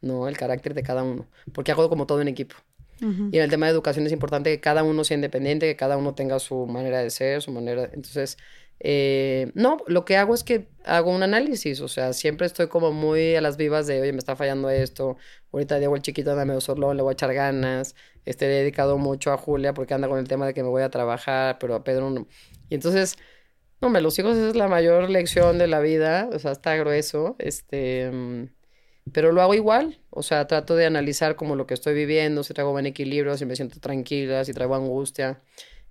¿no? 0.00 0.28
El 0.28 0.36
carácter 0.36 0.72
de 0.72 0.84
cada 0.84 1.02
uno, 1.02 1.26
porque 1.52 1.72
hago 1.72 1.88
como 1.88 2.06
todo 2.06 2.22
en 2.22 2.28
equipo. 2.28 2.54
Y 3.00 3.38
en 3.38 3.42
el 3.42 3.50
tema 3.50 3.66
de 3.66 3.72
educación 3.72 4.06
es 4.06 4.12
importante 4.12 4.50
que 4.50 4.60
cada 4.60 4.84
uno 4.84 5.02
sea 5.02 5.16
independiente, 5.16 5.66
que 5.66 5.74
cada 5.74 5.96
uno 5.96 6.14
tenga 6.14 6.38
su 6.38 6.66
manera 6.66 7.00
de 7.00 7.10
ser, 7.10 7.42
su 7.42 7.50
manera... 7.50 7.90
Entonces, 7.92 8.38
eh, 8.84 9.52
no, 9.54 9.76
lo 9.86 10.04
que 10.04 10.16
hago 10.16 10.34
es 10.34 10.42
que 10.42 10.68
hago 10.84 11.12
un 11.12 11.22
análisis, 11.22 11.80
o 11.80 11.86
sea, 11.86 12.12
siempre 12.12 12.48
estoy 12.48 12.66
como 12.66 12.90
muy 12.90 13.36
a 13.36 13.40
las 13.40 13.56
vivas 13.56 13.86
de, 13.86 14.00
oye, 14.00 14.12
me 14.12 14.18
está 14.18 14.34
fallando 14.34 14.70
esto, 14.70 15.16
ahorita 15.52 15.78
Diego 15.78 15.94
el 15.94 16.02
chiquito 16.02 16.32
anda 16.32 16.44
medio 16.44 16.60
sorlón, 16.60 16.96
le 16.96 17.02
voy 17.04 17.12
a 17.12 17.14
echar 17.14 17.32
ganas, 17.32 17.94
he 18.24 18.34
dedicado 18.34 18.98
mucho 18.98 19.32
a 19.32 19.36
Julia 19.36 19.72
porque 19.72 19.94
anda 19.94 20.08
con 20.08 20.18
el 20.18 20.26
tema 20.26 20.46
de 20.46 20.54
que 20.54 20.64
me 20.64 20.68
voy 20.68 20.82
a 20.82 20.90
trabajar, 20.90 21.58
pero 21.60 21.76
a 21.76 21.84
Pedro 21.84 22.10
no. 22.10 22.26
Y 22.68 22.74
entonces, 22.74 23.18
no, 23.80 23.88
me 23.88 24.00
los 24.00 24.18
hijos 24.18 24.36
es 24.36 24.56
la 24.56 24.66
mayor 24.66 25.10
lección 25.10 25.58
de 25.58 25.68
la 25.68 25.78
vida, 25.78 26.28
o 26.32 26.38
sea, 26.40 26.50
está 26.50 26.74
grueso, 26.76 27.36
este, 27.38 28.10
mm, 28.10 28.48
pero 29.12 29.30
lo 29.30 29.42
hago 29.42 29.54
igual, 29.54 30.00
o 30.10 30.24
sea, 30.24 30.46
trato 30.48 30.74
de 30.76 30.86
analizar 30.86 31.36
como 31.36 31.54
lo 31.56 31.68
que 31.68 31.74
estoy 31.74 31.94
viviendo, 31.94 32.42
si 32.42 32.52
traigo 32.54 32.72
buen 32.72 32.86
equilibrio, 32.86 33.36
si 33.36 33.46
me 33.46 33.54
siento 33.54 33.78
tranquila, 33.80 34.44
si 34.44 34.52
traigo 34.52 34.74
angustia. 34.74 35.40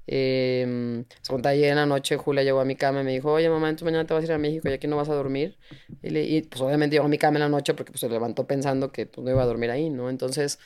Eh, 0.07 1.05
ayer 1.45 1.69
en 1.69 1.75
la 1.75 1.85
noche 1.85 2.17
Julia 2.17 2.43
llegó 2.43 2.59
a 2.59 2.65
mi 2.65 2.75
cama 2.75 3.01
y 3.01 3.03
me 3.03 3.11
dijo, 3.11 3.31
oye 3.31 3.49
mamá, 3.49 3.69
entonces 3.69 3.85
mañana 3.85 4.05
te 4.05 4.13
vas 4.13 4.23
a 4.23 4.25
ir 4.25 4.33
a 4.33 4.38
México 4.38 4.69
y 4.69 4.73
aquí 4.73 4.88
no 4.88 4.97
vas 4.97 5.09
a 5.09 5.15
dormir. 5.15 5.57
Y, 6.01 6.17
y 6.17 6.41
pues 6.43 6.61
obviamente 6.61 6.95
llegó 6.95 7.05
a 7.05 7.09
mi 7.09 7.17
cama 7.17 7.38
en 7.38 7.41
la 7.43 7.49
noche 7.49 7.73
porque 7.73 7.91
pues, 7.91 8.01
se 8.01 8.09
levantó 8.09 8.47
pensando 8.47 8.91
que 8.91 9.05
pues, 9.05 9.23
no 9.23 9.31
iba 9.31 9.43
a 9.43 9.45
dormir 9.45 9.71
ahí, 9.71 9.89
¿no? 9.89 10.09
Entonces 10.09 10.59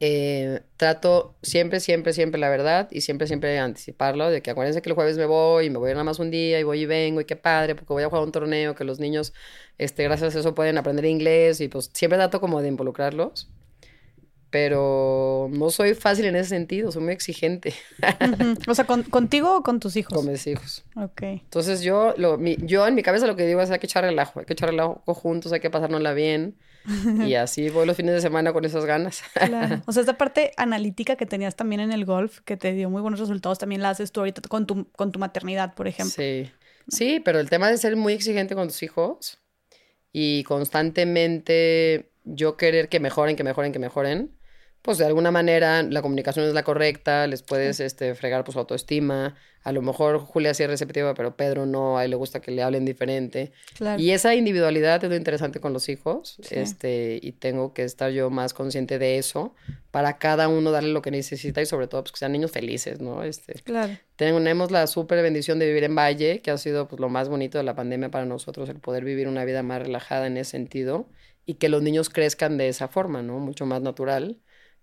eh, 0.00 0.60
trato 0.76 1.38
siempre, 1.42 1.80
siempre, 1.80 2.12
siempre 2.12 2.38
la 2.40 2.50
verdad 2.50 2.88
y 2.90 3.00
siempre, 3.00 3.26
siempre 3.26 3.58
anticiparlo, 3.58 4.28
de 4.30 4.42
que 4.42 4.50
acuérdense 4.50 4.82
que 4.82 4.90
el 4.90 4.94
jueves 4.94 5.16
me 5.16 5.24
voy 5.26 5.66
y 5.66 5.70
me 5.70 5.78
voy 5.78 5.90
nada 5.92 6.04
más 6.04 6.18
un 6.18 6.30
día 6.30 6.60
y 6.60 6.64
voy 6.64 6.80
y 6.82 6.86
vengo 6.86 7.20
y 7.20 7.24
qué 7.24 7.36
padre, 7.36 7.74
porque 7.74 7.92
voy 7.94 8.02
a 8.02 8.08
jugar 8.08 8.24
un 8.24 8.32
torneo, 8.32 8.74
que 8.74 8.84
los 8.84 9.00
niños, 9.00 9.32
este, 9.78 10.04
gracias 10.04 10.36
a 10.36 10.40
eso 10.40 10.54
pueden 10.54 10.76
aprender 10.78 11.06
inglés 11.06 11.60
y 11.60 11.68
pues 11.68 11.90
siempre 11.94 12.18
trato 12.18 12.40
como 12.40 12.60
de 12.62 12.68
involucrarlos. 12.68 13.50
Pero 14.58 15.50
no 15.52 15.68
soy 15.68 15.92
fácil 15.92 16.24
en 16.24 16.34
ese 16.34 16.48
sentido, 16.48 16.90
soy 16.90 17.02
muy 17.02 17.12
exigente. 17.12 17.74
O 18.66 18.74
sea, 18.74 18.86
¿contigo 18.86 19.58
o 19.58 19.62
con 19.62 19.80
tus 19.80 19.96
hijos? 19.96 20.14
Con 20.14 20.32
mis 20.32 20.46
hijos. 20.46 20.82
Ok. 20.96 21.22
Entonces 21.24 21.82
yo, 21.82 22.14
lo, 22.16 22.38
mi, 22.38 22.56
yo 22.62 22.86
en 22.86 22.94
mi 22.94 23.02
cabeza 23.02 23.26
lo 23.26 23.36
que 23.36 23.46
digo 23.46 23.60
es 23.60 23.70
hay 23.70 23.78
que 23.78 23.86
echar 23.86 24.02
relajo, 24.02 24.40
hay 24.40 24.46
que 24.46 24.54
echar 24.54 24.70
relajo 24.70 25.02
juntos, 25.12 25.52
hay 25.52 25.60
que 25.60 25.68
pasárnosla 25.68 26.14
bien 26.14 26.56
y 27.22 27.34
así 27.34 27.68
voy 27.68 27.86
los 27.86 27.98
fines 27.98 28.14
de 28.14 28.22
semana 28.22 28.54
con 28.54 28.64
esas 28.64 28.86
ganas. 28.86 29.22
Claro. 29.34 29.82
O 29.86 29.92
sea, 29.92 30.00
esta 30.00 30.16
parte 30.16 30.52
analítica 30.56 31.16
que 31.16 31.26
tenías 31.26 31.54
también 31.54 31.82
en 31.82 31.92
el 31.92 32.06
golf, 32.06 32.40
que 32.40 32.56
te 32.56 32.72
dio 32.72 32.88
muy 32.88 33.02
buenos 33.02 33.20
resultados, 33.20 33.58
también 33.58 33.82
la 33.82 33.90
haces 33.90 34.10
tú 34.10 34.20
ahorita 34.20 34.40
con 34.48 34.66
tu, 34.66 34.90
con 34.92 35.12
tu 35.12 35.18
maternidad, 35.18 35.74
por 35.74 35.86
ejemplo. 35.86 36.14
Sí. 36.16 36.50
Sí, 36.88 37.20
pero 37.22 37.40
el 37.40 37.50
tema 37.50 37.68
de 37.68 37.76
ser 37.76 37.94
muy 37.94 38.14
exigente 38.14 38.54
con 38.54 38.68
tus 38.68 38.82
hijos 38.82 39.38
y 40.14 40.44
constantemente 40.44 42.10
yo 42.24 42.56
querer 42.56 42.88
que 42.88 43.00
mejoren, 43.00 43.36
que 43.36 43.44
mejoren, 43.44 43.72
que 43.72 43.78
mejoren, 43.78 44.35
pues 44.86 44.98
de 44.98 45.04
alguna 45.04 45.32
manera 45.32 45.82
la 45.82 46.00
comunicación 46.00 46.46
es 46.46 46.54
la 46.54 46.62
correcta, 46.62 47.26
les 47.26 47.42
puedes 47.42 47.80
este, 47.80 48.14
fregar 48.14 48.44
pues 48.44 48.56
autoestima. 48.56 49.34
A 49.64 49.72
lo 49.72 49.82
mejor 49.82 50.20
Julia 50.20 50.54
sí 50.54 50.62
es 50.62 50.70
receptiva, 50.70 51.12
pero 51.14 51.36
Pedro 51.36 51.66
no, 51.66 51.98
a 51.98 52.04
él 52.04 52.10
le 52.10 52.16
gusta 52.16 52.40
que 52.40 52.52
le 52.52 52.62
hablen 52.62 52.84
diferente. 52.84 53.50
Y 53.98 54.12
esa 54.12 54.36
individualidad 54.36 55.02
es 55.02 55.10
lo 55.10 55.16
interesante 55.16 55.58
con 55.58 55.72
los 55.72 55.88
hijos, 55.88 56.36
este, 56.50 57.18
y 57.20 57.32
tengo 57.32 57.74
que 57.74 57.82
estar 57.82 58.12
yo 58.12 58.30
más 58.30 58.54
consciente 58.54 59.00
de 59.00 59.18
eso 59.18 59.56
para 59.90 60.18
cada 60.18 60.46
uno 60.46 60.70
darle 60.70 60.92
lo 60.92 61.02
que 61.02 61.10
necesita 61.10 61.60
y 61.60 61.66
sobre 61.66 61.88
todo 61.88 62.04
pues 62.04 62.12
que 62.12 62.18
sean 62.18 62.30
niños 62.30 62.52
felices, 62.52 63.00
¿no? 63.00 63.24
Este, 63.24 63.54
claro. 63.54 63.92
Tenemos 64.14 64.70
la 64.70 64.86
súper 64.86 65.20
bendición 65.20 65.58
de 65.58 65.66
vivir 65.66 65.82
en 65.82 65.96
Valle, 65.96 66.42
que 66.42 66.52
ha 66.52 66.58
sido 66.58 66.86
pues 66.86 67.00
lo 67.00 67.08
más 67.08 67.28
bonito 67.28 67.58
de 67.58 67.64
la 67.64 67.74
pandemia 67.74 68.12
para 68.12 68.24
nosotros, 68.24 68.68
el 68.68 68.78
poder 68.78 69.04
vivir 69.04 69.26
una 69.26 69.44
vida 69.44 69.64
más 69.64 69.82
relajada 69.82 70.28
en 70.28 70.36
ese 70.36 70.52
sentido 70.52 71.08
y 71.44 71.54
que 71.54 71.68
los 71.68 71.82
niños 71.82 72.08
crezcan 72.08 72.56
de 72.56 72.68
esa 72.68 72.86
forma, 72.86 73.22
¿no? 73.22 73.40
Mucho 73.40 73.66
más 73.66 73.82
natural 73.82 74.38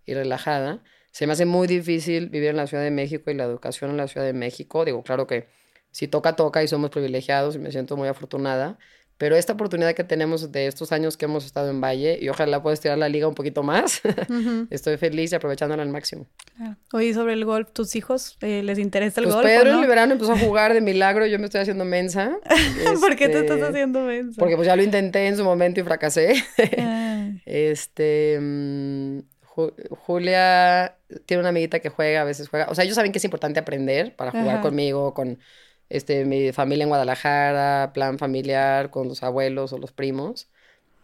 y 0.06 0.14
relajada. 0.14 0.84
Se 1.12 1.28
me 1.28 1.34
hace 1.34 1.46
muy 1.46 1.68
difícil 1.68 2.30
vivir 2.30 2.50
en 2.50 2.58
la 2.58 2.68
Ciudad 2.68 2.84
de 2.84 2.92
México 2.92 3.30
y 3.30 3.36
la 3.36 3.44
educación 3.44 3.92
en 3.92 3.98
la 3.98 4.08
Ciudad 4.08 4.26
de 4.26 4.34
México. 4.34 4.84
Digo, 4.86 5.04
claro 5.04 5.28
que 5.28 5.48
si 5.92 6.08
toca, 6.08 6.36
toca 6.36 6.64
y 6.64 6.68
somos 6.68 6.90
privilegiados 6.90 7.56
y 7.56 7.60
me 7.60 7.72
siento 7.72 7.96
muy 7.98 8.08
afortunada. 8.08 8.78
Pero 9.20 9.36
esta 9.36 9.54
oportunidad 9.54 9.94
que 9.94 10.04
tenemos 10.04 10.52
de 10.52 10.66
estos 10.66 10.92
años 10.92 11.18
que 11.18 11.26
hemos 11.26 11.46
estado 11.46 11.70
en 11.70 11.80
Valle, 11.80 12.18
y 12.20 12.30
ojalá 12.30 12.64
pueda 12.64 12.74
estirar 12.74 12.98
la 12.98 13.08
liga 13.10 13.28
un 13.28 13.36
poquito 13.36 13.62
más, 13.62 14.02
estoy 14.72 14.98
feliz 14.98 15.32
y 15.32 15.36
aprovechándola 15.36 15.84
al 15.84 15.90
máximo. 15.90 16.28
Claro. 16.58 16.78
Oye, 16.94 17.14
sobre 17.14 17.34
el 17.34 17.46
golf, 17.46 17.72
¿tus 17.72 17.96
hijos 17.96 18.38
eh, 18.42 18.64
les 18.64 18.80
interesa 18.80 19.22
el 19.22 19.26
pues 19.26 19.36
golf? 19.36 19.46
Pedro 19.46 19.70
en 19.70 19.80
el 19.84 19.88
verano 19.88 20.14
empezó 20.14 20.34
a 20.34 20.40
jugar 20.40 20.74
de 20.74 20.82
milagro, 20.82 21.28
yo 21.28 21.38
me 21.38 21.46
estoy 21.46 21.62
haciendo 21.62 21.86
mensa. 21.86 22.38
¿Por 23.00 23.16
qué 23.16 23.30
te 23.30 23.42
estás 23.42 23.58
Este, 23.58 23.70
haciendo 23.70 24.02
mensa? 24.02 24.40
Porque 24.40 24.56
pues 24.56 24.66
ya 24.66 24.76
lo 24.76 24.82
intenté 24.82 25.28
en 25.28 25.38
su 25.38 25.44
momento 25.44 25.80
y 25.80 25.84
fracasé. 25.84 26.34
este... 27.46 28.40
Ju- 29.56 29.74
Julia 29.90 30.98
tiene 31.26 31.42
una 31.42 31.50
amiguita 31.50 31.80
que 31.80 31.90
juega, 31.90 32.22
a 32.22 32.24
veces 32.24 32.50
juega. 32.50 32.68
O 32.70 32.76
sea, 32.76 32.84
ellos 32.86 32.96
saben 32.96 33.12
que 33.12 33.18
es 33.20 33.26
importante 33.26 33.60
aprender 33.60 34.16
para 34.16 34.32
jugar 34.32 34.56
Ajá. 34.56 34.62
conmigo, 34.62 35.14
con 35.14 35.40
este, 35.90 36.26
mi 36.26 36.52
familia 36.52 36.84
en 36.84 36.90
Guadalajara, 36.90 37.92
plan 37.94 38.18
familiar, 38.18 38.90
con 38.90 39.08
los 39.08 39.22
abuelos 39.24 39.74
o 39.74 39.78
los 39.78 39.92
primos. 39.92 40.48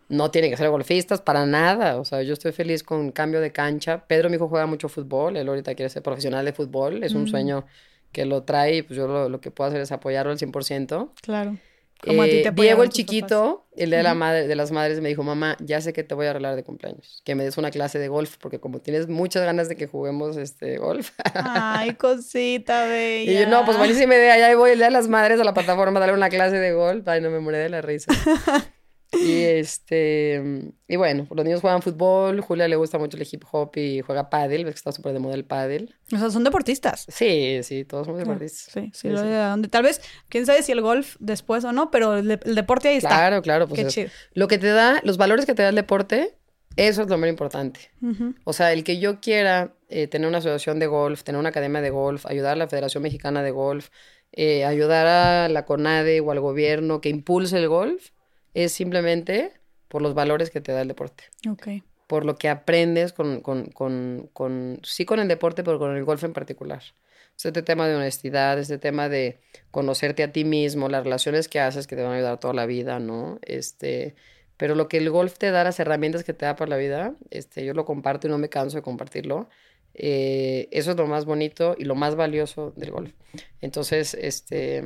No 0.07 0.31
tienen 0.31 0.49
que 0.49 0.57
ser 0.57 0.69
golfistas 0.69 1.21
para 1.21 1.45
nada. 1.45 1.97
O 1.97 2.05
sea, 2.05 2.23
yo 2.23 2.33
estoy 2.33 2.51
feliz 2.51 2.81
con 2.81 3.11
cambio 3.11 3.41
de 3.41 3.51
cancha. 3.51 4.05
Pedro, 4.07 4.29
mi 4.29 4.37
hijo, 4.37 4.47
juega 4.49 4.65
mucho 4.65 4.89
fútbol. 4.89 5.37
Él 5.37 5.47
ahorita 5.47 5.75
quiere 5.75 5.89
ser 5.89 6.01
profesional 6.01 6.43
de 6.45 6.53
fútbol. 6.53 7.03
Es 7.03 7.13
un 7.13 7.23
Mm. 7.25 7.27
sueño 7.27 7.65
que 8.11 8.25
lo 8.25 8.41
trae 8.41 8.77
y 8.77 8.81
pues 8.81 8.97
yo 8.97 9.07
lo, 9.07 9.29
lo 9.29 9.39
que 9.39 9.51
puedo 9.51 9.67
hacer 9.69 9.81
es 9.81 9.91
apoyarlo 9.91 10.31
al 10.31 10.39
100%. 10.39 11.13
Claro. 11.21 11.57
Como 12.03 12.21
a 12.21 12.25
ti 12.25 12.37
Eh, 12.37 12.43
te 12.43 12.51
Diego 12.51 12.83
el 12.83 12.89
chiquito, 12.89 13.67
el 13.75 13.89
de 13.89 14.03
la 14.03 14.13
madre, 14.13 14.47
de 14.47 14.55
las 14.55 14.71
madres, 14.71 15.01
me 15.01 15.09
dijo, 15.09 15.23
mamá, 15.23 15.57
ya 15.59 15.81
sé 15.81 15.91
que 15.91 16.03
te 16.03 16.15
voy 16.15 16.27
a 16.27 16.29
arreglar 16.29 16.55
de 16.55 16.63
cumpleaños, 16.63 17.21
que 17.25 17.35
me 17.35 17.43
des 17.43 17.57
una 17.57 17.71
clase 17.71 17.99
de 17.99 18.07
golf, 18.07 18.37
porque 18.37 18.59
como 18.59 18.79
tienes 18.79 19.07
muchas 19.07 19.43
ganas 19.43 19.67
de 19.67 19.75
que 19.75 19.87
juguemos 19.87 20.37
este 20.37 20.77
golf. 20.77 21.11
Ay, 21.33 21.93
cosita 21.95 22.85
bella. 22.85 23.31
y 23.31 23.39
yo, 23.39 23.47
no, 23.49 23.65
pues 23.65 23.77
buenísima 23.77 24.15
idea, 24.15 24.37
ya 24.37 24.55
voy 24.55 24.71
el 24.71 24.77
día 24.77 24.87
de 24.87 24.93
las 24.93 25.07
madres 25.07 25.39
a 25.39 25.43
la 25.43 25.53
plataforma 25.53 25.97
a 25.97 26.01
darle 26.01 26.15
una 26.15 26.29
clase 26.29 26.57
de 26.57 26.71
golf. 26.71 27.07
Ay, 27.07 27.21
no 27.21 27.29
me 27.29 27.39
morí 27.39 27.57
de 27.57 27.69
la 27.69 27.81
risa. 27.81 28.11
y 29.11 29.41
este, 29.41 30.71
y 30.87 30.95
bueno, 30.95 31.27
los 31.33 31.43
niños 31.45 31.61
juegan 31.61 31.81
fútbol, 31.81 32.41
Julia 32.41 32.67
le 32.67 32.75
gusta 32.75 32.97
mucho 32.99 33.17
el 33.17 33.27
hip 33.29 33.43
hop 33.51 33.71
y 33.75 34.01
juega 34.01 34.29
pádel, 34.29 34.65
ves 34.65 34.75
que 34.75 34.77
está 34.77 34.91
súper 34.91 35.13
de 35.13 35.19
moda 35.19 35.35
el 35.35 35.45
pádel. 35.45 35.95
O 36.13 36.17
sea, 36.17 36.29
son 36.29 36.43
deportistas. 36.43 37.05
Sí, 37.07 37.59
sí, 37.63 37.85
todos 37.85 38.05
somos 38.05 38.19
deportistas. 38.19 38.71
Sí, 38.73 38.81
sí, 38.81 38.89
Sí, 38.93 39.09
lo 39.09 39.19
sí. 39.21 39.27
de 39.27 39.35
donde 39.35 39.67
tal 39.67 39.83
vez, 39.83 40.01
quién 40.29 40.45
sabe 40.45 40.61
si 40.63 40.71
el 40.71 40.81
golf 40.81 41.15
después 41.19 41.63
o 41.65 41.71
no, 41.71 41.89
pero 41.91 42.17
el, 42.17 42.27
de- 42.27 42.39
el 42.45 42.55
deporte 42.55 42.89
ahí 42.89 42.97
está. 42.97 43.09
Claro, 43.09 43.41
claro, 43.41 43.67
pues 43.67 43.81
Qué 43.81 43.87
es- 43.87 43.93
chido. 43.93 44.09
lo 44.33 44.47
que 44.47 44.57
te 44.57 44.67
da, 44.67 45.01
los 45.03 45.17
valores 45.17 45.45
que 45.45 45.55
te 45.55 45.63
da 45.63 45.69
el 45.69 45.75
deporte, 45.75 46.35
eso 46.75 47.01
es 47.01 47.09
lo 47.09 47.17
más 47.17 47.29
importante. 47.29 47.79
O 48.43 48.53
sea, 48.53 48.71
el 48.73 48.83
que 48.83 48.99
yo 48.99 49.19
quiera 49.19 49.73
eh, 49.89 50.07
tener 50.07 50.27
una 50.27 50.37
asociación 50.37 50.77
de 50.79 50.85
golf, 50.87 51.23
tener 51.23 51.39
una 51.39 51.49
academia 51.49 51.81
de 51.81 51.89
golf, 51.89 52.25
ayudar 52.27 52.53
a 52.53 52.55
la 52.57 52.67
Federación 52.67 53.01
Mexicana 53.03 53.41
de 53.43 53.51
Golf, 53.51 53.89
eh, 54.31 54.63
ayudar 54.65 55.07
a 55.07 55.49
la 55.49 55.65
CONADE 55.65 56.21
o 56.21 56.31
al 56.31 56.39
gobierno 56.39 57.01
que 57.01 57.09
impulse 57.09 57.57
el 57.57 57.67
golf, 57.67 58.09
es 58.53 58.71
simplemente 58.71 59.53
por 59.87 60.01
los 60.01 60.13
valores 60.13 60.49
que 60.49 60.61
te 60.61 60.71
da 60.71 60.81
el 60.81 60.87
deporte. 60.87 61.25
Ok. 61.49 61.67
Por 62.07 62.25
lo 62.25 62.35
que 62.35 62.49
aprendes 62.49 63.13
con, 63.13 63.41
con, 63.41 63.65
con, 63.67 64.29
con- 64.33 64.79
sí 64.83 65.05
con 65.05 65.19
el 65.19 65.27
deporte, 65.27 65.63
pero 65.63 65.79
con 65.79 65.95
el 65.95 66.03
golf 66.03 66.23
en 66.23 66.33
particular. 66.33 66.81
Este 67.41 67.61
tema 67.61 67.87
de 67.87 67.95
honestidad, 67.95 68.59
este 68.59 68.77
tema 68.77 69.07
de 69.07 69.39
conocerte 69.71 70.23
a 70.23 70.31
ti 70.33 70.43
mismo, 70.43 70.89
las 70.89 71.03
relaciones 71.05 71.47
que 71.47 71.61
haces 71.61 71.87
que 71.87 71.95
te 71.95 72.01
van 72.03 72.11
a 72.11 72.15
ayudar 72.15 72.39
toda 72.39 72.53
la 72.53 72.65
vida, 72.65 72.99
¿no? 72.99 73.39
Este, 73.43 74.15
pero 74.57 74.75
lo 74.75 74.89
que 74.89 74.97
el 74.97 75.09
golf 75.09 75.37
te 75.37 75.49
da, 75.49 75.63
las 75.63 75.79
herramientas 75.79 76.25
que 76.25 76.33
te 76.33 76.45
da 76.45 76.57
para 76.57 76.69
la 76.69 76.75
vida, 76.75 77.13
este, 77.29 77.63
yo 77.63 77.73
lo 77.73 77.85
comparto 77.85 78.27
y 78.27 78.29
no 78.29 78.37
me 78.37 78.49
canso 78.49 78.75
de 78.75 78.83
compartirlo. 78.83 79.47
Eh, 79.93 80.69
eso 80.71 80.91
es 80.91 80.97
lo 80.97 81.07
más 81.07 81.25
bonito 81.25 81.75
y 81.77 81.83
lo 81.83 81.95
más 81.95 82.15
valioso 82.15 82.73
del 82.75 82.91
golf. 82.91 83.11
Entonces, 83.61 84.13
este, 84.13 84.83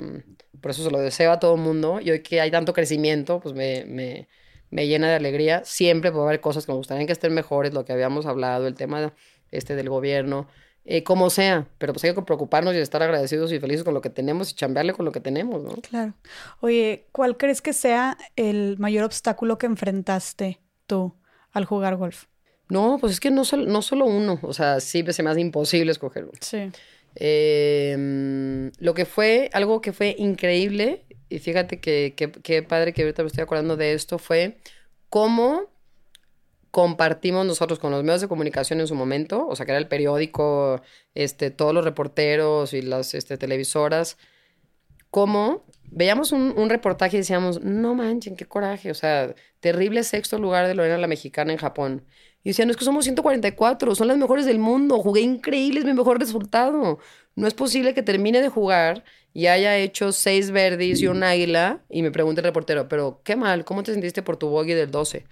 por 0.61 0.71
eso 0.71 0.83
se 0.83 0.91
lo 0.91 0.99
deseo 0.99 1.31
a 1.31 1.39
todo 1.39 1.55
el 1.55 1.61
mundo. 1.61 1.99
Y 2.01 2.11
hoy 2.11 2.21
que 2.21 2.41
hay 2.41 2.51
tanto 2.51 2.73
crecimiento, 2.73 3.39
pues 3.39 3.53
me, 3.53 3.85
me, 3.85 4.27
me 4.69 4.87
llena 4.87 5.09
de 5.09 5.15
alegría. 5.15 5.63
Siempre 5.65 6.11
puede 6.11 6.25
haber 6.25 6.41
cosas 6.41 6.65
que 6.65 6.71
me 6.71 6.77
gustaría 6.77 7.05
que 7.05 7.13
estén 7.13 7.33
mejores, 7.33 7.73
lo 7.73 7.85
que 7.85 7.93
habíamos 7.93 8.25
hablado, 8.25 8.67
el 8.67 8.75
tema 8.75 9.13
este, 9.51 9.75
del 9.75 9.89
gobierno, 9.89 10.47
eh, 10.85 11.03
como 11.03 11.29
sea, 11.29 11.67
pero 11.77 11.93
pues 11.93 12.03
hay 12.03 12.13
que 12.13 12.21
preocuparnos 12.23 12.73
y 12.73 12.77
estar 12.77 13.01
agradecidos 13.01 13.53
y 13.53 13.59
felices 13.59 13.85
con 13.85 13.93
lo 13.93 14.01
que 14.01 14.09
tenemos 14.09 14.51
y 14.51 14.55
chambearle 14.55 14.93
con 14.93 15.05
lo 15.05 15.13
que 15.13 15.21
tenemos, 15.21 15.63
¿no? 15.63 15.75
Claro. 15.75 16.13
Oye, 16.59 17.07
¿cuál 17.13 17.37
crees 17.37 17.61
que 17.61 17.71
sea 17.71 18.17
el 18.35 18.77
mayor 18.79 19.05
obstáculo 19.05 19.57
que 19.57 19.65
enfrentaste 19.65 20.59
tú 20.85 21.15
al 21.51 21.63
jugar 21.63 21.95
golf? 21.95 22.25
No, 22.73 22.97
pues 22.99 23.13
es 23.13 23.19
que 23.19 23.31
no, 23.31 23.43
no 23.67 23.81
solo 23.81 24.05
uno, 24.05 24.39
o 24.41 24.53
sea, 24.53 24.79
sí 24.79 25.03
se 25.07 25.23
me 25.23 25.29
hace 25.29 25.41
imposible 25.41 25.91
escoger 25.91 26.23
uno. 26.23 26.33
Sí. 26.41 26.71
Em, 27.15 28.71
lo 28.79 28.93
que 28.93 29.05
fue, 29.05 29.49
algo 29.53 29.79
que 29.81 29.93
fue 29.93 30.15
increíble, 30.17 31.05
y 31.29 31.39
fíjate 31.39 31.79
que, 31.79 32.15
que 32.15 32.63
padre 32.63 32.93
que 32.93 33.03
ahorita 33.03 33.23
me 33.23 33.27
estoy 33.27 33.43
acordando 33.43 33.77
de 33.77 33.93
esto, 33.93 34.17
fue 34.17 34.57
cómo 35.09 35.73
compartimos 36.73 37.45
nosotros 37.45 37.77
con 37.77 37.91
los 37.91 38.03
medios 38.03 38.21
de 38.21 38.27
comunicación 38.27 38.79
en 38.79 38.87
su 38.87 38.95
momento, 38.95 39.45
o 39.47 39.55
sea, 39.55 39.63
que 39.67 39.73
era 39.73 39.77
el 39.77 39.87
periódico, 39.87 40.81
este, 41.13 41.51
todos 41.51 41.71
los 41.71 41.85
reporteros 41.85 42.73
y 42.73 42.81
las 42.81 43.13
este, 43.13 43.37
televisoras, 43.37 44.17
cómo 45.11 45.63
veíamos 45.83 46.31
un, 46.31 46.69
reportaje 46.71 47.17
y 47.17 47.19
decíamos, 47.19 47.61
no 47.61 47.93
manchen, 47.93 48.35
qué 48.35 48.45
coraje, 48.45 48.89
o 48.89 48.95
sea, 48.95 49.35
terrible 49.59 50.03
sexto 50.03 50.39
lugar 50.39 50.67
de 50.67 50.73
Lorena 50.73 50.97
la 50.97 51.05
Mexicana 51.05 51.51
en 51.51 51.59
Japón. 51.59 52.05
Y 52.43 52.49
decían, 52.49 52.69
es 52.69 52.77
que 52.77 52.83
somos 52.83 53.05
144, 53.05 53.95
son 53.95 54.07
las 54.07 54.17
mejores 54.17 54.45
del 54.45 54.59
mundo, 54.59 54.99
jugué 54.99 55.21
increíble, 55.21 55.79
es 55.79 55.85
mi 55.85 55.93
mejor 55.93 56.19
resultado. 56.19 56.99
No 57.35 57.47
es 57.47 57.53
posible 57.53 57.93
que 57.93 58.03
termine 58.03 58.41
de 58.41 58.49
jugar 58.49 59.03
y 59.33 59.47
haya 59.47 59.77
hecho 59.77 60.11
seis 60.11 60.51
verdis 60.51 61.01
y 61.01 61.07
un 61.07 61.23
águila 61.23 61.81
y 61.89 62.01
me 62.01 62.11
pregunte 62.11 62.41
el 62.41 62.45
reportero, 62.45 62.87
pero 62.87 63.21
qué 63.23 63.35
mal, 63.35 63.65
¿cómo 63.65 63.81
te 63.83 63.93
sentiste 63.93 64.21
por 64.21 64.37
tu 64.37 64.49
bogey 64.49 64.73
del 64.75 64.91
12? 64.91 65.25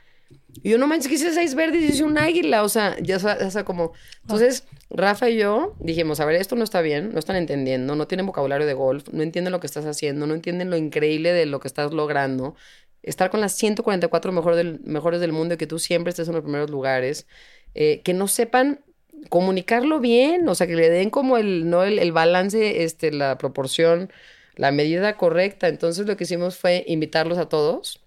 Y 0.64 0.70
yo 0.70 0.78
no 0.78 0.88
manches 0.88 1.08
que 1.08 1.16
hice 1.16 1.34
seis 1.34 1.56
verdes 1.56 1.82
y 1.82 1.86
hice 1.86 2.04
un 2.04 2.18
águila, 2.18 2.64
o 2.64 2.70
sea, 2.70 2.98
ya 3.02 3.20
sea, 3.20 3.64
como... 3.64 3.94
Entonces, 4.22 4.66
Rafa 4.90 5.30
y 5.30 5.38
yo 5.38 5.76
dijimos, 5.80 6.20
a 6.20 6.26
ver, 6.26 6.36
esto 6.36 6.56
no 6.56 6.64
está 6.64 6.82
bien, 6.82 7.12
no 7.14 7.20
están 7.20 7.36
entendiendo, 7.36 7.96
no 7.96 8.08
tienen 8.08 8.26
vocabulario 8.26 8.68
de 8.68 8.74
golf, 8.74 9.10
no 9.12 9.24
entienden 9.24 9.52
lo 9.52 9.60
que 9.60 9.68
estás 9.68 9.86
haciendo, 9.86 10.28
no 10.28 10.34
entienden 10.34 10.70
lo 10.70 10.78
increíble 10.78 11.34
de 11.34 11.46
lo 11.46 11.60
que 11.60 11.68
estás 11.68 11.94
logrando. 11.94 12.56
Estar 13.04 13.30
con 13.30 13.42
las 13.42 13.54
144 13.54 14.32
mejor 14.32 14.56
del, 14.56 14.80
mejores 14.82 15.20
del 15.20 15.32
mundo 15.32 15.56
y 15.56 15.58
que 15.58 15.68
tú 15.68 15.80
siempre 15.80 16.12
estés 16.12 16.28
en 16.28 16.36
los 16.36 16.44
primeros 16.44 16.70
lugares, 16.70 17.28
eh, 17.74 18.02
que 18.04 18.14
no 18.14 18.28
sepan 18.28 18.82
comunicarlo 19.30 20.00
bien, 20.00 20.48
o 20.48 20.56
sea, 20.56 20.68
que 20.68 20.76
le 20.76 20.90
den 20.90 21.10
como 21.10 21.38
el, 21.38 21.70
¿no? 21.70 21.84
el, 21.84 22.00
el 22.00 22.12
balance, 22.12 22.84
este, 22.84 23.12
la 23.12 23.38
proporción, 23.38 24.12
la 24.56 24.72
medida 24.72 25.18
correcta. 25.18 25.68
Entonces 25.68 26.08
lo 26.08 26.18
que 26.18 26.26
hicimos 26.26 26.58
fue 26.58 26.84
invitarlos 26.88 27.38
a 27.38 27.50
todos, 27.50 28.02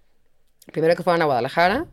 primero 0.71 0.95
que 0.95 1.03
fueran 1.03 1.21
a 1.21 1.25
Guadalajara, 1.25 1.87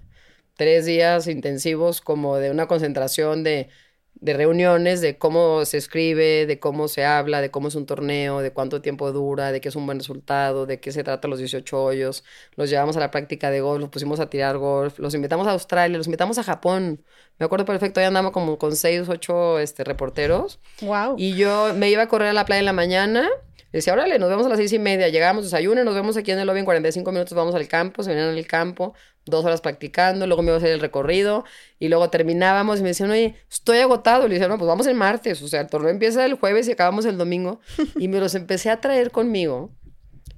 tres 0.57 0.87
días 0.87 1.27
intensivos 1.27 2.01
como 2.01 2.37
de 2.37 2.51
una 2.51 2.67
concentración 2.67 3.43
de, 3.45 3.69
de 4.15 4.35
reuniones, 4.35 5.01
de 5.01 5.19
cómo 5.19 5.65
se 5.65 5.79
escribe, 5.79 6.47
de 6.47 6.61
cómo 6.61 6.87
se 6.89 7.05
habla, 7.05 7.41
de 7.41 7.51
cómo 7.51 7.69
es 7.69 7.75
un 7.75 7.87
torneo, 7.87 8.41
de 8.41 8.53
cuánto 8.53 8.81
tiempo 8.81 9.11
dura, 9.11 9.51
de 9.51 9.61
qué 9.61 9.69
es 9.69 9.77
un 9.77 9.85
buen 9.85 9.99
resultado, 9.99 10.65
de 10.65 10.79
qué 10.81 10.93
se 10.93 11.03
trata 11.03 11.27
los 11.29 11.39
18 11.39 11.83
hoyos. 11.83 12.23
Los 12.55 12.71
llevamos 12.71 12.97
a 12.97 13.01
la 13.01 13.11
práctica 13.11 13.51
de 13.51 13.61
golf, 13.61 13.81
los 13.81 13.91
pusimos 13.91 14.21
a 14.21 14.31
tirar 14.31 14.59
golf, 14.59 14.99
los 14.99 15.15
invitamos 15.15 15.47
a 15.47 15.53
Australia, 15.53 15.99
los 15.99 16.07
invitamos 16.07 16.39
a 16.39 16.45
Japón. 16.45 17.03
Me 17.39 17.47
acuerdo 17.47 17.65
perfecto, 17.65 17.99
ahí 17.99 18.07
andamos 18.07 18.33
como 18.33 18.59
con 18.59 18.77
seis, 18.77 19.09
ocho 19.09 19.59
este, 19.59 19.83
reporteros. 19.83 20.61
Wow. 20.83 21.17
Y 21.19 21.35
yo 21.35 21.73
me 21.75 21.91
iba 21.91 22.03
a 22.03 22.09
correr 22.09 22.29
a 22.29 22.33
la 22.33 22.45
playa 22.45 22.61
en 22.61 22.67
la 22.67 22.73
mañana 22.73 23.29
decía, 23.73 23.93
órale, 23.93 24.19
nos 24.19 24.29
vemos 24.29 24.47
a 24.47 24.49
las 24.51 24.59
seis 24.59 24.73
y 24.73 24.79
media, 24.79 25.09
llegamos, 25.09 25.45
desayuno, 25.45 25.83
nos 25.85 25.95
vemos 25.95 26.17
aquí 26.17 26.31
en 26.31 26.39
el 26.39 26.47
lobby 26.47 26.61
en 26.61 26.65
45 26.65 27.11
minutos, 27.11 27.35
vamos 27.35 27.55
al 27.55 27.67
campo, 27.69 28.03
se 28.03 28.11
venían 28.11 28.29
al 28.29 28.47
campo, 28.47 28.95
dos 29.25 29.45
horas 29.45 29.61
practicando, 29.61 30.27
luego 30.27 30.43
me 30.43 30.49
iba 30.49 30.57
a 30.57 30.59
hacer 30.59 30.71
el 30.71 30.81
recorrido 30.81 31.45
y 31.79 31.89
luego 31.89 32.11
terminábamos 32.11 32.81
y 32.81 32.83
me 32.83 32.89
decían, 32.89 33.11
oye, 33.11 33.37
estoy 33.51 33.79
agotado. 33.79 34.29
Le 34.29 34.35
decía, 34.35 34.49
no, 34.49 34.59
pues 34.59 34.69
vamos 34.69 34.87
el 34.87 34.95
martes, 34.95 35.43
o 35.43 35.49
sea, 35.49 35.61
el 35.61 35.69
torneo 35.69 35.91
empieza 35.91 36.25
el 36.25 36.35
jueves 36.35 36.69
y 36.69 36.73
acabamos 36.73 37.05
el 37.05 37.19
domingo. 37.19 37.61
Y 37.99 38.09
me 38.09 38.19
los 38.21 38.35
empecé 38.35 38.71
a 38.71 38.81
traer 38.81 39.11
conmigo. 39.11 39.71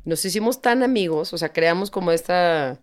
Nos 0.04 0.24
hicimos 0.24 0.60
tan 0.60 0.82
amigos, 0.82 1.32
o 1.32 1.38
sea, 1.38 1.52
creamos 1.52 1.90
como 1.90 2.12
esta, 2.12 2.80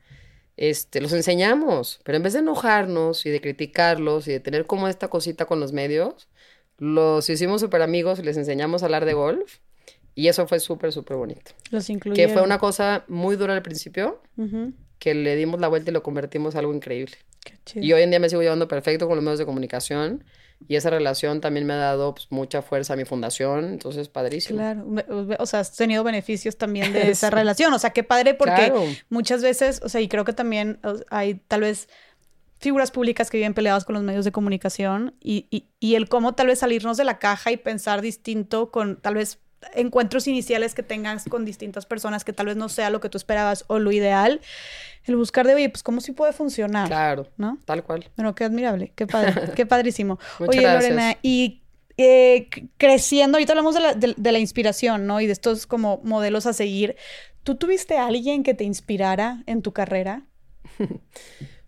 este, 0.58 1.02
los 1.02 1.14
enseñamos, 1.14 2.00
pero 2.04 2.18
en 2.18 2.24
vez 2.24 2.34
de 2.34 2.40
enojarnos 2.40 3.26
y 3.26 3.30
de 3.30 3.42
criticarlos 3.42 4.28
y 4.28 4.32
de 4.32 4.40
tener 4.40 4.66
como 4.66 4.88
esta 4.88 5.08
cosita 5.10 5.46
con 5.46 5.60
los 5.60 5.72
medios, 5.72 6.30
los 6.78 7.30
hicimos 7.30 7.62
súper 7.62 7.84
amigos 7.84 8.20
y 8.20 8.24
les 8.24 8.38
enseñamos 8.38 8.82
a 8.82 8.86
hablar 8.86 9.06
de 9.06 9.14
golf 9.14 9.60
y 10.16 10.28
eso 10.28 10.48
fue 10.48 10.60
súper, 10.60 10.92
súper 10.92 11.18
bonito. 11.18 11.52
Los 11.70 11.90
incluyeron. 11.90 12.30
Que 12.30 12.34
fue 12.34 12.44
una 12.44 12.60
cosa 12.60 13.06
muy 13.08 13.36
dura 13.36 13.54
al 13.54 13.62
principio, 13.62 14.22
que 15.00 15.14
le 15.14 15.36
dimos 15.36 15.60
la 15.60 15.68
vuelta 15.68 15.92
y 15.92 15.94
lo 15.94 16.04
convertimos 16.04 16.54
en 16.54 16.60
algo 16.60 16.74
increíble. 16.74 17.18
Qué 17.44 17.56
chido. 17.66 17.86
Y 17.86 17.94
hoy 17.94 18.04
en 18.04 18.12
día 18.12 18.20
me 18.20 18.30
sigo 18.30 18.42
llevando 18.42 18.68
perfecto 18.68 19.08
con 19.08 19.16
los 19.16 19.24
medios 19.24 19.40
de 19.40 19.46
comunicación. 19.46 20.24
Y 20.68 20.76
esa 20.76 20.92
relación 20.92 21.42
también 21.42 21.66
me 21.66 21.74
ha 21.74 21.78
dado 21.78 22.14
pues, 22.14 22.28
mucha 22.30 22.62
fuerza 22.62 22.94
a 22.94 22.96
mi 22.96 23.04
fundación, 23.04 23.66
entonces 23.66 24.10
padrísimo. 24.10 24.60
Claro, 24.60 24.86
o 25.40 25.46
sea, 25.48 25.62
has 25.62 25.76
tenido 25.76 26.04
beneficios 26.04 26.56
también 26.56 26.94
de 26.94 27.02
esa 27.10 27.32
relación, 27.32 27.74
o 27.74 27.80
sea, 27.80 27.90
qué 27.90 28.04
padre 28.04 28.36
porque 28.36 28.72
muchas 29.10 29.42
veces, 29.42 29.82
o 29.84 29.90
sea, 29.90 30.02
y 30.02 30.08
creo 30.08 30.24
que 30.24 30.34
también 30.34 30.80
hay 31.10 31.42
tal 31.48 31.62
vez 31.62 31.90
figuras 32.60 32.92
públicas 32.92 33.32
que 33.32 33.38
viven 33.38 33.56
peleadas 33.56 33.86
con 33.86 33.96
los 33.96 34.04
medios 34.04 34.24
de 34.24 34.32
comunicación 34.32 35.16
y, 35.20 35.48
y, 35.50 35.66
y 35.80 35.96
el 35.96 36.08
cómo 36.08 36.36
tal 36.36 36.46
vez 36.46 36.60
salirnos 36.60 36.96
de 36.96 37.06
la 37.06 37.18
caja 37.18 37.52
y 37.52 37.58
pensar 37.58 38.02
distinto 38.02 38.70
con 38.70 39.02
tal 39.02 39.16
vez 39.16 39.40
encuentros 39.74 40.28
iniciales 40.28 40.74
que 40.74 40.84
tengas 40.84 41.26
con 41.26 41.46
distintas 41.46 41.86
personas 41.86 42.24
que 42.24 42.34
tal 42.34 42.48
vez 42.48 42.56
no 42.56 42.70
sea 42.70 42.90
lo 42.90 43.00
que 43.00 43.10
tú 43.10 43.18
esperabas 43.18 43.66
o 43.68 43.80
lo 43.80 43.92
ideal, 43.92 44.42
el 45.06 45.16
buscar 45.16 45.48
de, 45.48 45.56
oye, 45.56 45.70
pues 45.70 45.84
cómo 45.84 46.02
sí 46.02 46.12
puede 46.12 46.34
funcionar. 46.34 46.88
Claro, 46.88 47.28
¿no? 47.38 47.58
Tal 47.66 47.84
cual. 47.84 48.10
Bueno, 48.16 48.36
qué 48.36 48.44
admirable, 48.44 48.92
qué 48.96 49.08
padre, 49.08 49.52
qué 49.56 49.66
padrísimo. 49.66 50.20
oye, 50.40 50.62
Lorena, 50.62 51.18
y 51.22 51.62
eh, 51.98 52.50
creciendo, 52.78 53.38
ahorita 53.38 53.54
hablamos 53.54 53.76
de 53.76 53.82
la, 53.82 53.94
de 53.94 54.32
la 54.32 54.40
inspiración, 54.40 55.08
¿no? 55.08 55.22
Y 55.22 55.28
de 55.28 55.34
estos 55.34 55.68
como 55.68 56.02
modelos 56.04 56.46
a 56.46 56.54
seguir. 56.54 56.96
¿Tú 57.44 57.56
tuviste 57.56 57.98
a 57.98 58.06
alguien 58.06 58.44
que 58.44 58.54
te 58.54 58.64
inspirara 58.64 59.44
en 59.48 59.62
tu 59.62 59.74
carrera? 59.74 60.24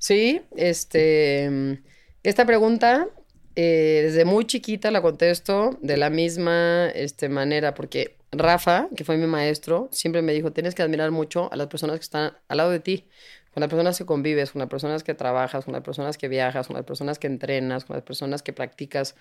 Sí, 0.04 0.42
este, 0.58 1.82
esta 2.24 2.46
pregunta 2.46 3.08
eh, 3.56 4.02
desde 4.04 4.26
muy 4.26 4.46
chiquita 4.46 4.92
la 4.92 5.02
contesto 5.02 5.78
de 5.82 5.98
la 5.98 6.10
misma 6.10 6.90
este, 6.90 7.30
manera, 7.30 7.74
porque 7.74 8.18
Rafa, 8.32 8.90
que 8.96 9.04
fue 9.04 9.18
mi 9.18 9.28
maestro, 9.28 9.90
siempre 9.92 10.22
me 10.22 10.34
dijo, 10.34 10.52
tienes 10.52 10.74
que 10.76 10.82
admirar 10.82 11.12
mucho 11.12 11.52
a 11.52 11.56
las 11.56 11.68
personas 11.68 11.98
que 11.98 12.04
están 12.04 12.34
al 12.48 12.58
lado 12.58 12.72
de 12.72 12.80
ti, 12.80 13.08
con 13.54 13.62
las 13.62 13.70
personas 13.70 13.98
que 13.98 14.06
convives, 14.06 14.52
con 14.52 14.60
las 14.60 14.70
personas 14.70 15.04
que 15.04 15.14
trabajas, 15.14 15.66
con 15.66 15.74
las 15.74 15.84
personas 15.84 16.18
que 16.18 16.28
viajas, 16.28 16.68
con 16.68 16.76
las 16.76 16.86
personas 16.86 17.20
que 17.20 17.28
entrenas, 17.28 17.86
con 17.86 17.96
las 17.96 18.04
personas 18.04 18.42
que 18.42 18.54
practicas, 18.54 19.16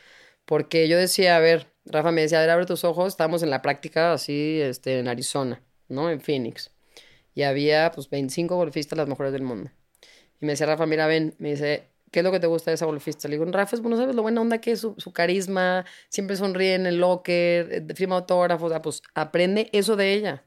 porque 0.45 0.89
yo 0.89 0.99
decía, 0.99 1.37
a 1.37 1.41
ver, 1.41 1.69
Rafa 1.85 2.11
me 2.11 2.23
decía, 2.23 2.39
a 2.39 2.41
ver, 2.41 2.51
abre 2.51 2.67
tus 2.67 2.85
ojos, 2.85 3.09
estábamos 3.09 3.43
en 3.43 3.51
la 3.51 3.63
práctica 3.63 4.13
así, 4.13 4.61
este, 4.61 4.99
en 4.99 5.09
Arizona, 5.09 5.63
¿no? 5.89 6.11
En 6.11 6.21
Phoenix. 6.21 6.71
Y 7.35 7.43
había, 7.43 7.91
pues, 7.93 8.11
25 8.11 8.57
golfistas 8.57 8.97
las 8.97 9.09
mejores 9.09 9.33
del 9.33 9.43
mundo. 9.43 9.71
Y 10.41 10.47
me 10.47 10.53
decía, 10.53 10.67
Rafa, 10.67 10.87
mira, 10.87 11.07
ven, 11.07 11.35
me 11.39 11.51
dice, 11.51 11.85
¿Qué 12.13 12.21
es 12.21 12.25
lo 12.25 12.31
que 12.31 12.41
te 12.41 12.47
gusta 12.47 12.71
de 12.71 12.75
esa 12.75 12.85
golfista? 12.85 13.27
Le 13.27 13.37
digo, 13.37 13.51
Rafa, 13.51 13.77
bueno, 13.79 13.97
¿sabes 13.97 14.15
lo 14.15 14.21
buena 14.21 14.43
onda 14.43 14.59
que 14.61 14.73
es 14.73 14.81
su, 14.81 15.13
carisma? 15.15 15.87
Siempre 16.11 16.37
sonríe 16.37 16.75
en 16.75 16.85
el 16.87 16.99
locker, 16.99 17.73
eh, 17.73 17.95
firma 17.95 18.17
autógrafos. 18.17 18.71
Ah, 18.71 18.83
pues 18.83 19.03
aprende 19.15 19.71
eso 19.73 19.97
de 19.97 20.13
ella. 20.13 20.45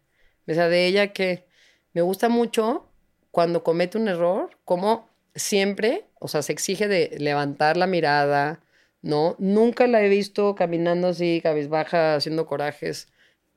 O 0.48 0.54
sea, 0.54 0.70
de 0.70 0.86
ella 0.86 1.12
que 1.12 1.48
me 1.94 2.04
gusta 2.04 2.30
mucho 2.30 2.88
cuando 3.32 3.64
comete 3.64 3.98
un 3.98 4.08
error, 4.08 4.52
como 4.64 5.10
siempre, 5.34 6.06
o 6.20 6.28
sea, 6.28 6.44
se 6.44 6.54
exige 6.54 6.88
de 6.88 7.16
levantar 7.20 7.78
la 7.78 7.88
mirada, 7.88 8.62
¿no? 9.02 9.36
Nunca 9.40 9.88
la 9.88 10.04
he 10.04 10.10
visto 10.10 10.54
caminando 10.54 11.08
así, 11.10 11.42
cabizbaja, 11.42 12.16
haciendo 12.16 12.46
corajes. 12.46 13.08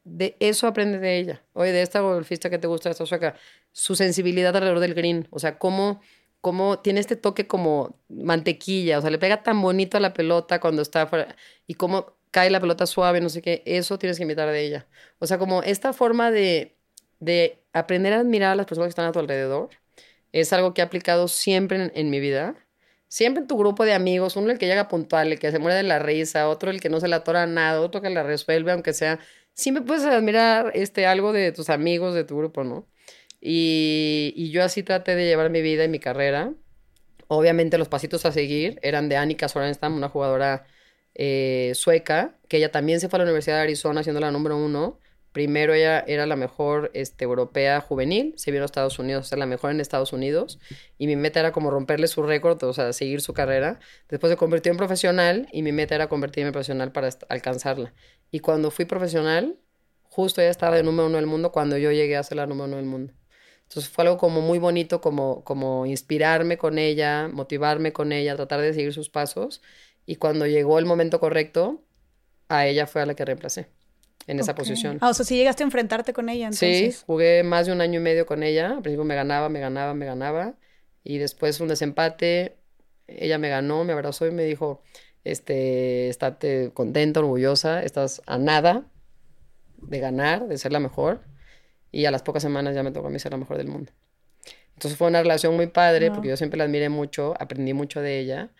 De 0.04 0.34
eso 0.40 0.66
aprende 0.66 0.98
de 0.98 1.18
ella. 1.18 1.42
Oye, 1.52 1.72
de 1.72 1.82
esta 1.82 2.00
golfista 2.00 2.48
que 2.48 2.58
te 2.58 2.66
gusta, 2.66 2.88
esta 2.88 3.04
sueca, 3.04 3.34
su 3.72 3.94
sensibilidad 3.96 4.56
alrededor 4.56 4.80
del 4.80 4.94
green, 4.94 5.28
o 5.30 5.38
sea, 5.38 5.58
cómo 5.58 6.00
cómo 6.40 6.80
tiene 6.80 7.00
este 7.00 7.16
toque 7.16 7.46
como 7.46 8.00
mantequilla, 8.08 8.98
o 8.98 9.00
sea, 9.02 9.10
le 9.10 9.18
pega 9.18 9.42
tan 9.42 9.60
bonito 9.62 9.96
a 9.96 10.00
la 10.00 10.14
pelota 10.14 10.60
cuando 10.60 10.82
está 10.82 11.02
afuera 11.02 11.36
y 11.66 11.74
cómo 11.74 12.16
cae 12.30 12.50
la 12.50 12.60
pelota 12.60 12.86
suave, 12.86 13.20
no 13.20 13.28
sé 13.28 13.42
qué, 13.42 13.62
eso 13.66 13.98
tienes 13.98 14.18
que 14.18 14.24
imitar 14.24 14.48
de 14.50 14.64
ella. 14.64 14.88
O 15.18 15.26
sea, 15.26 15.38
como 15.38 15.62
esta 15.62 15.92
forma 15.92 16.30
de, 16.30 16.76
de 17.20 17.62
aprender 17.72 18.12
a 18.12 18.20
admirar 18.20 18.52
a 18.52 18.56
las 18.56 18.66
personas 18.66 18.88
que 18.88 18.90
están 18.90 19.06
a 19.06 19.12
tu 19.12 19.18
alrededor 19.18 19.70
es 20.32 20.52
algo 20.52 20.74
que 20.74 20.80
he 20.82 20.84
aplicado 20.84 21.28
siempre 21.28 21.90
en, 21.94 22.10
mi 22.10 22.20
vida. 22.20 22.54
Siempre 23.08 23.42
en 23.42 23.48
tu 23.48 23.56
grupo 23.58 23.84
de 23.84 23.94
amigos, 23.94 24.36
uno 24.36 24.50
el 24.50 24.58
que 24.58 24.66
llega 24.66 24.88
puntual, 24.88 25.32
el 25.32 25.38
que 25.38 25.50
se 25.50 25.58
muere 25.58 25.76
de 25.76 25.82
la 25.82 25.98
risa, 25.98 26.48
otro 26.48 26.70
el 26.70 26.80
que 26.80 26.90
no 26.90 27.00
se 27.00 27.08
le 27.08 27.16
atora 27.16 27.46
nada, 27.46 27.80
otro 27.80 28.02
que 28.02 28.10
la 28.10 28.22
resuelve, 28.22 28.72
aunque 28.72 28.92
sea. 28.92 29.18
Siempre 29.54 29.82
puedes 29.84 30.04
admirar 30.04 30.72
este, 30.74 31.06
algo 31.06 31.32
de 31.32 31.52
tus 31.52 31.70
amigos, 31.70 32.14
de 32.14 32.24
tu 32.24 32.36
grupo, 32.38 32.64
¿no? 32.64 32.86
Y, 33.40 34.50
yo 34.52 34.64
así 34.64 34.82
traté 34.82 35.14
de 35.14 35.26
llevar 35.26 35.50
mi 35.50 35.62
vida 35.62 35.84
y 35.84 35.88
mi 35.88 36.00
carrera. 36.00 36.54
Obviamente 37.28 37.78
los 37.78 37.88
pasitos 37.88 38.24
a 38.26 38.32
seguir 38.32 38.78
eran 38.82 39.08
de 39.08 39.16
Annika 39.16 39.48
Sorenstam, 39.48 39.96
una 39.96 40.08
jugadora 40.08 40.66
eh, 41.14 41.72
sueca, 41.74 42.38
que 42.48 42.58
ella 42.58 42.72
también 42.72 43.00
se 43.00 43.08
fue 43.08 43.18
a 43.18 43.20
la 43.20 43.24
Universidad 43.24 43.56
de 43.56 43.62
Arizona 43.62 44.02
siendo 44.02 44.20
la 44.20 44.30
número 44.30 44.56
uno. 44.56 44.98
Primero 45.32 45.74
ella 45.74 46.00
era 46.06 46.26
la 46.26 46.36
mejor 46.36 46.90
este, 46.94 47.24
europea 47.24 47.80
juvenil, 47.80 48.32
se 48.36 48.50
vino 48.50 48.64
a 48.64 48.66
Estados 48.66 48.98
Unidos, 48.98 49.26
o 49.26 49.28
sea, 49.28 49.38
la 49.38 49.46
mejor 49.46 49.70
en 49.70 49.80
Estados 49.80 50.12
Unidos. 50.12 50.58
Y 50.96 51.06
mi 51.06 51.16
meta 51.16 51.40
era 51.40 51.52
como 51.52 51.70
romperle 51.70 52.08
su 52.08 52.22
récord, 52.22 52.62
o 52.64 52.72
sea, 52.72 52.92
seguir 52.92 53.20
su 53.20 53.34
carrera. 53.34 53.78
Después 54.08 54.30
se 54.30 54.36
convirtió 54.36 54.72
en 54.72 54.78
profesional 54.78 55.46
y 55.52 55.62
mi 55.62 55.70
meta 55.72 55.94
era 55.94 56.08
convertirme 56.08 56.48
en 56.48 56.52
profesional 56.52 56.92
para 56.92 57.10
alcanzarla. 57.28 57.92
Y 58.30 58.40
cuando 58.40 58.70
fui 58.70 58.86
profesional, 58.86 59.58
justo 60.04 60.40
ella 60.40 60.50
estaba 60.50 60.76
de 60.76 60.82
número 60.82 61.06
uno 61.08 61.16
del 61.16 61.26
mundo 61.26 61.52
cuando 61.52 61.76
yo 61.76 61.92
llegué 61.92 62.16
a 62.16 62.22
ser 62.22 62.38
la 62.38 62.46
número 62.46 62.66
uno 62.66 62.76
del 62.76 62.86
mundo. 62.86 63.17
Entonces 63.68 63.90
fue 63.90 64.04
algo 64.04 64.16
como 64.16 64.40
muy 64.40 64.58
bonito, 64.58 65.02
como, 65.02 65.44
como 65.44 65.84
inspirarme 65.84 66.56
con 66.56 66.78
ella, 66.78 67.28
motivarme 67.28 67.92
con 67.92 68.12
ella, 68.12 68.34
tratar 68.34 68.62
de 68.62 68.72
seguir 68.72 68.94
sus 68.94 69.10
pasos. 69.10 69.60
Y 70.06 70.16
cuando 70.16 70.46
llegó 70.46 70.78
el 70.78 70.86
momento 70.86 71.20
correcto, 71.20 71.82
a 72.48 72.66
ella 72.66 72.86
fue 72.86 73.02
a 73.02 73.06
la 73.06 73.14
que 73.14 73.26
reemplacé 73.26 73.68
en 74.26 74.40
esa 74.40 74.54
posición. 74.54 74.96
Ah, 75.02 75.10
o 75.10 75.14
sea, 75.14 75.26
si 75.26 75.36
llegaste 75.36 75.64
a 75.64 75.66
enfrentarte 75.66 76.14
con 76.14 76.30
ella, 76.30 76.46
entonces. 76.46 76.96
Sí, 76.96 77.02
jugué 77.06 77.42
más 77.42 77.66
de 77.66 77.72
un 77.72 77.82
año 77.82 78.00
y 78.00 78.02
medio 78.02 78.24
con 78.24 78.42
ella. 78.42 78.70
Al 78.70 78.80
principio 78.80 79.04
me 79.04 79.14
ganaba, 79.14 79.50
me 79.50 79.60
ganaba, 79.60 79.92
me 79.92 80.06
ganaba. 80.06 80.54
Y 81.04 81.18
después 81.18 81.60
un 81.60 81.68
desempate, 81.68 82.56
ella 83.06 83.36
me 83.36 83.50
ganó, 83.50 83.84
me 83.84 83.92
abrazó 83.92 84.26
y 84.26 84.30
me 84.30 84.44
dijo, 84.44 84.82
este, 85.24 86.08
estate 86.08 86.70
contenta, 86.72 87.20
orgullosa, 87.20 87.82
estás 87.82 88.22
a 88.24 88.38
nada 88.38 88.86
de 89.76 90.00
ganar, 90.00 90.48
de 90.48 90.56
ser 90.56 90.72
la 90.72 90.80
mejor. 90.80 91.20
Y 91.90 92.04
a 92.04 92.10
las 92.10 92.22
pocas 92.22 92.42
semanas 92.42 92.74
ya 92.74 92.82
me 92.82 92.90
tocó 92.90 93.08
a 93.08 93.10
mí 93.10 93.18
ser 93.18 93.32
la 93.32 93.38
mejor 93.38 93.56
del 93.56 93.68
mundo. 93.68 93.92
Entonces 94.74 94.96
fue 94.96 95.08
una 95.08 95.20
relación 95.22 95.56
muy 95.56 95.66
padre 95.66 96.10
porque 96.10 96.28
yo 96.28 96.36
siempre 96.36 96.56
la 96.56 96.64
admiré 96.64 96.88
mucho, 96.88 97.34
aprendí 97.40 97.74
mucho 97.74 98.00
de 98.00 98.20
ella 98.20 98.50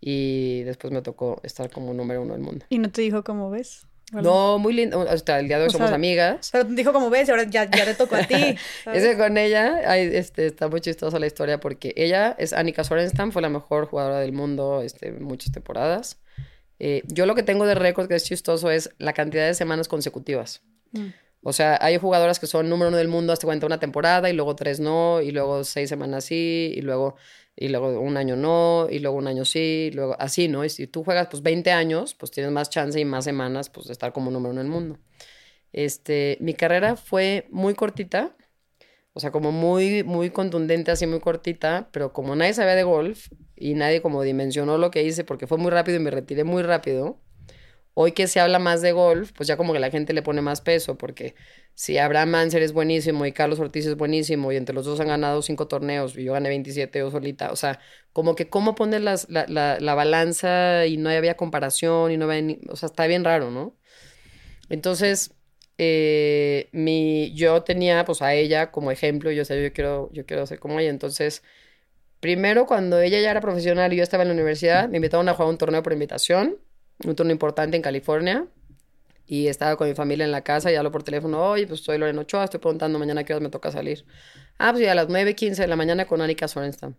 y 0.00 0.62
después 0.62 0.92
me 0.92 1.02
tocó 1.02 1.40
estar 1.42 1.70
como 1.70 1.92
número 1.92 2.22
uno 2.22 2.32
del 2.32 2.42
mundo. 2.42 2.64
¿Y 2.70 2.78
no 2.78 2.90
te 2.90 3.02
dijo 3.02 3.22
cómo 3.22 3.50
ves? 3.50 3.86
No, 4.12 4.58
muy 4.58 4.72
lindo. 4.72 5.00
Hasta 5.02 5.40
el 5.40 5.48
día 5.48 5.58
de 5.58 5.64
hoy 5.64 5.70
somos 5.70 5.90
amigas. 5.90 6.50
Pero 6.52 6.66
te 6.66 6.74
dijo 6.74 6.92
como 6.92 7.10
ves 7.10 7.28
y 7.28 7.30
ahora 7.32 7.42
ya, 7.44 7.64
ya 7.64 7.84
te 7.84 7.94
tocó 7.94 8.14
a 8.14 8.22
ti. 8.22 8.56
Ese 8.92 9.16
con 9.18 9.36
ella, 9.36 9.96
este, 9.96 10.46
está 10.46 10.68
muy 10.68 10.80
chistosa 10.80 11.18
la 11.18 11.26
historia 11.26 11.58
porque 11.58 11.92
ella 11.96 12.34
es 12.38 12.52
Annika 12.52 12.84
Sorenstam, 12.84 13.32
fue 13.32 13.42
la 13.42 13.48
mejor 13.48 13.86
jugadora 13.86 14.20
del 14.20 14.32
mundo 14.32 14.80
este, 14.82 15.12
muchas 15.12 15.52
temporadas. 15.52 16.20
Eh, 16.78 17.02
yo 17.06 17.26
lo 17.26 17.34
que 17.34 17.42
tengo 17.42 17.66
de 17.66 17.74
récord 17.74 18.06
que 18.06 18.14
es 18.14 18.24
chistoso 18.24 18.70
es 18.70 18.90
la 18.98 19.12
cantidad 19.12 19.46
de 19.46 19.54
semanas 19.54 19.88
consecutivas. 19.88 20.62
Mm. 20.92 21.06
O 21.48 21.52
sea, 21.52 21.78
hay 21.80 21.96
jugadoras 21.96 22.40
que 22.40 22.48
son 22.48 22.68
número 22.68 22.88
uno 22.88 22.96
del 22.96 23.06
mundo 23.06 23.32
hasta 23.32 23.46
cuenta 23.46 23.66
una 23.66 23.78
temporada 23.78 24.28
y 24.28 24.32
luego 24.32 24.56
tres 24.56 24.80
no, 24.80 25.22
y 25.22 25.30
luego 25.30 25.62
seis 25.62 25.88
semanas 25.88 26.24
sí, 26.24 26.72
y 26.74 26.80
luego, 26.80 27.14
y 27.54 27.68
luego 27.68 28.00
un 28.00 28.16
año 28.16 28.34
no, 28.34 28.88
y 28.90 28.98
luego 28.98 29.16
un 29.16 29.28
año 29.28 29.44
sí, 29.44 29.90
y 29.92 29.94
luego 29.94 30.16
así, 30.18 30.48
¿no? 30.48 30.64
Y 30.64 30.70
si 30.70 30.88
tú 30.88 31.04
juegas 31.04 31.28
pues 31.30 31.44
20 31.44 31.70
años, 31.70 32.16
pues 32.16 32.32
tienes 32.32 32.50
más 32.50 32.68
chance 32.68 32.98
y 32.98 33.04
más 33.04 33.24
semanas 33.24 33.70
pues 33.70 33.86
de 33.86 33.92
estar 33.92 34.12
como 34.12 34.32
número 34.32 34.50
uno 34.50 34.60
del 34.60 34.68
mundo. 34.68 34.98
Este, 35.72 36.36
mi 36.40 36.54
carrera 36.54 36.96
fue 36.96 37.46
muy 37.52 37.74
cortita, 37.74 38.36
o 39.12 39.20
sea, 39.20 39.30
como 39.30 39.52
muy, 39.52 40.02
muy 40.02 40.30
contundente, 40.30 40.90
así 40.90 41.06
muy 41.06 41.20
cortita, 41.20 41.90
pero 41.92 42.12
como 42.12 42.34
nadie 42.34 42.54
sabía 42.54 42.74
de 42.74 42.82
golf 42.82 43.28
y 43.54 43.74
nadie 43.74 44.02
como 44.02 44.22
dimensionó 44.24 44.78
lo 44.78 44.90
que 44.90 45.04
hice 45.04 45.22
porque 45.22 45.46
fue 45.46 45.58
muy 45.58 45.70
rápido 45.70 45.98
y 45.98 46.00
me 46.00 46.10
retiré 46.10 46.42
muy 46.42 46.64
rápido, 46.64 47.20
Hoy 47.98 48.12
que 48.12 48.26
se 48.28 48.40
habla 48.40 48.58
más 48.58 48.82
de 48.82 48.92
golf, 48.92 49.32
pues 49.32 49.46
ya 49.46 49.56
como 49.56 49.72
que 49.72 49.78
la 49.78 49.90
gente 49.90 50.12
le 50.12 50.20
pone 50.20 50.42
más 50.42 50.60
peso, 50.60 50.98
porque 50.98 51.34
si 51.74 51.96
Abraham 51.96 52.28
Manser 52.28 52.60
es 52.62 52.74
buenísimo 52.74 53.24
y 53.24 53.32
Carlos 53.32 53.58
Ortiz 53.58 53.86
es 53.86 53.96
buenísimo 53.96 54.52
y 54.52 54.56
entre 54.56 54.74
los 54.74 54.84
dos 54.84 55.00
han 55.00 55.08
ganado 55.08 55.40
cinco 55.40 55.66
torneos 55.66 56.14
y 56.18 56.24
yo 56.24 56.34
gané 56.34 56.50
27 56.50 56.98
yo 56.98 57.10
solita, 57.10 57.50
o 57.52 57.56
sea, 57.56 57.80
como 58.12 58.34
que 58.34 58.50
cómo 58.50 58.74
pones 58.74 59.00
la, 59.00 59.16
la, 59.48 59.80
la, 59.80 59.94
balanza 59.94 60.84
y 60.84 60.98
no 60.98 61.08
había 61.08 61.38
comparación 61.38 62.12
y 62.12 62.18
no 62.18 62.30
había, 62.30 62.58
o 62.68 62.76
sea, 62.76 62.88
está 62.88 63.06
bien 63.06 63.24
raro, 63.24 63.50
¿no? 63.50 63.74
Entonces, 64.68 65.32
eh, 65.78 66.68
mi, 66.72 67.32
yo 67.34 67.62
tenía 67.62 68.04
pues 68.04 68.22
a 68.22 68.34
ella 68.34 68.70
como 68.72 68.90
ejemplo, 68.90 69.30
yo 69.32 69.44
sé, 69.46 69.62
yo 69.62 69.72
quiero, 69.72 70.10
yo 70.12 70.26
quiero 70.26 70.46
ser 70.46 70.58
como 70.60 70.80
ella, 70.80 70.90
entonces... 70.90 71.42
Primero, 72.20 72.66
cuando 72.66 73.00
ella 73.00 73.20
ya 73.20 73.30
era 73.30 73.40
profesional 73.40 73.92
y 73.92 73.96
yo 73.96 74.02
estaba 74.02 74.22
en 74.24 74.30
la 74.30 74.34
universidad, 74.34 74.88
me 74.88 74.96
invitaron 74.96 75.28
a 75.28 75.34
jugar 75.34 75.50
un 75.50 75.58
torneo 75.58 75.82
por 75.82 75.92
invitación 75.92 76.58
un 77.04 77.14
turno 77.14 77.32
importante 77.32 77.76
en 77.76 77.82
California. 77.82 78.46
Y 79.28 79.48
estaba 79.48 79.76
con 79.76 79.88
mi 79.88 79.94
familia 79.94 80.24
en 80.24 80.30
la 80.30 80.42
casa 80.42 80.70
y 80.70 80.76
hablo 80.76 80.92
por 80.92 81.02
teléfono, 81.02 81.42
oye, 81.42 81.66
pues 81.66 81.80
soy 81.80 81.98
Lorena 81.98 82.20
Ochoa, 82.20 82.44
estoy 82.44 82.60
preguntando 82.60 82.96
mañana 82.96 83.24
qué 83.24 83.32
horas 83.32 83.42
me 83.42 83.50
toca 83.50 83.72
salir. 83.72 84.04
Ah, 84.56 84.70
pues 84.70 84.84
ya 84.84 84.92
a 84.92 84.94
las 84.94 85.08
9.15 85.08 85.56
de 85.56 85.66
la 85.66 85.74
mañana 85.74 86.06
con 86.06 86.20
Anika 86.20 86.46
Sorenstam. 86.46 86.94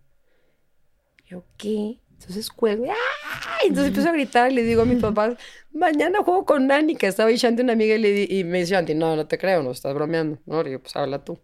Yo, 1.26 1.46
¿qué? 1.58 2.02
Entonces 2.20 2.50
cuelgo, 2.50 2.86
¡ah! 2.92 3.58
Entonces 3.64 3.88
empiezo 3.88 4.10
a 4.10 4.12
gritar 4.12 4.52
y 4.52 4.56
le 4.56 4.64
digo 4.64 4.82
a 4.82 4.86
mis 4.86 5.00
papás, 5.00 5.38
mañana 5.72 6.20
juego 6.24 6.46
con 6.46 6.72
Anika. 6.72 7.08
Estaba 7.08 7.30
ahí 7.30 7.40
una 7.60 7.74
amiga 7.74 7.96
y, 7.96 8.00
le 8.00 8.24
y 8.24 8.44
me 8.44 8.60
dice, 8.60 8.74
Shanti, 8.74 8.94
no, 8.96 9.16
no 9.16 9.28
te 9.28 9.38
creo, 9.38 9.64
no 9.64 9.72
estás 9.72 9.94
bromeando. 9.94 10.40
No, 10.46 10.64
le 10.64 10.80
pues 10.80 10.96
habla 10.96 11.24
tú. 11.24 11.40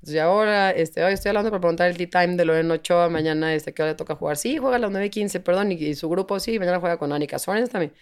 Entonces 0.00 0.20
ahora, 0.20 0.70
este, 0.70 1.02
hoy 1.02 1.12
estoy 1.12 1.30
hablando 1.30 1.50
para 1.50 1.60
preguntar 1.60 1.90
el 1.90 1.96
tea 1.96 2.22
time 2.22 2.36
de 2.36 2.44
Lorena 2.44 2.74
Ochoa, 2.74 3.08
mañana, 3.08 3.52
este, 3.54 3.74
¿qué 3.74 3.82
hora 3.82 3.92
le 3.92 3.96
toca 3.96 4.14
jugar? 4.14 4.36
Sí, 4.36 4.56
juega 4.56 4.76
a 4.76 4.78
las 4.78 4.90
9.15, 4.90 5.42
perdón, 5.42 5.72
y, 5.72 5.94
su 5.94 6.08
grupo 6.08 6.38
sí, 6.38 6.58
mañana 6.58 6.78
juega 6.78 6.98
con 6.98 7.12
Anika 7.12 7.38
Sorens 7.38 7.70
también. 7.70 7.92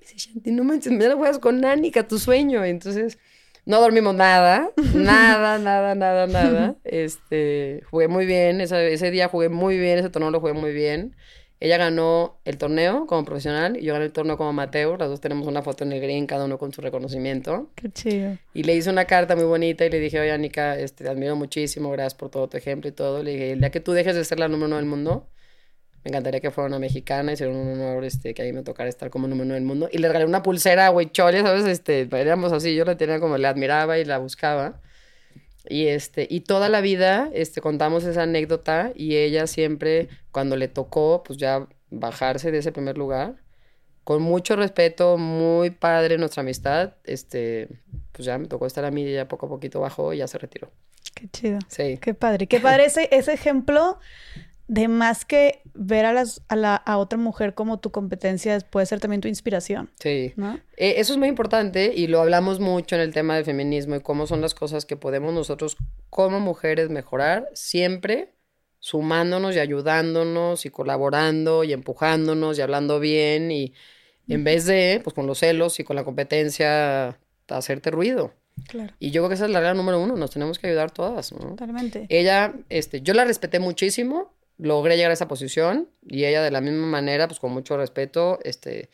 Y 0.00 0.04
dice, 0.04 0.14
Shanti, 0.18 0.50
no 0.50 0.64
manches, 0.64 0.92
mañana 0.92 1.14
juegas 1.14 1.38
con 1.38 1.64
Anika, 1.64 2.06
tu 2.08 2.18
sueño. 2.18 2.64
Entonces, 2.64 3.18
no 3.64 3.80
dormimos 3.80 4.14
nada, 4.16 4.70
nada, 4.94 5.58
nada, 5.58 5.94
nada, 5.94 6.26
nada. 6.26 6.74
Este, 6.82 7.82
jugué 7.88 8.08
muy 8.08 8.26
bien, 8.26 8.60
ese, 8.60 8.92
ese 8.92 9.12
día 9.12 9.28
jugué 9.28 9.48
muy 9.48 9.78
bien, 9.78 10.00
ese 10.00 10.10
torneo 10.10 10.32
lo 10.32 10.40
jugué 10.40 10.54
muy 10.54 10.72
bien. 10.72 11.14
Ella 11.64 11.78
ganó 11.78 12.40
el 12.44 12.58
torneo 12.58 13.06
como 13.06 13.24
profesional 13.24 13.76
y 13.76 13.84
yo 13.84 13.92
gané 13.92 14.06
el 14.06 14.12
torneo 14.12 14.36
como 14.36 14.48
amateur. 14.48 14.98
Las 14.98 15.08
dos 15.08 15.20
tenemos 15.20 15.46
una 15.46 15.62
foto 15.62 15.84
en 15.84 15.92
el 15.92 16.00
green, 16.00 16.26
cada 16.26 16.46
uno 16.46 16.58
con 16.58 16.72
su 16.72 16.80
reconocimiento. 16.80 17.70
Qué 17.76 17.88
chido. 17.88 18.36
Y 18.52 18.64
le 18.64 18.74
hice 18.74 18.90
una 18.90 19.04
carta 19.04 19.36
muy 19.36 19.44
bonita 19.44 19.86
y 19.86 19.90
le 19.90 20.00
dije, 20.00 20.18
oye, 20.18 20.32
Anika, 20.32 20.76
este, 20.76 21.04
te 21.04 21.10
admiro 21.10 21.36
muchísimo, 21.36 21.92
gracias 21.92 22.16
por 22.16 22.30
todo 22.30 22.48
tu 22.48 22.56
ejemplo 22.56 22.88
y 22.88 22.92
todo. 22.92 23.22
Le 23.22 23.30
dije, 23.30 23.52
el 23.52 23.60
día 23.60 23.70
que 23.70 23.78
tú 23.78 23.92
dejes 23.92 24.16
de 24.16 24.24
ser 24.24 24.40
la 24.40 24.48
número 24.48 24.66
uno 24.66 24.76
del 24.78 24.86
mundo, 24.86 25.28
me 26.02 26.08
encantaría 26.08 26.40
que 26.40 26.50
fuera 26.50 26.66
una 26.66 26.80
mexicana 26.80 27.32
y 27.32 27.36
sería 27.36 27.54
un 27.54 27.80
honor 27.80 28.04
este, 28.04 28.34
que 28.34 28.42
a 28.42 28.44
mí 28.44 28.52
me 28.52 28.64
tocara 28.64 28.88
estar 28.88 29.08
como 29.10 29.28
número 29.28 29.44
uno 29.44 29.54
del 29.54 29.62
mundo. 29.62 29.88
Y 29.92 29.98
le 29.98 30.08
regalé 30.08 30.24
una 30.24 30.42
pulsera, 30.42 30.88
güey, 30.88 31.12
chole, 31.12 31.42
¿sabes? 31.42 31.64
Este, 31.66 32.08
éramos 32.10 32.52
así, 32.52 32.74
yo 32.74 32.84
la 32.84 32.96
tenía 32.96 33.20
como, 33.20 33.38
la 33.38 33.50
admiraba 33.50 34.00
y 34.00 34.04
la 34.04 34.18
buscaba. 34.18 34.80
Y, 35.68 35.86
este, 35.86 36.26
y 36.28 36.40
toda 36.40 36.68
la 36.68 36.80
vida 36.80 37.30
este, 37.32 37.60
contamos 37.60 38.04
esa 38.04 38.22
anécdota 38.22 38.92
y 38.94 39.16
ella 39.16 39.46
siempre, 39.46 40.08
cuando 40.30 40.56
le 40.56 40.68
tocó, 40.68 41.22
pues 41.24 41.38
ya 41.38 41.68
bajarse 41.90 42.50
de 42.50 42.58
ese 42.58 42.72
primer 42.72 42.98
lugar, 42.98 43.36
con 44.04 44.22
mucho 44.22 44.56
respeto, 44.56 45.16
muy 45.18 45.70
padre 45.70 46.18
nuestra 46.18 46.40
amistad, 46.40 46.94
este, 47.04 47.68
pues 48.12 48.26
ya 48.26 48.38
me 48.38 48.48
tocó 48.48 48.66
estar 48.66 48.84
a 48.84 48.90
mí 48.90 49.02
y 49.02 49.14
ya 49.14 49.28
poco 49.28 49.46
a 49.46 49.48
poquito 49.48 49.80
bajó 49.80 50.12
y 50.12 50.18
ya 50.18 50.26
se 50.26 50.38
retiró. 50.38 50.70
Qué 51.14 51.28
chido. 51.28 51.58
Sí. 51.68 51.98
Qué 52.00 52.14
padre. 52.14 52.46
Qué 52.46 52.60
padre 52.60 52.86
ese, 52.86 53.08
ese 53.12 53.32
ejemplo 53.32 53.98
de 54.66 54.88
más 54.88 55.24
que 55.24 55.61
ver 55.74 56.04
a, 56.04 56.12
las, 56.12 56.42
a, 56.48 56.56
la, 56.56 56.76
a 56.76 56.98
otra 56.98 57.18
mujer 57.18 57.54
como 57.54 57.80
tu 57.80 57.90
competencia, 57.90 58.58
puede 58.70 58.86
ser 58.86 59.00
también 59.00 59.20
tu 59.20 59.28
inspiración. 59.28 59.90
Sí. 60.00 60.32
¿no? 60.36 60.54
Eh, 60.76 60.94
eso 60.98 61.12
es 61.12 61.18
muy 61.18 61.28
importante 61.28 61.92
y 61.94 62.06
lo 62.06 62.20
hablamos 62.20 62.60
mucho 62.60 62.96
en 62.96 63.02
el 63.02 63.12
tema 63.12 63.36
del 63.36 63.44
feminismo 63.44 63.96
y 63.96 64.00
cómo 64.00 64.26
son 64.26 64.40
las 64.40 64.54
cosas 64.54 64.84
que 64.84 64.96
podemos 64.96 65.32
nosotros 65.32 65.76
como 66.10 66.40
mujeres 66.40 66.90
mejorar 66.90 67.48
siempre 67.54 68.34
sumándonos 68.78 69.54
y 69.54 69.60
ayudándonos 69.60 70.66
y 70.66 70.70
colaborando 70.70 71.62
y 71.62 71.72
empujándonos 71.72 72.58
y 72.58 72.62
hablando 72.62 72.98
bien 72.98 73.52
y 73.52 73.74
en 74.28 74.44
vez 74.44 74.66
de, 74.66 75.00
pues 75.02 75.14
con 75.14 75.26
los 75.26 75.38
celos 75.38 75.78
y 75.80 75.84
con 75.84 75.96
la 75.96 76.04
competencia, 76.04 77.18
hacerte 77.48 77.90
ruido. 77.90 78.32
Claro. 78.68 78.94
Y 78.98 79.10
yo 79.10 79.22
creo 79.22 79.28
que 79.28 79.34
esa 79.34 79.46
es 79.46 79.50
la 79.50 79.60
regla 79.60 79.74
número 79.74 80.00
uno, 80.00 80.16
nos 80.16 80.30
tenemos 80.30 80.58
que 80.58 80.66
ayudar 80.68 80.90
todas, 80.90 81.32
¿no? 81.32 81.50
Totalmente. 81.50 82.06
Ella, 82.08 82.54
este, 82.68 83.02
yo 83.02 83.14
la 83.14 83.24
respeté 83.24 83.60
muchísimo, 83.60 84.32
logré 84.62 84.96
llegar 84.96 85.10
a 85.10 85.14
esa 85.14 85.28
posición 85.28 85.88
y 86.06 86.24
ella 86.24 86.42
de 86.42 86.50
la 86.50 86.60
misma 86.60 86.86
manera, 86.86 87.26
pues 87.26 87.40
con 87.40 87.52
mucho 87.52 87.76
respeto, 87.76 88.38
este, 88.44 88.90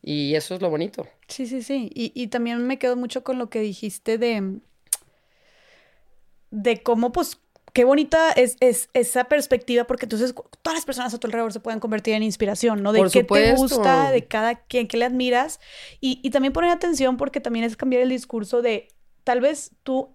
y 0.00 0.34
eso 0.36 0.54
es 0.54 0.62
lo 0.62 0.70
bonito. 0.70 1.06
Sí, 1.26 1.46
sí, 1.46 1.62
sí. 1.62 1.90
Y, 1.92 2.12
y 2.14 2.28
también 2.28 2.66
me 2.66 2.78
quedo 2.78 2.96
mucho 2.96 3.24
con 3.24 3.38
lo 3.38 3.50
que 3.50 3.60
dijiste 3.60 4.16
de, 4.16 4.60
de 6.50 6.82
cómo, 6.82 7.10
pues, 7.10 7.40
qué 7.72 7.84
bonita 7.84 8.30
es, 8.32 8.56
es, 8.60 8.90
esa 8.94 9.24
perspectiva, 9.24 9.84
porque 9.84 10.06
entonces 10.06 10.34
todas 10.62 10.76
las 10.76 10.86
personas 10.86 11.12
a 11.12 11.18
tu 11.18 11.26
alrededor 11.26 11.52
se 11.52 11.60
pueden 11.60 11.80
convertir 11.80 12.14
en 12.14 12.22
inspiración, 12.22 12.82
¿no? 12.82 12.92
De 12.92 13.02
qué 13.10 13.24
te 13.24 13.54
gusta, 13.54 14.12
de 14.12 14.24
cada 14.24 14.54
quien, 14.66 14.86
qué 14.86 14.96
le 14.96 15.04
admiras. 15.04 15.58
Y, 16.00 16.20
y 16.22 16.30
también 16.30 16.52
poner 16.52 16.70
atención 16.70 17.16
porque 17.16 17.40
también 17.40 17.64
es 17.64 17.76
cambiar 17.76 18.02
el 18.02 18.08
discurso 18.10 18.62
de 18.62 18.88
tal 19.24 19.40
vez 19.40 19.72
tú, 19.82 20.10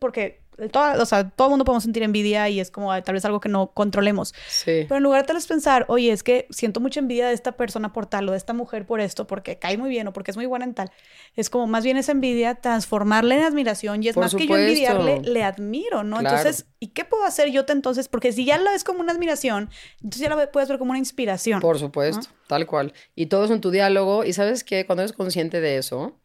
porque 0.00 0.39
toda, 0.72 1.00
o 1.00 1.06
sea, 1.06 1.28
todo 1.30 1.48
el 1.48 1.50
mundo 1.50 1.64
podemos 1.64 1.84
sentir 1.84 2.02
envidia 2.02 2.48
y 2.48 2.60
es 2.60 2.70
como 2.70 2.90
tal 3.02 3.14
vez 3.14 3.24
algo 3.24 3.40
que 3.40 3.48
no 3.48 3.68
controlemos. 3.72 4.34
Sí. 4.48 4.84
Pero 4.88 4.96
en 4.96 5.02
lugar 5.02 5.22
de 5.22 5.26
tal 5.26 5.36
vez 5.36 5.46
pensar, 5.46 5.86
oye, 5.88 6.12
es 6.12 6.22
que 6.22 6.46
siento 6.50 6.80
mucha 6.80 7.00
envidia 7.00 7.28
de 7.28 7.34
esta 7.34 7.52
persona 7.52 7.92
por 7.92 8.06
tal 8.06 8.28
o 8.28 8.32
de 8.32 8.38
esta 8.38 8.52
mujer 8.52 8.86
por 8.86 9.00
esto, 9.00 9.26
porque 9.26 9.58
cae 9.58 9.78
muy 9.78 9.88
bien 9.88 10.06
o 10.08 10.12
porque 10.12 10.30
es 10.30 10.36
muy 10.36 10.46
buena 10.46 10.64
en 10.64 10.74
tal, 10.74 10.90
es 11.34 11.50
como 11.50 11.66
más 11.66 11.84
bien 11.84 11.96
esa 11.96 12.12
envidia 12.12 12.56
transformarla 12.56 13.36
en 13.36 13.42
admiración 13.42 14.02
y 14.02 14.08
es 14.08 14.14
Por 14.14 14.24
más 14.24 14.34
que 14.34 14.46
yo 14.46 14.56
envidiarle, 14.56 15.20
le 15.22 15.42
admiro, 15.42 16.04
¿no? 16.04 16.18
Claro. 16.18 16.36
Entonces, 16.36 16.66
¿y 16.78 16.88
qué 16.88 17.04
puedo 17.04 17.24
hacer 17.24 17.50
yo 17.50 17.64
entonces? 17.68 18.08
Porque 18.08 18.32
si 18.32 18.44
ya 18.44 18.58
la 18.58 18.70
ves 18.72 18.84
como 18.84 19.00
una 19.00 19.12
admiración, 19.12 19.70
entonces 19.96 20.20
ya 20.20 20.34
la 20.34 20.50
puedes 20.50 20.68
ver 20.68 20.78
como 20.78 20.90
una 20.90 20.98
inspiración. 20.98 21.60
Por 21.60 21.78
supuesto, 21.78 22.28
tal 22.46 22.66
cual. 22.66 22.92
Y 23.14 23.26
todo 23.26 23.44
es 23.44 23.50
en 23.50 23.60
tu 23.60 23.70
diálogo. 23.70 24.24
Y 24.24 24.32
sabes 24.32 24.64
que 24.64 24.86
cuando 24.86 25.02
eres 25.02 25.12
consciente 25.12 25.60
de 25.60 25.76
eso, 25.76 26.19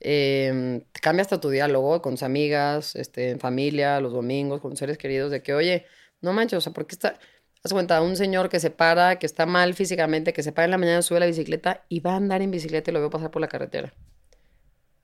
eh, 0.00 0.82
cambia 1.02 1.22
hasta 1.22 1.40
tu 1.40 1.50
diálogo 1.50 2.02
con 2.02 2.14
tus 2.14 2.22
amigas, 2.22 2.96
este, 2.96 3.30
en 3.30 3.40
familia, 3.40 4.00
los 4.00 4.12
domingos, 4.12 4.60
con 4.60 4.76
seres 4.76 4.98
queridos, 4.98 5.30
de 5.30 5.42
que, 5.42 5.54
oye, 5.54 5.86
no 6.20 6.32
manches, 6.32 6.58
o 6.58 6.60
sea, 6.60 6.72
¿por 6.72 6.86
qué 6.86 6.94
está... 6.94 7.18
Haz 7.64 7.72
cuenta, 7.72 8.00
un 8.02 8.16
señor 8.16 8.48
que 8.48 8.60
se 8.60 8.70
para, 8.70 9.18
que 9.18 9.26
está 9.26 9.44
mal 9.44 9.74
físicamente, 9.74 10.32
que 10.32 10.44
se 10.44 10.52
para 10.52 10.66
en 10.66 10.70
la 10.70 10.78
mañana, 10.78 11.02
sube 11.02 11.18
la 11.18 11.26
bicicleta 11.26 11.84
y 11.88 11.98
va 12.00 12.12
a 12.12 12.16
andar 12.16 12.40
en 12.40 12.52
bicicleta 12.52 12.90
y 12.90 12.94
lo 12.94 13.00
veo 13.00 13.10
pasar 13.10 13.32
por 13.32 13.40
la 13.40 13.48
carretera. 13.48 13.92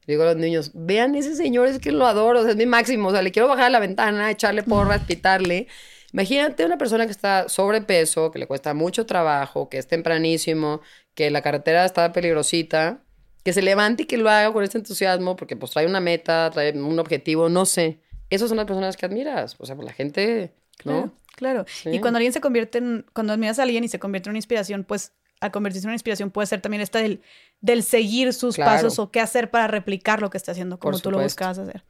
Le 0.06 0.14
digo 0.14 0.22
a 0.22 0.26
los 0.26 0.36
niños, 0.36 0.70
vean 0.74 1.14
ese 1.14 1.34
señor, 1.34 1.66
es 1.66 1.78
que 1.78 1.90
lo 1.90 2.06
adoro, 2.06 2.40
o 2.40 2.42
sea, 2.42 2.52
es 2.52 2.56
mi 2.56 2.66
máximo, 2.66 3.08
o 3.08 3.10
sea, 3.10 3.22
le 3.22 3.32
quiero 3.32 3.48
bajar 3.48 3.66
a 3.66 3.70
la 3.70 3.80
ventana, 3.80 4.30
echarle 4.30 4.62
porras, 4.62 5.02
pitarle. 5.02 5.66
Imagínate 6.12 6.64
una 6.64 6.78
persona 6.78 7.06
que 7.06 7.12
está 7.12 7.48
sobrepeso, 7.48 8.30
que 8.30 8.38
le 8.38 8.46
cuesta 8.46 8.74
mucho 8.74 9.04
trabajo, 9.06 9.68
que 9.68 9.78
es 9.78 9.88
tempranísimo, 9.88 10.80
que 11.14 11.30
la 11.30 11.42
carretera 11.42 11.84
está 11.84 12.12
peligrosita, 12.12 13.03
que 13.44 13.52
se 13.52 13.62
levante 13.62 14.02
y 14.02 14.06
que 14.06 14.16
lo 14.16 14.28
haga 14.30 14.52
con 14.52 14.64
este 14.64 14.78
entusiasmo, 14.78 15.36
porque 15.36 15.54
pues 15.54 15.70
trae 15.72 15.86
una 15.86 16.00
meta, 16.00 16.50
trae 16.50 16.72
un 16.72 16.98
objetivo, 16.98 17.48
no 17.48 17.66
sé. 17.66 18.00
Esas 18.30 18.48
son 18.48 18.56
las 18.56 18.66
personas 18.66 18.96
que 18.96 19.06
admiras, 19.06 19.54
o 19.58 19.66
sea, 19.66 19.76
pues 19.76 19.86
la 19.86 19.92
gente, 19.92 20.54
Claro, 20.78 21.00
¿no? 21.06 21.12
claro. 21.36 21.64
Sí. 21.68 21.90
Y 21.90 22.00
cuando 22.00 22.16
alguien 22.16 22.32
se 22.32 22.40
convierte 22.40 22.78
en, 22.78 23.06
cuando 23.12 23.32
admiras 23.34 23.58
a 23.58 23.62
alguien 23.62 23.84
y 23.84 23.88
se 23.88 23.98
convierte 24.00 24.28
en 24.28 24.32
una 24.32 24.38
inspiración, 24.38 24.82
pues 24.84 25.12
al 25.44 25.50
convertirse 25.52 25.86
en 25.86 25.90
una 25.90 25.94
inspiración 25.96 26.30
puede 26.30 26.46
ser 26.46 26.60
también 26.60 26.80
esta 26.80 26.98
del, 26.98 27.20
del 27.60 27.82
seguir 27.82 28.32
sus 28.32 28.54
Claro. 28.56 28.72
pasos 28.72 28.98
o 28.98 29.10
qué 29.10 29.20
hacer 29.20 29.50
para 29.50 29.66
replicar 29.66 30.20
lo 30.22 30.30
que 30.30 30.36
está 30.38 30.52
haciendo 30.52 30.78
como 30.78 30.98
tú 30.98 31.10
lo 31.10 31.18
buscabas 31.20 31.58
hacer. 31.58 31.84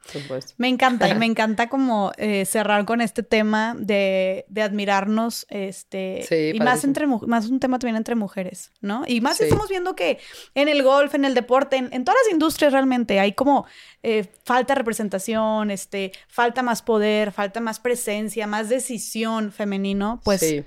Me 0.57 0.67
encanta, 0.67 1.07
y 1.09 1.15
me 1.19 1.25
encanta 1.25 1.69
como 1.69 2.11
eh, 2.17 2.45
cerrar 2.45 2.85
con 2.85 3.01
este 3.01 3.23
tema 3.23 3.75
de, 3.77 4.45
de 4.49 4.61
admirarnos, 4.61 5.45
este, 5.49 6.25
Sí, 6.27 6.51
y 6.53 6.59
más 6.59 6.83
entre 6.83 7.07
más 7.07 7.47
un 7.47 7.59
tema 7.59 7.79
también 7.79 7.95
entre 7.97 8.15
mujeres, 8.15 8.71
¿no? 8.81 9.03
Y 9.07 9.21
más 9.21 9.37
Sí. 9.37 9.43
estamos 9.45 9.69
viendo 9.69 9.95
que 9.95 10.19
en 10.53 10.67
el 10.69 10.83
golf, 10.83 11.15
en 11.15 11.25
el 11.25 11.33
deporte, 11.33 11.77
en, 11.77 11.89
en 11.93 12.03
todas 12.05 12.17
las 12.25 12.33
industrias 12.33 12.71
realmente 12.73 13.19
hay 13.19 13.33
como 13.33 13.65
eh, 14.03 14.25
falta 14.43 14.73
de 14.73 14.79
representación, 14.79 15.71
este, 15.71 16.11
falta 16.27 16.61
más 16.61 16.81
poder, 16.81 17.31
falta 17.31 17.59
más 17.59 17.79
presencia, 17.79 18.47
más 18.47 18.69
decisión 18.69 19.51
femenino, 19.51 20.21
pues 20.23 20.41
sí. 20.41 20.63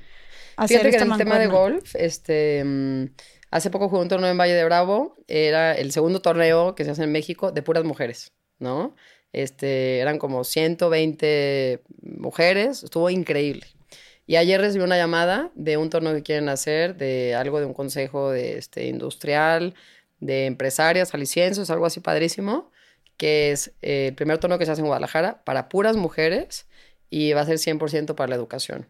Hacer 0.58 0.80
Fíjate 0.80 0.90
que 0.90 0.96
esta 0.96 1.06
en 1.06 1.12
el 1.12 1.18
tema 1.18 1.38
de 1.38 1.46
golf, 1.46 1.94
este, 1.94 2.62
mm, 2.64 3.04
hace 3.50 3.70
poco 3.70 3.88
jugué 3.88 4.02
un 4.02 4.08
torneo 4.08 4.30
en 4.30 4.36
Valle 4.38 4.54
de 4.54 4.64
Bravo, 4.64 5.16
era 5.26 5.72
el 5.72 5.92
segundo 5.92 6.20
torneo 6.20 6.74
que 6.74 6.84
se 6.84 6.90
hace 6.90 7.04
en 7.04 7.12
México 7.12 7.52
de 7.52 7.62
puras 7.62 7.84
mujeres, 7.84 8.32
¿no? 8.58 8.94
Este, 9.32 10.00
eran 10.00 10.18
como 10.18 10.44
120 10.44 11.82
mujeres, 12.02 12.82
estuvo 12.82 13.08
increíble. 13.10 13.66
Y 14.26 14.36
ayer 14.36 14.60
recibí 14.60 14.84
una 14.84 14.96
llamada 14.96 15.50
de 15.54 15.76
un 15.76 15.90
torneo 15.90 16.14
que 16.14 16.22
quieren 16.22 16.48
hacer, 16.48 16.96
de 16.96 17.34
algo 17.34 17.60
de 17.60 17.66
un 17.66 17.72
consejo 17.72 18.30
de, 18.30 18.58
este, 18.58 18.86
industrial, 18.86 19.74
de 20.20 20.46
empresarias, 20.46 21.14
alicienses, 21.14 21.70
algo 21.70 21.86
así 21.86 22.00
padrísimo, 22.00 22.70
que 23.16 23.52
es 23.52 23.72
eh, 23.80 24.08
el 24.08 24.14
primer 24.14 24.38
torneo 24.38 24.58
que 24.58 24.66
se 24.66 24.72
hace 24.72 24.80
en 24.80 24.86
Guadalajara 24.86 25.42
para 25.44 25.68
puras 25.68 25.96
mujeres 25.96 26.66
y 27.10 27.32
va 27.32 27.42
a 27.42 27.46
ser 27.46 27.58
100% 27.58 28.14
para 28.14 28.28
la 28.28 28.36
educación. 28.36 28.86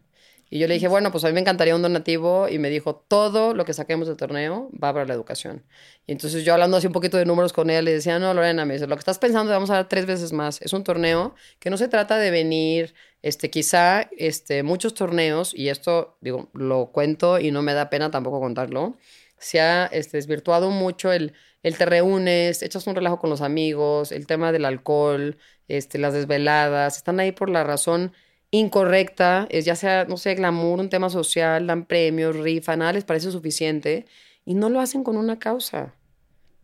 Y 0.49 0.59
yo 0.59 0.67
le 0.67 0.73
dije, 0.73 0.87
bueno, 0.87 1.11
pues 1.11 1.23
a 1.23 1.27
mí 1.27 1.33
me 1.33 1.41
encantaría 1.41 1.75
un 1.75 1.81
donativo 1.81 2.47
y 2.49 2.57
me 2.57 2.69
dijo, 2.69 2.95
todo 2.95 3.53
lo 3.53 3.65
que 3.65 3.73
saquemos 3.73 4.07
del 4.07 4.17
torneo 4.17 4.69
va 4.73 4.91
para 4.91 5.05
la 5.05 5.13
educación. 5.13 5.63
Y 6.07 6.11
entonces 6.13 6.43
yo 6.43 6.53
hablando 6.53 6.77
así 6.77 6.87
un 6.87 6.93
poquito 6.93 7.17
de 7.17 7.25
números 7.25 7.53
con 7.53 7.69
ella, 7.69 7.83
le 7.83 7.93
decía, 7.93 8.17
no, 8.17 8.33
Lorena, 8.33 8.65
me 8.65 8.73
dice, 8.73 8.87
lo 8.87 8.95
que 8.95 8.99
estás 8.99 9.19
pensando 9.19 9.51
vamos 9.51 9.69
a 9.69 9.75
dar 9.75 9.89
tres 9.89 10.07
veces 10.07 10.33
más. 10.33 10.61
Es 10.61 10.73
un 10.73 10.83
torneo 10.83 11.35
que 11.59 11.69
no 11.69 11.77
se 11.77 11.87
trata 11.87 12.17
de 12.17 12.31
venir, 12.31 12.95
este, 13.21 13.51
quizá, 13.51 14.09
este, 14.17 14.63
muchos 14.63 14.95
torneos, 14.95 15.53
y 15.53 15.69
esto, 15.69 16.17
digo, 16.21 16.49
lo 16.53 16.87
cuento 16.91 17.39
y 17.39 17.51
no 17.51 17.61
me 17.61 17.73
da 17.73 17.91
pena 17.91 18.09
tampoco 18.09 18.39
contarlo, 18.39 18.97
se 19.37 19.61
ha 19.61 19.85
este, 19.85 20.17
desvirtuado 20.17 20.71
mucho 20.71 21.11
el, 21.11 21.33
el 21.63 21.77
te 21.77 21.85
reúnes, 21.85 22.63
echas 22.63 22.87
un 22.87 22.95
relajo 22.95 23.19
con 23.19 23.29
los 23.29 23.41
amigos, 23.41 24.11
el 24.11 24.25
tema 24.27 24.51
del 24.51 24.65
alcohol, 24.65 25.37
este, 25.67 25.99
las 25.99 26.13
desveladas, 26.13 26.97
están 26.97 27.19
ahí 27.19 27.31
por 27.31 27.49
la 27.49 27.63
razón 27.63 28.13
incorrecta, 28.51 29.47
es 29.49 29.65
ya 29.65 29.75
sea, 29.75 30.05
no 30.05 30.17
sé, 30.17 30.35
glamour, 30.35 30.79
un 30.79 30.89
tema 30.89 31.09
social, 31.09 31.67
dan 31.67 31.85
premios, 31.85 32.35
rifan, 32.35 32.79
nada 32.79 32.93
les 32.93 33.03
parece 33.03 33.31
suficiente 33.31 34.05
y 34.45 34.55
no 34.55 34.69
lo 34.69 34.79
hacen 34.79 35.03
con 35.03 35.17
una 35.17 35.39
causa. 35.39 35.93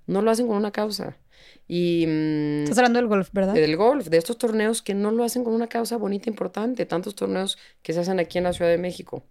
No 0.08 0.22
lo 0.22 0.32
hacen 0.32 0.48
con 0.48 0.58
una 0.58 0.72
causa. 0.72 1.18
Y 1.68 2.06
mm, 2.08 2.64
Estás 2.64 2.78
hablando 2.80 3.00
del 3.00 3.08
golf, 3.08 3.30
¿verdad? 3.34 3.54
del 3.54 3.76
golf, 3.76 4.08
de 4.08 4.18
estos 4.18 4.38
torneos 4.38 4.82
que 4.82 4.94
no 4.94 5.12
lo 5.12 5.24
hacen 5.24 5.44
con 5.44 5.54
una 5.54 5.68
causa 5.68 5.98
bonita, 5.98 6.30
importante, 6.30 6.86
tantos 6.86 7.16
torneos 7.16 7.58
que 7.82 7.94
se 7.94 8.00
hacen 8.00 8.20
aquí 8.20 8.38
en 8.38 8.46
la 8.46 8.54
Ciudad 8.54 8.72
de 8.72 8.78
México. 8.78 9.24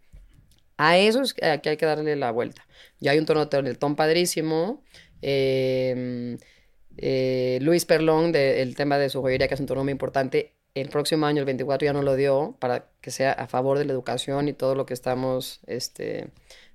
A 0.76 0.98
eso 0.98 1.22
es 1.22 1.34
que 1.34 1.46
hay 1.46 1.76
que 1.76 1.86
darle 1.86 2.16
la 2.16 2.32
vuelta. 2.32 2.66
Ya 2.98 3.12
hay 3.12 3.18
un 3.18 3.26
torneo 3.26 3.46
del 3.46 3.78
Tom 3.78 3.94
padrísimo. 3.94 4.82
eh, 5.22 6.36
eh, 6.96 7.58
Luis 7.62 7.84
Perlón, 7.84 8.32
del 8.32 8.74
tema 8.76 8.98
de 8.98 9.08
su 9.08 9.20
joyería, 9.20 9.48
que 9.48 9.54
es 9.54 9.60
un 9.60 9.66
torneo 9.66 9.84
muy 9.84 9.92
importante. 9.92 10.53
El 10.74 10.88
próximo 10.88 11.26
año, 11.26 11.38
el 11.38 11.44
24, 11.44 11.86
ya 11.86 11.92
no 11.92 12.02
lo 12.02 12.16
dio 12.16 12.56
para 12.58 12.88
que 13.00 13.12
sea 13.12 13.32
a 13.32 13.46
favor 13.46 13.78
de 13.78 13.84
la 13.84 13.92
educación 13.92 14.48
y 14.48 14.52
todo 14.52 14.74
lo 14.74 14.86
que 14.86 14.94
estamos 14.94 15.60
este, 15.66 16.30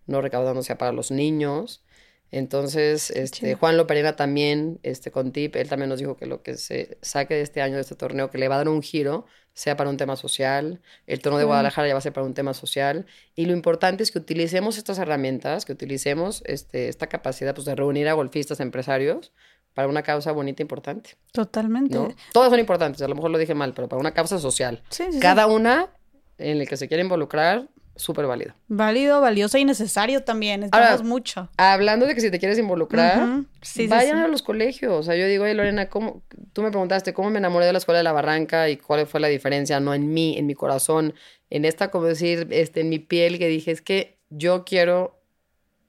no 0.08 0.22
recaudando 0.22 0.64
sea 0.64 0.78
para 0.78 0.94
los 0.94 1.12
niños. 1.12 1.84
Entonces, 2.32 3.10
este. 3.12 3.56
Juan 3.56 3.76
Loperena 3.76 4.16
también, 4.16 4.80
este, 4.84 5.12
con 5.12 5.32
TIP, 5.32 5.56
él 5.56 5.68
también 5.68 5.90
nos 5.90 6.00
dijo 6.00 6.16
que 6.16 6.28
lo 6.28 6.44
que 6.44 6.58
se 6.58 6.98
saque 7.02 7.34
de 7.34 7.42
este 7.42 7.62
año, 7.62 7.76
de 7.76 7.82
este 7.82 7.96
torneo, 7.96 8.30
que 8.30 8.38
le 8.38 8.48
va 8.48 8.56
a 8.56 8.58
dar 8.60 8.70
un 8.70 8.82
giro, 8.84 9.26
sea 9.54 9.76
para 9.76 9.90
un 9.90 9.98
tema 9.98 10.16
social. 10.16 10.82
El 11.08 11.22
torneo 11.22 11.40
de. 11.40 11.46
Guadalajara 11.46 11.88
ya 11.88 11.94
va 11.94 11.98
a 11.98 12.02
ser 12.02 12.14
para 12.14 12.26
un 12.26 12.36
tema 12.36 12.54
social. 12.54 13.08
Y 13.36 13.46
lo 13.46 13.54
importante 13.54 14.04
es 14.04 14.12
que 14.12 14.20
utilicemos 14.20 14.78
estas 14.78 15.00
herramientas, 15.00 15.66
que 15.66 15.74
utilicemos 15.74 16.44
este, 16.46 16.88
esta 16.88 17.08
capacidad 17.08 17.56
pues, 17.56 17.66
de 17.66 17.76
reunir 17.76 18.08
a 18.08 18.14
golfistas, 18.14 18.60
empresarios, 18.60 19.34
para 19.74 19.88
una 19.88 20.04
causa 20.04 20.32
bonita 20.32 20.62
e 20.62 20.66
importante. 20.66 21.12
Totalmente. 21.32 21.96
¿no? 21.96 22.14
Todas 22.34 22.50
son 22.50 22.60
importantes, 22.60 23.02
a 23.02 23.08
lo 23.08 23.16
mejor 23.16 23.32
lo 23.32 23.38
dije 23.38 23.54
mal, 23.54 23.74
pero 23.74 23.88
para 23.88 24.00
una 24.00 24.14
causa 24.14 24.40
social. 24.40 24.82
Sí, 24.90 25.04
sí, 25.06 25.14
sí. 25.14 25.20
Cada 25.20 25.48
una 25.48 25.90
en 26.38 26.60
la 26.60 26.66
que 26.66 26.78
se 26.78 26.88
quiere 26.88 27.04
involucrar, 27.04 27.70
súper 28.00 28.26
válido. 28.26 28.54
Válido, 28.68 29.22
valioso 29.22 29.58
y 29.58 29.66
necesario 29.66 30.24
también. 30.24 30.70
Ahora, 30.72 30.98
mucho. 31.00 31.50
Hablando 31.58 32.06
de 32.06 32.16
que 32.16 32.22
si 32.22 32.32
te 32.32 32.40
quieres 32.40 32.58
involucrar, 32.58 33.44
vayan 33.90 34.20
a 34.20 34.28
los 34.28 34.42
colegios. 34.42 34.94
O 34.94 35.04
sea, 35.04 35.16
yo 35.16 35.28
digo, 35.28 35.44
oye, 35.44 35.54
Lorena, 35.54 35.90
¿cómo? 35.90 36.24
tú 36.54 36.62
me 36.62 36.70
preguntaste 36.70 37.14
cómo 37.14 37.30
me 37.30 37.40
enamoré 37.40 37.66
de 37.66 37.74
la 37.74 37.78
escuela 37.78 38.00
de 38.00 38.04
la 38.04 38.14
Barranca 38.14 38.70
y 38.70 38.78
cuál 38.78 39.06
fue 39.06 39.20
la 39.20 39.28
diferencia, 39.28 39.80
no 39.80 39.94
en 39.94 40.12
mí, 40.14 40.38
en 40.38 40.46
mi 40.46 40.56
corazón, 40.56 41.14
en 41.50 41.66
esta, 41.66 41.92
como 41.92 42.06
decir, 42.06 42.48
este, 42.52 42.82
en 42.82 42.90
mi 42.90 43.00
piel, 43.00 43.38
que 43.38 43.48
dije, 43.48 43.72
es 43.72 43.82
que 43.82 44.18
yo 44.30 44.64
quiero, 44.64 45.20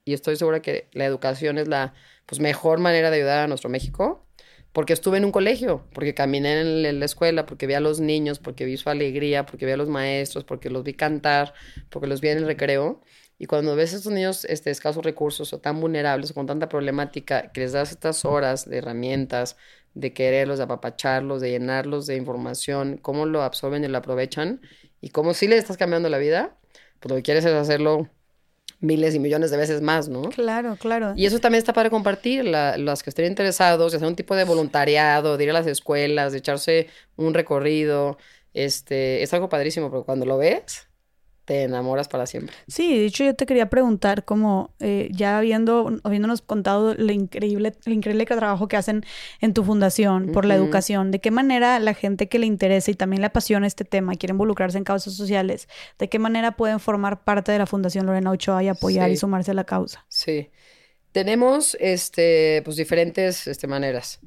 y 0.03 0.13
estoy 0.13 0.35
segura 0.35 0.61
que 0.61 0.89
la 0.91 1.05
educación 1.05 1.57
es 1.57 1.67
la 1.67 1.93
pues, 2.31 2.39
mejor 2.41 2.79
manera 2.79 3.11
de 3.11 3.17
ayudar 3.17 3.39
a 3.39 3.47
nuestro 3.47 3.69
México, 3.69 4.25
porque 4.71 4.93
estuve 4.93 5.17
en 5.17 5.25
un 5.25 5.33
colegio, 5.33 5.85
porque 5.93 6.13
caminé 6.15 6.61
en 6.61 6.99
la- 6.99 7.05
escuela, 7.05 7.45
porque 7.45 7.67
vi 7.67 7.73
a 7.73 7.81
los 7.81 7.99
niños, 7.99 8.39
porque 8.39 8.63
vi 8.65 8.77
su 8.77 8.89
alegría, 8.89 9.45
porque 9.45 9.65
vi 9.65 9.73
a 9.73 9.77
los 9.77 9.89
maestros, 9.89 10.45
porque 10.45 10.69
los 10.69 10.83
vi 10.85 10.93
cantar, 10.93 11.53
porque 11.89 12.07
los 12.07 12.21
vi 12.21 12.29
en 12.29 12.37
el 12.39 12.45
recreo. 12.45 13.01
Y 13.37 13.47
cuando 13.47 13.75
ves 13.75 13.93
a 13.93 13.97
estos 13.97 14.13
niños 14.13 14.45
este, 14.45 14.71
escasos 14.71 15.03
recursos 15.03 15.51
o 15.53 15.59
tan 15.59 15.81
vulnerables 15.81 16.31
o 16.31 16.33
con 16.35 16.47
tanta 16.47 16.69
problemática, 16.69 17.51
que 17.51 17.61
les 17.61 17.73
das 17.73 17.91
estas 17.91 18.23
horas 18.25 18.69
de 18.69 18.77
herramientas, 18.77 19.57
de 19.93 20.13
quererlos, 20.13 20.57
de 20.59 20.63
apapacharlos, 20.65 21.41
de 21.41 21.49
llenarlos 21.51 22.05
de 22.07 22.15
información, 22.15 22.97
cómo 22.97 23.25
lo 23.25 23.41
absorben 23.43 23.83
y 23.83 23.89
lo 23.89 23.97
aprovechan, 23.97 24.61
y 25.01 25.09
cómo 25.09 25.33
sí 25.33 25.47
les 25.49 25.59
estás 25.59 25.77
cambiando 25.77 26.07
la 26.09 26.17
vida, 26.17 26.57
pues 27.01 27.09
lo 27.11 27.15
que 27.17 27.23
quieres 27.23 27.43
es 27.45 27.53
hacerlo 27.53 28.09
miles 28.81 29.15
y 29.15 29.19
millones 29.19 29.51
de 29.51 29.57
veces 29.57 29.81
más, 29.81 30.09
¿no? 30.09 30.23
Claro, 30.23 30.75
claro. 30.75 31.13
Y 31.15 31.25
eso 31.25 31.39
también 31.39 31.59
está 31.59 31.71
para 31.71 31.89
compartir, 31.89 32.45
la, 32.45 32.77
los 32.77 33.03
que 33.03 33.11
estén 33.11 33.27
interesados, 33.27 33.91
de 33.91 33.97
hacer 33.97 34.07
un 34.07 34.15
tipo 34.15 34.35
de 34.35 34.43
voluntariado, 34.43 35.37
de 35.37 35.43
ir 35.43 35.51
a 35.51 35.53
las 35.53 35.67
escuelas, 35.67 36.33
de 36.33 36.39
echarse 36.39 36.87
un 37.15 37.33
recorrido, 37.33 38.17
este, 38.53 39.23
es 39.23 39.33
algo 39.33 39.49
padrísimo, 39.49 39.89
porque 39.89 40.05
cuando 40.05 40.25
lo 40.25 40.37
ves, 40.37 40.87
te 41.45 41.63
enamoras 41.63 42.07
para 42.07 42.25
siempre. 42.25 42.55
Sí, 42.67 42.97
de 42.97 43.05
hecho 43.05 43.23
yo 43.23 43.35
te 43.35 43.45
quería 43.45 43.69
preguntar 43.69 44.25
como 44.25 44.73
eh, 44.79 45.09
ya 45.11 45.37
habiendo, 45.37 45.99
habiéndonos 46.03 46.41
contado 46.41 46.93
lo 46.93 47.11
increíble, 47.11 47.73
el 47.85 47.93
increíble 47.93 48.25
trabajo 48.25 48.67
que 48.67 48.77
hacen 48.77 49.03
en 49.39 49.53
tu 49.53 49.63
fundación 49.63 50.31
por 50.31 50.45
la 50.45 50.55
educación, 50.55 51.11
de 51.11 51.19
qué 51.19 51.31
manera 51.31 51.79
la 51.79 51.93
gente 51.93 52.29
que 52.29 52.39
le 52.39 52.45
interesa 52.45 52.91
y 52.91 52.93
también 52.93 53.21
le 53.21 53.27
apasiona 53.27 53.67
este 53.67 53.83
tema, 53.83 54.15
quiere 54.15 54.31
involucrarse 54.31 54.77
en 54.77 54.83
causas 54.83 55.15
sociales, 55.15 55.67
de 55.97 56.09
qué 56.09 56.19
manera 56.19 56.55
pueden 56.55 56.79
formar 56.79 57.23
parte 57.23 57.51
de 57.51 57.57
la 57.57 57.65
Fundación 57.65 58.05
Lorena 58.05 58.31
Ochoa 58.31 58.63
y 58.63 58.67
apoyar 58.67 59.09
y 59.09 59.17
sumarse 59.17 59.51
a 59.51 59.53
la 59.53 59.63
causa. 59.63 60.05
Sí. 60.07 60.49
Tenemos 61.11 61.75
este, 61.79 62.61
pues, 62.63 62.77
diferentes 62.77 63.47
este, 63.47 63.67
maneras. 63.67 64.19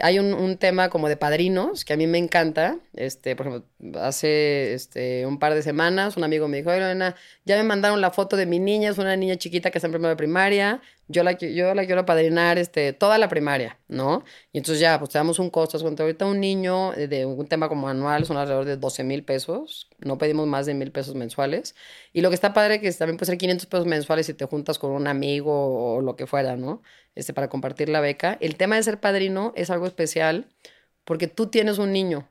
Hay 0.00 0.18
un, 0.18 0.34
un, 0.34 0.56
tema 0.58 0.90
como 0.90 1.08
de 1.08 1.16
padrinos 1.16 1.84
que 1.84 1.92
a 1.92 1.96
mí 1.96 2.06
me 2.06 2.18
encanta. 2.18 2.78
Este, 2.94 3.36
por 3.36 3.46
ejemplo, 3.46 4.00
hace 4.00 4.74
este, 4.74 5.26
un 5.26 5.38
par 5.38 5.54
de 5.54 5.62
semanas 5.62 6.16
un 6.16 6.24
amigo 6.24 6.48
me 6.48 6.58
dijo, 6.58 6.70
Oye, 6.70 7.14
ya 7.44 7.56
me 7.56 7.62
mandaron 7.62 8.00
la 8.00 8.10
foto 8.10 8.36
de 8.36 8.46
mi 8.46 8.58
niña, 8.58 8.90
es 8.90 8.98
una 8.98 9.16
niña 9.16 9.36
chiquita 9.36 9.70
que 9.70 9.78
está 9.78 9.86
en 9.86 9.92
primero 9.92 10.10
de 10.10 10.16
primaria, 10.16 10.80
yo 11.08 11.22
la, 11.22 11.32
yo 11.32 11.74
la 11.74 11.86
quiero 11.86 12.04
padrinar 12.04 12.58
este, 12.58 12.92
toda 12.92 13.16
la 13.16 13.28
primaria, 13.28 13.78
¿no? 13.88 14.24
Y 14.52 14.58
entonces 14.58 14.80
ya, 14.80 14.98
pues 14.98 15.10
te 15.10 15.18
damos 15.18 15.38
un 15.38 15.48
costo. 15.48 15.78
Cuando 15.80 16.02
ahorita 16.02 16.26
un 16.26 16.38
niño 16.38 16.92
de 16.92 17.24
un 17.24 17.46
tema 17.46 17.68
como 17.68 17.88
anual 17.88 18.26
son 18.26 18.36
alrededor 18.36 18.66
de 18.66 18.76
12 18.76 19.04
mil 19.04 19.24
pesos, 19.24 19.88
no 20.00 20.18
pedimos 20.18 20.46
más 20.46 20.66
de 20.66 20.74
mil 20.74 20.92
pesos 20.92 21.14
mensuales. 21.14 21.74
Y 22.12 22.20
lo 22.20 22.28
que 22.28 22.34
está 22.34 22.52
padre 22.52 22.80
que 22.80 22.92
también 22.92 23.16
puede 23.16 23.26
ser 23.26 23.38
500 23.38 23.66
pesos 23.66 23.86
mensuales 23.86 24.26
si 24.26 24.34
te 24.34 24.44
juntas 24.44 24.78
con 24.78 24.90
un 24.90 25.06
amigo 25.06 25.96
o 25.96 26.02
lo 26.02 26.14
que 26.14 26.26
fuera, 26.26 26.56
¿no? 26.56 26.82
Este, 27.18 27.32
para 27.32 27.48
compartir 27.48 27.88
la 27.88 28.00
beca. 28.00 28.38
El 28.40 28.54
tema 28.54 28.76
de 28.76 28.82
ser 28.84 29.00
padrino 29.00 29.52
es 29.56 29.70
algo 29.70 29.86
especial 29.86 30.46
porque 31.04 31.26
tú 31.26 31.48
tienes 31.48 31.78
un 31.78 31.90
niño. 31.90 32.28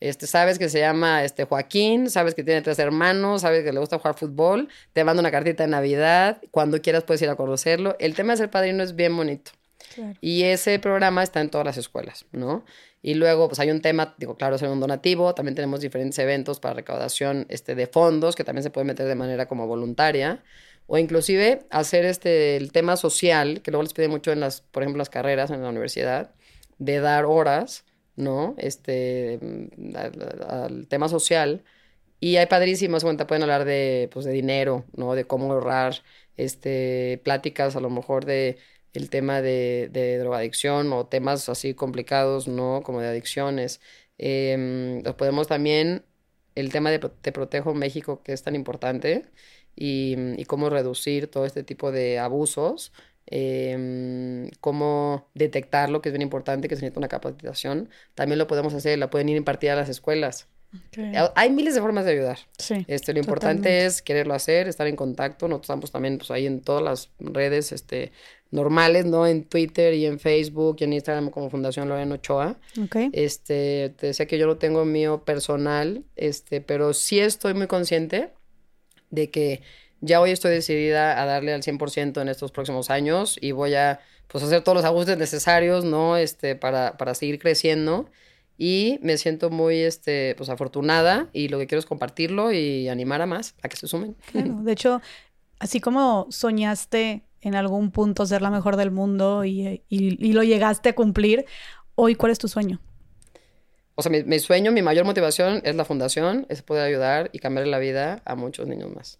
Este, 0.00 0.26
sabes 0.26 0.58
que 0.58 0.70
se 0.70 0.80
llama 0.80 1.24
este, 1.24 1.44
Joaquín, 1.44 2.08
sabes 2.08 2.34
que 2.34 2.42
tiene 2.42 2.62
tres 2.62 2.78
hermanos, 2.78 3.42
sabes 3.42 3.62
que 3.64 3.70
le 3.70 3.78
gusta 3.78 3.98
jugar 3.98 4.16
fútbol, 4.16 4.70
te 4.94 5.04
manda 5.04 5.20
una 5.20 5.30
cartita 5.30 5.64
de 5.64 5.68
Navidad, 5.68 6.40
cuando 6.52 6.80
quieras 6.80 7.04
puedes 7.04 7.20
ir 7.20 7.28
a 7.28 7.36
conocerlo. 7.36 7.96
El 7.98 8.14
tema 8.14 8.32
de 8.32 8.38
ser 8.38 8.50
padrino 8.50 8.82
es 8.82 8.96
bien 8.96 9.14
bonito. 9.14 9.50
Y 10.22 10.44
ese 10.44 10.78
programa 10.78 11.22
está 11.22 11.42
en 11.42 11.50
todas 11.50 11.66
las 11.66 11.76
escuelas, 11.76 12.24
¿no? 12.32 12.64
Y 13.02 13.14
luego, 13.14 13.48
pues 13.48 13.58
hay 13.60 13.70
un 13.70 13.82
tema, 13.82 14.14
digo, 14.16 14.36
claro, 14.36 14.56
ser 14.56 14.70
un 14.70 14.80
donativo, 14.80 15.34
también 15.34 15.54
tenemos 15.54 15.80
diferentes 15.82 16.18
eventos 16.18 16.60
para 16.60 16.74
recaudación 16.74 17.44
este, 17.50 17.74
de 17.74 17.86
fondos 17.86 18.36
que 18.36 18.44
también 18.44 18.62
se 18.62 18.70
pueden 18.70 18.86
meter 18.86 19.06
de 19.06 19.14
manera 19.16 19.46
como 19.46 19.66
voluntaria, 19.66 20.42
o 20.92 20.98
inclusive 20.98 21.66
hacer 21.70 22.04
este, 22.04 22.56
el 22.56 22.72
tema 22.72 22.96
social, 22.96 23.62
que 23.62 23.70
luego 23.70 23.84
les 23.84 23.94
pide 23.94 24.08
mucho 24.08 24.32
en 24.32 24.40
las, 24.40 24.62
por 24.62 24.82
ejemplo, 24.82 24.98
las 24.98 25.10
carreras 25.10 25.50
en 25.50 25.62
la 25.62 25.68
universidad, 25.70 26.34
de 26.78 27.00
dar 27.00 27.26
horas 27.26 27.84
¿no? 28.20 28.54
Este, 28.58 29.38
mm, 29.42 29.96
al, 30.48 30.86
tema 30.88 31.08
social. 31.08 31.64
Y 32.20 32.36
hay 32.36 32.46
padrísimos, 32.46 33.02
cuenta, 33.04 33.26
pueden 33.26 33.42
hablar 33.42 33.64
de, 33.64 34.10
pues, 34.12 34.26
de 34.26 34.32
dinero, 34.32 34.84
¿no? 34.96 35.14
De 35.14 35.24
cómo 35.26 35.52
ahorrar, 35.52 36.02
este, 36.36 37.20
pláticas 37.24 37.76
a 37.76 37.80
lo 37.80 37.90
mejor 37.90 38.24
de 38.24 38.58
el 38.92 39.10
tema 39.10 39.40
de, 39.42 39.88
de 39.92 40.18
drogadicción 40.18 40.92
o 40.92 41.06
temas 41.06 41.48
así 41.48 41.74
complicados, 41.74 42.48
¿no? 42.48 42.82
Como 42.84 43.00
de 43.00 43.08
adicciones. 43.08 43.80
Eh, 44.18 45.02
podemos 45.16 45.48
también, 45.48 46.04
el 46.54 46.72
tema 46.72 46.90
de 46.90 46.98
Te 46.98 47.32
Protejo 47.32 47.74
México, 47.74 48.22
que 48.22 48.32
es 48.32 48.42
tan 48.42 48.54
importante, 48.54 49.24
y, 49.76 50.16
y 50.40 50.44
cómo 50.44 50.70
reducir 50.70 51.28
todo 51.28 51.46
este 51.46 51.62
tipo 51.62 51.92
de 51.92 52.18
abusos, 52.18 52.92
eh, 53.30 54.50
cómo 54.60 55.28
detectarlo, 55.34 56.02
que 56.02 56.08
es 56.08 56.12
bien 56.12 56.22
importante, 56.22 56.68
que 56.68 56.76
se 56.76 56.82
necesita 56.82 57.00
una 57.00 57.08
capacitación. 57.08 57.88
También 58.14 58.38
lo 58.38 58.46
podemos 58.46 58.74
hacer, 58.74 58.98
la 58.98 59.08
pueden 59.08 59.28
ir 59.28 59.36
impartir 59.36 59.70
a 59.70 59.76
las 59.76 59.88
escuelas. 59.88 60.48
Hay 61.34 61.50
miles 61.50 61.74
de 61.74 61.80
formas 61.80 62.04
de 62.04 62.12
ayudar. 62.12 62.38
Sí, 62.58 62.84
este, 62.86 63.12
lo 63.12 63.18
importante 63.18 63.84
es 63.86 64.02
quererlo 64.02 64.34
hacer, 64.34 64.68
estar 64.68 64.86
en 64.86 64.94
contacto. 64.94 65.48
Nosotros 65.48 65.64
estamos 65.64 65.90
también 65.90 66.18
pues, 66.18 66.30
ahí 66.30 66.46
en 66.46 66.60
todas 66.60 66.82
las 66.82 67.10
redes 67.18 67.72
este, 67.72 68.12
normales, 68.52 69.04
¿no? 69.04 69.26
En 69.26 69.44
Twitter 69.44 69.94
y 69.94 70.06
en 70.06 70.20
Facebook 70.20 70.76
y 70.78 70.84
en 70.84 70.92
Instagram 70.92 71.30
como 71.30 71.50
Fundación 71.50 71.88
Lorena 71.88 72.14
Ochoa. 72.14 72.56
Okay. 72.84 73.10
Este, 73.12 73.94
te 73.96 74.08
decía 74.08 74.26
que 74.26 74.38
yo 74.38 74.46
no 74.46 74.58
tengo 74.58 74.84
mío 74.84 75.24
personal, 75.24 76.04
este, 76.14 76.60
pero 76.60 76.92
sí 76.94 77.18
estoy 77.18 77.54
muy 77.54 77.66
consciente 77.66 78.30
de 79.10 79.30
que 79.30 79.62
ya 80.00 80.20
hoy 80.20 80.30
estoy 80.30 80.52
decidida 80.52 81.20
a 81.20 81.26
darle 81.26 81.52
al 81.52 81.62
100% 81.62 82.20
en 82.20 82.28
estos 82.28 82.52
próximos 82.52 82.90
años 82.90 83.36
y 83.40 83.52
voy 83.52 83.74
a 83.74 84.00
pues 84.28 84.44
hacer 84.44 84.62
todos 84.62 84.76
los 84.76 84.84
ajustes 84.84 85.18
necesarios, 85.18 85.84
¿no? 85.84 86.16
Este, 86.16 86.54
para, 86.54 86.96
para 86.96 87.14
seguir 87.14 87.38
creciendo 87.38 88.08
y 88.56 88.98
me 89.02 89.16
siento 89.16 89.50
muy 89.50 89.78
este, 89.78 90.34
pues, 90.36 90.50
afortunada 90.50 91.28
y 91.32 91.48
lo 91.48 91.58
que 91.58 91.66
quiero 91.66 91.80
es 91.80 91.86
compartirlo 91.86 92.52
y 92.52 92.88
animar 92.88 93.22
a 93.22 93.26
más 93.26 93.54
a 93.62 93.68
que 93.68 93.76
se 93.76 93.88
sumen. 93.88 94.16
Claro, 94.30 94.60
de 94.62 94.72
hecho, 94.72 95.00
así 95.58 95.80
como 95.80 96.26
soñaste 96.30 97.24
en 97.40 97.54
algún 97.54 97.90
punto 97.90 98.26
ser 98.26 98.42
la 98.42 98.50
mejor 98.50 98.76
del 98.76 98.90
mundo 98.90 99.44
y, 99.44 99.82
y, 99.88 100.24
y 100.28 100.32
lo 100.34 100.42
llegaste 100.42 100.90
a 100.90 100.94
cumplir, 100.94 101.46
hoy, 101.94 102.14
¿cuál 102.14 102.32
es 102.32 102.38
tu 102.38 102.48
sueño? 102.48 102.80
O 104.00 104.02
sea, 104.02 104.10
mi, 104.10 104.24
mi, 104.24 104.38
sueño, 104.38 104.72
mi 104.72 104.80
mayor 104.80 105.04
motivación 105.04 105.60
es 105.62 105.76
la 105.76 105.84
fundación, 105.84 106.46
es 106.48 106.62
poder 106.62 106.86
ayudar 106.86 107.28
y 107.34 107.38
cambiar 107.38 107.66
la 107.66 107.78
vida 107.78 108.22
a 108.24 108.34
muchos 108.34 108.66
niños 108.66 108.90
más. 108.96 109.18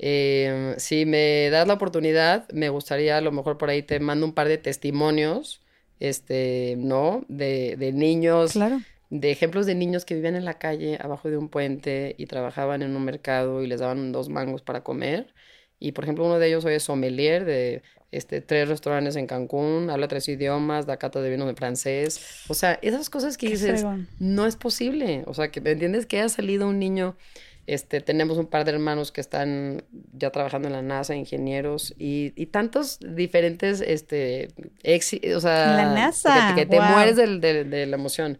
Eh, 0.00 0.74
si 0.78 1.06
me 1.06 1.50
das 1.50 1.68
la 1.68 1.74
oportunidad, 1.74 2.48
me 2.52 2.68
gustaría 2.68 3.16
a 3.16 3.20
lo 3.20 3.30
mejor 3.30 3.58
por 3.58 3.70
ahí 3.70 3.84
te 3.84 4.00
mando 4.00 4.26
un 4.26 4.32
par 4.32 4.48
de 4.48 4.58
testimonios, 4.58 5.62
este, 6.00 6.74
¿no? 6.78 7.24
De, 7.28 7.76
de 7.76 7.92
niños. 7.92 8.54
Claro. 8.54 8.80
De 9.08 9.30
ejemplos 9.30 9.66
de 9.66 9.76
niños 9.76 10.04
que 10.04 10.16
vivían 10.16 10.34
en 10.34 10.44
la 10.44 10.58
calle 10.58 10.98
abajo 11.00 11.30
de 11.30 11.38
un 11.38 11.48
puente 11.48 12.16
y 12.18 12.26
trabajaban 12.26 12.82
en 12.82 12.96
un 12.96 13.04
mercado 13.04 13.62
y 13.62 13.68
les 13.68 13.78
daban 13.78 14.10
dos 14.10 14.28
mangos 14.28 14.62
para 14.62 14.82
comer. 14.82 15.32
Y 15.78 15.92
por 15.92 16.02
ejemplo, 16.02 16.24
uno 16.24 16.40
de 16.40 16.48
ellos 16.48 16.64
hoy 16.64 16.74
es 16.74 16.82
sommelier 16.82 17.44
de 17.44 17.82
este, 18.10 18.40
tres 18.40 18.68
restaurantes 18.68 19.16
en 19.16 19.26
Cancún, 19.26 19.90
habla 19.90 20.08
tres 20.08 20.28
idiomas, 20.28 20.86
da 20.86 20.96
cata 20.96 21.20
de 21.20 21.30
vino 21.30 21.46
de 21.46 21.54
francés. 21.54 22.44
O 22.48 22.54
sea, 22.54 22.78
esas 22.82 23.10
cosas 23.10 23.36
que 23.36 23.48
dices, 23.48 23.84
no 24.18 24.46
es 24.46 24.56
posible. 24.56 25.24
O 25.26 25.34
sea, 25.34 25.50
que 25.50 25.60
me 25.60 25.72
entiendes 25.72 26.06
que 26.06 26.18
haya 26.18 26.28
salido 26.28 26.68
un 26.68 26.78
niño 26.78 27.16
este, 27.68 28.00
tenemos 28.00 28.38
un 28.38 28.46
par 28.46 28.64
de 28.64 28.70
hermanos 28.70 29.12
que 29.12 29.20
están 29.20 29.84
ya 30.14 30.30
trabajando 30.30 30.68
en 30.68 30.72
la 30.72 30.80
NASA, 30.80 31.14
ingenieros, 31.14 31.94
y, 31.98 32.32
y 32.34 32.46
tantos 32.46 32.98
diferentes, 32.98 33.82
este, 33.82 34.48
o 35.36 35.40
sea, 35.40 35.76
la 35.76 35.92
NASA. 35.92 36.54
que, 36.56 36.64
te 36.64 36.80
mueres 36.80 37.16
de, 37.16 37.86
la 37.86 37.94
emoción. 37.94 38.38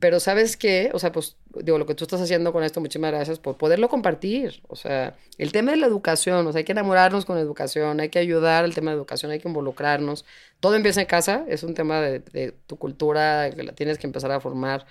Pero 0.00 0.18
sabes 0.18 0.56
qué, 0.56 0.90
o 0.92 0.98
sea, 0.98 1.12
pues 1.12 1.36
digo, 1.62 1.78
lo 1.78 1.86
que 1.86 1.94
tú 1.94 2.04
estás 2.04 2.20
haciendo 2.20 2.52
con 2.52 2.62
esto, 2.62 2.80
muchísimas 2.80 3.12
gracias 3.12 3.38
por 3.38 3.56
poderlo 3.56 3.88
compartir. 3.88 4.62
O 4.68 4.76
sea, 4.76 5.16
el 5.38 5.52
tema 5.52 5.72
de 5.72 5.78
la 5.78 5.86
educación, 5.86 6.46
o 6.46 6.52
sea, 6.52 6.58
hay 6.58 6.64
que 6.64 6.72
enamorarnos 6.72 7.24
con 7.24 7.36
la 7.36 7.42
educación, 7.42 8.00
hay 8.00 8.08
que 8.08 8.18
ayudar 8.18 8.64
al 8.64 8.74
tema 8.74 8.90
de 8.90 8.96
educación, 8.96 9.30
hay 9.32 9.40
que 9.40 9.48
involucrarnos. 9.48 10.24
Todo 10.60 10.74
empieza 10.74 11.00
en 11.00 11.06
casa, 11.06 11.44
es 11.48 11.62
un 11.62 11.74
tema 11.74 12.00
de, 12.00 12.20
de 12.20 12.52
tu 12.66 12.76
cultura 12.76 13.50
que 13.50 13.62
la 13.62 13.72
tienes 13.72 13.98
que 13.98 14.06
empezar 14.06 14.30
a 14.32 14.40
formar 14.40 14.86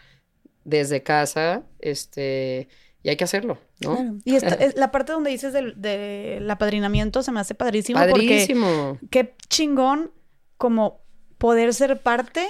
desde 0.63 1.03
casa, 1.03 1.63
este 1.79 2.67
y 3.05 3.09
hay 3.09 3.17
que 3.17 3.23
hacerlo, 3.23 3.59
¿no? 3.81 3.97
Claro. 3.97 4.15
Y 4.25 4.33
esta, 4.33 4.57
la 4.75 4.89
parte 4.89 5.11
donde 5.11 5.29
dices 5.29 5.53
del, 5.53 5.79
del 5.79 6.49
apadrinamiento 6.49 7.21
se 7.21 7.31
me 7.31 7.39
hace 7.39 7.53
padrísimo. 7.53 7.99
Padrísimo. 7.99 8.97
Porque 8.99 9.09
qué 9.11 9.35
chingón 9.47 10.11
como 10.57 11.01
poder 11.37 11.75
ser 11.75 12.01
parte 12.01 12.47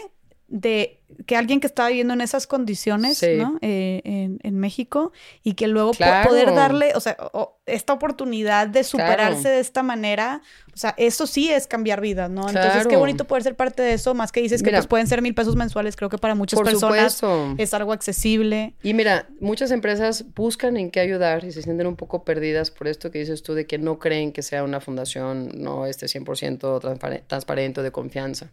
de 0.47 0.94
que 1.25 1.35
alguien 1.35 1.59
que 1.59 1.67
estaba 1.67 1.89
viviendo 1.89 2.13
en 2.13 2.21
esas 2.21 2.47
condiciones, 2.47 3.23
¿no? 3.37 3.57
Eh, 3.61 4.01
en, 4.03 4.39
en, 4.43 4.59
México 4.59 5.11
y 5.43 5.53
que 5.53 5.67
luego 5.67 5.91
poder 5.91 6.53
darle, 6.53 6.93
o 6.95 6.99
sea, 6.99 7.17
esta 7.65 7.93
oportunidad 7.93 8.67
de 8.67 8.83
superarse 8.83 9.49
de 9.49 9.59
esta 9.59 9.83
manera, 9.83 10.41
o 10.73 10.77
sea, 10.77 10.93
eso 10.97 11.25
sí 11.25 11.51
es 11.51 11.67
cambiar 11.67 12.01
vidas, 12.01 12.29
¿no? 12.29 12.47
Entonces, 12.47 12.87
qué 12.87 12.95
bonito 12.95 13.25
poder 13.25 13.43
ser 13.43 13.55
parte 13.55 13.81
de 13.83 13.93
eso, 13.93 14.13
más 14.13 14.31
que 14.31 14.41
dices 14.41 14.61
que 14.61 14.71
pues 14.71 14.87
pueden 14.87 15.07
ser 15.07 15.21
mil 15.21 15.33
pesos 15.33 15.55
mensuales, 15.55 15.95
creo 15.95 16.09
que 16.09 16.17
para 16.17 16.35
muchas 16.35 16.59
personas 16.61 17.21
es 17.57 17.73
algo 17.73 17.93
accesible. 17.93 18.73
Y 18.83 18.93
mira, 18.93 19.27
muchas 19.39 19.71
empresas 19.71 20.25
buscan 20.35 20.77
en 20.77 20.91
qué 20.91 20.99
ayudar 20.99 21.43
y 21.45 21.51
se 21.51 21.61
sienten 21.61 21.87
un 21.87 21.95
poco 21.95 22.23
perdidas 22.23 22.71
por 22.71 22.87
esto 22.87 23.11
que 23.11 23.19
dices 23.19 23.41
tú 23.43 23.53
de 23.53 23.65
que 23.65 23.77
no 23.77 23.99
creen 23.99 24.31
que 24.31 24.41
sea 24.41 24.63
una 24.63 24.81
fundación, 24.81 25.49
no 25.55 25.85
este 25.85 26.07
100% 26.07 27.25
transparente 27.27 27.81
de 27.81 27.91
confianza. 27.91 28.51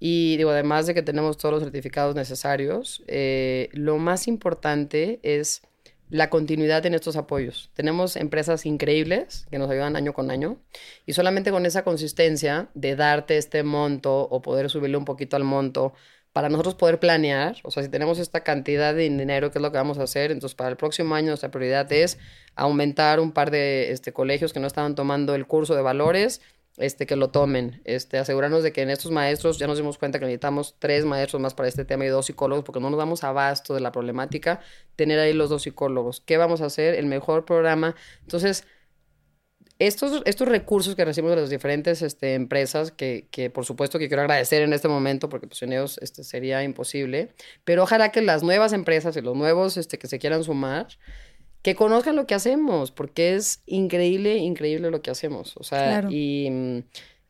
Y 0.00 0.36
digo, 0.36 0.50
además 0.50 0.86
de 0.86 0.94
que 0.94 1.02
tenemos 1.02 1.38
todos 1.38 1.54
los 1.54 1.62
certificados 1.62 2.14
necesarios, 2.14 3.02
eh, 3.06 3.68
lo 3.72 3.98
más 3.98 4.28
importante 4.28 5.20
es 5.22 5.62
la 6.10 6.30
continuidad 6.30 6.84
en 6.86 6.94
estos 6.94 7.16
apoyos. 7.16 7.70
Tenemos 7.74 8.16
empresas 8.16 8.66
increíbles 8.66 9.46
que 9.50 9.58
nos 9.58 9.70
ayudan 9.70 9.96
año 9.96 10.12
con 10.12 10.30
año 10.30 10.58
y 11.06 11.14
solamente 11.14 11.50
con 11.50 11.66
esa 11.66 11.82
consistencia 11.82 12.68
de 12.74 12.94
darte 12.94 13.36
este 13.36 13.62
monto 13.62 14.20
o 14.20 14.42
poder 14.42 14.68
subirle 14.70 14.96
un 14.96 15.04
poquito 15.04 15.36
al 15.36 15.44
monto 15.44 15.94
para 16.34 16.48
nosotros 16.48 16.74
poder 16.74 16.98
planear, 16.98 17.58
o 17.62 17.70
sea, 17.70 17.84
si 17.84 17.88
tenemos 17.88 18.18
esta 18.18 18.42
cantidad 18.42 18.92
de 18.92 19.02
dinero, 19.02 19.52
¿qué 19.52 19.58
es 19.58 19.62
lo 19.62 19.70
que 19.70 19.78
vamos 19.78 19.98
a 19.98 20.02
hacer? 20.02 20.32
Entonces, 20.32 20.56
para 20.56 20.68
el 20.68 20.76
próximo 20.76 21.14
año 21.14 21.28
nuestra 21.28 21.52
prioridad 21.52 21.90
es 21.92 22.18
aumentar 22.56 23.20
un 23.20 23.30
par 23.30 23.52
de 23.52 23.92
este, 23.92 24.12
colegios 24.12 24.52
que 24.52 24.58
no 24.58 24.66
estaban 24.66 24.96
tomando 24.96 25.36
el 25.36 25.46
curso 25.46 25.76
de 25.76 25.82
valores 25.82 26.40
este, 26.76 27.06
que 27.06 27.16
lo 27.16 27.30
tomen, 27.30 27.80
este, 27.84 28.18
asegurarnos 28.18 28.62
de 28.62 28.72
que 28.72 28.82
en 28.82 28.90
estos 28.90 29.12
maestros 29.12 29.58
ya 29.58 29.66
nos 29.66 29.76
dimos 29.78 29.98
cuenta 29.98 30.18
que 30.18 30.24
necesitamos 30.24 30.74
tres 30.78 31.04
maestros 31.04 31.40
más 31.40 31.54
para 31.54 31.68
este 31.68 31.84
tema 31.84 32.04
y 32.04 32.08
dos 32.08 32.26
psicólogos 32.26 32.64
porque 32.64 32.80
no 32.80 32.90
nos 32.90 32.98
damos 32.98 33.22
abasto 33.24 33.74
de 33.74 33.80
la 33.80 33.92
problemática, 33.92 34.60
tener 34.96 35.18
ahí 35.18 35.32
los 35.32 35.50
dos 35.50 35.62
psicólogos. 35.62 36.20
¿Qué 36.20 36.36
vamos 36.36 36.60
a 36.60 36.66
hacer? 36.66 36.94
El 36.94 37.06
mejor 37.06 37.44
programa. 37.44 37.94
Entonces, 38.22 38.64
estos, 39.78 40.22
estos 40.24 40.48
recursos 40.48 40.94
que 40.94 41.04
recibimos 41.04 41.34
de 41.34 41.42
las 41.42 41.50
diferentes 41.50 42.00
este, 42.02 42.34
empresas, 42.34 42.92
que, 42.92 43.28
que, 43.30 43.50
por 43.50 43.64
supuesto 43.64 43.98
que 43.98 44.08
quiero 44.08 44.22
agradecer 44.22 44.62
en 44.62 44.72
este 44.72 44.88
momento, 44.88 45.28
porque 45.28 45.46
pues, 45.46 45.58
sin 45.58 45.72
ellos 45.72 45.98
este, 46.00 46.22
sería 46.22 46.62
imposible, 46.62 47.34
pero 47.64 47.82
ojalá 47.82 48.10
que 48.10 48.22
las 48.22 48.42
nuevas 48.42 48.72
empresas 48.72 49.16
y 49.16 49.20
los 49.20 49.36
nuevos 49.36 49.76
este, 49.76 49.98
que 49.98 50.06
se 50.06 50.18
quieran 50.18 50.44
sumar, 50.44 50.88
que 51.64 51.74
conozcan 51.74 52.14
lo 52.14 52.26
que 52.26 52.34
hacemos, 52.34 52.90
porque 52.90 53.34
es 53.36 53.62
increíble, 53.64 54.36
increíble 54.36 54.90
lo 54.90 55.00
que 55.00 55.10
hacemos. 55.10 55.56
O 55.56 55.62
sea, 55.62 56.06
y 56.10 56.50
mm, 56.50 56.78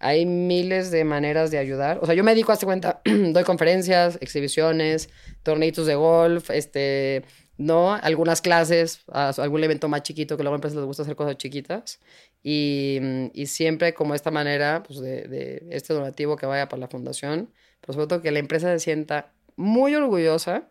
hay 0.00 0.26
miles 0.26 0.90
de 0.90 1.04
maneras 1.04 1.52
de 1.52 1.58
ayudar. 1.58 2.00
O 2.02 2.06
sea, 2.06 2.16
yo 2.16 2.24
me 2.24 2.32
dedico 2.32 2.50
a 2.50 2.54
este 2.54 2.66
cuenta, 2.66 3.00
doy 3.04 3.44
conferencias, 3.44 4.18
exhibiciones, 4.20 5.08
torneitos 5.44 5.86
de 5.86 5.94
golf, 5.94 6.50
este, 6.50 7.22
¿no? 7.58 7.92
Algunas 7.94 8.42
clases, 8.42 9.04
algún 9.06 9.62
evento 9.62 9.88
más 9.88 10.02
chiquito 10.02 10.36
que 10.36 10.42
luego 10.42 10.54
a 10.54 10.56
empresas 10.56 10.78
les 10.78 10.86
gusta 10.86 11.04
hacer 11.04 11.14
cosas 11.14 11.36
chiquitas. 11.36 12.00
Y, 12.42 12.98
y 13.34 13.46
siempre 13.46 13.94
como 13.94 14.16
esta 14.16 14.32
manera, 14.32 14.82
pues, 14.82 14.98
de, 14.98 15.28
de, 15.28 15.68
este 15.70 15.94
donativo 15.94 16.34
que 16.34 16.46
vaya 16.46 16.68
para 16.68 16.80
la 16.80 16.88
fundación, 16.88 17.50
por 17.80 17.94
supuesto 17.94 18.20
que 18.20 18.32
la 18.32 18.40
empresa 18.40 18.66
se 18.72 18.80
sienta 18.80 19.32
muy 19.54 19.94
orgullosa, 19.94 20.70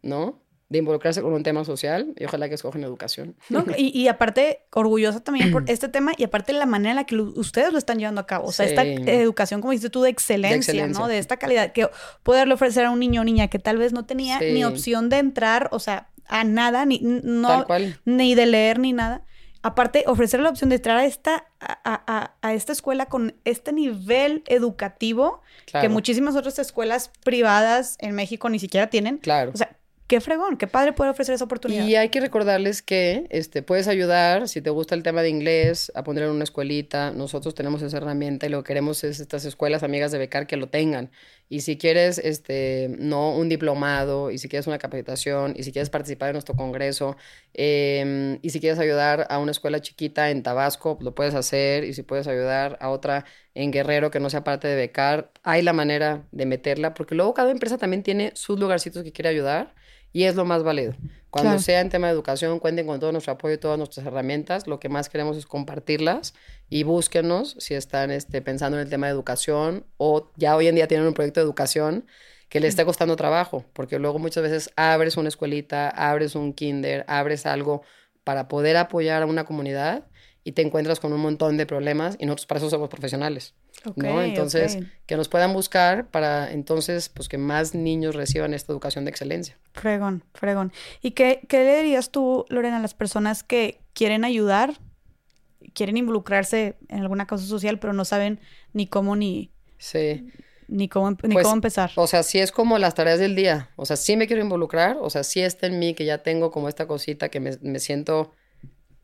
¿no? 0.00 0.44
De 0.70 0.78
involucrarse 0.78 1.20
con 1.20 1.32
un 1.32 1.42
tema 1.42 1.64
social 1.64 2.14
y 2.16 2.24
ojalá 2.24 2.48
que 2.48 2.54
escogen 2.54 2.84
educación. 2.84 3.36
No, 3.48 3.64
y, 3.76 3.88
y, 3.88 4.06
aparte, 4.06 4.62
orgullosa 4.72 5.20
también 5.20 5.50
por 5.50 5.64
este 5.68 5.88
tema 5.88 6.12
y 6.16 6.24
aparte 6.24 6.52
la 6.52 6.64
manera 6.64 6.90
en 6.90 6.96
la 6.96 7.04
que 7.04 7.16
ustedes 7.16 7.72
lo 7.72 7.78
están 7.78 7.98
llevando 7.98 8.20
a 8.20 8.26
cabo. 8.26 8.46
O 8.46 8.52
sea, 8.52 8.66
esta 8.66 8.84
educación, 8.84 9.60
como 9.60 9.72
dices 9.72 9.90
tú, 9.90 10.00
de 10.00 10.10
excelencia, 10.10 10.86
¿no? 10.86 11.08
De 11.08 11.18
esta 11.18 11.36
calidad, 11.38 11.72
que 11.72 11.88
poderle 12.22 12.54
ofrecer 12.54 12.86
a 12.86 12.90
un 12.92 13.00
niño 13.00 13.22
o 13.22 13.24
niña 13.24 13.48
que 13.48 13.58
tal 13.58 13.78
vez 13.78 13.92
no 13.92 14.06
tenía 14.06 14.38
ni 14.40 14.64
opción 14.64 15.08
de 15.08 15.18
entrar, 15.18 15.68
o 15.72 15.80
sea, 15.80 16.08
a 16.28 16.44
nada, 16.44 16.86
ni, 16.86 17.00
no, 17.02 17.66
ni 18.04 18.36
de 18.36 18.46
leer 18.46 18.78
ni 18.78 18.92
nada. 18.92 19.24
Aparte, 19.62 20.04
ofrecer 20.06 20.40
la 20.40 20.48
opción 20.48 20.70
de 20.70 20.76
entrar 20.76 20.96
a 20.96 21.04
esta, 21.04 21.46
a, 21.60 22.32
a, 22.40 22.54
esta 22.54 22.72
escuela 22.72 23.06
con 23.06 23.34
este 23.44 23.72
nivel 23.72 24.42
educativo 24.46 25.42
que 25.66 25.88
muchísimas 25.88 26.36
otras 26.36 26.58
escuelas 26.60 27.10
privadas 27.24 27.96
en 27.98 28.14
México 28.14 28.48
ni 28.48 28.58
siquiera 28.58 28.88
tienen. 28.88 29.18
Claro. 29.18 29.50
O 29.52 29.56
sea, 29.58 29.76
qué 30.10 30.20
fregón, 30.20 30.56
qué 30.56 30.66
padre 30.66 30.92
poder 30.92 31.12
ofrecer 31.12 31.36
esa 31.36 31.44
oportunidad. 31.44 31.86
Y 31.86 31.94
hay 31.94 32.08
que 32.08 32.18
recordarles 32.18 32.82
que 32.82 33.28
este, 33.30 33.62
puedes 33.62 33.86
ayudar, 33.86 34.48
si 34.48 34.60
te 34.60 34.68
gusta 34.68 34.96
el 34.96 35.04
tema 35.04 35.22
de 35.22 35.28
inglés, 35.28 35.92
a 35.94 36.02
poner 36.02 36.24
en 36.24 36.30
una 36.30 36.42
escuelita. 36.42 37.12
Nosotros 37.12 37.54
tenemos 37.54 37.80
esa 37.80 37.98
herramienta 37.98 38.46
y 38.46 38.48
lo 38.48 38.64
que 38.64 38.66
queremos 38.66 39.04
es 39.04 39.20
estas 39.20 39.44
escuelas 39.44 39.84
amigas 39.84 40.10
de 40.10 40.18
becar 40.18 40.48
que 40.48 40.56
lo 40.56 40.68
tengan. 40.68 41.12
Y 41.48 41.60
si 41.60 41.78
quieres, 41.78 42.18
este, 42.18 42.88
no 42.98 43.36
un 43.36 43.48
diplomado, 43.48 44.32
y 44.32 44.38
si 44.38 44.48
quieres 44.48 44.66
una 44.66 44.78
capacitación, 44.78 45.54
y 45.56 45.62
si 45.62 45.70
quieres 45.70 45.90
participar 45.90 46.30
en 46.30 46.32
nuestro 46.34 46.56
congreso, 46.56 47.16
em, 47.54 48.40
y 48.42 48.50
si 48.50 48.58
quieres 48.58 48.80
ayudar 48.80 49.28
a 49.30 49.38
una 49.38 49.52
escuela 49.52 49.80
chiquita 49.80 50.30
en 50.30 50.42
Tabasco, 50.42 50.98
lo 51.00 51.14
puedes 51.14 51.36
hacer. 51.36 51.84
Y 51.84 51.94
si 51.94 52.02
puedes 52.02 52.26
ayudar 52.26 52.78
a 52.80 52.90
otra 52.90 53.26
en 53.54 53.70
Guerrero 53.70 54.10
que 54.10 54.18
no 54.18 54.28
sea 54.28 54.42
parte 54.42 54.66
de 54.66 54.74
becar, 54.74 55.30
hay 55.44 55.62
la 55.62 55.72
manera 55.72 56.26
de 56.32 56.46
meterla, 56.46 56.94
porque 56.94 57.14
luego 57.14 57.32
cada 57.32 57.52
empresa 57.52 57.78
también 57.78 58.02
tiene 58.02 58.32
sus 58.34 58.58
lugarcitos 58.58 59.04
que 59.04 59.12
quiere 59.12 59.28
ayudar 59.28 59.78
y 60.12 60.24
es 60.24 60.34
lo 60.34 60.44
más 60.44 60.62
válido. 60.62 60.94
Cuando 61.30 61.58
sea 61.60 61.80
en 61.80 61.90
tema 61.90 62.08
de 62.08 62.12
educación, 62.12 62.58
cuenten 62.58 62.86
con 62.86 62.98
todo 62.98 63.12
nuestro 63.12 63.34
apoyo 63.34 63.54
y 63.54 63.58
todas 63.58 63.78
nuestras 63.78 64.04
herramientas. 64.04 64.66
Lo 64.66 64.80
que 64.80 64.88
más 64.88 65.08
queremos 65.08 65.36
es 65.36 65.46
compartirlas 65.46 66.34
y 66.68 66.82
búsquenos 66.82 67.56
si 67.60 67.74
están 67.74 68.10
este, 68.10 68.42
pensando 68.42 68.76
en 68.76 68.82
el 68.82 68.90
tema 68.90 69.06
de 69.06 69.12
educación 69.12 69.86
o 69.96 70.30
ya 70.36 70.56
hoy 70.56 70.66
en 70.66 70.74
día 70.74 70.88
tienen 70.88 71.06
un 71.06 71.14
proyecto 71.14 71.38
de 71.38 71.44
educación 71.44 72.06
que 72.48 72.58
les 72.58 72.70
está 72.70 72.84
costando 72.84 73.14
trabajo, 73.14 73.64
porque 73.72 74.00
luego 74.00 74.18
muchas 74.18 74.42
veces 74.42 74.70
abres 74.74 75.16
una 75.16 75.28
escuelita, 75.28 75.88
abres 75.88 76.34
un 76.34 76.52
kinder, 76.52 77.04
abres 77.06 77.46
algo 77.46 77.82
para 78.24 78.48
poder 78.48 78.76
apoyar 78.76 79.22
a 79.22 79.26
una 79.26 79.44
comunidad 79.44 80.08
y 80.42 80.52
te 80.52 80.62
encuentras 80.62 80.98
con 80.98 81.12
un 81.12 81.20
montón 81.20 81.56
de 81.56 81.66
problemas 81.66 82.16
y 82.18 82.26
nosotros 82.26 82.46
para 82.46 82.58
eso 82.58 82.70
somos 82.70 82.88
profesionales. 82.88 83.54
¿No? 83.96 84.22
Entonces, 84.22 84.78
que 85.06 85.16
nos 85.16 85.28
puedan 85.28 85.52
buscar 85.52 86.06
para 86.08 86.52
entonces, 86.52 87.08
pues 87.08 87.28
que 87.28 87.38
más 87.38 87.74
niños 87.74 88.14
reciban 88.14 88.54
esta 88.54 88.72
educación 88.72 89.04
de 89.04 89.10
excelencia. 89.10 89.58
Fregón, 89.72 90.24
fregón. 90.34 90.72
¿Y 91.02 91.12
qué, 91.12 91.40
qué 91.48 91.64
le 91.64 91.76
dirías 91.82 92.10
tú, 92.10 92.44
Lorena, 92.48 92.78
a 92.78 92.80
las 92.80 92.94
personas 92.94 93.42
que 93.42 93.80
quieren 93.92 94.24
ayudar, 94.24 94.74
quieren 95.74 95.96
involucrarse 95.96 96.76
en 96.88 97.00
alguna 97.00 97.26
causa 97.26 97.46
social, 97.46 97.78
pero 97.78 97.92
no 97.92 98.04
saben 98.04 98.40
ni 98.72 98.86
cómo 98.86 99.16
ni... 99.16 99.50
Sí. 99.78 100.30
Ni 100.68 100.88
cómo, 100.88 101.10
ni 101.10 101.34
pues, 101.34 101.42
cómo 101.42 101.54
empezar. 101.56 101.90
O 101.96 102.06
sea, 102.06 102.22
sí 102.22 102.38
es 102.38 102.52
como 102.52 102.78
las 102.78 102.94
tareas 102.94 103.18
del 103.18 103.34
día. 103.34 103.70
O 103.74 103.86
sea, 103.86 103.96
sí 103.96 104.16
me 104.16 104.28
quiero 104.28 104.40
involucrar. 104.40 104.96
O 105.00 105.10
sea, 105.10 105.24
sí 105.24 105.40
está 105.40 105.66
en 105.66 105.80
mí 105.80 105.94
que 105.94 106.04
ya 106.04 106.18
tengo 106.18 106.52
como 106.52 106.68
esta 106.68 106.86
cosita 106.86 107.28
que 107.28 107.40
me, 107.40 107.58
me 107.60 107.80
siento 107.80 108.32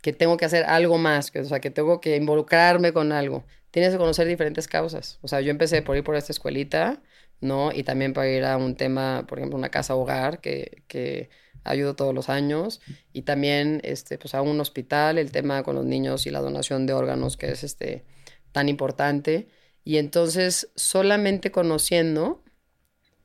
que 0.00 0.12
tengo 0.12 0.36
que 0.36 0.44
hacer 0.44 0.64
algo 0.66 0.98
más, 0.98 1.32
que, 1.32 1.40
o 1.40 1.44
sea, 1.44 1.58
que 1.58 1.70
tengo 1.70 2.00
que 2.00 2.14
involucrarme 2.14 2.92
con 2.92 3.10
algo. 3.10 3.44
Tienes 3.76 3.92
que 3.92 3.98
conocer 3.98 4.26
diferentes 4.26 4.68
causas. 4.68 5.18
O 5.20 5.28
sea, 5.28 5.42
yo 5.42 5.50
empecé 5.50 5.82
por 5.82 5.98
ir 5.98 6.02
por 6.02 6.16
esta 6.16 6.32
escuelita, 6.32 7.02
¿no? 7.42 7.72
Y 7.74 7.82
también 7.82 8.14
para 8.14 8.26
ir 8.26 8.42
a 8.46 8.56
un 8.56 8.74
tema, 8.74 9.26
por 9.28 9.36
ejemplo, 9.36 9.58
una 9.58 9.68
casa 9.68 9.94
hogar 9.94 10.40
que, 10.40 10.82
que 10.88 11.28
ayudo 11.62 11.94
todos 11.94 12.14
los 12.14 12.30
años. 12.30 12.80
Y 13.12 13.24
también, 13.24 13.82
este, 13.84 14.16
pues 14.16 14.34
a 14.34 14.40
un 14.40 14.58
hospital, 14.60 15.18
el 15.18 15.30
tema 15.30 15.62
con 15.62 15.74
los 15.74 15.84
niños 15.84 16.26
y 16.26 16.30
la 16.30 16.40
donación 16.40 16.86
de 16.86 16.94
órganos, 16.94 17.36
que 17.36 17.50
es 17.50 17.64
este, 17.64 18.06
tan 18.50 18.70
importante. 18.70 19.48
Y 19.84 19.98
entonces, 19.98 20.70
solamente 20.74 21.52
conociendo, 21.52 22.42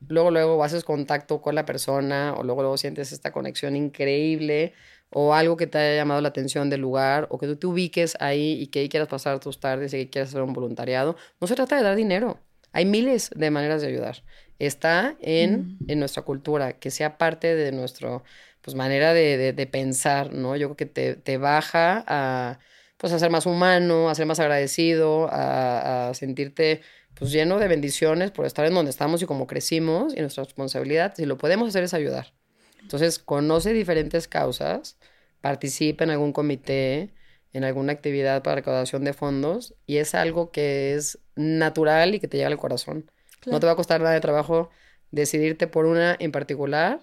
luego, 0.06 0.30
luego 0.30 0.62
haces 0.62 0.84
contacto 0.84 1.40
con 1.40 1.54
la 1.54 1.64
persona 1.64 2.34
o 2.36 2.42
luego, 2.42 2.60
luego 2.60 2.76
sientes 2.76 3.12
esta 3.12 3.32
conexión 3.32 3.74
increíble 3.74 4.74
o 5.12 5.34
algo 5.34 5.56
que 5.56 5.66
te 5.66 5.78
haya 5.78 5.96
llamado 5.96 6.20
la 6.20 6.28
atención 6.28 6.70
del 6.70 6.80
lugar, 6.80 7.26
o 7.30 7.38
que 7.38 7.46
tú 7.46 7.56
te 7.56 7.66
ubiques 7.66 8.16
ahí 8.20 8.60
y 8.60 8.66
que 8.68 8.80
ahí 8.80 8.88
quieras 8.88 9.08
pasar 9.08 9.38
tus 9.40 9.60
tardes 9.60 9.94
y 9.94 9.98
que 9.98 10.10
quieras 10.10 10.30
hacer 10.30 10.42
un 10.42 10.52
voluntariado, 10.52 11.16
no 11.40 11.46
se 11.46 11.54
trata 11.54 11.76
de 11.76 11.82
dar 11.82 11.96
dinero. 11.96 12.38
Hay 12.72 12.86
miles 12.86 13.30
de 13.34 13.50
maneras 13.50 13.82
de 13.82 13.88
ayudar. 13.88 14.22
Está 14.58 15.16
en, 15.20 15.76
en 15.88 15.98
nuestra 15.98 16.22
cultura, 16.22 16.74
que 16.74 16.90
sea 16.90 17.18
parte 17.18 17.54
de 17.54 17.72
nuestra 17.72 18.22
pues, 18.62 18.74
manera 18.74 19.12
de, 19.12 19.52
de, 19.52 19.66
pensar, 19.66 20.32
¿no? 20.32 20.56
Yo 20.56 20.68
creo 20.68 20.76
que 20.76 20.86
te, 20.86 21.16
te, 21.16 21.36
baja 21.36 22.04
a, 22.06 22.58
pues, 22.96 23.12
a 23.12 23.18
ser 23.18 23.30
más 23.30 23.44
humano, 23.44 24.08
a 24.08 24.14
ser 24.14 24.26
más 24.26 24.40
agradecido, 24.40 25.28
a, 25.30 26.08
a 26.08 26.14
sentirte 26.14 26.80
pues 27.14 27.30
lleno 27.30 27.58
de 27.58 27.68
bendiciones 27.68 28.30
por 28.30 28.46
estar 28.46 28.64
en 28.64 28.74
donde 28.74 28.90
estamos 28.90 29.22
y 29.22 29.26
como 29.26 29.46
crecimos 29.46 30.14
y 30.16 30.20
nuestra 30.20 30.44
responsabilidad, 30.44 31.14
si 31.14 31.26
lo 31.26 31.36
podemos 31.38 31.68
hacer 31.68 31.84
es 31.84 31.94
ayudar. 31.94 32.32
Entonces, 32.80 33.18
conoce 33.18 33.72
diferentes 33.72 34.28
causas, 34.28 34.96
participa 35.42 36.04
en 36.04 36.10
algún 36.10 36.32
comité, 36.32 37.10
en 37.52 37.64
alguna 37.64 37.92
actividad 37.92 38.42
para 38.42 38.56
recaudación 38.56 39.04
de 39.04 39.12
fondos 39.12 39.74
y 39.86 39.98
es 39.98 40.14
algo 40.14 40.50
que 40.50 40.94
es 40.94 41.18
natural 41.36 42.14
y 42.14 42.20
que 42.20 42.28
te 42.28 42.38
llega 42.38 42.48
al 42.48 42.56
corazón. 42.56 43.10
No 43.44 43.60
te 43.60 43.66
va 43.66 43.72
a 43.72 43.76
costar 43.76 44.00
nada 44.00 44.14
de 44.14 44.20
trabajo 44.20 44.70
decidirte 45.10 45.66
por 45.66 45.84
una 45.84 46.16
en 46.18 46.32
particular, 46.32 47.00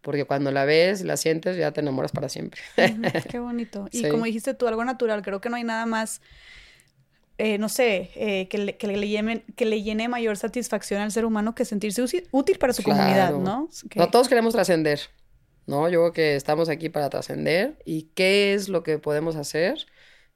porque 0.00 0.24
cuando 0.24 0.50
la 0.52 0.64
ves, 0.64 1.02
la 1.02 1.16
sientes, 1.16 1.56
ya 1.56 1.72
te 1.72 1.80
enamoras 1.80 2.12
para 2.12 2.28
siempre. 2.28 2.62
qué 3.30 3.38
bonito. 3.38 3.86
Y 3.90 4.08
como 4.08 4.24
dijiste 4.24 4.54
tú, 4.54 4.66
algo 4.66 4.84
natural, 4.84 5.20
creo 5.22 5.40
que 5.40 5.50
no 5.50 5.56
hay 5.56 5.64
nada 5.64 5.84
más, 5.84 6.22
eh, 7.36 7.58
no 7.58 7.68
sé, 7.68 8.10
eh, 8.14 8.48
que, 8.48 8.58
le, 8.58 8.76
que, 8.76 8.86
le 8.86 9.08
llene, 9.08 9.44
que 9.56 9.66
le 9.66 9.82
llene 9.82 10.08
mayor 10.08 10.36
satisfacción 10.36 11.02
al 11.02 11.10
ser 11.10 11.24
humano 11.26 11.54
que 11.54 11.64
sentirse 11.64 12.02
útil 12.30 12.58
para 12.58 12.72
su 12.72 12.82
comunidad, 12.82 13.32
¿no? 13.32 13.68
No 13.96 14.10
todos 14.10 14.28
queremos 14.28 14.54
trascender. 14.54 15.00
¿No? 15.70 15.88
Yo 15.88 16.00
creo 16.00 16.12
que 16.12 16.36
estamos 16.36 16.68
aquí 16.68 16.88
para 16.88 17.08
trascender 17.08 17.78
y 17.84 18.10
qué 18.14 18.52
es 18.54 18.68
lo 18.68 18.82
que 18.82 18.98
podemos 18.98 19.36
hacer. 19.36 19.86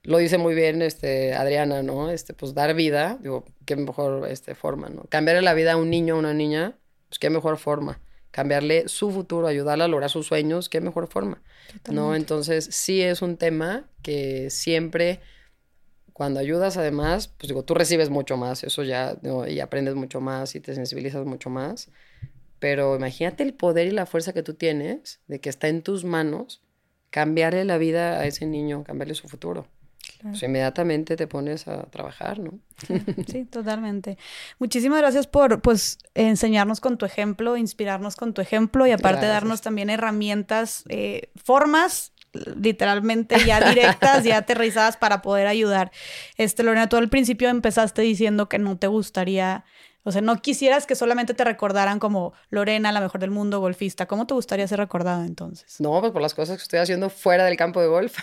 Lo 0.04 0.18
dice 0.18 0.38
muy 0.38 0.54
bien 0.54 0.80
este, 0.80 1.34
Adriana, 1.34 1.82
¿no? 1.82 2.10
Este, 2.10 2.34
pues 2.34 2.54
dar 2.54 2.72
vida, 2.74 3.18
digo, 3.20 3.44
qué 3.66 3.74
mejor 3.74 4.28
este, 4.30 4.54
forma, 4.54 4.88
¿no? 4.88 5.02
Cambiarle 5.08 5.42
la 5.42 5.54
vida 5.54 5.72
a 5.72 5.76
un 5.76 5.90
niño 5.90 6.14
o 6.14 6.18
una 6.20 6.34
niña, 6.34 6.78
pues 7.08 7.18
qué 7.18 7.30
mejor 7.30 7.58
forma. 7.58 8.00
Cambiarle 8.30 8.88
su 8.88 9.10
futuro, 9.10 9.48
ayudarla 9.48 9.86
a 9.86 9.88
lograr 9.88 10.08
sus 10.08 10.26
sueños, 10.26 10.68
qué 10.68 10.80
mejor 10.80 11.08
forma, 11.08 11.42
¿no? 11.90 12.14
Entonces, 12.14 12.68
sí 12.70 13.02
es 13.02 13.20
un 13.20 13.36
tema 13.36 13.88
que 14.02 14.50
siempre, 14.50 15.20
cuando 16.12 16.38
ayudas 16.38 16.76
además, 16.76 17.28
pues 17.28 17.48
digo, 17.48 17.64
tú 17.64 17.74
recibes 17.74 18.10
mucho 18.10 18.36
más, 18.36 18.62
eso 18.62 18.82
ya, 18.82 19.16
y 19.48 19.60
aprendes 19.60 19.94
mucho 19.94 20.20
más 20.20 20.54
y 20.54 20.60
te 20.60 20.74
sensibilizas 20.74 21.24
mucho 21.26 21.50
más 21.50 21.90
pero 22.64 22.96
imagínate 22.96 23.42
el 23.42 23.52
poder 23.52 23.88
y 23.88 23.90
la 23.90 24.06
fuerza 24.06 24.32
que 24.32 24.42
tú 24.42 24.54
tienes 24.54 25.20
de 25.26 25.38
que 25.38 25.50
está 25.50 25.68
en 25.68 25.82
tus 25.82 26.02
manos 26.02 26.62
cambiarle 27.10 27.62
la 27.66 27.76
vida 27.76 28.18
a 28.18 28.24
ese 28.24 28.46
niño, 28.46 28.84
cambiarle 28.84 29.14
su 29.14 29.28
futuro. 29.28 29.66
Pues 30.22 30.42
inmediatamente 30.42 31.16
te 31.16 31.26
pones 31.26 31.68
a 31.68 31.82
trabajar, 31.90 32.38
¿no? 32.38 32.58
Sí, 33.26 33.44
totalmente. 33.44 34.16
Muchísimas 34.58 35.00
gracias 35.00 35.26
por 35.26 35.60
pues 35.60 35.98
enseñarnos 36.14 36.80
con 36.80 36.96
tu 36.96 37.04
ejemplo, 37.04 37.58
inspirarnos 37.58 38.16
con 38.16 38.32
tu 38.32 38.40
ejemplo 38.40 38.86
y 38.86 38.92
aparte 38.92 39.26
darnos 39.26 39.60
también 39.60 39.90
herramientas, 39.90 40.84
eh, 40.88 41.28
formas 41.36 42.14
literalmente 42.32 43.36
ya 43.44 43.60
directas, 43.68 44.24
ya 44.24 44.38
aterrizadas 44.38 44.96
para 44.96 45.20
poder 45.20 45.48
ayudar. 45.48 45.92
Este, 46.38 46.62
Lorena, 46.62 46.88
tú 46.88 46.96
al 46.96 47.10
principio 47.10 47.50
empezaste 47.50 48.00
diciendo 48.00 48.48
que 48.48 48.58
no 48.58 48.78
te 48.78 48.86
gustaría 48.86 49.66
o 50.06 50.12
sea, 50.12 50.20
no 50.20 50.40
quisieras 50.42 50.86
que 50.86 50.94
solamente 50.94 51.32
te 51.32 51.44
recordaran 51.44 51.98
como 51.98 52.34
Lorena, 52.50 52.92
la 52.92 53.00
mejor 53.00 53.20
del 53.20 53.30
mundo, 53.30 53.60
golfista. 53.60 54.06
¿Cómo 54.06 54.26
te 54.26 54.34
gustaría 54.34 54.68
ser 54.68 54.78
recordada 54.78 55.24
entonces? 55.24 55.80
No, 55.80 55.98
pues 56.00 56.12
por 56.12 56.20
las 56.20 56.34
cosas 56.34 56.58
que 56.58 56.62
estoy 56.62 56.78
haciendo 56.78 57.08
fuera 57.08 57.46
del 57.46 57.56
campo 57.56 57.80
de 57.80 57.86
golf. 57.88 58.18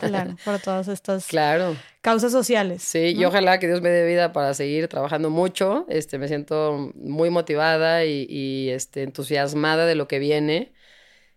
claro, 0.00 0.34
por 0.44 0.58
todas 0.60 0.88
estas 0.88 1.26
claro. 1.26 1.76
causas 2.00 2.32
sociales. 2.32 2.82
Sí, 2.82 3.12
y 3.14 3.24
ojalá 3.26 3.58
que 3.58 3.66
Dios 3.66 3.82
me 3.82 3.90
dé 3.90 4.06
vida 4.06 4.32
para 4.32 4.54
seguir 4.54 4.88
trabajando 4.88 5.28
mucho. 5.28 5.84
Este, 5.90 6.18
me 6.18 6.26
siento 6.28 6.90
muy 6.94 7.28
motivada 7.28 8.04
y, 8.06 8.26
y 8.30 8.70
este, 8.70 9.02
entusiasmada 9.02 9.84
de 9.84 9.94
lo 9.94 10.08
que 10.08 10.18
viene. 10.18 10.72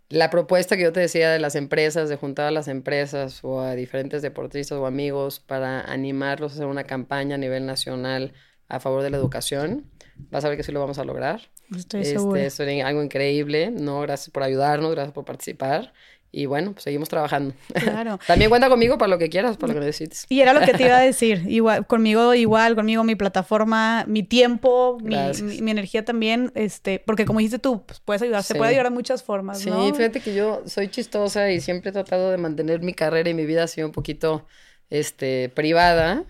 la 0.10 0.30
propuesta 0.30 0.78
que 0.78 0.84
yo 0.84 0.94
te 0.94 1.02
decía 1.02 1.32
de 1.32 1.40
las 1.40 1.56
empresas, 1.56 2.10
de 2.10 2.16
juntar 2.18 2.48
a 2.48 2.52
las 2.52 2.68
empresas 2.68 3.44
o 3.44 3.62
a 3.62 3.76
diferentes 3.76 4.22
deportistas 4.22 4.78
o 4.80 4.86
amigos 4.88 5.40
para 5.40 5.82
animarlos 5.82 6.54
a 6.54 6.56
hacer 6.56 6.68
una 6.68 6.84
campaña 6.86 7.36
a 7.36 7.38
nivel 7.38 7.66
nacional 7.66 8.34
a 8.70 8.80
favor 8.80 9.04
de 9.04 9.10
la 9.10 9.18
educación, 9.18 9.86
vas 10.32 10.46
a 10.46 10.50
ver 10.50 10.58
que 10.58 10.64
sí 10.64 10.72
lo 10.72 10.80
vamos 10.80 10.98
a 11.00 11.04
lograr. 11.04 11.42
Estoy 11.76 12.02
este, 12.02 12.14
segura. 12.14 12.46
Es 12.46 12.60
algo 12.60 13.04
increíble, 13.04 13.72
¿no? 13.72 14.02
Gracias 14.02 14.30
por 14.30 14.44
ayudarnos, 14.44 14.92
gracias 14.92 15.14
por 15.14 15.26
participar. 15.26 15.94
Y 16.32 16.46
bueno, 16.46 16.74
pues 16.74 16.84
seguimos 16.84 17.10
trabajando. 17.10 17.56
Claro. 17.74 18.20
También 18.28 18.52
cuenta 18.52 18.70
conmigo 18.70 19.00
para 19.00 19.10
lo 19.10 19.18
que 19.18 19.30
quieras, 19.30 19.58
para 19.58 19.74
lo 19.74 19.80
que 19.80 19.86
necesites. 19.88 20.28
Y 20.30 20.42
era 20.42 20.54
lo 20.54 20.60
que 20.62 20.74
te 20.76 20.84
iba 20.86 20.98
a 20.98 21.02
decir. 21.04 21.44
Igual, 21.48 21.88
conmigo 21.88 22.36
igual, 22.36 22.76
conmigo 22.76 23.04
mi 23.04 23.16
plataforma, 23.16 24.06
mi 24.08 24.22
tiempo, 24.22 25.00
mi, 25.02 25.16
mi- 25.42 25.62
mi 25.64 25.72
energía 25.72 26.06
también, 26.06 26.52
este, 26.54 27.00
porque 27.00 27.26
como 27.26 27.40
dijiste 27.40 27.58
tú, 27.58 27.84
pues 27.84 28.00
puedes 28.00 28.22
ayudar, 28.22 28.44
se 28.44 28.54
puede 28.54 28.70
ayudar 28.70 28.86
de 28.86 28.92
muchas 28.92 29.24
formas, 29.24 29.58
Sí, 29.62 29.72
¿no? 29.72 29.92
fíjate 29.96 30.20
que 30.20 30.36
yo 30.36 30.62
soy 30.68 30.90
chistosa 30.90 31.50
y 31.52 31.62
siempre 31.62 31.90
he 31.90 31.94
tratado 31.94 32.30
de 32.30 32.38
mantener 32.38 32.82
mi 32.82 32.94
carrera 32.94 33.28
y 33.32 33.34
mi 33.34 33.48
vida 33.48 33.64
así 33.64 33.82
un 33.82 33.92
poquito 33.92 34.46
este, 34.90 35.50
privada. 35.50 36.26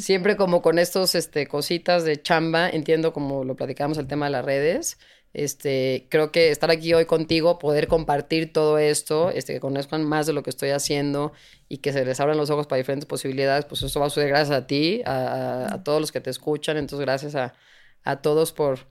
Siempre 0.00 0.36
como 0.36 0.62
con 0.62 0.78
estos 0.78 1.14
este, 1.14 1.46
cositas 1.46 2.04
de 2.04 2.20
chamba, 2.20 2.68
entiendo 2.68 3.12
como 3.12 3.44
lo 3.44 3.54
platicamos 3.56 3.98
el 3.98 4.06
tema 4.06 4.26
de 4.26 4.32
las 4.32 4.44
redes. 4.44 4.98
Este, 5.32 6.08
creo 6.10 6.32
que 6.32 6.50
estar 6.50 6.72
aquí 6.72 6.92
hoy 6.92 7.04
contigo, 7.06 7.60
poder 7.60 7.86
compartir 7.86 8.52
todo 8.52 8.78
esto, 8.78 9.30
este, 9.30 9.52
que 9.54 9.60
conozcan 9.60 10.02
más 10.04 10.26
de 10.26 10.32
lo 10.32 10.42
que 10.42 10.50
estoy 10.50 10.70
haciendo 10.70 11.32
y 11.68 11.78
que 11.78 11.92
se 11.92 12.04
les 12.04 12.18
abran 12.18 12.36
los 12.36 12.50
ojos 12.50 12.66
para 12.66 12.78
diferentes 12.78 13.06
posibilidades, 13.06 13.64
pues 13.64 13.80
eso 13.82 14.00
va 14.00 14.06
a 14.06 14.10
suceder 14.10 14.30
gracias 14.30 14.58
a 14.58 14.66
ti, 14.66 15.02
a, 15.06 15.12
a- 15.68 15.74
a 15.74 15.84
todos 15.84 16.00
los 16.00 16.10
que 16.10 16.20
te 16.20 16.30
escuchan. 16.30 16.76
Entonces, 16.78 17.04
gracias 17.06 17.36
a, 17.36 17.54
a 18.02 18.16
todos 18.22 18.50
por 18.50 18.88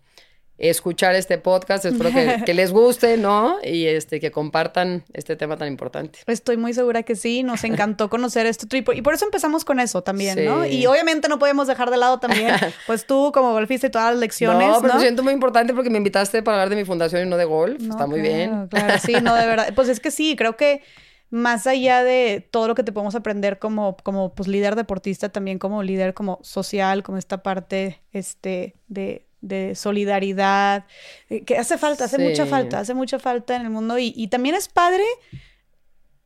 escuchar 0.59 1.15
este 1.15 1.38
podcast. 1.38 1.85
Espero 1.85 2.11
que, 2.11 2.43
que 2.45 2.53
les 2.53 2.71
guste, 2.71 3.17
¿no? 3.17 3.57
Y 3.63 3.85
este, 3.85 4.19
que 4.19 4.31
compartan 4.31 5.03
este 5.13 5.35
tema 5.35 5.57
tan 5.57 5.69
importante. 5.69 6.19
Estoy 6.27 6.57
muy 6.57 6.73
segura 6.73 7.03
que 7.03 7.15
sí, 7.15 7.43
nos 7.43 7.63
encantó 7.63 8.09
conocer 8.09 8.45
este 8.45 8.67
trip 8.67 8.89
y 8.93 9.01
por 9.01 9.13
eso 9.13 9.25
empezamos 9.25 9.65
con 9.65 9.79
eso 9.79 10.03
también, 10.03 10.43
¿no? 10.45 10.65
Y 10.65 10.85
obviamente 10.85 11.29
no 11.29 11.39
podemos 11.39 11.67
dejar 11.67 11.89
de 11.89 11.97
lado 11.97 12.19
también, 12.19 12.53
pues 12.88 13.05
tú 13.05 13.31
como 13.33 13.53
golfista 13.53 13.88
y 13.88 13.89
todas 13.89 14.11
las 14.11 14.19
lecciones, 14.19 14.67
no, 14.67 14.73
¿no? 14.75 14.81
pero 14.81 14.95
me 14.95 14.99
siento 14.99 15.23
muy 15.23 15.33
importante 15.33 15.73
porque 15.73 15.89
me 15.89 15.97
invitaste 15.97 16.43
para 16.43 16.57
hablar 16.57 16.69
de 16.69 16.75
mi 16.75 16.85
fundación 16.85 17.25
y 17.25 17.29
no 17.29 17.38
de 17.38 17.45
golf. 17.45 17.79
No, 17.81 17.91
Está 17.91 18.05
muy 18.05 18.21
claro, 18.21 18.35
bien. 18.35 18.67
Claro, 18.67 18.93
sí, 19.03 19.13
no, 19.21 19.35
de 19.35 19.45
verdad. 19.45 19.73
Pues 19.75 19.88
es 19.89 19.99
que 19.99 20.11
sí, 20.11 20.35
creo 20.35 20.57
que 20.57 20.81
más 21.29 21.67
allá 21.67 22.03
de 22.03 22.47
todo 22.49 22.67
lo 22.67 22.75
que 22.75 22.83
te 22.83 22.91
podemos 22.91 23.15
aprender 23.15 23.59
como, 23.59 23.95
como 23.97 24.33
pues, 24.33 24.47
líder 24.47 24.75
deportista, 24.75 25.29
también 25.29 25.59
como 25.59 25.83
líder 25.83 26.13
como 26.13 26.39
social, 26.41 27.03
como 27.03 27.17
esta 27.17 27.43
parte 27.43 28.01
este, 28.11 28.75
de, 28.88 29.28
de 29.41 29.75
solidaridad, 29.75 30.85
eh, 31.29 31.43
que 31.43 31.57
hace 31.57 31.77
falta, 31.77 32.05
hace 32.05 32.17
mucha 32.17 32.45
falta, 32.45 32.79
hace 32.79 32.93
mucha 32.93 33.19
falta 33.19 33.55
en 33.55 33.63
el 33.63 33.69
mundo. 33.69 33.97
Y, 33.97 34.13
y 34.15 34.27
también 34.27 34.55
es 34.55 34.67
padre 34.67 35.03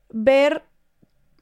ver 0.10 0.64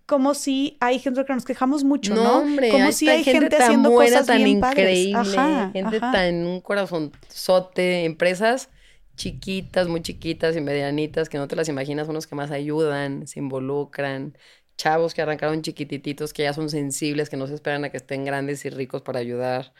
como 0.06 0.34
si 0.34 0.76
hay 0.82 1.00
gente 1.00 1.24
que 1.24 1.34
nos 1.34 1.46
quejamos 1.46 1.86
mucho, 1.86 2.14
¿no? 2.14 2.40
hombre, 2.40 2.70
como 2.70 2.92
si 2.92 3.08
hay 3.08 3.24
gente, 3.24 3.50
tan 3.50 3.62
haciendo 3.62 3.92
buena, 3.92 4.12
cosas 4.12 4.28
tan 4.28 4.44
bien 4.44 4.58
increíble, 4.58 5.16
Ajá, 5.16 5.70
gente 5.72 5.98
ajá. 5.98 6.12
tan 6.12 6.46
un 6.46 6.60
corazonzote, 6.60 8.04
empresas 8.04 8.70
chiquitas, 9.16 9.88
muy 9.88 10.02
chiquitas 10.02 10.58
y 10.58 10.62
medianitas 10.62 11.30
que 11.30 11.38
no 11.38 11.48
te 11.48 11.56
las 11.56 11.70
imaginas, 11.70 12.08
son 12.08 12.16
los 12.16 12.28
que 12.28 12.36
más 12.36 12.52
ayudan, 12.52 13.26
se 13.26 13.40
involucran, 13.40 14.38
chavos 14.78 15.14
que 15.14 15.22
arrancaron 15.22 15.62
chiquitititos, 15.62 16.34
que 16.34 16.44
ya 16.44 16.54
son 16.54 16.70
sensibles, 16.70 17.30
que 17.30 17.38
no 17.38 17.48
se 17.48 17.54
esperan 17.54 17.86
a 17.86 17.90
que 17.90 17.98
estén 17.98 18.26
grandes 18.26 18.66
y 18.66 18.70
ricos 18.70 19.04
para 19.04 19.20
ayudar. 19.20 19.74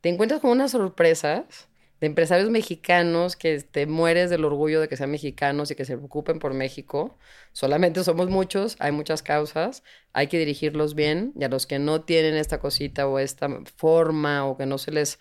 Te 0.00 0.08
encuentras 0.08 0.40
con 0.40 0.50
unas 0.50 0.70
sorpresas 0.70 1.68
de 2.00 2.06
empresarios 2.06 2.48
mexicanos 2.48 3.36
que 3.36 3.60
te 3.60 3.86
mueres 3.86 4.30
del 4.30 4.44
orgullo 4.46 4.80
de 4.80 4.88
que 4.88 4.96
sean 4.96 5.10
mexicanos 5.10 5.70
y 5.70 5.74
que 5.74 5.84
se 5.84 5.96
preocupen 5.96 6.38
por 6.38 6.54
México. 6.54 7.18
Solamente 7.52 8.02
somos 8.04 8.30
muchos, 8.30 8.76
hay 8.78 8.92
muchas 8.92 9.22
causas, 9.22 9.82
hay 10.12 10.28
que 10.28 10.38
dirigirlos 10.38 10.94
bien 10.94 11.32
y 11.38 11.44
a 11.44 11.48
los 11.48 11.66
que 11.66 11.78
no 11.78 12.02
tienen 12.02 12.34
esta 12.34 12.58
cosita 12.58 13.06
o 13.06 13.18
esta 13.18 13.48
forma 13.76 14.46
o 14.46 14.56
que 14.56 14.66
no 14.66 14.78
se 14.78 14.90
les 14.92 15.18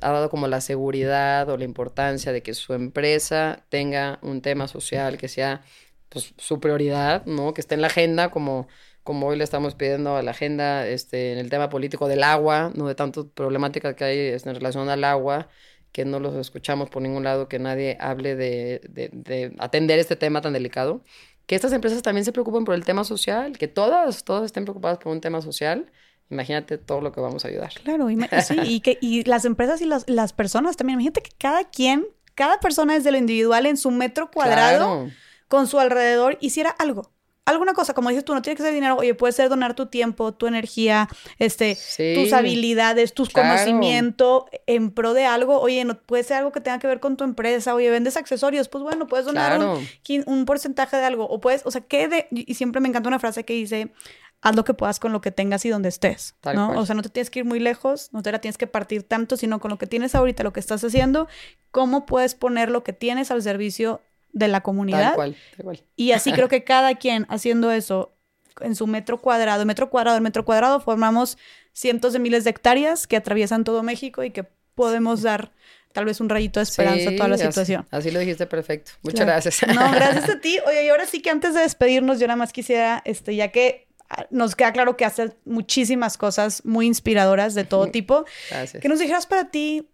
ha 0.00 0.10
dado 0.10 0.30
como 0.30 0.48
la 0.48 0.60
seguridad 0.60 1.48
o 1.50 1.56
la 1.56 1.64
importancia 1.64 2.32
de 2.32 2.42
que 2.42 2.54
su 2.54 2.72
empresa 2.72 3.64
tenga 3.68 4.18
un 4.22 4.40
tema 4.40 4.66
social 4.68 5.18
que 5.18 5.28
sea 5.28 5.62
pues, 6.08 6.34
su 6.38 6.60
prioridad, 6.60 7.26
¿no? 7.26 7.52
Que 7.54 7.60
esté 7.60 7.74
en 7.74 7.82
la 7.82 7.88
agenda 7.88 8.30
como, 8.30 8.66
como 9.04 9.26
hoy 9.28 9.36
le 9.36 9.44
estamos 9.44 9.74
pidiendo 9.74 10.16
a 10.16 10.22
la 10.22 10.32
agenda 10.32 10.86
este, 10.88 11.32
en 11.32 11.38
el 11.38 11.50
tema 11.50 11.68
político 11.68 12.08
del 12.08 12.22
agua, 12.24 12.72
¿no? 12.74 12.88
De 12.88 12.94
tantas 12.94 13.26
problemáticas 13.34 13.94
que 13.94 14.04
hay 14.04 14.18
este, 14.18 14.48
en 14.48 14.56
relación 14.56 14.88
al 14.88 15.04
agua, 15.04 15.48
que 15.92 16.04
no 16.04 16.18
los 16.18 16.34
escuchamos 16.34 16.90
por 16.90 17.02
ningún 17.02 17.22
lado, 17.22 17.46
que 17.48 17.58
nadie 17.58 17.96
hable 18.00 18.34
de, 18.34 18.80
de, 18.88 19.10
de 19.12 19.54
atender 19.58 19.98
este 20.00 20.16
tema 20.16 20.40
tan 20.40 20.52
delicado. 20.54 21.02
Que 21.46 21.54
estas 21.54 21.72
empresas 21.72 22.00
también 22.02 22.24
se 22.24 22.32
preocupen 22.32 22.64
por 22.64 22.74
el 22.74 22.84
tema 22.84 23.04
social, 23.04 23.58
que 23.58 23.68
todas, 23.68 24.24
todas 24.24 24.44
estén 24.46 24.64
preocupadas 24.64 24.98
por 24.98 25.12
un 25.12 25.20
tema 25.20 25.42
social. 25.42 25.86
Imagínate 26.30 26.78
todo 26.78 27.02
lo 27.02 27.12
que 27.12 27.20
vamos 27.20 27.44
a 27.44 27.48
ayudar. 27.48 27.72
Claro, 27.84 28.08
sí, 28.08 28.58
y, 28.64 28.80
que, 28.80 28.96
y 29.02 29.24
las 29.24 29.44
empresas 29.44 29.82
y 29.82 29.84
las, 29.84 30.08
las 30.08 30.32
personas 30.32 30.76
también. 30.78 30.94
Imagínate 30.98 31.20
que 31.20 31.30
cada 31.38 31.64
quien, 31.68 32.06
cada 32.34 32.58
persona 32.60 32.94
desde 32.94 33.12
lo 33.12 33.18
individual 33.18 33.66
en 33.66 33.76
su 33.76 33.90
metro 33.90 34.30
cuadrado, 34.30 35.02
Claro. 35.02 35.10
con 35.48 35.66
su 35.66 35.78
alrededor, 35.78 36.38
hiciera 36.40 36.70
algo. 36.70 37.12
Alguna 37.46 37.74
cosa, 37.74 37.92
como 37.92 38.08
dices 38.08 38.24
tú, 38.24 38.34
no 38.34 38.40
tiene 38.40 38.56
que 38.56 38.62
ser 38.62 38.72
dinero. 38.72 38.96
Oye, 38.96 39.14
puede 39.14 39.32
ser 39.34 39.48
donar 39.50 39.74
tu 39.74 39.86
tiempo, 39.86 40.32
tu 40.32 40.46
energía, 40.46 41.08
este, 41.38 41.74
Sí, 41.74 42.14
tus 42.14 42.32
habilidades, 42.32 43.12
tus 43.12 43.28
claro. 43.28 43.50
conocimientos 43.50 44.44
en 44.66 44.90
pro 44.90 45.12
de 45.12 45.26
algo. 45.26 45.60
Oye, 45.60 45.84
no 45.84 45.98
puede 46.00 46.22
ser 46.24 46.38
algo 46.38 46.52
que 46.52 46.60
tenga 46.60 46.78
que 46.78 46.86
ver 46.86 47.00
con 47.00 47.16
tu 47.18 47.24
empresa. 47.24 47.74
Oye, 47.74 47.90
vendes 47.90 48.16
accesorios, 48.16 48.68
pues 48.68 48.82
bueno, 48.82 49.06
puedes 49.06 49.26
donar 49.26 49.56
Claro. 49.56 49.78
un, 50.26 50.44
porcentaje 50.46 50.96
de 50.96 51.04
algo. 51.04 51.26
O 51.28 51.40
puedes, 51.40 51.66
o 51.66 51.70
sea, 51.70 51.82
que 51.82 52.08
de, 52.08 52.28
y 52.30 52.54
siempre 52.54 52.80
me 52.80 52.88
encanta 52.88 53.08
una 53.08 53.18
frase 53.18 53.44
que 53.44 53.52
dice, 53.52 53.92
haz 54.40 54.56
lo 54.56 54.64
que 54.64 54.72
puedas 54.72 54.98
con 54.98 55.12
lo 55.12 55.20
que 55.20 55.30
tengas 55.30 55.64
y 55.66 55.68
donde 55.68 55.90
estés, 55.90 56.34
Tal 56.40 56.56
¿no? 56.56 56.68
cual. 56.68 56.78
O 56.78 56.86
sea, 56.86 56.94
no 56.94 57.02
te 57.02 57.10
tienes 57.10 57.28
que 57.30 57.40
ir 57.40 57.44
muy 57.44 57.60
lejos, 57.60 58.08
no 58.12 58.22
te 58.22 58.32
la 58.32 58.40
tienes 58.40 58.56
que 58.56 58.66
partir 58.66 59.02
tanto, 59.02 59.36
sino 59.36 59.60
con 59.60 59.70
lo 59.70 59.76
que 59.78 59.86
tienes 59.86 60.14
ahorita, 60.14 60.42
lo 60.44 60.52
que 60.54 60.60
estás 60.60 60.82
haciendo, 60.82 61.28
cómo 61.70 62.06
puedes 62.06 62.34
poner 62.34 62.70
lo 62.70 62.84
que 62.84 62.92
tienes 62.94 63.30
al 63.30 63.42
servicio 63.42 64.00
de 64.34 64.48
la 64.48 64.60
comunidad. 64.60 65.00
Tal 65.08 65.14
cual, 65.14 65.36
tal 65.56 65.64
cual. 65.64 65.80
Y 65.96 66.12
así 66.12 66.32
creo 66.32 66.48
que 66.48 66.62
cada 66.64 66.94
quien 66.96 67.24
haciendo 67.30 67.70
eso 67.70 68.12
en 68.60 68.74
su 68.76 68.86
metro 68.86 69.20
cuadrado, 69.22 69.64
metro 69.64 69.88
cuadrado, 69.88 70.20
metro 70.20 70.44
cuadrado, 70.44 70.78
formamos 70.80 71.38
cientos 71.72 72.12
de 72.12 72.18
miles 72.18 72.44
de 72.44 72.50
hectáreas 72.50 73.06
que 73.06 73.16
atraviesan 73.16 73.64
todo 73.64 73.82
México 73.82 74.22
y 74.22 74.30
que 74.30 74.44
podemos 74.74 75.22
dar 75.22 75.50
tal 75.92 76.04
vez 76.04 76.20
un 76.20 76.28
rayito 76.28 76.60
de 76.60 76.64
esperanza 76.64 77.10
a 77.10 77.16
toda 77.16 77.28
la 77.28 77.34
así- 77.36 77.44
situación. 77.46 77.86
Así, 77.90 78.10
lo 78.10 78.18
dijiste 78.20 78.46
perfecto. 78.46 78.92
Muchas 79.02 79.20
Claro. 79.24 79.32
gracias. 79.32 79.60
No, 79.74 79.92
gracias 79.94 80.28
a 80.28 80.40
ti. 80.40 80.58
Oye, 80.66 80.84
y 80.84 80.88
ahora 80.88 81.06
sí 81.06 81.22
que 81.22 81.30
antes 81.30 81.54
de 81.54 81.60
despedirnos, 81.60 82.18
yo 82.20 82.26
nada 82.26 82.36
más 82.36 82.52
quisiera, 82.52 83.00
este, 83.04 83.34
ya 83.36 83.48
que 83.52 83.86
ah, 84.10 84.26
nos 84.30 84.54
queda 84.56 84.72
claro 84.72 84.96
que 84.96 85.04
haces 85.04 85.32
muchísimas 85.44 86.16
cosas 86.18 86.64
muy 86.64 86.86
inspiradoras 86.86 87.54
de 87.54 87.64
todo 87.64 87.88
tipo, 87.92 88.24
Gracias. 88.50 88.82
que 88.82 88.88
nos 88.88 88.98
dijeras 88.98 89.26
para 89.26 89.50
ti, 89.50 89.88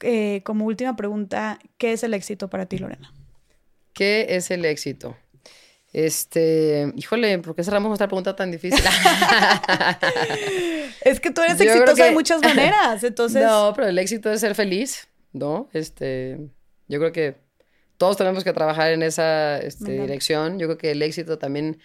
eh, 0.00 0.40
como 0.44 0.64
última 0.64 0.96
pregunta, 0.96 1.58
¿qué 1.76 1.92
es 1.92 2.02
el 2.02 2.14
éxito 2.14 2.48
para 2.48 2.64
ti, 2.66 2.78
Lorena? 2.78 3.12
¿Qué 3.92 4.26
es 4.30 4.50
el 4.50 4.64
éxito? 4.64 5.16
Este, 5.92 6.92
híjole, 6.94 7.38
¿por 7.38 7.56
qué 7.56 7.64
cerramos 7.64 7.88
nuestra 7.88 8.06
pregunta 8.06 8.36
tan 8.36 8.50
difícil? 8.50 8.82
Es 11.02 11.18
que 11.18 11.30
tú 11.30 11.40
eres 11.40 11.56
Yo 11.58 11.64
exitosa 11.64 12.04
de 12.04 12.10
muchas 12.10 12.42
maneras, 12.42 13.02
entonces... 13.02 13.42
No, 13.46 13.72
pero 13.74 13.88
el 13.88 13.98
éxito 13.98 14.30
es 14.30 14.40
ser 14.40 14.54
feliz, 14.54 15.08
¿no? 15.32 15.70
Este, 15.72 16.38
yo 16.88 16.98
creo 16.98 17.10
que 17.10 17.36
todos 17.96 18.16
tenemos 18.16 18.44
que 18.44 18.52
trabajar 18.52 18.92
en 18.92 19.02
esa 19.02 19.58
este, 19.58 19.92
dirección. 19.92 20.58
Yo 20.58 20.66
creo 20.66 20.78
que 20.78 20.90
el 20.90 21.02
éxito 21.02 21.38
también 21.38 21.78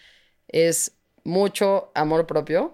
es 0.47 0.93
mucho 1.23 1.91
amor 1.95 2.27
propio. 2.27 2.73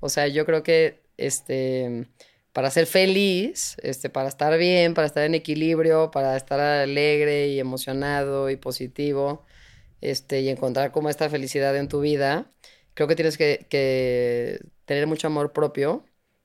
O 0.00 0.08
sea, 0.08 0.26
yo 0.28 0.44
creo 0.44 0.62
que 0.62 1.02
este, 1.16 2.08
para 2.54 2.70
ser 2.70 2.86
feliz, 2.86 3.76
este, 3.82 4.10
para 4.10 4.28
estar 4.28 4.56
bien, 4.58 4.94
para 4.94 5.08
estar 5.08 5.24
en 5.24 5.34
equilibrio, 5.34 6.10
para 6.12 6.36
estar 6.36 6.60
alegre 6.60 7.48
y 7.48 7.60
emocionado 7.60 8.50
y 8.50 8.56
positivo, 8.56 9.44
este, 10.00 10.42
y 10.42 10.48
encontrar 10.50 10.92
como 10.92 11.10
esta 11.10 11.28
felicidad 11.30 11.76
en 11.76 11.88
tu 11.88 12.00
vida, 12.00 12.52
creo 12.94 13.08
que 13.08 13.16
tienes 13.16 13.38
que, 13.38 14.60
tener 14.86 15.06
mucho 15.08 15.26
amor 15.28 15.52
propio, 15.52 16.04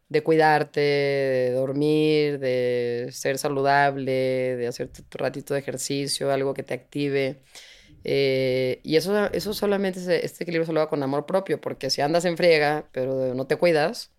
de 0.10 0.24
cuidarte, 0.24 0.82
de 0.82 1.52
dormir, 1.54 2.40
de 2.40 3.10
ser 3.12 3.38
saludable, 3.38 4.12
de 4.58 4.68
hacer 4.68 4.90
tu, 4.90 5.04
tu 5.04 5.18
ratito 5.20 5.54
de 5.54 5.62
ejercicio, 5.62 6.32
algo 6.32 6.54
que 6.56 6.64
te 6.64 6.74
active. 6.74 7.42
Eh, 8.04 8.82
y 8.84 8.96
eso, 8.98 9.28
eso 9.34 9.54
solamente, 9.54 10.00
este 10.26 10.44
equilibrio 10.44 10.66
se 10.66 10.74
logra 10.74 10.90
con 10.90 11.04
amor 11.04 11.26
propio, 11.28 11.62
porque 11.62 11.90
si 11.92 12.02
andas 12.02 12.26
en 12.26 12.38
friega, 12.38 12.90
pero 12.94 13.36
no 13.36 13.48
te 13.48 13.58
cuidas, 13.58 14.12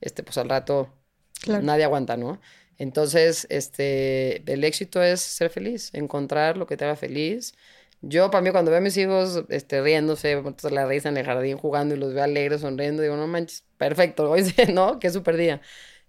este, 0.00 0.22
pues 0.24 0.38
al 0.38 0.48
rato 0.48 0.99
Claro. 1.42 1.62
nadie 1.62 1.84
aguanta, 1.84 2.16
¿no? 2.16 2.40
Entonces, 2.78 3.46
este, 3.50 4.42
el 4.50 4.64
éxito 4.64 5.02
es 5.02 5.20
ser 5.20 5.50
feliz, 5.50 5.90
encontrar 5.92 6.56
lo 6.56 6.66
que 6.66 6.76
te 6.76 6.84
haga 6.84 6.96
feliz. 6.96 7.54
Yo, 8.00 8.30
para 8.30 8.40
mí, 8.40 8.50
cuando 8.50 8.70
veo 8.70 8.78
a 8.78 8.82
mis 8.82 8.96
hijos 8.96 9.44
este, 9.50 9.82
riéndose, 9.82 10.42
la 10.70 10.86
risa 10.86 11.10
en 11.10 11.18
el 11.18 11.26
jardín 11.26 11.58
jugando 11.58 11.94
y 11.94 11.98
los 11.98 12.14
veo 12.14 12.24
alegres, 12.24 12.62
sonriendo, 12.62 13.02
digo, 13.02 13.16
no 13.16 13.26
manches, 13.26 13.64
perfecto, 13.76 14.30
hoy 14.30 14.44
sí, 14.44 14.54
¿no? 14.72 14.98
Qué 14.98 15.10
súper 15.10 15.36
día. 15.36 15.60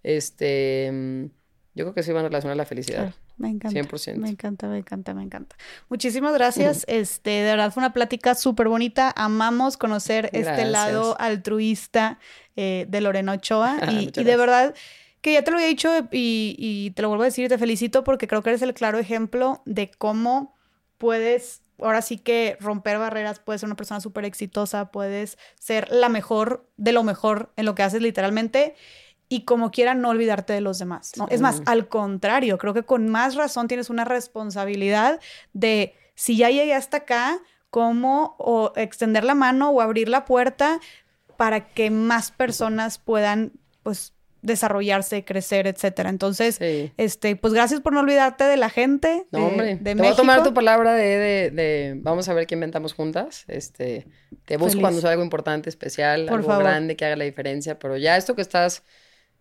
Este, 0.04 0.90
mm, 0.92 1.26
yo 1.76 1.86
creo 1.86 1.94
que 1.94 2.04
sí 2.04 2.12
van 2.12 2.26
a 2.26 2.30
relacionar 2.30 2.56
la 2.56 2.66
felicidad. 2.66 3.00
Claro. 3.00 3.16
Me 3.42 3.50
encanta. 3.50 3.82
100%. 3.82 4.18
Me 4.18 4.30
encanta, 4.30 4.68
me 4.68 4.78
encanta, 4.78 5.14
me 5.14 5.24
encanta. 5.24 5.56
Muchísimas 5.90 6.34
gracias. 6.34 6.86
Este, 6.88 7.30
de 7.30 7.52
verdad 7.52 7.74
fue 7.74 7.82
una 7.82 7.92
plática 7.92 8.36
súper 8.36 8.68
bonita. 8.68 9.12
Amamos 9.16 9.78
conocer 9.78 10.30
este 10.34 10.66
lado 10.66 11.16
altruista 11.20 12.20
eh, 12.56 12.86
de 12.88 13.02
Lorena 13.02 13.34
Ochoa. 13.34 13.78
y, 13.92 14.24
de 14.24 14.38
verdad 14.38 14.76
que 15.22 15.34
ya 15.34 15.44
te 15.44 15.52
lo 15.52 15.58
había 15.58 15.68
dicho 15.68 15.90
y, 16.12 16.56
y 16.58 16.92
te 16.92 17.02
lo 17.02 17.10
vuelvo 17.10 17.24
a 17.24 17.28
decir, 17.28 17.48
te 17.48 17.58
felicito 17.58 18.04
porque 18.04 18.28
creo 18.28 18.42
que 18.42 18.50
eres 18.50 18.62
el 18.62 18.74
claro 18.74 18.98
ejemplo 19.00 19.62
de 19.66 19.92
cómo 19.92 20.56
puedes 20.98 21.62
ahora 21.82 22.02
sí 22.02 22.18
que 22.18 22.58
romper 22.60 23.00
barreras, 23.00 23.40
puedes 23.40 23.62
ser 23.62 23.68
una 23.68 23.76
persona 23.76 24.00
súper 24.00 24.26
exitosa, 24.26 24.92
puedes 24.92 25.38
ser 25.60 25.92
la 25.92 26.10
mejor 26.10 26.70
de 26.78 26.92
lo 26.92 27.04
mejor 27.04 27.52
en 27.56 27.66
lo 27.66 27.76
que 27.76 27.84
haces 27.84 28.02
literalmente 28.02 28.76
y 29.30 29.46
como 29.46 29.72
quiera 29.72 29.94
no 29.94 30.10
olvidarte 30.10 30.54
de 30.54 30.62
los 30.62 30.78
demás, 30.78 31.14
¿no? 31.18 31.28
Es 31.30 31.42
más, 31.42 31.62
al 31.66 31.88
contrario, 31.88 32.58
creo 32.58 32.74
que 32.74 32.84
con 32.84 33.08
más 33.08 33.36
razón 33.36 33.68
tienes 33.68 33.90
una 33.90 34.04
responsabilidad 34.04 35.20
de 35.54 35.96
si 36.16 36.38
ya 36.38 36.50
llegué 36.50 36.74
hasta 36.74 36.98
acá, 36.98 37.40
cómo 37.70 38.36
o 38.38 38.74
extender 38.76 39.24
la 39.24 39.34
mano 39.34 39.70
o 39.70 39.80
abrir 39.80 40.10
la 40.10 40.26
puerta 40.26 40.82
para 41.38 41.70
que 41.70 41.90
más 41.90 42.32
personas 42.32 42.98
puedan 42.98 43.54
pues 43.84 44.14
desarrollarse, 44.42 45.24
crecer, 45.24 45.68
etcétera. 45.68 46.10
Entonces, 46.10 46.60
este, 46.98 47.36
pues 47.36 47.54
gracias 47.54 47.82
por 47.82 47.94
no 47.94 48.00
olvidarte 48.00 48.44
de 48.44 48.58
la 48.58 48.70
gente. 48.70 49.28
No, 49.32 49.48
hombre, 49.48 49.78
te 49.78 49.96
voy 49.96 50.08
a 50.08 50.16
tomar 50.16 50.44
tu 50.44 50.54
palabra 50.54 50.94
de, 50.94 52.00
vamos 52.02 52.28
a 52.30 52.34
ver 52.34 52.48
qué 52.48 52.56
inventamos 52.56 52.94
juntas. 52.94 53.46
Este, 53.48 54.08
te 54.46 54.58
busco 54.58 54.82
cuando 54.82 55.02
sea 55.02 55.12
algo 55.12 55.24
importante, 55.24 55.70
especial, 55.70 56.30
algo 56.30 56.58
grande 56.58 56.96
que 56.96 57.06
haga 57.06 57.16
la 57.16 57.26
diferencia. 57.26 57.78
Pero 57.80 57.98
ya 57.98 58.18
esto 58.18 58.36
que 58.36 58.42
estás 58.42 58.84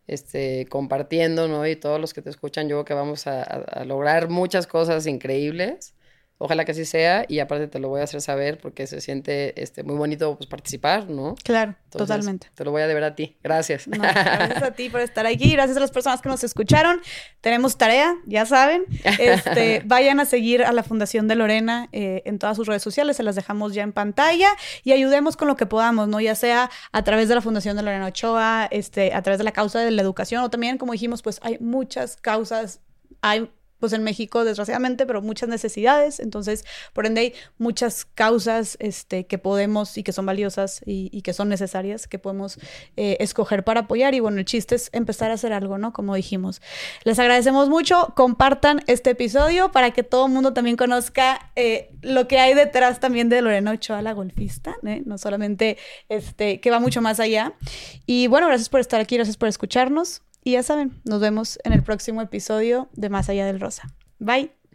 este, 0.07 0.67
compartiendo, 0.69 1.49
¿no? 1.49 1.67
Y 1.67 1.77
todos 1.77 2.01
los 2.01 2.15
que 2.15 2.23
te 2.23 2.31
escuchan, 2.31 2.69
yo 2.69 2.77
creo 2.77 2.85
que 2.85 2.95
vamos 2.95 3.27
a 3.27 3.85
lograr 3.85 4.29
muchas 4.29 4.67
cosas 4.67 5.07
increíbles. 5.07 5.95
Ojalá 6.43 6.65
que 6.65 6.73
así 6.73 6.87
sea 6.87 7.27
y 7.29 7.39
aparte 7.41 7.69
te 7.69 7.79
lo 7.79 7.91
voy 7.91 8.01
a 8.01 8.05
hacer 8.05 8.23
saber 8.23 8.57
porque 8.57 8.87
se 8.87 9.03
siente 9.03 9.61
este, 9.61 9.83
muy 9.83 9.97
bonito 9.97 10.39
pues, 10.39 10.49
participar, 10.49 11.11
¿no? 11.11 11.35
Claro, 11.45 11.75
totalmente. 11.91 12.49
Te 12.55 12.65
lo 12.65 12.71
voy 12.71 12.81
a 12.81 12.87
deber 12.87 13.05
a 13.05 13.15
ti. 13.15 13.37
Gracias. 13.43 13.87
gracias 13.87 14.63
a 14.63 14.71
ti 14.71 14.89
por 14.89 15.03
estar 15.03 15.27
aquí. 15.27 15.53
Gracias 15.53 15.77
a 15.77 15.81
las 15.81 15.91
personas 15.91 16.23
que 16.23 16.31
nos 16.31 16.43
escucharon. 16.43 17.03
Tenemos 17.43 17.77
tarea, 17.77 18.17
ya 18.25 18.47
saben. 18.47 18.87
Este, 19.19 19.83
vayan 19.85 20.19
a 20.19 20.25
seguir 20.25 20.65
a 20.65 20.73
la 20.73 20.83
Fundación 20.83 21.29
de 21.29 21.35
Lorena 21.35 21.91
eh, 21.93 22.23
en 22.25 22.39
todas 22.39 22.57
sus 22.57 22.67
redes 22.67 22.83
sociales. 22.83 23.19
Se 23.19 23.23
las 23.23 23.35
dejamos 23.35 23.75
ya 23.75 23.83
en 23.83 23.93
pantalla 23.93 24.49
y 24.83 24.93
ayudemos 24.93 25.37
con 25.37 25.47
lo 25.47 25.57
que 25.57 25.67
podamos, 25.67 26.09
¿no? 26.09 26.23
Ya 26.23 26.35
sea 26.35 26.71
a 26.91 27.05
través 27.05 27.29
de 27.29 27.35
la 27.35 27.43
Fundación 27.43 27.77
de 27.77 27.83
Lorena 27.83 28.07
Ochoa, 28.07 28.67
este, 28.71 29.13
a 29.13 29.21
través 29.21 29.37
de 29.37 29.45
la 29.45 29.53
causa 29.53 29.81
de 29.81 29.91
la 29.91 30.01
educación 30.01 30.43
o 30.43 30.49
también, 30.49 30.79
como 30.79 30.93
dijimos, 30.93 31.21
pues 31.21 31.39
hay 31.43 31.59
muchas 31.61 32.17
causas 32.17 32.81
hay 33.23 33.51
pues 33.81 33.93
en 33.93 34.03
México 34.03 34.45
desgraciadamente, 34.45 35.07
pero 35.07 35.23
muchas 35.23 35.49
necesidades, 35.49 36.21
entonces 36.21 36.65
por 36.93 37.07
ende 37.07 37.21
hay 37.21 37.35
muchas 37.59 38.05
causas 38.05 38.77
este, 38.81 39.27
que 39.27 39.39
podemos 39.39 39.97
y 39.99 40.03
que 40.03 40.13
son 40.13 40.27
valiosas 40.27 40.83
y, 40.87 41.23
que 41.23 41.33
son 41.33 41.49
necesarias, 41.49 42.07
que 42.07 42.19
podemos 42.19 42.59
eh, 42.97 43.17
escoger 43.21 43.65
para 43.65 43.81
apoyar 43.81 44.15
y 44.15 44.21
bueno, 44.21 44.39
el 44.39 44.45
chiste 44.45 44.75
es 44.75 44.91
empezar 44.93 45.31
a 45.31 45.35
hacer 45.35 45.53
algo, 45.53 45.79
¿no? 45.79 45.93
Como 45.93 46.15
dijimos. 46.15 46.63
Les 47.05 47.19
agradecemos 47.19 47.69
mucho, 47.69 48.13
compartan 48.17 48.83
este 48.87 49.11
episodio 49.11 49.73
para 49.73 49.91
que 49.91 50.03
todo 50.03 50.27
el 50.27 50.33
mundo 50.33 50.53
también 50.53 50.77
conozca 50.77 51.51
eh, 51.57 51.91
lo 52.03 52.29
que 52.29 52.39
hay 52.39 52.55
detrás 52.55 53.01
también 53.01 53.29
de 53.29 53.43
Lorena 53.43 53.73
Ochoa, 53.73 54.03
la 54.03 54.13
golfista, 54.13 54.77
¿eh? 54.87 55.03
no 55.05 55.19
solamente 55.19 55.79
este, 56.09 56.61
que 56.61 56.71
va 56.71 56.81
mucho 56.81 57.01
más 57.01 57.21
allá. 57.21 57.55
Y 58.07 58.27
bueno, 58.27 58.47
gracias 58.47 58.69
por 58.69 58.81
estar 58.81 59.01
aquí, 59.01 59.17
gracias 59.17 59.37
por 59.37 59.49
escucharnos. 59.49 60.23
Y 60.43 60.53
ya 60.53 60.63
saben, 60.63 61.01
nos 61.05 61.21
vemos 61.21 61.59
en 61.65 61.73
el 61.73 61.83
próximo 61.83 62.23
episodio 62.23 62.89
de 62.93 63.11
Más 63.11 63.29
allá 63.29 63.47
del 63.47 63.61
Rosa. 63.61 63.93
Bye. 64.19 64.60